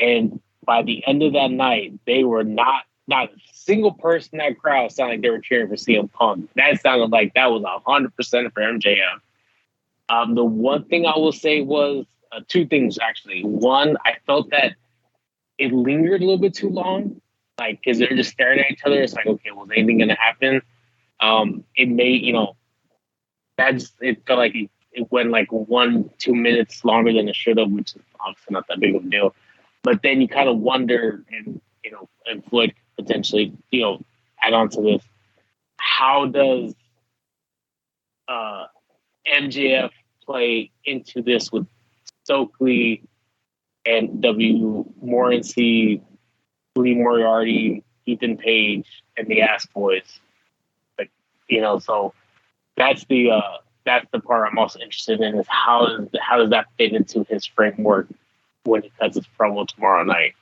And 0.00 0.40
by 0.64 0.82
the 0.82 1.06
end 1.06 1.22
of 1.22 1.32
that 1.32 1.50
night, 1.50 1.98
they 2.06 2.24
were 2.24 2.44
not 2.44 2.84
not 3.08 3.30
a 3.30 3.36
single 3.52 3.92
person 3.92 4.40
in 4.40 4.46
that 4.46 4.58
crowd 4.58 4.92
sounded 4.92 5.14
like 5.14 5.22
they 5.22 5.30
were 5.30 5.40
cheering 5.40 5.68
for 5.68 5.74
CM 5.74 6.10
Punk. 6.12 6.48
That 6.54 6.80
sounded 6.80 7.10
like 7.10 7.34
that 7.34 7.50
was 7.50 7.64
hundred 7.84 8.14
percent 8.16 8.52
for 8.54 8.60
MJF. 8.60 9.20
Um, 10.08 10.34
the 10.34 10.44
one 10.44 10.84
thing 10.84 11.06
I 11.06 11.16
will 11.18 11.32
say 11.32 11.62
was 11.62 12.06
uh, 12.30 12.40
two 12.48 12.66
things 12.66 12.98
actually. 12.98 13.42
One, 13.44 13.96
I 14.04 14.14
felt 14.26 14.50
that 14.50 14.74
it 15.58 15.72
lingered 15.72 16.22
a 16.22 16.24
little 16.24 16.38
bit 16.38 16.54
too 16.54 16.68
long. 16.68 17.20
Like, 17.58 17.80
because 17.84 17.98
they're 17.98 18.16
just 18.16 18.30
staring 18.30 18.60
at 18.60 18.70
each 18.70 18.82
other. 18.84 19.02
It's 19.02 19.14
like, 19.14 19.26
okay, 19.26 19.50
was 19.50 19.68
anything 19.74 19.98
going 19.98 20.08
to 20.08 20.14
happen? 20.14 20.62
Um, 21.20 21.64
it 21.76 21.88
made, 21.88 22.22
you 22.22 22.32
know, 22.32 22.56
that's, 23.56 23.92
it 24.00 24.26
felt 24.26 24.38
like 24.38 24.54
it, 24.54 24.70
it 24.92 25.12
went 25.12 25.30
like 25.30 25.52
one, 25.52 26.10
two 26.18 26.34
minutes 26.34 26.84
longer 26.84 27.12
than 27.12 27.28
it 27.28 27.36
should 27.36 27.58
have, 27.58 27.70
which 27.70 27.94
is 27.94 28.02
obviously 28.18 28.54
not 28.54 28.66
that 28.68 28.80
big 28.80 28.96
of 28.96 29.04
a 29.04 29.08
deal. 29.08 29.34
But 29.82 30.02
then 30.02 30.20
you 30.20 30.28
kind 30.28 30.48
of 30.48 30.58
wonder, 30.58 31.24
and, 31.30 31.60
you 31.84 31.90
know, 31.90 32.08
and 32.26 32.44
Floyd 32.44 32.74
potentially, 32.96 33.52
you 33.70 33.80
know, 33.82 34.04
add 34.40 34.54
on 34.54 34.68
to 34.70 34.80
this. 34.80 35.02
How 35.76 36.26
does 36.26 36.74
uh, 38.28 38.64
MJF 39.30 39.90
play 40.24 40.70
into 40.84 41.22
this 41.22 41.52
with 41.52 41.66
Stokely 42.24 43.02
and 43.84 44.22
W. 44.22 44.84
Morrissey, 45.00 46.02
Lee 46.76 46.94
Moriarty, 46.94 47.82
Ethan 48.06 48.36
Page, 48.36 48.86
and 49.16 49.26
the 49.26 49.42
Ass 49.42 49.66
Boys. 49.66 50.20
Like 50.98 51.10
you 51.48 51.60
know, 51.60 51.78
so 51.78 52.14
that's 52.76 53.04
the 53.06 53.30
uh, 53.30 53.58
that's 53.84 54.06
the 54.12 54.20
part 54.20 54.48
I'm 54.48 54.54
most 54.54 54.76
interested 54.76 55.20
in 55.20 55.38
is 55.38 55.46
how 55.48 55.86
does 55.86 56.08
how 56.20 56.38
does 56.38 56.50
that 56.50 56.66
fit 56.78 56.92
into 56.92 57.24
his 57.28 57.44
framework 57.46 58.08
when 58.64 58.82
he 58.82 58.92
cuts 58.98 59.16
his 59.16 59.26
promo 59.38 59.66
tomorrow 59.66 60.04
night. 60.04 60.34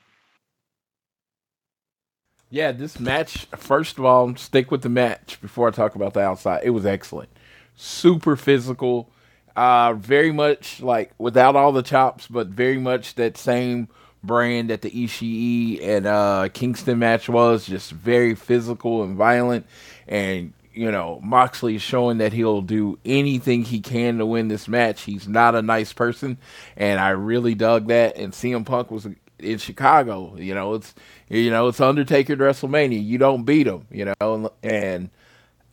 Yeah, 2.51 2.73
this 2.73 2.99
match. 2.99 3.47
First 3.57 3.99
of 3.99 4.05
all, 4.05 4.35
stick 4.37 4.71
with 4.71 4.83
the 4.83 4.89
match 4.89 5.41
before 5.41 5.69
I 5.69 5.71
talk 5.71 5.95
about 5.95 6.15
the 6.15 6.21
outside. 6.21 6.63
It 6.65 6.71
was 6.71 6.85
excellent, 6.85 7.31
super 7.77 8.35
physical 8.37 9.11
uh, 9.57 9.95
very 9.95 10.33
much 10.33 10.81
like 10.81 11.13
without 11.19 11.57
all 11.57 11.73
the 11.73 11.83
chops, 11.83 12.27
but 12.27 12.49
very 12.49 12.79
much 12.79 13.15
that 13.15 13.37
same 13.37 13.89
brand 14.23 14.71
that 14.71 14.83
the 14.83 14.91
Ishii 14.91 15.83
and 15.83 16.07
uh, 16.07 16.49
Kingston 16.53 16.99
match 16.99 17.29
was, 17.29 17.67
just 17.67 17.91
very 17.91 18.35
physical 18.35 19.03
and 19.03 19.17
violent. 19.17 19.67
And 20.07 20.53
you 20.73 20.91
know, 20.91 21.21
Moxley 21.23 21.77
is 21.77 21.83
showing 21.83 22.19
that 22.19 22.33
he'll 22.33 22.63
do 22.63 22.99
anything 23.05 23.65
he 23.65 23.81
can 23.81 24.19
to 24.19 24.27
win 24.27 24.49
this 24.49 24.69
match. 24.69 25.03
He's 25.03 25.27
not 25.27 25.55
a 25.55 25.63
nice 25.63 25.93
person, 25.93 26.39
and 26.77 27.01
I 27.01 27.11
really 27.11 27.55
dug 27.55 27.89
that. 27.89 28.17
And 28.17 28.33
CM 28.33 28.65
Punk 28.65 28.91
was 28.91 29.07
in 29.39 29.59
Chicago. 29.59 30.37
You 30.37 30.55
know, 30.55 30.75
it's 30.75 30.95
you 31.29 31.51
know 31.51 31.69
it's 31.69 31.81
Undertaker 31.81 32.37
WrestleMania. 32.37 33.05
You 33.05 33.19
don't 33.19 33.45
beat 33.45 33.67
him. 33.67 33.87
You 33.91 34.15
know, 34.21 34.53
and 34.63 35.11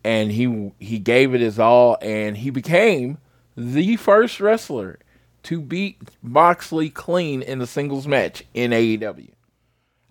and 0.04 0.32
he 0.32 0.72
he 0.80 1.00
gave 1.00 1.36
it 1.36 1.42
his 1.42 1.60
all, 1.60 1.98
and 2.02 2.36
he 2.36 2.50
became 2.50 3.18
the 3.58 3.96
first 3.96 4.40
wrestler 4.40 5.00
to 5.44 5.60
beat 5.60 5.98
Moxley 6.22 6.90
clean 6.90 7.42
in 7.42 7.60
a 7.60 7.68
singles 7.68 8.08
match 8.08 8.44
in 8.54 8.72
AEW. 8.72 9.32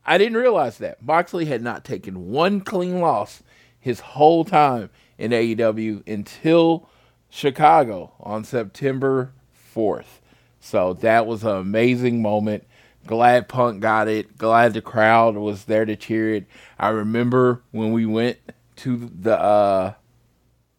I 0.04 0.18
didn't 0.18 0.38
realize 0.38 0.78
that. 0.78 1.02
Moxley 1.02 1.46
had 1.46 1.62
not 1.62 1.84
taken 1.84 2.30
one 2.30 2.60
clean 2.60 3.00
loss 3.00 3.42
his 3.78 4.00
whole 4.00 4.44
time 4.44 4.90
in 5.16 5.30
AEW 5.30 6.06
until 6.08 6.88
Chicago 7.28 8.12
on 8.20 8.44
September 8.44 9.32
4th. 9.74 10.20
So 10.60 10.94
that 10.94 11.26
was 11.26 11.44
an 11.44 11.56
amazing 11.56 12.22
moment. 12.22 12.64
Glad 13.06 13.48
Punk 13.48 13.80
got 13.80 14.08
it. 14.08 14.36
Glad 14.36 14.74
the 14.74 14.82
crowd 14.82 15.36
was 15.36 15.64
there 15.64 15.84
to 15.84 15.94
cheer 15.94 16.34
it. 16.34 16.46
I 16.78 16.88
remember 16.88 17.62
when 17.70 17.92
we 17.92 18.06
went 18.06 18.38
to 18.76 19.10
the 19.20 19.38
uh, 19.40 19.94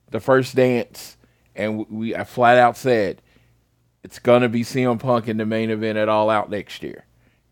the 0.09 0.19
first 0.19 0.55
dance 0.55 1.16
and 1.57 1.89
we 1.89 2.15
I 2.15 2.23
flat 2.23 2.57
out 2.57 2.77
said 2.77 3.21
it's 4.03 4.19
gonna 4.19 4.47
be 4.47 4.61
CM 4.61 4.99
Punk 4.99 5.27
in 5.27 5.37
the 5.37 5.45
main 5.45 5.69
event 5.69 5.97
at 5.97 6.07
All 6.07 6.29
Out 6.29 6.49
next 6.49 6.81
year, 6.83 7.05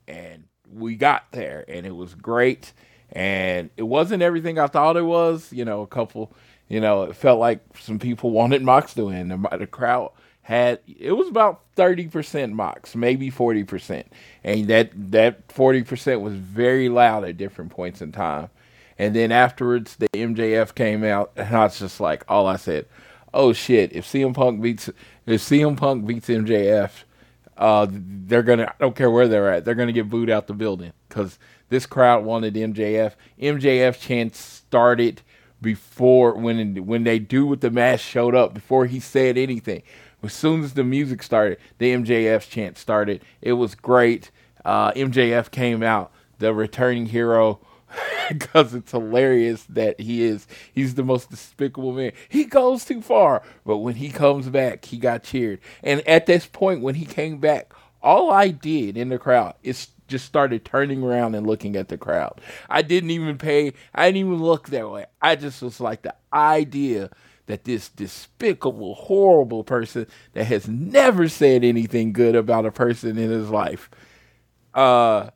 and 0.07 0.45
we 0.71 0.95
got 0.95 1.31
there, 1.31 1.65
and 1.67 1.85
it 1.85 1.95
was 1.95 2.13
great, 2.13 2.71
and 3.11 3.69
it 3.75 3.83
wasn't 3.83 4.23
everything 4.23 4.59
I 4.59 4.67
thought 4.67 4.95
it 4.95 5.03
was. 5.03 5.51
You 5.51 5.65
know, 5.65 5.81
a 5.81 5.87
couple, 5.87 6.33
you 6.69 6.79
know, 6.79 7.03
it 7.03 7.15
felt 7.15 7.39
like 7.39 7.59
some 7.79 7.99
people 7.99 8.29
wanted 8.31 8.61
Mox 8.61 8.93
to 8.93 9.05
win. 9.05 9.27
The, 9.29 9.57
the 9.57 9.67
crowd 9.67 10.11
had 10.43 10.79
it 10.87 11.13
was 11.13 11.27
about 11.27 11.63
thirty 11.75 12.07
percent 12.07 12.53
Mox, 12.53 12.95
maybe 12.95 13.29
forty 13.29 13.63
percent, 13.63 14.11
and 14.43 14.67
that 14.67 14.91
that 15.11 15.51
forty 15.51 15.83
percent 15.83 16.21
was 16.21 16.35
very 16.35 16.87
loud 16.87 17.25
at 17.25 17.37
different 17.37 17.71
points 17.71 18.01
in 18.01 18.11
time. 18.11 18.49
And 18.97 19.13
then 19.13 19.31
afterwards, 19.33 19.97
the 19.97 20.07
MJF 20.13 20.73
came 20.73 21.03
out, 21.03 21.31
and 21.35 21.53
I 21.53 21.63
was 21.65 21.79
just 21.79 21.99
like, 21.99 22.23
all 22.29 22.47
I 22.47 22.55
said, 22.55 22.85
oh 23.35 23.53
shit, 23.53 23.93
if 23.93 24.05
CM 24.05 24.33
Punk 24.33 24.61
beats 24.61 24.89
if 25.25 25.41
CM 25.41 25.77
Punk 25.77 26.07
beats 26.07 26.27
MJF, 26.27 26.91
uh, 27.57 27.87
they're 27.89 28.43
gonna 28.43 28.65
I 28.65 28.73
don't 28.79 28.95
care 28.95 29.11
where 29.11 29.27
they're 29.27 29.51
at, 29.51 29.65
they're 29.65 29.75
gonna 29.75 29.91
get 29.91 30.09
booed 30.09 30.29
out 30.29 30.47
the 30.47 30.53
building 30.53 30.93
because 31.07 31.37
this 31.69 31.85
crowd 31.85 32.23
wanted 32.23 32.55
MJF. 32.55 33.13
MJF 33.39 33.99
chance 33.99 34.39
started 34.39 35.21
before 35.61 36.33
when 36.33 36.85
when 36.85 37.03
they 37.03 37.19
do 37.19 37.45
with 37.45 37.61
the 37.61 37.71
mask 37.71 38.03
showed 38.03 38.33
up 38.35 38.53
before 38.53 38.85
he 38.85 38.99
said 38.99 39.37
anything. 39.37 39.83
As 40.23 40.33
soon 40.33 40.63
as 40.63 40.73
the 40.73 40.83
music 40.83 41.21
started, 41.21 41.59
the 41.77 41.93
MJF 41.93 42.49
chant 42.49 42.79
started. 42.79 43.21
It 43.41 43.53
was 43.53 43.75
great. 43.75 44.31
Uh, 44.63 44.91
MJF 44.93 45.51
came 45.51 45.83
out, 45.83 46.11
the 46.39 46.51
returning 46.51 47.05
hero 47.05 47.59
because 48.29 48.73
it's 48.73 48.91
hilarious 48.91 49.63
that 49.69 49.99
he 49.99 50.23
is 50.23 50.47
he's 50.73 50.95
the 50.95 51.03
most 51.03 51.29
despicable 51.29 51.93
man. 51.93 52.11
He 52.29 52.45
goes 52.45 52.85
too 52.85 53.01
far, 53.01 53.43
but 53.65 53.77
when 53.77 53.95
he 53.95 54.09
comes 54.09 54.49
back, 54.49 54.85
he 54.85 54.97
got 54.97 55.23
cheered. 55.23 55.59
And 55.83 56.05
at 56.07 56.25
this 56.25 56.45
point 56.45 56.81
when 56.81 56.95
he 56.95 57.05
came 57.05 57.37
back, 57.37 57.73
all 58.01 58.31
I 58.31 58.49
did 58.49 58.97
in 58.97 59.09
the 59.09 59.17
crowd 59.17 59.55
is 59.63 59.87
just 60.07 60.25
started 60.25 60.63
turning 60.63 61.03
around 61.03 61.35
and 61.35 61.47
looking 61.47 61.75
at 61.75 61.87
the 61.87 61.97
crowd. 61.97 62.39
I 62.69 62.81
didn't 62.81 63.09
even 63.09 63.37
pay. 63.37 63.73
I 63.93 64.07
didn't 64.07 64.27
even 64.27 64.43
look 64.43 64.69
that 64.69 64.89
way. 64.89 65.05
I 65.21 65.35
just 65.35 65.61
was 65.61 65.79
like 65.79 66.03
the 66.03 66.15
idea 66.31 67.09
that 67.47 67.63
this 67.63 67.89
despicable, 67.89 68.95
horrible 68.95 69.63
person 69.63 70.07
that 70.33 70.45
has 70.45 70.67
never 70.67 71.27
said 71.27 71.63
anything 71.63 72.11
good 72.11 72.35
about 72.35 72.65
a 72.65 72.71
person 72.71 73.17
in 73.17 73.29
his 73.29 73.49
life, 73.49 73.89
uh, 74.73 75.29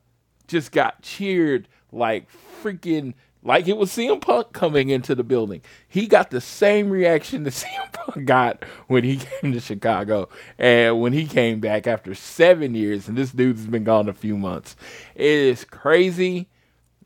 just 0.47 0.71
got 0.71 1.01
cheered 1.01 1.67
like 1.91 2.27
freaking 2.61 3.13
like 3.41 3.67
it 3.67 3.77
was 3.77 3.89
CM 3.89 4.19
Punk 4.19 4.51
coming 4.51 4.89
into 4.89 5.15
the 5.15 5.23
building. 5.23 5.61
He 5.87 6.07
got 6.07 6.29
the 6.29 6.41
same 6.41 6.89
reaction 6.89 7.43
that 7.43 7.53
CM 7.53 7.91
Punk 7.93 8.25
got 8.25 8.63
when 8.87 9.03
he 9.03 9.17
came 9.17 9.53
to 9.53 9.59
Chicago 9.59 10.29
and 10.57 10.99
when 10.99 11.13
he 11.13 11.25
came 11.25 11.59
back 11.59 11.87
after 11.87 12.13
seven 12.13 12.75
years, 12.75 13.07
and 13.07 13.17
this 13.17 13.31
dude's 13.31 13.65
been 13.65 13.83
gone 13.83 14.09
a 14.09 14.13
few 14.13 14.37
months. 14.37 14.75
It 15.15 15.25
is 15.25 15.63
crazy. 15.63 16.49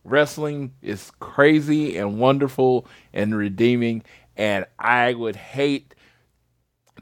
Wrestling 0.03 0.74
is 0.82 1.12
crazy 1.20 1.98
and 1.98 2.20
wonderful 2.20 2.86
and 3.14 3.38
redeeming, 3.38 4.03
and 4.36 4.66
I 4.78 5.14
would 5.14 5.38
hate 5.38 5.95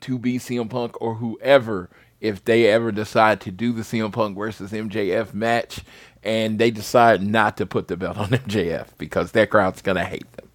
to 0.02 0.20
be 0.20 0.38
CM 0.38 0.70
Punk 0.70 1.02
or 1.02 1.16
whoever 1.16 1.90
if 2.20 2.44
they 2.46 2.68
ever 2.68 2.92
decide 2.92 3.42
to 3.42 3.52
do 3.52 3.74
the 3.74 3.82
CM 3.82 4.12
Punk 4.12 4.38
versus 4.38 4.72
MJF 4.72 5.34
match 5.34 5.82
and 6.24 6.60
they 6.60 6.72
decide 6.72 7.22
not 7.22 7.58
to 7.58 7.66
put 7.66 7.88
the 7.88 7.98
belt 7.98 8.18
on 8.18 8.30
MJF 8.30 8.88
because 8.98 9.32
that 9.32 9.50
crowd's 9.50 9.82
going 9.82 9.98
to 9.98 10.06
hate 10.06 10.32
them. 10.34 10.50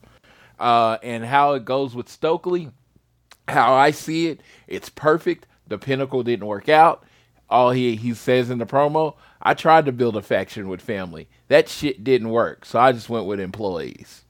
Uh, 0.58 0.98
and 1.02 1.24
how 1.24 1.52
it 1.52 1.64
goes 1.64 1.94
with 1.94 2.08
Stokely, 2.08 2.70
how 3.48 3.74
I 3.74 3.90
see 3.90 4.28
it, 4.28 4.40
it's 4.66 4.88
perfect. 4.88 5.46
The 5.66 5.78
pinnacle 5.78 6.22
didn't 6.22 6.46
work 6.46 6.68
out. 6.68 7.04
All 7.48 7.70
he 7.70 7.94
he 7.94 8.14
says 8.14 8.50
in 8.50 8.58
the 8.58 8.66
promo, 8.66 9.14
I 9.40 9.54
tried 9.54 9.86
to 9.86 9.92
build 9.92 10.16
a 10.16 10.22
faction 10.22 10.68
with 10.68 10.80
family. 10.80 11.28
That 11.48 11.68
shit 11.68 12.02
didn't 12.02 12.30
work, 12.30 12.64
so 12.64 12.78
I 12.80 12.92
just 12.92 13.08
went 13.08 13.26
with 13.26 13.38
employees. 13.38 14.24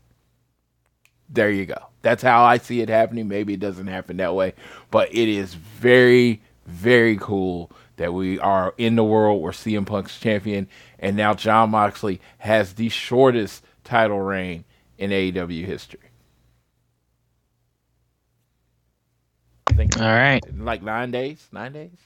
There 1.29 1.51
you 1.51 1.65
go. 1.65 1.79
That's 2.03 2.23
how 2.23 2.45
I 2.45 2.59
see 2.59 2.83
it 2.83 2.89
happening. 2.89 3.27
Maybe 3.27 3.55
it 3.55 3.61
doesn't 3.61 3.87
happen 3.87 4.19
that 4.19 4.35
way, 4.35 4.55
but 4.91 5.13
it 5.15 5.29
is 5.29 5.55
very, 5.55 6.43
very 6.67 7.17
cool 7.17 7.71
that 7.97 8.13
we 8.15 8.39
are 8.41 8.75
in 8.79 8.97
the 8.97 9.05
world 9.05 9.43
where 9.43 9.53
CM 9.53 9.87
Punk's 9.87 10.19
champion, 10.21 10.69
and 10.99 11.17
now 11.17 11.35
Jon 11.35 11.71
Moxley 11.71 12.21
has 12.39 12.75
the 12.75 12.89
shortest 12.89 13.65
title 13.85 14.21
reign 14.21 14.65
in 14.99 15.11
AEW 15.11 15.65
history. 15.65 16.01
I 19.71 19.75
think 19.75 19.97
All 19.99 20.07
right. 20.07 20.43
like 20.59 20.83
nine 20.83 21.11
days, 21.11 21.49
nine 21.53 21.73
days. 21.73 21.99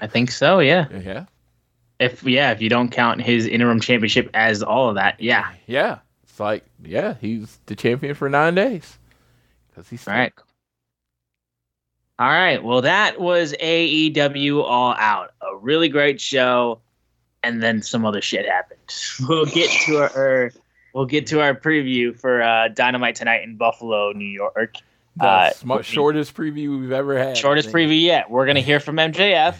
I 0.00 0.06
think 0.06 0.30
so. 0.30 0.58
Yeah. 0.60 0.88
Yeah, 0.88 1.26
If 1.98 2.22
yeah, 2.24 2.50
if 2.52 2.60
you 2.62 2.68
don't 2.68 2.90
count 2.90 3.22
his 3.22 3.46
interim 3.46 3.80
championship 3.80 4.30
as 4.34 4.62
all 4.62 4.88
of 4.88 4.96
that, 4.96 5.20
yeah. 5.20 5.52
yeah. 5.66 6.00
It's 6.22 6.40
like 6.40 6.64
yeah, 6.82 7.14
he's 7.20 7.60
the 7.66 7.76
champion 7.76 8.14
for 8.14 8.28
nine 8.28 8.54
days 8.54 8.98
because 9.70 9.88
he's 9.88 10.08
All 10.08 10.14
right. 10.14 10.32
All 12.18 12.28
right. 12.28 12.62
Well, 12.62 12.82
that 12.82 13.20
was 13.20 13.52
AEW 13.54 14.62
All 14.62 14.94
Out. 14.96 15.32
A 15.42 15.56
really 15.56 15.88
great 15.88 16.20
show, 16.20 16.80
and 17.42 17.62
then 17.62 17.82
some 17.82 18.04
other 18.06 18.20
shit 18.22 18.46
happened. 18.46 18.80
We'll 19.28 19.46
get 19.46 19.70
to 19.86 19.96
our 20.14 20.52
we'll 20.92 21.06
get 21.06 21.26
to 21.28 21.40
our 21.40 21.54
preview 21.54 22.18
for 22.18 22.42
uh, 22.42 22.68
Dynamite 22.68 23.16
tonight 23.16 23.42
in 23.42 23.56
Buffalo, 23.56 24.12
New 24.12 24.24
York. 24.26 24.76
the 25.16 25.24
Uh, 25.26 25.50
sm- 25.50 25.80
shortest 25.82 26.34
preview 26.34 26.78
we've 26.80 26.92
ever 26.92 27.18
had. 27.18 27.36
Shortest 27.36 27.70
preview 27.70 28.00
yet. 28.00 28.30
We're 28.30 28.46
gonna 28.46 28.60
hear 28.60 28.78
from 28.80 28.96
MJF, 28.96 29.56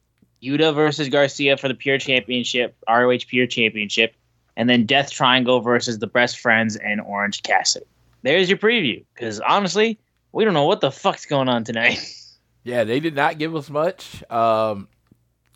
Yuta 0.42 0.74
versus 0.74 1.08
Garcia 1.10 1.56
for 1.58 1.68
the 1.68 1.74
Pure 1.74 1.98
Championship, 1.98 2.74
ROH 2.88 3.18
Pure 3.28 3.48
Championship, 3.48 4.14
and 4.56 4.68
then 4.70 4.86
Death 4.86 5.10
Triangle 5.10 5.60
versus 5.60 5.98
the 5.98 6.06
Best 6.06 6.38
Friends 6.38 6.76
and 6.76 7.00
Orange 7.02 7.42
Cassidy. 7.42 7.84
There's 8.22 8.48
your 8.48 8.58
preview. 8.58 9.04
Because 9.14 9.40
honestly, 9.40 9.98
we 10.38 10.44
don't 10.44 10.54
know 10.54 10.66
what 10.66 10.80
the 10.80 10.92
fuck's 10.92 11.26
going 11.26 11.48
on 11.48 11.64
tonight. 11.64 11.98
Yeah, 12.64 12.84
they 12.84 13.00
did 13.00 13.14
not 13.14 13.38
give 13.38 13.56
us 13.56 13.70
much. 13.70 14.22
Um, 14.30 14.88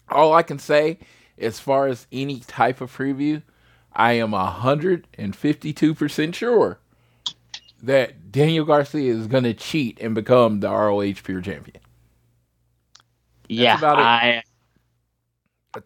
all 0.09 0.33
I 0.33 0.43
can 0.43 0.59
say, 0.59 0.99
as 1.37 1.61
far 1.61 1.89
as 1.89 2.07
any 2.11 2.41
type 2.41 2.81
of 2.81 2.97
preview, 2.97 3.43
I 3.93 4.13
am 4.15 4.33
hundred 4.33 5.07
and 5.19 5.37
fifty-two 5.37 5.95
percent 5.95 6.35
sure 6.35 6.79
that 7.83 8.33
Daniel 8.33 8.65
Garcia 8.65 9.13
is 9.13 9.27
going 9.27 9.45
to 9.45 9.53
cheat 9.53 9.99
and 10.01 10.15
become 10.15 10.61
the 10.61 10.71
ROH 10.71 11.21
Pure 11.23 11.43
Champion. 11.43 11.83
yeah, 13.47 13.77
about 13.77 13.99
it. 13.99 14.03
I 14.03 14.43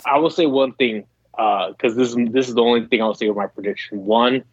I 0.04 0.18
will 0.18 0.30
say 0.30 0.46
one 0.46 0.74
thing 0.74 1.06
because 1.32 1.96
this 1.96 2.10
is 2.10 2.16
this 2.30 2.46
is 2.46 2.54
the 2.54 2.62
only 2.62 2.86
thing 2.86 3.02
I'll 3.02 3.14
say 3.14 3.26
with 3.26 3.38
my 3.38 3.48
prediction. 3.48 4.04
One, 4.04 4.44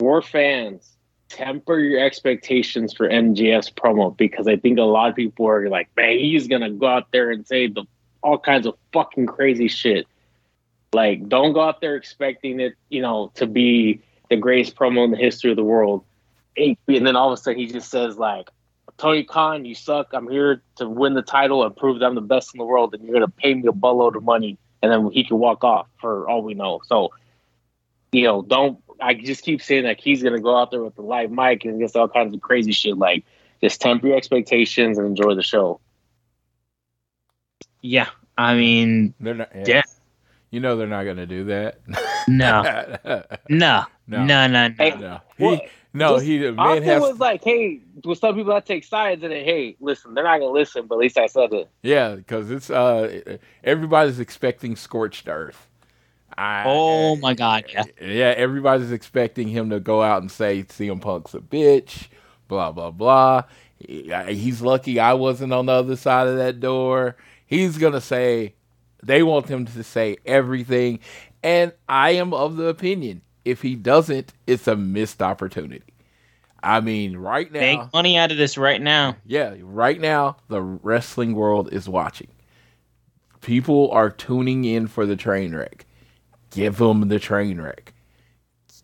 more 0.00 0.22
fans 0.22 0.96
temper 1.28 1.78
your 1.78 2.04
expectations 2.04 2.92
for 2.92 3.08
MJF's 3.08 3.70
promo 3.70 4.16
because 4.16 4.46
I 4.48 4.56
think 4.56 4.78
a 4.78 4.82
lot 4.82 5.10
of 5.10 5.16
people 5.16 5.46
are 5.46 5.68
like, 5.68 5.88
man, 5.96 6.18
he's 6.18 6.48
gonna 6.48 6.70
go 6.70 6.86
out 6.86 7.10
there 7.12 7.30
and 7.30 7.46
say 7.46 7.66
the 7.66 7.84
all 8.22 8.38
kinds 8.38 8.66
of 8.66 8.74
fucking 8.92 9.26
crazy 9.26 9.68
shit. 9.68 10.06
Like, 10.92 11.28
don't 11.28 11.52
go 11.52 11.60
out 11.60 11.80
there 11.80 11.96
expecting 11.96 12.60
it, 12.60 12.74
you 12.88 13.02
know, 13.02 13.30
to 13.34 13.46
be 13.46 14.00
the 14.30 14.36
greatest 14.36 14.74
promo 14.74 15.04
in 15.04 15.10
the 15.10 15.16
history 15.16 15.50
of 15.50 15.56
the 15.56 15.64
world. 15.64 16.04
And 16.56 16.76
then 16.86 17.14
all 17.14 17.32
of 17.32 17.38
a 17.38 17.42
sudden 17.42 17.58
he 17.58 17.66
just 17.66 17.90
says 17.90 18.18
like, 18.18 18.48
Tony 18.96 19.22
Khan, 19.22 19.64
you 19.64 19.76
suck. 19.76 20.08
I'm 20.12 20.28
here 20.28 20.60
to 20.76 20.88
win 20.88 21.14
the 21.14 21.22
title 21.22 21.64
and 21.64 21.76
prove 21.76 22.00
that 22.00 22.06
I'm 22.06 22.16
the 22.16 22.20
best 22.20 22.52
in 22.52 22.58
the 22.58 22.64
world, 22.64 22.94
and 22.94 23.04
you're 23.04 23.12
gonna 23.12 23.28
pay 23.28 23.54
me 23.54 23.68
a 23.68 23.72
buttload 23.72 24.16
of 24.16 24.24
money, 24.24 24.58
and 24.82 24.90
then 24.90 25.08
he 25.12 25.22
can 25.22 25.38
walk 25.38 25.62
off 25.62 25.86
for 26.00 26.28
all 26.28 26.42
we 26.42 26.54
know. 26.54 26.80
So, 26.84 27.12
you 28.10 28.24
know, 28.24 28.42
don't. 28.42 28.78
I 29.00 29.14
just 29.14 29.42
keep 29.44 29.62
saying 29.62 29.84
that 29.84 30.00
he's 30.00 30.22
gonna 30.22 30.40
go 30.40 30.56
out 30.56 30.70
there 30.70 30.82
with 30.82 30.94
the 30.96 31.02
live 31.02 31.30
mic 31.30 31.64
and 31.64 31.80
just 31.80 31.96
all 31.96 32.08
kinds 32.08 32.34
of 32.34 32.40
crazy 32.40 32.72
shit. 32.72 32.96
Like, 32.98 33.24
just 33.62 33.80
temper 33.80 34.08
your 34.08 34.16
expectations 34.16 34.98
and 34.98 35.06
enjoy 35.06 35.34
the 35.34 35.42
show. 35.42 35.80
yeah, 37.82 38.08
I 38.36 38.54
mean, 38.54 39.14
They're 39.20 39.34
not. 39.34 39.50
Yeah. 39.66 39.82
You 40.50 40.60
know 40.60 40.76
they're 40.76 40.86
not 40.86 41.04
going 41.04 41.18
to 41.18 41.26
do 41.26 41.44
that. 41.44 41.78
no, 42.26 42.62
no, 43.04 43.22
No. 43.48 43.84
no, 44.06 44.24
no, 44.24 44.46
no. 44.46 44.74
Hey, 44.78 44.90
no. 44.96 45.20
Well, 45.38 45.56
He, 45.56 45.60
no, 45.92 46.14
just- 46.14 46.26
he 46.26 46.38
the 46.38 46.52
man 46.52 46.66
Austin 46.66 46.82
has 46.84 47.02
was 47.02 47.18
like, 47.18 47.44
"Hey, 47.44 47.80
with 48.04 48.18
some 48.18 48.34
people 48.34 48.52
that 48.54 48.64
take 48.64 48.84
sides, 48.84 49.22
and 49.22 49.32
then, 49.32 49.44
hey, 49.44 49.76
listen, 49.80 50.14
they're 50.14 50.24
not 50.24 50.38
gonna 50.38 50.52
listen, 50.52 50.86
but 50.86 50.94
at 50.96 50.98
least 51.00 51.18
I 51.18 51.26
said 51.26 51.52
it." 51.52 51.68
yeah 51.82 52.14
because 52.14 52.50
it's 52.50 52.70
uh 52.70 53.36
everybody's 53.62 54.20
expecting 54.20 54.74
scorched 54.76 55.28
earth. 55.28 55.67
I, 56.38 56.64
Oh 56.66 57.16
my 57.16 57.34
god, 57.34 57.64
yeah. 57.68 57.84
yeah, 58.00 58.34
everybody's 58.36 58.92
expecting 58.92 59.48
him 59.48 59.70
to 59.70 59.80
go 59.80 60.02
out 60.02 60.22
and 60.22 60.30
say 60.30 60.62
CM 60.62 61.00
Punk's 61.00 61.34
a 61.34 61.40
bitch, 61.40 62.08
blah 62.46 62.72
blah 62.72 62.90
blah. 62.90 63.42
He's 63.78 64.60
lucky 64.62 64.98
I 65.00 65.14
wasn't 65.14 65.52
on 65.52 65.66
the 65.66 65.72
other 65.72 65.96
side 65.96 66.28
of 66.28 66.36
that 66.36 66.60
door. 66.60 67.16
He's 67.46 67.78
gonna 67.78 68.00
say 68.00 68.54
they 69.02 69.22
want 69.22 69.48
him 69.48 69.66
to 69.66 69.82
say 69.82 70.16
everything, 70.24 71.00
and 71.42 71.72
I 71.88 72.10
am 72.10 72.32
of 72.32 72.56
the 72.56 72.66
opinion 72.66 73.22
if 73.44 73.62
he 73.62 73.74
doesn't, 73.74 74.32
it's 74.46 74.68
a 74.68 74.76
missed 74.76 75.22
opportunity. 75.22 75.94
I 76.62 76.80
mean, 76.80 77.16
right 77.16 77.50
now, 77.50 77.60
Make 77.60 77.92
money 77.92 78.18
out 78.18 78.30
of 78.30 78.36
this 78.36 78.58
right 78.58 78.80
now. 78.80 79.16
yeah, 79.24 79.54
right 79.60 80.00
now 80.00 80.36
the 80.48 80.60
wrestling 80.60 81.34
world 81.34 81.72
is 81.72 81.88
watching. 81.88 82.28
People 83.40 83.90
are 83.92 84.10
tuning 84.10 84.64
in 84.64 84.86
for 84.88 85.06
the 85.06 85.16
train 85.16 85.54
wreck. 85.54 85.86
Give 86.50 86.76
them 86.76 87.08
the 87.08 87.18
train 87.18 87.60
wreck. 87.60 87.92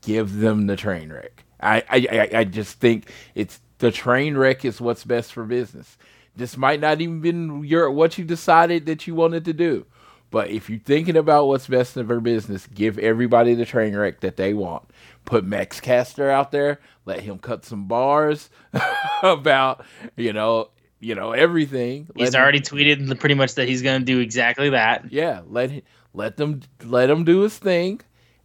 Give 0.03 0.37
them 0.41 0.67
the 0.67 0.77
train 0.77 1.13
wreck. 1.13 1.45
I, 1.61 1.83
I, 1.89 2.29
I- 2.41 2.45
just 2.45 2.79
think 2.79 3.11
it's 3.35 3.61
the 3.79 3.91
train 3.91 4.37
wreck 4.37 4.65
is 4.65 4.81
what's 4.81 5.05
best 5.05 5.33
for 5.33 5.45
business. 5.45 5.97
This 6.37 6.57
might 6.57 6.81
not 6.81 7.01
even 7.01 7.21
been 7.21 7.65
your 7.65 7.91
what 7.91 8.19
you 8.19 8.25
decided 8.25 8.87
that 8.87 9.07
you 9.07 9.15
wanted 9.15 9.45
to 9.47 9.53
do. 9.53 9.87
But 10.31 10.51
if 10.51 10.69
you're 10.69 10.81
thinking 10.81 11.17
about 11.17 11.47
what's 11.47 11.69
best 11.69 11.95
for 11.95 12.21
business, 12.21 12.67
give 12.67 12.99
everybody 12.99 13.55
the 13.55 13.65
train 13.65 13.95
wreck 13.97 14.21
that 14.21 14.37
they 14.37 14.53
want. 14.53 14.83
Put 15.25 15.45
Max 15.45 15.81
Caster 15.81 16.29
out 16.29 16.51
there, 16.51 16.81
let 17.07 17.21
him 17.21 17.39
cut 17.39 17.65
some 17.65 17.87
bars 17.87 18.51
about, 19.23 19.85
you 20.17 20.33
know, 20.33 20.71
you 20.99 21.15
know, 21.15 21.33
everything. 21.33 22.09
Let 22.17 22.19
He's 22.27 22.35
him- 22.35 22.41
already 22.41 22.61
tweeted 22.61 23.19
pretty 23.21 23.37
much 23.37 23.55
that 23.55 23.69
he's 23.69 23.83
going 23.83 24.01
to 24.01 24.05
do 24.05 24.19
exactly 24.19 24.71
that. 24.71 25.13
yeah, 25.13 25.43
let 25.49 25.71
him, 25.71 25.83
let 26.15 26.37
them 26.37 26.63
let 26.83 27.11
him 27.11 27.25
do 27.25 27.41
his 27.41 27.59
thing, 27.59 28.01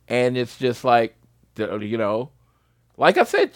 and 0.08 0.36
it's 0.36 0.58
just 0.58 0.84
like 0.84 1.16
you 1.56 1.98
know, 1.98 2.32
like 2.98 3.18
I 3.18 3.24
said, 3.24 3.52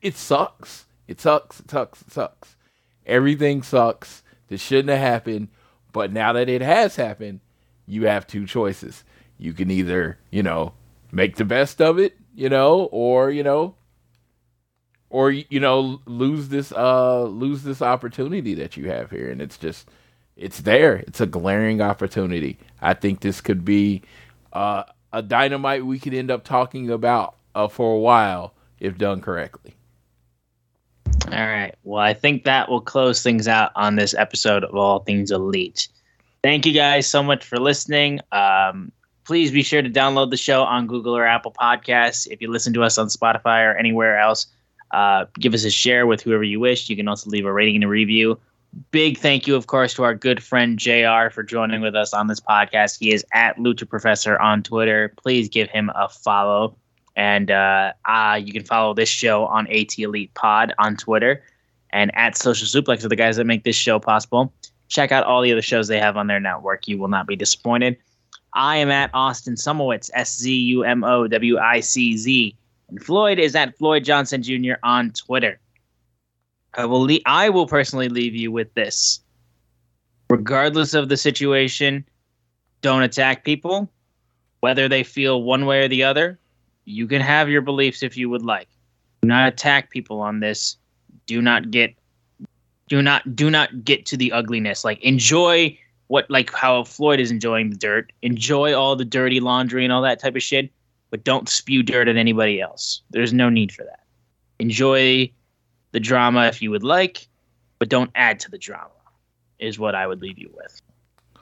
it 0.00 0.16
sucks. 0.16 0.86
It 1.06 1.20
sucks. 1.20 1.60
It 1.60 1.70
sucks. 1.70 2.02
It 2.02 2.12
sucks. 2.12 2.56
Everything 3.04 3.62
sucks. 3.62 4.22
This 4.48 4.62
shouldn't 4.62 4.88
have 4.88 4.98
happened, 4.98 5.48
but 5.92 6.12
now 6.12 6.32
that 6.32 6.48
it 6.48 6.62
has 6.62 6.96
happened, 6.96 7.40
you 7.86 8.06
have 8.06 8.26
two 8.26 8.46
choices. 8.46 9.04
You 9.36 9.52
can 9.52 9.70
either 9.70 10.18
you 10.30 10.42
know 10.42 10.74
make 11.10 11.36
the 11.36 11.44
best 11.44 11.82
of 11.82 11.98
it, 11.98 12.16
you 12.34 12.48
know, 12.48 12.84
or 12.92 13.30
you 13.30 13.42
know. 13.42 13.74
Or 15.10 15.30
you 15.30 15.60
know, 15.60 16.00
lose 16.06 16.48
this 16.48 16.72
uh 16.72 17.22
lose 17.22 17.62
this 17.62 17.80
opportunity 17.80 18.54
that 18.54 18.76
you 18.76 18.90
have 18.90 19.12
here, 19.12 19.30
and 19.30 19.40
it's 19.40 19.56
just 19.56 19.88
it's 20.36 20.60
there. 20.60 20.96
It's 20.96 21.20
a 21.20 21.26
glaring 21.26 21.80
opportunity. 21.80 22.58
I 22.80 22.94
think 22.94 23.20
this 23.20 23.40
could 23.40 23.64
be 23.64 24.02
uh, 24.52 24.84
a 25.12 25.22
dynamite 25.22 25.86
we 25.86 25.98
could 25.98 26.14
end 26.14 26.30
up 26.30 26.44
talking 26.44 26.90
about 26.90 27.36
uh, 27.54 27.68
for 27.68 27.94
a 27.94 27.98
while 27.98 28.54
if 28.80 28.98
done 28.98 29.20
correctly. 29.20 29.74
All 31.26 31.46
right. 31.46 31.74
Well, 31.84 32.02
I 32.02 32.12
think 32.12 32.44
that 32.44 32.68
will 32.68 32.80
close 32.80 33.22
things 33.22 33.48
out 33.48 33.72
on 33.76 33.96
this 33.96 34.14
episode 34.14 34.64
of 34.64 34.74
All 34.74 35.00
Things 35.00 35.30
Elite. 35.30 35.88
Thank 36.42 36.66
you 36.66 36.72
guys 36.72 37.06
so 37.06 37.22
much 37.22 37.44
for 37.44 37.58
listening. 37.58 38.20
Um, 38.30 38.92
please 39.24 39.50
be 39.50 39.62
sure 39.62 39.80
to 39.80 39.88
download 39.88 40.30
the 40.30 40.36
show 40.36 40.62
on 40.62 40.86
Google 40.86 41.16
or 41.16 41.26
Apple 41.26 41.52
Podcasts. 41.52 42.26
If 42.30 42.42
you 42.42 42.50
listen 42.50 42.74
to 42.74 42.82
us 42.82 42.98
on 42.98 43.08
Spotify 43.08 43.64
or 43.64 43.74
anywhere 43.74 44.18
else, 44.18 44.46
uh, 44.90 45.24
give 45.38 45.54
us 45.54 45.64
a 45.64 45.70
share 45.70 46.06
with 46.06 46.20
whoever 46.20 46.44
you 46.44 46.60
wish. 46.60 46.90
You 46.90 46.96
can 46.96 47.08
also 47.08 47.30
leave 47.30 47.46
a 47.46 47.52
rating 47.52 47.76
and 47.76 47.84
a 47.84 47.88
review. 47.88 48.38
Big 48.90 49.18
thank 49.18 49.46
you, 49.46 49.56
of 49.56 49.66
course, 49.66 49.94
to 49.94 50.04
our 50.04 50.14
good 50.14 50.42
friend 50.42 50.78
JR 50.78 51.30
for 51.30 51.42
joining 51.42 51.80
with 51.80 51.94
us 51.94 52.12
on 52.12 52.26
this 52.26 52.40
podcast. 52.40 52.98
He 52.98 53.12
is 53.12 53.24
at 53.32 53.56
Lucha 53.56 53.88
Professor 53.88 54.38
on 54.40 54.62
Twitter. 54.62 55.12
Please 55.16 55.48
give 55.48 55.68
him 55.70 55.90
a 55.94 56.08
follow. 56.08 56.76
And 57.16 57.50
uh, 57.50 57.92
uh, 58.04 58.40
you 58.42 58.52
can 58.52 58.64
follow 58.64 58.94
this 58.94 59.08
show 59.08 59.46
on 59.46 59.66
AT 59.68 59.98
Elite 59.98 60.34
Pod 60.34 60.74
on 60.78 60.96
Twitter 60.96 61.42
and 61.94 62.10
at 62.16 62.36
Social 62.36 62.66
Suplex 62.66 63.04
are 63.04 63.08
the 63.08 63.16
guys 63.16 63.36
that 63.36 63.44
make 63.44 63.62
this 63.62 63.76
show 63.76 64.00
possible. 64.00 64.52
Check 64.88 65.12
out 65.12 65.24
all 65.24 65.40
the 65.40 65.52
other 65.52 65.62
shows 65.62 65.86
they 65.86 66.00
have 66.00 66.16
on 66.16 66.26
their 66.26 66.40
network. 66.40 66.88
You 66.88 66.98
will 66.98 67.08
not 67.08 67.26
be 67.26 67.36
disappointed. 67.36 67.96
I 68.52 68.76
am 68.76 68.90
at 68.90 69.10
Austin 69.14 69.54
Szumowicz, 69.54 70.10
S 70.12 70.36
Z 70.36 70.52
U 70.52 70.82
M 70.82 71.04
O 71.04 71.28
W 71.28 71.58
I 71.58 71.80
C 71.80 72.16
Z. 72.16 72.56
And 72.88 73.02
Floyd 73.02 73.38
is 73.38 73.54
at 73.54 73.78
Floyd 73.78 74.04
Johnson 74.04 74.42
Jr. 74.42 74.74
on 74.82 75.12
Twitter. 75.12 75.58
I 76.76 76.84
will 76.86 77.02
le- 77.02 77.20
I 77.26 77.48
will 77.48 77.66
personally 77.66 78.08
leave 78.08 78.34
you 78.34 78.50
with 78.50 78.72
this. 78.74 79.20
Regardless 80.30 80.94
of 80.94 81.08
the 81.08 81.16
situation, 81.16 82.04
don't 82.80 83.02
attack 83.02 83.44
people, 83.44 83.90
whether 84.60 84.88
they 84.88 85.02
feel 85.02 85.42
one 85.42 85.66
way 85.66 85.84
or 85.84 85.88
the 85.88 86.02
other. 86.02 86.38
You 86.84 87.06
can 87.06 87.20
have 87.20 87.48
your 87.48 87.62
beliefs 87.62 88.02
if 88.02 88.16
you 88.16 88.28
would 88.28 88.42
like. 88.42 88.68
Do 89.22 89.28
not 89.28 89.48
attack 89.48 89.90
people 89.90 90.20
on 90.20 90.40
this. 90.40 90.76
Do 91.26 91.40
not 91.40 91.70
get 91.70 91.94
do 92.88 93.00
not 93.00 93.34
do 93.34 93.50
not 93.50 93.84
get 93.84 94.04
to 94.06 94.16
the 94.16 94.32
ugliness. 94.32 94.84
Like 94.84 95.00
enjoy 95.02 95.78
what 96.08 96.30
like 96.30 96.52
how 96.52 96.84
Floyd 96.84 97.20
is 97.20 97.30
enjoying 97.30 97.70
the 97.70 97.76
dirt. 97.76 98.12
Enjoy 98.22 98.74
all 98.74 98.96
the 98.96 99.04
dirty 99.04 99.40
laundry 99.40 99.84
and 99.84 99.92
all 99.92 100.02
that 100.02 100.20
type 100.20 100.36
of 100.36 100.42
shit, 100.42 100.70
but 101.10 101.24
don't 101.24 101.48
spew 101.48 101.82
dirt 101.82 102.08
at 102.08 102.16
anybody 102.16 102.60
else. 102.60 103.02
There's 103.10 103.32
no 103.32 103.48
need 103.48 103.72
for 103.72 103.84
that. 103.84 104.00
Enjoy 104.58 105.30
the 105.94 106.00
drama 106.00 106.48
if 106.48 106.60
you 106.60 106.72
would 106.72 106.82
like, 106.82 107.28
but 107.78 107.88
don't 107.88 108.10
add 108.16 108.40
to 108.40 108.50
the 108.50 108.58
drama. 108.58 108.90
Is 109.60 109.78
what 109.78 109.94
I 109.94 110.06
would 110.06 110.20
leave 110.20 110.38
you 110.38 110.50
with. 110.52 110.82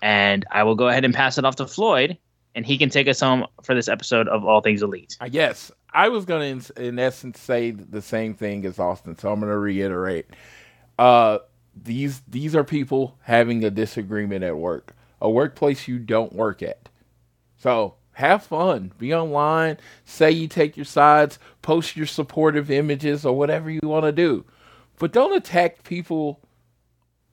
And 0.03 0.45
I 0.51 0.63
will 0.63 0.75
go 0.75 0.89
ahead 0.89 1.05
and 1.05 1.15
pass 1.15 1.39
it 1.39 1.45
off 1.47 1.57
to 1.57 1.67
Floyd, 1.67 2.19
and 2.55 2.67
he 2.67 2.77
can 2.77 2.91
take 2.91 3.09
us 3.09 3.19
home 3.19 3.47
for 3.63 3.75
this 3.75 3.89
episode 3.89 4.29
of 4.29 4.45
All 4.45 4.61
Things 4.61 4.83
Elite. 4.83 5.17
Yes, 5.31 5.73
I 5.95 6.11
was 6.11 6.27
going 6.27 6.61
to, 6.61 6.73
in, 6.77 6.85
in 6.85 6.99
essence, 6.99 7.41
say 7.41 7.71
the 7.71 8.03
same 8.03 8.35
thing 8.35 8.67
as 8.67 8.79
Austin, 8.79 9.17
so 9.17 9.33
I'm 9.33 9.41
going 9.41 9.51
to 9.51 9.59
reiterate. 9.59 10.27
Uh, 10.99 11.39
these 11.75 12.21
these 12.29 12.55
are 12.55 12.65
people 12.65 13.17
having 13.23 13.65
a 13.65 13.71
disagreement 13.71 14.45
at 14.45 14.59
work, 14.59 14.95
a 15.23 15.31
workplace 15.31 15.89
you 15.89 15.99
don't 15.99 16.35
work 16.35 16.63
at. 16.63 16.91
So 17.57 17.95
have 18.13 18.43
fun, 18.43 18.93
be 18.99 19.15
online, 19.15 19.79
say 20.05 20.31
you 20.31 20.49
take 20.49 20.77
your 20.77 20.85
sides, 20.85 21.39
post 21.63 21.97
your 21.97 22.07
supportive 22.07 22.71
images 22.71 23.25
or 23.25 23.37
whatever 23.37 23.71
you 23.71 23.81
want 23.83 24.05
to 24.05 24.13
do, 24.13 24.45
but 24.99 25.13
don't 25.13 25.37
attack 25.37 25.83
people 25.85 26.41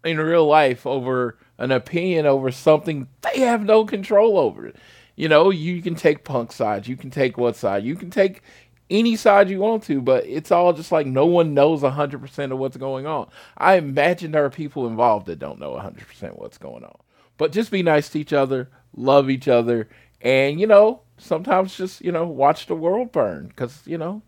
in 0.04 0.18
real 0.18 0.48
life 0.48 0.88
over 0.88 1.38
an 1.58 1.72
opinion 1.72 2.26
over 2.26 2.52
something 2.52 3.08
they 3.22 3.42
have 3.42 3.64
no 3.64 3.84
control 3.86 4.38
over. 4.38 4.72
You 5.16 5.28
know, 5.28 5.50
you 5.50 5.82
can 5.82 5.96
take 5.96 6.24
punk 6.24 6.54
sides, 6.54 6.88
you 6.88 6.96
can 6.96 7.10
take 7.10 7.38
what 7.38 7.58
side, 7.58 7.84
you 7.84 7.96
can 7.96 8.10
take 8.10 8.42
any 8.90 9.16
side 9.16 9.50
you 9.50 9.60
want 9.60 9.84
to, 9.84 10.02
but 10.02 10.26
it's 10.26 10.52
all 10.52 10.74
just 10.74 10.92
like 10.92 11.06
no 11.06 11.26
one 11.26 11.54
knows 11.54 11.82
100% 11.82 12.52
of 12.52 12.58
what's 12.58 12.78
going 12.78 13.06
on. 13.06 13.30
I 13.58 13.76
imagine 13.76 14.32
there 14.32 14.46
are 14.46 14.50
people 14.50 14.88
involved 14.88 15.28
that 15.28 15.40
don't 15.40 15.60
know 15.60 15.74
100% 15.74 16.40
what's 16.40 16.58
going 16.58 16.84
on. 16.84 16.96
But 17.38 17.52
just 17.52 17.72
be 17.72 17.84
nice 17.84 18.10
to 18.10 18.20
each 18.20 18.34
other, 18.34 18.70
love 18.96 19.30
each 19.30 19.48
other, 19.48 19.88
and, 20.22 20.60
you 20.60 20.68
know, 20.68 21.02
sometimes 21.18 21.76
just, 21.76 22.02
you 22.02 22.12
know, 22.12 22.26
watch 22.28 22.68
the 22.68 22.76
world 22.76 23.12
burn 23.12 23.48
because, 23.48 23.82
you 23.86 23.98
know, 23.98 24.22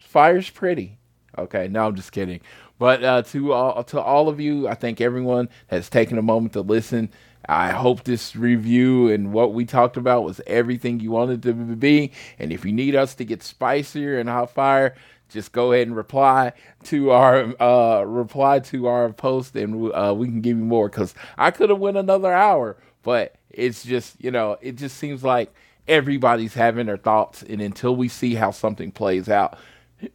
fire's 0.00 0.50
pretty. 0.50 0.98
Okay, 1.38 1.68
no, 1.68 1.86
I'm 1.86 1.94
just 1.94 2.12
kidding. 2.12 2.40
But 2.78 3.02
uh, 3.02 3.22
to 3.22 3.52
all 3.52 3.84
to 3.84 4.00
all 4.00 4.28
of 4.28 4.40
you, 4.40 4.68
I 4.68 4.74
thank 4.74 5.00
everyone 5.00 5.48
has 5.68 5.88
taken 5.88 6.18
a 6.18 6.22
moment 6.22 6.52
to 6.54 6.60
listen. 6.60 7.10
I 7.48 7.70
hope 7.70 8.04
this 8.04 8.34
review 8.34 9.08
and 9.08 9.32
what 9.32 9.54
we 9.54 9.64
talked 9.64 9.96
about 9.96 10.24
was 10.24 10.40
everything 10.46 11.00
you 11.00 11.10
wanted 11.12 11.42
to 11.44 11.52
be. 11.54 12.12
And 12.38 12.52
if 12.52 12.64
you 12.64 12.72
need 12.72 12.96
us 12.96 13.14
to 13.14 13.24
get 13.24 13.42
spicier 13.42 14.18
and 14.18 14.28
hot 14.28 14.50
fire, 14.50 14.94
just 15.28 15.52
go 15.52 15.72
ahead 15.72 15.86
and 15.86 15.96
reply 15.96 16.52
to 16.84 17.10
our 17.10 17.54
uh, 17.62 18.02
reply 18.02 18.58
to 18.60 18.86
our 18.86 19.12
post, 19.12 19.56
and 19.56 19.92
uh, 19.92 20.14
we 20.16 20.26
can 20.26 20.40
give 20.40 20.58
you 20.58 20.64
more. 20.64 20.88
Because 20.88 21.14
I 21.38 21.50
could 21.50 21.70
have 21.70 21.78
went 21.78 21.96
another 21.96 22.32
hour, 22.32 22.76
but 23.02 23.35
it's 23.56 23.82
just 23.82 24.22
you 24.22 24.30
know 24.30 24.58
it 24.60 24.76
just 24.76 24.96
seems 24.98 25.24
like 25.24 25.52
everybody's 25.88 26.54
having 26.54 26.86
their 26.86 26.96
thoughts, 26.96 27.42
and 27.42 27.60
until 27.60 27.96
we 27.96 28.08
see 28.08 28.34
how 28.34 28.50
something 28.50 28.92
plays 28.92 29.28
out, 29.28 29.58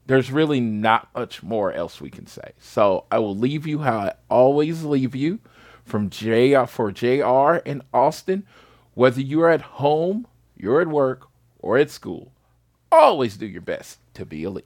there's 0.06 0.32
really 0.32 0.60
not 0.60 1.10
much 1.16 1.44
more 1.44 1.74
else 1.74 2.00
we 2.00 2.10
can 2.10 2.28
say. 2.28 2.52
So 2.60 3.06
I 3.12 3.20
will 3.20 3.36
leave 3.36 3.66
you 3.66 3.80
how 3.80 3.98
I 3.98 4.14
always 4.30 4.84
leave 4.84 5.16
you 5.16 5.40
from 5.84 6.10
JR 6.10 6.66
for 6.66 6.92
JR 6.92 7.56
in 7.66 7.82
Austin. 7.94 8.46
Whether 8.94 9.22
you're 9.22 9.50
at 9.50 9.62
home, 9.62 10.28
you're 10.56 10.82
at 10.82 10.88
work, 10.88 11.28
or 11.60 11.78
at 11.78 11.90
school, 11.90 12.32
always 12.92 13.38
do 13.38 13.46
your 13.46 13.62
best 13.62 14.00
to 14.16 14.26
be 14.26 14.44
elite. 14.44 14.66